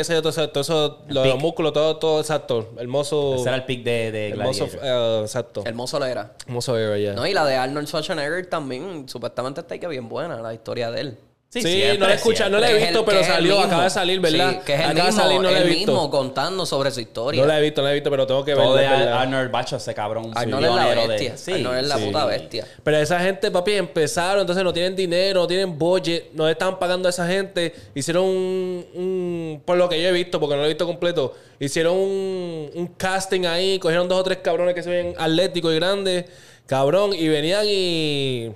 ese, 0.00 0.14
todo 0.20 0.28
eso, 0.30 0.48
todo 0.50 0.60
eso, 0.60 1.02
los, 1.08 1.38
músculos, 1.38 1.72
todo, 1.72 1.96
todo, 1.96 2.20
exacto. 2.20 2.70
Hermoso. 2.78 3.36
Ese 3.36 3.48
era 3.48 3.56
el 3.56 3.64
pick 3.64 3.82
de, 3.82 4.12
de 4.12 4.28
hermoso, 4.30 4.68
eh, 4.82 5.20
exacto. 5.22 5.62
Hermoso 5.64 5.98
lo 5.98 6.06
era. 6.06 6.32
Hermoso 6.46 6.76
era 6.78 6.98
ya. 6.98 7.12
No, 7.14 7.26
y 7.26 7.32
la 7.32 7.44
de 7.44 7.56
Arnold 7.56 7.86
Schwarzenegger 7.88 8.46
también, 8.46 9.08
supuestamente 9.08 9.60
está 9.60 9.74
ahí 9.74 9.80
que 9.80 9.88
bien 9.88 10.08
buena, 10.08 10.40
la 10.40 10.52
historia 10.54 10.90
de 10.90 11.00
él. 11.00 11.18
Sí, 11.62 11.68
siempre, 11.72 11.98
no 11.98 12.08
la 12.08 12.14
escucha, 12.14 12.48
no 12.48 12.58
la 12.58 12.70
he 12.70 12.74
visto, 12.74 12.98
el- 13.00 13.04
pero 13.04 13.22
salió, 13.24 13.60
acaba 13.60 13.84
de 13.84 13.90
salir, 13.90 14.20
¿verdad? 14.20 14.50
Sí, 14.50 14.58
que 14.66 14.74
es 14.74 14.80
el 14.80 14.86
acaba 14.86 15.06
mismo, 15.06 15.22
de 15.22 15.26
salir, 15.28 15.40
no 15.40 15.50
la 15.50 15.58
he 15.58 15.62
el 15.62 15.68
visto. 15.68 15.92
mismo 15.92 16.10
contando 16.10 16.66
sobre 16.66 16.90
su 16.90 17.00
historia. 17.00 17.40
No 17.40 17.46
la 17.46 17.58
he 17.58 17.62
visto, 17.62 17.80
no 17.80 17.86
la 17.86 17.92
he 17.92 17.94
visto, 17.94 18.10
pero 18.10 18.26
tengo 18.26 18.44
que. 18.44 18.54
Todo 18.54 18.74
de 18.74 18.82
verdad. 18.88 19.22
Arnold 19.22 19.50
Bacho, 19.50 19.76
ese 19.76 19.94
cabrón. 19.94 20.32
Arnold 20.34 20.64
es 20.66 20.74
la 20.74 20.84
de- 21.02 21.06
bestia. 21.08 21.36
Sí, 21.36 21.52
Arnold 21.52 21.78
es 21.78 21.86
la 21.86 21.96
sí. 21.98 22.04
puta 22.06 22.26
bestia. 22.26 22.66
Pero 22.82 22.96
esa 22.98 23.20
gente, 23.20 23.50
papi, 23.50 23.72
empezaron, 23.72 24.40
entonces 24.40 24.64
no 24.64 24.72
tienen 24.72 24.96
dinero, 24.96 25.40
no 25.42 25.46
tienen 25.46 25.78
budget, 25.78 26.32
no 26.34 26.46
le 26.46 26.52
estaban 26.52 26.78
pagando 26.78 27.08
a 27.08 27.10
esa 27.10 27.26
gente. 27.26 27.72
Hicieron 27.94 28.24
un, 28.24 28.86
un- 28.94 29.62
por 29.64 29.76
lo 29.76 29.88
que 29.88 30.02
yo 30.02 30.08
he 30.08 30.12
visto, 30.12 30.40
porque 30.40 30.54
no 30.56 30.60
lo 30.62 30.66
he 30.66 30.70
visto 30.70 30.86
completo, 30.86 31.34
hicieron 31.60 31.94
un, 31.96 32.70
un 32.74 32.86
casting 32.96 33.44
ahí, 33.46 33.78
cogieron 33.78 34.08
dos 34.08 34.18
o 34.18 34.22
tres 34.24 34.38
cabrones 34.38 34.74
que 34.74 34.82
se 34.82 34.90
ven 34.90 35.14
atléticos 35.18 35.72
y 35.72 35.76
grandes, 35.76 36.24
cabrón, 36.66 37.12
y 37.14 37.28
venían 37.28 37.64
y... 37.68 38.50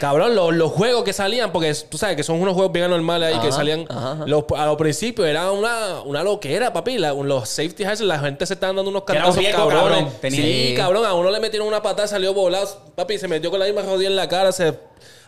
Cabrón, 0.00 0.34
los, 0.34 0.54
los 0.54 0.72
juegos 0.72 1.04
que 1.04 1.12
salían, 1.12 1.52
porque 1.52 1.74
tú 1.90 1.98
sabes 1.98 2.16
que 2.16 2.22
son 2.22 2.40
unos 2.40 2.54
juegos 2.54 2.72
bien 2.72 2.88
normales 2.88 3.34
ahí 3.34 3.40
que 3.40 3.52
salían. 3.52 3.84
ajá, 3.88 4.12
ajá. 4.12 4.24
Los, 4.26 4.44
a 4.56 4.64
los 4.64 4.76
principios 4.76 5.28
era 5.28 5.52
una, 5.52 6.00
una 6.02 6.22
loquera, 6.22 6.72
papi. 6.72 6.96
La- 6.96 7.12
los 7.12 7.48
safety 7.50 7.84
hazards, 7.84 8.00
la 8.00 8.18
gente 8.18 8.46
se 8.46 8.54
estaban 8.54 8.76
dando 8.76 8.90
unos 8.90 9.02
Que 9.04 9.12
era 9.12 9.26
un 9.28 9.34
cantazos 9.34 9.54
cabrones. 9.54 9.90
cabrón. 9.98 10.12
Tenía- 10.22 10.40
Sí, 10.40 10.74
cabrón. 10.74 11.04
A 11.04 11.12
uno 11.12 11.30
le 11.30 11.38
metieron 11.38 11.68
una 11.68 11.82
patada, 11.82 12.08
salió 12.08 12.32
volado. 12.32 12.66
Papi, 12.96 13.18
se 13.18 13.28
metió 13.28 13.50
con 13.50 13.60
la 13.60 13.66
misma 13.66 13.82
rodilla 13.82 14.08
en 14.08 14.16
la 14.16 14.26
cara. 14.26 14.52
Se 14.52 14.74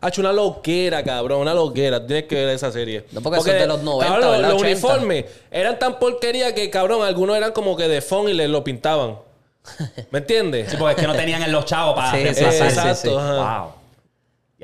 ha 0.01 0.09
hecho 0.09 0.23
una 0.23 0.33
loquera, 0.33 1.05
cabrón. 1.05 1.41
Una 1.43 1.53
loquera. 1.53 2.07
Tienes 2.07 2.25
que 2.25 2.35
ver 2.35 2.49
esa 2.49 2.73
serie. 2.73 3.05
No, 3.13 3.21
porque 3.21 3.41
eso 3.41 3.51
es 3.53 3.61
de 3.61 3.67
los 3.67 3.83
90, 3.83 4.07
cabrón, 4.15 4.31
¿verdad? 4.33 4.51
los 4.53 4.63
80. 4.63 4.87
uniformes 4.87 5.25
eran 5.51 5.79
tan 5.79 5.99
porquería 5.99 6.55
que, 6.55 6.71
cabrón, 6.71 7.03
algunos 7.07 7.37
eran 7.37 7.53
como 7.53 7.77
que 7.77 7.89
de 7.89 8.01
phone 8.01 8.31
y 8.31 8.33
le 8.33 8.49
lo 8.49 8.65
pintaban. 8.65 9.19
¿Me 10.11 10.21
entiendes? 10.21 10.71
Sí, 10.71 10.77
porque 10.79 10.95
es 10.95 11.01
que 11.03 11.07
no 11.07 11.15
tenían 11.15 11.43
en 11.43 11.53
los 11.53 11.67
chavos 11.67 11.95
para 11.95 12.11
Sí, 12.11 12.23
reemplazarse. 12.25 12.65
exacto, 12.65 12.95
sí, 12.95 13.09
sí. 13.11 13.15
ajá. 13.15 13.61
Wow. 13.61 13.82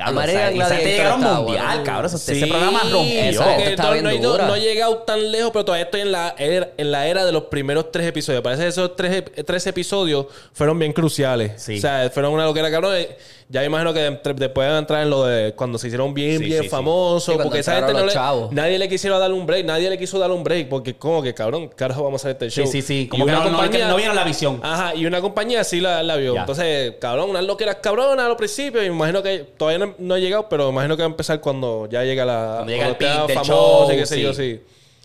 Gladiator 0.07 0.79
llegaron 0.79 1.21
mundial, 1.21 1.67
bueno. 1.67 1.85
cabrón. 1.85 2.19
Sí, 2.19 2.33
ese 2.33 2.47
programa 2.47 2.81
rompió. 2.91 3.43
porque 3.43 3.71
está 3.71 3.83
no, 3.85 3.93
bien 3.93 4.05
no 4.05 4.11
he 4.11 4.17
ido- 4.17 4.33
dura. 4.33 4.47
no 4.47 4.55
he 4.55 4.61
llegado 4.61 4.99
tan 4.99 5.31
lejos, 5.33 5.51
pero 5.53 5.65
todavía 5.65 5.85
estoy 5.87 6.01
en 6.03 6.13
la 6.13 6.35
era, 6.39 6.69
en 6.77 6.91
la 6.93 7.07
era 7.07 7.25
de 7.25 7.33
los 7.33 7.45
primeros 7.45 7.91
tres 7.91 8.07
episodios. 8.07 8.43
Parece 8.43 8.63
que 8.63 8.69
esos 8.69 8.97
tres, 8.97 9.25
tres 9.45 9.67
episodios 9.67 10.27
fueron 10.53 10.79
bien 10.79 10.93
cruciales. 10.93 11.61
Sí. 11.63 11.79
O 11.79 11.81
sea, 11.81 12.11
fueron 12.11 12.33
una 12.33 12.45
loquera, 12.45 12.71
cabrón. 12.71 12.95
Eh, 12.97 13.17
Ya 13.51 13.65
imagino 13.65 13.95
que 13.95 14.05
entre- 14.05 14.35
después 14.35 14.69
van 14.69 14.77
a 14.77 14.79
entrar 14.81 15.03
en 15.03 15.09
lo 15.09 15.25
de 15.25 15.55
cuando 15.55 15.79
se 15.79 15.87
hicieron 15.87 16.13
bien, 16.13 16.37
Sí, 16.39 16.45
bien 16.45 16.59
sí, 16.59 16.65
sí. 16.65 16.69
famosos. 16.69 17.35
Sí, 17.35 17.41
porque 17.43 17.61
esa 17.61 17.77
gente 17.77 17.95
no 17.95 18.05
le, 18.05 18.55
nadie 18.55 18.79
le 18.79 18.89
quisiera 18.91 19.19
darle 19.19 19.37
un 19.37 19.47
break. 19.47 19.65
Nadie 19.65 19.89
le 19.89 19.97
quiso 19.99 20.19
darle 20.19 20.37
un 20.37 20.45
break. 20.45 20.69
Porque 20.69 20.95
como 20.97 21.23
que, 21.23 21.33
cabrón, 21.33 21.69
carajo 21.69 22.03
vamos 22.05 22.23
a 22.23 22.29
hacer 22.29 22.33
este 22.33 22.51
Sí, 22.51 22.61
show. 22.63 22.71
sí, 22.71 22.83
sí. 22.83 22.95
Y 23.05 23.09
Como 23.09 23.25
que 23.25 23.31
una 23.31 23.45
no, 23.45 23.51
no, 23.51 23.57
compañía- 23.59 23.89
no 23.89 23.97
vieron 23.97 24.15
la 24.17 24.25
visión. 24.25 24.61
Ajá, 24.63 24.95
y 24.95 25.07
una 25.07 25.23
compañía 25.23 25.65
sí 25.65 25.81
la, 25.81 26.03
la 26.03 26.17
vio. 26.17 26.35
Ya. 26.35 26.41
Entonces, 26.41 26.95
cabrón, 27.01 27.31
unas 27.31 27.45
loqueras 27.45 27.77
cabronas 27.77 28.27
a 28.27 28.29
los 28.29 28.37
principios. 28.37 28.85
Y 28.85 28.91
me 28.91 28.97
imagino 28.97 29.23
que 29.23 29.39
todavía 29.57 29.79
no, 29.87 29.95
no 29.99 30.15
ha 30.15 30.19
llegado, 30.19 30.47
pero 30.51 30.65
me 30.67 30.73
imagino 30.73 30.97
que 30.97 31.03
va 31.03 31.07
a 31.07 31.11
empezar 31.11 31.41
cuando 31.41 31.89
ya 31.91 32.05
llega 32.05 32.27
la. 32.27 32.53
Cuando 32.67 32.73
llega 32.73 32.89
el 32.89 32.97
del 32.99 33.35
famoso 33.35 33.87
show. 33.87 33.93
y 33.93 33.97
qué 33.97 34.05
sé 34.07 34.15
sí. 34.17 34.23
yo, 34.23 34.35
sí. 34.35 34.61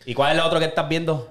¿Y 0.06 0.14
cuál 0.14 0.32
es 0.32 0.38
la 0.38 0.45
otra 0.48 0.60
que 0.60 0.65
estás 0.65 0.90
viendo? 0.90 1.30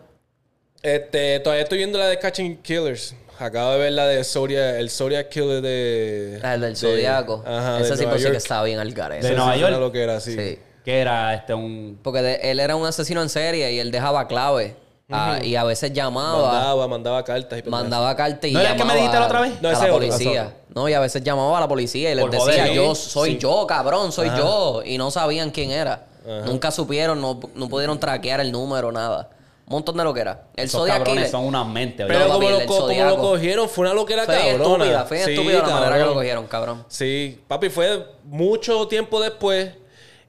Este, 0.83 1.41
todavía 1.41 1.63
estoy 1.65 1.77
viendo 1.79 1.99
la 1.99 2.07
de 2.07 2.19
Catching 2.19 2.57
Killers. 2.63 3.15
Acabo 3.43 3.73
de 3.73 3.79
ver 3.79 3.93
la 3.93 4.07
de 4.07 4.23
Zodiac, 4.23 4.77
el 4.77 4.89
Zodiac 4.91 5.29
Killer 5.29 5.61
de. 5.61 6.41
Ah, 6.43 6.55
el 6.55 6.61
del 6.61 6.71
de- 6.75 6.77
Zodíaco. 6.79 7.43
Ajá, 7.47 7.81
Ese 7.81 7.91
de 7.91 7.97
sí 7.97 8.07
pues 8.07 8.25
que 8.25 8.37
estaba 8.37 8.65
bien 8.65 8.79
al 8.79 8.93
garete. 8.93 9.27
De 9.27 9.33
Esa 9.33 9.37
Nueva 9.39 9.55
sí 9.55 9.61
York. 9.61 9.71
fue 9.73 9.77
una 9.79 9.87
loquera, 9.87 10.21
sí. 10.21 10.37
Sí. 10.37 10.59
Que 10.85 11.01
era 11.01 11.35
este 11.35 11.53
un. 11.55 11.99
Porque 12.03 12.23
de- 12.23 12.51
él 12.51 12.61
era 12.61 12.77
un 12.77 12.87
asesino 12.87 13.21
en 13.23 13.29
serie 13.29 13.73
y 13.73 13.79
él 13.81 13.91
dejaba 13.91 14.27
clave 14.29 14.77
y 15.43 15.57
a 15.57 15.65
veces 15.65 15.93
llamaba, 15.93 16.53
Mandaba, 16.53 16.89
mandaba 16.89 17.23
cartas 17.25 17.63
y 17.67 17.69
mandaba 17.69 18.17
cartas 18.17 18.49
y 18.51 18.55
¿No 18.55 18.61
era 18.61 18.75
que 18.77 18.85
me 18.85 18.95
dijiste 18.95 19.19
la 19.19 19.27
otra 19.27 19.41
vez? 19.43 19.53
a 19.59 19.61
No, 19.61 19.69
ese 19.71 19.81
la 19.81 19.95
otro, 19.95 19.95
policía. 20.09 20.55
No, 20.75 20.89
y 20.89 20.95
a 20.95 21.01
veces 21.01 21.23
llamaba 21.23 21.59
a 21.59 21.61
la 21.61 21.69
policía 21.69 22.13
y 22.13 22.15
les 22.15 22.23
Por 22.25 22.31
decía, 22.31 22.63
joder, 22.63 22.73
yo 22.73 22.95
soy 22.95 23.33
sí. 23.33 23.39
yo, 23.39 23.67
cabrón, 23.67 24.11
soy 24.13 24.29
yo. 24.29 24.83
Y 24.85 24.97
no 24.97 25.11
sabían 25.11 25.51
quién 25.51 25.71
era. 25.71 26.07
Nunca 26.47 26.71
supieron, 26.71 27.21
no, 27.21 27.39
no 27.57 27.69
pudieron 27.69 27.99
traquear 27.99 28.41
el 28.41 28.51
número, 28.53 28.91
nada. 28.93 29.29
Un 29.73 29.79
montón 29.79 29.97
de 29.97 30.05
lo 30.05 30.13
que 30.13 30.21
era. 30.21 30.43
El 30.55 30.65
Esos 30.67 30.81
Zodiac 30.83 30.99
cabrones 30.99 31.15
Killer. 31.25 31.31
son 31.31 31.45
unas 31.47 31.67
mentes. 31.67 32.07
Pero 32.07 32.27
como, 32.27 32.41
papi, 32.41 32.51
lo, 32.53 32.59
co- 32.61 32.67
como 32.67 32.81
lo 32.81 32.87
Zodiaco. 32.89 33.17
cogieron, 33.23 33.69
fue 33.71 33.85
una 33.87 33.95
loquera 33.95 34.25
Fue 34.27 34.35
cabrona. 34.37 34.85
estúpida, 34.85 35.05
fue 35.07 35.25
Sí, 35.25 35.31
estúpida 35.31 35.59
la 35.59 35.63
manera 35.63 35.81
que 35.81 35.89
cabrón. 35.91 36.09
lo 36.09 36.15
cogieron, 36.15 36.47
cabrón. 36.47 36.85
Sí, 36.89 37.41
papi, 37.49 37.71
fue 37.71 38.07
mucho 38.25 38.87
tiempo 38.89 39.21
después. 39.21 39.71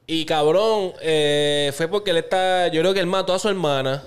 Y 0.07 0.25
cabrón, 0.25 0.93
eh, 1.01 1.71
fue 1.75 1.87
porque 1.89 2.11
él 2.11 2.17
está. 2.17 2.67
Yo 2.69 2.79
creo 2.81 2.93
que 2.93 3.01
él 3.01 3.05
mató 3.07 3.33
a 3.33 3.39
su 3.39 3.49
hermana. 3.49 4.03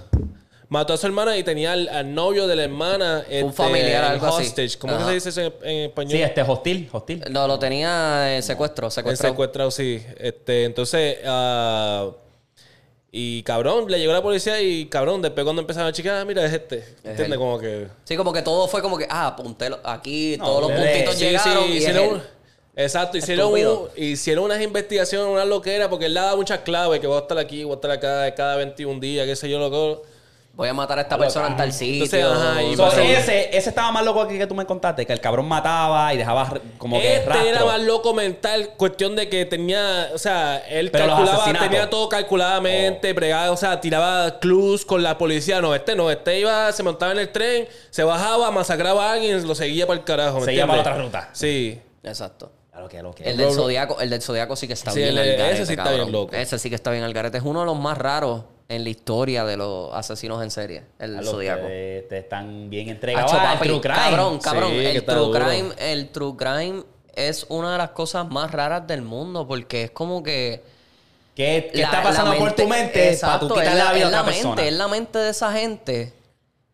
Mató 0.68 0.94
a 0.94 0.96
su 0.96 1.06
hermana 1.06 1.36
y 1.36 1.44
tenía 1.44 1.72
al, 1.72 1.88
al 1.88 2.12
novio 2.14 2.46
de 2.46 2.56
la 2.56 2.64
hermana. 2.64 3.24
Un 3.42 3.52
familiar, 3.52 4.04
el 4.04 4.10
algo 4.12 4.26
así. 4.26 4.46
hostage. 4.48 4.76
¿Cómo 4.78 4.94
que 4.94 4.98
Ajá. 5.00 5.08
se 5.10 5.14
dice 5.14 5.28
eso 5.28 5.40
en, 5.42 5.52
en 5.62 5.76
español? 5.90 6.10
Sí, 6.12 6.22
este 6.22 6.42
hostil, 6.42 6.88
hostil. 6.92 7.24
No, 7.30 7.46
lo 7.46 7.58
tenía 7.58 8.36
eh, 8.36 8.42
secuestro, 8.42 8.90
secuestrado. 8.90 9.32
secuestrado, 9.34 9.70
sí. 9.70 10.02
Este, 10.18 10.64
entonces, 10.64 11.18
ah, 11.24 12.08
y 13.18 13.42
cabrón, 13.44 13.90
le 13.90 13.98
llegó 13.98 14.12
la 14.12 14.22
policía 14.22 14.60
y 14.60 14.84
cabrón, 14.86 15.22
después 15.22 15.42
cuando 15.44 15.62
empezaron 15.62 15.88
a 15.88 15.92
checar, 15.92 16.16
ah, 16.16 16.24
mira, 16.26 16.44
es 16.44 16.52
este. 16.52 16.84
¿Entiendes? 17.02 17.38
Como 17.38 17.58
que. 17.58 17.86
Sí, 18.04 18.14
como 18.14 18.30
que 18.30 18.42
todo 18.42 18.68
fue 18.68 18.82
como 18.82 18.98
que, 18.98 19.06
ah, 19.08 19.28
apunté 19.28 19.70
lo- 19.70 19.80
aquí, 19.82 20.36
No, 20.38 20.44
todos 20.44 20.60
los 20.68 20.72
puntitos 20.78 21.14
Sí, 21.14 21.24
llegaron 21.24 21.64
sí, 21.64 21.70
y 21.72 21.76
hicieron 21.78 22.08
un- 22.08 22.22
Exacto, 22.78 23.16
hicieron, 23.16 23.54
un- 23.54 23.88
hicieron 23.96 24.44
unas 24.44 24.60
investigaciones, 24.60 25.26
una 25.32 25.46
loquera, 25.46 25.88
porque 25.88 26.04
él 26.04 26.12
daba 26.14 26.36
muchas 26.36 26.58
claves, 26.60 27.00
que 27.00 27.06
voy 27.06 27.16
a 27.16 27.20
estar 27.20 27.38
aquí, 27.38 27.64
voy 27.64 27.72
a 27.72 27.76
estar 27.76 27.90
acá 27.90 28.34
cada 28.34 28.56
21 28.56 29.00
días, 29.00 29.26
qué 29.26 29.34
sé 29.34 29.48
yo, 29.48 29.58
loco. 29.58 30.02
Voy 30.56 30.68
a 30.70 30.72
matar 30.72 30.98
a 30.98 31.02
esta 31.02 31.18
persona 31.18 31.48
en 31.48 31.56
tal 31.58 31.70
sitio. 31.70 32.04
Entonces, 32.04 32.24
ajá, 32.48 32.62
y 32.62 32.74
So, 32.76 32.88
ese, 32.90 33.54
ese 33.54 33.68
estaba 33.68 33.92
más 33.92 34.02
loco 34.06 34.26
que, 34.26 34.38
que 34.38 34.46
tú 34.46 34.54
me 34.54 34.64
contaste, 34.64 35.04
que 35.04 35.12
el 35.12 35.20
cabrón 35.20 35.46
mataba 35.46 36.14
y 36.14 36.16
dejaba 36.16 36.50
como 36.78 36.98
que 36.98 37.16
Este 37.16 37.26
rastro. 37.28 37.46
era 37.46 37.64
más 37.66 37.80
loco 37.82 38.14
mental, 38.14 38.70
cuestión 38.78 39.14
de 39.16 39.28
que 39.28 39.44
tenía, 39.44 40.08
o 40.14 40.18
sea, 40.18 40.56
él 40.66 40.90
Pero 40.90 41.04
los 41.08 41.14
calculaba, 41.14 41.36
asesinatos. 41.42 41.68
tenía 41.68 41.90
todo 41.90 42.08
calculadamente, 42.08 43.12
bregaba, 43.12 43.50
o 43.50 43.56
sea, 43.58 43.80
tiraba 43.82 44.38
clues 44.38 44.86
con 44.86 45.02
la 45.02 45.18
policía. 45.18 45.60
No, 45.60 45.74
este 45.74 45.94
no, 45.94 46.10
este 46.10 46.40
iba, 46.40 46.72
se 46.72 46.82
montaba 46.82 47.12
en 47.12 47.18
el 47.18 47.32
tren, 47.32 47.68
se 47.90 48.02
bajaba, 48.04 48.50
masacraba 48.50 49.10
a 49.10 49.12
alguien, 49.12 49.46
lo 49.46 49.54
seguía 49.54 49.86
para 49.86 49.98
el 49.98 50.04
carajo. 50.04 50.38
¿me 50.40 50.46
Seguía 50.46 50.62
entiendes? 50.62 50.84
para 50.84 50.94
otra 50.96 51.04
ruta. 51.04 51.28
Sí. 51.32 51.78
Exacto. 52.02 52.50
Lo 52.78 52.88
que, 52.88 53.02
lo 53.02 53.14
que. 53.14 53.24
El 53.24 53.36
del 53.36 53.52
Zodiaco, 53.52 54.00
el 54.00 54.08
del 54.10 54.22
Zodiaco 54.22 54.54
sí 54.56 54.66
que 54.66 54.74
está 54.74 54.90
Sí, 54.90 55.00
bien 55.00 55.10
el- 55.10 55.18
al 55.18 55.24
ese 55.28 55.36
garete, 55.38 55.56
sí 55.66 55.72
está 55.72 55.84
cabrón. 55.84 56.00
bien 56.06 56.12
loco. 56.12 56.34
Ese 56.36 56.58
sí 56.58 56.68
que 56.68 56.74
está 56.76 56.90
bien 56.92 57.04
al 57.04 57.12
garete. 57.12 57.38
Es 57.38 57.44
uno 57.44 57.60
de 57.60 57.66
los 57.66 57.76
más 57.78 57.96
raros 57.98 58.44
en 58.68 58.82
la 58.84 58.90
historia 58.90 59.44
de 59.44 59.56
los 59.56 59.94
asesinos 59.94 60.42
en 60.42 60.50
serie. 60.50 60.82
El 60.98 61.24
Zodiaco. 61.24 61.66
te 61.66 62.18
están 62.18 62.68
bien 62.68 62.88
entregados 62.88 63.32
al 63.32 63.40
papi, 63.54 63.68
true 63.68 63.80
crime. 63.80 63.94
Cabrón, 63.96 64.38
cabrón. 64.38 64.70
Sí, 64.72 64.84
el, 64.86 65.04
true 65.04 65.30
crime, 65.32 65.68
el 65.78 66.08
true 66.10 66.36
crime 66.36 66.82
es 67.14 67.46
una 67.48 67.72
de 67.72 67.78
las 67.78 67.90
cosas 67.90 68.28
más 68.28 68.50
raras 68.50 68.86
del 68.86 69.02
mundo 69.02 69.46
porque 69.46 69.84
es 69.84 69.90
como 69.92 70.22
que... 70.22 70.62
¿Qué, 71.34 71.70
qué 71.72 71.80
la- 71.80 71.84
está 71.84 72.02
pasando 72.02 72.32
la 72.32 72.38
por 72.38 72.52
tu 72.52 72.66
mente 72.66 73.10
Exacto, 73.12 73.48
para 73.48 73.62
tú 73.64 73.70
es 73.70 73.76
la 73.76 73.92
vida 73.92 74.06
a 74.06 74.08
es 74.08 74.12
la 74.12 74.20
otra 74.20 74.22
mente, 74.22 74.32
persona? 74.42 74.62
Es 74.64 74.72
la 74.72 74.88
mente 74.88 75.18
de 75.18 75.30
esa 75.30 75.52
gente. 75.52 76.12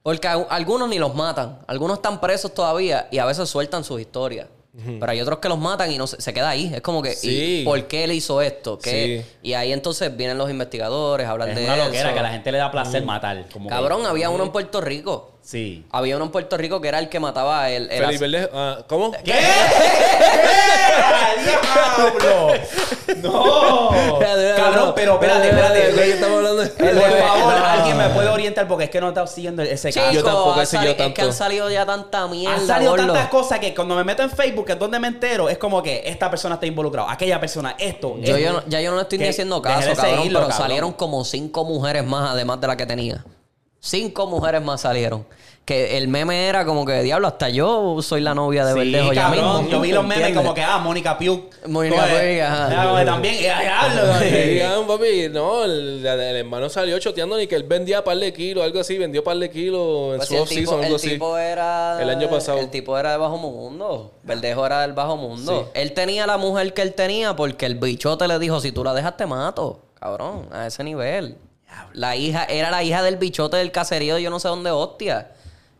Porque 0.04 0.28
a- 0.28 0.34
algunos 0.50 0.88
ni 0.88 0.98
los 0.98 1.14
matan. 1.14 1.58
Algunos 1.66 1.96
están 1.98 2.20
presos 2.20 2.54
todavía 2.54 3.08
y 3.10 3.18
a 3.18 3.24
veces 3.24 3.48
sueltan 3.48 3.82
sus 3.84 4.00
historias. 4.00 4.46
Pero 4.74 5.12
hay 5.12 5.20
otros 5.20 5.38
que 5.38 5.50
los 5.50 5.58
matan 5.58 5.90
y 5.92 5.98
no 5.98 6.06
se, 6.06 6.18
se 6.20 6.32
queda 6.32 6.48
ahí. 6.48 6.72
Es 6.74 6.80
como 6.80 7.02
que, 7.02 7.12
Sí. 7.14 7.60
¿y 7.60 7.64
¿por 7.64 7.86
qué 7.88 8.04
él 8.04 8.12
hizo 8.12 8.40
esto? 8.40 8.78
¿Qué? 8.78 9.22
Sí. 9.22 9.36
Y 9.42 9.52
ahí 9.52 9.70
entonces 9.70 10.16
vienen 10.16 10.38
los 10.38 10.50
investigadores, 10.50 11.26
hablan 11.26 11.50
Es 11.50 11.56
de 11.56 11.64
una 11.64 11.74
eso. 11.76 11.84
loquera 11.86 12.14
que 12.14 12.18
a 12.18 12.22
la 12.22 12.30
gente 12.30 12.50
le 12.52 12.56
da 12.58 12.70
placer 12.70 13.04
matar. 13.04 13.44
Como 13.52 13.68
que- 13.68 13.74
Cabrón, 13.74 14.06
había 14.06 14.30
uno 14.30 14.44
en 14.44 14.50
Puerto 14.50 14.80
Rico. 14.80 15.32
Sí. 15.42 15.84
Había 15.90 16.16
uno 16.16 16.24
en 16.26 16.30
Puerto 16.30 16.56
Rico 16.56 16.80
que 16.80 16.88
era 16.88 16.98
el 17.00 17.08
que 17.10 17.20
mataba 17.20 17.68
el... 17.68 17.90
el 17.90 18.18
Felipe 18.18 18.48
ah, 18.54 18.78
¿cómo? 18.88 19.12
¿Qué? 19.24 19.34
¡Diablo! 21.44 22.52
¡No! 23.16 23.90
Cabrón, 24.56 24.92
pero 24.94 25.14
espérate, 25.14 25.48
espérate. 25.48 26.16
Por 26.78 27.18
favor, 27.28 27.54
alguien 27.54 27.96
me 27.96 28.08
puede 28.10 28.28
orientar 28.28 28.68
porque 28.68 28.84
es 28.84 28.90
que 28.90 29.00
no 29.00 29.08
está 29.08 29.26
siguiendo 29.26 29.62
ese 29.62 29.92
caso. 29.92 30.12
Yo 30.12 30.22
tampoco 30.22 30.60
he 30.60 30.66
seguido 30.66 30.92
Es 30.92 31.12
que 31.12 31.22
han 31.22 31.32
salido 31.32 31.70
ya 31.70 31.84
tanta 31.86 32.26
mierda, 32.28 32.56
Han 32.56 32.66
salido 32.66 32.94
tantas 32.94 33.28
cosas 33.28 33.58
que 33.58 33.74
cuando 33.74 33.94
me 33.94 34.04
meto 34.04 34.22
en 34.22 34.30
Facebook, 34.30 34.66
que 34.66 34.72
es 34.72 34.78
donde 34.78 34.98
me 34.98 35.08
entero, 35.08 35.48
es 35.48 35.58
como 35.58 35.82
que 35.82 36.02
esta 36.04 36.30
persona 36.30 36.54
está 36.54 36.66
involucrada, 36.66 37.10
aquella 37.10 37.40
persona, 37.40 37.76
esto. 37.78 38.16
Yo, 38.18 38.38
yo 38.38 38.62
ya 38.66 38.80
yo 38.80 38.90
no 38.90 38.96
le 38.96 39.02
estoy 39.02 39.18
ni 39.18 39.24
Que 39.24 39.30
haciendo 39.30 39.60
deje 39.60 39.74
caso, 39.74 40.00
cabrón, 40.00 40.28
pero 40.32 40.50
salieron 40.50 40.92
como 40.92 41.24
cinco 41.24 41.64
mujeres 41.64 42.04
más 42.04 42.30
además 42.30 42.60
de 42.60 42.66
la 42.66 42.76
que 42.76 42.86
tenía. 42.86 43.24
Cinco 43.80 44.26
mujeres 44.26 44.62
más 44.62 44.80
salieron. 44.80 45.26
Que 45.64 45.96
el 45.96 46.08
meme 46.08 46.48
era 46.48 46.64
como 46.64 46.84
que, 46.84 47.02
diablo, 47.02 47.28
hasta 47.28 47.48
yo 47.48 48.02
soy 48.02 48.20
la 48.20 48.34
novia 48.34 48.64
de 48.66 48.72
Sí, 48.72 48.78
Verdejo 48.80 49.12
ya 49.12 49.28
mismo. 49.28 49.68
yo 49.68 49.80
vi 49.80 49.92
los 49.92 50.02
memes 50.02 50.16
¿Entiendes? 50.18 50.42
como 50.42 50.54
que, 50.54 50.60
ah, 50.62 50.78
Mónica 50.78 51.16
Piu. 51.16 51.48
Mónica 51.68 52.04
Piu, 52.04 52.42
ajá. 52.44 52.98
ah, 52.98 53.04
también, 53.04 53.38
diablo. 53.38 54.18
Digan, 54.18 54.86
papi, 54.88 55.28
no, 55.30 55.62
el, 55.64 56.04
el 56.04 56.36
hermano 56.36 56.68
salió 56.68 56.98
choteando 56.98 57.36
ni 57.36 57.46
que 57.46 57.54
él 57.54 57.62
vendía 57.62 58.02
par 58.02 58.16
de 58.16 58.32
kilos, 58.32 58.64
algo 58.64 58.80
así, 58.80 58.98
vendió 58.98 59.22
par 59.22 59.36
de 59.36 59.50
kilos 59.50 60.14
en 60.14 60.16
Pues 60.16 60.28
su 60.28 60.36
off-season, 60.36 60.64
tipo, 60.64 60.72
algo 60.74 60.86
el 60.88 60.94
así. 60.96 61.08
tipo 61.10 61.38
era... 61.38 62.02
El 62.02 62.10
año 62.10 62.28
pasado. 62.28 62.58
El 62.58 62.68
tipo 62.68 62.98
era 62.98 63.12
de 63.12 63.18
Bajo 63.18 63.38
Mundo. 63.38 64.14
Verdejo 64.24 64.66
era 64.66 64.80
del 64.82 64.94
Bajo 64.94 65.16
Mundo. 65.16 65.70
Él 65.74 65.92
tenía 65.92 66.26
la 66.26 66.38
mujer 66.38 66.74
que 66.74 66.82
él 66.82 66.92
tenía 66.94 67.36
porque 67.36 67.66
el 67.66 67.76
bichote 67.76 68.26
le 68.26 68.40
dijo, 68.40 68.60
si 68.60 68.72
tú 68.72 68.82
la 68.82 68.94
dejas 68.94 69.16
te 69.16 69.26
mato. 69.26 69.80
Cabrón, 70.00 70.48
a 70.50 70.66
ese 70.66 70.82
nivel. 70.82 71.36
La 71.92 72.16
hija, 72.16 72.44
era 72.46 72.72
la 72.72 72.82
hija 72.82 73.00
del 73.04 73.16
bichote 73.16 73.58
del 73.58 73.70
caserío 73.70 74.16
de 74.16 74.22
yo 74.22 74.28
no 74.30 74.40
sé 74.40 74.48
dónde, 74.48 74.72
hostia. 74.72 75.30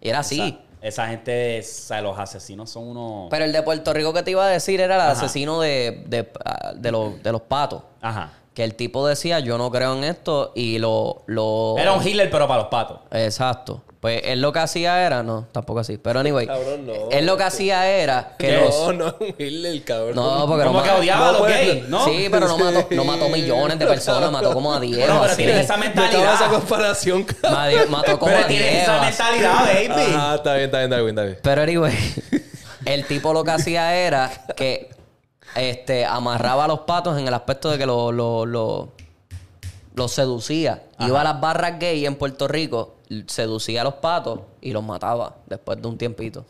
Y 0.02 0.08
era 0.08 0.18
así. 0.18 0.40
Esa, 0.80 0.86
esa 0.86 1.06
gente, 1.06 1.60
o 1.60 1.62
sea, 1.62 2.02
los 2.02 2.18
asesinos 2.18 2.68
son 2.68 2.88
unos... 2.88 3.30
Pero 3.30 3.44
el 3.44 3.52
de 3.52 3.62
Puerto 3.62 3.92
Rico 3.94 4.12
que 4.12 4.24
te 4.24 4.32
iba 4.32 4.44
a 4.44 4.48
decir 4.48 4.80
era 4.80 4.96
el 4.96 5.00
asesino 5.02 5.60
de, 5.60 6.02
de, 6.06 6.28
ah, 6.44 6.72
de 6.74 6.90
los, 6.90 7.22
de 7.22 7.30
los 7.32 7.42
patos. 7.42 7.82
Ajá. 8.00 8.32
Que 8.52 8.64
el 8.64 8.74
tipo 8.74 9.06
decía, 9.06 9.38
yo 9.38 9.56
no 9.56 9.70
creo 9.70 9.96
en 9.96 10.04
esto 10.04 10.52
y 10.56 10.78
lo... 10.78 11.22
lo... 11.26 11.76
Era 11.78 11.92
un 11.92 12.02
healer, 12.02 12.30
pero 12.30 12.48
para 12.48 12.62
los 12.62 12.68
patos. 12.68 12.98
Exacto. 13.12 13.80
Pues 14.02 14.20
él 14.24 14.40
lo 14.42 14.52
que 14.52 14.58
hacía 14.58 15.06
era... 15.06 15.22
No, 15.22 15.46
tampoco 15.52 15.78
así. 15.78 15.96
Pero 15.96 16.18
anyway. 16.18 16.44
Cabrón, 16.44 16.86
no. 16.88 16.92
Él 17.12 17.24
lo 17.24 17.36
que 17.36 17.44
hacía 17.44 17.88
era 17.88 18.34
que 18.36 18.50
no, 18.56 18.60
los... 18.64 18.94
no, 18.96 19.16
un 19.20 19.28
Hitler, 19.38 19.84
cabrón. 19.84 20.16
No, 20.16 20.44
porque 20.48 20.64
no 20.64 20.72
Como 20.72 20.82
que 20.82 20.90
odiaba 20.90 21.28
a 21.28 21.32
los 21.32 21.46
gays, 21.46 21.88
¿no? 21.88 22.04
Sí, 22.04 22.26
pero 22.28 22.48
no 22.48 22.58
mató, 22.58 22.88
no 22.90 23.04
mató 23.04 23.28
millones 23.28 23.78
de 23.78 23.86
personas, 23.86 24.32
mató 24.32 24.52
como 24.54 24.74
a 24.74 24.80
10 24.80 24.98
Bueno, 24.98 25.20
pero 25.20 25.32
así. 25.32 25.36
tienes 25.44 25.64
esa 25.64 25.76
Me 25.76 25.86
acaba 25.86 26.04
esa 26.08 26.18
mentalidad. 26.18 26.50
comparación, 26.50 27.22
cabrón. 27.22 27.52
Mató- 27.52 27.90
Mató 27.90 28.18
como 28.18 28.32
Pero 28.32 28.44
a 28.44 28.48
tienes 28.48 28.70
10 28.72 28.82
esa 28.82 28.92
o 28.92 29.00
así. 29.02 29.06
mentalidad, 29.22 29.60
baby. 29.66 30.14
Ajá, 30.16 30.34
está 30.34 30.54
bien, 30.54 30.64
está 30.64 30.78
bien, 30.78 30.90
está 30.90 30.96
bien, 30.96 31.08
está 31.10 31.22
bien. 31.22 31.38
Pero 31.40 31.62
anyway, 31.62 32.14
el 32.86 33.06
tipo 33.06 33.32
lo 33.32 33.44
que 33.44 33.50
hacía 33.52 33.94
era 33.94 34.32
que 34.56 34.90
este, 35.54 36.04
amarraba 36.06 36.64
a 36.64 36.66
los 36.66 36.80
patos 36.80 37.16
en 37.20 37.28
el 37.28 37.34
aspecto 37.34 37.70
de 37.70 37.78
que 37.78 37.86
lo, 37.86 38.10
lo, 38.10 38.46
lo- 38.46 38.88
los 39.94 40.10
seducía. 40.12 40.82
Iba 40.98 41.20
a 41.20 41.24
las 41.24 41.40
barras 41.40 41.78
gay 41.78 42.04
en 42.04 42.16
Puerto 42.16 42.48
Rico, 42.48 42.96
seducía 43.26 43.80
a 43.82 43.84
los 43.84 43.94
patos 43.94 44.40
y 44.60 44.72
los 44.72 44.82
mataba 44.82 45.36
después 45.46 45.80
de 45.80 45.88
un 45.88 45.96
tiempito. 45.98 46.44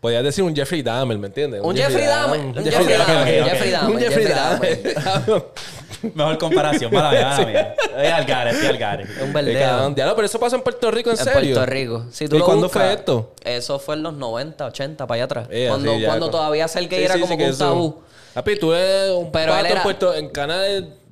Podías 0.00 0.22
decir 0.22 0.44
un 0.44 0.54
Jeffrey 0.54 0.82
Dahmer, 0.82 1.16
¿me 1.18 1.28
entiendes? 1.28 1.62
Un 1.62 1.74
Jeffrey 1.74 2.04
Dahmer, 2.04 2.40
un 2.40 2.54
Jeffrey 2.64 2.96
Dahmer, 2.98 3.42
ok. 3.42 3.48
Jeffrey 3.48 3.70
Dahmer, 3.70 3.94
Un 3.96 4.00
Jeffrey 4.02 4.26
Dahmer. 4.26 5.44
Mejor 6.14 6.36
comparación, 6.38 6.92
mala 6.92 7.10
mía, 7.10 7.28
mala 7.30 7.46
mía. 7.46 7.74
Estoy 7.82 8.06
al 8.06 8.24
gare, 8.26 8.50
estoy 8.50 8.66
al 8.68 8.76
gare. 8.78 9.02
Es 9.04 9.22
un 9.22 9.32
verdeo. 9.32 9.58
cabrón, 9.60 9.94
diablo, 9.94 10.14
pero 10.16 10.26
eso 10.26 10.38
pasa 10.38 10.56
en 10.56 10.62
Puerto 10.62 10.90
Rico, 10.90 11.10
¿en, 11.10 11.18
En 11.18 11.24
serio? 11.24 11.54
Puerto 11.54 11.66
Rico. 11.72 12.04
Si 12.10 12.28
tú 12.28 12.36
¿Y 12.36 12.38
lo 12.40 12.44
cuándo 12.44 12.66
buscas, 12.66 12.82
fue 12.82 12.92
esto? 12.92 13.32
Eso 13.42 13.78
fue 13.78 13.94
en 13.94 14.02
los 14.02 14.12
90, 14.14 14.66
80, 14.66 15.06
para 15.06 15.14
allá 15.16 15.24
atrás. 15.24 15.48
Eh, 15.50 15.66
cuando 15.70 15.92
así 15.92 16.00
ya, 16.02 16.06
cuando 16.08 16.26
con- 16.26 16.32
todavía 16.32 16.68
ser 16.68 16.86
gay 16.88 16.98
Sí, 16.98 17.04
era 17.06 17.14
sí, 17.14 17.20
como 17.20 17.32
sí, 17.32 17.38
que 17.38 17.50
un 17.50 17.58
tabú. 17.58 18.02
Papi, 18.34 18.58
tú 18.58 18.74
eres 18.74 19.10
un 19.12 19.32
Pero 19.32 19.52
pato 19.52 19.60
él 19.64 19.66
era- 19.70 19.76
en 19.76 19.82
Puerto... 19.82 20.14
En 20.14 20.28
Canadá, 20.28 20.66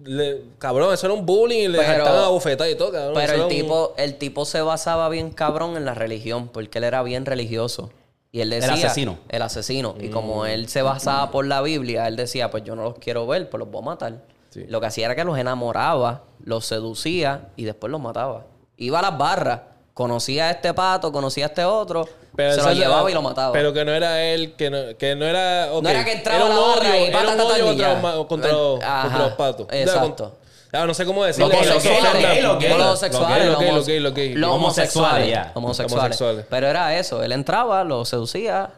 le- 0.05 0.43
cabrón, 0.59 0.93
eso 0.95 1.07
era 1.07 1.15
un 1.15 1.25
bullying 1.27 1.65
y 1.65 1.69
le 1.69 1.85
saltaban 1.85 2.25
a 2.25 2.29
bofetar 2.29 2.69
y 2.71 2.75
todo, 2.77 2.93
cabrón. 2.93 3.15
Pero 3.15 3.33
el 3.35 3.41
un- 3.43 3.49
tipo, 3.49 3.95
el 3.97 4.17
tipo 4.19 4.45
se 4.45 4.61
basaba 4.63 5.09
bien 5.09 5.31
cabrón 5.31 5.77
en 5.77 5.85
la 5.85 5.95
religión, 5.95 6.49
porque 6.49 6.79
él 6.79 6.85
era 6.85 7.03
bien 7.03 7.25
religioso. 7.27 7.91
Y 8.31 8.41
él 8.41 8.51
decía... 8.51 8.73
asesino. 8.73 9.19
El 9.29 9.43
asesino. 9.43 9.95
Y 10.01 10.09
como 10.09 10.43
Mm. 10.45 10.47
él 10.47 10.69
se 10.69 10.81
basaba 10.83 11.31
por 11.31 11.45
la 11.47 11.61
Biblia, 11.61 12.09
él 12.09 12.17
decía, 12.17 12.51
pues 12.51 12.65
yo 12.65 12.75
no 12.75 12.83
los 12.83 12.95
quiero 12.99 13.27
ver, 13.27 13.51
pues 13.51 13.59
los 13.59 13.71
voy 13.71 13.83
a 13.83 13.85
matar. 13.85 14.25
Sí. 14.51 14.65
Lo 14.69 14.81
que 14.81 14.87
hacía 14.87 15.05
era 15.07 15.15
que 15.15 15.25
los 15.25 15.37
enamoraba, 15.39 16.23
los 16.45 16.65
seducía 16.67 17.49
y 17.57 17.65
después 17.65 17.91
los 17.91 18.01
mataba. 18.01 18.47
Iba 18.79 18.99
a 19.01 19.03
las 19.03 19.19
barras, 19.19 19.61
conocía 19.95 20.49
a 20.49 20.51
este 20.53 20.73
pato, 20.75 21.13
conocía 21.13 21.47
a 21.47 21.49
este 21.49 21.65
otro, 21.65 22.09
Pero 22.35 22.55
se 22.55 22.63
lo 22.63 22.73
llevaba 22.73 23.11
y 23.11 23.15
lo 23.15 23.23
mataba. 23.23 23.53
Pero 23.53 23.73
que 23.73 23.85
no 23.85 23.93
era 23.93 24.23
él, 24.23 24.55
que 24.57 24.71
no, 24.71 24.79
que 24.99 25.15
no 25.17 25.27
era... 25.27 25.69
ok, 25.73 25.83
No 25.83 25.89
era 25.91 26.05
que 26.05 26.13
entraba 26.13 26.45
un 26.47 26.53
a 26.53 26.55
la 26.55 26.61
barra 26.61 26.81
odio, 26.91 26.97
y 26.97 27.09
era 27.09 27.19
pata, 27.21 27.33
un 27.35 27.41
odio 27.41 27.67
contra, 27.67 27.93
los 28.15 28.27
contra, 28.27 28.51
El- 28.51 28.57
los- 28.57 28.73
contra 29.03 29.19
los 29.19 29.33
patos. 29.33 29.67
exacto. 29.71 30.39
Ah, 30.75 30.87
no 30.87 30.95
sé 30.95 31.05
cómo 31.05 31.23
decirlo. 31.23 31.49
Los 31.51 31.67
los 31.67 31.85
los. 31.85 31.85
Los 31.85 32.81
homosexuales. 32.81 33.47
Los 33.47 33.63
los 33.63 33.87
los 33.87 33.89
los. 33.89 34.35
Los 34.37 34.51
Homosexuales, 34.51 35.29
ya. 35.29 35.53
Homosexuales. 35.55 35.93
Homosexuales. 35.93 36.47
Pero 36.49 36.67
era 36.67 36.97
eso. 36.97 37.23
Él 37.23 37.33
entraba, 37.33 37.85
lo 37.85 38.07
seducía 38.07 38.71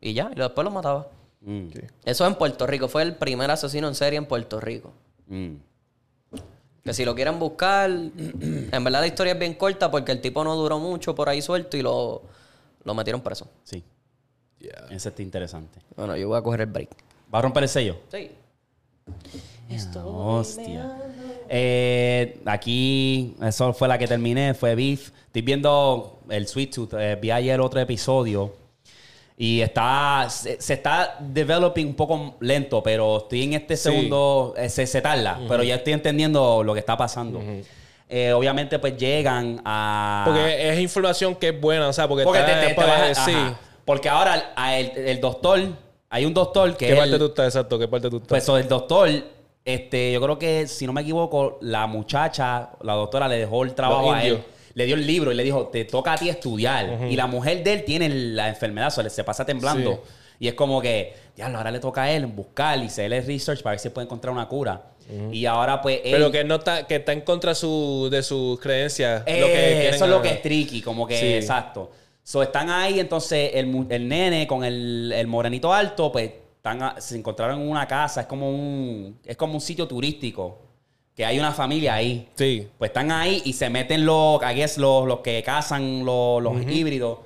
y 0.00 0.14
ya. 0.14 0.30
Y 0.34 0.38
después 0.40 0.64
lo 0.64 0.70
mataba. 0.70 1.08
Mm, 1.42 1.66
Eso 2.06 2.26
en 2.26 2.36
Puerto 2.36 2.66
Rico. 2.66 2.88
Fue 2.88 3.02
el 3.02 3.14
primer 3.16 3.50
asesino 3.50 3.88
en 3.88 3.94
serie 3.94 4.16
en 4.16 4.24
Puerto 4.24 4.58
Rico. 4.58 4.94
mm. 5.28 5.56
Que 6.84 6.92
si 6.92 7.04
lo 7.04 7.14
quieren 7.14 7.38
buscar, 7.38 7.88
en 7.90 8.84
verdad 8.84 9.00
la 9.00 9.06
historia 9.06 9.32
es 9.32 9.38
bien 9.38 9.54
corta 9.54 9.90
porque 9.90 10.12
el 10.12 10.20
tipo 10.20 10.44
no 10.44 10.54
duró 10.54 10.78
mucho 10.78 11.14
por 11.14 11.28
ahí 11.28 11.40
suelto 11.40 11.76
y 11.76 11.82
lo, 11.82 12.22
lo 12.84 12.94
metieron 12.94 13.20
preso. 13.22 13.48
Sí, 13.64 13.82
Yeah. 14.60 14.86
ese 14.90 15.10
está 15.10 15.20
interesante. 15.20 15.78
Bueno, 15.94 16.16
yo 16.16 16.28
voy 16.28 16.38
a 16.38 16.42
coger 16.42 16.62
el 16.62 16.66
break. 16.68 16.88
¿Va 17.34 17.38
a 17.40 17.42
romper 17.42 17.64
el 17.64 17.68
sello? 17.68 17.96
Sí. 18.10 18.30
Hostia. 20.02 20.96
Eh, 21.48 22.40
aquí, 22.46 23.36
eso 23.42 23.72
fue 23.74 23.88
la 23.88 23.98
que 23.98 24.06
terminé, 24.06 24.54
fue 24.54 24.74
Beef. 24.74 25.10
Estoy 25.26 25.42
viendo 25.42 26.20
el 26.30 26.46
Sweet 26.46 26.74
Tooth. 26.74 26.94
eh, 26.94 27.16
vi 27.20 27.30
ayer 27.30 27.60
otro 27.60 27.80
episodio. 27.80 28.54
Y 29.36 29.60
está, 29.62 30.26
se, 30.30 30.60
se 30.60 30.74
está 30.74 31.16
developing 31.20 31.86
un 31.88 31.94
poco 31.94 32.36
lento, 32.40 32.82
pero 32.82 33.18
estoy 33.18 33.42
en 33.42 33.54
este 33.54 33.76
Sí. 33.76 33.82
segundo, 33.84 34.54
eh, 34.56 34.68
se, 34.68 34.86
se 34.86 35.00
tarda, 35.00 35.40
pero 35.48 35.62
ya 35.64 35.74
estoy 35.76 35.92
entendiendo 35.92 36.62
lo 36.62 36.72
que 36.72 36.78
está 36.80 36.96
pasando. 36.96 37.40
Eh, 38.08 38.32
obviamente, 38.32 38.78
pues 38.78 38.96
llegan 38.96 39.60
a... 39.64 40.22
Porque 40.26 40.70
es 40.70 40.78
información 40.78 41.34
que 41.34 41.48
es 41.48 41.60
buena, 41.60 41.88
o 41.88 41.92
sea, 41.92 42.06
porque, 42.06 42.22
Porque 42.22 42.38
está- 42.40 42.60
te- 42.60 42.66
te- 42.68 42.74
te 42.74 42.80
vas 42.84 43.24
sí. 43.24 43.34
Porque 43.84 44.08
ahora 44.08 44.52
a 44.54 44.78
el, 44.78 44.92
el 44.96 45.20
doctor, 45.20 45.60
hay 46.10 46.24
un 46.24 46.32
doctor 46.32 46.76
que 46.76 46.86
¿Qué 46.86 46.92
es 46.92 46.98
parte 46.98 47.12
el- 47.14 47.18
tú 47.18 47.26
estás? 47.26 47.46
Exacto, 47.46 47.78
¿qué 47.78 47.88
parte 47.88 48.08
tú 48.10 48.16
estás? 48.18 48.28
pues 48.46 48.62
el 48.62 48.68
doctor, 48.68 49.08
este, 49.64 50.12
yo 50.12 50.20
creo 50.22 50.38
que 50.38 50.66
si 50.68 50.86
no 50.86 50.92
me 50.92 51.00
equivoco, 51.00 51.58
la 51.60 51.86
muchacha, 51.88 52.70
la 52.82 52.92
doctora 52.92 53.26
le 53.26 53.38
dejó 53.38 53.64
el 53.64 53.74
trabajo 53.74 54.12
a 54.12 54.22
él. 54.22 54.44
Le 54.74 54.86
dio 54.86 54.96
el 54.96 55.06
libro 55.06 55.30
y 55.32 55.34
le 55.34 55.42
dijo, 55.44 55.68
te 55.68 55.84
toca 55.84 56.12
a 56.14 56.16
ti 56.16 56.28
estudiar. 56.28 57.06
Y 57.10 57.16
la 57.16 57.26
mujer 57.26 57.62
de 57.62 57.72
él 57.74 57.84
tiene 57.84 58.08
la 58.08 58.48
enfermedad, 58.48 58.92
le- 59.02 59.10
se 59.10 59.22
pasa 59.24 59.44
temblando. 59.46 59.92
Sí. 60.04 60.10
Y 60.40 60.48
es 60.48 60.54
como 60.54 60.82
que, 60.82 61.14
ya, 61.36 61.46
ahora 61.46 61.70
le 61.70 61.78
toca 61.78 62.02
a 62.04 62.10
él 62.10 62.26
buscar 62.26 62.78
y 62.80 62.86
hacerle 62.86 63.20
research 63.20 63.62
para 63.62 63.72
ver 63.72 63.80
si 63.80 63.88
puede 63.90 64.06
encontrar 64.06 64.32
una 64.32 64.48
cura. 64.48 64.90
Y 65.30 65.44
ahora 65.46 65.80
pues 65.82 66.00
él... 66.02 66.12
Pero 66.12 66.30
que 66.32 66.44
no 66.44 66.56
está, 66.56 66.86
que 66.86 66.96
está 66.96 67.12
en 67.12 67.20
contra 67.20 67.54
su, 67.54 68.08
de 68.10 68.22
sus 68.22 68.58
creencias. 68.58 69.22
Eh, 69.26 69.40
lo 69.40 69.46
que 69.46 69.52
quieren 69.52 69.94
eso 69.94 70.04
es 70.06 70.10
lo 70.10 70.22
que 70.22 70.30
es 70.30 70.42
tricky, 70.42 70.80
como 70.80 71.06
que 71.06 71.18
Sí. 71.20 71.34
exacto. 71.34 71.90
So, 72.22 72.42
están 72.42 72.70
ahí, 72.70 72.98
entonces 73.00 73.50
el, 73.54 73.86
el 73.90 74.08
nene 74.08 74.46
con 74.46 74.64
el, 74.64 75.12
el 75.14 75.26
morenito 75.26 75.72
alto, 75.74 76.10
pues 76.10 76.30
están 76.56 76.94
se 77.00 77.18
encontraron 77.18 77.60
en 77.60 77.68
una 77.68 77.86
casa, 77.86 78.22
es 78.22 78.26
como 78.26 78.48
un, 78.50 79.18
es 79.26 79.36
como 79.36 79.52
un 79.54 79.60
sitio 79.60 79.86
turístico, 79.86 80.62
que 81.14 81.24
hay 81.24 81.38
una 81.38 81.52
familia 81.52 81.94
ahí. 81.94 82.28
Sí. 82.34 82.68
Pues 82.78 82.90
están 82.90 83.10
ahí 83.12 83.42
y 83.44 83.52
se 83.52 83.70
meten 83.70 84.04
los, 84.04 84.40
I 84.42 84.54
guess, 84.54 84.78
los, 84.78 85.06
los 85.06 85.20
que 85.20 85.42
cazan 85.42 86.04
los, 86.04 86.42
los 86.42 86.62
híbridos. 86.68 87.18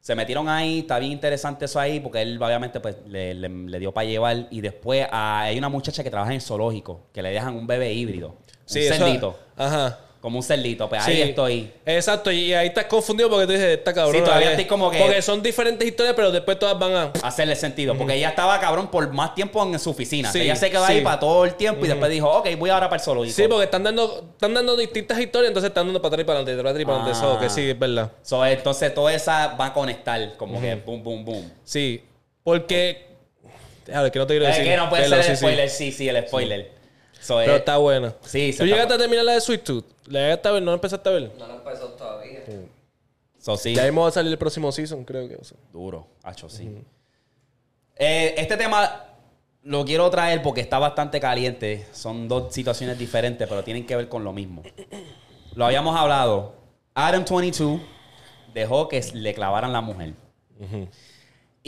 Se 0.00 0.14
metieron 0.14 0.48
ahí, 0.48 0.80
está 0.80 0.98
bien 1.00 1.10
interesante 1.12 1.64
eso 1.64 1.80
ahí, 1.80 1.98
porque 1.98 2.22
él 2.22 2.40
obviamente 2.40 2.78
pues 2.78 2.96
le, 3.08 3.34
le- 3.34 3.48
le 3.48 3.78
dio 3.80 3.92
para 3.92 4.06
llevar. 4.06 4.46
Y 4.50 4.60
después 4.60 5.06
ah, 5.10 5.40
hay 5.42 5.58
una 5.58 5.68
muchacha 5.68 6.04
que 6.04 6.10
trabaja 6.10 6.30
en 6.30 6.36
el 6.36 6.42
zoológico, 6.42 7.06
que 7.12 7.22
le 7.22 7.30
dejan 7.30 7.56
un 7.56 7.66
bebé 7.66 7.92
híbrido. 7.92 8.36
Sí, 8.64 8.86
un 8.86 8.92
cerdito. 8.94 9.38
Ajá. 9.56 9.98
Como 10.26 10.38
un 10.38 10.42
cerdito. 10.42 10.88
Pues 10.88 11.04
Sí. 11.04 11.12
ahí 11.12 11.22
estoy. 11.22 11.70
Exacto, 11.86 12.32
y 12.32 12.52
ahí 12.52 12.66
estás 12.66 12.86
confundido 12.86 13.30
porque 13.30 13.46
tú 13.46 13.52
dices, 13.52 13.78
está 13.78 13.94
cabrón. 13.94 14.16
Sí, 14.16 14.22
todavía 14.24 14.50
estoy 14.50 14.64
como 14.64 14.90
que- 14.90 14.98
Porque 14.98 15.22
son 15.22 15.40
diferentes 15.40 15.86
historias, 15.86 16.16
pero 16.16 16.32
después 16.32 16.58
todas 16.58 16.76
van 16.76 16.92
a. 16.96 17.12
hacerle 17.22 17.54
sentido. 17.54 17.96
Porque 17.96 18.14
ella 18.14 18.30
estaba 18.30 18.58
cabrón 18.58 18.90
por 18.90 19.08
más 19.12 19.36
tiempo 19.36 19.62
en 19.62 19.78
su 19.78 19.90
oficina. 19.90 20.32
Sí, 20.32 20.40
ella 20.40 20.56
se 20.56 20.68
quedó 20.68 20.84
sí. 20.84 20.94
ahí 20.94 21.00
para 21.02 21.20
todo 21.20 21.44
el 21.44 21.54
tiempo 21.54 21.84
y 21.84 21.88
después 21.88 22.10
dijo, 22.10 22.28
ok, 22.28 22.48
voy 22.58 22.70
ahora 22.70 22.88
para 22.88 22.98
el 23.00 23.04
zoológico. 23.04 23.36
Sí, 23.36 23.44
porque 23.46 23.66
están 23.66 23.84
dando, 23.84 24.30
están 24.32 24.52
dando 24.52 24.76
distintas 24.76 25.20
historias, 25.20 25.50
entonces 25.50 25.68
están 25.68 25.86
dando 25.86 26.02
para 26.02 26.08
atrás 26.08 26.22
y 26.22 26.26
para 26.26 26.38
adelante, 26.40 26.60
para 26.60 26.70
atrás 26.70 26.82
y 26.82 26.84
para 26.84 26.98
adelante. 27.04 27.20
Ah. 27.24 27.30
Eso, 27.30 27.38
que 27.40 27.48
sí, 27.62 27.70
es 27.70 27.78
verdad. 27.78 28.10
So, 28.22 28.44
entonces 28.44 28.92
toda 28.92 29.14
esa 29.14 29.54
va 29.54 29.66
a 29.66 29.72
conectar, 29.72 30.36
como 30.36 30.60
que 30.60 30.74
boom, 30.74 31.04
boom, 31.04 31.24
boom. 31.24 31.52
Sí, 31.62 32.02
porque. 32.42 33.06
Déjame, 33.86 34.10
que 34.10 34.18
no 34.18 34.26
te 34.26 34.32
quiero 34.34 34.48
Es 34.48 34.56
decir. 34.56 34.68
que 34.72 34.76
no 34.76 34.90
puede 34.90 35.04
Pero 35.04 35.22
ser 35.22 35.24
el 35.24 35.24
sí, 35.24 35.30
sí. 35.30 35.36
spoiler, 35.36 35.70
sí, 35.70 35.92
sí, 35.92 36.08
el 36.08 36.26
spoiler. 36.26 36.75
So, 37.20 37.36
Pero 37.38 37.52
eh, 37.54 37.56
está 37.56 37.76
buena. 37.78 38.14
Sí, 38.22 38.38
¿Tú 38.38 38.50
está 38.50 38.64
llegaste 38.64 38.94
a 38.94 38.98
terminar 38.98 39.24
la 39.24 39.32
de 39.32 39.40
Sweet 39.40 39.64
Tooth? 39.64 39.84
¿La 40.06 40.20
llegaste 40.20 40.48
a 40.48 40.52
ver? 40.52 40.62
¿No 40.62 40.70
la 40.70 40.74
empezaste 40.74 41.08
a 41.08 41.12
ver? 41.12 41.32
No 41.38 41.46
lo 41.46 41.54
empezó 41.54 41.88
todavía. 41.88 42.44
so, 43.38 43.56
sí. 43.56 43.74
Ya 43.74 43.84
mismo 43.84 44.02
va 44.02 44.08
a 44.08 44.12
salir 44.12 44.30
el 44.30 44.38
próximo 44.38 44.70
season, 44.70 45.04
creo 45.04 45.28
que. 45.28 45.36
o 45.36 45.44
sea. 45.44 45.58
Duro, 45.72 46.06
hacho, 46.22 46.48
sí. 46.48 46.84
Eh, 47.96 48.34
este 48.36 48.56
tema 48.56 49.04
lo 49.62 49.84
quiero 49.84 50.08
traer 50.10 50.42
porque 50.42 50.60
está 50.60 50.78
bastante 50.78 51.18
caliente. 51.18 51.86
Son 51.92 52.28
dos 52.28 52.54
situaciones 52.54 52.98
diferentes, 52.98 53.48
pero 53.48 53.64
tienen 53.64 53.86
que 53.86 53.96
ver 53.96 54.08
con 54.08 54.22
lo 54.22 54.32
mismo. 54.32 54.62
Lo 55.54 55.64
habíamos 55.66 55.96
hablado. 55.96 56.54
Adam 56.94 57.24
22 57.28 57.80
dejó 58.54 58.88
que 58.88 59.02
le 59.14 59.34
clavaran 59.34 59.72
la 59.72 59.80
mujer. 59.80 60.14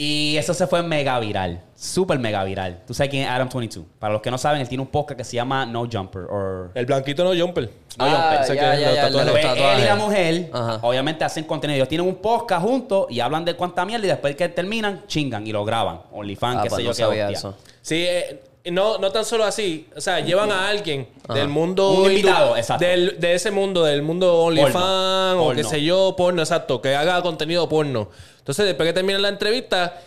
Y 0.01 0.37
eso 0.37 0.53
se 0.53 0.65
fue 0.65 0.81
mega 0.81 1.19
viral. 1.19 1.61
Súper 1.75 2.19
mega 2.19 2.41
viral. 2.45 2.83
¿Tú 2.87 2.93
sabes 2.93 3.09
quién 3.09 3.23
es 3.23 3.29
Adam 3.29 3.49
22? 3.53 3.85
Para 3.99 4.13
los 4.13 4.21
que 4.21 4.31
no 4.31 4.37
saben, 4.37 4.61
él 4.61 4.69
tiene 4.69 4.81
un 4.81 4.87
podcast 4.87 5.17
que 5.17 5.25
se 5.25 5.35
llama 5.35 5.65
No 5.65 5.89
Jumper. 5.91 6.21
or- 6.21 6.71
El 6.73 6.85
blanquito 6.85 7.25
no 7.25 7.37
jumper. 7.37 7.69
Ah, 7.97 8.39
Ese 8.41 8.55
ya, 8.55 8.75
que 8.75 8.81
ya, 8.81 8.87
los 8.87 8.95
ya, 8.95 9.09
los 9.09 9.31
Pues 9.31 9.43
él 9.45 9.79
y 9.81 9.83
la 9.85 9.95
mujer, 9.97 10.49
Ajá. 10.53 10.79
obviamente, 10.83 11.25
hacen 11.25 11.43
contenido. 11.43 11.75
Ellos 11.75 11.89
tienen 11.89 12.07
un 12.07 12.15
podcast 12.15 12.65
juntos 12.65 13.07
y 13.09 13.19
hablan 13.19 13.43
de 13.43 13.55
cuánta 13.55 13.83
mierda 13.83 14.05
y 14.05 14.09
después 14.09 14.37
que 14.37 14.47
terminan, 14.47 15.03
chingan 15.07 15.45
y 15.45 15.51
lo 15.51 15.65
graban. 15.65 15.99
OnlyFans, 16.13 16.59
Ah, 16.59 16.63
qué 16.63 16.69
pues 16.69 16.77
sé 16.77 16.83
yo 17.01 17.07
no 17.07 17.11
qué 17.13 17.23
hostia. 17.23 17.37
eso. 17.37 17.57
Sí, 17.81 18.05
eh, 18.07 18.41
no, 18.71 18.99
no 18.99 19.11
tan 19.11 19.25
solo 19.25 19.43
así. 19.43 19.89
O 19.97 19.99
sea, 20.01 20.21
llevan 20.21 20.49
a 20.53 20.69
alguien 20.69 21.09
del 21.33 21.49
mundo. 21.49 21.91
Un 21.91 22.09
invitado, 22.11 22.55
exacto. 22.55 22.85
del- 22.85 23.19
de 23.19 23.33
ese 23.33 23.51
mundo, 23.51 23.83
del 23.83 24.01
mundo 24.01 24.43
OnlyFans 24.43 25.35
o 25.39 25.51
qué 25.53 25.63
sé 25.65 25.83
yo, 25.83 26.15
porno, 26.17 26.41
exacto. 26.41 26.81
Que 26.81 26.95
haga 26.95 27.21
contenido 27.21 27.67
porno. 27.67 28.07
Entonces, 28.49 28.65
después 28.65 28.89
que 28.89 28.93
termina 28.93 29.19
la 29.19 29.29
entrevista, 29.29 30.01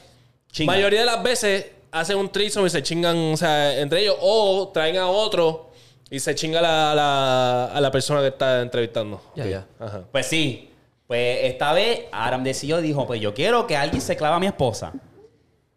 Chingan. 0.50 0.74
mayoría 0.74 0.98
de 0.98 1.06
las 1.06 1.22
veces 1.22 1.66
hacen 1.92 2.16
un 2.16 2.28
threesome 2.28 2.66
y 2.66 2.70
se 2.70 2.82
chingan 2.82 3.16
o 3.16 3.36
sea, 3.36 3.78
entre 3.78 4.00
ellos. 4.00 4.16
O 4.20 4.72
traen 4.74 4.96
a 4.96 5.08
otro 5.08 5.70
y 6.10 6.18
se 6.18 6.34
chinga 6.34 6.58
a 6.58 6.62
la, 6.62 6.90
a 6.90 6.94
la, 6.96 7.64
a 7.66 7.80
la 7.80 7.90
persona 7.92 8.20
que 8.20 8.26
está 8.26 8.60
entrevistando. 8.60 9.22
Ya, 9.36 9.46
ya. 9.46 9.66
Ajá. 9.78 10.02
Pues 10.10 10.26
sí. 10.26 10.72
Pues 11.06 11.38
esta 11.44 11.72
vez 11.72 12.00
Adam 12.10 12.42
decidió, 12.42 12.80
dijo, 12.80 13.06
pues 13.06 13.20
yo 13.20 13.32
quiero 13.32 13.64
que 13.68 13.76
alguien 13.76 14.02
se 14.02 14.16
clave 14.16 14.34
a 14.34 14.40
mi 14.40 14.48
esposa. 14.48 14.92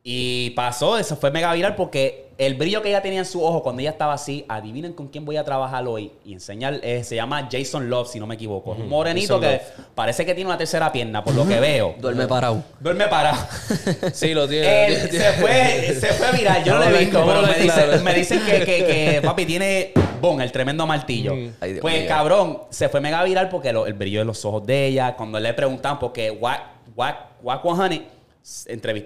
Y 0.07 0.51
pasó, 0.51 0.99
eso 0.99 1.15
fue 1.15 1.31
mega 1.31 1.51
viral 1.51 1.73
porque 1.75 2.27
el 2.37 2.53
brillo 2.53 2.83
que 2.83 2.89
ella 2.89 3.01
tenía 3.01 3.17
en 3.17 3.25
su 3.25 3.43
ojo 3.43 3.63
cuando 3.63 3.79
ella 3.81 3.89
estaba 3.89 4.13
así, 4.13 4.45
adivinen 4.47 4.93
con 4.93 5.07
quién 5.07 5.25
voy 5.25 5.35
a 5.37 5.43
trabajar 5.43 5.87
hoy. 5.87 6.11
Y 6.23 6.33
enseñar, 6.33 6.79
eh, 6.83 7.03
se 7.03 7.15
llama 7.15 7.49
Jason 7.51 7.89
Love, 7.89 8.07
si 8.07 8.19
no 8.19 8.27
me 8.27 8.35
equivoco. 8.35 8.73
Un 8.73 8.87
morenito 8.87 9.39
Jason 9.41 9.57
que 9.57 9.61
parece 9.95 10.23
que 10.23 10.35
tiene 10.35 10.47
una 10.47 10.59
tercera 10.59 10.91
pierna, 10.91 11.23
por 11.23 11.33
lo 11.33 11.47
que 11.47 11.59
veo. 11.59 11.95
Duerme 11.99 12.27
parado. 12.27 12.63
Duerme 12.79 13.07
parado. 13.07 13.47
Sí, 14.13 14.35
lo 14.35 14.47
tiene. 14.47 14.85
Él 14.85 15.09
se, 15.09 15.31
fue, 15.41 15.97
se 15.99 16.07
fue 16.13 16.31
viral, 16.33 16.63
yo 16.63 16.73
no 16.77 16.87
lo 16.87 16.95
he 16.95 16.99
visto, 16.99 17.25
pero 17.25 17.41
me, 17.41 17.55
dicen, 17.55 18.03
me 18.03 18.13
dicen 18.13 18.41
que, 18.45 18.59
que- 18.59 18.85
que, 18.85 19.21
papi 19.25 19.45
tiene, 19.47 19.91
boom, 20.21 20.39
el 20.39 20.51
tremendo 20.51 20.85
martillo. 20.85 21.33
Ay, 21.59 21.71
Dios 21.71 21.81
pues 21.81 21.97
mío. 22.01 22.07
cabrón, 22.07 22.61
se 22.69 22.89
fue 22.89 23.01
mega 23.01 23.23
viral 23.23 23.49
porque 23.49 23.73
lo- 23.73 23.87
el 23.87 23.93
brillo 23.95 24.19
de 24.19 24.25
los 24.25 24.45
ojos 24.45 24.63
de 24.67 24.85
ella, 24.85 25.15
cuando 25.15 25.39
le 25.39 25.51
preguntan, 25.55 25.97
porque 25.97 26.29
Wack, 26.29 26.61
Wack, 26.95 27.17
Wack 27.41 27.61
100 27.63 28.14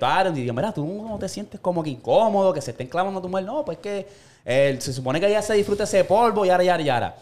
Aaron 0.02 0.38
y 0.38 0.41
dijo, 0.41 0.53
mira, 0.53 0.72
tú 0.74 0.86
no 0.86 1.18
te 1.18 1.30
sientes 1.30 1.60
como 1.60 1.82
que 1.82 1.90
incómodo, 1.91 2.53
que 2.53 2.61
se 2.61 2.72
estén 2.72 2.88
clavando 2.88 3.20
a 3.20 3.22
tu 3.24 3.30
mujer. 3.30 3.45
No, 3.45 3.64
pues 3.64 3.78
que 3.78 4.07
eh, 4.45 4.78
se 4.80 4.91
supone 4.94 5.20
que 5.20 5.28
ella 5.28 5.41
se 5.41 5.53
disfruta 5.53 5.84
ese 5.86 6.03
polvo, 6.03 6.45
yara, 6.45 6.64
yara, 6.64 6.84
yara. 6.84 7.16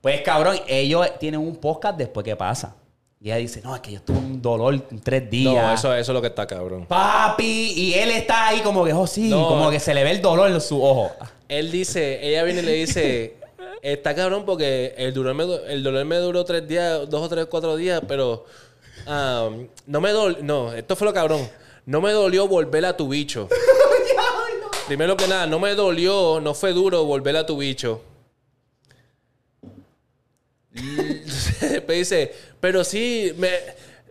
Pues 0.00 0.22
cabrón, 0.22 0.56
ellos 0.66 1.06
tienen 1.18 1.40
un 1.40 1.56
podcast 1.56 1.98
después 1.98 2.24
que 2.24 2.34
pasa. 2.36 2.74
Y 3.22 3.26
ella 3.26 3.36
dice, 3.36 3.60
no, 3.62 3.74
es 3.74 3.82
que 3.82 3.92
yo 3.92 4.00
tuve 4.00 4.16
un 4.16 4.40
dolor 4.40 4.72
en 4.72 4.98
tres 5.00 5.28
días. 5.30 5.52
No, 5.54 5.74
eso, 5.74 5.94
eso 5.94 6.12
es 6.12 6.14
lo 6.14 6.22
que 6.22 6.28
está 6.28 6.46
cabrón. 6.46 6.86
Papi, 6.86 7.72
y 7.76 7.92
él 7.92 8.10
está 8.12 8.48
ahí 8.48 8.60
como 8.60 8.82
que, 8.82 8.94
oh 8.94 9.06
sí, 9.06 9.28
No. 9.28 9.46
como 9.46 9.70
que 9.70 9.78
se 9.78 9.92
le 9.92 10.02
ve 10.04 10.12
el 10.12 10.22
dolor 10.22 10.50
en 10.50 10.58
su 10.62 10.82
ojo. 10.82 11.10
Él 11.46 11.70
dice, 11.70 12.26
ella 12.26 12.42
viene 12.44 12.60
y 12.62 12.64
le 12.64 12.72
dice, 12.72 13.36
está 13.82 14.14
cabrón 14.14 14.44
porque 14.46 14.94
el 14.96 15.12
dolor 15.12 15.34
me, 15.34 15.44
el 15.70 15.82
dolor 15.82 16.06
me 16.06 16.16
duró 16.16 16.44
tres 16.46 16.66
días, 16.66 17.10
dos 17.10 17.20
o 17.22 17.28
tres, 17.28 17.44
cuatro 17.50 17.76
días, 17.76 18.00
pero 18.08 18.46
no 19.06 20.00
me 20.00 20.10
dolió, 20.10 20.42
no, 20.42 20.72
esto 20.72 20.96
fue 20.96 21.06
lo 21.06 21.14
cabrón, 21.14 21.48
no 21.86 22.00
me 22.00 22.12
dolió 22.12 22.46
volver 22.48 22.84
a 22.84 22.96
tu 22.96 23.08
bicho. 23.08 23.48
Primero 24.86 25.16
que 25.16 25.28
nada, 25.28 25.46
no 25.46 25.60
me 25.60 25.74
dolió, 25.74 26.40
no 26.40 26.52
fue 26.54 26.72
duro 26.72 27.04
volver 27.04 27.36
a 27.36 27.46
tu 27.46 27.56
bicho. 27.56 28.02
Después 30.72 31.98
dice, 31.98 32.34
pero 32.60 32.84
sí, 32.84 33.32
me, 33.36 33.50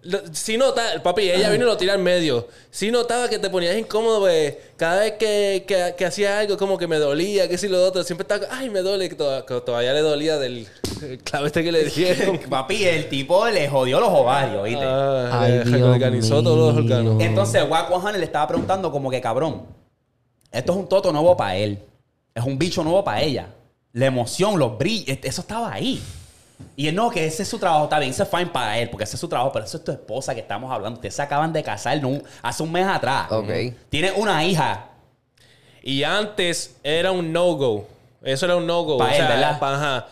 lo- 0.04 0.22
sí 0.34 0.58
notaba, 0.58 1.02
papi, 1.04 1.30
ella 1.30 1.50
vino 1.50 1.64
y 1.66 1.68
lo 1.68 1.78
tira 1.78 1.94
al 1.94 2.00
medio. 2.00 2.48
Sí 2.72 2.92
notaba 2.92 3.28
que 3.30 3.40
te 3.40 3.50
ponías 3.50 3.78
incómodo, 3.78 4.20
pues, 4.22 4.56
cada 4.78 5.02
vez 5.02 5.14
que, 5.14 5.66
que, 5.68 5.96
que 5.98 6.06
hacía 6.06 6.40
algo, 6.40 6.58
como 6.58 6.78
que 6.78 6.88
me 6.88 6.98
dolía, 6.98 7.48
que 7.50 7.58
si 7.58 7.68
lo 7.68 7.84
otro, 7.86 8.04
siempre 8.04 8.24
estaba, 8.24 8.46
ay, 8.56 8.70
me 8.70 8.80
duele, 8.80 9.10
que, 9.10 9.16
toda- 9.16 9.46
que 9.46 9.60
todavía 9.62 9.94
le 9.94 10.02
dolía 10.02 10.38
del 10.38 10.68
el 11.02 11.18
clavo 11.20 11.46
este 11.48 11.64
que 11.64 11.72
le 11.72 11.86
dieron. 11.86 12.38
Papi, 12.50 12.84
el 12.86 13.10
tipo 13.10 13.48
le 13.50 13.68
jodió 13.70 14.00
los 14.00 14.10
ovarios, 14.10 14.64
¿viste? 14.64 14.84
Ah, 14.86 15.42
Ay, 15.42 15.52
le 15.66 15.78
Dios 15.78 15.82
organizó 15.90 16.42
todos 16.44 16.76
los 16.76 16.84
mío. 16.86 16.96
órganos. 16.96 17.22
Entonces, 17.24 17.64
Wack 17.70 17.90
100 17.90 18.20
le 18.20 18.26
estaba 18.26 18.48
preguntando 18.48 18.92
como 18.92 19.10
que, 19.10 19.20
cabrón, 19.22 19.64
esto 20.52 20.72
es 20.72 20.78
un 20.78 20.88
toto 20.90 21.12
nuevo 21.12 21.36
para 21.38 21.56
él. 21.58 21.78
Es 22.34 22.44
un 22.44 22.58
bicho 22.58 22.84
nuevo 22.84 23.04
para 23.04 23.22
ella. 23.22 23.48
La 23.94 24.06
emoción, 24.06 24.58
los 24.60 24.78
brillos, 24.78 25.18
eso 25.24 25.42
estaba 25.42 25.74
ahí. 25.74 26.02
Y 26.76 26.88
él, 26.88 26.96
no, 26.96 27.10
que 27.10 27.26
ese 27.26 27.44
es 27.44 27.50
su 27.50 27.60
trabajo, 27.60 27.86
está 27.86 28.00
bien, 28.00 28.12
ese 28.12 28.24
es 28.24 28.30
fine 28.30 28.48
para 28.48 28.78
él, 28.80 28.90
porque 28.90 29.04
ese 29.04 29.16
es 29.16 29.20
su 29.20 29.28
trabajo, 29.28 29.52
pero 29.52 29.66
eso 29.66 29.78
es 29.78 29.84
tu 29.84 29.92
esposa 29.92 30.34
que 30.34 30.42
estamos 30.42 30.72
hablando. 30.72 30.98
Ustedes 30.98 31.16
se 31.16 31.22
acaban 31.22 31.52
de 31.54 31.62
casar 31.64 32.02
no, 32.02 32.22
hace 32.42 32.64
un 32.64 32.72
mes 32.72 32.86
atrás. 32.88 33.32
Ok. 33.32 33.50
Tiene 33.90 34.12
una 34.14 34.44
hija. 34.46 34.86
Y 35.82 36.04
antes 36.04 36.76
era 36.84 37.12
un 37.12 37.32
no-go. 37.34 37.88
Eso 38.24 38.46
era 38.46 38.56
un 38.56 38.68
no-go. 38.68 38.98
Pa' 38.98 39.16
él, 39.16 39.26
¿verdad? 39.28 39.60
pa- 39.60 39.76
ajá. 39.76 40.08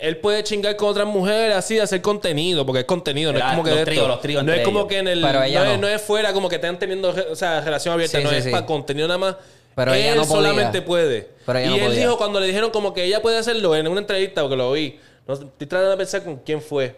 él 0.00 0.16
puede 0.18 0.42
chingar 0.44 0.76
con 0.76 0.88
otras 0.90 1.06
mujeres 1.06 1.56
así, 1.56 1.78
hacer 1.78 2.02
contenido, 2.02 2.66
porque 2.66 2.80
es 2.80 2.84
contenido, 2.86 3.32
no 3.32 3.38
Era 3.38 3.48
es 3.48 3.52
como 3.52 3.64
que 3.64 3.70
los 3.70 3.78
de 3.78 3.84
tríos, 3.86 3.98
esto. 4.02 4.08
los 4.08 4.20
tríos 4.20 4.44
No 4.44 4.52
es 4.52 4.62
como 4.64 4.78
ellos. 4.80 4.88
que 4.88 4.98
en 4.98 5.08
el. 5.08 5.20
Pero 5.22 5.42
ella 5.42 5.64
no, 5.64 5.70
es, 5.72 5.76
no. 5.80 5.82
no 5.82 5.88
es 5.94 6.02
fuera 6.02 6.32
como 6.32 6.48
que 6.48 6.56
estén 6.56 6.78
teniendo 6.78 7.14
o 7.30 7.36
sea, 7.36 7.60
relación 7.60 7.94
abierta, 7.94 8.18
Sí, 8.18 8.24
no 8.24 8.30
sí, 8.30 8.36
es 8.36 8.44
sí. 8.44 8.50
para 8.50 8.66
contenido 8.66 9.08
nada 9.08 9.18
más. 9.18 9.36
Pero 9.74 9.94
ella 9.94 10.10
él 10.12 10.16
no 10.16 10.22
podía. 10.24 10.36
solamente 10.36 10.82
puede. 10.82 11.28
Pero 11.46 11.58
ella 11.58 11.66
y 11.68 11.70
no 11.70 11.76
él 11.76 11.82
podía. 11.86 12.00
dijo 12.00 12.18
cuando 12.18 12.40
le 12.40 12.46
dijeron 12.46 12.70
como 12.70 12.92
que 12.92 13.04
ella 13.04 13.22
puede 13.22 13.38
hacerlo 13.38 13.74
en 13.74 13.88
una 13.88 14.00
entrevista, 14.00 14.42
porque 14.42 14.56
lo 14.56 14.72
vi. 14.72 14.98
No, 15.26 15.34
estoy 15.34 15.66
tratando 15.66 15.90
de 15.92 15.96
pensar 15.96 16.24
con 16.24 16.36
quién 16.36 16.60
fue. 16.60 16.96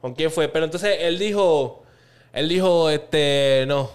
Con 0.00 0.14
quién 0.14 0.30
fue. 0.30 0.48
Pero 0.48 0.64
entonces 0.64 0.96
él 1.00 1.18
dijo. 1.18 1.82
Él 2.32 2.48
dijo, 2.48 2.88
este, 2.90 3.64
no. 3.66 3.90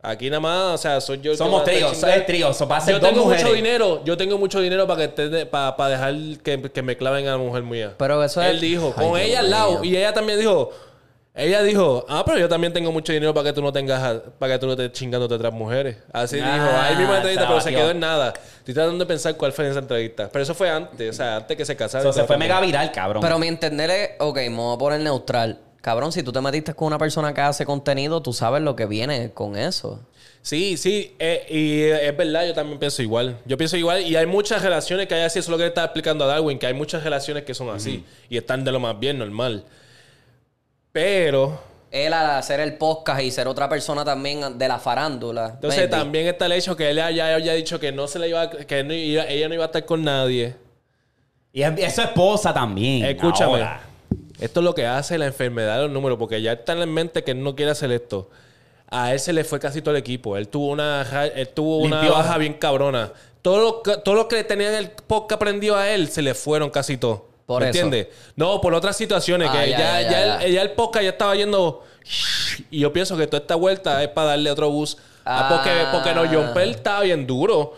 Aquí 0.00 0.30
nada 0.30 0.40
más, 0.40 0.74
o 0.74 0.78
sea, 0.78 1.00
soy 1.00 1.20
yo. 1.20 1.36
Somos 1.36 1.64
tríos, 1.64 1.92
chingar. 1.92 2.18
es 2.18 2.26
trío, 2.26 2.50
eso 2.50 2.68
va 2.68 2.76
a 2.76 2.80
ser 2.80 2.94
Yo 2.94 3.00
tengo 3.00 3.24
mujeres. 3.24 3.42
mucho 3.44 3.54
dinero, 3.54 4.04
yo 4.04 4.16
tengo 4.16 4.38
mucho 4.38 4.60
dinero 4.60 4.86
para 4.86 5.12
que 5.14 5.46
para, 5.46 5.76
para 5.76 5.90
dejar 5.90 6.14
que, 6.42 6.70
que 6.70 6.82
me 6.82 6.96
claven 6.96 7.26
a 7.26 7.32
la 7.32 7.38
mujer 7.38 7.64
mía. 7.64 7.94
Pero 7.98 8.22
eso 8.22 8.40
es- 8.40 8.48
Él 8.50 8.60
dijo, 8.60 8.94
Ay, 8.96 9.04
con 9.04 9.14
Dios 9.16 9.28
ella 9.28 9.40
al 9.40 9.50
lado, 9.50 9.84
y 9.84 9.96
ella 9.96 10.12
también 10.14 10.38
dijo, 10.38 10.70
ella 11.38 11.62
dijo, 11.62 12.04
ah, 12.08 12.22
pero 12.26 12.38
yo 12.38 12.48
también 12.48 12.72
tengo 12.72 12.90
mucho 12.92 13.12
dinero 13.12 13.32
para 13.32 13.48
que 13.48 13.52
tú 13.52 13.62
no 13.62 13.72
tengas, 13.72 14.20
para 14.38 14.54
que 14.54 14.58
tú 14.58 14.66
no 14.66 14.72
estés 14.72 14.92
chingándote 14.92 15.34
otras 15.34 15.52
mujeres. 15.52 15.96
Así 16.12 16.38
Ah, 16.42 16.54
dijo, 16.54 16.76
ahí 16.76 16.96
mismo 16.96 17.14
entrevista, 17.14 17.42
se 17.44 17.48
pero 17.48 17.60
se 17.60 17.70
quedó 17.70 17.90
en 17.90 18.00
nada. 18.00 18.34
Estoy 18.58 18.74
tratando 18.74 19.04
de 19.04 19.06
pensar 19.06 19.36
cuál 19.36 19.52
fue 19.52 19.68
esa 19.68 19.78
entrevista. 19.78 20.28
Pero 20.32 20.42
eso 20.42 20.54
fue 20.54 20.68
antes, 20.68 21.10
o 21.10 21.12
sea, 21.12 21.36
antes 21.36 21.56
que 21.56 21.64
se 21.64 21.76
casara. 21.76 22.02
Eso 22.02 22.10
y 22.18 22.20
se 22.20 22.26
fue 22.26 22.36
mega 22.36 22.60
viral, 22.60 22.90
cabrón. 22.92 23.22
Pero 23.22 23.38
mi 23.38 23.46
entender 23.46 23.90
es, 23.90 24.10
ok, 24.18 24.36
me 24.36 24.56
voy 24.56 24.74
a 24.74 24.78
poner 24.78 25.00
neutral. 25.00 25.58
Cabrón, 25.80 26.10
si 26.12 26.22
tú 26.22 26.32
te 26.32 26.40
metiste 26.40 26.74
con 26.74 26.88
una 26.88 26.98
persona 26.98 27.32
que 27.32 27.40
hace 27.40 27.64
contenido, 27.64 28.20
tú 28.20 28.32
sabes 28.32 28.60
lo 28.62 28.74
que 28.74 28.86
viene 28.86 29.30
con 29.32 29.56
eso. 29.56 30.00
Sí, 30.42 30.76
sí, 30.76 31.14
eh, 31.18 31.46
y 31.48 31.82
es 31.82 32.16
verdad, 32.16 32.46
yo 32.46 32.54
también 32.54 32.78
pienso 32.78 33.02
igual. 33.02 33.38
Yo 33.44 33.56
pienso 33.56 33.76
igual, 33.76 34.02
y 34.02 34.16
hay 34.16 34.26
muchas 34.26 34.62
relaciones 34.62 35.06
que 35.06 35.14
hay 35.14 35.22
así, 35.22 35.38
eso 35.38 35.46
es 35.46 35.50
lo 35.50 35.56
que 35.56 35.64
le 35.64 35.68
estaba 35.68 35.86
explicando 35.86 36.24
a 36.24 36.28
Darwin, 36.28 36.58
que 36.58 36.66
hay 36.66 36.74
muchas 36.74 37.04
relaciones 37.04 37.44
que 37.44 37.54
son 37.54 37.68
así, 37.70 38.04
y 38.28 38.36
están 38.36 38.64
de 38.64 38.72
lo 38.72 38.80
más 38.80 38.98
bien 38.98 39.18
normal. 39.18 39.64
Pero, 40.92 41.60
Él 41.90 42.12
al 42.12 42.30
hacer 42.32 42.60
el 42.60 42.74
podcast 42.74 43.22
y 43.22 43.30
ser 43.30 43.48
otra 43.48 43.68
persona 43.68 44.04
también 44.04 44.58
de 44.58 44.68
la 44.68 44.78
farándula. 44.78 45.50
entonces 45.54 45.80
maybe. 45.80 45.90
también 45.90 46.26
está 46.26 46.46
el 46.46 46.52
hecho 46.52 46.76
que 46.76 46.90
él 46.90 46.96
ya 46.96 47.34
había 47.34 47.52
dicho 47.54 47.78
que 47.80 47.92
no 47.92 48.06
se 48.08 48.18
le 48.18 48.28
iba, 48.28 48.42
a- 48.42 48.50
que 48.50 48.84
no 48.84 48.92
iba- 48.92 49.26
ella 49.26 49.48
no 49.48 49.54
iba 49.54 49.64
a 49.64 49.66
estar 49.66 49.84
con 49.86 50.02
nadie. 50.04 50.54
Y 51.52 51.62
es, 51.62 51.94
su 51.94 52.02
esposa 52.02 52.52
también. 52.52 53.04
Escúchame. 53.06 53.52
ahora. 53.52 53.80
Esto 54.38 54.60
es 54.60 54.64
lo 54.64 54.74
que 54.74 54.86
hace 54.86 55.18
la 55.18 55.26
enfermedad 55.26 55.76
de 55.76 55.82
los 55.84 55.90
números, 55.90 56.18
porque 56.18 56.40
ya 56.42 56.52
está 56.52 56.72
en 56.72 56.80
la 56.80 56.86
mente 56.86 57.24
que 57.24 57.32
él 57.32 57.42
no 57.42 57.56
quiere 57.56 57.72
hacer 57.72 57.90
esto. 57.90 58.30
A 58.90 59.12
él 59.12 59.18
se 59.20 59.32
le 59.32 59.42
fue 59.44 59.58
casi 59.58 59.80
todo 59.82 59.92
el 59.94 60.00
equipo. 60.00 60.36
Él 60.36 60.48
tuvo 60.48 60.68
una, 60.70 61.04
él 61.34 61.48
tuvo 61.48 61.78
una 61.78 62.08
baja 62.08 62.38
bien 62.38 62.54
cabrona. 62.54 63.12
Todos 63.42 63.60
los 63.62 63.82
que- 63.82 64.00
todos 64.02 64.16
los 64.16 64.26
que 64.26 64.44
tenían 64.44 64.74
el 64.74 64.90
podcast 64.90 65.32
aprendido 65.40 65.76
a 65.76 65.88
él 65.90 66.08
se 66.08 66.22
le 66.22 66.34
fueron 66.34 66.70
casi 66.70 66.96
todos. 66.98 67.22
Por 67.48 67.62
¿Me 67.62 67.70
eso. 67.70 67.78
entiendes? 67.80 68.14
No, 68.36 68.60
por 68.60 68.74
otras 68.74 68.94
situaciones. 68.94 69.48
Ah, 69.50 69.52
que 69.64 69.70
ya, 69.70 69.78
ya, 69.78 70.00
ya, 70.02 70.02
ya, 70.02 70.10
ya, 70.10 70.44
el, 70.44 70.52
ya. 70.52 70.60
el 70.60 70.72
podcast 70.72 71.02
ya 71.02 71.08
estaba 71.12 71.34
yendo. 71.34 71.82
Y 72.70 72.80
yo 72.80 72.92
pienso 72.92 73.16
que 73.16 73.26
toda 73.26 73.40
esta 73.40 73.54
vuelta 73.54 74.02
es 74.02 74.10
para 74.10 74.28
darle 74.28 74.50
otro 74.50 74.68
bus. 74.70 74.98
Ah, 75.24 75.46
porque, 75.50 75.70
Ah. 75.70 75.88
porque 75.90 76.14
no, 76.14 76.26
John 76.30 76.52
Pell 76.52 76.70
estaba 76.72 77.00
bien 77.00 77.26
duro. 77.26 77.72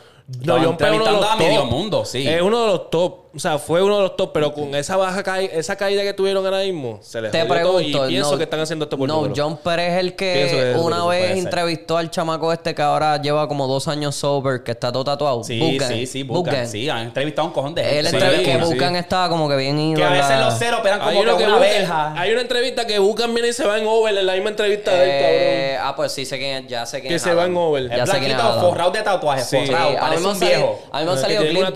No, 0.45 0.59
John 0.61 0.77
Pell 0.77 0.95
es 0.95 1.01
uno 1.01 1.05
de 1.07 1.13
los 1.13 1.39
top. 1.39 1.71
mundo, 1.71 2.05
sí. 2.05 2.27
Es 2.29 2.43
uno 2.43 2.63
de 2.63 2.67
los 2.67 2.91
top. 2.91 3.30
O 3.33 3.39
sea, 3.39 3.59
fue 3.59 3.81
uno 3.81 3.97
de 3.99 4.03
los 4.03 4.17
top, 4.17 4.33
pero 4.33 4.53
con 4.53 4.75
esa 4.75 4.97
baja 4.97 5.23
caída, 5.23 5.53
esa 5.55 5.77
caída 5.77 6.03
que 6.03 6.13
tuvieron 6.13 6.45
ahora 6.45 6.59
mismo, 6.63 6.99
se 7.01 7.21
les 7.21 7.31
Te 7.31 7.45
pregunto, 7.45 7.81
y 8.07 8.09
pienso 8.09 8.33
no- 8.33 8.37
que 8.39 8.43
están 8.43 8.59
haciendo 8.59 8.87
esto 8.87 8.99
por 8.99 9.07
No. 9.07 9.33
John 9.37 9.57
Pérez 9.59 9.93
es 9.93 10.01
el 10.01 10.17
que 10.17 10.73
es 10.73 10.77
una 10.77 11.07
vez 11.07 11.39
entrevistó 11.39 11.97
al 11.97 12.11
chamaco 12.11 12.53
este 12.53 12.75
que 12.75 12.83
ahora 12.83 13.23
lleva 13.23 13.47
como 13.47 13.69
dos 13.69 13.87
años 13.87 14.17
sober, 14.17 14.65
que 14.65 14.73
está 14.73 14.91
todo 14.91 15.05
tatuado. 15.05 15.45
Sí, 15.45 15.79
sí, 15.87 16.07
sí. 16.07 16.23
Bugan. 16.25 16.67
Sí, 16.67 16.89
han 16.89 17.03
entrevistado 17.03 17.47
a 17.47 17.49
un 17.51 17.55
cojón 17.55 17.75
de 17.75 18.01
Él 18.01 18.07
entrev- 18.09 18.39
Sí, 18.39 18.45
que 18.45 18.53
sí. 18.53 18.59
Bugan 18.75 18.97
estaba 18.97 19.29
como 19.29 19.49
que 19.49 19.57
bien 19.57 19.79
ido 19.79 19.99
Que 19.99 20.05
a 20.05 20.11
veces 20.11 20.39
los 20.41 20.59
ceros 20.59 20.81
operan 20.81 21.01
hay, 21.01 21.09
como 21.11 21.21
uno 21.21 21.33
que 21.33 21.39
que 21.39 21.45
una 21.49 21.57
busca- 21.59 21.71
verja. 21.71 22.21
hay 22.21 22.33
una 22.33 22.41
entrevista 22.41 22.85
que 22.87 22.99
buscan 22.99 23.33
viene 23.33 23.51
y 23.51 23.53
se 23.53 23.65
va 23.65 23.79
en 23.79 23.87
over 23.87 24.17
en 24.19 24.27
la 24.27 24.33
misma 24.35 24.51
entrevista 24.51 24.91
de 24.93 25.05
Eh, 25.09 25.73
él, 25.75 25.79
ah, 25.81 25.95
pues 25.95 26.11
sí, 26.11 26.25
sé 26.27 26.37
quién 26.37 26.65
es, 26.65 26.71
ya 26.71 26.85
sé 26.85 27.01
quién 27.01 27.13
Que 27.13 27.19
se 27.21 27.33
va 27.33 27.45
en 27.45 27.57
over. 27.57 27.89
Ya 27.89 27.95
El 28.03 28.07
sé 28.09 28.19
quién 28.19 28.33
es 28.33 28.43
forrado 28.61 28.91
de 28.91 29.03
tatuajes, 29.03 29.47
Sí. 29.47 29.57
Sí, 29.61 29.67
forrado, 29.67 29.89
a 29.91 29.93
mí 29.93 29.97
parece 30.01 30.21
me 30.23 30.27
han 30.29 30.33
un 30.35 30.39
salido, 30.41 30.59
viejo. 30.59 30.79
a 30.91 30.99
mí 30.99 31.05
me 31.05 31.11
han 31.13 31.19
salido 31.19 31.43
clips 31.43 31.75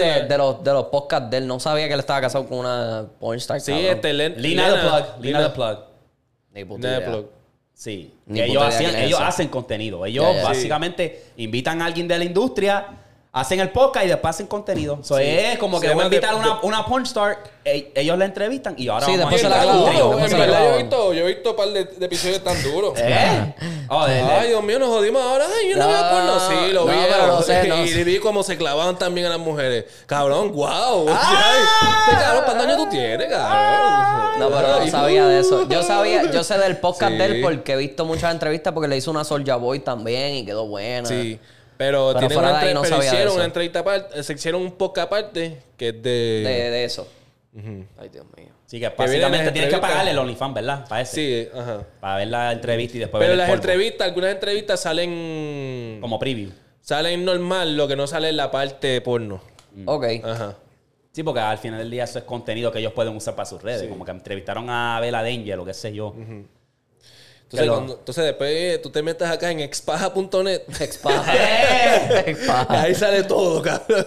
de 0.64 0.72
los 0.72 0.85
podcasts 0.86 1.31
de 1.31 1.36
él. 1.39 1.44
No 1.47 1.61
sabía 1.61 1.87
que 1.89 1.95
él 1.95 2.01
estaba 2.01 2.21
casado 2.21 2.47
con 2.47 2.59
una 2.59 3.07
pornstar. 3.21 3.61
Sí, 3.61 3.73
cabrón. 3.73 3.91
este 3.91 4.12
Len- 4.12 4.35
Lina 4.37 4.69
the 4.73 4.81
Plug. 4.81 5.25
Lina 5.25 5.43
the 5.49 5.55
Plug. 5.55 5.79
Ni 6.55 6.65
puta 6.65 6.79
Lina 6.89 6.91
the 6.91 6.97
idea. 7.05 7.11
Plug. 7.12 7.27
Sí. 7.75 8.15
Ni 8.27 8.41
Que 8.41 8.47
puta 8.47 8.53
ellos 8.53 8.62
idea 8.62 8.69
hacían- 8.69 8.91
quién 8.91 9.01
es 9.03 9.07
ellos 9.09 9.19
ese. 9.21 9.29
hacen 9.29 9.49
contenido. 9.49 10.07
Ellos 10.07 10.25
Ya, 10.27 10.35
ya. 10.37 10.45
básicamente 10.49 11.25
invitan 11.37 11.83
a 11.83 11.87
alguien 11.87 12.07
de 12.09 12.19
la 12.19 12.25
industria, 12.25 12.87
hacen 13.36 13.59
el 13.59 13.70
podcast 13.70 14.06
y 14.06 14.09
después 14.11 14.31
hacen 14.35 14.47
contenido. 14.47 15.01
So, 15.02 15.19
Es 15.19 15.59
como 15.59 15.81
que 15.81 15.93
voy 15.93 16.02
a 16.02 16.05
invitar 16.05 16.31
a 16.31 16.36
una, 16.36 16.61
una 16.62 16.86
pornstar, 16.86 17.36
e- 17.65 17.90
ellos 17.97 18.16
la 18.16 18.27
entrevistan 18.27 18.74
y 18.78 18.86
ahora 18.89 19.05
Sí, 19.06 19.16
vamos 19.16 19.31
después 19.32 19.40
se 19.40 19.47
a 19.47 19.51
la 19.51 19.56
hacer 19.56 19.66
graban. 19.66 19.82
contenido. 19.85 20.09
después 20.11 20.32
en 20.32 20.39
verdad 20.39 20.61
yo 20.65 20.74
he 20.74 20.78
visto, 20.82 21.12
yo 21.15 21.24
he 21.24 21.27
visto 21.35 21.51
un 21.51 21.56
par 21.56 21.69
de, 21.70 21.85
de 21.85 22.06
episodios 22.06 22.44
tan 22.44 22.62
duros. 22.62 22.93
¿Eh? 22.98 23.55
Oh, 23.89 24.06
de- 24.06 24.15
de- 24.15 24.23
Ay, 24.23 24.48
Dios 24.51 24.62
mío, 24.62 24.78
nos 24.78 24.89
jodimos 24.89 25.20
ahora. 25.20 25.47
Ay, 25.47 25.70
yo 25.70 25.77
no, 25.77 25.86
No, 25.90 25.97
acuerdo. 25.97 26.40
Sí, 26.48 26.73
lo 26.73 26.85
no, 26.86 26.93
vi. 26.93 26.98
pero 27.11 27.27
no 27.27 27.43
sé, 27.43 27.66
no 27.69 27.85
y 27.85 28.05
vi 28.05 28.19
cómo 28.20 28.43
se 28.44 28.56
clavaban 28.56 28.97
también 28.98 29.27
a 29.27 29.31
las 29.31 29.39
mujeres. 29.40 29.86
Cabrón, 30.06 30.52
wow. 30.52 31.06
Ah. 31.11 32.06
Ay, 32.09 32.16
cabrón, 32.16 32.43
¿cuántos 32.44 32.66
años 32.66 32.77
tú 32.78 32.89
tienes, 32.89 33.28
cabrón? 33.28 34.39
No, 34.39 34.48
pero 34.48 34.78
no 34.81 34.89
sabía 34.89 35.27
de 35.27 35.40
eso. 35.40 35.69
Yo 35.69 35.82
sabía, 35.82 36.31
yo 36.31 36.44
sé 36.44 36.56
del 36.59 36.77
podcast 36.77 37.12
Sí. 37.12 37.19
de 37.19 37.24
él 37.27 37.40
porque 37.43 37.73
he 37.73 37.77
visto 37.77 38.05
muchas 38.05 38.32
entrevistas 38.32 38.73
porque 38.73 38.89
le 38.89 38.97
hizo 38.97 39.11
una 39.11 39.24
Soulja 39.24 39.56
Boy 39.56 39.81
también 39.81 40.35
y 40.36 40.44
quedó 40.47 40.66
buena. 40.66 41.09
Sí. 41.09 41.39
Pero, 41.76 42.09
Pero 42.09 42.18
tienen 42.20 42.30
fuera 42.34 42.48
una 42.51 42.59
de 42.59 42.64
ahí 42.64 42.70
entre- 42.70 42.74
no 42.74 42.82
pero 42.82 42.94
sabía 42.96 43.10
de 43.10 43.14
hicieron 43.14 43.28
eso. 43.28 43.36
una 43.36 43.44
entrevista 43.44 43.78
aparte, 43.80 44.22
se 44.22 44.32
hicieron 44.32 44.62
un 44.62 44.72
podcast 44.72 45.06
aparte 45.06 45.59
que 45.76 45.88
es 45.88 46.02
de... 46.02 46.10
De, 46.44 46.70
de 46.70 46.84
eso. 46.84 47.09
Ay, 47.98 48.09
Dios 48.10 48.26
mío. 48.36 48.48
Sí, 48.66 48.80
que 48.80 48.88
básicamente 48.88 49.52
tienes 49.52 49.72
que 49.72 49.78
pagarle 49.80 50.10
el 50.10 50.18
OnlyFans, 50.18 50.55
¿verdad? 50.55 50.88
Para 50.88 51.02
ese. 51.02 51.14
Sí, 51.52 51.59
ajá. 51.59 51.84
Para 52.01 52.16
ver 52.16 52.28
la 52.28 52.52
entrevista 52.52 52.96
y 52.96 53.01
después 53.01 53.20
Pero 53.20 53.30
ver 53.30 53.38
las 53.38 53.51
entrevistas, 53.51 54.09
algunas 54.09 54.30
entrevistas 54.32 54.80
salen... 54.80 55.98
Como 56.01 56.18
preview. 56.18 56.51
Salen 56.80 57.24
normal, 57.24 57.76
lo 57.76 57.86
que 57.88 57.96
no 57.96 58.06
sale 58.06 58.30
es 58.30 58.34
la 58.34 58.51
parte 58.51 59.01
porno. 59.01 59.40
Ok. 59.86 60.05
Ajá. 60.24 60.56
Sí, 61.12 61.22
porque 61.22 61.40
al 61.40 61.59
final 61.59 61.78
del 61.78 61.90
día 61.90 62.05
eso 62.05 62.18
es 62.18 62.24
contenido 62.24 62.72
que 62.72 62.80
ellos 62.80 62.92
pueden 62.92 63.14
usar 63.16 63.36
para 63.36 63.46
sus 63.46 63.62
redes. 63.62 63.88
Como 63.88 64.05
que 64.05 64.10
entrevistaron 64.10 64.68
a 64.68 64.98
Bella 65.01 65.22
Danger 65.22 65.59
o 65.60 65.64
qué 65.64 65.74
sé 65.74 65.92
yo. 65.94 66.12
Que 66.12 66.44
cuando- 67.74 67.94
entonces 67.94 68.24
después 68.24 68.51
eh, 68.52 68.78
tú 68.82 68.90
te 68.90 69.02
metes 69.02 69.28
acá 69.28 69.51
en 69.51 69.60
expaja.net. 69.60 70.62
Expaja. 70.81 71.32
Expaja. 72.26 72.81
Ahí 72.82 72.94
sale 72.94 73.22
todo, 73.24 73.62
cabrón. 73.62 74.06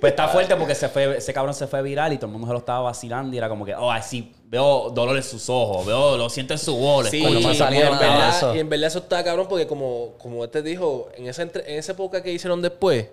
Pues 0.00 0.12
está 0.12 0.28
fuerte 0.28 0.56
porque 0.56 0.74
se 0.74 0.88
fue, 0.88 1.16
ese 1.18 1.32
cabrón 1.32 1.54
se 1.54 1.66
fue 1.66 1.82
viral 1.82 2.12
y 2.12 2.16
todo 2.16 2.26
el 2.26 2.32
mundo 2.32 2.46
se 2.48 2.52
lo 2.52 2.58
estaba 2.58 2.80
vacilando 2.80 3.34
y 3.34 3.38
era 3.38 3.48
como 3.48 3.64
que, 3.64 3.74
oh, 3.74 3.90
así 3.90 4.32
veo 4.44 4.90
dolor 4.90 5.16
en 5.16 5.22
sus 5.22 5.48
ojos, 5.48 5.86
veo, 5.86 6.16
lo 6.18 6.28
siento 6.28 6.52
en 6.52 6.58
su 6.58 6.76
voz. 6.76 7.08
Sí, 7.08 7.22
Cuando 7.22 7.40
me 7.40 7.52
en 7.52 7.58
verdad, 7.98 8.28
eso. 8.36 8.54
y 8.54 8.58
en 8.58 8.68
verdad 8.68 8.88
eso 8.88 8.98
está 8.98 9.24
cabrón 9.24 9.46
porque 9.48 9.66
como, 9.66 10.14
como 10.18 10.44
este 10.44 10.62
dijo, 10.62 11.08
en 11.16 11.26
esa, 11.26 11.42
entre- 11.42 11.72
en 11.72 11.78
esa 11.78 11.92
época 11.92 12.22
que 12.22 12.30
hicieron 12.32 12.60
después, 12.60 13.06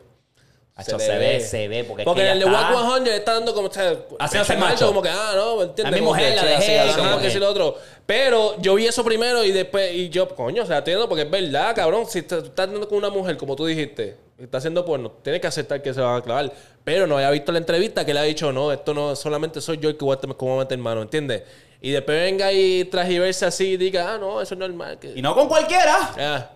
Hacho, 0.79 0.99
se, 0.99 1.17
ve, 1.17 1.39
se 1.41 1.67
ve. 1.67 1.83
Porque, 1.83 2.03
Porque 2.03 2.21
es 2.21 2.27
que 2.27 2.31
en 2.31 2.37
el 2.41 2.47
está- 2.47 2.73
Wack 2.73 3.03
100 3.03 3.07
está 3.15 3.33
dando 3.33 3.53
como, 3.53 3.69
Haciéndose 3.69 4.53
pecho 4.53 4.59
macho. 4.65 4.87
como 4.87 5.01
que, 5.01 5.09
ah, 5.09 5.33
no, 5.35 5.57
¿me 5.57 5.63
entiendes? 5.63 5.93
A 5.93 5.97
mi 5.97 6.01
mujer 6.01 6.35
la 6.35 6.45
dejé, 6.45 6.79
así, 6.79 6.99
Ajá, 7.01 7.19
que- 7.21 7.29
sí, 7.29 7.37
lo 7.39 7.49
otro. 7.49 7.77
Pero 8.05 8.55
yo 8.61 8.75
vi 8.75 8.87
eso 8.87 9.03
primero 9.03 9.43
y 9.43 9.51
después, 9.51 9.93
y 9.93 10.09
yo, 10.09 10.27
coño, 10.29 10.63
o 10.63 10.65
sea, 10.65 10.83
porque 11.07 11.23
es 11.23 11.29
verdad, 11.29 11.75
cabrón. 11.75 12.05
Si 12.07 12.19
estás 12.19 12.55
dando 12.55 12.87
con 12.87 12.97
una 12.97 13.09
mujer, 13.09 13.37
como 13.37 13.55
tú 13.55 13.65
dijiste, 13.65 14.15
está 14.37 14.57
haciendo 14.59 14.85
porno, 14.85 15.11
tienes 15.21 15.41
que 15.41 15.47
aceptar 15.47 15.81
que 15.81 15.93
se 15.93 16.01
van 16.01 16.15
a 16.17 16.21
clavar. 16.21 16.51
Pero 16.83 17.05
no 17.05 17.17
había 17.17 17.29
visto 17.31 17.51
la 17.51 17.59
entrevista 17.59 18.05
que 18.05 18.13
le 18.13 18.19
ha 18.21 18.23
dicho, 18.23 18.51
no, 18.51 18.71
esto 18.71 18.93
no, 18.93 19.15
solamente 19.15 19.61
soy 19.61 19.77
yo 19.77 19.89
el 19.89 19.97
que 19.97 20.05
voy 20.05 20.17
a, 20.17 20.25
a 20.25 20.57
meter 20.59 20.77
mano, 20.77 21.01
¿entiendes? 21.01 21.43
Y 21.81 21.91
después 21.91 22.19
venga 22.19 22.51
y 22.51 22.85
tragiverse 22.85 23.45
así 23.45 23.71
y 23.73 23.77
diga, 23.77 24.13
ah, 24.13 24.17
no, 24.17 24.41
eso 24.41 24.53
es 24.55 24.59
normal. 24.59 24.97
Que... 24.99 25.13
Y 25.15 25.21
no 25.21 25.35
con 25.35 25.47
cualquiera. 25.47 26.11
Ah, 26.17 26.49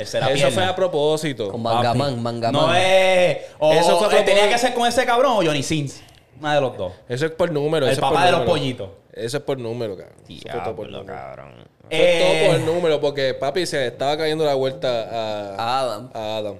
Tercera 0.00 0.26
eso 0.26 0.34
pierna. 0.34 0.50
fue 0.54 0.64
a 0.64 0.76
propósito. 0.76 1.48
Con 1.50 1.62
Papi. 1.62 1.76
Mangamán, 1.76 2.22
Mangamán. 2.22 2.66
No 2.66 2.74
es... 2.74 3.38
O, 3.58 3.72
Eso 3.72 3.98
fue 3.98 4.14
a 4.14 4.20
eh, 4.20 4.24
tenía 4.24 4.48
que 4.48 4.58
ser 4.58 4.74
con 4.74 4.86
ese 4.86 5.04
cabrón 5.06 5.32
o 5.32 5.36
Johnny 5.44 5.62
Sins. 5.62 6.00
Una 6.38 6.54
de 6.54 6.60
los 6.60 6.76
dos. 6.76 6.92
Eso 7.08 7.26
es 7.26 7.32
por 7.32 7.50
número. 7.52 7.86
El 7.86 7.92
eso 7.92 8.00
es 8.00 8.02
papá 8.02 8.16
por 8.22 8.24
de 8.26 8.32
los 8.32 8.40
pollitos. 8.42 8.88
Eso 9.12 9.36
es 9.38 9.42
por 9.42 9.58
número, 9.58 9.96
cabrón. 9.96 10.16
Eso 10.28 10.48
fue 10.50 10.60
todo 10.62 10.76
por 10.76 10.86
número. 10.90 11.06
cabrón. 11.06 11.52
Fue 11.82 11.88
Eh, 11.90 12.46
todo 12.48 12.52
por 12.66 12.74
número, 12.74 13.00
porque 13.00 13.34
papi 13.34 13.66
se 13.66 13.86
estaba 13.88 14.16
cayendo 14.16 14.44
la 14.44 14.54
vuelta 14.54 14.88
a, 15.58 15.80
Adam. 15.80 16.10
a 16.14 16.36
Adam. 16.36 16.56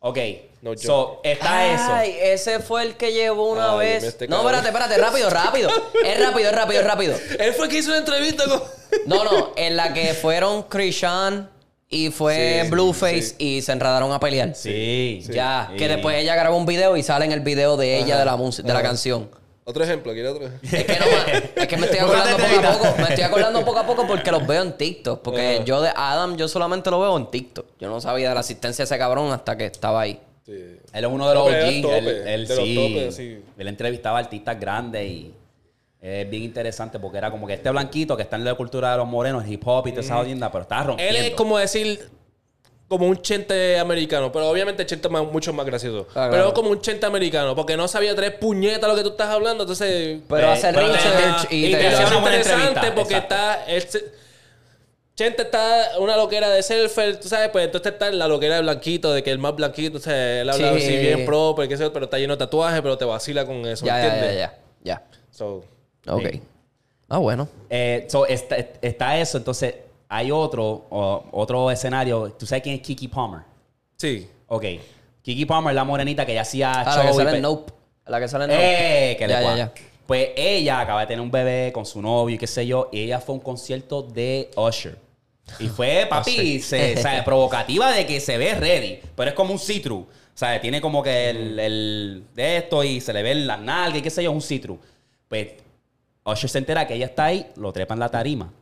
Ok. 0.00 0.18
No, 0.60 0.74
so, 0.78 1.20
está 1.22 1.98
Ay, 1.98 2.16
ese 2.22 2.58
fue 2.58 2.82
el 2.82 2.96
que 2.96 3.12
llevó 3.12 3.50
una 3.52 3.72
Ay, 3.72 3.78
vez. 3.80 4.04
este 4.04 4.26
no, 4.28 4.38
espérate, 4.40 4.68
espérate, 4.68 4.96
rápido, 4.96 5.28
rápido. 5.30 5.68
Es 6.02 6.18
rápido, 6.22 6.48
es 6.48 6.54
rápido, 6.56 6.80
es 6.80 6.86
rápido. 6.86 7.14
Él 7.38 7.52
fue 7.52 7.66
el 7.66 7.70
que 7.70 7.78
hizo 7.78 7.90
una 7.90 7.98
entrevista 7.98 8.44
con. 8.44 8.62
No, 9.06 9.24
no, 9.24 9.52
en 9.56 9.76
la 9.76 9.92
que 9.92 10.14
fueron 10.14 10.62
Krishan 10.64 11.50
y 11.88 12.10
fue 12.10 12.62
Sí, 12.64 12.70
Blueface 12.70 13.22
sí. 13.22 13.34
y 13.38 13.62
se 13.62 13.72
enredaron 13.72 14.12
a 14.12 14.20
pelear. 14.20 14.54
Sí. 14.54 15.22
Ya, 15.30 15.68
Sí. 15.70 15.76
que 15.76 15.88
después 15.88 16.16
ella 16.16 16.34
grabó 16.34 16.56
un 16.56 16.66
video 16.66 16.96
y 16.96 17.02
sale 17.02 17.24
en 17.24 17.32
el 17.32 17.40
video 17.40 17.76
de 17.76 17.98
ella 17.98 18.18
de 18.18 18.24
la 18.24 18.36
música, 18.36 18.66
de 18.68 18.74
la 18.74 18.82
canción. 18.82 19.28
Otro 19.66 19.82
ejemplo, 19.82 20.12
¿quiere 20.12 20.28
otro? 20.28 20.46
Es 20.62 20.84
que, 20.84 20.98
no, 20.98 21.06
me- 21.06 21.62
es 21.62 21.68
que 21.68 21.76
me 21.78 21.86
estoy 21.86 21.98
acordando 22.00 22.36
poco 22.36 22.66
a 22.68 22.72
poco. 22.78 22.94
Me 22.98 23.02
estoy 23.08 23.24
acordando 23.24 23.64
poco 23.64 23.78
a 23.78 23.86
poco 23.86 24.06
porque 24.06 24.30
los 24.30 24.46
veo 24.46 24.62
en 24.62 24.76
TikTok. 24.76 25.22
Porque 25.22 25.54
Ajá. 25.56 25.64
yo 25.64 25.80
de 25.80 25.90
Adam, 25.96 26.36
yo 26.36 26.48
solamente 26.48 26.90
lo 26.90 27.00
veo 27.00 27.16
en 27.16 27.30
TikTok. 27.30 27.64
Yo 27.80 27.88
no 27.88 27.98
sabía 28.00 28.28
de 28.28 28.34
la 28.34 28.40
asistencia 28.40 28.82
de 28.82 28.84
ese 28.84 28.98
cabrón 28.98 29.32
hasta 29.32 29.56
que 29.56 29.64
estaba 29.64 30.02
ahí. 30.02 30.20
Sí. 30.44 30.52
Él 30.52 31.04
es 31.04 31.10
uno 31.10 31.26
de 31.28 31.34
los 31.34 31.44
OG. 31.46 31.52
Él, 31.54 32.06
él 32.26 32.46
sí. 32.46 33.42
Él 33.56 33.68
entrevistaba 33.68 34.18
a 34.18 34.20
artistas 34.20 34.60
grandes 34.60 35.06
y 35.06 35.34
Es 36.06 36.28
bien 36.28 36.42
interesante 36.42 36.98
porque 36.98 37.16
era 37.16 37.30
como 37.30 37.46
que 37.46 37.54
este 37.54 37.70
blanquito 37.70 38.14
que 38.14 38.24
está 38.24 38.36
en 38.36 38.44
la 38.44 38.54
cultura 38.54 38.90
de 38.92 38.98
los 38.98 39.06
morenos, 39.06 39.46
hip 39.48 39.66
hop 39.66 39.86
y 39.86 39.90
toda 39.92 40.02
esa 40.02 40.16
jodienda, 40.16 40.52
pero 40.52 40.62
estaba 40.62 40.82
Él 40.82 40.86
rompiendo. 40.88 41.18
es 41.20 41.30
como 41.30 41.56
decir, 41.56 42.10
como 42.88 43.06
un 43.06 43.16
chente 43.22 43.78
americano, 43.78 44.30
pero 44.30 44.50
obviamente 44.50 44.84
chente 44.84 45.08
más, 45.08 45.24
mucho 45.24 45.54
más 45.54 45.64
gracioso. 45.64 46.06
Ah, 46.10 46.28
pero 46.28 46.30
claro. 46.30 46.48
es 46.48 46.52
como 46.52 46.68
un 46.68 46.80
chente 46.82 47.06
americano, 47.06 47.54
porque 47.56 47.74
no 47.78 47.88
sabía 47.88 48.14
tres 48.14 48.32
puñetas 48.32 48.86
lo 48.86 48.94
que 48.94 49.02
tú 49.02 49.08
estás 49.10 49.28
hablando, 49.30 49.62
entonces... 49.64 50.20
Pero 50.28 50.46
Eh, 50.46 50.50
hace 50.50 50.72
pero 50.74 50.88
te- 50.88 50.92
research 50.92 51.48
te- 51.48 51.56
y 51.56 51.64
y 51.66 51.70
te... 51.70 51.76
te 51.78 51.84
Pero 51.84 51.96
hace 51.96 52.04
es 52.04 52.12
interesante 52.18 52.92
porque 52.92 53.14
exacto. 53.14 53.34
está... 53.34 53.64
él 53.66 53.82
se- 53.88 54.04
Chente 55.16 55.42
está 55.42 55.92
una 56.00 56.16
loquera 56.16 56.50
de 56.50 56.60
surfer, 56.62 57.18
tú 57.20 57.28
sabes, 57.28 57.48
pues 57.50 57.64
entonces 57.66 57.92
está 57.92 58.10
la 58.10 58.26
loquera 58.28 58.56
de 58.56 58.62
blanquito, 58.62 59.12
de 59.14 59.22
que 59.22 59.30
el 59.30 59.38
más 59.38 59.54
blanquito, 59.54 59.98
o 59.98 60.00
sea, 60.00 60.40
él 60.42 60.50
habla 60.50 60.70
Sí. 60.72 60.76
así 60.76 60.96
bien 60.98 61.24
proper, 61.24 61.66
que 61.68 61.76
sé 61.76 61.84
yo, 61.84 61.92
pero 61.92 62.06
está 62.06 62.18
lleno 62.18 62.34
de 62.34 62.38
tatuajes, 62.40 62.82
pero 62.82 62.98
te 62.98 63.04
vacila 63.04 63.46
con 63.46 63.64
eso, 63.64 63.86
Ya, 63.86 63.96
ya, 64.00 64.04
¿entiendes? 64.06 64.36
ya, 64.38 64.54
ya, 64.82 65.02
So, 65.30 65.62
ya. 65.62 65.68
Ok. 66.06 66.26
Sí. 66.32 66.42
Ah, 67.08 67.18
bueno. 67.18 67.48
Eh, 67.70 68.06
so, 68.08 68.26
está, 68.26 68.56
está 68.80 69.18
eso, 69.18 69.38
entonces 69.38 69.74
hay 70.08 70.30
otro, 70.30 70.86
otro 71.32 71.70
escenario. 71.70 72.32
¿Tú 72.32 72.46
sabes 72.46 72.62
quién 72.62 72.76
es 72.76 72.80
Kiki 72.82 73.08
Palmer? 73.08 73.40
sí. 73.96 74.28
Ok. 74.46 74.64
Kiki 75.22 75.46
Palmer, 75.46 75.74
la 75.74 75.84
morenita 75.84 76.26
que 76.26 76.34
ya 76.34 76.42
hacía 76.42 76.82
Ah, 76.82 76.98
la 76.98 77.06
que 77.06 77.14
sale 77.14 77.36
en 77.36 77.42
Nope. 77.42 77.72
La 78.06 78.20
que 78.20 78.28
sale 78.28 78.44
en 78.44 78.50
Nope. 78.50 78.62
Eh, 79.12 79.16
que 79.16 79.26
le 79.26 79.32
Ya. 79.32 79.72
Pues 80.06 80.28
ella 80.36 80.80
acaba 80.80 81.00
de 81.00 81.06
tener 81.06 81.22
un 81.22 81.30
bebé 81.30 81.72
con 81.72 81.86
su 81.86 82.02
novio 82.02 82.34
y 82.34 82.38
qué 82.38 82.46
sé 82.46 82.66
yo, 82.66 82.90
y 82.92 83.00
ella 83.00 83.20
fue 83.20 83.34
a 83.34 83.38
un 83.38 83.42
concierto 83.42 84.02
de 84.02 84.50
Usher. 84.54 84.98
Y 85.58 85.68
fue, 85.68 86.06
papi, 86.10 86.60
se, 86.60 86.98
o 86.98 87.00
sea, 87.00 87.24
provocativa 87.24 87.90
de 87.92 88.04
que 88.04 88.20
se 88.20 88.36
ve 88.36 88.54
ready, 88.54 89.00
pero 89.16 89.30
es 89.30 89.34
como 89.34 89.52
un 89.54 89.58
citru. 89.58 90.00
O 90.00 90.36
sea, 90.36 90.60
tiene 90.60 90.80
como 90.82 91.02
que 91.02 91.30
el, 91.30 91.58
el 91.58 92.24
de 92.34 92.58
esto 92.58 92.84
y 92.84 93.00
se 93.00 93.14
le 93.14 93.22
ven 93.22 93.46
las 93.46 93.60
nalgas 93.60 93.98
y 94.00 94.02
qué 94.02 94.10
sé 94.10 94.22
yo, 94.22 94.30
un 94.30 94.42
citru. 94.42 94.78
Pues 95.26 95.52
Usher 96.24 96.48
se 96.48 96.58
entera 96.58 96.86
que 96.86 96.94
ella 96.94 97.06
está 97.06 97.26
ahí, 97.26 97.46
lo 97.56 97.72
trepa 97.72 97.94
en 97.94 98.00
la 98.00 98.08
tarima. 98.08 98.52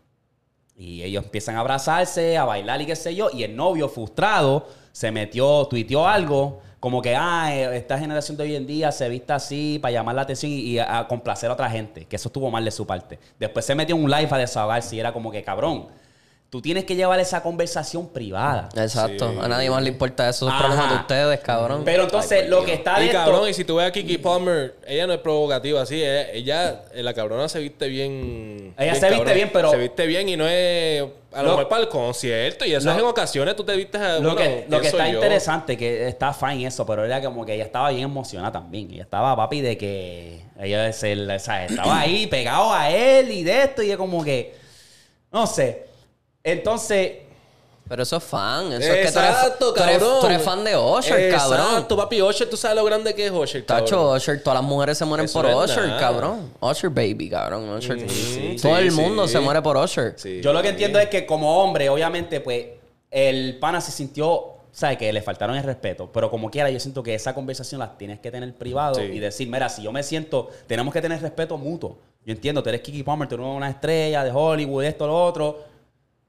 Y 0.76 1.02
ellos 1.02 1.24
empiezan 1.24 1.56
a 1.56 1.60
abrazarse, 1.60 2.36
a 2.36 2.44
bailar 2.44 2.80
y 2.82 2.86
qué 2.86 2.96
sé 2.96 3.14
yo. 3.14 3.30
Y 3.32 3.44
el 3.44 3.54
novio, 3.54 3.88
frustrado, 3.88 4.66
se 4.90 5.12
metió, 5.12 5.66
tuiteó 5.66 6.08
algo. 6.08 6.60
Como 6.80 7.00
que, 7.00 7.14
ah, 7.14 7.54
eh, 7.54 7.76
esta 7.76 7.96
generación 7.96 8.36
de 8.36 8.42
hoy 8.42 8.56
en 8.56 8.66
día 8.66 8.90
se 8.90 9.08
viste 9.08 9.32
así 9.32 9.78
para 9.80 9.92
llamar 9.92 10.16
la 10.16 10.22
atención 10.22 10.50
y, 10.50 10.78
a 10.80 11.06
complacer 11.06 11.50
a 11.50 11.52
otra 11.52 11.70
gente. 11.70 12.06
Que 12.06 12.16
eso 12.16 12.28
estuvo 12.28 12.50
mal 12.50 12.64
de 12.64 12.72
su 12.72 12.84
parte. 12.84 13.20
Después 13.38 13.64
se 13.64 13.76
metió 13.76 13.94
en 13.94 14.02
un 14.02 14.10
live 14.10 14.28
a 14.28 14.38
desahogarse 14.38 14.96
y 14.96 15.00
era 15.00 15.12
como 15.12 15.30
que, 15.30 15.44
cabrón, 15.44 15.86
tú 16.52 16.60
tienes 16.60 16.84
que 16.84 16.94
llevar 16.94 17.18
esa 17.18 17.42
conversación 17.42 18.10
privada. 18.10 18.68
Exacto. 18.76 19.30
Sí. 19.32 19.38
A 19.40 19.48
nadie 19.48 19.70
más 19.70 19.82
le 19.82 19.88
importa 19.88 20.28
eso. 20.28 20.46
Es 20.46 20.52
Ajá. 20.52 20.66
problema 20.66 20.88
de 20.92 20.96
ustedes, 20.98 21.40
cabrón. 21.40 21.80
Pero 21.82 22.02
entonces, 22.02 22.46
lo 22.46 22.62
que 22.62 22.74
está 22.74 23.02
Y 23.02 23.06
de 23.06 23.12
cabrón, 23.12 23.36
esto- 23.36 23.48
y 23.48 23.54
si 23.54 23.64
tú 23.64 23.76
ves 23.76 23.88
a 23.88 23.90
Kiki 23.90 24.18
Palmer, 24.18 24.74
ella 24.86 25.06
no 25.06 25.14
es 25.14 25.20
provocativa 25.20 25.80
así, 25.80 25.94
ella, 26.02 26.30
ella- 26.30 26.82
eh, 26.92 27.02
la 27.02 27.14
cabrona 27.14 27.48
se 27.48 27.58
viste 27.58 27.88
bien. 27.88 28.74
Ella 28.76 28.94
se 28.94 29.08
viste 29.08 29.32
bien, 29.32 29.48
pero- 29.50 29.70
Se 29.70 29.78
viste 29.78 30.06
bien 30.06 30.28
y 30.28 30.36
no 30.36 30.46
es. 30.46 31.02
A 31.32 31.38
lo, 31.40 31.44
Lo- 31.44 31.48
mejor 31.56 31.68
para 31.70 31.80
el 31.84 31.88
concierto, 31.88 32.66
y 32.66 32.74
eso 32.74 32.84
lo- 32.84 32.92
es 32.92 32.98
en 32.98 33.04
ocasiones 33.06 33.56
tú 33.56 33.64
te 33.64 33.74
vistes 33.74 33.98
a. 34.02 34.18
Lo 34.18 34.34
bueno, 34.34 34.36
que, 34.36 34.66
lo 34.68 34.78
que 34.82 34.88
está 34.88 35.08
yo. 35.08 35.14
interesante, 35.14 35.78
que 35.78 36.06
está 36.06 36.34
fine 36.34 36.66
eso, 36.66 36.84
pero 36.84 37.02
era 37.06 37.22
como 37.22 37.46
que 37.46 37.54
ella 37.54 37.64
estaba 37.64 37.88
bien 37.88 38.02
emocionada 38.02 38.52
también. 38.52 38.90
Ella 38.92 39.04
estaba 39.04 39.34
papi 39.34 39.62
de 39.62 39.78
que 39.78 40.42
ella 40.60 40.92
se, 40.92 41.14
o 41.18 41.38
sea, 41.38 41.64
estaba 41.64 42.00
ahí 42.00 42.26
pegado 42.26 42.74
a 42.74 42.90
él 42.90 43.30
y 43.30 43.42
de 43.42 43.62
esto, 43.62 43.82
y 43.82 43.90
es 43.90 43.96
como 43.96 44.22
que, 44.22 44.54
no 45.32 45.46
sé. 45.46 45.90
Entonces, 46.44 47.12
Pero 47.88 48.04
eso 48.04 48.16
es 48.16 48.24
fan. 48.24 48.72
Eso 48.72 48.92
es 48.92 49.06
que 49.06 49.12
tú 49.12 49.18
eres, 49.18 49.30
Exacto, 49.30 49.74
tú 49.74 49.82
eres- 49.82 49.98
cabrón. 49.98 50.20
tú 50.20 50.26
eres 50.26 50.42
fan 50.42 50.64
de 50.64 50.76
Usher, 50.76 51.30
cabrón. 51.34 51.60
Exacto, 51.60 51.96
papi. 51.96 52.22
Usher, 52.22 52.48
tú 52.48 52.56
sabes 52.56 52.76
lo 52.76 52.84
grande 52.84 53.12
que 53.14 53.26
es 53.26 53.32
Usher, 53.32 53.66
cabrón. 53.66 53.84
Tacho, 53.86 54.10
Usher, 54.12 54.42
todas 54.42 54.60
las 54.60 54.68
mujeres 54.68 54.96
se 54.96 55.04
mueren 55.04 55.26
Eso 55.26 55.40
por 55.42 55.50
no 55.50 55.62
es 55.64 55.70
Usher, 55.70 55.86
nada. 55.88 56.00
cabrón. 56.00 56.52
Usher 56.60 56.90
baby, 56.90 57.28
cabrón. 57.28 57.68
Usher. 57.68 58.08
sí, 58.08 58.56
Todo 58.62 58.76
sí, 58.76 58.82
el 58.82 58.92
mundo 58.92 59.26
sí. 59.26 59.32
se 59.34 59.40
muere 59.40 59.60
por 59.60 59.76
Usher. 59.76 60.14
Sí. 60.16 60.40
yo 60.42 60.52
lo 60.52 60.62
que 60.62 60.68
entiendo 60.70 60.98
es 61.00 61.08
que 61.08 61.26
como 61.26 61.62
hombre, 61.62 61.90
obviamente, 61.90 62.40
pues, 62.40 62.66
el 63.10 63.58
pana 63.58 63.80
se 63.82 63.90
sintió, 63.92 64.52
¿sabes? 64.70 64.96
Que 64.96 65.12
le 65.12 65.20
faltaron 65.20 65.54
el 65.56 65.64
respeto. 65.64 66.08
Pero 66.10 66.30
como 66.30 66.50
quiera, 66.50 66.70
yo 66.70 66.80
siento 66.80 67.02
que 67.02 67.14
esa 67.14 67.34
conversación 67.34 67.78
la 67.80 67.98
tienes 67.98 68.20
que 68.20 68.30
tener 68.30 68.54
privado 68.54 68.94
Sí. 68.94 69.02
y 69.02 69.18
decir, 69.18 69.48
mira, 69.50 69.68
si 69.68 69.82
yo 69.82 69.92
me 69.92 70.02
siento, 70.02 70.48
tenemos 70.66 70.94
que 70.94 71.02
tener 71.02 71.20
respeto 71.20 71.58
mutuo. 71.58 71.98
Yo 72.24 72.32
entiendo, 72.32 72.62
tú 72.62 72.68
eres 72.70 72.80
Kiki 72.80 73.02
Palmer, 73.02 73.28
tú 73.28 73.34
eres 73.34 73.46
una 73.46 73.68
estrella 73.68 74.24
de 74.24 74.30
Hollywood, 74.32 74.84
esto, 74.84 75.06
lo 75.06 75.24
otro. 75.26 75.71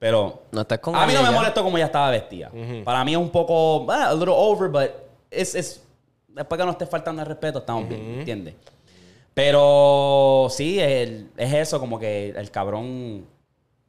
Pero 0.04 0.42
No 0.52 0.60
estés 0.62 0.80
con 0.80 0.94
a 0.98 1.08
mí 1.08 1.14
no 1.14 1.24
me 1.24 1.32
molestó 1.32 1.64
como 1.64 1.78
ella 1.78 1.86
estaba 1.86 2.10
vestida. 2.10 2.52
Para 2.84 3.06
mí 3.06 3.14
es 3.14 3.18
un 3.18 3.30
poco, 3.30 3.90
ah, 3.90 4.10
a 4.10 4.14
little 4.14 4.34
over, 4.36 4.68
but 4.70 4.92
es, 5.32 5.56
es, 5.56 5.82
después 6.28 6.60
que 6.60 6.66
no 6.66 6.72
esté 6.72 6.86
faltando 6.86 7.22
el 7.22 7.28
respeto, 7.30 7.60
estamos 7.60 7.88
bien, 7.88 8.20
¿entiendes? 8.20 8.54
Pero 9.34 10.48
sí, 10.50 10.78
el- 10.78 11.30
es 11.38 11.54
eso, 11.54 11.80
como 11.80 11.98
que 11.98 12.30
el 12.32 12.52
cabrón 12.52 13.26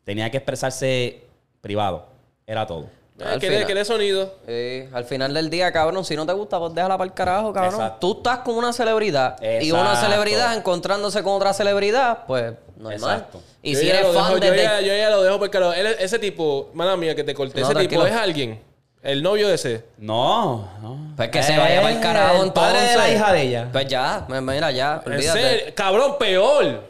tenía 0.05 0.31
que 0.31 0.37
expresarse 0.37 1.25
privado. 1.61 2.07
Era 2.47 2.65
todo. 2.65 2.87
Eh, 3.17 3.25
quiere, 3.39 3.55
final. 3.57 3.67
quiere 3.67 3.85
sonido. 3.85 4.35
Sí, 4.47 4.89
al 4.93 5.05
final 5.05 5.33
del 5.35 5.49
día, 5.49 5.71
cabrón, 5.73 6.05
si 6.05 6.17
no 6.17 6.27
te 6.27 6.33
gusta, 6.33 6.59
pues 6.59 6.75
déjala 6.75 6.99
para 6.99 7.07
el 7.09 7.15
carajo, 7.15 7.53
cabrón. 7.53 7.75
Exacto. 7.75 7.99
Tú 8.01 8.17
estás 8.19 8.39
con 8.41 8.57
una 8.57 8.73
celebridad 8.73 9.37
y 9.63 9.71
una 9.71 9.95
celebridad 9.97 10.57
encontrándose 10.57 11.23
con 11.23 11.35
otra 11.35 11.53
celebridad, 11.55 12.25
pues 12.27 12.55
normal. 12.77 12.93
Exacto. 12.95 13.41
Y 13.63 13.75
Yo 13.75 13.79
si 13.81 13.89
eres 13.89 14.07
fan 14.09 14.35
dejo- 14.35 14.41
de... 14.41 14.47
yo, 14.49 14.55
ya, 14.55 14.81
yo 14.81 14.97
ya 14.97 15.11
lo 15.11 15.23
dejo 15.23 15.39
porque 15.39 15.59
él- 15.59 15.97
ese 16.01 16.19
tipo, 16.19 16.71
mala 16.75 16.97
mía 16.97 17.15
que 17.15 17.23
te 17.23 17.35
corté, 17.35 17.61
No, 17.61 17.71
ese 17.71 17.89
tipo 17.89 18.05
es 18.05 18.13
alguien. 18.15 18.61
El 19.01 19.23
novio 19.23 19.47
de 19.49 19.55
ese. 19.55 19.85
No, 19.99 20.69
no. 20.83 21.13
Pues 21.17 21.29
que 21.29 21.43
se 21.43 21.57
vaya 21.59 21.83
para 21.83 21.95
el 21.95 22.01
carajo 22.01 22.43
el 22.43 22.53
padre 22.53 22.81
de 22.81 22.87
la 22.87 22.93
entonces. 22.93 23.15
hija 23.17 23.33
de 23.33 23.43
ella. 23.43 23.69
Pues 23.71 23.87
ya, 23.87 24.27
mira, 24.29 24.71
ya, 24.73 25.03
olvídate. 25.07 25.73
cabrón, 25.75 26.17
peor. 26.19 26.83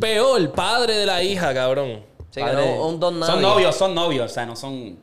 Peor, 0.00 0.50
padre 0.52 0.96
de 0.96 1.06
la 1.06 1.22
hija, 1.22 1.52
cabrón. 1.54 2.02
Sí, 2.30 2.40
que 2.42 2.52
no, 2.52 2.86
un 2.86 2.98
don 2.98 3.22
son 3.24 3.42
novios, 3.42 3.76
son 3.76 3.94
novios. 3.94 4.30
O 4.30 4.34
sea, 4.34 4.46
no 4.46 4.56
son... 4.56 4.98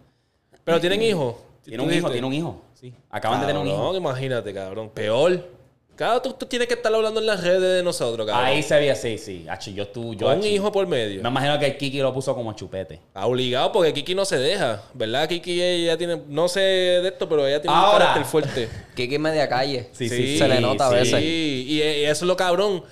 Pero 0.68 0.82
tienen 0.82 1.02
hijos. 1.02 1.36
Tiene 1.64 1.82
un 1.82 1.94
hijo, 1.94 2.12
tiene 2.12 2.28
un 2.28 2.34
hijo. 2.34 2.62
Sí. 2.74 2.94
Acaban 3.10 3.40
de 3.40 3.48
tener 3.48 3.62
un 3.62 3.68
hijo. 3.70 3.78
Cabrón, 3.78 3.96
imagínate, 3.96 4.54
cabrón. 4.54 4.90
Peor. 4.94 5.48
Cada 5.96 6.22
tú, 6.22 6.34
tú 6.34 6.46
tienes 6.46 6.68
que 6.68 6.74
estar 6.74 6.94
hablando 6.94 7.22
en 7.22 7.26
las 7.26 7.42
redes 7.42 7.62
de 7.78 7.84
nosotros, 7.84 8.28
cabrón. 8.28 8.46
Ahí 8.46 8.62
se 8.62 8.76
veía, 8.76 8.94
sí, 8.94 9.18
sí. 9.18 9.46
Hacho, 9.50 9.72
yo 9.72 9.88
tú, 9.88 10.14
yo 10.14 10.28
Con 10.28 10.40
un 10.40 10.44
hijo 10.46 10.70
por 10.74 10.86
medio. 10.86 11.24
Me 11.24 11.30
imagino 11.30 11.58
que 11.58 11.68
el 11.68 11.78
Kiki 11.78 12.00
lo 12.00 12.14
puso 12.14 12.36
como 12.36 12.52
chupete. 12.52 13.00
Ah, 13.14 13.28
Obligado 13.28 13.72
porque 13.72 13.94
Kiki 13.94 14.14
no 14.14 14.26
se 14.26 14.38
deja. 14.38 14.84
¿Verdad? 14.94 15.30
Kiki 15.30 15.62
ella 15.62 15.98
tiene, 15.98 16.22
no 16.28 16.50
sé 16.50 16.60
de 16.60 17.08
esto, 17.08 17.30
pero 17.30 17.48
ella 17.48 17.62
tiene 17.62 17.76
Ahora. 17.76 17.92
un 17.92 18.00
carácter 18.00 18.26
fuerte. 18.26 18.70
Kiki 18.96 19.16
es 19.16 19.22
media 19.22 19.48
calle. 19.48 19.88
Sí, 19.94 20.10
sí, 20.10 20.38
Se 20.38 20.48
le 20.50 20.60
nota 20.60 20.88
a 20.88 20.90
sí. 20.90 20.96
veces. 20.98 21.24
Y, 21.24 21.66
y 21.70 21.82
eso 21.82 22.26
es 22.26 22.28
lo 22.28 22.36
cabrón. 22.36 22.84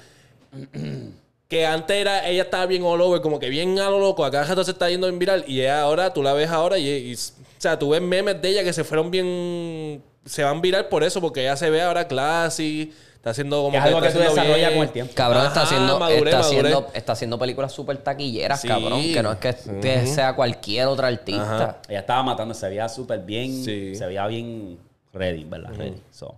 Que 1.55 1.65
antes 1.65 1.95
era, 1.95 2.27
ella 2.27 2.43
estaba 2.43 2.65
bien 2.65 2.83
all 2.83 2.99
over, 3.01 3.21
como 3.21 3.39
que 3.39 3.49
bien 3.49 3.79
a 3.79 3.89
lo 3.89 3.99
loco. 3.99 4.25
Acá 4.25 4.43
rato 4.43 4.63
se 4.63 4.71
está 4.71 4.89
yendo 4.89 5.07
en 5.07 5.17
viral. 5.19 5.45
Y 5.47 5.61
ella 5.61 5.81
ahora, 5.81 6.13
tú 6.13 6.21
la 6.21 6.33
ves 6.33 6.49
ahora 6.49 6.77
y, 6.77 6.87
y- 6.89 7.13
o 7.13 7.17
sea, 7.57 7.79
tú 7.79 7.89
ves 7.91 8.01
memes 8.01 8.41
de 8.41 8.49
ella 8.49 8.63
que 8.63 8.73
se 8.73 8.83
fueron 8.83 9.09
bien. 9.09 10.03
Se 10.25 10.43
van 10.43 10.59
viral 10.61 10.87
por 10.89 11.03
eso, 11.03 11.21
porque 11.21 11.41
ella 11.41 11.55
se 11.55 11.69
ve 11.69 11.81
ahora 11.81 12.07
classy. 12.07 12.93
Está 13.15 13.29
haciendo 13.31 13.57
como 13.57 13.71
Que 13.71 13.77
es 13.77 13.83
algo 13.83 14.01
que 14.01 14.09
tú 14.11 14.19
desarrollas 14.19 14.55
bien. 14.69 14.73
con 14.73 14.83
el 14.87 14.89
tiempo. 14.93 15.13
Cabrón 15.15 15.45
está 15.47 15.61
haciendo, 15.63 15.97
maduré, 15.99 16.29
está, 16.29 16.39
maduré. 16.41 16.57
haciendo, 16.59 16.87
está 16.93 17.13
haciendo 17.13 17.39
películas 17.39 17.71
súper 17.71 17.97
taquilleras, 17.97 18.61
Sí. 18.61 18.67
cabrón. 18.67 19.01
Que 19.01 19.23
no 19.23 19.31
es 19.31 19.37
que, 19.39 19.55
que 19.81 20.05
sea 20.07 20.35
cualquier 20.35 20.87
otra 20.87 21.07
artista. 21.07 21.41
Ajá. 21.55 21.77
Ella 21.89 21.99
estaba 22.01 22.21
matando, 22.21 22.53
se 22.53 22.67
veía 22.69 22.87
súper 22.89 23.19
bien. 23.21 23.63
Sí. 23.63 23.95
Se 23.95 24.05
veía 24.05 24.27
bien 24.27 24.77
ready, 25.13 25.43
¿verdad? 25.45 25.71
Ready. 25.75 26.01
So. 26.11 26.35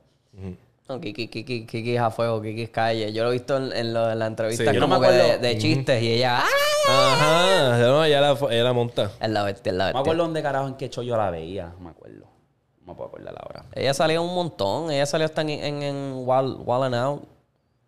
No, 0.89 1.01
Kiki, 1.01 1.27
Kiki, 1.27 1.65
Kiki 1.65 1.95
es 1.95 2.01
a 2.01 2.09
fuego, 2.11 2.41
Kiki 2.41 2.61
es 2.63 2.69
calle. 2.69 3.11
Yo 3.11 3.23
lo 3.23 3.29
he 3.29 3.33
visto 3.33 3.57
en, 3.57 3.73
en, 3.75 3.93
lo- 3.93 4.09
en 4.09 4.19
la 4.19 4.27
entrevista 4.27 4.71
Sí, 4.71 4.77
no 4.77 4.81
como 4.87 4.99
me 4.99 5.07
que 5.07 5.13
de, 5.13 5.37
de 5.37 5.57
chistes 5.57 6.01
y 6.01 6.13
ella... 6.13 6.39
¡Ah! 6.39 6.45
Ajá, 6.89 7.77
no, 7.79 8.05
ella 8.05 8.21
la, 8.21 8.31
ella 8.49 8.63
la 8.63 8.71
monta. 8.73 9.11
Es 9.19 9.29
la 9.29 9.43
bestia, 9.43 9.71
es 9.71 9.77
la 9.77 9.83
No 9.85 9.87
me 9.87 9.93
bestia. 9.93 9.99
acuerdo 9.99 10.23
dónde 10.23 10.41
carajo 10.41 10.67
en 10.69 10.75
qué 10.75 10.89
show 10.89 11.03
yo 11.03 11.17
la 11.17 11.29
veía. 11.29 11.73
No 11.77 11.79
me 11.81 11.89
acuerdo. 11.89 12.25
No 12.85 12.93
me 12.93 12.95
puedo 12.95 13.09
acordar 13.09 13.35
ahora. 13.37 13.65
Ella 13.73 13.93
salió 13.93 14.23
un 14.23 14.33
montón. 14.33 14.89
Ella 14.89 15.05
salió 15.05 15.25
hasta 15.25 15.41
en, 15.41 15.49
en, 15.49 15.83
en 15.83 16.13
Wild, 16.25 16.59
Wild 16.65 16.83
and 16.85 16.95
Out. 16.95 17.23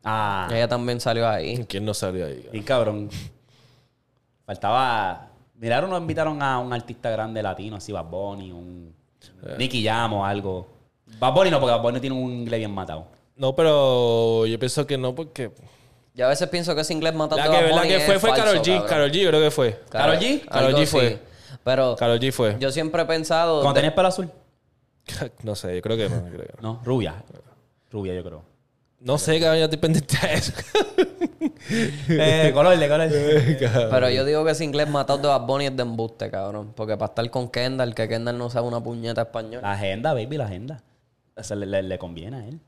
Ah, 0.04 0.50
Ella 0.52 0.68
también 0.68 1.00
salió 1.00 1.28
ahí. 1.30 1.66
¿Quién 1.70 1.86
no 1.86 1.94
salió 1.94 2.26
ahí? 2.26 2.46
bien 2.52 2.64
cabrón. 2.66 3.10
Faltaba. 4.46 5.28
Miraron, 5.56 5.90
nos 5.90 6.00
invitaron 6.02 6.42
a 6.42 6.60
un 6.60 6.72
artista 6.74 7.10
grande 7.10 7.42
latino, 7.44 7.76
así 7.78 7.92
Bad 7.92 8.06
Bunny, 8.06 8.52
un. 8.52 8.94
Nicky 9.58 9.84
Jam 9.86 10.14
o 10.14 10.26
algo. 10.26 10.68
Bad 11.18 11.34
Bunny 11.34 11.52
no, 11.52 11.60
porque 11.60 11.76
Bad 11.76 11.82
Bunny 11.82 12.00
tiene 12.00 12.16
un 12.16 12.32
inglés 12.32 12.60
bien 12.60 12.72
matado. 12.72 13.08
No, 13.36 13.56
pero 13.56 14.46
yo 14.46 14.60
pienso 14.60 14.86
que 14.86 14.98
no, 14.98 15.16
porque. 15.16 15.52
Yo 16.14 16.26
a 16.26 16.30
veces 16.30 16.50
pienso 16.50 16.76
que 16.76 16.82
ese 16.82 16.94
inglés 16.94 17.14
matando 17.14 17.44
La 17.44 17.50
que, 17.50 17.58
a 17.58 17.62
Bad 17.62 17.70
la 17.70 17.76
Bunny 17.78 17.88
que 17.90 17.96
es 17.96 18.06
fue 18.06 18.20
fue 18.20 18.34
Carol 18.34 18.58
G. 18.60 18.86
Carol 18.86 19.12
G, 19.12 19.28
creo 19.28 19.42
que 19.42 19.52
fue. 19.52 19.80
¿Karol 19.90 20.18
G? 20.18 20.46
Karol 20.46 20.68
algo 20.68 20.80
G 20.80 20.86
fue. 20.86 21.20
Pero 21.64 21.96
Carol 21.96 22.20
G 22.20 22.32
fue. 22.32 22.58
yo 22.60 22.72
siempre 22.72 23.02
he 23.02 23.06
pensado... 23.06 23.62
Cuando 23.62 23.74
de- 23.74 23.82
tenías 23.82 23.94
pelo 23.94 24.08
azul. 24.08 24.30
No 25.44 25.56
sé, 25.56 25.76
yo 25.76 25.82
creo 25.82 25.98
que 25.98 26.10
no. 26.10 26.16
yo 26.18 26.32
creo 26.34 26.46
que 26.48 26.54
no. 26.62 26.74
No, 26.74 26.82
rubia. 26.84 27.16
Rubia, 27.92 28.14
yo 28.14 28.24
creo. 28.24 28.44
No 29.00 29.18
sé, 29.18 29.40
cabrón, 29.40 29.60
ya 29.60 29.64
estoy 29.66 29.80
pendiente 29.80 30.18
a 30.22 30.34
eso. 30.34 30.52
eh, 32.10 32.52
color, 32.54 32.78
de 32.78 32.90
color. 32.90 33.10
Pero 33.90 34.10
yo 34.10 34.26
digo 34.26 34.44
que 34.44 34.52
ese 34.52 34.66
inglés 34.66 34.90
matado 34.90 35.20
de 35.20 35.28
Bad 35.30 35.46
Bunny 35.46 35.68
es 35.68 35.76
de 35.76 35.84
embuste, 35.84 36.30
cabrón. 36.30 36.74
Porque 36.76 36.98
para 36.98 37.10
estar 37.12 37.30
con 37.30 37.50
Kendall, 37.50 37.96
que 37.96 38.10
Kendall 38.10 38.38
no 38.38 38.50
sabe 38.50 38.68
una 38.68 38.82
puñeta 38.84 39.22
español. 39.22 39.62
La 39.62 39.72
agenda, 39.72 40.14
baby, 40.14 40.38
la 40.38 40.46
agenda. 40.46 40.84
Eso 41.40 41.56
le, 41.56 41.66
le- 41.66 41.84
le 41.84 41.98
conviene 41.98 42.38
a 42.38 42.46
él. 42.48 42.60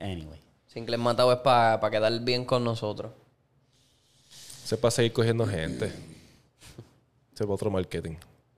Anyway. 0.00 0.40
Ese 0.68 0.78
inglés 0.78 1.00
matado 1.00 1.32
es 1.32 1.38
para 1.38 1.90
quedar 1.90 2.20
bien 2.20 2.44
con 2.44 2.62
nosotros. 2.62 3.12
Se 4.64 4.76
para 4.76 4.90
seguir 4.90 5.12
cogiendo 5.12 5.46
gente. 5.46 5.86
Ese 5.86 7.44
es 7.44 7.50
otro 7.50 7.70
marketing. 7.70 8.16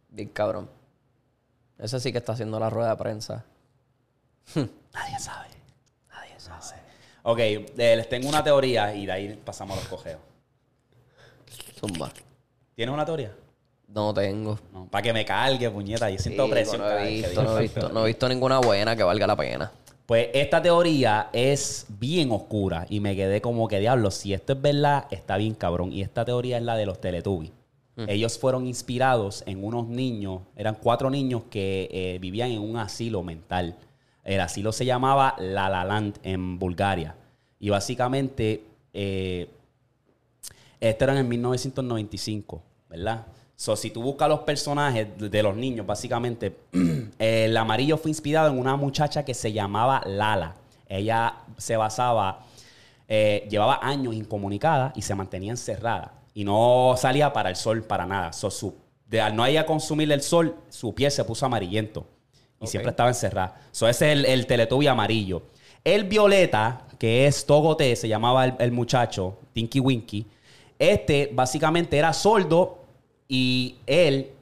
Bien 0.09 0.28
cabrón. 0.28 0.69
Ese 1.78 2.01
sí 2.01 2.11
que 2.12 2.19
está 2.19 2.32
haciendo 2.32 2.59
la 2.59 2.69
rueda 2.69 2.90
de 2.90 2.97
prensa. 2.97 3.44
Nadie 4.55 5.19
sabe. 5.20 5.48
Nadie 6.09 6.39
sabe. 6.39 6.81
Ok, 7.23 7.39
eh, 7.39 7.66
les 7.97 8.09
tengo 8.09 8.28
una 8.28 8.43
teoría 8.43 8.94
y 8.94 9.07
de 9.07 9.12
ahí 9.12 9.43
pasamos 9.44 9.77
a 9.78 9.81
los 9.81 9.89
cojeos. 9.89 10.20
Zumba. 11.78 12.11
¿Tienes 12.74 12.93
una 12.93 13.05
teoría? 13.05 13.35
No 13.95 14.15
tengo. 14.15 14.59
No, 14.73 14.87
para 14.87 15.03
que 15.03 15.12
me 15.12 15.25
cargue, 15.25 15.69
puñeta. 15.71 16.09
Yo 16.11 16.19
siento 16.19 16.45
Chico, 16.45 16.55
presión. 16.55 16.81
no, 16.81 16.91
he 16.99 17.09
visto, 17.09 17.43
no, 17.43 17.59
he 17.59 17.62
visto, 17.62 17.89
no 17.89 18.05
he 18.05 18.07
visto 18.09 18.29
ninguna 18.29 18.59
buena 18.59 18.95
que 18.95 19.03
valga 19.03 19.27
la 19.27 19.37
pena. 19.37 19.73
Pues 20.07 20.29
esta 20.35 20.61
teoría 20.61 21.29
es 21.33 21.87
bien 21.89 22.33
oscura 22.33 22.85
y 22.89 22.99
me 22.99 23.15
quedé 23.15 23.41
como 23.41 23.69
que 23.69 23.79
diablo, 23.79 24.11
si 24.11 24.35
esto 24.35 24.55
es 24.55 24.61
verdad, 24.61 25.07
está 25.11 25.37
bien 25.37 25.55
cabrón. 25.55 25.93
Y 25.93 26.03
esta 26.03 26.25
teoría 26.25 26.57
es 26.57 26.65
la 26.65 26.77
de 26.77 26.87
los 26.87 27.01
Teletubbies. 27.01 27.53
Ellos 28.09 28.39
fueron 28.39 28.67
inspirados 28.67 29.45
en 29.47 29.62
unos 29.62 29.87
niños, 29.87 30.41
eran 30.57 30.75
cuatro 30.75 31.11
niños 31.11 31.43
que 31.51 31.89
eh, 31.93 32.19
vivían 32.19 32.51
en 32.51 32.61
un 32.61 32.79
asilo 32.79 33.23
mental. 33.23 33.77
El 34.25 34.41
asilo 34.41 34.73
se 34.73 34.87
llamaba 34.87 35.37
La 35.39 35.69
La 35.69 35.85
Land 35.85 36.19
en 36.23 36.59
Bulgaria. 36.59 37.15
Y 37.59 37.69
básicamente, 37.69 38.65
eh, 38.95 39.49
esto 40.81 41.05
era 41.05 41.21
en 41.21 41.29
1995, 41.29 42.62
¿verdad? 42.89 43.27
So, 43.61 43.77
si 43.77 43.91
tú 43.91 44.01
buscas 44.03 44.27
los 44.27 44.41
personajes 44.41 45.07
de- 45.19 45.43
los 45.43 45.55
niños, 45.55 45.85
básicamente, 45.87 46.57
el 47.19 47.55
amarillo 47.55 47.99
fue 47.99 48.11
inspirado 48.11 48.49
en 48.51 48.59
una 48.59 48.74
muchacha 48.74 49.23
que 49.23 49.35
se 49.35 49.53
llamaba 49.53 50.01
Lala. 50.07 50.55
Ella 50.89 51.35
se 51.59 51.77
basaba, 51.77 52.41
eh, 53.07 53.47
llevaba 53.51 53.78
años 53.82 54.15
incomunicada 54.15 54.95
y 54.97 55.03
se 55.03 55.15
mantenía 55.15 55.51
encerrada. 55.51 56.15
Y 56.32 56.43
no 56.45 56.95
salía 56.97 57.35
para 57.35 57.51
el 57.51 57.57
sol 57.57 57.82
para 57.82 58.07
nada. 58.07 58.32
So, 58.32 58.51
su- 58.51 58.74
de, 59.07 59.20
al 59.20 59.37
no 59.37 59.45
ella 59.45 59.66
consumir 59.66 60.11
el 60.11 60.23
sol, 60.23 60.57
su 60.70 60.95
piel 60.95 61.11
se 61.11 61.23
puso 61.24 61.45
amarillento. 61.45 62.07
Y 62.62 62.66
siempre 62.66 62.93
estaba 62.93 63.11
encerrada. 63.11 63.61
So, 63.73 63.87
ese 63.89 64.11
es 64.11 64.19
el, 64.20 64.24
el 64.24 64.47
Teletubby 64.47 64.87
amarillo. 64.87 65.43
El 65.85 66.05
violeta, 66.05 66.87
que 66.99 67.27
es 67.27 67.45
Togote, 67.45 67.95
se 67.95 68.09
llamaba 68.09 68.47
el, 68.47 68.55
el 68.59 68.73
muchacho, 68.73 69.37
Tinky 69.53 69.81
Winky. 69.81 70.27
Este 70.78 71.28
básicamente 71.31 71.99
era 71.99 72.15
sordo 72.15 72.80
y 73.32 73.77
él 73.86 74.32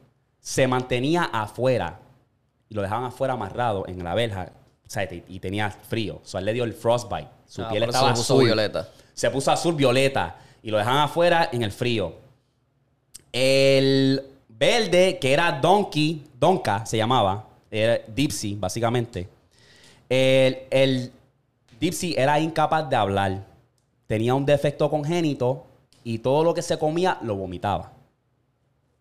se 0.41 0.67
mantenía 0.67 1.25
afuera. 1.25 1.99
Y 2.69 2.73
lo 2.73 2.81
dejaban 2.81 3.05
afuera 3.05 3.33
amarrado 3.33 3.87
en 3.87 4.03
la 4.03 4.15
verja. 4.15 4.51
O 4.85 4.89
sea, 4.89 5.07
y 5.27 5.39
tenía 5.39 5.69
frío. 5.69 6.19
O 6.23 6.27
sea, 6.27 6.39
él 6.39 6.47
le 6.47 6.53
dio 6.53 6.63
el 6.63 6.73
frostbite. 6.73 7.27
Su 7.47 7.61
Ah, 7.63 7.69
piel 7.69 7.83
estaba 7.83 8.09
se 8.09 8.13
puso 8.15 8.33
azul. 8.33 8.45
violeta. 8.45 8.89
Se 9.13 9.29
puso 9.29 9.51
azul 9.51 9.75
violeta. 9.75 10.37
Y 10.63 10.71
lo 10.71 10.79
dejaban 10.79 11.01
afuera 11.03 11.49
en 11.51 11.61
el 11.61 11.71
frío. 11.71 12.15
El 13.31 14.23
verde, 14.47 15.19
que 15.21 15.33
era 15.33 15.51
Donkey, 15.51 16.23
Donka 16.39 16.83
se 16.85 16.97
llamaba, 16.97 17.45
era 17.69 17.99
Dipsy, 18.07 18.55
básicamente. 18.55 19.29
El, 20.09 20.57
el 20.71 21.11
Dipsy 21.79 22.15
era 22.17 22.39
incapaz 22.39 22.89
de 22.89 22.95
hablar. 22.95 23.45
Tenía 24.07 24.33
un 24.33 24.45
defecto 24.47 24.89
congénito 24.89 25.65
y 26.03 26.17
todo 26.19 26.43
lo 26.43 26.55
que 26.55 26.63
se 26.63 26.79
comía 26.79 27.19
lo 27.21 27.35
vomitaba. 27.35 27.91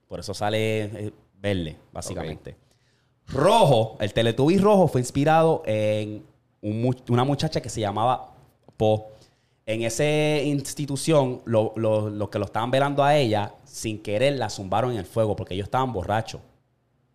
Por 0.09 0.21
eso 0.21 0.35
sale 0.35 0.85
eh, 0.85 1.13
verde, 1.41 1.77
básicamente. 1.93 2.57
Rojo, 3.27 3.97
el 4.01 4.13
Teletubby 4.13 4.57
rojo 4.59 4.89
fue 4.89 5.01
inspirado 5.01 5.63
en 5.67 6.25
un 6.63 6.97
una 7.11 7.25
muchacha 7.25 7.61
que 7.61 7.69
se 7.69 7.81
llamaba 7.81 8.33
Po. 8.77 9.09
En 9.67 9.83
esa 9.83 10.05
institución, 10.43 11.43
lo- 11.45 11.73
lo- 11.77 12.09
los 12.09 12.31
que 12.31 12.39
lo 12.39 12.47
estaban 12.47 12.71
velando 12.71 13.05
a 13.05 13.15
ella, 13.17 13.53
sin 13.65 14.03
querer 14.03 14.39
la 14.39 14.49
zumbaron 14.49 14.93
en 14.93 14.99
el 14.99 15.05
fuego 15.05 15.37
porque 15.37 15.55
ellos 15.55 15.67
estaban 15.67 15.93
borrachos. 15.93 16.41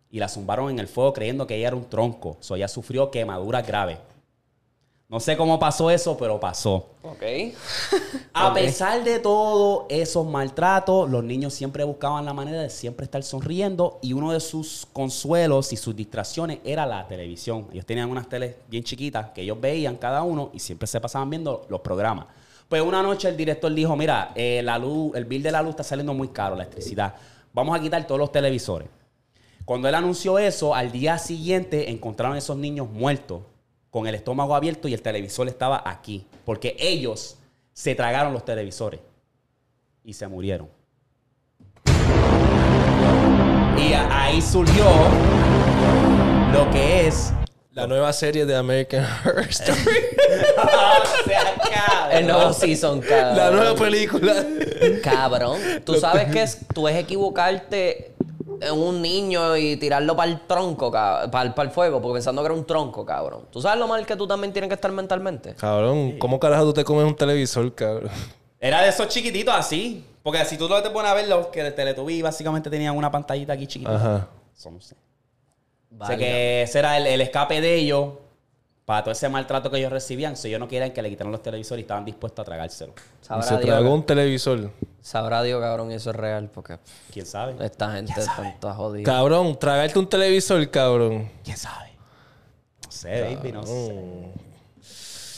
Y 0.08 0.20
la 0.20 0.28
zumbaron 0.28 0.70
en 0.70 0.78
el 0.78 0.86
fuego 0.86 1.12
creyendo 1.12 1.46
que 1.48 1.56
ella 1.56 1.68
era 1.68 1.76
un 1.76 1.86
tronco. 1.86 2.36
So, 2.38 2.54
ella 2.54 2.68
sufrió 2.68 3.10
quemaduras 3.10 3.66
graves. 3.66 3.98
No 5.14 5.20
sé 5.20 5.36
cómo 5.36 5.60
pasó 5.60 5.92
eso, 5.92 6.16
pero 6.16 6.40
pasó. 6.40 6.88
Ok. 7.04 7.22
A 8.34 8.52
pesar 8.52 9.04
de 9.04 9.20
todo 9.20 9.86
esos 9.88 10.26
maltratos, 10.26 11.08
los 11.08 11.22
niños 11.22 11.54
siempre 11.54 11.84
buscaban 11.84 12.24
la 12.24 12.32
manera 12.32 12.60
de 12.60 12.68
siempre 12.68 13.04
estar 13.04 13.22
sonriendo 13.22 14.00
y 14.02 14.12
uno 14.12 14.32
de 14.32 14.40
sus 14.40 14.88
consuelos 14.92 15.72
y 15.72 15.76
sus 15.76 15.94
distracciones 15.94 16.58
era 16.64 16.84
la 16.84 17.06
televisión. 17.06 17.68
Ellos 17.72 17.86
tenían 17.86 18.10
unas 18.10 18.28
teles 18.28 18.56
bien 18.68 18.82
chiquitas 18.82 19.30
que 19.30 19.42
ellos 19.42 19.60
veían 19.60 19.98
cada 19.98 20.24
uno 20.24 20.50
y 20.52 20.58
siempre 20.58 20.88
se 20.88 21.00
pasaban 21.00 21.30
viendo 21.30 21.64
los 21.68 21.80
programas. 21.80 22.26
Pues 22.68 22.82
una 22.82 23.00
noche 23.00 23.28
el 23.28 23.36
director 23.36 23.72
dijo, 23.72 23.94
mira, 23.94 24.32
eh, 24.34 24.62
la 24.64 24.80
luz, 24.80 25.14
el 25.14 25.26
bill 25.26 25.44
de 25.44 25.52
la 25.52 25.62
luz 25.62 25.70
está 25.70 25.84
saliendo 25.84 26.12
muy 26.12 26.30
caro, 26.30 26.56
la 26.56 26.64
electricidad. 26.64 27.14
Vamos 27.52 27.78
a 27.78 27.80
quitar 27.80 28.04
todos 28.04 28.18
los 28.18 28.32
televisores. 28.32 28.88
Cuando 29.64 29.88
él 29.88 29.94
anunció 29.94 30.40
eso, 30.40 30.74
al 30.74 30.90
día 30.90 31.18
siguiente 31.18 31.88
encontraron 31.88 32.34
a 32.34 32.38
esos 32.38 32.56
niños 32.56 32.90
muertos, 32.90 33.42
con 33.94 34.08
el 34.08 34.16
estómago 34.16 34.56
abierto 34.56 34.88
y 34.88 34.92
el 34.92 35.02
televisor 35.02 35.46
estaba 35.46 35.80
aquí. 35.86 36.26
Porque 36.44 36.74
ellos 36.80 37.36
se 37.72 37.94
tragaron 37.94 38.32
los 38.32 38.44
televisores 38.44 38.98
y 40.02 40.14
se 40.14 40.26
murieron. 40.26 40.68
Y 43.78 43.92
ahí 43.92 44.42
surgió 44.42 44.84
lo 46.52 46.68
que 46.72 47.06
es. 47.06 47.32
La 47.70 47.86
nueva 47.86 48.12
serie 48.12 48.44
de 48.44 48.56
American 48.56 49.06
Horror 49.24 49.46
Story. 49.50 49.78
El 52.10 52.26
nuevo 52.26 52.52
season, 52.52 53.00
cabrón. 53.00 53.36
la 53.36 53.50
nueva 53.50 53.74
película. 53.76 54.44
Cabrón. 55.04 55.60
Tú 55.84 55.94
sabes 55.94 56.32
que 56.32 56.42
es, 56.42 56.58
tú 56.74 56.88
es 56.88 56.96
equivocarte 56.96 58.13
un 58.72 59.02
niño 59.02 59.56
y 59.56 59.76
tirarlo 59.76 60.16
para 60.16 60.30
el 60.30 60.40
tronco, 60.46 60.90
para 60.90 61.42
el, 61.42 61.70
fuego, 61.70 62.00
porque 62.00 62.14
pensando 62.14 62.42
que 62.42 62.46
era 62.46 62.54
un 62.54 62.64
tronco, 62.64 63.04
cabrón. 63.04 63.46
¿Tú 63.50 63.60
sabes 63.60 63.78
lo 63.78 63.88
mal 63.88 64.06
que 64.06 64.16
tú 64.16 64.26
también 64.26 64.52
tienes 64.52 64.68
que 64.68 64.74
estar 64.74 64.92
mentalmente? 64.92 65.54
Cabrón, 65.54 66.18
¿cómo 66.18 66.38
carajo 66.38 66.64
tú 66.64 66.74
te 66.74 66.84
comes 66.84 67.04
un 67.04 67.16
televisor, 67.16 67.74
cabrón? 67.74 68.10
Era 68.60 68.82
de 68.82 68.88
esos 68.88 69.08
chiquititos 69.08 69.54
así. 69.54 70.04
Porque 70.22 70.42
si 70.46 70.56
tú 70.56 70.66
lo 70.66 70.82
te 70.82 70.88
pones 70.88 71.10
a 71.10 71.14
ver, 71.14 71.28
los 71.28 71.48
que 71.48 71.60
el 71.60 71.74
Teletubby 71.74 72.22
básicamente 72.22 72.70
tenían 72.70 72.96
una 72.96 73.10
pantallita 73.10 73.52
aquí 73.52 73.66
chiquitita. 73.66 73.94
Ajá. 73.94 74.28
Eso 74.56 74.70
no 74.70 74.80
sé. 74.80 74.94
Sé 74.94 74.96
Válgame. 75.90 76.18
que 76.18 76.62
ese 76.62 76.78
era 76.78 76.96
el, 76.96 77.06
el 77.06 77.20
escape 77.20 77.60
de 77.60 77.74
ellos 77.74 78.08
para 78.84 79.02
todo 79.02 79.12
ese 79.12 79.28
maltrato 79.28 79.70
que 79.70 79.78
ellos 79.78 79.90
recibían. 79.92 80.36
Si 80.36 80.48
ellos 80.48 80.60
no 80.60 80.68
querían 80.68 80.92
que 80.92 81.00
le 81.02 81.08
quitaran 81.10 81.32
los 81.32 81.42
televisores 81.42 81.80
y 81.80 81.84
estaban 81.84 82.04
dispuestos 82.04 82.42
a 82.42 82.44
tragárselo. 82.44 82.92
Y 83.22 83.24
Sabrá 83.24 83.42
se 83.42 83.54
Dios, 83.56 83.66
tragó 83.66 83.94
un 83.94 84.04
televisor. 84.04 84.70
sabrá 85.00 85.42
Dios, 85.42 85.60
cabrón, 85.60 85.90
y 85.90 85.94
eso 85.94 86.10
es 86.10 86.16
real, 86.16 86.50
porque 86.52 86.78
¿Quién 87.12 87.24
sabe? 87.26 87.54
esta 87.64 87.92
gente 87.92 88.12
está 88.18 88.56
toda 88.60 88.74
jodida. 88.74 89.04
Cabrón, 89.04 89.58
tragarte 89.58 89.98
un 89.98 90.08
televisor, 90.08 90.68
cabrón. 90.70 91.30
¿Quién 91.42 91.56
sabe? 91.56 91.90
No 92.84 92.92
sé, 92.92 93.22
baby, 93.36 93.52
no 93.52 93.66
sé. 93.66 94.32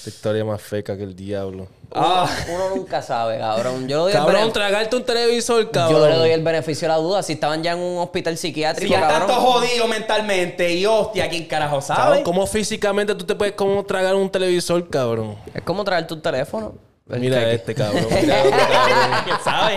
Esta 0.06 0.10
historia 0.16 0.44
más 0.44 0.62
feca 0.62 0.96
que 0.96 1.02
el 1.02 1.16
diablo. 1.16 1.66
Uno, 1.92 2.28
uno 2.54 2.76
nunca 2.76 3.02
sabe, 3.02 3.38
cabrón. 3.38 3.88
Yo 3.88 4.02
doy, 4.02 4.12
el, 4.12 4.18
Cabrón, 4.18 4.40
bene- 4.42 4.52
tragarte 4.52 4.94
un 4.94 5.04
televisor, 5.04 5.68
cabrón. 5.72 6.00
yo 6.00 6.08
le 6.08 6.14
doy 6.14 6.30
el 6.30 6.42
beneficio 6.44 6.86
de 6.86 6.94
la 6.94 7.00
duda. 7.00 7.22
Si 7.24 7.32
estaban 7.32 7.60
ya 7.64 7.72
en 7.72 7.78
un 7.78 7.98
hospital 7.98 8.36
Si 8.36 8.48
psiquiátrico, 8.48 8.92
ya 8.92 9.00
están 9.00 9.20
cabrón. 9.20 9.36
todos 9.36 9.54
jodidos 9.54 9.88
mentalmente 9.88 10.72
y 10.74 10.86
hostia, 10.86 11.28
¿quién 11.28 11.46
carajo 11.46 11.80
sabe? 11.80 12.00
Cabrón, 12.00 12.22
¿cómo 12.22 12.46
físicamente 12.46 13.14
tú 13.16 13.24
te 13.24 13.34
puedes 13.34 13.54
como 13.54 13.82
tragar 13.84 14.14
un 14.14 14.30
televisor, 14.30 14.88
cabrón? 14.88 15.34
Es 15.52 15.62
como 15.62 15.82
traer 15.82 16.06
tu 16.06 16.20
teléfono. 16.20 16.74
El 17.10 17.20
Mira 17.20 17.40
que- 17.40 17.54
este, 17.54 17.74
cabrón. 17.74 18.06
Mira 18.10 18.38
este, 18.44 18.50
cabrón. 18.58 19.24
¿Quién 19.24 19.36
sabe? 19.44 19.76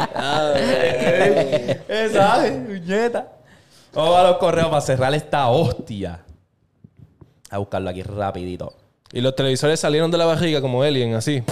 ¿Quién 1.88 2.14
sabe? 2.14 2.52
Puñeta. 2.52 3.28
Vamos 3.94 4.16
a 4.16 4.24
los 4.24 4.38
correos 4.38 4.68
para 4.70 4.82
cerrar 4.82 5.14
esta 5.16 5.48
hostia. 5.48 6.20
A 7.50 7.58
buscarlo 7.58 7.90
aquí 7.90 8.04
rapidito. 8.04 8.74
Y 9.12 9.22
los 9.22 9.36
televisores 9.36 9.80
salieron 9.80 10.12
de 10.12 10.18
la 10.18 10.26
barriga 10.26 10.62
como 10.62 10.82
alien, 10.84 11.16
así. 11.16 11.44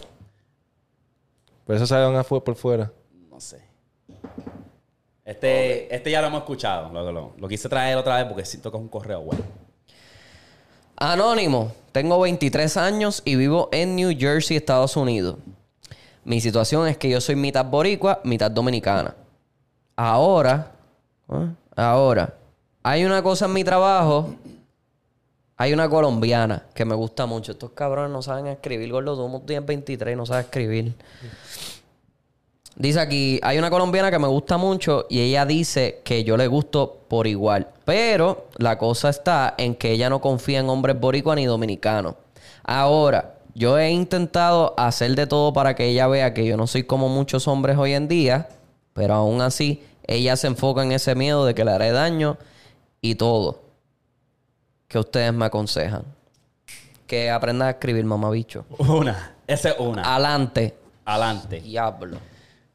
Por 1.65 1.75
eso 1.75 1.88
salieron 1.88 2.23
por 2.23 2.55
fuera. 2.55 2.91
No 3.29 3.39
sé. 3.39 3.61
Este, 5.25 5.93
este 5.93 6.11
ya 6.11 6.21
lo 6.21 6.27
hemos 6.27 6.39
escuchado. 6.41 6.91
Lo, 6.93 7.11
lo- 7.11 7.34
lo 7.38 7.47
quise 7.47 7.67
traer 7.67 7.97
otra 7.97 8.15
vez 8.17 8.25
porque 8.25 8.45
siento 8.45 8.71
que 8.71 8.77
es 8.77 8.81
un 8.84 8.89
correo 8.89 9.21
bueno. 9.21 9.43
Anónimo, 10.95 11.73
tengo 11.91 12.19
23 12.19 12.77
años 12.77 13.21
y 13.25 13.35
vivo 13.35 13.69
en 13.71 13.95
New 13.95 14.15
Jersey, 14.17 14.57
Estados 14.57 14.95
Unidos. 14.95 15.38
Mi 16.23 16.41
situación 16.41 16.88
es 16.88 16.97
que 16.97 17.09
yo 17.09 17.21
soy 17.21 17.35
mitad 17.35 17.65
boricua, 17.65 18.19
mitad 18.23 18.49
dominicana. 18.49 19.15
Ahora, 19.95 20.71
¿eh? 21.31 21.49
ahora, 21.75 22.34
hay 22.84 23.05
una 23.05 23.21
cosa 23.21 23.45
en 23.45 23.53
mi 23.53 23.63
trabajo, 23.63 24.34
hay 25.57 25.73
una 25.73 25.89
colombiana 25.89 26.65
que 26.75 26.85
me 26.85 26.93
gusta 26.93 27.25
mucho. 27.25 27.53
Estos 27.53 27.71
cabrones 27.71 28.11
no 28.11 28.21
saben 28.21 28.45
escribir, 28.47 28.91
gordo. 28.91 29.15
Tú 29.15 29.39
tienes 29.45 29.65
23 29.65 30.13
y 30.13 30.15
no 30.15 30.25
sabes 30.25 30.45
escribir. 30.45 30.93
Dice 32.75 32.99
aquí, 32.99 33.39
hay 33.41 33.57
una 33.57 33.71
colombiana 33.71 34.11
que 34.11 34.19
me 34.19 34.27
gusta 34.27 34.57
mucho 34.57 35.07
y 35.09 35.19
ella 35.19 35.47
dice 35.47 36.01
que 36.03 36.23
yo 36.23 36.38
le 36.38 36.45
gusto 36.45 36.99
por 37.07 37.25
igual. 37.25 37.69
Pero 37.85 38.49
la 38.57 38.77
cosa 38.77 39.09
está 39.09 39.55
en 39.57 39.73
que 39.73 39.91
ella 39.93 40.11
no 40.11 40.21
confía 40.21 40.59
en 40.59 40.69
hombres 40.69 40.99
boricuas 40.99 41.38
ni 41.38 41.45
dominicanos. 41.47 42.13
Ahora, 42.63 43.34
yo 43.55 43.79
he 43.79 43.89
intentado 43.89 44.75
hacer 44.77 45.15
de 45.15 45.25
todo 45.25 45.53
para 45.53 45.75
que 45.75 45.88
ella 45.88 46.05
vea 46.05 46.35
que 46.35 46.45
yo 46.45 46.55
no 46.55 46.67
soy 46.67 46.84
como 46.84 47.09
muchos 47.09 47.47
hombres 47.47 47.77
hoy 47.79 47.93
en 47.93 48.07
día. 48.07 48.47
Pero 48.93 49.15
aún 49.15 49.41
así, 49.41 49.84
ella 50.05 50.35
se 50.35 50.45
enfoca 50.45 50.84
en 50.84 50.91
ese 50.91 51.15
miedo 51.15 51.45
de 51.45 51.55
que 51.55 51.65
le 51.65 51.71
haré 51.71 51.91
daño 51.91 52.38
y 53.01 53.15
todo. 53.15 53.66
¿Qué 54.88 54.97
ustedes 54.97 55.34
me 55.34 55.45
aconsejan? 55.45 56.03
Que 57.05 57.30
aprenda 57.30 57.68
a 57.68 57.69
escribir, 57.72 58.05
mamabicho. 58.05 58.65
Una. 58.77 59.35
Esa 59.45 59.69
es 59.72 59.76
una. 59.80 60.01
Adelante. 60.14 60.76
Adelante. 61.03 61.59
Diablo. 61.59 62.18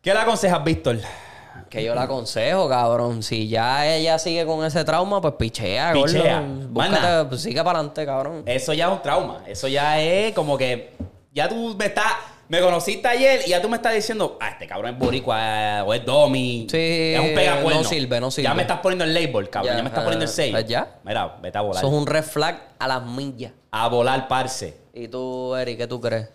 ¿Qué 0.02 0.12
le 0.12 0.20
aconsejas, 0.20 0.62
Víctor? 0.62 0.98
Que 1.70 1.82
yo 1.82 1.94
le 1.94 2.00
aconsejo, 2.00 2.68
cabrón. 2.68 3.22
Si 3.22 3.48
ya 3.48 3.86
ella 3.86 4.18
sigue 4.18 4.44
con 4.44 4.62
ese 4.64 4.84
trauma, 4.84 5.22
pues 5.22 5.34
pichea, 5.38 5.92
Pichea. 5.94 6.40
gordo. 6.40 6.68
Búscate, 6.68 7.28
pues 7.30 7.40
sigue 7.40 7.64
para 7.64 7.78
adelante, 7.78 8.04
cabrón. 8.04 8.42
Eso 8.44 8.74
ya 8.74 8.86
es 8.88 8.92
un 8.92 9.02
trauma. 9.02 9.42
Eso 9.46 9.68
ya 9.68 9.98
es 10.00 10.34
como 10.34 10.58
que. 10.58 10.92
Ya 11.32 11.48
tú 11.48 11.74
me 11.78 11.86
estás. 11.86 12.12
Me 12.52 12.60
conociste 12.60 13.08
ayer 13.08 13.40
y 13.46 13.48
ya 13.48 13.62
tú 13.62 13.70
me 13.70 13.76
estás 13.76 13.94
diciendo, 13.94 14.36
ah, 14.38 14.50
este 14.50 14.66
cabrón 14.66 14.92
es 14.92 14.98
boricua 14.98 15.78
eh, 15.78 15.80
o 15.86 15.94
es 15.94 16.04
domi. 16.04 16.66
Sí, 16.70 17.14
es 17.14 17.18
un 17.18 17.34
pegacuerno. 17.34 17.82
no 17.82 17.88
sirve, 17.88 18.20
no 18.20 18.30
sirve. 18.30 18.46
Ya 18.46 18.52
me 18.52 18.60
estás 18.60 18.80
poniendo 18.80 19.06
el 19.06 19.14
label, 19.14 19.48
cabrón. 19.48 19.72
Ya, 19.72 19.78
Ya, 19.78 19.82
me 19.82 19.88
estás 19.88 20.04
poniendo 20.04 20.26
el 20.26 20.30
ah, 20.30 20.34
sello. 20.34 20.52
pues 20.52 20.66
ya. 20.66 20.98
Mira, 21.02 21.38
vete 21.40 21.56
a 21.56 21.62
volar. 21.62 21.82
Eso 21.82 21.90
es 21.90 21.98
un 21.98 22.06
red 22.06 22.22
flag 22.22 22.60
a 22.78 22.88
las 22.88 23.06
millas. 23.06 23.52
A 23.70 23.88
volar, 23.88 24.28
parce. 24.28 24.76
¿Y 24.92 25.08
tú, 25.08 25.56
Eric, 25.56 25.78
qué 25.78 25.86
tú 25.86 25.98
crees? 25.98 26.28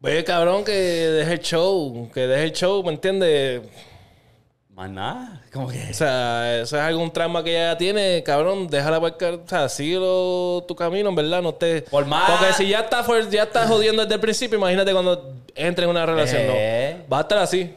Ve, 0.00 0.24
cabrón, 0.24 0.64
que 0.64 0.72
deje 0.72 1.34
el 1.34 1.40
show. 1.40 2.10
Que 2.14 2.26
deje 2.26 2.44
el 2.44 2.52
show, 2.52 2.82
¿me 2.82 2.92
entiendes? 2.92 3.60
Más 4.74 4.88
nada. 4.90 5.42
Como 5.52 5.68
que. 5.68 5.90
O 5.90 5.94
sea, 5.94 6.60
eso 6.60 6.76
es 6.76 6.82
algún 6.82 7.10
trauma 7.12 7.44
que 7.44 7.50
ella 7.54 7.76
tiene, 7.76 8.22
cabrón, 8.24 8.68
déjala 8.68 8.98
marcar, 9.00 9.34
o 9.34 9.46
sea, 9.46 9.68
síguelo 9.68 10.64
tu 10.66 10.74
camino, 10.74 11.10
en 11.10 11.14
verdad, 11.14 11.42
no 11.42 11.52
te... 11.54 11.82
Por 11.82 12.06
más- 12.06 12.30
Porque 12.30 12.52
si 12.54 12.68
ya 12.68 12.80
está, 12.80 13.04
fuer- 13.04 13.28
ya 13.28 13.42
está 13.42 13.66
jodiendo 13.68 14.02
desde 14.02 14.14
el 14.14 14.20
principio, 14.20 14.56
imagínate 14.58 14.92
cuando 14.92 15.34
entre 15.54 15.84
en 15.84 15.90
una 15.90 16.06
relación, 16.06 16.40
Eh. 16.44 16.96
no. 17.02 17.08
Va 17.12 17.18
a 17.18 17.20
estar 17.22 17.38
así. 17.38 17.74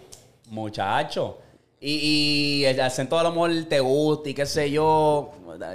Muchacho. 0.49 1.39
Y, 1.81 2.61
y 2.61 2.65
el 2.65 2.79
acento 2.79 3.19
a 3.19 3.23
lo 3.23 3.31
mejor 3.31 3.51
te 3.67 3.79
gusta 3.81 4.29
y 4.29 4.33
qué 4.33 4.45
sé 4.45 4.71
yo. 4.71 5.31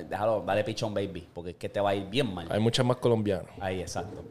Déjalo, 0.09 0.43
dale 0.47 0.65
pichón, 0.65 0.95
baby. 0.95 1.29
Porque 1.35 1.51
es 1.51 1.57
que 1.57 1.69
te 1.69 1.81
va 1.81 1.91
a 1.91 1.95
ir 1.95 2.05
bien 2.07 2.33
mal. 2.33 2.47
Hay 2.51 2.59
muchas 2.61 2.85
más 2.87 2.97
colombianos. 2.97 3.51
Ahí, 3.61 3.81
exacto. 3.81 4.25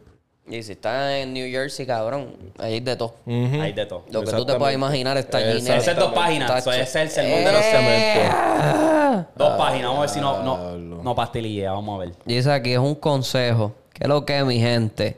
Y 0.49 0.63
si 0.63 0.71
estás 0.71 1.11
en 1.13 1.31
New 1.31 1.47
Jersey, 1.47 1.85
cabrón, 1.85 2.35
ahí 2.57 2.73
hay 2.73 2.79
de 2.79 2.95
todo. 2.95 3.13
Ahí 3.27 3.71
de 3.71 3.85
todo. 3.85 4.03
Lo 4.11 4.23
que 4.23 4.31
tú 4.31 4.45
te 4.45 4.55
puedas 4.55 4.73
imaginar 4.73 5.15
está 5.15 5.37
allí. 5.37 5.59
Esa 5.59 5.91
es 5.91 5.95
dos 5.95 6.11
páginas. 6.11 6.49
Eso 6.57 6.71
es 6.71 6.95
el 6.95 7.09
sermón 7.09 7.43
de 7.43 7.51
los 7.51 9.25
Dos 9.35 9.57
páginas. 9.57 9.89
Vamos 9.89 9.97
a 9.97 10.01
ver 10.01 10.09
si 10.09 10.19
no, 10.19 10.43
no, 10.43 10.75
no 10.77 11.15
pastillea. 11.15 11.71
Vamos 11.73 11.95
a 11.95 12.05
ver. 12.05 12.15
Dice 12.25 12.51
aquí, 12.51 12.73
es 12.73 12.79
un 12.79 12.95
consejo. 12.95 13.75
¿Qué 13.93 14.05
es 14.05 14.09
lo 14.09 14.25
que 14.25 14.39
es, 14.39 14.45
mi 14.45 14.59
gente? 14.59 15.17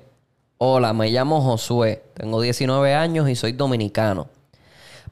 Hola, 0.57 0.91
me 0.91 1.09
llamo 1.09 1.39
Josué. 1.41 2.03
Tengo 2.13 2.41
19 2.41 2.93
años 2.93 3.29
y 3.29 3.35
soy 3.35 3.53
dominicano. 3.53 4.27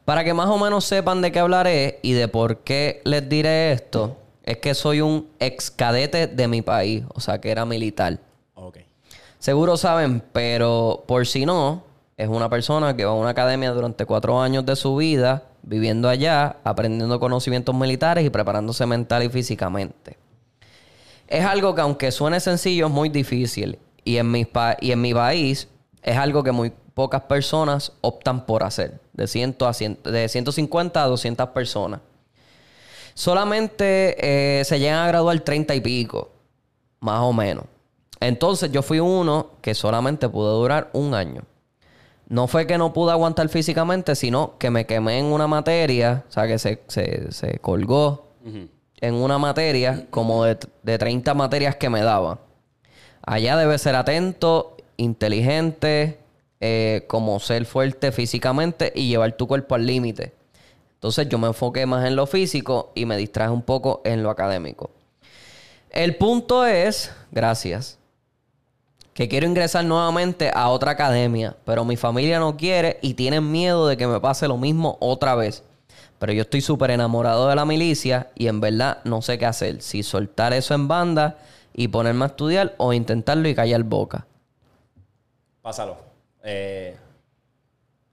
Para 0.03 0.25
que 0.25 0.33
más 0.33 0.49
o 0.49 0.57
menos 0.57 0.83
sepan 0.83 1.21
de 1.21 1.31
qué 1.31 1.39
hablaré 1.39 1.99
y 2.01 2.11
de 2.11 2.27
por 2.27 2.57
qué 2.57 3.01
les 3.05 3.29
diré 3.29 3.71
esto, 3.71 4.17
es 4.43 4.57
que 4.57 4.73
soy 4.73 5.01
un 5.01 5.29
ex 5.39 5.71
cadete 5.71 6.27
de 6.27 6.47
mi 6.47 6.61
país, 6.61 7.03
o 7.13 7.21
sea 7.21 7.39
que 7.39 7.51
era 7.51 7.65
militar. 7.65 8.19
Seguro 9.39 9.77
saben, 9.77 10.21
pero 10.33 11.05
por 11.07 11.25
si 11.25 11.45
no, 11.45 11.83
es 12.17 12.27
una 12.27 12.49
persona 12.49 12.97
que 12.97 13.05
va 13.05 13.11
a 13.11 13.15
una 13.15 13.29
academia 13.29 13.71
durante 13.71 14.05
cuatro 14.05 14.41
años 14.41 14.65
de 14.65 14.75
su 14.75 14.97
vida, 14.97 15.43
viviendo 15.63 16.09
allá, 16.09 16.57
aprendiendo 16.65 17.17
conocimientos 17.21 17.73
militares 17.73 18.25
y 18.25 18.29
preparándose 18.29 18.85
mental 18.85 19.23
y 19.23 19.29
físicamente. 19.29 20.17
Es 21.29 21.45
algo 21.45 21.73
que 21.73 21.79
aunque 21.79 22.11
suene 22.11 22.41
sencillo, 22.41 22.87
es 22.87 22.91
muy 22.91 23.07
difícil. 23.07 23.79
Y 24.03 24.17
en 24.17 24.29
mi, 24.29 24.45
y 24.81 24.91
en 24.91 25.01
mi 25.01 25.13
país 25.13 25.69
es 26.01 26.17
algo 26.17 26.43
que 26.43 26.51
muy 26.51 26.73
pocas 26.93 27.21
personas 27.21 27.93
optan 28.01 28.45
por 28.45 28.63
hacer. 28.63 28.99
De, 29.13 29.25
100 29.25 29.55
a 29.61 29.73
100 29.73 29.99
de 30.03 30.27
150 30.27 31.01
a 31.01 31.07
200 31.07 31.49
personas. 31.49 32.01
Solamente 33.13 34.17
eh, 34.59 34.65
se 34.65 34.79
llegan 34.79 34.99
a 34.99 35.07
graduar 35.07 35.39
30 35.39 35.75
y 35.75 35.79
pico. 35.79 36.29
Más 36.99 37.21
o 37.21 37.31
menos. 37.31 37.63
Entonces 38.19 38.71
yo 38.71 38.81
fui 38.81 38.99
uno 38.99 39.51
que 39.61 39.73
solamente 39.73 40.27
pudo 40.29 40.59
durar 40.59 40.89
un 40.93 41.13
año. 41.13 41.43
No 42.27 42.47
fue 42.47 42.67
que 42.67 42.77
no 42.77 42.93
pude 42.93 43.11
aguantar 43.11 43.49
físicamente, 43.49 44.15
sino 44.15 44.57
que 44.59 44.69
me 44.69 44.85
quemé 44.85 45.19
en 45.19 45.25
una 45.25 45.47
materia, 45.47 46.25
o 46.29 46.31
sea, 46.31 46.47
que 46.47 46.59
se, 46.59 46.83
se, 46.87 47.31
se 47.31 47.59
colgó 47.59 48.27
en 49.01 49.13
una 49.15 49.37
materia 49.37 50.05
como 50.09 50.43
de, 50.43 50.57
de 50.83 50.97
30 50.97 51.33
materias 51.33 51.75
que 51.75 51.89
me 51.89 52.01
daban. 52.01 52.39
Allá 53.25 53.57
debe 53.57 53.77
ser 53.77 53.95
atento, 53.95 54.77
inteligente, 54.97 56.19
eh, 56.61 57.05
como 57.07 57.39
ser 57.39 57.65
fuerte 57.65 58.11
físicamente 58.11 58.91
y 58.93 59.07
llevar 59.07 59.31
tu 59.37 59.47
cuerpo 59.47 59.75
al 59.75 59.85
límite. 59.85 60.33
Entonces 60.95 61.29
yo 61.29 61.37
me 61.37 61.47
enfoqué 61.47 61.85
más 61.85 62.05
en 62.05 62.17
lo 62.17 62.27
físico 62.27 62.91
y 62.95 63.05
me 63.05 63.15
distraje 63.15 63.51
un 63.51 63.61
poco 63.61 64.01
en 64.03 64.23
lo 64.23 64.29
académico. 64.29 64.91
El 65.89 66.17
punto 66.17 66.65
es, 66.65 67.11
gracias, 67.31 67.98
que 69.19 69.27
quiero 69.27 69.45
ingresar 69.47 69.83
nuevamente 69.83 70.49
a 70.55 70.69
otra 70.69 70.91
academia, 70.91 71.53
pero 71.65 71.83
mi 71.83 71.97
familia 71.97 72.39
no 72.39 72.55
quiere 72.55 72.99
y 73.01 73.15
tienen 73.15 73.51
miedo 73.51 73.85
de 73.85 73.97
que 73.97 74.07
me 74.07 74.21
pase 74.21 74.47
lo 74.47 74.55
mismo 74.55 74.95
otra 75.01 75.35
vez. 75.35 75.61
Pero 76.19 76.31
yo 76.31 76.43
estoy 76.43 76.61
súper 76.61 76.91
enamorado 76.91 77.49
de 77.49 77.55
la 77.57 77.65
milicia 77.65 78.29
y 78.33 78.47
en 78.47 78.61
verdad 78.61 78.99
no 79.03 79.21
sé 79.21 79.37
qué 79.37 79.45
hacer. 79.45 79.81
Si 79.81 80.03
soltar 80.03 80.53
eso 80.53 80.73
en 80.73 80.87
banda 80.87 81.35
y 81.73 81.89
ponerme 81.89 82.23
a 82.23 82.27
estudiar 82.27 82.75
o 82.77 82.93
intentarlo 82.93 83.49
y 83.49 83.55
callar 83.55 83.83
boca. 83.83 84.25
Pásalo. 85.61 85.97
Eh, 86.41 86.95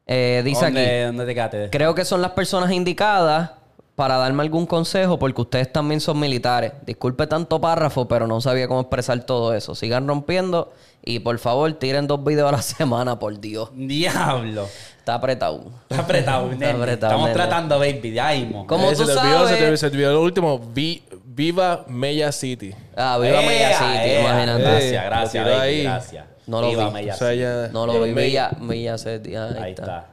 Eh, 0.09 0.43
dice 0.45 0.65
¿dónde, 0.65 0.81
aquí. 0.81 1.07
¿Dónde 1.07 1.27
te 1.27 1.35
quedaste? 1.35 1.71
Creo 1.71 1.95
que 1.95 2.05
son 2.05 2.21
las 2.21 2.33
personas 2.33 2.73
indicadas 2.73 3.53
para 3.97 4.19
darme 4.19 4.43
algún 4.43 4.67
consejo 4.67 5.19
porque 5.19 5.41
ustedes 5.41 5.73
también 5.73 6.01
son 6.01 6.21
militares. 6.21 6.73
Disculpe 6.85 7.27
tanto 7.27 7.61
párrafo, 7.61 8.07
pero 8.07 8.27
no 8.27 8.41
sabía 8.41 8.69
cómo 8.69 8.81
expresar 8.83 9.25
todo 9.25 9.55
eso. 9.55 9.75
Sigan 9.75 10.07
rompiendo 10.07 10.71
y 11.03 11.21
por 11.21 11.39
favor 11.39 11.73
tiren 11.75 12.07
dos 12.07 12.23
videos 12.23 12.49
a 12.51 12.53
la 12.53 12.63
semana, 12.63 13.19
por 13.19 13.41
Dios. 13.41 13.71
Diablo. 13.75 14.69
Está 14.99 15.15
apretado. 15.15 15.65
Está 15.89 16.03
apretado, 16.03 16.51
Está 16.53 16.71
apretado, 16.71 16.93
Estamos 17.13 17.29
nene. 17.29 17.35
tratando, 17.35 17.79
baby. 17.79 18.11
De 18.11 18.21
ahí, 18.21 18.45
mo. 18.45 18.67
Como 18.67 18.91
Eh, 18.91 18.95
tú 18.97 19.07
se 19.07 19.13
te 19.15 19.19
olvidó, 19.19 19.39
sabes. 19.47 19.59
se 19.59 19.65
te, 19.71 19.77
se 19.77 19.91
te 19.91 19.97
olvidó 19.97 20.13
lo 20.13 20.23
último. 20.23 20.59
Vi- 20.59 21.03
Viva 21.25 21.85
Mella 21.89 22.33
City. 22.33 22.73
Ah, 22.97 23.19
viva 23.21 23.43
Eh, 23.43 23.47
Mella 23.47 23.79
City, 23.79 23.99
eh, 23.99 24.21
imagínate. 24.23 24.63
Gracias, 24.63 24.93
Eh, 24.93 25.07
gracias, 25.07 25.45
baby. 25.45 25.59
ahí. 25.61 25.83
Gracias. 25.85 26.25
No 26.47 26.61
lo 26.61 26.69
Viva 26.71 26.87
vi. 26.89 26.93
Mella 26.95 27.15
O 27.15 27.17
sea, 27.17 27.29
City. 27.31 27.41
ya- 27.41 27.69
No 27.73 27.87
lo 27.87 28.03
vi. 28.03 28.13
Me- 28.13 28.23
Villa, 28.25 28.51
Villa 28.61 28.99
City. 28.99 29.37
Ahí, 29.37 29.55
Ahí 29.61 29.71
está. 29.73 29.83
está. 29.83 30.07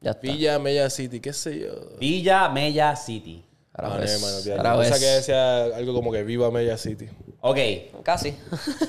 Ya 0.00 0.12
está. 0.12 0.20
Villa 0.22 0.58
Mella 0.58 0.88
City, 0.90 1.20
qué 1.20 1.32
sé 1.32 1.60
yo. 1.60 1.98
Villa 1.98 2.48
Mella 2.48 2.96
City. 2.96 3.44
Ahora 3.74 3.88
Ah, 3.88 3.94
no, 3.96 4.00
ves. 4.00 4.14
hermano, 4.14 4.36
olvídate. 4.38 4.60
Ahora 4.60 4.72
Yo 4.72 4.78
pensaba 4.80 4.98
ves. 4.98 5.00
que 5.08 5.14
decía 5.16 5.64
algo 5.76 5.94
como 5.94 6.12
que 6.12 6.22
Viva 6.24 6.50
Mella 6.50 6.76
City. 6.76 7.06
Ok. 7.40 7.58
Casi. 8.02 8.34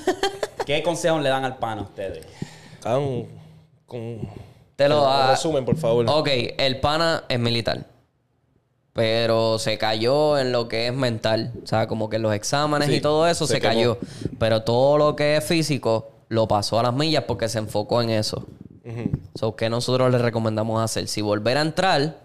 ¿Qué 0.66 0.82
consejos 0.82 1.22
le 1.22 1.28
dan 1.28 1.44
al 1.44 1.58
pan 1.58 1.78
a 1.78 1.82
ustedes? 1.82 2.26
Hagan 2.84 3.26
con... 3.86 4.20
Te 4.76 4.88
lo 4.88 5.02
da. 5.02 5.30
resumen, 5.32 5.64
por 5.64 5.76
favor. 5.76 6.06
Ok, 6.08 6.28
el 6.58 6.80
pana 6.80 7.24
es 7.28 7.38
militar. 7.38 7.84
Pero 8.92 9.58
se 9.58 9.78
cayó 9.78 10.38
en 10.38 10.52
lo 10.52 10.68
que 10.68 10.86
es 10.88 10.92
mental. 10.94 11.52
O 11.62 11.66
sea, 11.66 11.86
como 11.86 12.08
que 12.10 12.16
en 12.16 12.22
los 12.22 12.34
exámenes 12.34 12.88
Sí, 12.88 12.96
y 12.96 13.00
todo 13.00 13.26
eso 13.26 13.46
se, 13.46 13.54
se 13.54 13.60
quemó. 13.60 13.74
cayó. 13.74 13.98
Pero 14.38 14.62
todo 14.62 14.98
lo 14.98 15.16
que 15.16 15.36
es 15.36 15.44
físico 15.44 16.10
lo 16.28 16.46
pasó 16.48 16.78
a 16.78 16.82
las 16.82 16.94
millas 16.94 17.24
porque 17.26 17.48
se 17.48 17.58
enfocó 17.58 18.02
en 18.02 18.10
eso. 18.10 18.46
Ujú. 18.84 19.10
So, 19.34 19.56
¿qué 19.56 19.68
nosotros 19.70 20.10
le 20.10 20.18
recomendamos 20.18 20.82
hacer? 20.82 21.08
Si 21.08 21.22
volver 21.22 21.56
a 21.58 21.60
entrar, 21.62 22.16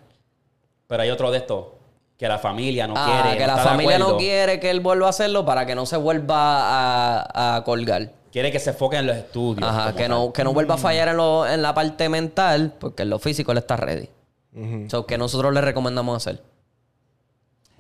Pero 0.88 1.04
hay 1.04 1.10
otro 1.10 1.32
de 1.32 1.40
estos. 1.40 1.66
Que 2.18 2.28
la 2.28 2.40
familia 2.40 2.88
no 2.88 2.96
ah, 2.98 3.22
quiere. 3.24 3.38
que 3.38 3.46
la 3.46 3.58
familia 3.58 4.00
no 4.00 4.18
quiere 4.18 4.60
que 4.60 4.72
él 4.72 4.80
vuelva 4.80 5.06
a 5.06 5.10
hacerlo 5.12 5.46
para 5.46 5.68
que 5.68 5.76
no 5.76 5.86
se 5.86 5.98
vuelva 5.98 7.22
a, 7.22 7.58
a 7.58 7.64
colgar. 7.64 8.12
Quiere 8.32 8.52
que 8.52 8.60
se 8.60 8.72
enfoque 8.72 8.98
en 8.98 9.06
los 9.06 9.16
estudios. 9.16 9.70
Ajá, 9.70 9.94
que 9.94 10.10
no, 10.10 10.34
que 10.34 10.44
no 10.44 10.52
vuelva 10.54 10.76
a 10.76 10.78
fallar 10.78 11.10
en, 11.10 11.18
lo- 11.18 11.46
en 11.48 11.62
la 11.62 11.76
parte 11.76 12.10
mental, 12.10 12.74
porque 12.80 13.04
en 13.04 13.12
lo 13.12 13.20
físico 13.20 13.52
él 13.52 13.60
está 13.60 13.76
ready. 13.78 14.10
Ujú. 14.56 14.90
So, 14.90 15.06
¿qué 15.06 15.18
nosotros 15.20 15.54
le 15.54 15.62
recomendamos 15.62 16.18
hacer? 16.18 16.42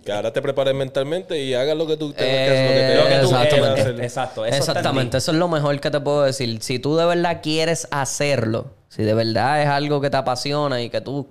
Que 0.07 0.13
ahora 0.13 0.31
te 0.31 0.41
prepares 0.41 0.73
mentalmente 0.73 1.37
y 1.37 1.53
hagas 1.53 1.75
lo 1.75 1.85
que 1.85 1.97
tú 1.97 2.13
tengas 2.13 2.33
Eh, 2.33 2.45
que 2.45 2.51
hacer. 2.53 2.97
Lo 2.97 3.05
que 3.07 3.15
exactamente. 3.15 3.55
quieras 3.55 3.77
Eh, 3.77 3.81
hacer. 3.81 4.01
Exacto. 4.05 4.45
Eso 4.45 4.57
Exactamente, 4.57 5.17
eso 5.17 5.31
es 5.33 5.37
lo 5.37 5.47
mejor 5.49 5.79
que 5.81 5.91
te 5.91 5.99
puedo 5.99 6.23
decir. 6.23 6.63
Si 6.63 6.79
tú 6.79 6.95
de 6.95 7.05
verdad 7.05 7.41
quieres 7.43 7.89
hacerlo, 7.91 8.71
si 8.87 9.03
de 9.03 9.13
verdad 9.13 9.61
es 9.61 9.67
algo 9.67 9.99
que 9.99 10.09
te 10.09 10.15
apasiona 10.15 10.81
y 10.81 10.89
que 10.89 11.01
tú 11.01 11.27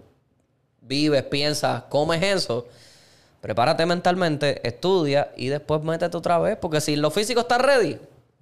vives, 0.82 1.22
piensas, 1.22 1.84
comes 1.88 2.22
eso, 2.22 2.66
prepárate 3.40 3.86
mentalmente, 3.86 4.60
estudia 4.68 5.30
y 5.38 5.48
después 5.48 5.82
métete 5.82 6.14
otra 6.14 6.38
vez. 6.38 6.58
Porque 6.60 6.82
si 6.82 6.96
lo 6.96 7.10
físico 7.10 7.40
está 7.40 7.56
ready, 7.56 7.98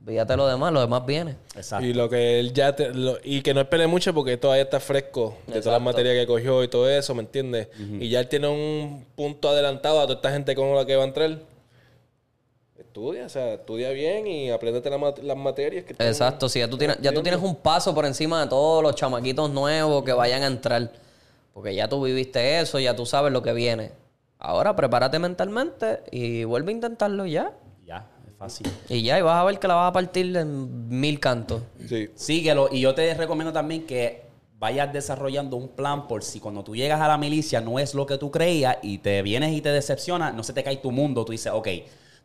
fíjate 0.06 0.36
lo 0.36 0.46
demás, 0.46 0.72
lo 0.72 0.80
demás 0.80 1.04
viene. 1.06 1.36
Exacto. 1.56 1.84
Y 1.86 1.94
lo 1.94 2.08
que 2.08 2.38
él 2.40 2.52
ya 2.52 2.74
te- 2.76 2.92
lo- 2.94 3.18
y 3.24 3.42
que 3.42 3.54
no 3.54 3.60
espere 3.62 3.86
mucho 3.86 4.12
porque 4.14 4.36
todavía 4.36 4.64
está 4.64 4.80
fresco 4.80 5.36
de 5.46 5.60
todas 5.60 5.66
las 5.74 5.82
materias 5.82 6.14
que 6.14 6.26
cogió 6.26 6.62
y 6.62 6.68
todo 6.68 6.88
eso, 6.90 7.14
¿me 7.14 7.22
entiendes? 7.22 7.68
Y 7.78 8.08
ya 8.08 8.20
él 8.20 8.28
tiene 8.28 8.48
un 8.48 9.06
punto 9.16 9.48
adelantado 9.48 10.00
a 10.00 10.02
toda 10.04 10.16
esta 10.16 10.30
gente 10.32 10.54
con 10.54 10.74
la 10.74 10.84
que 10.84 10.96
va 10.96 11.04
a 11.04 11.06
entrar. 11.06 11.38
Estudia, 12.78 13.26
o 13.26 13.28
sea, 13.28 13.54
estudia 13.54 13.90
bien 13.90 14.26
y 14.26 14.50
apréndete 14.50 14.90
la 14.90 15.14
las 15.22 15.36
materias 15.36 15.84
que 15.84 15.92
Exacto, 15.92 16.48
si 16.48 16.58
ya 16.58 16.68
tú 16.68 16.76
tienes, 16.76 16.98
ya 17.00 17.12
tú 17.12 17.22
tienes 17.22 17.40
un 17.40 17.54
paso 17.56 17.94
por 17.94 18.04
encima 18.04 18.40
de 18.42 18.48
todos 18.48 18.82
los 18.82 18.94
chamaquitos 18.96 19.50
nuevos 19.50 20.02
que 20.04 20.12
vayan 20.12 20.42
a 20.42 20.46
entrar. 20.46 20.90
Porque 21.52 21.74
ya 21.74 21.88
tú 21.88 22.02
viviste 22.02 22.58
eso, 22.60 22.78
ya 22.80 22.96
tú 22.96 23.06
sabes 23.06 23.32
lo 23.32 23.42
que 23.42 23.52
viene. 23.52 23.92
Ahora 24.38 24.74
prepárate 24.74 25.18
mentalmente 25.20 26.00
y 26.10 26.42
vuelve 26.44 26.72
a 26.72 26.74
intentarlo 26.74 27.26
ya. 27.26 27.52
Y 28.88 29.02
ya, 29.02 29.18
y 29.18 29.22
vas 29.22 29.36
a 29.36 29.44
ver 29.44 29.58
que 29.58 29.68
la 29.68 29.74
vas 29.74 29.90
a 29.90 29.92
partir 29.92 30.36
en 30.36 30.88
mil 30.88 31.20
cantos. 31.20 31.62
Sí. 31.88 32.10
Síguelo. 32.14 32.68
Y 32.70 32.80
yo 32.80 32.94
te 32.94 33.12
recomiendo 33.14 33.52
también 33.52 33.86
que 33.86 34.24
vayas 34.58 34.92
desarrollando 34.92 35.56
un 35.56 35.68
plan 35.68 36.08
por 36.08 36.22
si 36.24 36.40
cuando 36.40 36.64
tú 36.64 36.74
llegas 36.74 37.00
a 37.00 37.08
la 37.08 37.18
milicia 37.18 37.60
no 37.60 37.78
es 37.78 37.94
lo 37.94 38.06
que 38.06 38.16
tú 38.16 38.30
creías 38.30 38.78
y 38.82 38.98
te 38.98 39.20
vienes 39.22 39.52
y 39.52 39.60
te 39.60 39.68
decepciona, 39.68 40.32
no 40.32 40.42
se 40.42 40.52
te 40.52 40.62
cae 40.62 40.76
tu 40.78 40.90
mundo. 40.90 41.24
Tú 41.24 41.32
dices, 41.32 41.52
ok, 41.52 41.68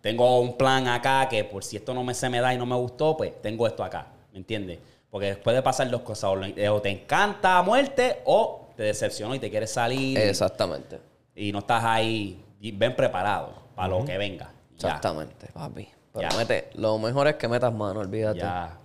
tengo 0.01 0.39
un 0.39 0.55
plan 0.57 0.87
acá 0.87 1.27
que 1.27 1.43
por 1.43 1.63
si 1.63 1.77
esto 1.77 1.93
no 1.93 2.03
me, 2.03 2.13
se 2.13 2.29
me 2.29 2.39
da 2.39 2.53
y 2.53 2.57
no 2.57 2.65
me 2.65 2.75
gustó, 2.75 3.17
pues 3.17 3.41
tengo 3.41 3.67
esto 3.67 3.83
acá. 3.83 4.07
¿Me 4.31 4.39
entiendes? 4.39 4.79
Porque 5.09 5.35
puede 5.35 5.61
pasar 5.61 5.89
dos 5.89 6.01
cosas. 6.01 6.29
O 6.29 6.73
O 6.73 6.81
te 6.81 6.89
encanta 6.89 7.57
a 7.57 7.61
muerte 7.61 8.21
o 8.25 8.69
te 8.77 8.83
decepcionó 8.83 9.35
y 9.35 9.39
te 9.39 9.49
quieres 9.49 9.71
salir. 9.71 10.17
Exactamente. 10.17 10.99
Y 11.35 11.51
no 11.51 11.59
estás 11.59 11.83
ahí 11.83 12.41
y 12.61 12.71
ven 12.71 12.95
preparado 12.95 13.53
para 13.75 13.89
lo 13.89 14.05
que 14.05 14.17
venga. 14.17 14.53
Ya. 14.77 14.87
Exactamente, 14.87 15.47
papi. 15.53 15.89
Pero 16.13 16.29
Ya. 16.29 16.37
mete, 16.37 16.69
lo 16.75 16.97
mejor 16.97 17.27
es 17.27 17.35
que 17.35 17.47
metas 17.47 17.73
mano, 17.73 17.99
olvídate. 17.99 18.39
Ya. 18.39 18.77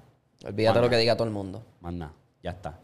Olvídate 0.44 0.80
lo 0.80 0.90
que 0.90 0.96
diga 0.98 1.16
todo 1.16 1.26
el 1.26 1.32
mundo. 1.32 1.62
Más 1.80 1.92
nada, 1.92 2.12
ya 2.42 2.50
está. 2.50 2.78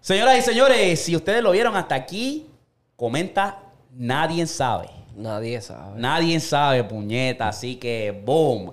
Señoras 0.00 0.38
y 0.38 0.42
señores, 0.42 1.00
si 1.00 1.14
ustedes 1.16 1.42
lo 1.42 1.50
vieron 1.52 1.76
hasta 1.76 1.94
aquí, 1.94 2.46
comenta, 2.96 3.58
nadie 3.92 4.46
sabe. 4.46 4.88
Nadie 5.16 5.60
sabe. 5.60 5.98
Nadie 6.00 6.40
sabe, 6.40 6.84
puñeta. 6.84 7.48
Así 7.48 7.76
que, 7.76 8.10
boom. 8.24 8.72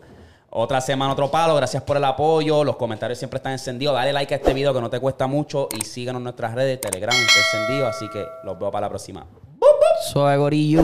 Otra 0.50 0.82
semana, 0.82 1.14
otro 1.14 1.30
palo. 1.32 1.56
Gracias 1.56 1.84
por 1.84 1.96
el 1.96 2.04
apoyo. 2.04 2.64
Los 2.64 2.76
comentarios 2.76 3.18
siempre 3.20 3.38
están 3.38 3.54
encendidos. 3.54 3.94
Dale 3.94 4.12
like 4.12 4.34
a 4.34 4.38
este 4.38 4.54
video 4.54 4.74
que 4.74 4.82
no 4.82 4.90
te 4.90 5.00
cuesta 5.00 5.28
mucho. 5.28 5.70
Y 5.80 5.86
síganos 5.86 6.20
en 6.20 6.24
nuestras 6.26 6.54
redes. 6.54 6.82
Telegram 6.82 7.16
está 7.16 7.40
encendido. 7.60 7.88
Así 7.88 8.10
que 8.10 8.26
los 8.44 8.58
veo 8.60 8.72
para 8.72 8.88
la 8.88 8.90
próxima. 8.90 9.26
Suave 10.12 10.38
gorillo. 10.38 10.84